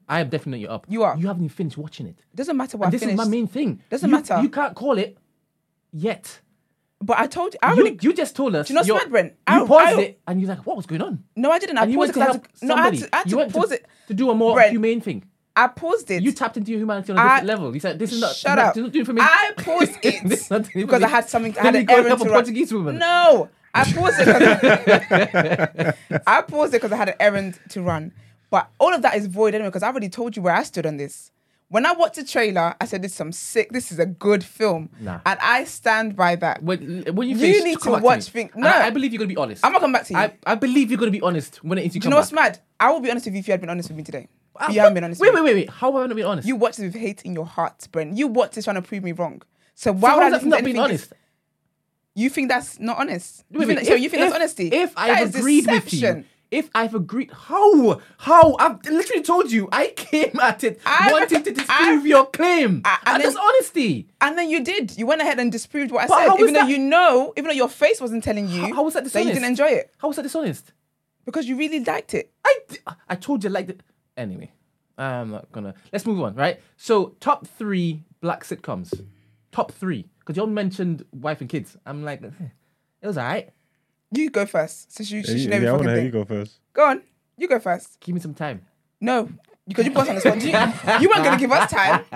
I 0.08 0.20
am 0.20 0.28
definitely 0.28 0.66
up. 0.66 0.86
You 0.88 1.02
are. 1.02 1.16
You 1.16 1.26
haven't 1.26 1.44
even 1.44 1.54
finished 1.54 1.76
watching 1.78 2.06
it. 2.06 2.16
It 2.32 2.36
doesn't 2.36 2.56
matter 2.56 2.76
what 2.76 2.86
And 2.86 2.90
I 2.90 2.96
this 2.96 3.00
finished. 3.00 3.20
is 3.20 3.26
my 3.26 3.30
main 3.30 3.46
thing. 3.46 3.80
Doesn't 3.90 4.08
You- 4.08 4.14
matter. 4.16 4.40
You 4.42 4.48
can't 4.50 4.74
call 4.74 4.98
it 4.98 5.18
yet. 5.92 6.40
But 7.00 7.18
I 7.18 7.26
told 7.28 7.54
you. 7.54 7.60
I 7.62 7.74
You, 7.74 7.82
already. 7.82 7.98
you 8.02 8.12
just 8.12 8.34
told 8.34 8.56
us. 8.56 8.66
Do 8.68 8.72
you 8.72 8.74
know 8.74 8.80
what's 8.80 8.88
you're- 8.88 8.98
mad, 9.00 9.10
Brent? 9.10 9.32
You 9.48 9.64
I- 9.64 9.66
paused 9.66 9.98
I- 9.98 10.00
it 10.02 10.20
and 10.26 10.40
you're 10.40 10.50
like, 10.50 10.66
what 10.66 10.76
was 10.76 10.86
going 10.86 11.00
on? 11.02 11.22
no, 11.36 11.50
I 11.50 11.58
didn't. 11.60 11.78
I 11.78 11.82
and 11.82 11.92
you 11.92 11.98
paused 11.98 12.16
went 12.16 12.16
it 12.16 12.20
to 12.20 12.26
'cause 12.26 12.28
I 12.28 12.32
help 12.32 12.46
had 12.46 12.54
to, 12.60 12.66
no, 12.66 12.74
I 12.74 12.76
had 12.78 12.84
somebody. 12.84 12.98
to, 12.98 13.14
I 13.14 13.18
had 13.18 13.26
you 13.26 13.30
to 13.30 13.36
went 13.36 13.52
pause 13.52 13.70
it. 13.72 13.86
to 14.08 14.14
do 14.14 14.30
a 14.30 14.34
more 14.34 14.54
Brent, 14.54 14.70
humane 14.72 15.00
thing. 15.00 15.24
I 15.54 15.66
paused 15.68 16.10
it. 16.10 16.22
You 16.22 16.32
tapped 16.32 16.56
into 16.56 16.70
your 16.72 16.80
humanity 16.80 17.12
on 17.12 17.18
a 17.18 17.20
I- 17.20 17.24
different 17.40 17.46
level. 17.46 17.74
You 17.74 17.80
said, 17.80 17.98
this 17.98 18.12
is 18.12 18.20
not, 18.20 18.34
Shut 18.34 18.56
not, 18.56 18.66
up. 18.66 18.74
This 18.74 18.80
is 18.80 18.84
not 18.84 18.92
doing 18.92 19.04
for 19.04 19.12
me. 19.12 19.20
I 19.22 19.52
paused 19.56 19.92
This 20.02 20.14
it 20.24 20.32
is 20.32 20.50
not 20.50 20.62
doing 20.62 20.72
for 20.72 20.78
because 20.86 21.00
me. 21.00 21.04
I 21.06 21.08
had 21.08 21.28
something. 21.28 21.52
I 21.58 21.62
Then 21.62 21.64
had 21.64 21.74
you 21.74 21.80
an 21.80 21.86
go 21.86 21.92
errand 21.94 22.08
help 22.08 22.18
to 22.20 22.24
a 22.26 22.28
run. 22.30 22.34
Portuguese 22.40 22.72
woman. 22.74 22.98
No, 22.98 23.48
I 23.74 23.92
paused 23.92 24.16
it. 24.20 25.94
'cause- 26.08 26.22
I 26.26 26.42
paused 26.42 26.74
it 26.74 26.78
because 26.78 26.92
I 26.92 26.96
had 26.96 27.08
an 27.10 27.14
errand 27.20 27.58
to 27.70 27.82
run. 27.82 28.12
But 28.50 28.70
all 28.78 28.94
of 28.94 29.02
that 29.02 29.16
is 29.16 29.26
void 29.26 29.54
anyway 29.54 29.68
because 29.68 29.82
I 29.82 29.88
already 29.88 30.08
told 30.08 30.36
you 30.36 30.42
where 30.42 30.54
I 30.54 30.62
stood 30.62 30.86
on 30.86 30.96
this. 30.96 31.30
When 31.70 31.84
I 31.84 31.92
watched 31.92 32.14
the 32.14 32.24
trailer, 32.24 32.74
I 32.80 32.86
said, 32.86 33.02
"This 33.02 33.10
is 33.12 33.16
some 33.18 33.30
sick. 33.30 33.70
This 33.72 33.92
is 33.92 33.98
a 33.98 34.06
good 34.06 34.42
film," 34.42 34.88
Nah. 35.00 35.20
and 35.26 35.38
I 35.42 35.64
stand 35.64 36.16
by 36.16 36.34
that. 36.36 36.62
When, 36.62 37.04
when 37.14 37.28
you, 37.28 37.34
You 37.36 37.40
finish, 37.42 37.62
need 37.64 37.80
come 37.80 37.92
to 37.92 37.96
back 37.98 38.04
watch 38.04 38.18
me. 38.20 38.22
thing- 38.44 38.50
And 38.54 38.62
No. 38.62 38.70
I, 38.70 38.86
I 38.86 38.90
believe 38.90 39.12
you're 39.12 39.18
going 39.18 39.28
to 39.28 39.34
be 39.34 39.36
honest. 39.38 39.62
I'm 39.66 39.72
not 39.72 39.82
coming 39.82 39.92
back 39.92 40.06
to 40.06 40.14
you. 40.14 40.18
I, 40.18 40.32
I 40.46 40.54
believe 40.54 40.90
you're 40.90 40.98
going 40.98 41.12
to 41.12 41.18
be 41.18 41.20
honest 41.20 41.62
when 41.62 41.76
it 41.76 41.84
is 41.84 41.94
you 41.94 42.00
Do 42.00 42.04
come 42.06 42.10
you 42.10 42.10
know 42.12 42.16
what's 42.20 42.30
back. 42.30 42.52
mad? 42.54 42.60
I 42.80 42.90
will 42.90 43.00
be 43.00 43.10
honest 43.10 43.26
with 43.26 43.34
you 43.34 43.40
if 43.40 43.48
you 43.48 43.52
had 43.52 43.60
been 43.60 43.68
honest 43.68 43.90
with 43.90 43.98
me 43.98 44.02
today. 44.02 44.28
Ah, 44.56 44.70
you 44.70 44.80
haven't 44.80 44.94
been 44.94 45.04
honest. 45.04 45.20
Wait, 45.20 45.30
with 45.30 45.42
wait, 45.42 45.44
me. 45.44 45.54
wait, 45.60 45.66
wait. 45.66 45.70
How 45.70 45.92
have 45.92 46.02
I 46.02 46.06
not 46.06 46.16
been 46.16 46.24
honest? 46.24 46.48
You 46.48 46.56
watched 46.56 46.78
it 46.78 46.84
with 46.84 46.94
hate 46.94 47.20
in 47.26 47.34
your 47.34 47.44
heart, 47.46 47.86
Brent. 47.92 48.16
You 48.16 48.28
watched 48.28 48.54
this 48.54 48.64
trying 48.64 48.76
to 48.76 48.82
prove 48.82 49.04
me 49.04 49.12
wrong. 49.12 49.42
So 49.74 49.90
so 49.90 49.92
why 49.92 50.08
how 50.08 50.16
would 50.16 50.22
I 50.22 50.26
is 50.28 50.30
that 50.32 50.36
listen 50.38 50.50
to 50.50 50.56
not 50.56 50.64
being 50.64 50.76
anything 50.78 50.84
honest? 50.84 51.12
You 52.14 52.30
think 52.30 52.48
that's 52.48 52.80
not 52.80 52.98
honest? 52.98 53.44
You 53.50 53.58
Wait, 53.60 53.66
think 53.66 53.78
wait, 53.80 53.84
that- 53.86 53.92
so 53.92 53.94
you 53.96 54.08
think 54.08 54.22
that's 54.22 54.34
honesty? 54.34 54.68
If 54.72 54.94
That 54.94 55.00
I've 55.10 55.28
is 55.28 55.34
agreed 55.36 55.66
with 55.66 55.84
deception. 55.84 56.24
If 56.50 56.70
I've 56.74 56.94
agreed, 56.94 57.30
how? 57.30 58.00
How? 58.16 58.56
I've 58.58 58.82
literally 58.86 59.22
told 59.22 59.50
you. 59.52 59.68
I 59.70 59.88
came 59.88 60.38
at 60.40 60.64
it 60.64 60.80
I 60.86 61.10
wanting 61.12 61.42
to 61.42 61.50
disprove 61.52 62.02
I- 62.04 62.06
your 62.06 62.26
claim. 62.26 62.82
I- 62.84 62.98
and 63.06 63.16
and 63.16 63.24
that's 63.24 63.36
honesty. 63.36 64.08
And 64.20 64.36
then 64.38 64.48
you 64.48 64.64
did. 64.64 64.96
You 64.96 65.06
went 65.06 65.20
ahead 65.20 65.38
and 65.38 65.52
disproved 65.52 65.90
what 65.92 66.04
I 66.04 66.06
But 66.06 66.18
said, 66.30 66.40
even 66.40 66.54
though 66.54 66.60
that- 66.60 66.70
you 66.70 66.78
know, 66.78 67.32
even 67.36 67.48
though 67.48 67.54
your 67.54 67.68
face 67.68 68.00
wasn't 68.00 68.24
telling 68.24 68.48
you 68.48 68.62
How- 68.62 68.74
how 68.76 68.82
was 68.82 68.94
that 68.94 69.04
you 69.04 69.10
didn't 69.24 69.44
enjoy 69.44 69.66
it 69.68 69.92
How 69.98 70.08
was 70.08 70.16
that 70.16 70.22
dishonest? 70.22 70.72
because 71.26 71.46
you 71.46 71.56
really 71.56 71.80
liked 71.84 72.14
it. 72.14 72.32
I, 72.44 72.58
I 73.10 73.14
told 73.16 73.44
you 73.44 73.50
I 73.50 73.52
liked 73.52 73.70
it. 73.70 73.82
anyway. 74.16 74.50
I'm 74.96 75.30
not 75.30 75.52
gonna. 75.52 75.74
Let's 75.92 76.06
move 76.06 76.20
on, 76.22 76.34
right? 76.34 76.60
So 76.76 77.14
top 77.20 77.46
three 77.46 78.02
black 78.20 78.42
sitcoms, 78.42 78.92
top 79.52 79.70
three. 79.72 80.06
Because 80.18 80.36
you 80.36 80.42
all 80.42 80.48
mentioned 80.48 81.04
wife 81.12 81.40
and 81.40 81.48
kids. 81.48 81.76
I'm 81.86 82.02
like, 82.04 82.22
eh, 82.22 82.30
it 83.00 83.06
was 83.06 83.16
alright. 83.16 83.50
You 84.10 84.30
go 84.30 84.46
first, 84.46 84.92
since 84.92 85.10
you, 85.10 85.20
Yeah, 85.20 85.30
you 85.32 85.38
should 85.38 85.50
yeah, 85.52 85.58
know 85.58 85.68
I 85.68 85.72
want 85.72 85.82
to 85.82 85.88
fucking 85.88 85.96
hear 85.96 86.04
you 86.06 86.10
go 86.12 86.24
first. 86.24 86.60
Go 86.72 86.84
on, 86.86 87.02
you 87.36 87.48
go 87.48 87.58
first. 87.58 88.00
Give 88.00 88.14
me 88.14 88.20
some 88.20 88.34
time. 88.34 88.62
No, 89.00 89.28
because 89.66 89.84
you 89.84 89.90
put 89.90 90.02
us 90.02 90.08
on 90.08 90.14
the 90.16 90.20
spot. 90.22 90.42
You, 90.42 91.02
you 91.02 91.08
weren't 91.10 91.24
gonna 91.24 91.38
give 91.38 91.52
us 91.52 91.70
time. 91.70 92.04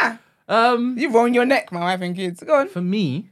Nah, 0.00 0.16
Um, 0.48 0.96
you 0.98 1.10
ruined 1.10 1.34
your 1.34 1.44
neck, 1.44 1.70
my 1.72 1.80
wife 1.80 2.00
and 2.00 2.16
kids. 2.16 2.42
Go 2.42 2.54
on. 2.60 2.68
for 2.68 2.80
me, 2.80 3.30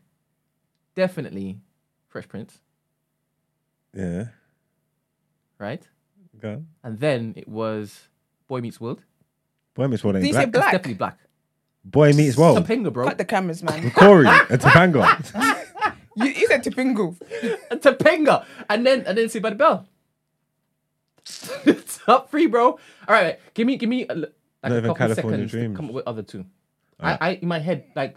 definitely 0.95 1.61
Fresh 2.09 2.29
Prince, 2.29 2.59
Yeah, 3.95 4.27
right? 5.59 5.83
go 6.41 6.51
on. 6.53 6.67
And 6.83 7.01
then 7.01 7.33
it 7.37 7.49
was 7.49 8.09
Boy 8.49 8.61
Meets 8.61 8.81
World. 8.81 9.03
Boy 9.75 9.87
Meets 9.89 10.05
World 10.05 10.15
Did 10.17 10.25
ain't 10.25 10.29
you 10.29 10.33
say 10.35 10.45
black. 10.47 10.65
It's 10.67 10.73
definitely 10.73 10.95
black. 10.95 11.19
Boy 11.85 12.13
Meets 12.13 12.37
World. 12.37 12.59
Topanga, 12.59 12.93
bro. 12.93 13.07
Cut 13.09 13.19
the 13.19 13.25
cameras, 13.25 13.63
man. 13.63 13.91
Corey 13.93 14.27
and 14.29 14.61
Topanga. 14.61 15.05
you, 16.17 16.27
you 16.27 16.47
said 16.47 16.65
Topingu. 16.65 17.17
Topanga, 17.73 18.45
and 18.71 18.87
then 18.87 19.03
and 19.07 19.17
then 19.19 19.29
Saved 19.29 19.43
by 19.43 19.51
the 19.51 19.57
Bell. 19.57 19.87
Top 22.07 22.31
three, 22.31 22.47
bro. 22.47 22.67
All 22.73 22.79
right, 23.09 23.39
give 23.55 23.67
me 23.67 23.77
give 23.77 23.89
me 23.89 24.07
a, 24.09 24.15
like 24.15 24.33
Not 24.63 24.73
a 24.73 24.77
even 24.79 24.83
couple 24.91 24.95
California 24.97 25.37
seconds 25.39 25.51
to 25.53 25.57
Dreams. 25.59 25.77
come 25.77 25.87
up 25.87 25.93
with 25.93 26.07
other 26.07 26.23
two. 26.23 26.45
I, 27.01 27.19
I 27.21 27.31
in 27.43 27.49
my 27.49 27.59
head 27.59 27.85
like 27.97 28.17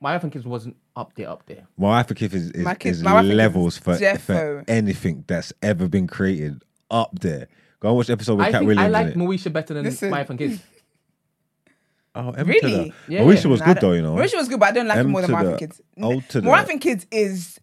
my 0.00 0.14
wife 0.14 0.24
and 0.24 0.32
kids 0.32 0.44
wasn't 0.44 0.76
up 0.96 1.14
there, 1.14 1.30
up 1.30 1.46
there. 1.46 1.66
My 1.78 1.88
wife 1.88 2.08
and 2.08 2.16
kid 2.18 2.34
is, 2.34 2.50
is, 2.50 2.64
My 2.64 2.74
kid- 2.74 2.90
is 2.90 3.02
my 3.02 3.12
wife 3.14 3.20
and 3.20 3.30
kid 3.30 3.36
levels 3.36 3.74
is 3.74 3.78
for, 3.78 3.94
for 3.94 4.00
defo. 4.00 4.64
anything 4.68 5.24
that's 5.26 5.52
ever 5.62 5.88
been 5.88 6.06
created 6.06 6.62
up 6.90 7.18
there. 7.20 7.46
Go 7.80 7.88
and 7.88 7.96
watch 7.96 8.08
the 8.08 8.12
episode 8.14 8.34
with 8.36 8.46
I 8.46 8.50
Katt 8.50 8.60
think 8.60 8.68
Williams 8.68 8.82
I 8.82 8.86
in 8.86 8.92
like 8.92 9.06
it. 9.14 9.18
Moesha 9.18 9.52
better 9.52 9.74
than 9.74 9.84
Listen. 9.84 10.10
my 10.10 10.18
wife 10.18 10.30
and 10.30 10.38
kids. 10.38 10.60
Oh, 12.14 12.30
M 12.32 12.46
Really? 12.46 12.60
To 12.60 12.68
the, 12.68 12.92
Yeah. 13.08 13.20
Moesha 13.22 13.46
was 13.46 13.62
good 13.62 13.78
though, 13.80 13.92
you 13.92 14.02
know. 14.02 14.14
Marisha 14.14 14.36
was 14.36 14.48
good, 14.48 14.60
but 14.60 14.68
I 14.68 14.72
don't 14.72 14.86
like 14.86 14.98
it 14.98 15.00
M 15.00 15.10
more 15.10 15.22
than 15.22 15.30
to 15.30 15.36
my 15.36 15.44
the 15.44 15.56
kids. 15.56 15.80
O 16.02 16.20
to 16.20 16.42
My 16.42 16.50
wife 16.50 16.66
the- 16.66 16.72
and 16.72 16.80
kids 16.80 17.06
is 17.10 17.58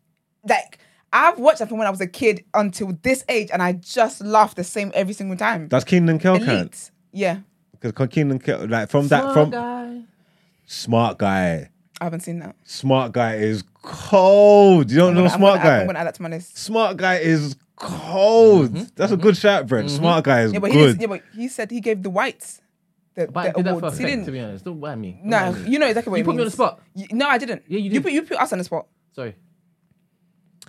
like 0.47 0.79
I've 1.13 1.39
watched 1.39 1.59
that 1.59 1.69
from 1.69 1.77
when 1.79 1.87
I 1.87 1.89
was 1.91 2.01
a 2.01 2.07
kid 2.07 2.43
until 2.53 2.95
this 3.01 3.23
age, 3.29 3.49
and 3.51 3.61
I 3.63 3.73
just 3.73 4.21
laugh 4.21 4.53
the 4.55 4.63
same 4.63 4.91
every 4.93 5.13
single 5.13 5.35
time. 5.37 5.67
That's 5.67 5.83
Kenan 5.85 6.09
and 6.09 6.21
Kel 6.21 6.37
can 6.39 6.49
Elite. 6.49 6.91
Yeah, 7.11 7.39
because 7.79 8.07
Kenan 8.09 8.31
and 8.31 8.43
Kel 8.43 8.67
like 8.67 8.89
from 8.89 9.07
that 9.07 9.21
Smart 9.21 9.33
from 9.33 9.49
guy. 9.51 10.01
smart 10.67 11.17
guy. 11.17 11.69
I 11.99 12.03
haven't 12.05 12.21
seen 12.21 12.39
that. 12.39 12.55
Smart 12.63 13.11
guy 13.11 13.35
is 13.35 13.63
cold. 13.81 14.89
You 14.91 14.97
don't 14.97 15.09
I'm 15.09 15.15
know 15.15 15.21
gonna- 15.21 15.33
I'm 15.33 15.39
smart 15.39 15.57
gonna 15.57 15.69
guy. 15.69 15.79
I'm 15.81 15.85
gonna 15.87 15.99
add 15.99 16.07
that 16.07 16.15
to 16.15 16.21
my 16.21 16.29
list. 16.29 16.57
Smart 16.57 16.97
guy 16.97 17.15
is 17.17 17.55
cold. 17.75 18.73
Mm-hmm. 18.73 18.83
That's 18.95 19.11
a 19.11 19.17
good 19.17 19.35
shout, 19.37 19.67
Brent. 19.67 19.87
Mm-hmm. 19.87 19.97
Smart 19.97 20.23
guy 20.25 20.41
is 20.43 20.53
Yeah, 20.53 20.59
but 20.59 20.71
he 20.71 20.77
good. 20.77 20.87
didn't, 20.97 21.01
yeah, 21.01 21.07
but 21.07 21.21
he 21.35 21.47
said 21.47 21.71
he 21.71 21.81
gave 21.81 22.03
the 22.03 22.09
whites 22.09 22.61
the, 23.27 23.31
But 23.31 23.39
I 23.39 23.47
the 23.49 23.53
did 23.57 23.65
that 23.65 23.69
for 23.73 23.77
awards. 23.79 23.97
He 23.97 24.03
effect, 24.03 24.11
didn't. 24.15 24.25
to 24.25 24.31
be 24.31 24.39
honest. 24.39 24.65
Don't 24.65 24.79
mind 24.79 25.01
me. 25.01 25.11
Don't 25.21 25.29
No, 25.29 25.39
mind 25.51 25.65
me. 25.65 25.71
you 25.71 25.79
know 25.79 25.87
exactly 25.87 26.11
what 26.11 26.17
You 26.17 26.23
it 26.23 26.25
put 26.25 26.35
me 26.35 26.35
on 26.35 26.37
the 26.37 26.43
means. 26.45 26.53
spot. 26.53 26.79
You- 26.95 27.07
no, 27.11 27.27
I 27.27 27.37
didn't. 27.37 27.63
Yeah, 27.67 27.77
you 27.79 27.83
You 27.85 27.89
did. 27.91 28.03
put 28.03 28.11
you 28.11 28.21
put 28.23 28.37
us 28.37 28.51
on 28.51 28.57
the 28.59 28.63
spot. 28.63 28.87
Sorry. 29.13 29.35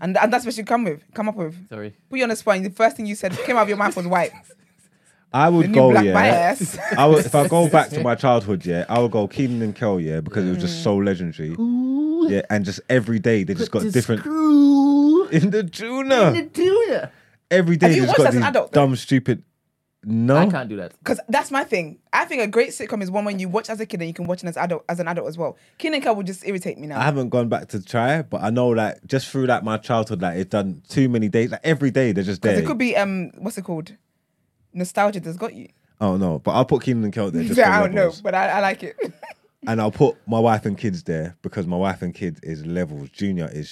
And, 0.02 0.16
and 0.16 0.32
that's 0.32 0.46
what 0.46 0.56
you 0.56 0.64
come 0.64 0.84
with, 0.84 1.02
come 1.14 1.28
up 1.28 1.36
with. 1.36 1.68
Sorry. 1.68 1.94
Put 2.08 2.16
you 2.18 2.22
on 2.24 2.30
the 2.30 2.36
spot. 2.36 2.56
and 2.56 2.64
The 2.66 2.70
first 2.70 2.96
thing 2.96 3.06
you 3.06 3.14
said 3.14 3.32
came 3.32 3.56
out 3.56 3.62
of 3.62 3.68
your 3.68 3.76
mouth 3.78 3.94
was 3.96 4.06
white. 4.06 4.32
I 5.32 5.48
The 5.50 5.56
would 5.56 5.68
new 5.68 5.74
go, 5.74 5.90
black 5.92 6.04
yeah. 6.06 6.12
bias. 6.14 6.76
I 6.96 7.06
would, 7.06 7.24
if 7.24 7.34
I 7.34 7.46
go 7.46 7.68
back 7.68 7.90
to 7.90 8.00
my 8.02 8.14
childhood, 8.16 8.66
yeah, 8.66 8.84
I 8.88 8.98
would 8.98 9.12
go 9.12 9.28
Kenan 9.28 9.62
and 9.62 9.76
Kel, 9.76 10.00
yeah, 10.00 10.20
because 10.20 10.44
it 10.44 10.50
was 10.50 10.58
just 10.58 10.82
so 10.82 10.98
mm. 10.98 11.06
legendary. 11.06 11.54
Yeah, 12.34 12.42
and 12.50 12.64
just 12.64 12.80
every 12.88 13.18
day 13.20 13.44
they 13.44 13.54
just 13.54 13.70
got 13.70 13.82
different 13.92 14.24
in 15.32 15.50
the 15.50 15.68
tuna. 15.70 17.12
Every 17.50 17.76
day 17.76 17.86
Have 17.88 17.96
you 17.96 18.02
they 18.02 18.06
just 18.06 18.18
watched 18.18 18.18
got 18.18 18.26
as 18.28 18.34
an 18.34 18.40
these 18.42 18.48
adult, 18.48 18.72
though? 18.72 18.80
dumb, 18.80 18.96
stupid. 18.96 19.42
No, 20.02 20.36
I 20.36 20.46
can't 20.46 20.68
do 20.68 20.76
that. 20.76 20.92
Because 20.98 21.20
that's 21.28 21.50
my 21.50 21.62
thing. 21.62 21.98
I 22.12 22.24
think 22.24 22.40
a 22.40 22.46
great 22.46 22.70
sitcom 22.70 23.02
is 23.02 23.10
one 23.10 23.26
when 23.26 23.38
you 23.38 23.50
watch 23.50 23.68
as 23.68 23.80
a 23.80 23.86
kid 23.86 24.00
and 24.00 24.08
you 24.08 24.14
can 24.14 24.26
watch 24.26 24.42
it 24.42 24.48
as 24.48 24.56
adult 24.56 24.82
as 24.88 24.98
an 24.98 25.06
adult 25.08 25.28
as 25.28 25.36
well. 25.36 25.58
King 25.76 25.92
and 25.94 26.02
Kel 26.02 26.16
would 26.16 26.26
just 26.26 26.46
irritate 26.46 26.78
me 26.78 26.86
now. 26.86 26.98
I 26.98 27.02
haven't 27.04 27.28
gone 27.28 27.48
back 27.50 27.68
to 27.68 27.84
try, 27.84 28.22
but 28.22 28.42
I 28.42 28.48
know 28.48 28.74
that 28.74 29.06
just 29.06 29.28
through 29.28 29.44
like 29.46 29.62
my 29.62 29.76
childhood, 29.76 30.22
like 30.22 30.38
it's 30.38 30.48
done 30.50 30.82
too 30.88 31.08
many 31.10 31.28
days. 31.28 31.50
Like 31.50 31.60
every 31.64 31.90
day 31.90 32.12
they're 32.12 32.24
just 32.24 32.40
Because 32.40 32.56
there. 32.56 32.64
it 32.64 32.66
could 32.66 32.78
be 32.78 32.96
um, 32.96 33.30
what's 33.36 33.58
it 33.58 33.62
called? 33.64 33.92
Nostalgia 34.72 35.20
that's 35.20 35.36
got 35.36 35.54
you. 35.54 35.68
oh 36.00 36.16
no, 36.16 36.38
but 36.38 36.52
I'll 36.52 36.64
put 36.64 36.82
Kenan 36.82 37.04
and 37.04 37.12
Kel 37.12 37.30
there. 37.30 37.42
Just 37.42 37.58
Yeah, 37.58 37.76
I 37.78 37.80
don't 37.80 37.94
know, 37.94 38.12
but 38.22 38.34
I, 38.34 38.48
I 38.48 38.60
like 38.60 38.82
it. 38.82 38.96
and 39.66 39.80
I'll 39.80 39.90
put 39.90 40.16
my 40.26 40.38
wife 40.40 40.64
and 40.64 40.78
kids 40.78 41.02
there 41.02 41.36
because 41.42 41.66
my 41.66 41.76
wife 41.76 42.00
and 42.00 42.14
kid 42.14 42.38
is 42.42 42.64
levels. 42.64 43.10
Junior 43.10 43.50
is 43.52 43.68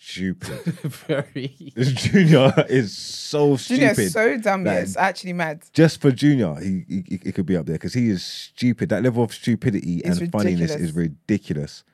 stupid. 0.00 0.58
Very. 1.06 1.54
Junior 1.76 2.52
is 2.68 2.96
so 2.96 3.56
stupid. 3.56 4.10
so 4.10 4.36
dumb. 4.38 4.64
Like, 4.64 4.78
it's 4.82 4.96
actually 4.96 5.34
mad. 5.34 5.62
just 5.72 6.00
for 6.00 6.10
Junior, 6.10 6.54
he, 6.60 6.84
he 6.88 7.20
he 7.22 7.32
could 7.32 7.46
be 7.46 7.56
up 7.56 7.66
there 7.66 7.74
because 7.76 7.92
he 7.94 8.08
is 8.08 8.24
stupid. 8.24 8.88
That 8.88 9.02
level 9.02 9.22
of 9.22 9.32
stupidity 9.34 9.98
It's 9.98 10.18
and 10.18 10.32
funniness 10.32 10.60
ridiculous. 10.70 10.80
is 10.90 10.96
ridiculous. 10.96 11.84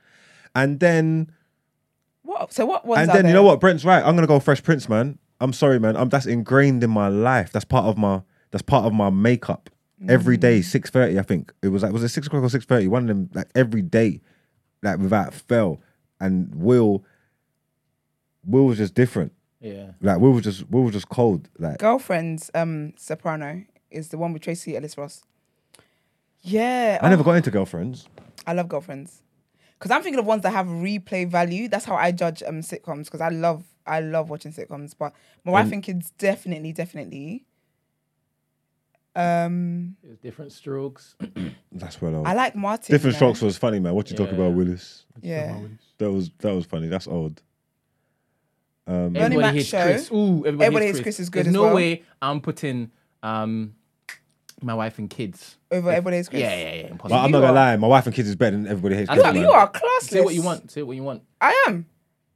And 0.54 0.80
then 0.80 1.32
What? 2.22 2.52
So 2.52 2.64
what 2.66 2.86
ones 2.86 3.00
and 3.02 3.10
are 3.10 3.14
then 3.16 3.26
you 3.26 3.32
know 3.32 3.42
what, 3.42 3.60
Brent's 3.60 3.84
right. 3.84 4.02
I'm 4.04 4.14
gonna 4.14 4.26
go 4.26 4.40
Fresh 4.40 4.62
Prince, 4.62 4.88
man. 4.88 5.18
I'm 5.40 5.52
sorry, 5.52 5.78
man. 5.78 5.96
I'm 5.96 6.08
that's 6.08 6.26
ingrained 6.26 6.82
in 6.82 6.90
my 6.90 7.08
life. 7.08 7.52
That's 7.52 7.64
part 7.66 7.84
of 7.86 7.98
my 7.98 8.22
that's 8.52 8.62
part 8.62 8.86
of 8.86 8.92
my 8.92 9.10
makeup. 9.10 9.68
Every 10.08 10.36
Mm. 10.36 10.40
day, 10.40 10.62
six 10.62 10.90
thirty. 10.90 11.18
I 11.18 11.22
think 11.22 11.52
it 11.62 11.68
was 11.68 11.82
like 11.82 11.92
was 11.92 12.02
it 12.04 12.08
six 12.10 12.26
o'clock 12.26 12.42
or 12.42 12.50
six 12.50 12.64
thirty? 12.64 12.86
One 12.88 13.02
of 13.02 13.08
them 13.08 13.30
like 13.34 13.48
every 13.54 13.82
day, 13.82 14.20
like 14.82 14.98
without 14.98 15.32
fail. 15.34 15.80
And 16.20 16.54
Will, 16.54 17.04
Will 18.46 18.66
was 18.66 18.78
just 18.78 18.94
different. 18.94 19.32
Yeah. 19.60 19.92
Like 20.00 20.20
Will 20.20 20.32
was 20.32 20.44
just 20.44 20.70
Will 20.70 20.84
was 20.84 20.92
just 20.92 21.08
cold. 21.08 21.48
Like 21.58 21.78
Girlfriends, 21.78 22.50
um, 22.54 22.92
Soprano 22.96 23.64
is 23.90 24.08
the 24.08 24.18
one 24.18 24.32
with 24.32 24.42
Tracee 24.42 24.76
Ellis 24.76 24.96
Ross. 24.96 25.22
Yeah, 26.42 26.98
I 27.02 27.08
never 27.08 27.22
oh, 27.22 27.24
got 27.24 27.32
into 27.32 27.50
girlfriends. 27.50 28.08
I 28.46 28.52
love 28.52 28.68
Girlfriends 28.68 29.22
because 29.78 29.90
I'm 29.90 30.02
thinking 30.02 30.20
of 30.20 30.26
ones 30.26 30.42
that 30.42 30.50
have 30.52 30.66
replay 30.66 31.28
value. 31.28 31.68
That's 31.68 31.84
how 31.84 31.96
I 31.96 32.12
judge 32.12 32.42
um 32.44 32.60
sitcoms 32.60 33.04
because 33.06 33.20
I 33.20 33.30
love 33.30 33.64
I 33.86 34.00
love 34.00 34.30
watching 34.30 34.52
sitcoms. 34.52 34.94
But 34.96 35.12
my 35.44 35.52
wife 35.52 35.72
and 35.72 35.82
kids 35.82 36.10
definitely 36.18 36.72
definitely. 36.72 37.44
Um, 39.16 39.96
There's 40.02 40.18
different 40.18 40.52
strokes. 40.52 41.16
That's 41.72 42.02
well 42.02 42.16
old. 42.16 42.26
I 42.26 42.34
like 42.34 42.54
Martin. 42.54 42.92
Different 42.92 43.14
you 43.14 43.18
strokes 43.18 43.40
was 43.40 43.56
funny, 43.56 43.80
man. 43.80 43.94
What 43.94 44.10
you 44.10 44.16
talk 44.16 44.28
Yeah. 44.28 44.34
about, 44.34 44.52
Willis? 44.52 45.06
Yeah, 45.22 45.58
That 45.96 46.12
was 46.12 46.30
that 46.38 46.54
was 46.54 46.66
funny. 46.66 46.88
That's 46.88 47.06
old. 47.06 47.42
Um, 48.86 49.12
Bernie 49.12 49.18
Everybody 49.20 49.42
Mac 49.46 49.54
hates 49.54 49.68
show. 49.68 49.82
Chris. 49.82 50.10
Ooh, 50.12 50.14
everybody, 50.46 50.64
Everybody 50.64 50.86
hates 50.86 50.98
Hates 50.98 51.04
Chris. 51.04 51.16
Chris 51.16 51.20
is 51.20 51.30
good 51.30 51.46
as 51.48 51.52
well. 51.52 51.52
There's 51.52 51.54
as 51.54 51.54
no 51.54 51.62
well. 51.64 51.74
way 51.74 52.02
I'm 52.22 52.40
putting 52.40 52.90
um 53.22 53.74
my 54.62 54.74
wife 54.74 54.98
and 54.98 55.10
kids. 55.10 55.56
over 55.70 55.90
everybody's 55.90 56.28
Chris. 56.28 56.40
Yeah, 56.42 56.56
yeah, 56.56 56.74
yeah. 56.74 56.82
but 56.82 56.90
Impossible. 56.92 57.18
I'm 57.20 57.26
You 57.26 57.32
not 57.32 57.38
gonna 57.40 57.52
are- 57.52 57.54
lie. 57.54 57.76
My 57.76 57.88
wife 57.88 58.06
and 58.06 58.14
kids 58.14 58.28
is 58.28 58.36
better 58.36 58.56
than 58.56 58.66
everybody 58.66 58.94
hates. 58.96 59.10
I 59.10 59.14
Chris, 59.14 59.24
thought 59.26 59.34
You 59.36 59.50
are 59.50 59.70
classless. 59.70 60.02
Say 60.02 60.20
what 60.22 60.34
you 60.34 60.42
want. 60.42 60.70
Say 60.70 60.82
what 60.82 60.96
you 60.96 61.02
want. 61.02 61.22
I 61.40 61.64
am. 61.66 61.86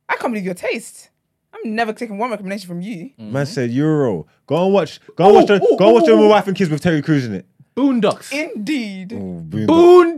I 0.08 0.16
can't 0.16 0.32
believe 0.32 0.44
your 0.44 0.54
taste. 0.54 1.10
I'm 1.54 1.74
never 1.74 1.92
taking 1.92 2.18
one 2.18 2.30
recommendation 2.30 2.68
from 2.68 2.80
you. 2.80 3.10
Man 3.18 3.46
said 3.46 3.70
Euro. 3.70 4.26
Go 4.46 4.64
and 4.64 4.74
watch. 4.74 5.00
Go 5.16 5.26
and 5.26 5.34
watch. 5.36 5.46
The, 5.48 5.54
ooh, 5.62 5.76
go 5.78 5.86
and 5.86 5.94
watch 5.94 6.08
ooh, 6.08 6.16
my 6.16 6.26
wife 6.26 6.46
and 6.48 6.56
kids 6.56 6.70
with 6.70 6.80
Terry 6.82 7.00
Crews 7.02 7.26
in 7.26 7.34
it. 7.34 7.46
Boondocks. 7.76 8.32
Indeed. 8.32 9.12
Oh, 9.12 9.44
Boondock- 9.48 9.66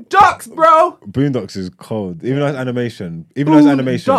Boondocks, 0.09 0.55
bro. 0.55 0.99
Boondocks 1.07 1.57
is 1.57 1.69
cold. 1.71 2.25
Even 2.25 2.41
though 2.41 2.47
it's 2.47 2.57
animation. 2.57 3.27
Even 3.37 3.53
though 3.53 3.59
it's 3.59 3.69
animation. 3.69 4.15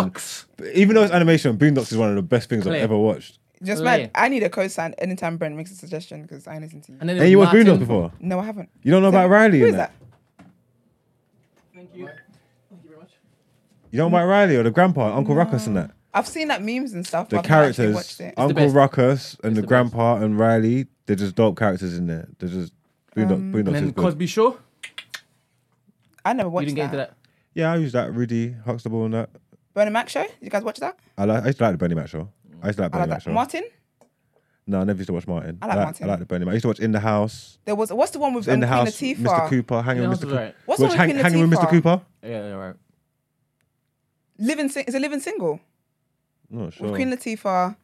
Boondocks. 0.56 0.72
Even 0.74 0.94
though 0.94 1.02
it's 1.02 1.12
animation, 1.12 1.56
Boondocks 1.58 1.92
is 1.92 1.96
one 1.98 2.10
of 2.10 2.16
the 2.16 2.22
best 2.22 2.48
things 2.48 2.62
Clear. 2.64 2.76
I've 2.76 2.82
ever 2.82 2.96
watched. 2.98 3.38
Just 3.62 3.80
Slay. 3.80 4.02
mad. 4.02 4.10
I 4.14 4.28
need 4.28 4.42
a 4.42 4.50
co-sign 4.50 4.94
anytime 4.98 5.36
Brent 5.38 5.56
makes 5.56 5.70
a 5.70 5.74
suggestion 5.74 6.22
because 6.22 6.46
I 6.46 6.58
listen 6.58 6.80
to 6.82 6.92
you. 6.92 6.98
And 7.00 7.08
then 7.08 7.18
And 7.18 7.30
you 7.30 7.38
watched 7.38 7.54
Boondocks 7.54 7.78
before? 7.78 8.12
No, 8.20 8.38
I 8.40 8.44
haven't. 8.44 8.68
You 8.82 8.90
don't 8.92 9.02
know 9.02 9.08
about 9.08 9.30
Riley 9.30 9.60
Who 9.60 9.66
and 9.66 9.74
is 9.74 9.78
that? 9.78 9.92
that? 10.38 10.46
Thank 11.74 11.90
you. 11.94 12.06
Thank 12.06 12.82
you 12.82 12.88
very 12.90 13.00
much. 13.00 13.10
You 13.90 13.98
don't 13.98 14.10
know 14.10 14.18
about 14.18 14.26
Riley 14.28 14.56
or 14.56 14.62
the 14.64 14.70
grandpa, 14.70 15.16
Uncle 15.16 15.34
Ruckus 15.34 15.66
and 15.66 15.76
that? 15.76 15.92
I've 16.12 16.28
seen 16.28 16.48
that 16.48 16.62
memes 16.62 16.92
and 16.92 17.06
stuff. 17.06 17.28
The 17.28 17.36
but 17.36 17.44
I've 17.46 17.50
not 17.50 17.64
actually 17.68 17.74
characters, 17.86 17.94
watched 17.94 18.20
it. 18.20 18.34
Uncle 18.36 18.54
best. 18.54 18.74
Ruckus 18.74 19.36
and 19.42 19.52
It's 19.52 19.56
the, 19.56 19.60
the 19.62 19.66
grandpa 19.66 20.16
and 20.16 20.38
Riley, 20.38 20.86
they're 21.06 21.16
just 21.16 21.34
dope 21.34 21.56
characters 21.58 21.96
in 21.96 22.06
there. 22.06 22.28
They're 22.38 22.48
just 22.48 22.72
Boondock, 23.16 23.32
Um, 23.32 23.52
Boondocks 23.52 23.66
And 23.66 23.74
then 23.74 23.84
is 23.86 23.92
good. 23.92 24.02
Cosby 24.02 24.26
Show. 24.26 24.58
I 26.24 26.32
never 26.32 26.48
You 26.48 26.52
watched 26.52 26.66
didn't 26.66 26.76
get 26.76 26.84
into 26.86 26.96
that. 26.98 27.08
that. 27.10 27.16
Yeah, 27.54 27.72
I 27.72 27.76
use 27.76 27.92
that 27.92 28.12
Rudy 28.12 28.54
Huxtable 28.64 29.04
and 29.04 29.14
that. 29.14 29.30
Bernie 29.74 29.90
Mac 29.90 30.08
show. 30.08 30.24
You 30.40 30.50
guys 30.50 30.62
watch 30.62 30.78
that? 30.80 30.98
I 31.18 31.24
like. 31.24 31.42
I 31.42 31.46
used 31.46 31.58
to 31.58 31.64
like 31.64 31.72
the 31.74 31.78
Bernie 31.78 31.94
Mac 31.94 32.08
show. 32.08 32.28
I 32.62 32.68
used 32.68 32.78
to 32.78 32.82
like 32.84 32.94
I 32.94 32.98
Bernie 32.98 33.00
like 33.02 33.08
Mac 33.10 33.18
that. 33.18 33.22
show. 33.24 33.32
Martin. 33.32 33.64
No, 34.66 34.80
I 34.80 34.84
never 34.84 34.96
used 34.96 35.08
to 35.08 35.12
watch 35.12 35.26
Martin. 35.26 35.58
I 35.60 35.66
like 35.66 35.76
Martin. 35.76 36.04
I 36.06 36.08
like 36.10 36.18
the 36.20 36.24
Bernie 36.26 36.44
Mac. 36.46 36.52
I 36.52 36.54
used 36.54 36.62
to 36.62 36.68
watch 36.68 36.80
In 36.80 36.92
the 36.92 37.00
House. 37.00 37.58
There 37.66 37.74
was 37.74 37.92
what's 37.92 38.12
the 38.12 38.18
one 38.18 38.32
with 38.34 38.48
In 38.48 38.54
um, 38.54 38.60
the 38.60 38.66
Queen 38.66 38.76
House, 38.78 39.00
Latifah? 39.00 39.16
Mr. 39.16 39.48
Cooper, 39.50 39.82
hanging 39.82 40.08
with 40.08 40.18
Mr. 40.20 40.22
Cooper. 40.22 40.34
right. 40.36 40.54
What's 40.64 40.78
the 40.80 40.84
one 40.86 40.90
with 40.92 40.98
hang, 40.98 41.10
Queen 41.10 41.22
hanging 41.22 41.50
with 41.50 41.58
Mr. 41.58 41.64
Latifah? 41.66 41.70
Cooper. 41.70 42.00
Yeah, 42.22 42.28
yeah, 42.30 42.52
right. 42.54 42.74
Living 44.38 44.68
sing- 44.68 44.84
is 44.86 44.94
it 44.94 45.00
Living 45.02 45.20
Single 45.20 45.60
I'm 46.50 46.58
not 46.58 46.64
with 46.66 46.74
sure. 46.74 46.88
Queen 46.90 47.10
Latifah. 47.10 47.76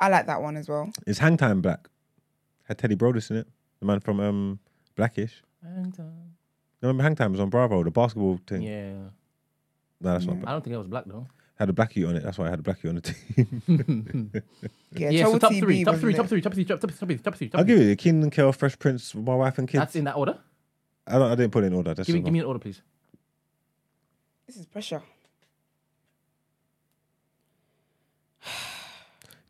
I 0.00 0.08
like 0.08 0.26
that 0.26 0.42
one 0.42 0.56
as 0.56 0.68
well. 0.68 0.90
Is 1.06 1.18
Hang 1.18 1.36
Time 1.36 1.60
Black? 1.62 1.88
Had 2.64 2.78
Teddy 2.78 2.96
Brodis 2.96 3.30
in 3.30 3.36
it. 3.38 3.46
The 3.80 3.86
man 3.86 4.00
from 4.00 4.20
um, 4.20 4.58
Blackish. 4.96 5.42
And, 5.62 5.98
uh, 5.98 6.02
Remember 6.82 7.02
Hang 7.02 7.14
Time 7.14 7.32
was 7.32 7.40
on 7.40 7.48
Bravo, 7.50 7.82
the 7.82 7.90
basketball 7.90 8.38
thing. 8.46 8.62
yeah. 8.62 8.94
No, 10.00 10.12
that's 10.12 10.26
not. 10.26 10.36
I 10.46 10.52
don't 10.52 10.62
think 10.62 10.74
I 10.74 10.78
was 10.78 10.86
black 10.88 11.04
though. 11.06 11.26
Had 11.58 11.70
a 11.70 11.72
blackie 11.72 12.06
on 12.06 12.16
it. 12.16 12.22
That's 12.22 12.36
why 12.36 12.46
I 12.46 12.50
had 12.50 12.60
a 12.60 12.62
blackie 12.62 12.88
on 12.88 12.96
the 12.96 13.00
team. 13.00 14.30
Yeah, 14.92 15.10
Yeah, 15.10 15.24
so 15.24 15.38
top 15.38 15.52
TB 15.52 15.60
three, 15.60 15.84
top 15.84 15.96
three, 15.96 16.14
top 16.14 16.26
three, 16.26 16.40
top 16.40 16.52
three, 16.54 16.64
top 16.64 16.80
three, 16.80 16.88
top 16.88 16.98
three, 17.06 17.18
top 17.18 17.34
three, 17.34 17.48
top 17.48 17.58
I'll 17.58 17.64
give 17.64 17.78
you 17.80 17.96
Kenan 17.96 18.24
and 18.24 18.32
Kel, 18.32 18.52
Fresh 18.52 18.78
Prince, 18.78 19.14
my 19.14 19.34
wife 19.34 19.58
and 19.58 19.68
kids. 19.68 19.80
That's 19.80 19.96
in 19.96 20.04
that 20.04 20.16
order. 20.16 20.38
I 21.06 21.12
don't. 21.18 21.30
I 21.30 21.34
didn't 21.34 21.52
put 21.52 21.64
it 21.64 21.68
in 21.68 21.74
order. 21.74 21.94
That's 21.94 22.06
Give 22.06 22.16
me, 22.16 22.22
give 22.22 22.32
me 22.32 22.40
an 22.40 22.46
order, 22.46 22.58
please. 22.58 22.82
This 24.46 24.56
is 24.56 24.66
pressure. 24.66 25.02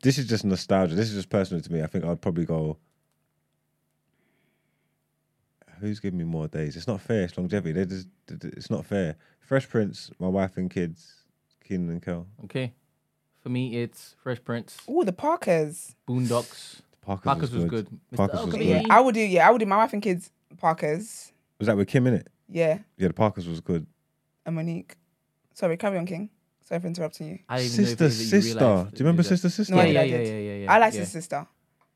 This 0.03 0.19
is 0.19 0.27
just 0.27 0.45
nostalgia. 0.45 0.93
This 0.95 1.09
is 1.09 1.15
just 1.15 1.29
personal 1.29 1.61
to 1.61 1.73
me. 1.73 1.81
I 1.81 1.87
think 1.87 2.05
I'd 2.05 2.21
probably 2.21 2.45
go. 2.45 2.77
Who's 5.79 5.99
giving 5.99 6.17
me 6.19 6.25
more 6.25 6.47
days? 6.47 6.75
It's 6.75 6.87
not 6.87 7.01
fair. 7.01 7.23
It's 7.23 7.37
longevity. 7.37 7.71
They 7.73 7.85
just, 7.85 8.07
it's 8.29 8.69
not 8.69 8.85
fair. 8.85 9.15
Fresh 9.39 9.69
Prince, 9.69 10.11
my 10.19 10.27
wife 10.27 10.57
and 10.57 10.69
kids, 10.69 11.13
Kenan 11.63 11.89
and 11.89 12.01
Kel. 12.01 12.27
Okay. 12.45 12.73
For 13.41 13.49
me, 13.49 13.77
it's 13.81 14.15
Fresh 14.21 14.43
Prince, 14.43 14.77
Oh, 14.87 15.03
the 15.03 15.13
Parkers. 15.13 15.95
Boondocks. 16.07 16.81
Parker's, 17.01 17.23
Parker's 17.23 17.51
was 17.51 17.65
good. 17.65 17.87
Mr. 18.11 18.17
Parker's 18.17 18.39
was 18.39 18.47
Oakley. 18.49 18.65
good. 18.67 18.67
Yeah, 18.67 18.83
I 18.89 18.99
would 18.99 19.15
do. 19.15 19.21
Yeah, 19.21 19.47
I 19.47 19.51
would 19.51 19.59
do 19.59 19.65
my 19.65 19.77
wife 19.77 19.93
and 19.93 20.01
kids 20.01 20.31
Parkers. 20.57 21.31
Was 21.59 21.67
that 21.67 21.77
with 21.77 21.87
Kim 21.87 22.07
in 22.07 22.15
it? 22.15 22.27
Yeah, 22.49 22.79
Yeah, 22.97 23.07
the 23.09 23.13
Parkers 23.13 23.47
was 23.47 23.61
good. 23.61 23.85
and 24.45 24.55
Mo'Nique. 24.57 24.91
Sorry, 25.53 25.77
carry 25.77 25.97
on, 25.97 26.05
King. 26.05 26.29
Sorry 26.61 26.81
for 26.81 26.87
interrupting 26.87 27.27
you. 27.27 27.39
I 27.47 27.59
didn't 27.59 27.71
even 27.73 27.83
know 27.83 27.87
Sister, 27.87 28.05
if 28.05 28.13
you- 28.13 28.19
you 28.19 28.41
sister. 28.41 28.59
realised 28.59 28.91
Do 28.91 28.97
you 28.97 29.05
remember 29.05 29.23
that- 29.23 29.29
Sister, 29.29 29.49
Sister? 29.49 29.75
No, 29.75 29.81
Yeah, 29.81 29.87
I 29.87 29.87
yeah, 29.87 30.01
yeah, 30.03 30.17
yeah, 30.17 30.39
yeah, 30.39 30.55
yeah. 30.63 30.73
I 30.73 30.77
like 30.79 30.93
yeah. 30.93 30.99
his 31.01 31.11
sister. 31.11 31.47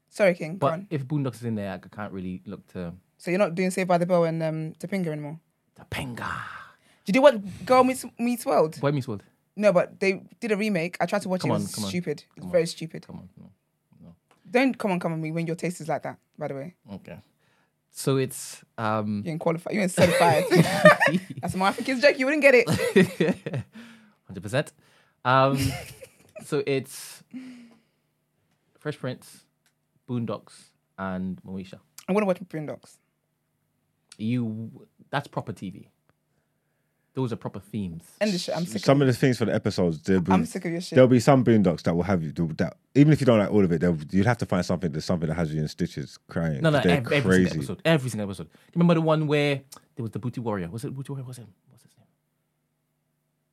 Sorry, 0.09 0.33
King. 0.35 0.53
Go 0.53 0.57
But 0.67 0.73
on. 0.73 0.87
if 0.89 1.05
Boondocks 1.05 1.35
is 1.35 1.43
in 1.43 1.55
there, 1.55 1.73
I 1.73 1.77
can't 1.95 2.11
really 2.13 2.41
look 2.45 2.65
to 2.73 2.93
So 3.22 3.30
you're 3.30 3.38
not 3.38 3.53
doing 3.53 3.69
Saved 3.69 3.88
by 3.88 3.99
the 3.99 4.07
Bell 4.07 4.23
and 4.23 4.41
um, 4.41 4.73
Topanga 4.80 5.10
anymore. 5.10 5.39
Topanga. 5.80 6.27
Did 7.06 7.14
you 7.15 7.22
watch 7.22 7.35
Girl 7.65 7.84
Meets 7.84 8.03
Meets 8.18 8.48
World? 8.48 8.81
Boy 8.81 8.91
Meets 8.91 9.07
World. 9.07 9.22
No, 9.56 9.72
but 9.72 9.99
they 9.99 10.23
did 10.39 10.52
a 10.52 10.57
remake. 10.57 10.98
I 10.99 11.06
tried 11.06 11.22
to 11.22 11.30
watch 11.30 11.41
Come 11.41 11.52
it. 11.52 11.53
on, 11.53 11.60
It 11.61 11.65
was 11.65 11.76
come 11.76 11.84
on, 11.84 11.89
stupid. 11.91 12.23
It's 12.23 12.39
come 12.39 12.45
on. 12.48 12.52
very 12.52 12.65
stupid. 12.65 13.06
Come 13.06 13.18
on. 13.18 13.30
No. 13.39 14.15
Don't 14.49 14.76
come 14.76 14.91
on, 14.91 14.99
come 14.99 15.14
on 15.14 15.22
me 15.22 15.31
when 15.31 15.45
your 15.45 15.56
taste 15.56 15.81
is 15.81 15.88
like 15.88 16.02
that. 16.02 16.18
By 16.35 16.48
the 16.48 16.56
way, 16.56 16.73
Okay. 16.95 17.19
So 17.91 18.18
it's 18.18 18.64
um 18.80 19.22
you 19.23 19.31
ain't 19.34 19.39
qualified. 19.39 19.76
You 19.76 19.81
ain't 19.81 19.91
certified. 19.91 20.45
That's 21.41 21.53
my 21.53 21.73
kids 21.73 22.02
joke. 22.02 22.18
You 22.18 22.26
wouldn't 22.26 22.41
get 22.41 22.56
it. 22.56 22.68
hundred 24.26 24.41
percent. 24.41 24.73
Um 25.23 25.60
so 26.45 26.64
it's 26.65 27.22
Fresh 28.80 28.98
Prince, 28.98 29.45
Boondocks, 30.10 30.53
and 30.98 31.39
Moesha. 31.43 31.80
I'm 32.07 32.15
gonna 32.15 32.26
watch 32.26 32.39
Boondocks. 32.41 32.98
You 34.22 34.88
that's 35.10 35.27
proper 35.27 35.52
TV. 35.53 35.88
Those 37.14 37.34
are 37.34 37.35
proper 37.35 37.60
themes. 37.60 38.03
End 38.22 38.31
the 38.31 38.38
shit. 38.38 38.56
I'm 38.56 38.65
sick. 38.65 38.81
Some 38.85 39.02
of 39.02 39.07
of 39.07 39.14
the 39.14 39.19
things 39.19 39.38
for 39.38 39.43
the 39.43 39.53
episodes, 39.53 40.02
there'll 40.03 40.22
be, 40.22 40.31
I'm 40.31 40.45
sick 40.45 40.64
of 40.64 40.72
your 40.72 40.80
shit. 40.80 40.95
there'll 40.95 41.10
be 41.10 41.19
some 41.19 41.43
boondocks 41.43 41.81
that 41.84 41.93
will 41.93 42.03
have 42.03 42.23
you. 42.23 42.31
do 42.31 42.48
That 42.57 42.77
even 42.95 43.11
if 43.11 43.19
you 43.19 43.26
don't 43.26 43.38
like 43.39 43.52
all 43.52 43.65
of 43.65 43.72
it, 43.73 43.81
there'll- 43.81 43.98
you'd 44.11 44.26
have 44.26 44.38
to 44.38 44.45
find 44.45 44.65
something. 44.65 44.89
There's 44.93 45.03
something 45.03 45.27
that 45.27 45.35
has 45.35 45.53
you 45.53 45.60
in 45.60 45.68
stitches, 45.68 46.18
crying. 46.30 46.61
No, 46.61 46.69
no, 46.69 46.77
'cause 46.77 46.85
they're 46.85 46.98
every, 46.99 47.18
every 47.18 47.30
crazy. 47.30 47.49
single 47.49 47.64
episode. 47.64 47.81
Every 47.84 48.10
single 48.10 48.30
episode. 48.30 48.43
Do 48.45 48.49
you 48.68 48.72
remember 48.76 48.93
the 48.93 49.02
one 49.02 49.27
where 49.27 49.56
there 49.95 50.03
was 50.03 50.11
the 50.11 50.19
Booty 50.19 50.39
Warrior? 50.39 50.69
Was 50.69 50.85
it 50.85 50.95
Booty 50.95 51.11
Warrior? 51.11 51.26
Was 51.27 51.38
it? 51.39 51.48
What's 51.69 51.84
his 51.84 51.91
name? 51.98 52.07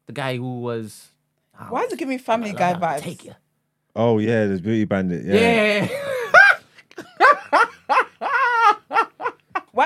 The 0.07 0.12
guy 0.12 0.36
who 0.36 0.61
was. 0.61 1.09
oh, 1.61 1.65
Why 1.70 1.82
is 1.82 1.93
it 1.93 1.99
giving 1.99 2.15
me 2.15 2.19
Family 2.19 2.51
I'll- 2.51 2.57
Guy 2.57 2.74
vibes? 2.99 3.01
Take 3.01 3.24
you. 3.24 3.35
Oh 3.97 4.19
yeah, 4.19 4.47
there's 4.47 4.61
Beauty 4.61 4.85
Bandit. 4.85 5.24
Yeah. 5.24 5.35
Yeah. 5.85 5.89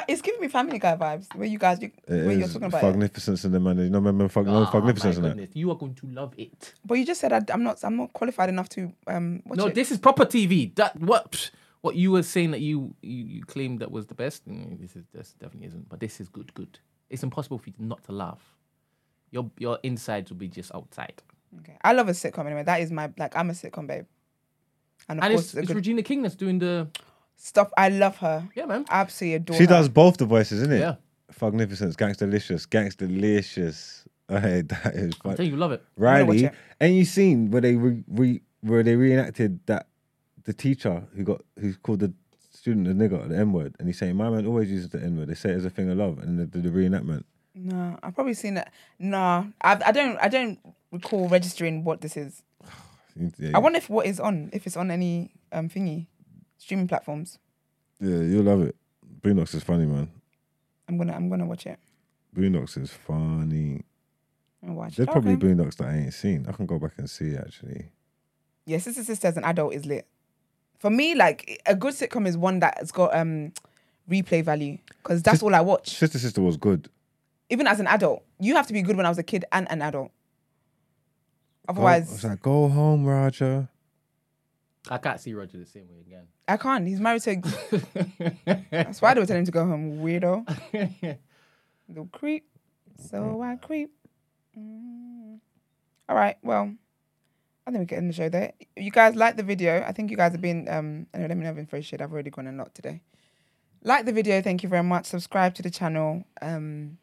What? 0.03 0.11
It's 0.11 0.23
giving 0.23 0.41
me 0.41 0.49
Family 0.49 0.79
Guy 0.79 0.97
vibes. 0.97 1.35
Where 1.35 1.47
you 1.49 1.59
guys, 1.59 1.81
you, 1.83 1.91
where 2.07 2.33
you're 2.33 2.49
talking 2.49 2.65
about 2.65 2.79
it. 2.85 2.87
Fugnificence 2.87 3.45
and 3.45 3.55
the 3.55 3.61
man. 3.61 3.79
You 3.79 3.91
know, 3.91 3.99
remember 3.99 4.29
Fug, 4.29 4.47
no, 4.47 4.62
Oh, 4.62 4.66
Fugnificence 4.66 5.16
my 5.19 5.29
and 5.31 5.39
that. 5.39 5.43
goodness, 5.43 5.57
You 5.57 5.70
are 5.70 5.77
going 5.77 5.95
to 5.95 6.07
love 6.09 6.35
it. 6.37 6.74
But 6.85 6.95
you 6.95 7.07
just 7.07 7.20
said 7.20 7.33
I, 7.33 7.41
I'm 7.53 7.62
not. 7.62 7.83
I'm 7.83 7.97
not 7.97 8.12
qualified 8.12 8.49
enough 8.49 8.69
to 8.70 8.93
um. 9.07 9.43
Watch 9.47 9.59
No, 9.59 9.66
it. 9.66 9.74
this 9.74 9.91
is 9.91 9.99
proper 9.99 10.24
TV. 10.24 10.74
That 10.77 10.99
what 11.01 11.33
psh, 11.33 11.51
what 11.81 11.97
you 11.97 12.12
were 12.12 12.23
saying 12.23 12.51
that 12.53 12.61
you 12.61 12.95
you, 13.03 13.24
you 13.24 13.45
claimed 13.45 13.81
that 13.81 13.91
was 13.91 14.07
the 14.07 14.15
best. 14.15 14.49
mm, 14.49 14.81
This 14.81 14.97
is 14.97 15.05
this 15.12 15.35
definitely 15.39 15.69
isn't. 15.69 15.89
But 15.89 16.01
this 16.01 16.20
is 16.20 16.29
good. 16.29 16.53
Good. 16.55 16.79
It's 17.11 17.23
impossible 17.23 17.59
for 17.59 17.69
you 17.70 17.74
not 17.79 18.03
to 18.05 18.12
laugh. 18.12 18.43
Your 19.31 19.51
your 19.59 19.79
insides 19.83 20.31
will 20.31 20.39
be 20.39 20.49
just 20.49 20.74
outside. 20.74 21.23
Okay. 21.61 21.77
I 21.83 21.93
love 21.93 22.09
a 22.09 22.12
sitcom 22.12 22.47
anyway. 22.47 22.62
That 22.62 22.81
is 22.81 22.91
my 22.91 23.11
like. 23.19 23.37
I'm 23.37 23.51
a 23.51 23.53
sitcom 23.53 23.87
babe. 23.87 24.07
And 25.09 25.19
of 25.19 25.24
And 25.24 25.35
course, 25.35 25.45
it's, 25.47 25.55
a 25.55 25.59
it's 25.59 25.69
good 25.69 25.77
Regina 25.77 26.03
King 26.03 26.23
that's 26.23 26.37
doing 26.37 26.59
the 26.59 26.89
stuff. 27.37 27.71
I 27.77 27.89
love 27.89 28.17
her. 28.19 28.49
yeah 28.55 28.67
man. 28.67 28.85
Absolutely 28.91 29.35
adore 29.37 29.57
She 29.57 29.63
her. 29.65 29.69
does 29.69 29.89
both 29.89 30.17
the 30.19 30.25
voices, 30.27 30.61
isn't 30.63 30.73
it? 30.73 30.81
Yeah. 30.81 30.95
Fugnificence, 31.31 31.97
Gangstalicious, 31.97 32.67
Gangstalicious. 32.69 34.05
Hey, 34.31 34.63
that 34.63 34.95
is 34.95 35.13
I 35.21 35.23
fun. 35.29 35.37
tell 35.37 35.45
you, 35.45 35.53
you 35.53 35.59
love 35.59 35.73
it. 35.73 35.83
gonna 35.99 36.25
watch 36.25 36.37
Riley, 36.37 36.45
it. 36.47 36.55
and 36.81 36.97
you 36.97 37.05
seen 37.05 37.51
where 37.51 37.61
they 37.61 37.75
re, 37.75 38.03
re, 38.09 38.41
where 38.63 38.83
they 38.83 38.97
reenacted 38.97 39.61
that 39.67 39.89
the 40.45 40.55
teacher 40.55 41.03
who 41.15 41.23
got 41.23 41.43
who 41.59 41.75
called 41.75 42.01
the 42.01 42.15
student 42.51 42.87
a 42.89 42.93
nigger, 42.95 43.29
the 43.29 43.37
N 43.37 43.53
word, 43.53 43.75
and 43.79 43.89
he's 43.89 43.99
saying 43.99 44.17
my 44.17 44.31
man 44.31 44.47
always 44.47 44.71
uses 44.71 44.89
the 44.89 45.03
N 45.03 45.19
word. 45.19 45.29
They 45.29 45.35
say 45.35 45.51
it 45.51 45.57
as 45.57 45.67
a 45.67 45.71
thing 45.71 45.91
of 45.91 45.99
love, 45.99 46.19
and 46.19 46.39
they 46.39 46.45
did 46.47 46.63
the 46.63 46.71
reenactment. 46.71 47.25
No, 47.55 47.99
I've 48.03 48.15
probably 48.15 48.33
seen 48.33 48.57
it. 48.57 48.69
No, 48.99 49.47
I, 49.61 49.79
I 49.85 49.93
don't. 49.93 50.17
I 50.19 50.29
don't 50.29 50.59
recall 50.93 51.29
registering 51.29 51.85
what 51.85 52.01
this 52.01 52.17
is. 52.17 52.43
Yeah, 53.39 53.51
I 53.55 53.59
wonder 53.59 53.77
if 53.77 53.91
what 53.91 54.07
is 54.07 54.19
on, 54.19 54.49
if 54.55 54.67
it's 54.67 54.77
on 54.79 54.91
any 54.91 55.33
um 55.53 55.69
thingy, 55.69 56.07
streaming 56.63 56.87
platforms. 56.89 57.39
yeah, 58.01 58.21
you'll 58.21 58.45
love 58.45 58.63
it. 58.63 58.77
Boondocks 59.21 59.55
is 59.55 59.63
funny, 59.63 59.87
man. 59.87 60.09
I'm 60.89 60.97
gonna. 60.97 61.13
I'm 61.13 61.29
gonna 61.29 61.47
watch 61.47 61.67
it. 61.67 61.79
Boondocks 62.35 62.81
is 62.81 62.91
funny. 62.93 63.83
I'll 64.67 64.75
watch. 64.75 64.97
There's 64.97 65.09
it. 65.09 65.13
probably 65.13 65.33
Okay. 65.35 65.47
Boondocks 65.47 65.77
that 65.77 65.89
I 65.89 65.97
ain't 65.99 66.15
seen. 66.15 66.47
I 66.49 66.53
can 66.53 66.67
go 66.67 66.79
back 66.79 66.93
and 66.99 67.09
see 67.11 67.37
actually. 67.37 67.87
Yeah, 68.65 68.79
Sister 68.79 69.03
Sister 69.03 69.29
as 69.29 69.37
an 69.37 69.45
adult 69.45 69.75
is 69.75 69.85
lit. 69.87 70.07
For 70.79 70.91
me, 70.91 71.15
like 71.15 71.61
a 71.67 71.75
good 71.75 71.95
sitcom 71.95 72.27
is 72.27 72.37
one 72.37 72.61
that's 72.61 72.93
got 72.93 73.15
um 73.15 73.53
replay 74.11 74.45
value 74.45 74.79
because 75.03 75.23
that's 75.23 75.43
all 75.43 75.55
I 75.55 75.61
watch. 75.61 75.91
Sister 75.97 76.19
Sister 76.19 76.43
was 76.43 76.57
good. 76.57 76.89
Even 77.51 77.67
as 77.67 77.81
an 77.81 77.87
adult, 77.87 78.23
you 78.41 78.55
have 78.57 78.67
to 78.69 78.73
be 78.73 78.83
good 78.83 78.97
when 78.97 79.07
I 79.07 79.09
was 79.09 79.19
a 79.19 79.23
kid 79.23 79.45
and 79.53 79.71
an 79.71 79.83
adult. 79.83 80.11
Go, 81.67 81.75
Otherwise, 81.75 82.09
I 82.09 82.13
was 82.13 82.25
like, 82.25 82.43
go 82.43 82.69
home, 82.69 83.05
Roger. 83.05 83.69
I 84.91 84.99
can't 84.99 85.21
see 85.21 85.33
Roger 85.33 85.59
the 85.59 85.67
same 85.67 85.89
way 85.89 86.01
again. 86.01 86.27
I 86.49 86.57
can't. 86.57 86.87
He's 86.87 87.01
married 87.01 87.23
to. 87.23 87.41
That's 88.71 89.01
why 89.01 89.15
they 89.15 89.21
were 89.21 89.27
telling 89.27 89.41
him 89.41 89.47
to 89.47 89.53
go 89.53 89.65
home, 89.65 89.99
weirdo. 89.99 90.47
Little 91.89 92.09
creep. 92.13 92.47
So 92.99 93.41
I 93.43 93.57
creep. 93.57 93.93
Mm. 94.59 95.39
All 96.09 96.17
right. 96.17 96.37
Well, 96.43 96.75
I 97.67 97.71
think 97.71 97.81
we 97.81 97.87
can 97.87 97.99
end 97.99 98.11
the 98.11 98.15
show 98.15 98.29
there. 98.29 98.53
You 98.77 98.91
guys 98.91 99.15
like 99.15 99.37
the 99.37 99.43
video? 99.43 99.85
I 99.87 99.93
think 99.93 100.11
you 100.11 100.17
guys 100.17 100.33
have 100.33 100.41
been. 100.41 100.69
Um, 100.69 101.07
anyway, 101.15 101.29
let 101.29 101.37
me 101.37 101.45
know 101.45 101.57
if 101.57 101.71
very 101.71 101.83
shit. 101.83 102.01
I've 102.01 102.13
already 102.13 102.31
gone 102.31 102.49
a 102.49 102.53
lot 102.53 102.75
today. 102.75 103.03
Like 103.85 104.05
the 104.05 104.13
video. 104.13 104.43
Thank 104.43 104.63
you 104.63 104.69
very 104.69 104.83
much. 104.83 105.07
Subscribe 105.07 105.55
to 105.55 105.63
the 105.63 105.71
channel. 105.71 106.25
Um, 106.41 106.99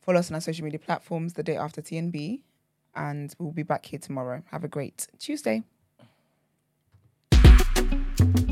follow 0.00 0.20
us 0.20 0.30
on 0.30 0.36
our 0.36 0.40
social 0.40 0.64
media 0.64 0.78
platforms. 0.78 1.32
The 1.32 1.42
day 1.42 1.56
after 1.56 1.82
TNB, 1.82 2.42
and 2.94 3.34
we'll 3.38 3.52
be 3.52 3.64
back 3.64 3.86
here 3.86 3.98
tomorrow. 3.98 4.42
Have 4.52 4.62
a 4.62 4.68
great 4.68 5.08
Tuesday 5.18 5.64
thank 8.16 8.38
you 8.38 8.43